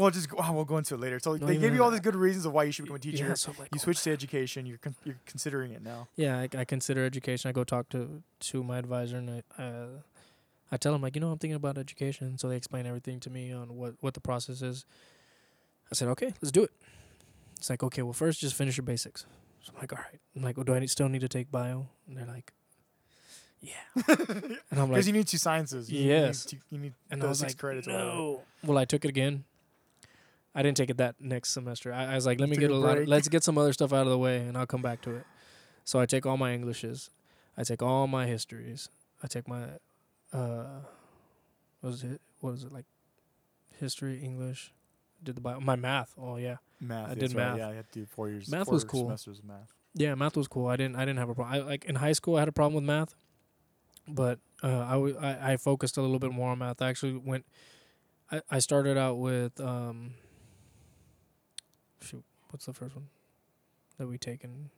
well, 0.00 0.10
just 0.10 0.28
go, 0.30 0.38
oh, 0.42 0.52
we'll 0.52 0.64
go 0.64 0.78
into 0.78 0.94
it 0.94 1.00
later. 1.00 1.18
So 1.18 1.34
No, 1.36 1.46
they 1.46 1.58
gave 1.58 1.74
you 1.74 1.82
all 1.84 1.90
these 1.90 2.00
good 2.00 2.16
reasons 2.16 2.46
of 2.46 2.52
why 2.52 2.64
you 2.64 2.72
should 2.72 2.84
become 2.86 2.96
a 2.96 3.00
teacher. 3.00 3.26
Yeah, 3.26 3.34
so 3.34 3.50
like, 3.58 3.68
you 3.72 3.78
oh 3.80 3.84
switch 3.84 4.02
to 4.04 4.10
education. 4.12 4.64
You're 4.66 4.78
con- 4.78 4.96
you're 5.04 5.18
considering 5.26 5.72
it 5.72 5.82
now. 5.82 6.08
Yeah, 6.16 6.38
I, 6.38 6.48
I 6.56 6.64
consider 6.64 7.04
education. 7.04 7.48
I 7.48 7.52
go 7.52 7.64
talk 7.64 7.88
to 7.90 8.22
to 8.40 8.62
my 8.64 8.78
advisor, 8.78 9.18
and 9.18 9.30
I 9.58 9.62
uh, 9.62 9.86
I 10.72 10.76
tell 10.78 10.94
him 10.94 11.02
like, 11.02 11.16
you 11.16 11.20
know, 11.20 11.30
I'm 11.30 11.38
thinking 11.38 11.56
about 11.56 11.76
education. 11.76 12.38
So 12.38 12.48
they 12.48 12.56
explain 12.56 12.86
everything 12.86 13.20
to 13.20 13.30
me 13.30 13.52
on 13.52 13.76
what 13.76 13.94
what 14.00 14.14
the 14.14 14.20
process 14.20 14.62
is. 14.62 14.84
I 15.92 15.94
said, 15.94 16.08
okay, 16.08 16.32
let's 16.40 16.52
do 16.52 16.62
it. 16.62 16.70
It's 17.58 17.68
like, 17.68 17.82
okay, 17.82 18.02
well, 18.02 18.12
first 18.14 18.40
just 18.40 18.54
finish 18.54 18.76
your 18.78 18.84
basics. 18.84 19.26
So 19.62 19.72
I'm 19.74 19.80
like, 19.80 19.92
all 19.92 19.98
right. 19.98 20.20
I'm 20.34 20.42
like, 20.42 20.56
well, 20.56 20.64
do 20.64 20.74
I 20.74 20.78
need, 20.78 20.88
still 20.90 21.08
need 21.10 21.20
to 21.20 21.28
take 21.28 21.50
bio? 21.50 21.88
And 22.08 22.16
they're 22.16 22.24
like, 22.26 22.52
yeah. 23.60 23.72
and 24.08 24.80
I'm 24.80 24.88
Because 24.88 25.06
you 25.06 25.12
need 25.12 25.26
two 25.26 25.36
sciences. 25.36 25.90
You 25.92 26.08
Yes. 26.08 26.46
Need 26.46 26.50
two, 26.50 26.64
you 26.70 26.78
need 26.78 26.94
and 27.10 27.22
was 27.22 27.40
six 27.40 27.52
like, 27.52 27.58
credits. 27.58 27.86
no. 27.86 28.40
Well, 28.64 28.78
I 28.78 28.84
took 28.86 29.04
it 29.04 29.08
again. 29.08 29.44
I 30.54 30.62
didn't 30.62 30.76
take 30.76 30.90
it 30.90 30.96
that 30.96 31.14
next 31.20 31.50
semester. 31.50 31.92
I, 31.92 32.12
I 32.12 32.14
was 32.16 32.26
like, 32.26 32.40
let 32.40 32.48
me 32.48 32.56
get 32.56 32.70
a 32.70 32.74
a 32.74 32.76
lot. 32.76 32.96
break. 32.96 33.08
let's 33.08 33.28
get 33.28 33.44
some 33.44 33.56
other 33.58 33.72
stuff 33.72 33.92
out 33.92 34.02
of 34.06 34.10
the 34.10 34.18
way, 34.18 34.38
and 34.38 34.56
I'll 34.58 34.66
come 34.66 34.82
back 34.82 35.00
to 35.02 35.14
it. 35.16 35.24
So 35.84 35.98
I 36.00 36.06
take 36.06 36.26
all 36.26 36.36
my 36.36 36.52
Englishes. 36.52 37.10
I 37.56 37.62
take 37.64 37.82
all 37.82 38.06
my 38.06 38.26
histories. 38.26 38.88
I 39.22 39.26
take 39.28 39.46
my 39.46 39.62
uh, 40.32 40.80
what 41.80 41.90
is 41.94 42.02
it? 42.04 42.20
What 42.40 42.54
is 42.54 42.64
it 42.64 42.72
like? 42.72 42.86
History, 43.78 44.18
English. 44.22 44.72
Did 45.22 45.36
the 45.36 45.40
Bible, 45.40 45.60
my 45.60 45.76
math. 45.76 46.14
Oh 46.18 46.36
yeah, 46.36 46.56
Math. 46.80 47.04
I 47.06 47.08
that's 47.14 47.20
did 47.20 47.34
right, 47.34 47.48
math. 47.50 47.58
Yeah, 47.58 47.68
you 47.70 47.76
had 47.76 47.92
to 47.92 47.98
do 48.00 48.06
four 48.06 48.28
years. 48.28 48.48
Math 48.50 48.66
four 48.66 48.74
was 48.74 48.84
cool. 48.84 49.04
Semesters 49.06 49.38
of 49.40 49.44
math. 49.44 49.72
yeah. 49.94 50.14
Math 50.14 50.36
was 50.36 50.48
cool. 50.48 50.66
I 50.66 50.76
didn't. 50.76 50.96
I 50.96 51.00
didn't 51.04 51.18
have 51.18 51.28
a 51.28 51.34
problem. 51.34 51.54
I 51.54 51.64
like 51.64 51.84
in 51.84 51.96
high 51.96 52.12
school. 52.12 52.36
I 52.36 52.40
had 52.40 52.48
a 52.48 52.52
problem 52.52 52.74
with 52.74 52.84
math, 52.84 53.14
but 54.08 54.38
uh, 54.62 54.80
I, 54.80 54.92
w- 54.92 55.16
I 55.20 55.52
I 55.52 55.56
focused 55.58 55.96
a 55.96 56.02
little 56.02 56.18
bit 56.18 56.32
more 56.32 56.50
on 56.50 56.58
math. 56.58 56.80
I 56.82 56.88
actually 56.88 57.16
went. 57.16 57.44
I 58.32 58.40
I 58.50 58.58
started 58.58 58.96
out 58.96 59.18
with 59.18 59.60
um. 59.60 60.14
Shoot, 62.02 62.24
what's 62.50 62.66
the 62.66 62.72
first 62.72 62.94
one 62.94 63.08
that 63.98 64.06
we 64.06 64.16
take 64.18 64.40
taken? 64.40 64.70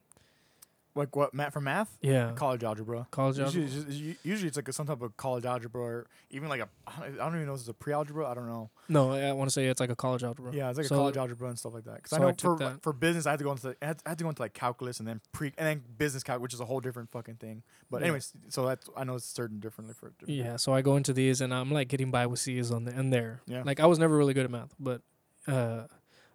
Like 0.94 1.16
what? 1.16 1.32
Math 1.32 1.54
for 1.54 1.60
math? 1.62 1.96
Yeah, 2.02 2.32
College 2.34 2.62
algebra. 2.64 3.06
college 3.10 3.38
Usually, 3.38 3.64
algebra. 3.64 3.86
it's 3.88 3.96
just- 3.98 4.24
usually 4.26 4.48
it's 4.48 4.56
like 4.58 4.68
a, 4.68 4.74
some 4.74 4.86
type 4.86 5.00
of 5.00 5.16
college 5.16 5.46
algebra 5.46 5.80
or 5.80 6.06
even 6.28 6.50
like 6.50 6.60
a 6.60 6.68
I 6.86 7.08
don't 7.16 7.34
even 7.36 7.46
know 7.46 7.54
if 7.54 7.60
it's 7.60 7.68
a 7.68 7.72
pre-algebra. 7.72 8.28
I 8.28 8.34
don't 8.34 8.46
know. 8.46 8.68
No, 8.90 9.12
I 9.12 9.32
want 9.32 9.48
to 9.48 9.54
say 9.54 9.64
it's 9.68 9.80
like 9.80 9.88
a 9.88 9.96
college 9.96 10.22
algebra. 10.22 10.52
Yeah, 10.54 10.68
it's 10.68 10.76
like 10.76 10.86
So- 10.88 10.96
a 10.96 10.98
college 10.98 11.16
algebra 11.16 11.48
and 11.48 11.58
stuff 11.58 11.72
like 11.72 11.84
that. 11.84 11.96
Because 11.96 12.12
I 12.12 12.16
so 12.18 12.22
I 12.22 12.26
know 12.26 12.32
took 12.32 12.58
for 12.58 12.64
that. 12.64 12.82
for 12.82 12.92
business, 12.92 13.24
I 13.24 13.30
had 13.30 13.38
to 13.38 13.44
go 13.44 13.52
into 13.52 13.74
I 13.80 13.86
had, 13.86 14.02
I 14.04 14.10
had 14.10 14.18
to 14.18 14.24
go 14.24 14.28
into 14.28 14.42
like 14.42 14.52
calculus 14.52 14.98
and 14.98 15.08
then 15.08 15.22
pre 15.32 15.54
and 15.56 15.66
then 15.66 15.82
business 15.96 16.22
calc, 16.22 16.42
which 16.42 16.52
is 16.52 16.60
a 16.60 16.66
whole 16.66 16.80
different 16.80 17.10
fucking 17.10 17.36
thing. 17.36 17.62
But 17.90 18.02
Yeah. 18.02 18.08
anyways, 18.08 18.34
so 18.50 18.66
that's 18.66 18.86
I 18.94 19.04
know 19.04 19.14
it's 19.14 19.24
certain 19.24 19.60
differently 19.60 19.94
for 19.94 20.10
different 20.18 20.36
Yeah, 20.38 20.56
so 20.56 20.74
I 20.74 20.82
go 20.82 20.96
into 20.96 21.14
these 21.14 21.40
and 21.40 21.54
I'm 21.54 21.70
like 21.70 21.88
getting 21.88 22.10
by 22.10 22.26
with 22.26 22.40
C's 22.40 22.70
on 22.70 22.84
the 22.84 22.92
end 22.94 23.14
there. 23.14 23.40
Yeah. 23.46 23.62
Like 23.64 23.80
I 23.80 23.86
was 23.86 23.98
never 23.98 24.14
really 24.14 24.34
good 24.34 24.44
at 24.44 24.50
math, 24.50 24.74
but 24.78 25.00
uh 25.48 25.84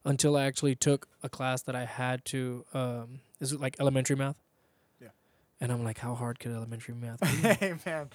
until 0.07 0.35
I 0.35 0.45
actually 0.45 0.75
took 0.75 1.07
a 1.21 1.29
class 1.29 1.61
that 1.63 1.75
I 1.75 1.85
had 1.85 2.25
to 2.25 2.65
um 2.73 3.19
is 3.39 3.51
it 3.51 3.61
like 3.61 3.75
elementary 3.79 4.15
math? 4.15 4.37
Yeah. 4.99 5.09
And 5.61 5.71
I'm 5.71 5.83
like, 5.83 5.99
how 5.99 6.15
hard 6.15 6.39
could 6.39 6.51
elementary 6.51 6.95
math 6.95 7.19
be? 7.19 7.27
hey 7.59 7.75
man, 7.85 8.09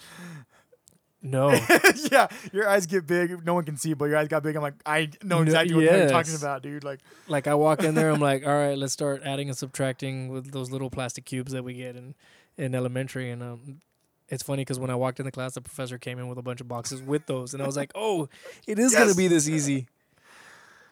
no. 1.23 1.53
yeah, 2.11 2.27
your 2.53 2.69
eyes 2.69 2.87
get 2.87 3.07
big. 3.07 3.45
No 3.47 3.55
one 3.55 3.65
can 3.65 3.77
see, 3.77 3.95
but 3.95 4.07
your 4.07 4.17
eyes 4.17 4.27
got 4.27 4.43
big. 4.43 4.57
I'm 4.57 4.63
like, 4.63 4.75
I 4.85 5.11
know 5.23 5.37
No, 5.37 5.43
exactly 5.43 5.75
what 5.77 5.85
you're 5.85 6.09
talking 6.09 6.35
about, 6.35 6.63
dude. 6.63 6.83
Like, 6.83 6.99
Like 7.29 7.47
I 7.47 7.55
walk 7.55 7.85
in 7.85 7.95
there, 7.95 8.11
I'm 8.11 8.21
like, 8.21 8.45
all 8.47 8.53
right, 8.53 8.77
let's 8.77 8.93
start 8.93 9.23
adding 9.25 9.49
and 9.49 9.57
subtracting 9.57 10.29
with 10.29 10.51
those 10.51 10.71
little 10.73 10.91
plastic 10.91 11.25
cubes 11.25 11.53
that 11.53 11.63
we 11.63 11.75
get 11.75 11.95
in 11.95 12.15
in 12.57 12.75
elementary. 12.75 13.31
And 13.31 13.43
um, 13.43 13.81
it's 14.29 14.43
funny 14.43 14.63
because 14.63 14.81
when 14.81 14.91
I 14.91 14.97
walked 14.97 15.21
in 15.21 15.25
the 15.27 15.33
class, 15.33 15.55
the 15.55 15.61
professor 15.61 15.97
came 15.97 16.19
in 16.19 16.29
with 16.29 16.39
a 16.39 16.43
bunch 16.43 16.61
of 16.61 16.67
boxes 16.67 17.01
with 17.01 17.27
those, 17.27 17.55
and 17.55 17.63
I 17.63 17.67
was 17.67 17.77
like, 17.77 17.93
oh, 17.95 18.29
it 18.67 18.81
is 18.81 18.93
gonna 18.95 19.15
be 19.15 19.29
this 19.29 19.49
easy. 19.49 19.87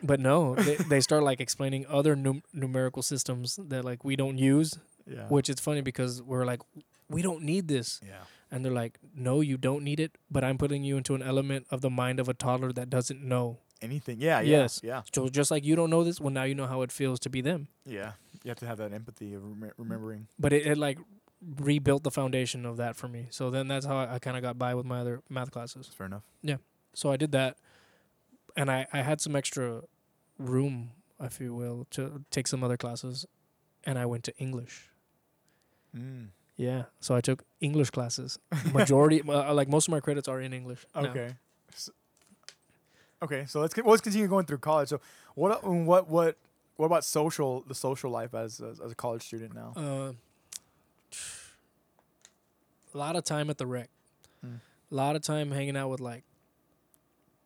But 0.03 0.21
no, 0.21 0.55
they, 0.67 0.77
they 0.77 1.01
start 1.01 1.23
like 1.23 1.41
explaining 1.41 1.87
other 1.89 2.17
num- 2.17 2.43
numerical 2.53 3.03
systems 3.03 3.59
that 3.69 3.85
like 3.85 4.05
we 4.05 4.17
don't 4.17 4.39
use, 4.39 4.79
yeah, 5.07 5.27
which 5.29 5.49
is 5.49 5.61
funny 5.61 5.81
because 5.83 6.23
we're 6.23 6.45
like, 6.45 6.61
we 7.09 7.23
don't 7.23 7.43
need 7.43 7.69
this, 7.69 8.01
yeah, 8.07 8.23
and 8.51 8.65
they're 8.65 8.73
like, 8.73 8.99
no, 9.15 9.41
you 9.41 9.57
don't 9.57 9.83
need 9.85 10.01
it, 10.01 10.13
but 10.31 10.43
I'm 10.45 10.57
putting 10.59 10.85
you 10.85 10.97
into 10.97 11.15
an 11.15 11.23
element 11.23 11.67
of 11.71 11.81
the 11.81 11.91
mind 11.91 12.21
of 12.21 12.29
a 12.29 12.35
toddler 12.35 12.73
that 12.73 12.89
doesn't 12.89 13.23
know. 13.23 13.59
anything. 13.83 14.21
Yeah, 14.21 14.41
yeah, 14.41 14.59
Yes. 14.59 14.81
yeah, 14.83 15.03
So 15.15 15.29
just 15.29 15.51
like 15.51 15.65
you 15.65 15.75
don't 15.77 15.91
know 15.91 16.05
this, 16.05 16.21
well 16.21 16.31
now 16.33 16.45
you 16.45 16.55
know 16.55 16.67
how 16.67 16.83
it 16.83 16.93
feels 16.93 17.19
to 17.21 17.31
be 17.31 17.41
them. 17.41 17.69
yeah. 17.87 18.13
You 18.43 18.49
have 18.49 18.59
to 18.61 18.67
have 18.67 18.79
that 18.79 18.93
empathy 18.95 19.35
of 19.35 19.43
rem- 19.45 19.73
remembering. 19.77 20.27
but 20.39 20.53
it, 20.55 20.67
it 20.67 20.79
like 20.79 20.99
rebuilt 21.59 22.03
the 22.05 22.11
foundation 22.11 22.65
of 22.67 22.77
that 22.79 22.97
for 22.97 23.09
me. 23.09 23.27
So 23.31 23.51
then 23.51 23.69
that's 23.69 23.85
how 23.87 23.97
I, 23.99 24.15
I 24.15 24.19
kind 24.19 24.37
of 24.37 24.43
got 24.43 24.59
by 24.59 24.75
with 24.75 24.87
my 24.87 25.01
other 25.01 25.21
math 25.29 25.51
classes. 25.51 25.87
Fair 25.89 26.07
enough. 26.07 26.25
Yeah. 26.43 26.57
So 26.95 27.11
I 27.13 27.17
did 27.17 27.33
that, 27.33 27.57
and 28.57 28.71
I 28.71 28.87
I 28.93 29.03
had 29.03 29.21
some 29.21 29.37
extra 29.37 29.83
room, 30.39 30.91
if 31.21 31.41
you 31.41 31.55
will, 31.55 31.87
to 31.91 32.25
take 32.31 32.47
some 32.47 32.65
other 32.65 32.77
classes, 32.77 33.27
and 33.85 33.99
I 33.99 34.07
went 34.07 34.25
to 34.25 34.37
English. 34.39 34.91
Mm. 35.97 36.29
Yeah, 36.57 36.85
so 37.01 37.15
I 37.15 37.21
took 37.21 37.45
English 37.61 37.91
classes. 37.91 38.39
Majority, 38.73 39.23
uh, 39.27 39.55
like 39.55 39.69
most 39.69 39.89
of 39.89 39.93
my 39.93 40.01
credits 40.01 40.29
are 40.29 40.41
in 40.41 40.53
English. 40.53 40.85
Okay. 40.95 41.35
S- 41.73 41.91
okay, 43.23 43.47
so 43.47 43.61
let's 43.61 43.77
let's 43.79 44.03
continue 44.03 44.29
going 44.29 44.47
through 44.47 44.59
college. 44.59 44.89
So 44.91 45.01
what 45.35 45.65
um, 45.65 45.87
what 45.87 46.09
what 46.09 46.37
what 46.77 46.87
about 46.87 47.05
social 47.05 47.63
the 47.67 47.75
social 47.75 48.11
life 48.11 48.35
as 48.35 48.61
as, 48.61 48.81
as 48.81 48.93
a 48.93 48.95
college 48.95 49.23
student 49.23 49.55
now? 49.55 49.73
Uh, 49.77 50.13
a 52.95 52.99
lot 52.99 53.17
of 53.17 53.25
time 53.25 53.51
at 53.51 53.59
the 53.59 53.67
rec. 53.67 53.89
Hmm. 54.45 54.57
A 54.91 54.95
lot 54.95 55.17
of 55.17 55.23
time 55.23 55.53
hanging 55.53 55.77
out 55.77 55.89
with 55.89 56.01
like 56.01 56.25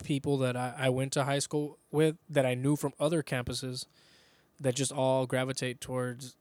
people 0.05 0.39
that 0.39 0.56
I, 0.56 0.74
I 0.78 0.89
went 0.90 1.12
to 1.14 1.24
high 1.24 1.40
school 1.40 1.78
with 1.90 2.16
that 2.28 2.47
I 2.47 2.55
knew 2.55 2.76
from 2.76 2.93
other 3.01 3.22
campuses 3.22 3.86
that 4.60 4.76
just 4.76 4.93
all 4.93 5.26
gravitate 5.26 5.81
towards 5.81 6.36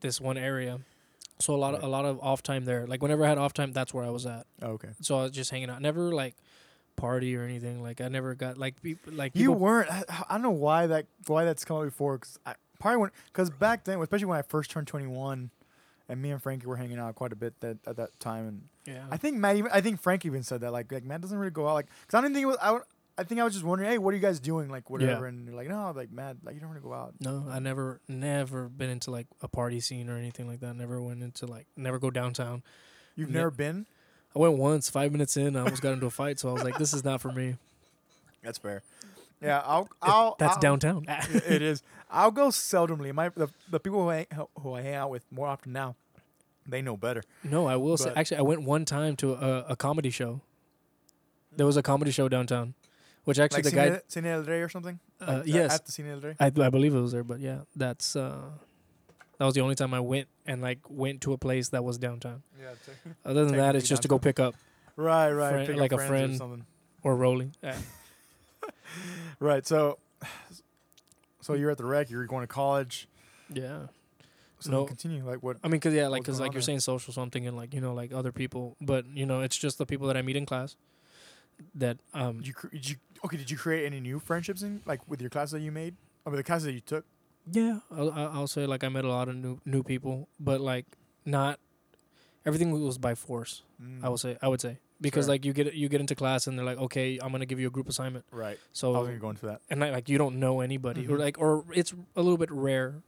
this 0.00 0.20
one 0.20 0.38
area. 0.38 0.80
So 1.40 1.54
a 1.54 1.56
lot 1.56 1.74
of 1.74 1.82
a 1.82 1.86
lot 1.86 2.04
of 2.04 2.18
off 2.20 2.42
time 2.42 2.64
there. 2.64 2.86
Like 2.86 3.02
whenever 3.02 3.24
I 3.24 3.28
had 3.28 3.38
off 3.38 3.52
time, 3.52 3.72
that's 3.72 3.92
where 3.92 4.04
I 4.04 4.10
was 4.10 4.26
at. 4.26 4.46
Oh, 4.62 4.70
okay. 4.72 4.88
So 5.00 5.18
I 5.18 5.22
was 5.24 5.32
just 5.32 5.50
hanging 5.50 5.70
out. 5.70 5.80
Never 5.82 6.12
like 6.12 6.34
party 6.96 7.36
or 7.36 7.44
anything. 7.44 7.82
Like 7.82 8.00
I 8.00 8.08
never 8.08 8.34
got 8.34 8.58
like 8.58 8.82
people 8.82 9.12
like 9.12 9.32
You 9.34 9.52
weren't. 9.52 9.90
I, 9.90 10.02
I 10.28 10.34
don't 10.34 10.42
know 10.42 10.50
why 10.50 10.86
that 10.86 11.06
why 11.26 11.44
that's 11.44 11.64
come 11.64 11.76
up 11.76 11.84
before. 11.84 12.16
Because 12.16 12.38
I 12.44 12.54
probably 12.80 12.98
when 12.98 13.10
because 13.26 13.50
back 13.50 13.84
then, 13.84 14.00
especially 14.00 14.26
when 14.26 14.38
I 14.38 14.42
first 14.42 14.70
turned 14.70 14.88
twenty 14.88 15.06
one, 15.06 15.50
and 16.08 16.20
me 16.20 16.30
and 16.30 16.42
Frankie 16.42 16.66
were 16.66 16.76
hanging 16.76 16.98
out 16.98 17.14
quite 17.14 17.32
a 17.32 17.36
bit 17.36 17.60
that 17.60 17.78
at 17.86 17.96
that 17.96 18.18
time, 18.18 18.48
and 18.48 18.62
yeah. 18.84 19.04
I 19.10 19.16
think 19.16 19.36
Matt 19.36 19.56
even 19.56 19.70
I 19.72 19.80
think 19.80 20.00
Frank 20.00 20.24
even 20.24 20.42
said 20.42 20.62
that 20.62 20.72
like 20.72 20.90
like 20.90 21.04
Matt 21.04 21.20
doesn't 21.20 21.38
really 21.38 21.52
go 21.52 21.68
out 21.68 21.74
like 21.74 21.86
because 22.02 22.18
I 22.18 22.20
didn't 22.22 22.34
think 22.34 22.44
it 22.44 22.46
was 22.46 22.58
I. 22.60 22.78
would- 23.18 23.24
I 23.24 23.28
think 23.28 23.40
I 23.40 23.44
was 23.44 23.52
just 23.52 23.64
wondering, 23.64 23.90
hey, 23.90 23.98
what 23.98 24.12
are 24.14 24.16
you 24.16 24.22
guys 24.22 24.38
doing? 24.40 24.68
Like 24.70 24.88
whatever, 24.90 25.26
and 25.26 25.46
you're 25.46 25.56
like, 25.56 25.68
no, 25.68 25.92
like 25.94 26.10
mad, 26.12 26.38
like 26.44 26.54
you 26.54 26.60
don't 26.60 26.70
want 26.70 26.80
to 26.82 26.88
go 26.88 26.94
out. 26.94 27.14
No, 27.20 27.44
I 27.50 27.58
never, 27.58 28.00
never 28.08 28.68
been 28.68 28.90
into 28.90 29.10
like 29.10 29.26
a 29.42 29.48
party 29.48 29.80
scene 29.80 30.08
or 30.08 30.16
anything 30.16 30.46
like 30.46 30.60
that. 30.60 30.74
Never 30.76 31.00
went 31.02 31.22
into 31.22 31.46
like, 31.46 31.66
never 31.76 31.98
go 31.98 32.10
downtown. 32.10 32.62
You've 33.16 33.30
Ne- 33.30 33.38
never 33.38 33.50
been. 33.50 33.86
I 34.36 34.38
went 34.38 34.56
once, 34.58 34.88
five 34.90 35.10
minutes 35.12 35.36
in, 35.36 35.56
I 35.56 35.60
almost 35.60 35.82
got 35.82 35.92
into 35.94 36.06
a 36.06 36.10
fight. 36.10 36.38
So 36.38 36.50
I 36.50 36.52
was 36.52 36.62
like, 36.62 36.78
this 36.78 36.92
is 36.92 37.02
not 37.04 37.20
for 37.20 37.32
me. 37.32 37.56
That's 38.42 38.58
fair. 38.58 38.82
Yeah, 39.42 39.62
I'll. 39.66 39.88
I'll 40.02 40.36
That's 40.38 40.54
I'll, 40.54 40.60
downtown. 40.60 41.04
it 41.08 41.42
it 41.48 41.62
is. 41.62 41.82
I'll 42.10 42.30
go 42.30 42.48
seldomly. 42.48 43.12
My 43.12 43.30
the, 43.30 43.48
the 43.70 43.80
people 43.80 44.02
who 44.04 44.10
I, 44.10 44.26
who 44.60 44.74
I 44.74 44.82
hang 44.82 44.94
out 44.94 45.10
with 45.10 45.24
more 45.32 45.46
often 45.48 45.72
now, 45.72 45.96
they 46.66 46.82
know 46.82 46.96
better. 46.96 47.22
no, 47.42 47.66
I 47.66 47.76
will 47.76 47.96
say, 47.96 48.12
actually, 48.14 48.36
I 48.38 48.42
went 48.42 48.62
one 48.62 48.84
time 48.84 49.16
to 49.16 49.32
a, 49.34 49.64
a 49.70 49.76
comedy 49.76 50.10
show. 50.10 50.40
There 51.56 51.66
was 51.66 51.76
a 51.76 51.82
comedy 51.82 52.10
show 52.12 52.28
downtown, 52.28 52.74
which 53.28 53.38
actually 53.38 53.62
like 53.62 53.72
the 53.72 53.76
guy, 53.76 53.88
Cine, 54.08 54.24
Cine 54.24 54.26
El 54.26 54.42
Rey 54.44 54.60
or 54.62 54.68
something. 54.70 54.98
Uh, 55.20 55.26
Like, 55.38 55.46
yes. 55.46 55.74
at 55.74 55.84
the 55.86 55.92
Cine 55.92 56.10
El 56.12 56.20
Rey. 56.20 56.34
I, 56.40 56.46
I 56.46 56.70
believe 56.70 56.94
it 56.94 57.00
was 57.00 57.12
there, 57.12 57.24
but 57.24 57.40
yeah, 57.40 57.60
that's, 57.76 58.16
uh, 58.16 58.40
that 59.38 59.44
was 59.44 59.54
the 59.54 59.60
only 59.60 59.74
time 59.74 59.92
I 59.92 60.00
went 60.00 60.28
and 60.46 60.62
like 60.62 60.78
went 60.88 61.20
to 61.22 61.32
a 61.34 61.38
place 61.38 61.68
that 61.70 61.84
was 61.84 61.98
downtown. 61.98 62.42
Yeah, 62.60 62.72
Other 63.30 63.44
than 63.44 63.56
that, 63.56 63.76
it's 63.76 63.86
just 63.88 64.02
to 64.02 64.08
go 64.08 64.18
pick 64.18 64.40
up 64.40 64.54
right, 64.96 65.30
right. 65.30 65.50
Friend- 65.52 65.66
pick 65.66 65.76
up 65.76 65.80
like 65.80 65.92
a 65.92 65.96
friends 65.98 66.10
or 66.10 66.14
friend. 66.16 66.36
something. 66.38 66.66
or 67.02 67.16
rolling. 67.16 67.54
Yeah. 67.62 67.76
Right. 69.40 69.64
So, 69.66 69.98
so 71.40 71.54
you're 71.54 71.70
at 71.70 71.78
the 71.78 71.84
rec. 71.84 72.10
You're 72.10 72.26
going 72.26 72.42
to 72.42 72.46
college. 72.48 73.06
yeah. 73.52 73.86
So 74.60 74.70
No. 74.72 74.84
continue. 74.86 75.24
Like 75.24 75.40
what? 75.44 75.58
I 75.62 75.68
mean, 75.68 75.80
cause 75.80 75.94
yeah, 75.94 76.08
like, 76.08 76.24
cause 76.24 76.40
like 76.40 76.48
you're 76.52 76.54
there? 76.60 76.62
saying 76.62 76.80
social, 76.80 77.12
so 77.14 77.22
I'm 77.22 77.30
thinking 77.30 77.54
like 77.54 77.72
you 77.72 77.80
know, 77.80 77.94
like 77.94 78.12
other 78.12 78.32
people, 78.32 78.76
but 78.80 79.06
you 79.06 79.24
know, 79.26 79.42
it's 79.42 79.56
just 79.56 79.78
the 79.78 79.86
people 79.86 80.08
that 80.08 80.16
I 80.16 80.22
meet 80.22 80.34
in 80.34 80.46
class. 80.46 80.74
That 81.74 81.98
um, 82.14 82.38
Did 82.38 82.46
you, 82.48 82.54
cre- 82.54 82.68
did 82.68 82.88
you 82.90 82.96
okay? 83.24 83.36
Did 83.36 83.50
you 83.50 83.56
create 83.56 83.84
any 83.86 84.00
new 84.00 84.18
friendships 84.20 84.62
in 84.62 84.80
like 84.86 85.00
with 85.08 85.20
your 85.20 85.30
classes 85.30 85.52
that 85.52 85.60
you 85.60 85.72
made? 85.72 85.96
I 86.26 86.30
mean, 86.30 86.36
the 86.36 86.44
classes 86.44 86.64
that 86.64 86.72
you 86.72 86.80
took. 86.80 87.04
yeah, 87.50 87.80
I'll, 87.90 88.10
I'll 88.12 88.46
say 88.46 88.66
like 88.66 88.84
I 88.84 88.88
met 88.88 89.04
a 89.04 89.08
lot 89.08 89.28
of 89.28 89.36
new 89.36 89.60
new 89.64 89.82
people, 89.82 90.28
but 90.38 90.60
like 90.60 90.86
not 91.24 91.58
everything 92.46 92.70
was 92.70 92.98
by 92.98 93.14
force. 93.14 93.62
Mm, 93.82 94.04
I 94.04 94.08
would 94.08 94.20
say, 94.20 94.36
I 94.42 94.48
would 94.48 94.60
say, 94.60 94.78
because 95.00 95.24
Sure. 95.26 95.34
like 95.34 95.44
you 95.44 95.52
get 95.52 95.74
you 95.74 95.88
get 95.88 96.00
into 96.00 96.14
class 96.14 96.46
and 96.46 96.58
they're 96.58 96.64
like, 96.66 96.78
okay, 96.78 97.18
I'm 97.20 97.32
gonna 97.32 97.46
give 97.46 97.58
you 97.60 97.66
a 97.66 97.70
group 97.70 97.88
assignment. 97.88 98.24
right. 98.30 98.58
So 98.72 98.94
I 98.94 98.98
was 98.98 99.08
gonna 99.08 99.18
go 99.20 99.30
into 99.30 99.46
that. 99.46 99.60
and 99.70 99.80
like, 99.80 99.92
like 99.92 100.08
you 100.08 100.18
don't 100.18 100.38
know 100.38 100.60
anybody, 100.60 101.06
or 101.06 101.16
Mhm. 101.16 101.20
like 101.20 101.38
or 101.38 101.64
it's 101.74 101.92
a 102.16 102.22
little 102.22 102.38
bit 102.38 102.50
rare 102.50 103.02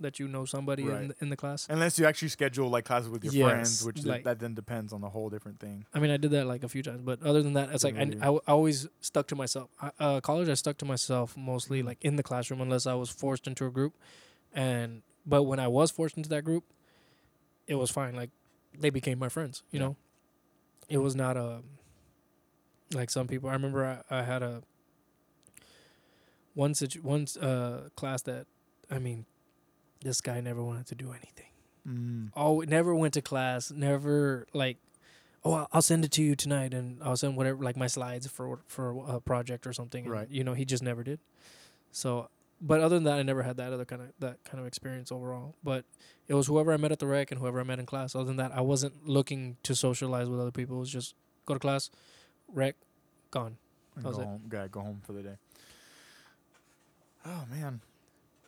that 0.00 0.18
you 0.18 0.28
know 0.28 0.44
somebody 0.44 0.84
in 0.88 1.08
the, 1.08 1.14
in 1.20 1.28
the 1.30 1.36
class. 1.36 1.66
Unless 1.70 1.98
you 1.98 2.06
actually 2.06 2.28
schedule 2.28 2.68
like 2.68 2.84
classes 2.84 3.08
with 3.08 3.24
your 3.24 3.32
Yes, 3.32 3.44
friends, 3.44 3.84
which 3.84 4.02
th- 4.02 4.24
that 4.24 4.38
then 4.38 4.54
depends 4.54 4.92
on 4.92 5.00
the 5.00 5.08
whole 5.08 5.30
different 5.30 5.58
thing. 5.60 5.86
I 5.94 5.98
mean, 6.00 6.10
I 6.10 6.16
did 6.16 6.30
that 6.32 6.46
like 6.46 6.62
a 6.64 6.68
few 6.68 6.82
times, 6.82 7.02
but 7.02 7.22
other 7.22 7.42
than 7.42 7.54
that, 7.54 7.70
it's 7.70 7.84
like 7.84 7.96
I, 7.96 8.12
I, 8.20 8.28
I 8.28 8.38
always 8.52 8.88
stuck 9.00 9.26
to 9.28 9.36
myself. 9.36 9.70
I, 9.80 9.90
uh, 9.98 10.20
college, 10.20 10.48
I 10.48 10.54
stuck 10.54 10.76
to 10.78 10.84
myself 10.84 11.36
mostly 11.36 11.82
like 11.82 11.98
in 12.02 12.16
the 12.16 12.22
classroom, 12.22 12.60
unless 12.60 12.86
I 12.86 12.94
was 12.94 13.10
forced 13.10 13.46
into 13.46 13.64
a 13.66 13.70
group. 13.70 13.94
And 14.52 15.02
but 15.26 15.44
when 15.44 15.58
I 15.58 15.68
was 15.68 15.90
forced 15.90 16.16
into 16.16 16.28
that 16.30 16.42
group, 16.44 16.64
it 17.66 17.76
was 17.76 17.90
fine. 17.90 18.14
Like 18.14 18.30
they 18.78 18.90
became 18.90 19.18
my 19.18 19.28
friends. 19.28 19.62
You 19.70 19.78
Yeah. 19.80 19.84
know, 19.86 19.96
it 20.88 20.98
was 20.98 21.14
not 21.16 21.36
a 21.36 21.62
like 22.92 23.10
some 23.10 23.26
people. 23.26 23.48
I 23.48 23.54
remember 23.54 23.84
I, 24.10 24.18
I 24.18 24.22
had 24.22 24.42
a 24.42 24.62
one 26.54 26.74
situ- 26.74 27.00
one 27.02 27.26
uh, 27.40 27.88
class 27.96 28.22
that 28.22 28.46
I 28.90 28.98
mean, 28.98 29.24
this 30.04 30.20
guy 30.20 30.40
never 30.40 30.62
wanted 30.62 30.86
to 30.86 30.94
do 30.94 31.10
anything 31.10 31.50
Mm. 31.86 32.30
oh 32.34 32.60
never 32.60 32.94
went 32.94 33.12
to 33.14 33.20
class 33.20 33.70
never 33.70 34.46
like 34.54 34.78
oh 35.44 35.66
I'll- 35.70 35.82
send 35.82 36.02
it 36.06 36.12
to 36.12 36.22
you 36.22 36.34
tonight 36.34 36.72
and 36.72 36.98
i'll 37.02 37.16
send 37.22 37.36
whatever 37.36 37.62
like 37.62 37.76
my 37.76 37.88
slides 37.88 38.26
for 38.26 38.60
for 38.66 38.84
a 39.06 39.20
project 39.20 39.66
or 39.66 39.74
something 39.74 40.04
and, 40.04 40.12
Right. 40.12 40.30
you 40.30 40.42
know 40.44 40.54
he 40.54 40.64
just 40.64 40.82
never 40.82 41.02
did 41.04 41.20
so 41.92 42.30
but 42.60 42.80
other 42.80 42.94
than 42.96 43.04
that, 43.04 43.18
I 43.18 43.22
never 43.22 43.42
had 43.42 43.56
that 43.58 43.72
other 43.74 43.84
kind 43.84 44.00
of 44.00 44.08
that 44.20 44.42
kind 44.44 44.58
of 44.60 44.66
experience 44.66 45.12
overall. 45.12 45.54
But 45.62 45.84
it 46.28 46.34
was 46.34 46.46
whoever 46.46 46.72
I 46.72 46.78
met 46.78 46.92
at 46.92 46.98
the 47.00 47.06
rec 47.06 47.30
and 47.30 47.38
whoever 47.40 47.60
I 47.60 47.64
met 47.64 47.78
in 47.80 47.84
class. 47.84 48.14
Other 48.14 48.24
than 48.24 48.36
that, 48.36 48.52
I 48.52 48.62
wasn't 48.62 49.06
looking 49.06 49.58
to 49.64 49.74
socialize 49.74 50.28
with 50.30 50.40
other 50.40 50.52
people. 50.52 50.76
It 50.76 50.80
was 50.86 50.90
just 50.90 51.14
go 51.44 51.52
to 51.54 51.60
class, 51.60 51.90
rec, 52.48 52.76
gone. 53.30 53.58
And 53.96 54.04
That 54.04 54.08
was 54.08 54.16
go 54.16 54.22
it. 54.22 54.26
home. 54.26 54.42
Gotta 54.48 54.68
go 54.68 54.80
home 54.80 55.00
for 55.04 55.12
the 55.12 55.22
day. 55.24 55.36
Oh 57.26 57.44
man. 57.50 57.80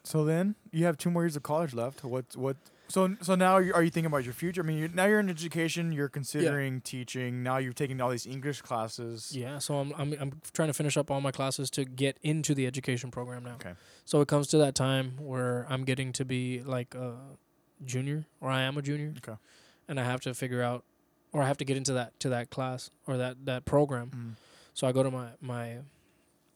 So 0.06 0.24
then 0.24 0.54
you 0.70 0.84
have 0.84 0.96
two 0.96 1.10
more 1.10 1.24
years 1.24 1.34
of 1.34 1.42
college 1.42 1.74
left. 1.74 2.04
What 2.04 2.26
what? 2.36 2.56
So 2.86 3.16
so 3.20 3.34
now 3.34 3.58
you, 3.58 3.74
are 3.74 3.82
you 3.82 3.90
thinking 3.90 4.06
about 4.06 4.22
your 4.22 4.34
future? 4.34 4.62
I 4.62 4.64
mean, 4.64 4.78
you're, 4.78 4.88
now 4.88 5.06
you're 5.06 5.18
in 5.18 5.28
education. 5.28 5.90
You're 5.90 6.08
considering 6.08 6.80
teaching. 6.80 7.42
Now 7.42 7.56
you're 7.56 7.72
taking 7.72 8.00
all 8.00 8.10
these 8.10 8.24
English 8.24 8.62
classes. 8.62 9.32
Yeah, 9.34 9.58
so 9.58 9.78
I'm, 9.80 9.92
I'm 9.98 10.14
I'm 10.20 10.40
trying 10.52 10.68
to 10.68 10.74
finish 10.74 10.96
up 10.96 11.10
all 11.10 11.20
my 11.20 11.32
classes 11.32 11.70
to 11.70 11.84
get 11.84 12.18
into 12.22 12.54
the 12.54 12.68
education 12.68 13.10
program 13.10 13.42
now. 13.42 13.54
Okay. 13.54 13.72
So 14.04 14.20
it 14.20 14.28
comes 14.28 14.46
to 14.48 14.58
that 14.58 14.76
time 14.76 15.16
where 15.18 15.66
I'm 15.68 15.82
getting 15.82 16.12
to 16.12 16.24
be 16.24 16.62
like 16.62 16.94
a 16.94 17.16
junior, 17.84 18.26
or 18.40 18.48
I 18.48 18.62
am 18.62 18.78
a 18.78 18.82
junior. 18.82 19.12
Okay. 19.18 19.36
And 19.88 19.98
I 19.98 20.04
have 20.04 20.20
to 20.20 20.34
figure 20.34 20.62
out, 20.62 20.84
or 21.32 21.42
I 21.42 21.48
have 21.48 21.58
to 21.58 21.64
get 21.64 21.76
into 21.76 21.94
that 21.94 22.20
to 22.20 22.28
that 22.28 22.50
class 22.50 22.90
or 23.08 23.16
that 23.16 23.44
that 23.46 23.64
program. 23.64 24.10
Mm. 24.14 24.36
So 24.72 24.86
I 24.86 24.92
go 24.92 25.02
to 25.02 25.10
my 25.10 25.30
my 25.40 25.78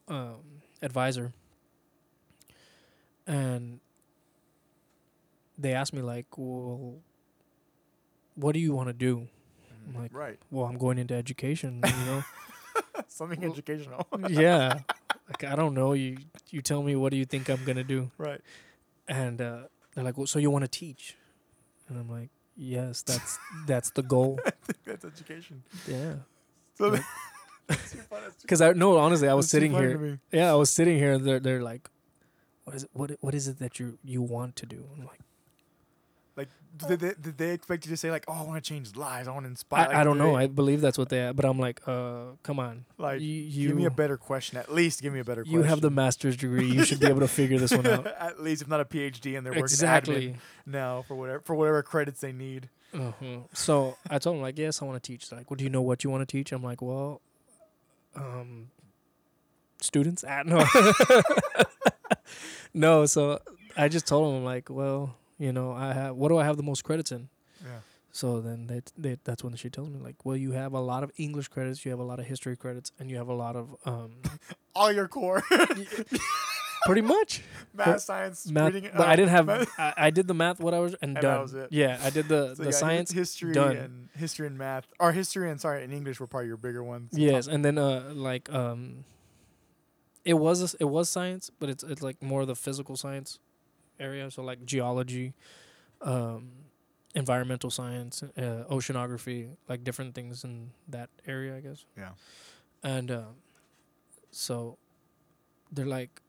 um, 0.06 0.62
advisor, 0.82 1.32
and 3.26 3.80
they 5.58 5.72
ask 5.74 5.92
me 5.92 6.02
like, 6.02 6.26
"Well, 6.36 6.96
what 8.34 8.52
do 8.52 8.60
you 8.60 8.72
want 8.72 8.88
to 8.88 8.92
do?" 8.92 9.28
I'm 9.88 10.00
like, 10.02 10.12
right. 10.14 10.38
"Well, 10.50 10.66
I'm 10.66 10.78
going 10.78 10.98
into 10.98 11.14
education." 11.14 11.80
You 11.84 12.04
know. 12.06 12.24
Something 13.08 13.40
Well- 13.40 13.52
educational. 13.52 14.06
yeah. 14.28 14.80
Like 15.30 15.44
I 15.52 15.54
don't 15.54 15.74
know. 15.74 15.92
You 15.92 16.16
you 16.50 16.60
tell 16.60 16.82
me 16.82 16.96
what 16.96 17.12
do 17.12 17.16
you 17.16 17.24
think 17.24 17.48
I'm 17.48 17.64
gonna 17.64 17.84
do? 17.84 18.10
right. 18.18 18.40
And 19.06 19.40
uh, 19.40 19.58
they're 19.94 20.02
like, 20.02 20.18
well, 20.18 20.26
so 20.26 20.40
you 20.40 20.50
want 20.50 20.64
to 20.64 20.68
teach? 20.68 21.14
And 21.88 21.96
I'm 21.96 22.10
like, 22.10 22.30
yes, 22.56 23.02
that's 23.02 23.38
that's 23.64 23.90
the 23.92 24.02
goal. 24.02 24.40
That's 24.84 25.04
education. 25.04 25.62
Yeah. 25.86 26.14
So 26.76 26.90
Right. 26.90 27.02
that's 27.68 27.92
too 27.92 27.98
funny. 27.98 28.22
That's 28.24 28.34
too- 28.34 28.42
Because 28.42 28.60
I 28.60 28.72
no, 28.72 28.96
honestly, 28.98 29.28
I 29.28 29.34
was 29.34 29.44
that's 29.46 29.52
sitting 29.52 29.70
here. 29.70 30.18
Yeah, 30.32 30.50
I 30.50 30.56
was 30.56 30.68
sitting 30.70 30.98
here. 30.98 31.16
They're 31.16 31.38
they're 31.38 31.62
like, 31.62 31.88
what 32.70 32.76
is 32.76 32.84
it? 32.84 32.90
What 32.92 33.10
what 33.20 33.34
is 33.34 33.48
it 33.48 33.58
that 33.58 33.80
you 33.80 33.98
you 34.04 34.22
want 34.22 34.54
to 34.56 34.66
do? 34.66 34.84
I'm 34.94 35.04
like, 35.04 35.18
Like, 36.36 36.48
did 36.88 37.00
they, 37.00 37.14
did 37.20 37.36
they 37.36 37.50
expect 37.50 37.84
you 37.84 37.90
to 37.90 37.96
say 37.96 38.12
like, 38.12 38.24
"Oh, 38.28 38.32
I 38.32 38.42
want 38.44 38.62
to 38.62 38.68
change 38.68 38.94
lives. 38.94 39.26
I 39.26 39.32
want 39.32 39.44
to 39.44 39.50
inspire"? 39.50 39.86
I, 39.86 39.86
like, 39.88 39.96
I 39.96 40.04
don't 40.04 40.18
know. 40.18 40.36
they- 40.36 40.44
I 40.44 40.46
believe 40.46 40.80
that's 40.80 40.96
what 40.96 41.08
they. 41.08 41.18
Had. 41.18 41.34
But 41.34 41.46
I'm 41.46 41.58
like, 41.58 41.80
uh, 41.88 42.36
come 42.44 42.60
on. 42.60 42.84
like, 42.96 43.20
you 43.20 43.68
give 43.68 43.76
me 43.76 43.86
a 43.86 43.90
better 43.90 44.16
question. 44.16 44.56
At 44.56 44.72
least 44.72 45.02
give 45.02 45.12
me 45.12 45.18
a 45.18 45.24
better. 45.24 45.42
you 45.44 45.62
have 45.62 45.80
the 45.80 45.90
master's 45.90 46.36
degree. 46.36 46.70
You 46.70 46.84
should 46.84 47.00
be 47.00 47.08
able 47.08 47.20
to 47.20 47.28
figure 47.28 47.58
this 47.58 47.72
one 47.72 47.86
out. 47.88 48.06
At 48.18 48.40
least, 48.40 48.62
if 48.62 48.68
not 48.68 48.80
a 48.80 48.84
PhD, 48.84 49.36
and 49.36 49.44
they're 49.44 49.52
working 49.52 49.64
exactly. 49.64 50.36
now 50.64 51.02
for 51.02 51.16
whatever 51.16 51.40
for 51.40 51.56
whatever 51.56 51.82
credits 51.82 52.20
they 52.20 52.32
need. 52.32 52.68
Uh-huh. 52.94 53.38
So 53.52 53.96
I 54.08 54.18
told 54.20 54.36
him 54.36 54.42
like, 54.42 54.58
yes, 54.58 54.80
I 54.80 54.84
want 54.84 55.02
to 55.02 55.06
teach. 55.12 55.28
They're 55.28 55.38
like, 55.40 55.50
well, 55.50 55.56
do 55.56 55.64
you 55.64 55.70
know 55.70 55.82
what 55.82 56.04
you 56.04 56.10
want 56.10 56.26
to 56.26 56.30
teach? 56.32 56.52
I'm 56.52 56.62
like, 56.62 56.80
well, 56.82 57.20
um, 58.16 58.70
students. 59.80 60.24
Ah, 60.26 60.42
no, 60.44 60.58
no. 62.74 63.06
So 63.06 63.40
I 63.76 63.88
just 63.88 64.06
told 64.06 64.28
him 64.30 64.38
I'm 64.38 64.44
like, 64.44 64.68
well, 64.70 65.16
you 65.38 65.52
know, 65.52 65.72
I 65.72 65.92
have. 65.92 66.16
What 66.16 66.28
do 66.28 66.38
I 66.38 66.44
have 66.44 66.56
the 66.56 66.62
most 66.62 66.84
credits 66.84 67.12
in? 67.12 67.28
Yeah. 67.62 67.78
So 68.12 68.40
then 68.40 68.66
they, 68.66 68.80
they 68.98 69.18
that's 69.22 69.44
when 69.44 69.54
she 69.54 69.70
tells 69.70 69.88
me 69.88 69.98
like, 70.00 70.24
well, 70.24 70.36
you 70.36 70.52
have 70.52 70.72
a 70.72 70.80
lot 70.80 71.04
of 71.04 71.12
English 71.16 71.48
credits, 71.48 71.84
you 71.84 71.90
have 71.92 72.00
a 72.00 72.04
lot 72.04 72.18
of 72.18 72.26
history 72.26 72.56
credits, 72.56 72.90
and 72.98 73.08
you 73.10 73.16
have 73.18 73.28
a 73.28 73.34
lot 73.34 73.54
of 73.54 73.76
um, 73.84 74.16
All 74.74 74.90
your 74.92 75.06
core 75.08 75.42
pretty 76.86 77.02
much 77.02 77.42
math, 77.72 78.00
science, 78.00 78.50
math. 78.50 78.72
reading. 78.74 78.90
But 78.96 79.06
uh, 79.06 79.10
I 79.10 79.16
didn't 79.16 79.30
have. 79.30 79.48
I, 79.78 79.94
I 79.96 80.10
did 80.10 80.26
the 80.26 80.34
math, 80.34 80.58
what 80.60 80.74
I 80.74 80.78
was, 80.80 80.94
and, 80.94 81.02
And 81.02 81.16
that 81.18 81.22
done. 81.22 81.42
was 81.42 81.54
it. 81.54 81.68
Yeah, 81.70 82.00
I 82.02 82.10
did 82.10 82.28
the 82.28 82.54
so 82.56 82.64
the 82.64 82.72
science. 82.72 83.12
history, 83.12 83.54
done. 83.54 83.76
and 83.76 84.08
history 84.16 84.46
and 84.48 84.58
math, 84.58 84.86
or 84.98 85.12
history 85.12 85.50
and 85.50 85.60
sorry, 85.60 85.84
and 85.84 85.92
English 85.92 86.18
were 86.20 86.26
probably 86.26 86.48
your 86.48 86.56
bigger 86.56 86.82
ones. 86.82 87.10
Yes, 87.12 87.46
and 87.46 87.64
then 87.64 87.78
uh 87.78 88.10
like 88.12 88.52
um 88.52 89.04
it 90.24 90.34
was 90.34 90.74
it 90.78 90.84
was 90.84 91.08
science, 91.08 91.50
but 91.58 91.68
it's 91.68 91.82
it's 91.84 92.02
like 92.02 92.22
more 92.22 92.42
of 92.42 92.46
the 92.46 92.54
physical 92.56 92.96
science 92.96 93.38
area, 93.98 94.30
so 94.30 94.42
like 94.42 94.64
geology, 94.64 95.34
um 96.02 96.50
environmental 97.14 97.70
science, 97.70 98.22
uh, 98.22 98.64
oceanography, 98.70 99.48
like 99.68 99.82
different 99.82 100.14
things 100.14 100.44
in 100.44 100.70
that 100.88 101.10
area, 101.26 101.56
I 101.56 101.60
guess. 101.60 101.84
Yeah. 101.96 102.10
And 102.82 103.10
um 103.10 103.34
so 104.30 104.78
they're 105.72 105.86
like 105.86 106.20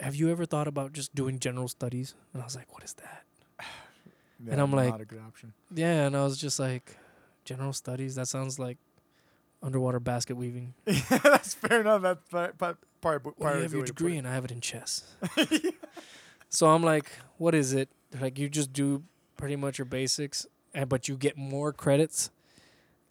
have 0.00 0.14
you 0.14 0.30
ever 0.30 0.46
thought 0.46 0.66
about 0.66 0.92
just 0.94 1.14
doing 1.14 1.38
general 1.38 1.68
studies? 1.68 2.14
And 2.32 2.42
I 2.42 2.46
was 2.46 2.56
like, 2.56 2.72
what 2.72 2.82
is 2.84 2.94
that? 2.94 3.24
Yeah, 3.60 3.66
And 4.52 4.60
I'm 4.60 4.72
like- 4.72 4.90
not 4.90 5.00
a 5.00 5.04
good 5.04 5.20
option. 5.26 5.52
Yeah, 5.74 6.06
and 6.06 6.16
I 6.16 6.24
was 6.24 6.38
just 6.38 6.58
like 6.58 6.96
general 7.44 7.72
studies, 7.72 8.14
that 8.14 8.28
sounds 8.28 8.58
like 8.58 8.78
underwater 9.62 10.00
basket 10.00 10.36
weaving. 10.36 10.72
yeah, 10.86 11.18
that's 11.22 11.52
fair 11.54 11.80
enough. 11.82 12.18
Part 12.30 12.78
part. 13.00 13.24
Well, 13.24 13.34
you 13.52 13.56
of 13.56 13.62
have 13.62 13.72
your 13.72 13.82
way 13.82 13.86
to 13.86 13.92
put 13.92 13.98
degree 13.98 14.16
and 14.16 14.26
I 14.26 14.34
have 14.34 14.44
it 14.44 14.50
in 14.50 14.60
chess. 14.60 15.04
so 16.48 16.68
I'm 16.68 16.82
like, 16.82 17.10
what 17.38 17.54
is 17.54 17.72
it? 17.72 17.88
They're 18.10 18.20
like, 18.20 18.38
you 18.38 18.48
just 18.48 18.72
do 18.72 19.02
pretty 19.36 19.56
much 19.56 19.78
your 19.78 19.86
basics, 19.86 20.46
and 20.74 20.88
but 20.88 21.08
you 21.08 21.16
get 21.16 21.36
more 21.36 21.72
credits. 21.72 22.30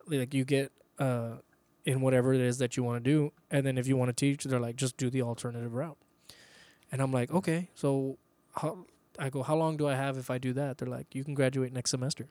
Like 0.07 0.33
you 0.33 0.45
get 0.45 0.71
uh, 0.97 1.37
in 1.85 2.01
whatever 2.01 2.33
it 2.33 2.41
is 2.41 2.57
that 2.59 2.77
you 2.77 2.83
want 2.83 3.03
to 3.03 3.09
do, 3.09 3.31
and 3.49 3.65
then 3.65 3.77
if 3.77 3.87
you 3.87 3.97
want 3.97 4.09
to 4.09 4.13
teach, 4.13 4.43
they're 4.43 4.59
like, 4.59 4.75
just 4.75 4.97
do 4.97 5.09
the 5.09 5.21
alternative 5.21 5.73
route. 5.73 5.97
And 6.91 7.01
I'm 7.01 7.11
like, 7.11 7.31
okay, 7.31 7.69
so 7.75 8.17
how? 8.55 8.85
I 9.17 9.29
go, 9.29 9.43
how 9.43 9.55
long 9.55 9.75
do 9.75 9.87
I 9.87 9.95
have 9.95 10.17
if 10.17 10.29
I 10.29 10.37
do 10.37 10.53
that? 10.53 10.77
They're 10.77 10.87
like, 10.87 11.13
you 11.13 11.23
can 11.23 11.33
graduate 11.33 11.73
next 11.73 11.91
semester. 11.91 12.27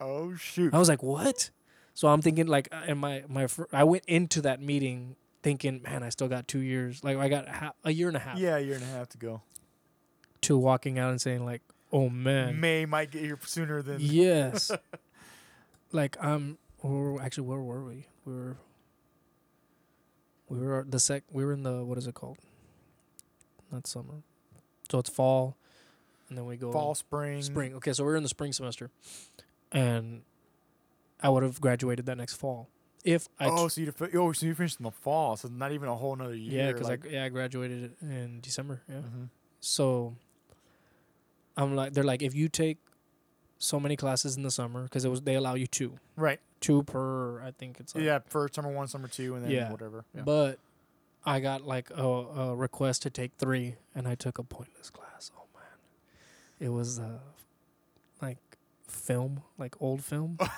Oh 0.00 0.34
shoot! 0.36 0.72
I 0.72 0.78
was 0.78 0.88
like, 0.88 1.02
what? 1.02 1.50
So 1.94 2.08
I'm 2.08 2.22
thinking 2.22 2.46
like, 2.46 2.68
uh, 2.70 2.82
and 2.86 2.98
my 3.00 3.24
my 3.28 3.46
fir- 3.46 3.66
I 3.72 3.84
went 3.84 4.04
into 4.06 4.40
that 4.42 4.62
meeting 4.62 5.16
thinking, 5.42 5.82
man, 5.82 6.02
I 6.02 6.08
still 6.08 6.28
got 6.28 6.48
two 6.48 6.60
years. 6.60 7.02
Like 7.04 7.16
I 7.16 7.28
got 7.28 7.48
ha- 7.48 7.72
a 7.84 7.90
year 7.92 8.08
and 8.08 8.16
a 8.16 8.20
half 8.20 8.38
yeah, 8.38 8.56
a 8.56 8.60
year 8.60 8.74
and 8.74 8.82
a 8.82 8.86
half 8.86 9.08
to 9.10 9.18
go. 9.18 9.42
to 10.42 10.58
walking 10.58 10.98
out 10.98 11.10
and 11.10 11.20
saying 11.20 11.44
like, 11.44 11.62
"Oh 11.92 12.08
man, 12.08 12.60
May 12.60 12.86
might 12.86 13.10
get 13.10 13.22
here 13.22 13.38
sooner 13.42 13.82
than. 13.82 13.98
yes." 14.00 14.70
like 15.92 16.22
um, 16.22 16.58
or 16.80 17.20
actually, 17.22 17.46
where 17.46 17.60
were 17.60 17.84
we? 17.84 18.06
We 18.24 18.34
were. 18.34 18.56
We 20.48 20.58
were 20.58 20.86
the 20.88 20.98
sec. 20.98 21.24
We 21.30 21.44
were 21.44 21.52
in 21.52 21.62
the 21.62 21.84
what 21.84 21.98
is 21.98 22.06
it 22.06 22.14
called? 22.14 22.38
Not 23.70 23.86
summer, 23.86 24.22
so 24.90 24.98
it's 24.98 25.10
fall, 25.10 25.56
and 26.28 26.38
then 26.38 26.46
we 26.46 26.56
go 26.56 26.72
Fall, 26.72 26.94
spring, 26.94 27.42
spring. 27.42 27.74
Okay, 27.74 27.92
so 27.92 28.02
we're 28.02 28.16
in 28.16 28.22
the 28.22 28.30
spring 28.30 28.54
semester, 28.54 28.90
and 29.70 30.22
I 31.20 31.28
would 31.28 31.42
have 31.42 31.60
graduated 31.60 32.06
that 32.06 32.16
next 32.16 32.36
fall 32.36 32.70
if 33.04 33.28
I. 33.38 33.46
Oh, 33.46 33.68
so 33.68 33.80
you 33.80 33.92
oh, 34.14 34.32
so 34.32 34.46
you 34.46 34.54
finished 34.54 34.78
in 34.80 34.84
the 34.84 34.90
fall, 34.90 35.36
so 35.36 35.48
not 35.48 35.72
even 35.72 35.88
a 35.88 35.94
whole 35.96 36.14
another 36.14 36.34
year. 36.34 36.66
yeah, 36.66 36.72
because 36.72 36.88
like, 36.88 37.06
I 37.06 37.10
yeah 37.10 37.24
I 37.24 37.28
graduated 37.28 37.92
in 38.02 38.40
December. 38.40 38.82
Yeah. 38.88 38.96
Mhm. 38.96 39.28
So 39.60 40.14
I'm 41.56 41.74
like, 41.74 41.92
they're 41.92 42.04
like, 42.04 42.22
if 42.22 42.34
you 42.34 42.48
take 42.48 42.78
so 43.58 43.80
many 43.80 43.96
classes 43.96 44.36
in 44.36 44.42
the 44.44 44.50
summer, 44.50 44.84
because 44.84 45.04
it 45.04 45.08
was 45.08 45.22
they 45.22 45.34
allow 45.34 45.54
you 45.54 45.66
two, 45.66 45.94
right. 46.16 46.38
two 46.60 46.84
per, 46.84 47.42
I 47.42 47.50
think 47.50 47.80
it's 47.80 47.94
like, 47.94 48.04
yeah, 48.04 48.20
for 48.28 48.48
summer 48.52 48.70
one, 48.70 48.86
summer 48.86 49.08
two, 49.08 49.34
and 49.34 49.44
then 49.44 49.50
Yeah. 49.50 49.72
whatever. 49.72 50.04
Yeah. 50.14 50.22
But 50.22 50.58
I 51.26 51.40
got 51.40 51.66
like 51.66 51.90
a, 51.90 52.02
a 52.04 52.54
request 52.56 53.02
to 53.02 53.10
take 53.10 53.32
three, 53.38 53.74
and 53.94 54.06
I 54.06 54.14
took 54.14 54.38
a 54.38 54.44
pointless 54.44 54.90
class. 54.90 55.32
Oh 55.36 55.46
man, 55.54 55.64
it 56.60 56.72
was 56.72 57.00
uh 57.00 57.18
film, 58.98 59.42
like 59.58 59.74
old 59.80 60.04
film. 60.04 60.38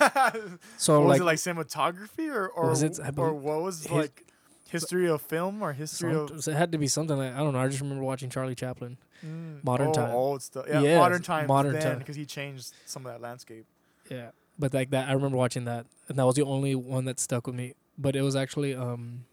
So 0.77 1.01
what 1.01 1.09
like, 1.09 1.21
was 1.21 1.21
it 1.21 1.25
like 1.25 1.57
cinematography 1.57 2.29
or 2.35 2.49
or, 2.49 2.71
Was 2.71 2.83
it- 2.83 2.99
or 2.99 3.13
believe- 3.13 3.43
what 3.43 3.63
was 3.63 3.83
his- 3.83 3.93
like 3.93 4.25
history 4.69 5.09
of 5.09 5.21
film 5.21 5.63
or 5.63 5.73
history 5.73 6.13
some, 6.13 6.23
of 6.39 6.47
it 6.49 6.55
had 6.55 6.71
to 6.73 6.79
be 6.79 6.87
something 6.87 7.17
like 7.17 7.35
I 7.35 7.39
don't 7.39 7.53
know. 7.53 7.59
I 7.61 7.67
just 7.69 7.81
remember 7.81 8.05
watching 8.05 8.31
Charlie 8.31 8.55
Chaplin. 8.55 8.97
Mm, 9.27 9.63
modern 9.65 9.89
oh, 9.89 9.93
time. 9.93 10.11
old 10.13 10.43
stuff. 10.43 10.65
Yeah, 10.69 10.81
Yes, 10.81 10.99
modern 10.99 11.23
times. 11.23 11.49
modern 11.49 11.73
then 11.75 11.83
time. 11.83 11.99
because 11.99 12.17
he 12.17 12.25
changed 12.25 12.73
some 12.87 13.05
of 13.05 13.13
that 13.13 13.21
landscape. 13.21 13.67
Yeah, 14.11 14.31
but 14.59 14.73
like 14.73 14.91
that, 14.91 15.09
I 15.09 15.13
remember 15.13 15.37
watching 15.37 15.65
that, 15.67 15.87
and 16.09 16.19
that 16.19 16.25
was 16.25 16.37
the 16.37 16.43
only 16.45 16.75
one 16.75 17.05
that 17.05 17.19
stuck 17.21 17.47
with 17.47 17.55
me. 17.57 17.75
But 17.99 18.17
it 18.17 18.23
was 18.23 18.35
actually 18.37 18.75
um 18.75 19.25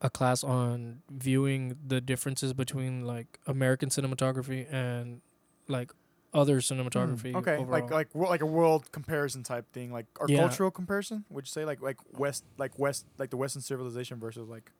a 0.00 0.10
class 0.10 0.44
on 0.44 1.02
viewing 1.10 1.76
the 1.86 2.00
differences 2.00 2.52
between 2.52 3.04
like 3.04 3.38
American 3.46 3.88
cinematography 3.88 4.72
and 4.72 5.20
like 5.66 5.92
other 6.34 6.60
cinematography. 6.60 7.32
Mm, 7.32 7.36
okay, 7.36 7.56
overall. 7.56 7.70
like 7.70 7.90
like 7.90 8.08
like 8.14 8.40
a 8.42 8.46
world 8.46 8.90
comparison 8.92 9.42
type 9.42 9.64
thing, 9.72 9.92
like 9.92 10.06
or 10.20 10.26
Yeah. 10.28 10.38
cultural 10.40 10.70
comparison. 10.70 11.24
Would 11.30 11.46
you 11.46 11.50
say 11.50 11.64
like 11.64 11.80
like 11.82 11.96
west 12.18 12.44
like 12.58 12.78
west 12.78 13.06
like 13.18 13.30
the 13.30 13.36
Western 13.36 13.62
civilization 13.62 14.18
versus 14.20 14.48
like, 14.48 14.70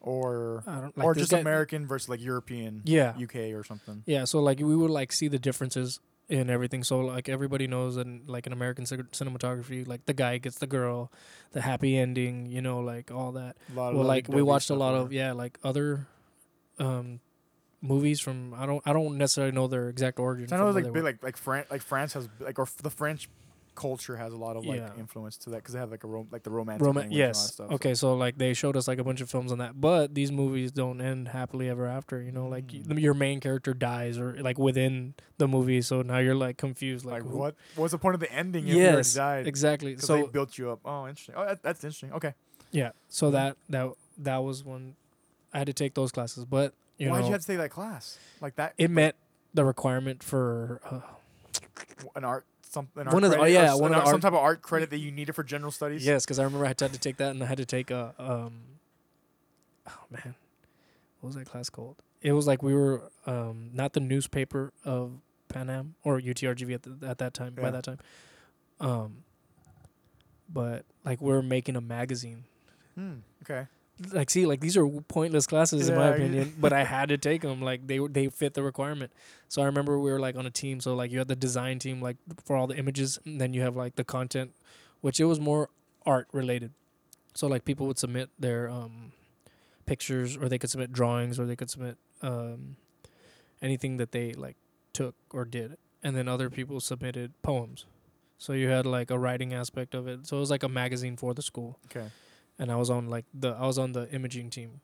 or 0.00 0.62
I 0.66 0.80
don't 0.80 0.96
like 0.96 1.04
or 1.04 1.14
just 1.14 1.30
guy- 1.30 1.38
American 1.38 1.86
versus 1.86 2.08
like 2.08 2.20
European, 2.22 2.82
Yeah, 2.84 3.14
UK 3.20 3.52
or 3.54 3.64
something. 3.64 4.02
yeah. 4.06 4.24
So 4.24 4.40
like 4.40 4.58
we 4.58 4.76
would 4.76 4.90
like 4.90 5.12
see 5.12 5.28
the 5.28 5.38
differences 5.38 6.00
in 6.28 6.50
everything. 6.50 6.84
So 6.84 7.00
like 7.00 7.28
everybody 7.28 7.66
knows 7.66 7.94
that 7.96 8.06
like 8.28 8.46
in 8.46 8.52
American 8.52 8.84
cin- 8.86 9.08
cinematography, 9.12 9.86
like 9.86 10.06
the 10.06 10.12
guy 10.12 10.38
gets 10.38 10.58
the 10.58 10.66
girl, 10.66 11.10
the 11.52 11.60
happy 11.62 11.96
ending, 11.96 12.46
you 12.46 12.60
know, 12.62 12.80
like 12.80 13.10
all 13.10 13.32
that. 13.32 13.56
A 13.72 13.74
lot 13.78 13.94
well 13.94 14.04
like 14.04 14.28
we 14.28 14.42
watched 14.42 14.70
a 14.70 14.74
lot 14.74 14.94
of 14.94 15.12
yeah 15.12 15.32
like 15.32 15.58
other 15.64 16.06
um, 16.78 17.20
movies 17.80 18.20
from 18.20 18.54
I 18.54 18.66
don't 18.66 18.82
I 18.86 18.92
don't 18.92 19.16
necessarily 19.18 19.52
know 19.52 19.66
their 19.68 19.88
exact 19.88 20.18
origin. 20.18 20.48
I 20.52 20.56
know 20.56 20.62
from 20.62 20.68
it's 20.68 20.74
where 20.74 20.84
like 20.84 20.92
big, 20.94 21.04
like 21.04 21.22
like 21.22 21.36
France, 21.36 21.66
like 21.70 21.82
France 21.82 22.12
has 22.14 22.28
like 22.40 22.58
or 22.58 22.62
f- 22.62 22.76
the 22.76 22.90
French 22.90 23.28
culture 23.74 24.16
has 24.16 24.32
a 24.32 24.36
lot 24.36 24.56
of 24.56 24.66
like 24.66 24.78
Yeah. 24.80 24.90
influence 24.98 25.36
to 25.36 25.50
that 25.50 25.58
because 25.58 25.74
they 25.74 25.78
have 25.78 25.92
like 25.92 26.02
a 26.02 26.08
rom- 26.08 26.26
like 26.32 26.42
the 26.42 26.50
romantic 26.50 26.84
Roman, 26.84 27.02
language 27.02 27.20
and 27.20 27.26
all 27.28 27.32
that 27.32 27.38
yes. 27.38 27.52
stuff. 27.54 27.70
okay, 27.70 27.94
so 27.94 28.16
like 28.16 28.36
they 28.36 28.52
showed 28.52 28.76
us 28.76 28.88
like 28.88 28.98
a 28.98 29.04
bunch 29.04 29.20
of 29.20 29.30
films 29.30 29.52
on 29.52 29.58
that, 29.58 29.80
but 29.80 30.16
these 30.16 30.32
movies 30.32 30.72
don't 30.72 31.00
end 31.00 31.28
happily 31.28 31.68
ever 31.68 31.86
after. 31.86 32.20
You 32.20 32.32
know, 32.32 32.48
like 32.48 32.66
Mm. 32.66 33.00
your 33.00 33.14
main 33.14 33.38
character 33.38 33.74
dies 33.74 34.18
or 34.18 34.32
like 34.42 34.58
within 34.58 35.14
the 35.36 35.46
movie, 35.46 35.80
so 35.82 36.02
now 36.02 36.18
you're 36.18 36.34
like 36.34 36.56
confused, 36.56 37.04
like, 37.04 37.22
like, 37.22 37.32
what? 37.32 37.54
What's 37.76 37.92
the 37.92 37.98
point 37.98 38.14
of 38.14 38.20
the 38.20 38.32
ending 38.32 38.64
if 38.64 38.70
you 38.70 38.80
Yes, 38.80 39.14
died? 39.14 39.46
exactly. 39.46 39.96
So 39.98 40.16
they 40.22 40.26
built 40.26 40.58
you 40.58 40.72
up. 40.72 40.80
Oh, 40.84 41.06
interesting. 41.06 41.36
Oh, 41.38 41.46
that, 41.46 41.62
that's 41.62 41.84
interesting. 41.84 42.12
Okay. 42.14 42.34
yeah, 42.72 42.90
so 43.08 43.28
Mhm. 43.28 43.32
that 43.32 43.56
that 43.68 43.92
that 44.18 44.38
was 44.38 44.64
when 44.64 44.96
I 45.54 45.58
had 45.58 45.68
to 45.68 45.72
take 45.72 45.94
those 45.94 46.10
classes, 46.10 46.44
but 46.44 46.74
you 46.98 47.10
Why'd 47.10 47.24
you 47.26 47.32
have 47.32 47.40
to 47.40 47.46
take 47.46 47.58
that 47.58 47.70
class? 47.70 48.18
Like 48.40 48.56
that? 48.56 48.74
it 48.78 48.90
met 48.90 49.14
the 49.54 49.64
requirement 49.64 50.22
for 50.22 50.80
uh, 50.84 51.00
an 52.16 52.24
art 52.24 52.44
something. 52.62 53.06
One 53.06 53.24
of 53.24 53.30
the- 53.30 53.36
oh, 53.36 53.40
credit 53.40 53.54
yeah, 53.54 53.74
one 53.74 53.94
of 53.94 54.04
the 54.04 54.10
some 54.10 54.20
type 54.20 54.32
of 54.32 54.38
art 54.38 54.62
credit 54.62 54.90
that 54.90 54.98
you 54.98 55.10
needed 55.10 55.34
for 55.34 55.42
general 55.42 55.70
studies. 55.72 56.04
yes, 56.04 56.24
because 56.24 56.38
I 56.38 56.44
remember 56.44 56.64
I 56.64 56.68
had 56.68 56.78
to 56.78 56.88
take 56.98 57.16
that 57.18 57.30
and 57.30 57.42
I 57.42 57.46
had 57.46 57.58
to 57.58 57.64
take 57.66 57.90
a 57.90 58.14
um 58.18 58.60
oh 59.88 60.04
man, 60.10 60.34
what 61.20 61.28
was 61.28 61.34
that 61.36 61.46
class 61.46 61.70
called? 61.70 61.96
It 62.20 62.32
was 62.32 62.46
like 62.46 62.62
we 62.62 62.74
were 62.74 63.02
um 63.26 63.70
not 63.72 63.92
the 63.94 64.00
newspaper 64.00 64.72
of 64.84 65.12
Pan 65.48 65.70
Am 65.70 65.94
or 66.04 66.20
UTRGV 66.20 66.74
at 66.74 66.82
the, 66.82 67.06
at 67.08 67.18
that 67.18 67.32
time 67.32 67.54
by 67.54 67.70
that 67.70 67.84
time, 67.84 67.98
um, 68.80 69.24
but 70.52 70.84
like 71.04 71.20
we 71.20 71.32
are 71.32 71.42
making 71.42 71.76
a 71.76 71.80
magazine. 71.80 72.44
Hmm. 72.94 73.14
Okay. 73.42 73.66
Like, 74.12 74.30
see, 74.30 74.46
like 74.46 74.60
these 74.60 74.76
are 74.76 74.86
pointless 74.86 75.46
classes 75.46 75.88
in 75.88 75.96
my 75.96 76.08
opinion, 76.08 76.54
but 76.60 76.72
I 76.72 76.84
had 76.96 77.08
to 77.08 77.18
take 77.18 77.42
them. 77.42 77.60
Like 77.60 77.86
they 77.86 77.98
they 77.98 78.28
fit 78.28 78.54
the 78.54 78.62
requirement. 78.62 79.12
So 79.48 79.62
I 79.62 79.64
remember 79.66 79.98
we 79.98 80.10
were 80.10 80.20
like 80.20 80.36
on 80.36 80.46
a 80.46 80.50
team. 80.50 80.80
So 80.80 80.94
like 80.94 81.10
you 81.10 81.18
had 81.18 81.28
the 81.28 81.36
design 81.36 81.78
team, 81.78 82.00
like 82.00 82.16
for 82.44 82.56
all 82.56 82.66
the 82.66 82.76
images, 82.76 83.18
and 83.24 83.40
then 83.40 83.54
you 83.54 83.62
have 83.62 83.76
like 83.76 83.96
the 83.96 84.04
content, 84.04 84.52
which 85.00 85.18
it 85.20 85.24
was 85.24 85.40
more 85.40 85.70
art 86.06 86.28
related. 86.32 86.72
So 87.34 87.46
like 87.46 87.64
people 87.64 87.86
would 87.86 87.98
submit 87.98 88.30
their 88.38 88.68
um, 88.68 89.12
pictures, 89.86 90.36
or 90.36 90.48
they 90.48 90.58
could 90.58 90.70
submit 90.70 90.92
drawings, 90.92 91.38
or 91.38 91.46
they 91.46 91.56
could 91.56 91.70
submit 91.70 91.96
um, 92.22 92.76
anything 93.60 93.96
that 93.96 94.12
they 94.12 94.32
like 94.32 94.56
took 94.92 95.14
or 95.32 95.44
did, 95.44 95.76
and 96.02 96.16
then 96.16 96.28
other 96.28 96.50
people 96.50 96.80
submitted 96.80 97.32
poems. 97.42 97.84
So 98.38 98.52
you 98.52 98.68
had 98.68 98.86
like 98.86 99.10
a 99.10 99.18
writing 99.18 99.52
aspect 99.52 99.94
of 99.94 100.06
it. 100.06 100.26
So 100.26 100.36
it 100.36 100.40
was 100.40 100.50
like 100.50 100.62
a 100.62 100.68
magazine 100.68 101.16
for 101.16 101.34
the 101.34 101.42
school 101.42 101.78
Okay. 101.86 102.06
And 102.58 102.70
I 102.72 102.76
was 102.76 102.90
on 102.90 103.08
like 103.08 103.24
the 103.34 103.50
I 103.50 103.66
was 103.66 103.78
on 103.78 103.92
the 103.92 104.08
imaging 104.10 104.50
team, 104.50 104.80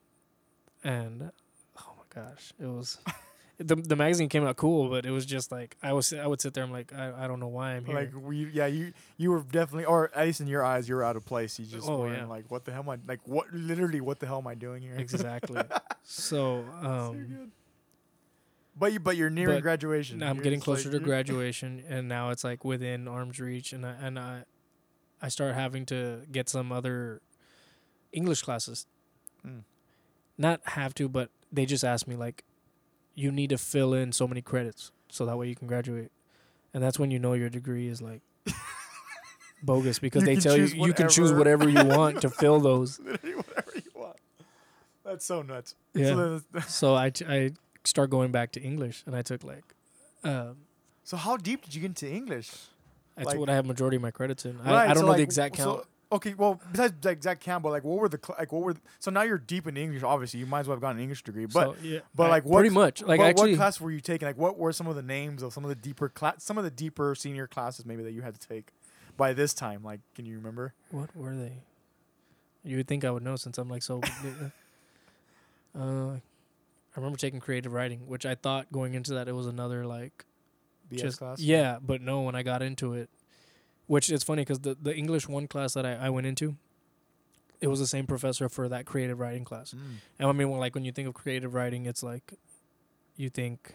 and 0.82 1.30
oh 1.78 1.92
my 1.96 2.04
gosh, 2.22 2.52
it 2.58 2.66
was 2.66 2.98
the 3.58 3.76
the 3.76 3.96
magazine 3.96 4.28
came 4.28 4.44
out 4.46 4.56
cool, 4.56 4.88
but 4.88 5.06
it 5.06 5.10
was 5.10 5.26
just 5.26 5.52
like 5.52 5.76
I 5.82 5.92
was 5.92 6.12
I 6.12 6.26
would 6.26 6.40
sit 6.40 6.54
there 6.54 6.64
I'm 6.64 6.72
like 6.72 6.92
I, 6.92 7.24
I 7.24 7.26
don't 7.26 7.40
know 7.40 7.48
why 7.48 7.74
I'm 7.74 7.84
here. 7.84 7.94
Like 7.94 8.10
we, 8.14 8.46
yeah, 8.50 8.66
you 8.66 8.92
you 9.16 9.30
were 9.30 9.40
definitely, 9.40 9.84
or 9.86 10.10
at 10.14 10.26
least 10.26 10.40
in 10.40 10.46
your 10.46 10.64
eyes, 10.64 10.88
you 10.88 10.94
were 10.94 11.04
out 11.04 11.16
of 11.16 11.24
place. 11.24 11.58
You 11.58 11.66
just 11.66 11.88
Oh, 11.88 12.00
weren't 12.00 12.18
yeah. 12.18 12.26
like, 12.26 12.50
what 12.50 12.64
the 12.64 12.72
hell 12.72 12.82
am 12.82 12.88
I 12.90 12.98
like? 13.06 13.20
What 13.24 13.52
literally, 13.52 14.00
what 14.00 14.18
the 14.18 14.26
hell 14.26 14.38
am 14.38 14.46
I 14.46 14.54
doing 14.54 14.82
here? 14.82 14.94
exactly. 14.96 15.62
so 16.02 16.64
um. 16.82 17.50
But 18.76 18.92
you, 18.92 18.98
but 18.98 19.16
you're 19.16 19.30
nearing 19.30 19.58
but 19.58 19.62
graduation. 19.62 20.18
now 20.18 20.30
I'm 20.30 20.34
You're 20.36 20.42
getting 20.44 20.58
just 20.58 20.66
like, 20.68 20.78
closer 20.82 20.90
to 20.90 20.98
graduation, 20.98 21.84
and 21.88 22.08
now 22.08 22.30
it's 22.30 22.42
like 22.42 22.64
within 22.64 23.06
arm's 23.06 23.38
reach, 23.38 23.72
and 23.72 23.86
I 23.86 23.92
and 24.02 24.18
I 24.18 24.42
I 25.22 25.28
start 25.28 25.54
having 25.54 25.86
to 25.86 26.22
get 26.32 26.48
some 26.48 26.72
other 26.72 27.22
English 28.14 28.42
classes. 28.42 28.86
Mm. 29.46 29.62
Not 30.38 30.60
have 30.64 30.94
to, 30.94 31.08
but 31.08 31.30
they 31.52 31.66
just 31.66 31.84
ask 31.84 32.06
me 32.06 32.16
like, 32.16 32.44
you 33.14 33.30
need 33.30 33.50
to 33.50 33.58
fill 33.58 33.92
in 33.94 34.12
so 34.12 34.26
many 34.26 34.42
credits 34.42 34.90
so 35.08 35.26
that 35.26 35.36
way 35.36 35.48
you 35.48 35.54
can 35.54 35.68
graduate, 35.68 36.10
and 36.72 36.82
that's 36.82 36.98
when 36.98 37.10
you 37.10 37.18
know 37.18 37.34
your 37.34 37.48
degree 37.50 37.86
is 37.88 38.02
like 38.02 38.22
bogus 39.62 39.98
because 39.98 40.22
You 40.22 40.26
they 40.26 40.36
tell 40.40 40.56
you 40.56 40.66
choose 40.68 40.74
you 40.74 40.92
can 40.92 41.08
choose 41.08 41.32
whatever. 41.32 41.64
whatever 41.66 41.88
you 41.90 41.96
want 41.96 42.20
to 42.22 42.30
fill 42.30 42.60
those. 42.70 42.98
Whatever 42.98 43.72
you 43.76 43.90
want. 43.94 44.16
That's 45.04 45.24
so 45.24 45.42
nuts. 45.42 45.74
Yeah. 45.94 46.06
So, 46.08 46.40
So 46.66 46.94
I 46.96 47.10
t- 47.10 47.24
I 47.28 47.52
start 47.84 48.10
going 48.10 48.32
back 48.32 48.52
to 48.52 48.60
English, 48.62 49.02
and 49.06 49.14
I 49.14 49.22
took 49.22 49.44
like. 49.44 49.64
Um, 50.24 50.56
so 51.04 51.16
how 51.16 51.36
deep 51.36 51.62
did 51.64 51.74
you 51.74 51.82
get 51.82 51.88
into 51.90 52.10
English? 52.10 52.50
that's 53.16 53.26
Like- 53.28 53.38
what 53.38 53.48
I 53.50 53.54
have 53.54 53.66
majority 53.66 53.96
of 53.96 54.02
my 54.02 54.10
credits 54.10 54.44
in. 54.44 54.58
I, 54.64 54.72
Right, 54.72 54.84
I 54.84 54.94
don't 54.94 54.96
so, 54.96 55.02
know 55.02 55.08
like, 55.08 55.18
the 55.18 55.22
exact 55.22 55.56
so- 55.56 55.64
count. 55.76 55.86
Okay, 56.14 56.34
well, 56.34 56.60
besides 56.72 57.06
exact 57.06 57.42
count, 57.42 57.62
but 57.62 57.70
like, 57.70 57.84
what 57.84 57.98
were 57.98 58.08
the 58.08 58.20
cl- 58.24 58.36
like? 58.38 58.52
What 58.52 58.62
were 58.62 58.74
the, 58.74 58.80
so 58.98 59.10
now 59.10 59.22
you're 59.22 59.38
deep 59.38 59.66
in 59.66 59.76
English? 59.76 60.02
Obviously, 60.02 60.40
you 60.40 60.46
might 60.46 60.60
as 60.60 60.68
well 60.68 60.76
have 60.76 60.80
gotten 60.80 60.96
an 60.98 61.02
English 61.02 61.22
degree. 61.22 61.46
But 61.46 61.52
so, 61.52 61.76
yeah, 61.82 62.00
but, 62.14 62.30
like, 62.30 62.44
what 62.44 62.60
pretty 62.60 62.74
much 62.74 63.02
like 63.02 63.18
what, 63.18 63.28
actually 63.28 63.52
what 63.52 63.58
class 63.58 63.80
were 63.80 63.90
you 63.90 64.00
taking? 64.00 64.26
Like, 64.26 64.38
what 64.38 64.58
were 64.58 64.72
some 64.72 64.86
of 64.86 64.96
the 64.96 65.02
names 65.02 65.42
of 65.42 65.52
some 65.52 65.64
of 65.64 65.68
the 65.68 65.74
deeper 65.74 66.08
class, 66.08 66.42
some 66.44 66.58
of 66.58 66.64
the 66.64 66.70
deeper 66.70 67.14
senior 67.14 67.46
classes 67.46 67.84
maybe 67.84 68.02
that 68.02 68.12
you 68.12 68.22
had 68.22 68.38
to 68.38 68.48
take 68.48 68.72
by 69.16 69.32
this 69.32 69.54
time? 69.54 69.82
Like, 69.82 70.00
can 70.14 70.26
you 70.26 70.36
remember? 70.36 70.74
what 70.90 71.14
were 71.16 71.36
they? 71.36 71.52
You 72.64 72.78
would 72.78 72.88
think 72.88 73.04
I 73.04 73.10
would 73.10 73.22
know 73.22 73.36
since 73.36 73.58
I'm 73.58 73.68
like 73.68 73.82
so. 73.82 74.00
uh, 75.78 76.16
I 76.16 76.20
remember 76.96 77.18
taking 77.18 77.40
creative 77.40 77.72
writing, 77.72 78.06
which 78.06 78.24
I 78.24 78.34
thought 78.34 78.70
going 78.72 78.94
into 78.94 79.14
that 79.14 79.28
it 79.28 79.32
was 79.32 79.46
another 79.46 79.84
like 79.84 80.24
BS 80.90 81.00
just 81.00 81.18
class. 81.18 81.40
yeah, 81.40 81.78
but 81.84 82.00
no. 82.00 82.22
When 82.22 82.34
I 82.34 82.42
got 82.42 82.62
into 82.62 82.94
it, 82.94 83.10
which 83.86 84.10
is 84.10 84.22
funny 84.22 84.42
because 84.42 84.60
the 84.60 84.76
the 84.80 84.94
English 84.94 85.28
one 85.28 85.46
class 85.46 85.74
that 85.74 85.84
I, 85.86 85.94
I 85.94 86.10
went 86.10 86.26
into, 86.26 86.56
it 87.60 87.68
was 87.68 87.80
the 87.80 87.86
same 87.86 88.06
professor 88.06 88.48
for 88.48 88.68
that 88.68 88.86
creative 88.86 89.18
writing 89.20 89.44
class. 89.44 89.72
Mm. 89.72 89.80
And 90.18 90.28
I 90.28 90.32
mean, 90.32 90.50
when, 90.50 90.60
like 90.60 90.74
when 90.74 90.84
you 90.84 90.92
think 90.92 91.08
of 91.08 91.14
creative 91.14 91.54
writing, 91.54 91.86
it's 91.86 92.02
like 92.02 92.34
you 93.16 93.28
think 93.30 93.74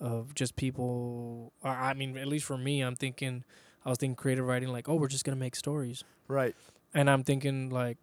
of 0.00 0.34
just 0.34 0.56
people. 0.56 1.52
Or 1.62 1.70
I 1.70 1.94
mean, 1.94 2.16
at 2.16 2.26
least 2.28 2.44
for 2.44 2.58
me, 2.58 2.80
I'm 2.82 2.96
thinking. 2.96 3.44
I 3.84 3.88
was 3.88 3.98
thinking 3.98 4.16
creative 4.16 4.44
writing, 4.44 4.70
like, 4.70 4.88
oh, 4.88 4.96
we're 4.96 5.06
just 5.06 5.24
gonna 5.24 5.36
make 5.36 5.54
stories, 5.54 6.02
Right. 6.26 6.56
and 6.92 7.08
I'm 7.08 7.22
thinking 7.22 7.70
like, 7.70 7.98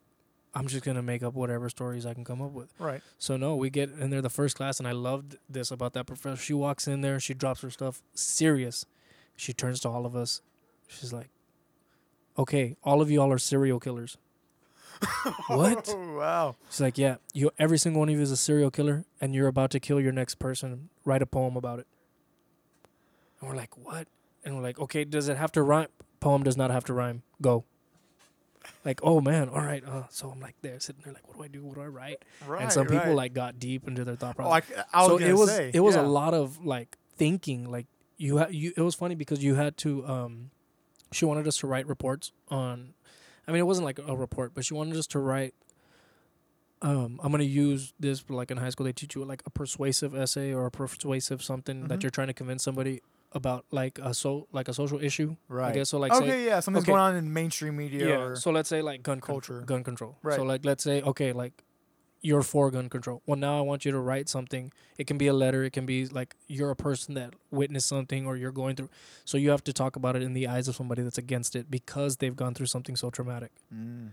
I'm 0.56 0.65
just 0.68 0.85
gonna 0.85 1.02
make 1.02 1.23
up 1.23 1.34
whatever 1.34 1.69
stories 1.69 2.06
I 2.06 2.14
can 2.14 2.23
come 2.23 2.41
up 2.41 2.52
with. 2.52 2.73
Right. 2.80 3.02
So 3.19 3.35
no, 3.35 3.57
we 3.57 3.69
get 3.69 3.90
in 3.99 4.10
there 4.10 4.22
the 4.22 4.30
first 4.30 4.56
class, 4.56 4.80
and 4.80 4.88
I 4.88 4.94
loved 4.94 5.35
this 5.49 5.72
about 5.72 5.91
that 5.94 6.06
professor. 6.06 6.41
She 6.41 6.53
walks 6.53 6.88
in 6.88 7.02
there, 7.02 7.19
she 7.19 7.34
drops 7.34 7.64
her 7.64 7.69
stuff 7.69 8.02
serious. 8.14 8.85
She 9.35 9.52
turns 9.52 9.81
to 9.81 9.90
all 9.90 10.06
of 10.06 10.15
us. 10.15 10.41
She's 10.88 11.11
like, 11.14 11.30
"Okay, 12.38 12.76
all 12.84 13.01
of 13.01 13.10
you 13.11 13.22
all 13.22 13.31
are 13.31 13.38
serial 13.39 13.80
killers." 13.80 14.18
What? 15.47 15.89
Oh, 15.89 16.15
wow. 16.18 16.55
She's 16.69 16.81
like, 16.81 16.97
"Yeah, 16.97 17.15
you 17.34 17.51
every 17.60 17.77
single 17.77 17.99
one 17.99 18.10
of 18.10 18.15
you 18.15 18.22
is 18.22 18.31
a 18.31 18.38
serial 18.38 18.72
killer, 18.72 19.05
and 19.19 19.34
you're 19.35 19.47
about 19.47 19.72
to 19.72 19.80
kill 19.80 19.99
your 19.99 20.11
next 20.11 20.35
person. 20.35 20.89
Write 21.05 21.22
a 21.22 21.26
poem 21.26 21.55
about 21.57 21.80
it." 21.80 21.88
And 23.39 23.49
we're 23.49 23.55
like, 23.55 23.76
"What?" 23.77 24.07
And 24.45 24.55
we're 24.55 24.64
like, 24.64 24.80
"Okay, 24.80 25.03
does 25.03 25.27
it 25.27 25.38
have 25.38 25.51
to 25.53 25.61
rhyme?" 25.64 25.88
Poem 26.19 26.43
does 26.43 26.55
not 26.55 26.72
have 26.72 26.85
to 26.85 26.93
rhyme. 26.93 27.23
Go. 27.41 27.65
Like, 28.85 29.01
oh 29.03 29.19
man, 29.19 29.49
all 29.49 29.61
right. 29.61 29.84
Uh, 29.85 30.03
so 30.10 30.30
I'm 30.30 30.39
like 30.39 30.55
there, 30.61 30.80
sitting 30.80 31.01
there, 31.03 31.14
like, 31.14 31.27
what 31.27 31.38
do 31.38 31.43
I 31.43 31.47
do? 31.47 31.65
What 31.65 31.76
do 31.76 31.81
I 31.81 31.88
write? 31.88 32.23
Right. 32.47 32.61
and 32.61 32.72
some 32.72 32.85
people 32.88 33.07
right. 33.07 33.15
like 33.15 33.34
got 33.34 33.60
deep 33.60 33.88
into 33.88 34.05
their 34.05 34.15
thought 34.15 34.35
Oh, 34.39 34.43
process. 34.43 34.69
Like, 34.77 34.85
I 34.93 35.01
was 35.01 35.22
so 35.22 35.27
it 35.27 35.34
was 35.34 35.49
say, 35.51 35.72
it 35.73 35.80
was 35.81 35.95
yeah. 35.95 36.01
a 36.01 36.07
lot 36.07 36.34
of 36.34 36.65
like 36.65 36.97
thinking. 37.18 37.69
Like 37.69 37.88
you 38.18 38.38
had 38.38 38.53
you. 38.55 38.72
It 38.77 38.81
was 38.81 38.95
funny 38.95 39.15
because 39.15 39.43
you 39.43 39.55
had 39.55 39.76
to. 39.77 40.05
um 40.07 40.51
She 41.14 41.26
wanted 41.26 41.48
us 41.48 41.57
to 41.60 41.68
write 41.68 41.88
reports 41.88 42.31
on. 42.49 42.94
I 43.48 43.52
mean, 43.52 43.60
it 43.60 43.65
wasn't 43.68 43.85
like 43.85 43.99
a 43.99 44.15
report, 44.15 44.53
but 44.53 44.65
she 44.65 44.73
wanted 44.73 44.95
us 44.98 45.07
to 45.07 45.19
write. 45.19 45.53
Um, 46.81 47.19
I'm 47.23 47.31
gonna 47.31 47.44
use 47.45 47.94
this 47.99 48.30
like 48.30 48.52
in 48.52 48.57
high 48.57 48.69
school. 48.69 48.85
They 48.85 48.91
teach 48.91 49.15
you 49.15 49.23
like 49.23 49.41
a 49.45 49.49
persuasive 49.49 50.14
essay 50.14 50.53
or 50.53 50.65
a 50.65 50.72
persuasive 50.72 51.41
something 51.41 51.84
Mhm. 51.84 51.88
that 51.88 52.03
you're 52.03 52.10
trying 52.10 52.27
to 52.27 52.34
convince 52.34 52.61
somebody 52.64 53.02
about 53.31 53.65
like 53.72 53.98
a 53.99 54.14
so 54.14 54.48
like 54.52 54.68
a 54.68 54.73
social 54.73 54.99
issue. 55.02 55.38
Right. 55.48 55.69
I 55.69 55.73
guess 55.73 55.90
so. 55.90 55.98
Like 55.98 56.11
okay, 56.11 56.27
say, 56.30 56.45
yeah, 56.45 56.60
something's 56.60 56.84
okay. 56.84 56.91
going 56.91 57.02
on 57.02 57.15
in 57.15 57.31
mainstream 57.31 57.77
media. 57.77 58.07
yeah. 58.10 58.15
Or, 58.22 58.35
So 58.35 58.52
let's 58.52 58.68
say 58.69 58.81
like 58.81 59.02
gun 59.02 59.22
culture. 59.22 59.53
culture, 59.53 59.65
gun 59.65 59.84
control. 59.84 60.18
Right. 60.23 60.35
So 60.35 60.44
like 60.44 60.65
let's 60.65 60.84
say 60.84 61.02
okay, 61.02 61.31
like 61.31 61.64
you're 62.24 62.41
for 62.41 62.72
gun 62.72 62.90
control. 62.90 63.22
Well, 63.26 63.38
now 63.38 63.58
I 63.58 63.62
want 63.62 63.84
you 63.84 63.91
to 63.91 64.00
write 64.00 64.30
something. 64.30 64.72
It 64.98 65.08
can 65.08 65.18
be 65.18 65.28
a 65.28 65.34
letter. 65.34 65.64
It 65.66 65.74
can 65.74 65.86
be 65.86 66.08
like 66.08 66.36
you're 66.48 66.72
a 66.72 66.76
person 66.76 67.16
that 67.16 67.34
witnessed 67.52 67.88
something 67.88 68.26
or 68.26 68.38
you're 68.38 68.54
going 68.54 68.78
through. 68.78 68.90
So 69.26 69.38
you 69.38 69.50
have 69.50 69.64
to 69.66 69.74
talk 69.74 69.98
about 69.98 70.16
it 70.16 70.24
in 70.24 70.34
the 70.34 70.48
eyes 70.48 70.70
of 70.70 70.76
somebody 70.76 71.04
that's 71.04 71.18
against 71.18 71.54
it 71.56 71.70
because 71.70 72.18
they've 72.18 72.36
gone 72.36 72.54
through 72.54 72.68
something 72.68 72.95
so 72.95 73.10
traumatic. 73.10 73.52
Mm. 73.74 74.12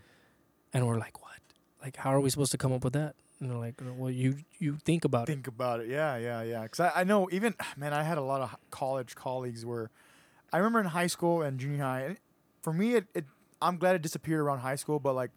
And 0.73 0.87
we're 0.89 0.99
like, 0.99 1.23
what? 1.23 1.39
Like, 1.81 1.97
how 1.97 2.13
are 2.13 2.21
we 2.21 2.31
supposed 2.31 2.51
to 2.51 2.59
come 2.59 2.73
up 2.73 2.83
with 2.83 2.95
that? 2.95 3.15
And 3.39 3.49
they're 3.49 3.57
like, 3.57 3.81
well, 3.97 4.11
you 4.11 4.39
you 4.59 4.77
think 4.85 5.05
about 5.05 5.29
it. 5.29 5.33
think 5.33 5.47
about 5.47 5.81
it. 5.81 5.89
Yeah, 5.89 6.17
yeah, 6.17 6.43
yeah. 6.43 6.63
Because 6.65 6.81
I, 6.81 6.93
I 6.97 7.05
know 7.05 7.29
even 7.31 7.55
man, 7.77 7.95
I 7.95 8.03
had 8.03 8.19
a 8.19 8.23
lot 8.23 8.41
of 8.41 8.57
college 8.71 9.15
colleagues 9.15 9.65
where 9.65 9.89
I 10.53 10.59
remember 10.59 10.81
in 10.81 10.87
high 10.87 11.07
school 11.07 11.43
and 11.43 11.61
junior 11.61 11.85
high. 11.85 12.01
And 12.01 12.17
for 12.61 12.73
me, 12.73 12.97
it, 12.97 13.07
it 13.15 13.25
I'm 13.63 13.79
glad 13.79 13.95
it 13.95 14.03
disappeared 14.03 14.41
around 14.41 14.59
high 14.59 14.75
school, 14.75 14.99
but 14.99 15.15
like 15.15 15.31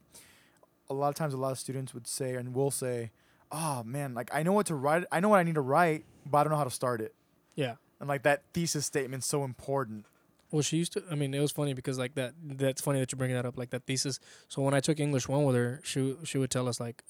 a 0.94 0.99
lot 0.99 1.10
of 1.10 1.15
times, 1.15 1.34
a 1.34 1.38
lot 1.38 1.52
of 1.52 1.60
students 1.60 1.94
would 1.94 2.07
say 2.07 2.36
and 2.36 2.53
will 2.53 2.72
say, 2.72 3.11
"Oh 3.52 3.84
man, 3.84 4.14
like 4.14 4.30
I 4.34 4.44
know 4.44 4.53
what 4.53 4.68
to 4.68 4.76
write. 4.76 5.06
I 5.11 5.20
know 5.20 5.30
what 5.30 5.40
I 5.40 5.44
need 5.44 5.56
to 5.56 5.61
write, 5.61 6.06
but 6.26 6.40
I 6.40 6.44
don't 6.44 6.52
know 6.52 6.57
how 6.57 6.64
to 6.64 6.70
start 6.70 7.02
it." 7.02 7.14
Yeah. 7.56 7.76
And 7.99 8.07
like 8.10 8.24
that 8.24 8.44
thesis 8.53 8.86
statement's 8.86 9.28
so 9.28 9.44
important. 9.44 10.06
Well, 10.52 10.61
she 10.61 10.78
used 10.78 10.94
to. 10.94 11.03
I 11.10 11.15
mean, 11.15 11.34
it 11.34 11.40
was 11.40 11.52
funny 11.52 11.74
because 11.74 11.98
like 11.98 12.15
that. 12.15 12.34
That's 12.44 12.82
funny 12.82 12.99
that 12.99 13.11
you're 13.11 13.18
bringing 13.18 13.36
that 13.36 13.45
up. 13.45 13.57
Like 13.57 13.72
that 13.72 13.86
thesis. 13.86 14.20
So 14.48 14.61
when 14.61 14.74
I 14.74 14.80
took 14.80 14.99
English 14.99 15.28
one 15.28 15.44
with 15.45 15.56
her, 15.56 15.82
she 15.84 16.15
she 16.24 16.38
would 16.38 16.52
tell 16.52 16.68
us 16.68 16.80
like, 16.80 17.03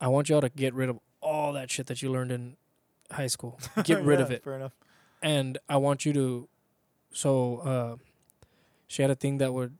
I 0.00 0.08
want 0.08 0.28
y'all 0.28 0.40
to 0.40 0.48
get 0.48 0.74
rid 0.74 0.88
of 0.88 0.98
all 1.20 1.52
that 1.54 1.70
shit 1.70 1.86
that 1.86 2.02
you 2.02 2.10
learned 2.10 2.30
in 2.30 2.56
high 3.10 3.26
school. 3.26 3.58
Get 3.84 4.02
rid 4.02 4.20
of 4.20 4.30
it. 4.30 4.44
Fair 4.44 4.54
enough. 4.54 4.72
And 5.22 5.58
I 5.68 5.76
want 5.76 6.04
you 6.04 6.12
to 6.12 6.48
so 7.12 7.56
uh 7.58 7.96
she 8.86 9.02
had 9.02 9.10
a 9.10 9.14
thing 9.14 9.38
that 9.38 9.52
would 9.52 9.76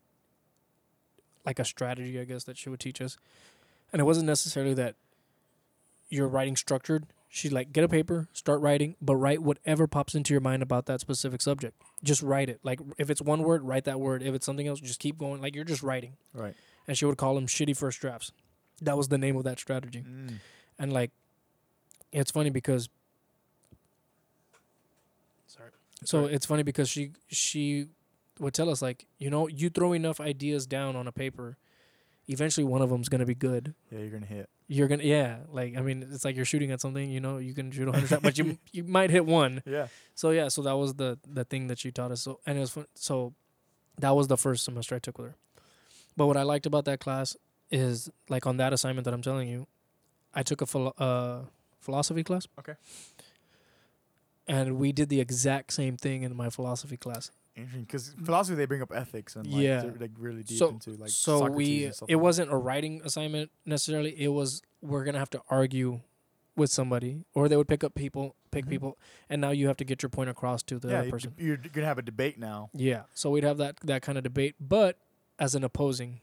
like 1.46 1.58
a 1.60 1.64
strategy, 1.64 2.20
I 2.20 2.24
guess, 2.24 2.44
that 2.44 2.58
she 2.58 2.68
would 2.68 2.80
teach 2.80 3.00
us. 3.00 3.16
And 3.92 4.00
it 4.00 4.04
wasn't 4.04 4.26
necessarily 4.26 4.74
that 4.74 4.96
you're 6.08 6.28
writing 6.28 6.56
structured. 6.56 7.06
She'd 7.28 7.52
like 7.52 7.72
get 7.72 7.84
a 7.84 7.88
paper, 7.88 8.28
start 8.32 8.60
writing, 8.60 8.96
but 9.00 9.16
write 9.16 9.42
whatever 9.42 9.86
pops 9.86 10.14
into 10.14 10.34
your 10.34 10.40
mind 10.40 10.62
about 10.62 10.86
that 10.86 11.00
specific 11.00 11.40
subject. 11.40 11.80
Just 12.02 12.22
write 12.22 12.48
it. 12.48 12.60
Like 12.62 12.80
if 12.98 13.10
it's 13.10 13.22
one 13.22 13.42
word, 13.42 13.62
write 13.62 13.84
that 13.84 14.00
word. 14.00 14.22
If 14.22 14.34
it's 14.34 14.46
something 14.46 14.66
else, 14.66 14.80
just 14.80 15.00
keep 15.00 15.18
going. 15.18 15.40
Like 15.40 15.54
you're 15.54 15.64
just 15.64 15.82
writing. 15.82 16.14
Right. 16.34 16.54
And 16.88 16.96
she 16.96 17.04
would 17.04 17.18
call 17.18 17.34
them 17.34 17.46
shitty 17.46 17.76
first 17.76 18.00
drafts. 18.00 18.32
That 18.82 18.96
was 18.96 19.08
the 19.08 19.18
name 19.18 19.36
of 19.36 19.44
that 19.44 19.58
strategy. 19.58 20.04
Mm. 20.06 20.34
And 20.78 20.92
like 20.92 21.10
it's 22.12 22.30
funny 22.30 22.50
because 22.50 22.88
sorry. 25.46 25.70
So 26.04 26.22
right. 26.22 26.32
it's 26.32 26.46
funny 26.46 26.62
because 26.62 26.88
she 26.88 27.12
she 27.28 27.88
would 28.38 28.54
tell 28.54 28.70
us 28.70 28.82
like, 28.82 29.06
you 29.18 29.30
know, 29.30 29.46
you 29.48 29.70
throw 29.70 29.92
enough 29.92 30.20
ideas 30.20 30.66
down 30.66 30.96
on 30.96 31.06
a 31.06 31.12
paper, 31.12 31.56
eventually 32.28 32.64
one 32.64 32.82
of 32.82 32.90
them's 32.90 33.08
to 33.08 33.26
be 33.26 33.34
good. 33.34 33.74
Yeah, 33.90 34.00
you're 34.00 34.10
gonna 34.10 34.26
hit. 34.26 34.48
You're 34.68 34.88
to 34.88 35.04
yeah, 35.04 35.38
like 35.50 35.76
I 35.76 35.80
mean, 35.80 36.06
it's 36.10 36.24
like 36.24 36.36
you're 36.36 36.44
shooting 36.44 36.70
at 36.72 36.80
something, 36.80 37.08
you 37.08 37.20
know, 37.20 37.38
you 37.38 37.54
can 37.54 37.70
shoot 37.70 37.88
a 37.88 37.92
100 37.92 38.08
shots, 38.08 38.22
but 38.22 38.38
you 38.38 38.58
you 38.72 38.84
might 38.84 39.10
hit 39.10 39.24
one. 39.24 39.62
Yeah. 39.64 39.88
So 40.14 40.30
yeah, 40.30 40.48
so 40.48 40.62
that 40.62 40.76
was 40.76 40.94
the 40.94 41.18
the 41.26 41.44
thing 41.44 41.68
that 41.68 41.78
she 41.78 41.90
taught 41.90 42.10
us. 42.10 42.22
So 42.22 42.40
and 42.46 42.58
it 42.58 42.60
was 42.60 42.70
fun. 42.70 42.86
So 42.94 43.34
that 43.98 44.14
was 44.14 44.26
the 44.28 44.36
first 44.36 44.64
semester 44.64 44.94
I 44.94 44.98
took 44.98 45.18
with 45.18 45.28
her. 45.28 45.36
But 46.16 46.26
what 46.26 46.36
I 46.36 46.42
liked 46.42 46.66
about 46.66 46.84
that 46.86 47.00
class 47.00 47.36
is 47.70 48.10
like 48.28 48.46
on 48.46 48.56
that 48.56 48.72
assignment 48.72 49.04
that 49.04 49.14
I'm 49.14 49.22
telling 49.22 49.48
you, 49.48 49.66
I 50.34 50.42
took 50.42 50.60
a 50.60 50.66
philo- 50.66 50.94
uh, 50.98 51.42
philosophy 51.80 52.24
class. 52.24 52.46
Okay. 52.58 52.74
And 54.48 54.78
we 54.78 54.92
did 54.92 55.08
the 55.08 55.20
exact 55.20 55.72
same 55.72 55.96
thing 55.96 56.22
in 56.22 56.36
my 56.36 56.50
philosophy 56.50 56.96
class. 56.96 57.30
Interesting, 57.56 57.82
because 57.84 58.14
philosophy 58.24 58.54
they 58.56 58.66
bring 58.66 58.82
up 58.82 58.92
ethics 58.94 59.34
and 59.36 59.46
like, 59.46 59.62
Yeah. 59.62 59.90
like 59.98 60.10
really 60.18 60.42
deep 60.42 60.58
So- 60.58 60.68
into 60.68 60.90
like 60.92 61.08
so 61.10 61.38
Socrates 61.40 62.02
we 62.06 62.12
it 62.12 62.16
wasn't 62.16 62.52
a 62.52 62.56
writing 62.56 63.00
assignment 63.04 63.50
necessarily. 63.64 64.18
It 64.20 64.28
was 64.28 64.60
we're 64.82 65.04
gonna 65.04 65.18
have 65.18 65.30
to 65.30 65.42
argue 65.48 66.00
with 66.54 66.70
somebody, 66.70 67.24
or 67.34 67.48
they 67.48 67.56
would 67.56 67.68
pick 67.68 67.82
up 67.84 67.94
people, 67.94 68.34
pick 68.50 68.64
Mhm. 68.66 68.70
people, 68.70 68.98
and 69.28 69.40
now 69.40 69.50
you 69.50 69.66
have 69.68 69.76
to 69.78 69.84
get 69.84 70.02
your 70.02 70.08
point 70.10 70.30
across 70.30 70.62
to 70.64 70.78
the 70.78 70.88
yeah, 70.88 71.00
other 71.00 71.10
person. 71.10 71.34
you're 71.38 71.56
gonna 71.56 71.86
have 71.86 71.98
a 71.98 72.02
debate 72.02 72.38
now. 72.38 72.70
Yeah. 72.74 73.02
So 73.14 73.30
we'd 73.30 73.44
have 73.44 73.58
that 73.58 73.76
that 73.80 74.02
kind 74.02 74.16
of 74.18 74.24
debate, 74.24 74.54
but 74.60 74.98
as 75.38 75.54
an 75.54 75.64
opposing 75.64 76.20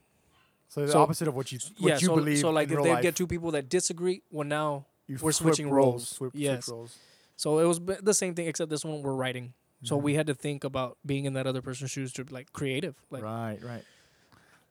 So 0.70 0.84
the 0.88 0.92
So- 0.92 1.02
opposite 1.04 1.28
of 1.28 1.36
what 1.36 1.52
you 1.52 1.60
what 1.78 1.88
yeah, 1.90 2.00
you 2.00 2.08
so, 2.08 2.16
believe. 2.16 2.40
so 2.40 2.50
like 2.50 2.72
if 2.72 2.82
they 2.82 3.00
get 3.02 3.16
two 3.16 3.28
people 3.28 3.52
that 3.52 3.70
disagree, 3.70 4.24
well 4.32 4.48
now 4.48 4.88
you 5.06 5.18
we're 5.22 5.32
switching 5.32 5.70
roles. 5.70 5.86
roles. 5.94 6.10
Swip, 6.10 6.32
Yes. 6.34 6.66
switch 6.66 6.74
roles. 6.74 6.98
so 7.36 7.60
it 7.60 7.66
was 7.66 7.80
b- 7.80 7.94
the 8.02 8.14
same 8.16 8.34
thing 8.34 8.48
except 8.48 8.72
this 8.72 8.84
one 8.84 9.04
we're 9.04 9.14
writing. 9.14 9.54
So 9.84 9.98
we 9.98 10.14
had 10.16 10.28
to 10.28 10.34
think 10.34 10.64
about 10.64 10.98
being 11.06 11.26
in 11.26 11.34
that 11.34 11.46
other 11.46 11.62
person's 11.62 11.92
shoes 11.92 12.14
to 12.14 12.26
like 12.30 12.54
creative. 12.54 12.96
Like 13.10 13.24
right, 13.24 13.60
right. 13.64 13.84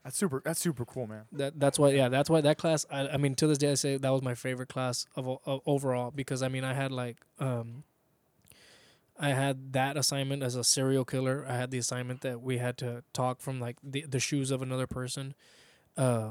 That's 0.04 0.16
super. 0.16 0.42
That's 0.44 0.60
super 0.60 0.84
cool, 0.84 1.06
man. 1.06 1.24
that 1.32 1.60
that's 1.60 1.78
why 1.78 1.90
yeah, 1.90 2.08
that's 2.08 2.28
why 2.28 2.40
that 2.40 2.58
class 2.58 2.84
I, 2.90 3.08
I 3.08 3.16
mean 3.18 3.34
to 3.36 3.46
this 3.46 3.58
day 3.58 3.70
I 3.70 3.74
say 3.74 3.96
that 3.98 4.10
was 4.10 4.22
my 4.22 4.34
favorite 4.34 4.68
class 4.68 5.06
of, 5.14 5.28
of 5.46 5.60
overall 5.64 6.10
because 6.10 6.42
I 6.42 6.48
mean 6.48 6.64
I 6.64 6.74
had 6.74 6.90
like 6.90 7.18
um 7.38 7.84
I 9.18 9.28
had 9.30 9.72
that 9.74 9.96
assignment 9.96 10.42
as 10.42 10.56
a 10.56 10.64
serial 10.64 11.04
killer. 11.04 11.44
I 11.48 11.54
had 11.56 11.70
the 11.70 11.78
assignment 11.78 12.22
that 12.22 12.40
we 12.40 12.58
had 12.58 12.76
to 12.78 13.04
talk 13.12 13.40
from 13.40 13.60
like 13.60 13.76
the 13.82 14.04
the 14.08 14.18
shoes 14.18 14.50
of 14.50 14.60
another 14.62 14.86
person. 14.86 15.34
Uh 15.96 16.30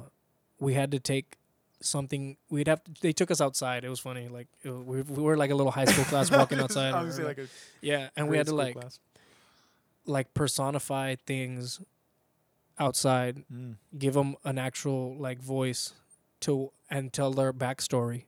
we 0.59 0.73
had 0.73 0.91
to 0.91 0.99
take 0.99 1.37
something 1.81 2.37
we'd 2.49 2.67
have 2.67 2.83
to, 2.83 2.91
they 3.01 3.11
took 3.13 3.31
us 3.31 3.41
outside. 3.41 3.83
It 3.83 3.89
was 3.89 3.99
funny 3.99 4.27
like 4.27 4.47
it, 4.63 4.69
we, 4.71 5.01
we 5.01 5.21
were 5.23 5.37
like 5.37 5.51
a 5.51 5.55
little 5.55 5.71
high 5.71 5.85
school 5.85 6.05
class 6.05 6.29
walking 6.37 6.59
outside. 6.59 6.93
I 6.93 7.01
or, 7.01 7.05
was 7.05 7.17
gonna 7.17 7.23
say 7.23 7.23
like- 7.27 7.37
like 7.39 7.47
a 7.47 7.85
yeah, 7.85 8.09
and 8.15 8.29
we 8.29 8.37
had 8.37 8.47
to 8.47 8.55
like 8.55 8.75
class. 8.75 8.99
like 10.05 10.33
personify 10.33 11.15
things 11.25 11.81
outside 12.79 13.43
Mm. 13.53 13.75
give 13.97 14.13
them 14.13 14.35
an 14.43 14.57
actual 14.57 15.15
like 15.17 15.39
voice 15.39 15.93
to 16.41 16.71
and 16.89 17.13
tell 17.13 17.31
their 17.31 17.53
backstory 17.53 18.23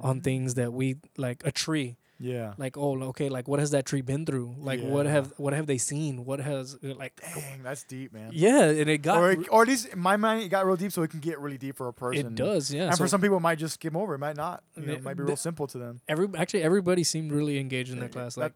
on 0.00 0.20
Mhm. 0.20 0.24
things 0.24 0.54
that 0.54 0.72
we 0.72 0.96
like 1.16 1.42
a 1.44 1.52
tree 1.52 1.96
Yeah. 2.24 2.54
like 2.56 2.76
oh 2.78 3.00
okay 3.10 3.28
like 3.28 3.48
what 3.48 3.58
has 3.58 3.72
that 3.72 3.84
tree 3.84 4.00
been 4.00 4.24
through 4.24 4.54
like 4.58 4.80
what 4.80 5.06
have 5.06 5.32
what 5.38 5.52
have 5.54 5.66
they 5.66 5.76
seen 5.78 6.24
what 6.24 6.38
has 6.40 6.76
uh, 6.84 6.94
like 6.94 7.20
Dang, 7.34 7.62
that's 7.64 7.82
deep, 7.82 8.12
man. 8.12 8.30
yeah 8.32 8.66
and 8.80 8.88
it 8.88 8.98
got 8.98 9.18
or, 9.20 9.30
it, 9.32 9.48
or 9.50 9.62
at 9.62 9.68
least 9.68 9.88
in 9.88 9.98
my 9.98 10.16
mind, 10.16 10.42
it 10.44 10.48
got 10.48 10.64
real 10.64 10.76
deep, 10.76 10.92
so 10.92 11.02
it 11.02 11.10
can 11.10 11.18
get 11.20 11.40
really 11.40 11.58
deep 11.58 11.76
for 11.76 11.88
a 11.88 11.92
person. 11.92 12.26
it 12.28 12.34
does 12.36 12.72
yeah 12.72 12.84
And 12.86 12.94
so 12.96 13.04
for 13.04 13.08
some 13.08 13.20
people, 13.20 13.38
it 13.38 13.40
might 13.40 13.58
just 13.58 13.74
skim 13.74 13.96
over. 13.96 14.14
It 14.14 14.18
might 14.18 14.36
not. 14.36 14.62
You 14.76 14.86
know, 14.86 14.92
it 14.94 15.02
might 15.02 15.16
be 15.16 15.24
real 15.24 15.36
simple 15.36 15.66
to 15.66 15.78
them. 15.78 16.00
every 16.08 16.28
actually 16.38 16.62
everybody 16.62 17.02
seemed 17.04 17.32
really 17.32 17.58
engaged 17.58 17.90
in 17.92 17.98
that 17.98 18.06
Yeah, 18.14 18.20
class 18.22 18.36
like 18.36 18.54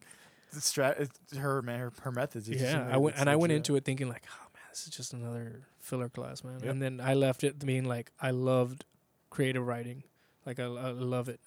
The 0.53 0.61
strat, 0.61 1.01
it's 1.01 1.37
her 1.37 1.61
man, 1.63 1.81
her, 1.81 1.93
her 2.03 2.13
methods. 2.13 2.49
yeah 2.49 2.89
I 2.91 2.97
went 2.99 3.17
and 3.19 3.29
I 3.29 3.35
went 3.37 3.53
into 3.53 3.75
it 3.77 3.85
thinking 3.85 4.09
like 4.09 4.25
oh 4.31 4.47
man 4.55 4.63
this 4.71 4.85
is 4.87 4.91
just 4.91 5.13
another 5.13 5.63
filler 5.81 6.09
class 6.09 6.45
man 6.45 6.61
Yep. 6.63 6.71
and 6.71 6.81
then 6.83 7.01
I 7.01 7.15
left 7.15 7.43
it 7.43 7.59
being 7.59 7.85
like 7.85 8.13
I 8.21 8.31
loved 8.31 8.85
creative 9.31 9.67
writing 9.67 10.05
like 10.47 10.61
I, 10.61 10.65
I 10.65 10.91
love 10.93 11.29
it 11.29 11.41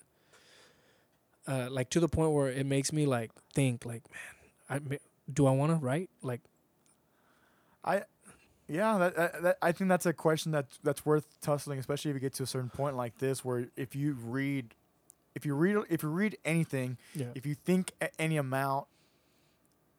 uh, 1.49 1.67
like 1.69 1.89
to 1.89 1.99
the 1.99 2.07
point 2.07 2.31
where 2.31 2.47
it 2.49 2.65
makes 2.65 2.93
me 2.93 3.05
like 3.05 3.31
think 3.53 3.85
like 3.85 4.03
man 4.69 4.81
I 4.91 4.97
do 5.33 5.47
I 5.47 5.51
want 5.51 5.71
to 5.71 5.77
write 5.77 6.09
like 6.21 6.41
I 7.83 8.03
Yeah, 8.67 8.97
that, 8.99 9.15
that, 9.15 9.41
that 9.43 9.57
I 9.61 9.71
think 9.71 9.89
that's 9.89 10.05
a 10.05 10.13
question 10.13 10.51
that's 10.51 10.77
that's 10.83 11.05
worth 11.05 11.25
tussling, 11.41 11.79
especially 11.79 12.11
if 12.11 12.15
you 12.15 12.21
get 12.21 12.33
to 12.35 12.43
a 12.43 12.47
certain 12.47 12.69
point 12.69 12.95
like 12.95 13.17
this, 13.17 13.43
where 13.43 13.67
if 13.75 13.95
you 13.95 14.13
read, 14.13 14.75
if 15.33 15.45
you 15.45 15.55
read, 15.55 15.77
if 15.89 16.03
you 16.03 16.09
read 16.09 16.37
anything, 16.45 16.97
yeah 17.15 17.27
if 17.33 17.45
you 17.45 17.55
think 17.55 17.93
any 18.19 18.37
amount, 18.37 18.85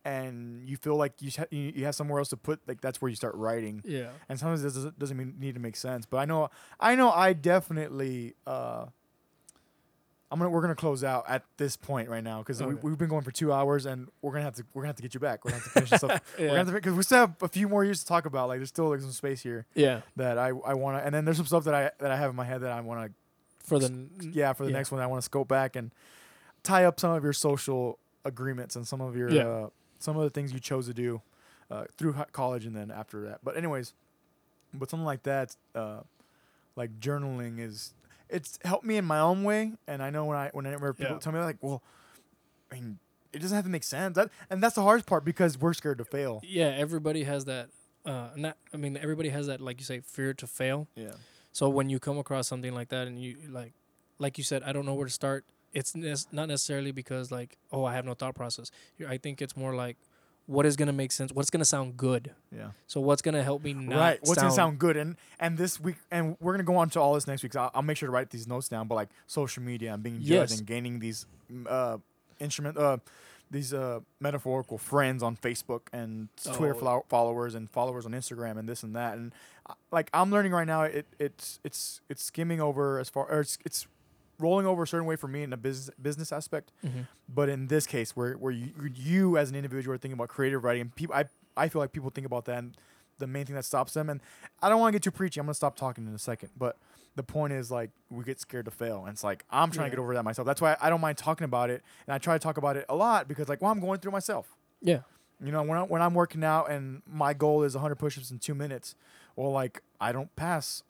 and 0.04 0.68
you 0.68 0.76
feel 0.76 0.96
like 0.96 1.14
you 1.20 1.30
you 1.50 1.84
have 1.84 1.94
somewhere 1.94 2.20
else 2.20 2.28
to 2.28 2.36
put, 2.36 2.60
like 2.68 2.80
that's 2.80 3.02
where 3.02 3.08
you 3.08 3.16
start 3.16 3.34
writing. 3.34 3.82
yeah 3.84 4.10
And 4.28 4.38
sometimes 4.38 4.62
it 4.62 4.72
doesn't 4.72 4.98
doesn't 4.98 5.16
mean, 5.16 5.34
need 5.38 5.54
to 5.54 5.60
make 5.60 5.76
sense. 5.76 6.06
But 6.06 6.18
I 6.18 6.24
know 6.26 6.48
I 6.78 6.94
know 6.94 7.10
I 7.10 7.32
definitely. 7.32 8.34
Uh, 8.46 8.86
I'm 10.30 10.38
gonna 10.38 10.50
we're 10.50 10.60
gonna 10.60 10.74
close 10.76 11.02
out 11.02 11.24
at 11.28 11.42
this 11.56 11.76
point 11.76 12.08
right 12.08 12.22
now 12.22 12.38
because 12.38 12.62
we, 12.62 12.72
Okay. 12.74 12.78
we've 12.82 12.96
been 12.98 13.08
going 13.08 13.22
for 13.24 13.32
two 13.32 13.52
hours 13.52 13.84
and 13.86 14.08
we're 14.22 14.30
gonna 14.32 14.44
have 14.44 14.54
to 14.56 14.64
we're 14.74 14.82
gonna 14.82 14.90
have 14.90 14.96
to 14.96 15.02
get 15.02 15.12
you 15.14 15.20
back. 15.20 15.44
We're 15.44 15.50
gonna 15.50 15.62
have 15.62 15.72
to 15.72 15.80
finish 15.80 15.90
this 15.90 16.04
up. 16.04 16.10
We're 16.38 16.44
yeah 16.44 16.48
gonna 16.50 16.58
have 16.58 16.66
to 16.68 16.72
because 16.74 16.92
we 16.94 17.02
still 17.02 17.18
have 17.18 17.34
a 17.42 17.48
few 17.48 17.68
more 17.68 17.84
years 17.84 18.00
to 18.00 18.06
talk 18.06 18.26
about. 18.26 18.48
Like 18.48 18.58
there's 18.60 18.68
still 18.68 18.88
like 18.90 19.00
some 19.00 19.10
space 19.12 19.42
here 19.42 19.66
yeah 19.74 20.02
that 20.16 20.38
I 20.38 20.48
I 20.48 20.74
want 20.74 20.98
to, 20.98 21.04
and 21.04 21.12
then 21.14 21.24
there's 21.24 21.36
some 21.38 21.46
stuff 21.46 21.64
that 21.64 21.74
I 21.74 21.90
that 21.98 22.10
I 22.12 22.16
have 22.16 22.30
in 22.30 22.36
my 22.36 22.44
head 22.44 22.60
that 22.60 22.70
I 22.70 22.80
want 22.80 23.06
to 23.10 23.66
for 23.66 23.78
the 23.78 23.92
yeah 24.32 24.52
for 24.52 24.64
the 24.64 24.70
Yeah. 24.70 24.76
next 24.76 24.90
one 24.92 25.00
I 25.00 25.06
want 25.08 25.20
to 25.20 25.24
scope 25.24 25.48
back 25.48 25.74
and 25.76 25.90
tie 26.62 26.84
up 26.84 27.00
some 27.00 27.10
of 27.12 27.24
your 27.24 27.32
social 27.32 27.98
agreements 28.24 28.76
and 28.76 28.86
some 28.86 29.00
of 29.00 29.16
your 29.16 29.30
Yeah. 29.30 29.46
uh, 29.48 29.68
some 29.98 30.16
of 30.16 30.22
the 30.22 30.30
things 30.30 30.52
you 30.52 30.60
chose 30.60 30.86
to 30.86 30.94
do 30.94 31.22
uh, 31.70 31.84
through 31.96 32.14
college 32.32 32.66
and 32.66 32.74
then 32.76 32.90
after 32.90 33.20
that. 33.22 33.40
But 33.42 33.56
anyways, 33.56 33.94
but 34.74 34.88
something 34.90 35.04
like 35.04 35.22
that, 35.24 35.56
uh, 35.74 36.00
like 36.76 37.00
journaling 37.00 37.58
is 37.58 37.94
it's 38.30 38.58
helped 38.64 38.84
me 38.84 38.96
in 38.96 39.04
my 39.04 39.20
own 39.20 39.44
way. 39.44 39.72
And 39.86 40.02
I 40.02 40.10
know 40.10 40.24
when 40.26 40.36
I 40.36 40.50
whenever 40.52 40.92
people 40.94 41.14
Yeah. 41.14 41.18
tell 41.20 41.32
me 41.32 41.40
like, 41.40 41.58
well, 41.60 41.82
I 42.70 42.76
mean, 42.76 42.98
it 43.32 43.40
doesn't 43.40 43.54
have 43.54 43.64
to 43.64 43.70
make 43.70 43.84
sense. 43.84 44.16
That 44.16 44.30
and 44.48 44.62
that's 44.62 44.74
the 44.74 44.82
hardest 44.82 45.06
part 45.06 45.24
because 45.24 45.58
we're 45.58 45.74
scared 45.74 45.98
to 45.98 46.04
fail. 46.04 46.40
yeah 46.44 46.66
everybody 46.68 47.24
has 47.24 47.44
that 47.46 47.68
uh 48.04 48.28
not 48.36 48.56
I 48.72 48.76
mean 48.76 48.96
everybody 48.96 49.28
has 49.28 49.46
that 49.48 49.60
like 49.60 49.78
you 49.80 49.84
say 49.84 50.00
fear 50.00 50.32
to 50.34 50.46
fail 50.46 50.88
Yeah. 50.94 51.12
So 51.52 51.68
when 51.68 51.90
you 51.90 51.98
come 51.98 52.16
across 52.18 52.46
something 52.48 52.72
like 52.74 52.90
that, 52.90 53.08
and 53.08 53.20
you 53.20 53.36
like, 53.50 53.72
like 54.18 54.38
you 54.38 54.44
said, 54.44 54.62
I 54.62 54.72
don't 54.72 54.86
know 54.86 54.94
where 54.94 55.06
to 55.06 55.12
start. 55.12 55.44
It's 55.72 55.94
nes- 55.96 56.28
not 56.32 56.46
necessarily 56.48 56.92
because 56.92 57.32
like, 57.32 57.56
oh, 57.72 57.84
I 57.84 57.94
have 57.94 58.04
no 58.04 58.14
thought 58.14 58.34
process. 58.36 58.70
I 59.08 59.16
think 59.18 59.42
it's 59.42 59.56
more 59.56 59.74
like, 59.74 59.96
what 60.50 60.66
is 60.66 60.74
gonna 60.76 60.92
make 60.92 61.12
sense? 61.12 61.32
What's 61.32 61.48
gonna 61.50 61.64
sound 61.64 61.96
good? 61.96 62.32
Yeah. 62.54 62.70
So 62.88 63.00
what's 63.00 63.22
gonna 63.22 63.42
help 63.42 63.62
me 63.62 63.72
not 63.72 63.96
right. 63.98 64.18
What's 64.22 64.40
gonna 64.40 64.52
sound 64.52 64.78
good? 64.78 64.96
And 64.96 65.16
and 65.38 65.56
this 65.56 65.78
week, 65.78 65.96
and 66.10 66.36
we're 66.40 66.52
gonna 66.52 66.64
go 66.64 66.76
on 66.76 66.90
to 66.90 67.00
all 67.00 67.14
this 67.14 67.26
next 67.26 67.42
week. 67.42 67.54
I'll, 67.56 67.70
I'll 67.74 67.82
make 67.82 67.96
sure 67.96 68.08
to 68.08 68.12
write 68.12 68.30
these 68.30 68.48
notes 68.48 68.68
down. 68.68 68.88
But 68.88 68.96
like 68.96 69.08
social 69.26 69.62
media 69.62 69.94
and 69.94 70.02
being 70.02 70.16
judged 70.16 70.28
Yes. 70.50 70.58
and 70.58 70.66
gaining 70.66 70.98
these 70.98 71.26
mm, 71.52 71.66
uh 71.70 71.98
instrument 72.40 72.76
uh 72.78 72.96
these 73.50 73.72
uh 73.74 74.00
metaphorical 74.20 74.78
friends 74.78 75.22
on 75.22 75.36
Facebook 75.36 75.82
and 75.92 76.28
Twitter 76.42 76.74
Oh. 76.74 76.78
follow- 76.78 77.04
followers 77.08 77.54
and 77.54 77.70
followers 77.70 78.04
on 78.06 78.12
Instagram 78.12 78.58
and 78.58 78.68
this 78.68 78.82
and 78.82 78.94
that. 78.96 79.14
And 79.18 79.32
uh, 79.68 79.74
like 79.92 80.10
I'm 80.12 80.30
learning 80.30 80.52
right 80.52 80.66
now, 80.66 80.82
it 80.82 81.06
it's 81.18 81.60
it's 81.64 82.00
it's 82.08 82.22
skimming 82.24 82.60
over 82.60 82.98
as 82.98 83.08
far 83.08 83.26
or 83.30 83.40
it's 83.40 83.58
it's 83.64 83.86
rolling 84.40 84.66
over 84.66 84.82
a 84.82 84.86
certain 84.86 85.06
way 85.06 85.16
for 85.16 85.28
me 85.28 85.42
in 85.42 85.52
a 85.52 85.56
business 85.56 85.94
business 86.00 86.32
aspect. 86.32 86.72
Mhm. 86.84 87.06
But 87.28 87.48
in 87.48 87.66
this 87.68 87.86
case, 87.86 88.16
where 88.16 88.34
where 88.34 88.52
you, 88.52 88.72
you 88.94 89.36
as 89.38 89.50
an 89.50 89.56
individual 89.56 89.94
are 89.94 89.98
thinking 89.98 90.14
about 90.18 90.28
creative 90.28 90.64
writing, 90.64 90.90
people, 90.94 91.14
I 91.14 91.24
I 91.56 91.68
feel 91.68 91.80
like 91.80 91.92
people 91.92 92.10
think 92.10 92.26
about 92.26 92.44
that, 92.46 92.58
and 92.58 92.76
the 93.18 93.26
main 93.26 93.44
thing 93.44 93.54
that 93.54 93.64
stops 93.64 93.92
them. 93.94 94.08
And 94.08 94.20
I 94.62 94.68
don't 94.68 94.80
want 94.80 94.92
to 94.92 94.96
get 94.96 95.02
too 95.02 95.10
preachy. 95.10 95.38
I'm 95.40 95.46
gonna 95.46 95.54
stop 95.54 95.76
talking 95.76 96.06
in 96.06 96.14
a 96.14 96.18
second. 96.18 96.50
But 96.56 96.76
the 97.16 97.22
point 97.22 97.52
is, 97.52 97.70
like, 97.70 97.90
we 98.08 98.24
get 98.24 98.40
scared 98.40 98.64
to 98.64 98.70
fail, 98.70 99.00
and 99.04 99.10
it's 99.12 99.22
like 99.24 99.44
I'm 99.50 99.70
trying 99.70 99.86
to 99.90 99.96
get 99.96 100.00
over 100.00 100.14
that 100.14 100.24
myself. 100.24 100.46
That's 100.46 100.60
why 100.60 100.76
I 100.80 100.88
don't 100.90 101.00
mind 101.00 101.18
talking 101.18 101.44
about 101.44 101.68
it, 101.70 101.82
and 102.06 102.14
I 102.14 102.18
try 102.18 102.34
to 102.34 102.38
talk 102.38 102.56
about 102.56 102.76
it 102.76 102.86
a 102.88 102.94
lot 102.94 103.28
because, 103.28 103.48
like, 103.48 103.60
well, 103.60 103.70
I'm 103.70 103.80
going 103.80 104.00
through 104.00 104.12
myself. 104.12 104.56
Yeah. 104.80 105.00
You 105.42 105.52
know, 105.52 105.62
when 105.62 105.78
I, 105.78 105.82
when 105.82 106.02
I'm 106.02 106.14
working 106.14 106.44
out 106.44 106.70
and 106.70 107.02
my 107.06 107.32
goal 107.34 107.62
is 107.62 107.74
100 107.74 107.96
push-ups 107.96 108.30
in 108.30 108.38
two 108.38 108.54
minutes, 108.54 108.94
well, 109.36 109.50
like 109.50 109.82
I 110.00 110.12
don't 110.12 110.34
pass 110.36 110.82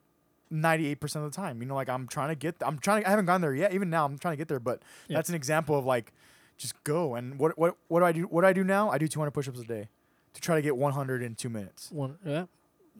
98% 0.52 1.02
of 1.16 1.22
the 1.22 1.30
time. 1.30 1.60
You 1.60 1.66
know, 1.68 1.74
like 1.74 1.88
I'm 1.88 2.06
trying 2.06 2.28
to 2.28 2.34
get, 2.34 2.56
I'm 2.60 2.78
trying 2.78 3.02
to, 3.02 3.06
I 3.08 3.10
haven't 3.10 3.26
gone 3.26 3.40
there 3.40 3.54
yet. 3.54 3.72
Even 3.72 3.90
now, 3.90 4.04
I'm 4.04 4.18
trying 4.18 4.32
to 4.32 4.36
get 4.36 4.48
there, 4.48 4.60
but 4.60 4.82
Yeah. 5.08 5.16
that's 5.16 5.28
an 5.28 5.34
example 5.34 5.78
of 5.78 5.84
like, 5.84 6.12
just 6.58 6.82
go. 6.84 7.14
And 7.14 7.38
what, 7.38 7.56
what, 7.58 7.76
what 7.88 8.00
do 8.00 8.06
I 8.06 8.12
do? 8.12 8.22
What 8.24 8.42
do 8.42 8.46
I 8.48 8.52
do 8.52 8.64
now? 8.64 8.90
I 8.90 8.98
do 8.98 9.06
200 9.08 9.30
push 9.30 9.48
ups 9.48 9.60
a 9.60 9.64
day 9.64 9.88
to 10.34 10.40
try 10.40 10.56
to 10.56 10.62
get 10.62 10.76
100 10.76 11.22
in 11.22 11.34
two 11.34 11.48
minutes. 11.48 11.90
One, 11.90 12.18
yeah. 12.24 12.46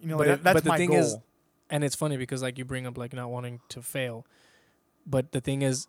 You 0.00 0.08
know, 0.08 0.16
But 0.18 0.26
like, 0.28 0.38
it- 0.38 0.42
that's 0.44 0.54
but 0.54 0.64
the 0.64 0.68
my 0.70 0.76
thing 0.76 0.90
goal. 0.90 0.98
is- 1.00 1.16
And 1.68 1.84
it's 1.84 1.94
funny 1.94 2.16
because 2.16 2.42
like 2.42 2.56
you 2.58 2.64
bring 2.64 2.86
up 2.86 2.96
like 2.98 3.12
not 3.12 3.30
wanting 3.30 3.60
to 3.70 3.82
fail, 3.82 4.24
but 5.06 5.32
the 5.32 5.40
thing 5.40 5.62
is, 5.62 5.86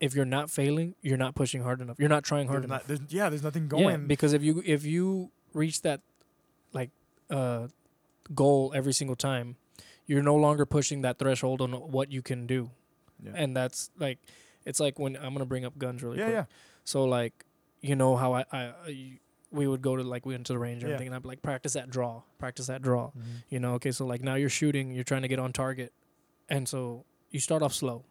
if 0.00 0.14
you're 0.14 0.26
not 0.26 0.50
failing, 0.50 0.94
you're 1.00 1.16
not 1.16 1.34
pushing 1.34 1.62
hard 1.62 1.80
enough. 1.80 1.96
You're 1.98 2.10
not 2.10 2.22
trying 2.22 2.48
hard 2.48 2.62
There's 2.62 2.70
enough. 2.70 2.88
not, 2.88 2.88
there's, 2.88 3.12
yeah, 3.12 3.30
there's 3.30 3.42
nothing 3.42 3.62
Yeah, 3.64 3.68
going. 3.68 4.06
because 4.06 4.34
if 4.34 4.42
you 4.42 4.62
if 4.66 4.84
you 4.84 5.30
reach 5.54 5.80
that 5.82 6.02
like 6.74 6.90
uh 7.30 7.68
goal 8.34 8.72
every 8.74 8.92
single 8.92 9.16
time, 9.16 9.56
you're 10.06 10.22
no 10.22 10.36
longer 10.36 10.64
pushing 10.66 11.02
that 11.02 11.18
threshold 11.18 11.60
on 11.60 11.72
what 11.72 12.10
you 12.12 12.22
can 12.22 12.46
do. 12.46 12.70
Yeah. 13.22 13.32
And 13.34 13.56
that's 13.56 13.90
like 13.98 14.18
it's 14.64 14.80
like 14.80 14.98
when 14.98 15.16
I'm 15.16 15.32
gonna 15.32 15.46
bring 15.46 15.64
up 15.64 15.76
guns 15.78 16.02
really 16.02 16.18
yeah, 16.18 16.24
quick. 16.24 16.34
yeah. 16.34 16.44
So 16.84 17.04
like, 17.04 17.44
you 17.80 17.96
know 17.96 18.16
how 18.16 18.34
I, 18.34 18.44
I, 18.52 18.58
I 18.86 19.18
we 19.50 19.66
would 19.66 19.80
go 19.82 19.96
to 19.96 20.02
like 20.02 20.26
we 20.26 20.34
went 20.34 20.46
to 20.46 20.52
the 20.52 20.58
range 20.58 20.82
and 20.82 20.90
Yeah. 20.90 20.94
everything, 20.94 21.08
and 21.08 21.16
I'd 21.16 21.22
be 21.22 21.28
like 21.28 21.42
practice 21.42 21.72
that 21.74 21.88
draw, 21.90 22.22
practice 22.38 22.66
that 22.66 22.82
draw. 22.82 23.08
Mhm. 23.10 23.22
You 23.48 23.60
know, 23.60 23.74
okay, 23.74 23.90
so 23.92 24.04
like 24.06 24.22
now 24.22 24.34
you're 24.34 24.48
shooting, 24.50 24.90
you're 24.92 25.04
trying 25.04 25.22
to 25.22 25.28
get 25.28 25.38
on 25.38 25.52
target, 25.52 25.92
and 26.48 26.68
so 26.68 27.04
you 27.30 27.40
start 27.40 27.62
off 27.62 27.72
slow, 27.72 28.04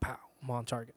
pow, 0.00 0.18
I'm 0.42 0.50
on 0.50 0.64
target, 0.64 0.94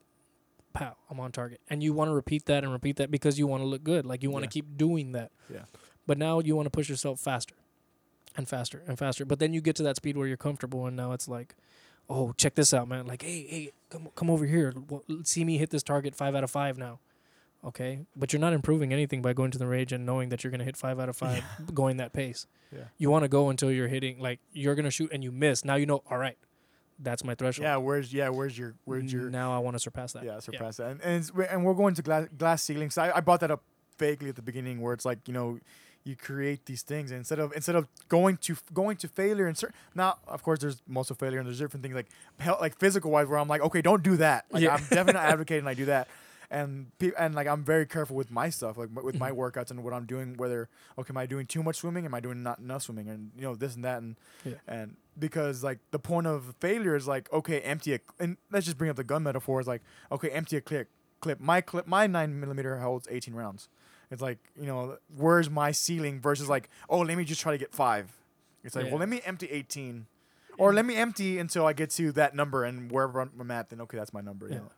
pow, 0.74 0.96
I'm 1.10 1.20
on 1.20 1.32
target, 1.32 1.62
and 1.70 1.82
you 1.84 1.94
want 1.94 2.10
to 2.10 2.14
repeat 2.14 2.46
that 2.46 2.64
and 2.64 2.72
repeat 2.72 2.98
that 2.98 3.12
because 3.12 3.38
you 3.40 3.48
want 3.48 3.62
to 3.64 3.68
look 3.68 3.84
good, 3.84 4.06
like 4.06 4.24
you 4.24 4.30
want 4.32 4.44
to 4.44 4.48
Yeah. 4.48 4.62
keep 4.62 4.78
doing 4.78 5.12
that. 5.14 5.32
Yeah. 5.52 5.66
But 6.08 6.18
now 6.18 6.40
you 6.40 6.56
want 6.56 6.68
to 6.68 6.72
push 6.72 6.88
yourself 6.90 7.20
faster, 7.20 7.56
and 8.38 8.48
faster 8.48 8.84
and 8.88 8.98
faster. 8.98 9.26
But 9.26 9.40
then 9.40 9.54
you 9.54 9.62
get 9.62 9.76
to 9.78 9.84
that 9.84 9.96
speed 9.96 10.18
where 10.18 10.28
you're 10.28 10.38
comfortable, 10.38 10.86
and 10.86 10.96
now 10.96 11.12
it's 11.12 11.28
like, 11.28 11.56
oh, 12.10 12.34
check 12.38 12.56
this 12.56 12.74
out, 12.74 12.88
man! 12.88 13.08
Like, 13.08 13.22
hey, 13.22 13.46
hey, 13.48 13.72
come 13.90 14.10
come 14.16 14.30
over 14.30 14.46
here, 14.46 14.74
see 15.24 15.44
me 15.44 15.58
hit 15.58 15.70
this 15.70 15.84
target 15.84 16.16
five 16.16 16.36
out 16.36 16.44
of 16.44 16.52
five 16.52 16.78
now. 16.78 17.00
Okay, 17.64 18.00
but 18.16 18.34
you're 18.34 18.40
not 18.40 18.54
improving 18.54 18.92
anything 18.92 19.22
by 19.22 19.34
going 19.34 19.52
to 19.52 19.60
the 19.60 19.68
range 19.68 19.94
and 19.94 20.04
knowing 20.04 20.30
that 20.30 20.44
you're 20.44 20.50
gonna 20.50 20.64
hit 20.64 20.76
five 20.76 21.00
out 21.00 21.10
of 21.10 21.16
five 21.16 21.44
going 21.74 21.98
that 21.98 22.12
pace. 22.12 22.48
Yeah. 22.76 22.86
You 22.98 23.12
want 23.12 23.24
to 23.24 23.30
go 23.30 23.50
until 23.50 23.72
you're 23.72 23.88
hitting 23.88 24.20
like 24.20 24.40
you're 24.52 24.74
gonna 24.76 24.90
shoot 24.92 25.12
and 25.14 25.24
you 25.24 25.32
miss. 25.32 25.64
Now 25.64 25.76
you 25.76 25.86
know. 25.86 26.02
All 26.10 26.18
right, 26.18 26.38
that's 26.98 27.24
my 27.24 27.36
threshold. 27.36 27.66
Yeah, 27.66 27.78
where's 27.78 28.12
yeah, 28.12 28.30
where's 28.30 28.58
your 28.58 28.74
where's 28.86 29.14
your 29.14 29.30
now 29.30 29.54
I 29.54 29.60
want 29.60 29.76
to 29.76 29.80
surpass 29.80 30.14
that. 30.14 30.24
yeah 30.24 30.40
surpass 30.40 30.78
that 30.78 30.92
and 30.92 31.02
and, 31.04 31.32
and 31.50 31.64
we're 31.66 31.76
going 31.76 31.94
to 31.96 32.02
glass 32.02 32.28
glass 32.36 32.64
ceilings. 32.64 32.98
I, 32.98 33.12
I 33.18 33.20
brought 33.20 33.42
that 33.42 33.52
up 33.52 33.64
vaguely 34.00 34.30
at 34.30 34.36
the 34.36 34.42
beginning 34.42 34.82
where 34.82 34.94
it's 34.94 35.06
like 35.06 35.20
you 35.28 35.34
know 35.34 35.60
you 36.04 36.16
create 36.16 36.66
these 36.66 36.82
things. 36.82 37.12
And 37.12 37.20
instead 37.20 37.40
of 37.40 37.54
instead 37.54 37.76
of 37.76 37.88
going 38.10 38.38
to 38.38 38.56
going 38.74 38.98
to 38.98 39.08
failure 39.08 39.48
and 39.48 39.58
certain 39.58 39.76
now 39.96 40.18
of 40.28 40.42
course 40.44 40.60
there's 40.60 40.82
muscle 40.88 41.16
failure 41.16 41.40
and 41.40 41.48
there's 41.48 41.60
different 41.60 41.84
things 41.84 41.96
like 41.96 42.08
like 42.60 42.78
physical 42.80 43.12
wise 43.12 43.28
where 43.28 43.38
I'm 43.38 43.48
like 43.48 43.62
okay 43.62 43.82
don't 43.82 44.04
do 44.04 44.18
that. 44.18 44.46
Like 44.52 44.64
Yeah. 44.64 44.74
I'm 44.74 44.82
definitely 44.82 45.14
not 45.14 45.26
advocating 45.34 45.68
I 45.68 45.74
do 45.74 45.86
that. 45.86 46.08
And 46.50 46.88
pe- 47.00 47.14
and 47.18 47.34
like 47.34 47.48
I'm 47.48 47.64
very 47.64 47.86
careful 47.86 48.16
with 48.16 48.30
my 48.30 48.50
stuff 48.50 48.78
like 48.78 48.90
with 48.94 49.18
my 49.18 49.32
Mhm. 49.32 49.38
workouts 49.38 49.72
and 49.72 49.84
what 49.84 49.94
I'm 49.94 50.06
doing 50.06 50.36
whether 50.38 50.68
okay 50.98 51.12
am 51.12 51.18
I 51.18 51.26
doing 51.26 51.46
too 51.46 51.64
much 51.64 51.78
swimming? 51.78 52.06
Am 52.06 52.14
I 52.14 52.20
doing 52.20 52.44
not 52.44 52.60
enough 52.60 52.84
swimming? 52.84 53.08
And 53.08 53.32
you 53.38 53.44
know 53.44 53.56
this 53.56 53.76
and 53.76 53.86
that. 53.86 54.02
And 54.02 54.16
Yeah. 54.44 54.56
and 54.68 54.98
because 55.18 55.64
like 55.64 55.80
the 55.92 56.00
point 56.00 56.28
of 56.28 56.56
failure 56.60 56.96
is 56.96 57.08
like 57.08 57.32
okay 57.32 57.62
empty 57.62 57.94
a 57.94 58.00
and 58.20 58.38
let's 58.52 58.66
just 58.66 58.78
bring 58.78 58.90
up 58.90 58.96
the 58.98 59.04
gun 59.04 59.24
metaphor 59.24 59.62
is 59.62 59.68
like 59.68 59.82
okay 60.12 60.30
empty 60.30 60.58
a 60.58 60.62
clip 60.62 60.90
clip. 61.22 61.40
My 61.40 61.62
clip 61.62 61.86
my 61.88 62.08
nine 62.08 62.40
millimeter 62.40 62.80
holds 62.80 63.08
18 63.12 63.34
rounds 63.36 63.70
it's 64.12 64.22
like 64.22 64.38
you 64.60 64.66
know 64.68 64.98
where's 65.16 65.50
my 65.50 65.72
ceiling 65.72 66.20
versus 66.20 66.48
like 66.50 66.70
oh 66.90 67.00
let 67.00 67.18
me 67.18 67.24
just 67.24 67.42
try 67.42 67.52
to 67.52 67.58
get 67.58 67.74
five 67.74 68.12
it's 68.64 68.76
like 68.76 68.86
Yeah. 68.86 68.92
well 68.92 69.00
let 69.00 69.10
me 69.10 69.22
empty 69.26 69.48
18 69.50 70.06
or 70.58 70.74
let 70.74 70.86
me 70.86 70.96
empty 70.96 71.40
until 71.40 71.66
i 71.66 71.74
get 71.74 71.90
to 71.92 72.12
that 72.12 72.36
number 72.36 72.64
and 72.66 72.92
wherever 72.92 73.20
i'm 73.22 73.52
at 73.52 73.70
then 73.70 73.82
okay 73.82 73.98
that's 73.98 74.14
my 74.14 74.22
number 74.22 74.48
you 74.48 74.54
Yeah. 74.56 74.60
know 74.60 74.72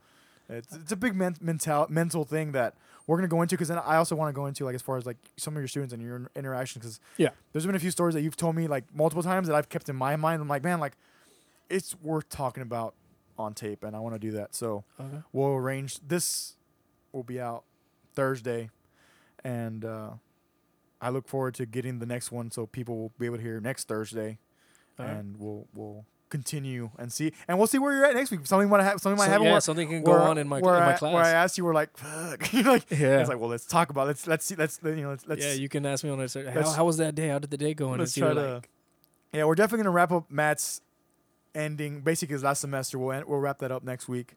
it's, 0.49 0.75
it's 0.75 0.91
a 0.91 0.95
big 0.97 1.15
men- 1.15 1.37
mental 1.41 1.87
mental 1.89 2.25
thing 2.25 2.51
that 2.51 2.75
we're 3.07 3.17
gonna 3.17 3.27
go 3.29 3.41
into 3.41 3.55
because 3.55 3.69
then 3.69 3.79
I 3.79 3.95
also 3.95 4.15
want 4.15 4.29
to 4.29 4.33
go 4.33 4.45
into 4.45 4.65
like 4.65 4.75
as 4.75 4.81
far 4.81 4.97
as 4.97 5.05
like 5.05 5.17
some 5.37 5.55
of 5.55 5.61
your 5.61 5.67
students 5.67 5.93
and 5.93 6.01
your 6.03 6.15
in- 6.17 6.29
interactions 6.35 6.83
because 6.83 6.99
Yeah. 7.17 7.29
there's 7.51 7.65
been 7.65 7.75
a 7.75 7.79
few 7.79 7.91
stories 7.91 8.13
that 8.13 8.21
you've 8.21 8.35
told 8.37 8.55
me 8.55 8.67
like 8.67 8.83
multiple 8.93 9.23
times 9.23 9.47
that 9.47 9.55
I've 9.55 9.67
kept 9.69 9.89
in 9.89 9.95
my 9.95 10.15
mind. 10.17 10.41
I'm 10.41 10.47
like, 10.47 10.63
man, 10.63 10.79
like 10.79 10.93
it's 11.69 11.95
worth 12.01 12.29
talking 12.29 12.61
about 12.63 12.93
on 13.37 13.53
tape, 13.53 13.83
and 13.83 13.95
I 13.95 13.99
want 13.99 14.15
to 14.15 14.19
do 14.19 14.31
that. 14.31 14.53
So 14.55 14.83
Okay. 14.99 15.21
we'll 15.33 15.53
arrange 15.55 15.99
this. 16.05 16.55
Will 17.13 17.23
be 17.23 17.39
out 17.41 17.63
Thursday, 18.13 18.69
and 19.43 19.83
uh, 19.85 20.09
I 21.01 21.09
look 21.09 21.27
forward 21.27 21.55
to 21.55 21.65
getting 21.65 21.99
the 21.99 22.05
next 22.05 22.31
one 22.31 22.51
so 22.51 22.65
people 22.65 22.97
will 22.97 23.11
be 23.19 23.25
able 23.25 23.37
to 23.37 23.43
hear 23.43 23.59
next 23.59 23.87
Thursday, 23.87 24.37
All 24.99 25.05
right. 25.05 25.15
and 25.15 25.37
we'll 25.37 25.67
we'll 25.73 26.05
continue 26.29 26.89
and 26.97 27.11
see, 27.13 27.31
and 27.47 27.57
we'll 27.59 27.67
see 27.67 27.77
where 27.77 27.93
you're 27.93 28.05
at 28.05 28.15
next 28.15 28.31
week. 28.31 28.45
Something 28.45 28.67
might 28.69 28.83
have 28.83 28.99
something 28.99 29.17
might 29.17 29.25
So, 29.25 29.31
happen. 29.31 29.45
yeah, 29.45 29.51
where, 29.51 29.61
something 29.61 29.87
can 29.87 30.03
go 30.03 30.13
on 30.13 30.37
in 30.37 30.47
my 30.47 30.59
where 30.59 30.75
in 30.75 30.79
my 30.81 30.93
I, 30.93 30.97
class. 30.97 31.13
Where 31.13 31.23
I 31.23 31.29
asked 31.29 31.57
you, 31.57 31.65
we're 31.65 31.73
like, 31.75 31.95
fuck. 31.95 32.51
You're 32.53 32.63
like, 32.63 32.89
yeah. 32.89 33.19
it's 33.19 33.29
like, 33.29 33.39
well, 33.39 33.49
let's 33.49 33.65
talk 33.65 33.89
about 33.89 34.07
let's 34.07 34.25
let's 34.27 34.45
see 34.45 34.55
let's 34.55 34.79
you 34.83 34.95
know 34.95 35.09
let's, 35.09 35.27
let's 35.27 35.43
yeah, 35.45 35.53
you 35.53 35.69
can 35.69 35.85
ask 35.85 36.03
me 36.03 36.09
on 36.09 36.19
a 36.19 36.27
certain, 36.27 36.51
how, 36.53 36.69
how 36.71 36.85
was 36.85 36.97
that 36.97 37.13
day? 37.15 37.27
How 37.27 37.39
did 37.39 37.51
the 37.51 37.57
day 37.57 37.73
go? 37.73 37.89
And 37.89 37.99
let's 37.99 38.15
try 38.15 38.33
to. 38.33 38.53
like, 38.55 38.69
yeah, 39.31 39.43
we're 39.45 39.55
definitely 39.55 39.83
gonna 39.83 39.95
wrap 39.95 40.11
up 40.11 40.31
Matt's 40.31 40.81
ending. 41.53 42.01
Basically, 42.01 42.33
his 42.33 42.43
last 42.43 42.61
semester. 42.61 42.97
We'll 42.97 43.11
end, 43.11 43.25
we'll 43.25 43.39
wrap 43.39 43.59
that 43.59 43.71
up 43.71 43.83
next 43.83 44.07
week, 44.07 44.35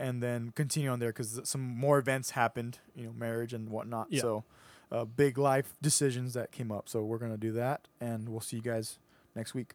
and 0.00 0.22
then 0.22 0.50
continue 0.56 0.90
on 0.90 0.98
there 0.98 1.10
because 1.10 1.40
some 1.44 1.60
more 1.60 1.98
events 1.98 2.30
happened. 2.30 2.78
You 2.96 3.04
know, 3.06 3.12
marriage 3.12 3.52
and 3.52 3.68
whatnot. 3.68 4.06
Yeah. 4.10 4.22
So, 4.22 4.44
uh, 4.90 5.04
big 5.04 5.38
life 5.38 5.74
decisions 5.80 6.34
that 6.34 6.50
came 6.50 6.72
up. 6.72 6.88
So 6.88 7.02
we're 7.04 7.18
gonna 7.18 7.36
do 7.36 7.52
that, 7.52 7.86
and 8.00 8.28
we'll 8.28 8.40
see 8.40 8.56
you 8.56 8.62
guys 8.62 8.98
next 9.36 9.54
week. 9.54 9.74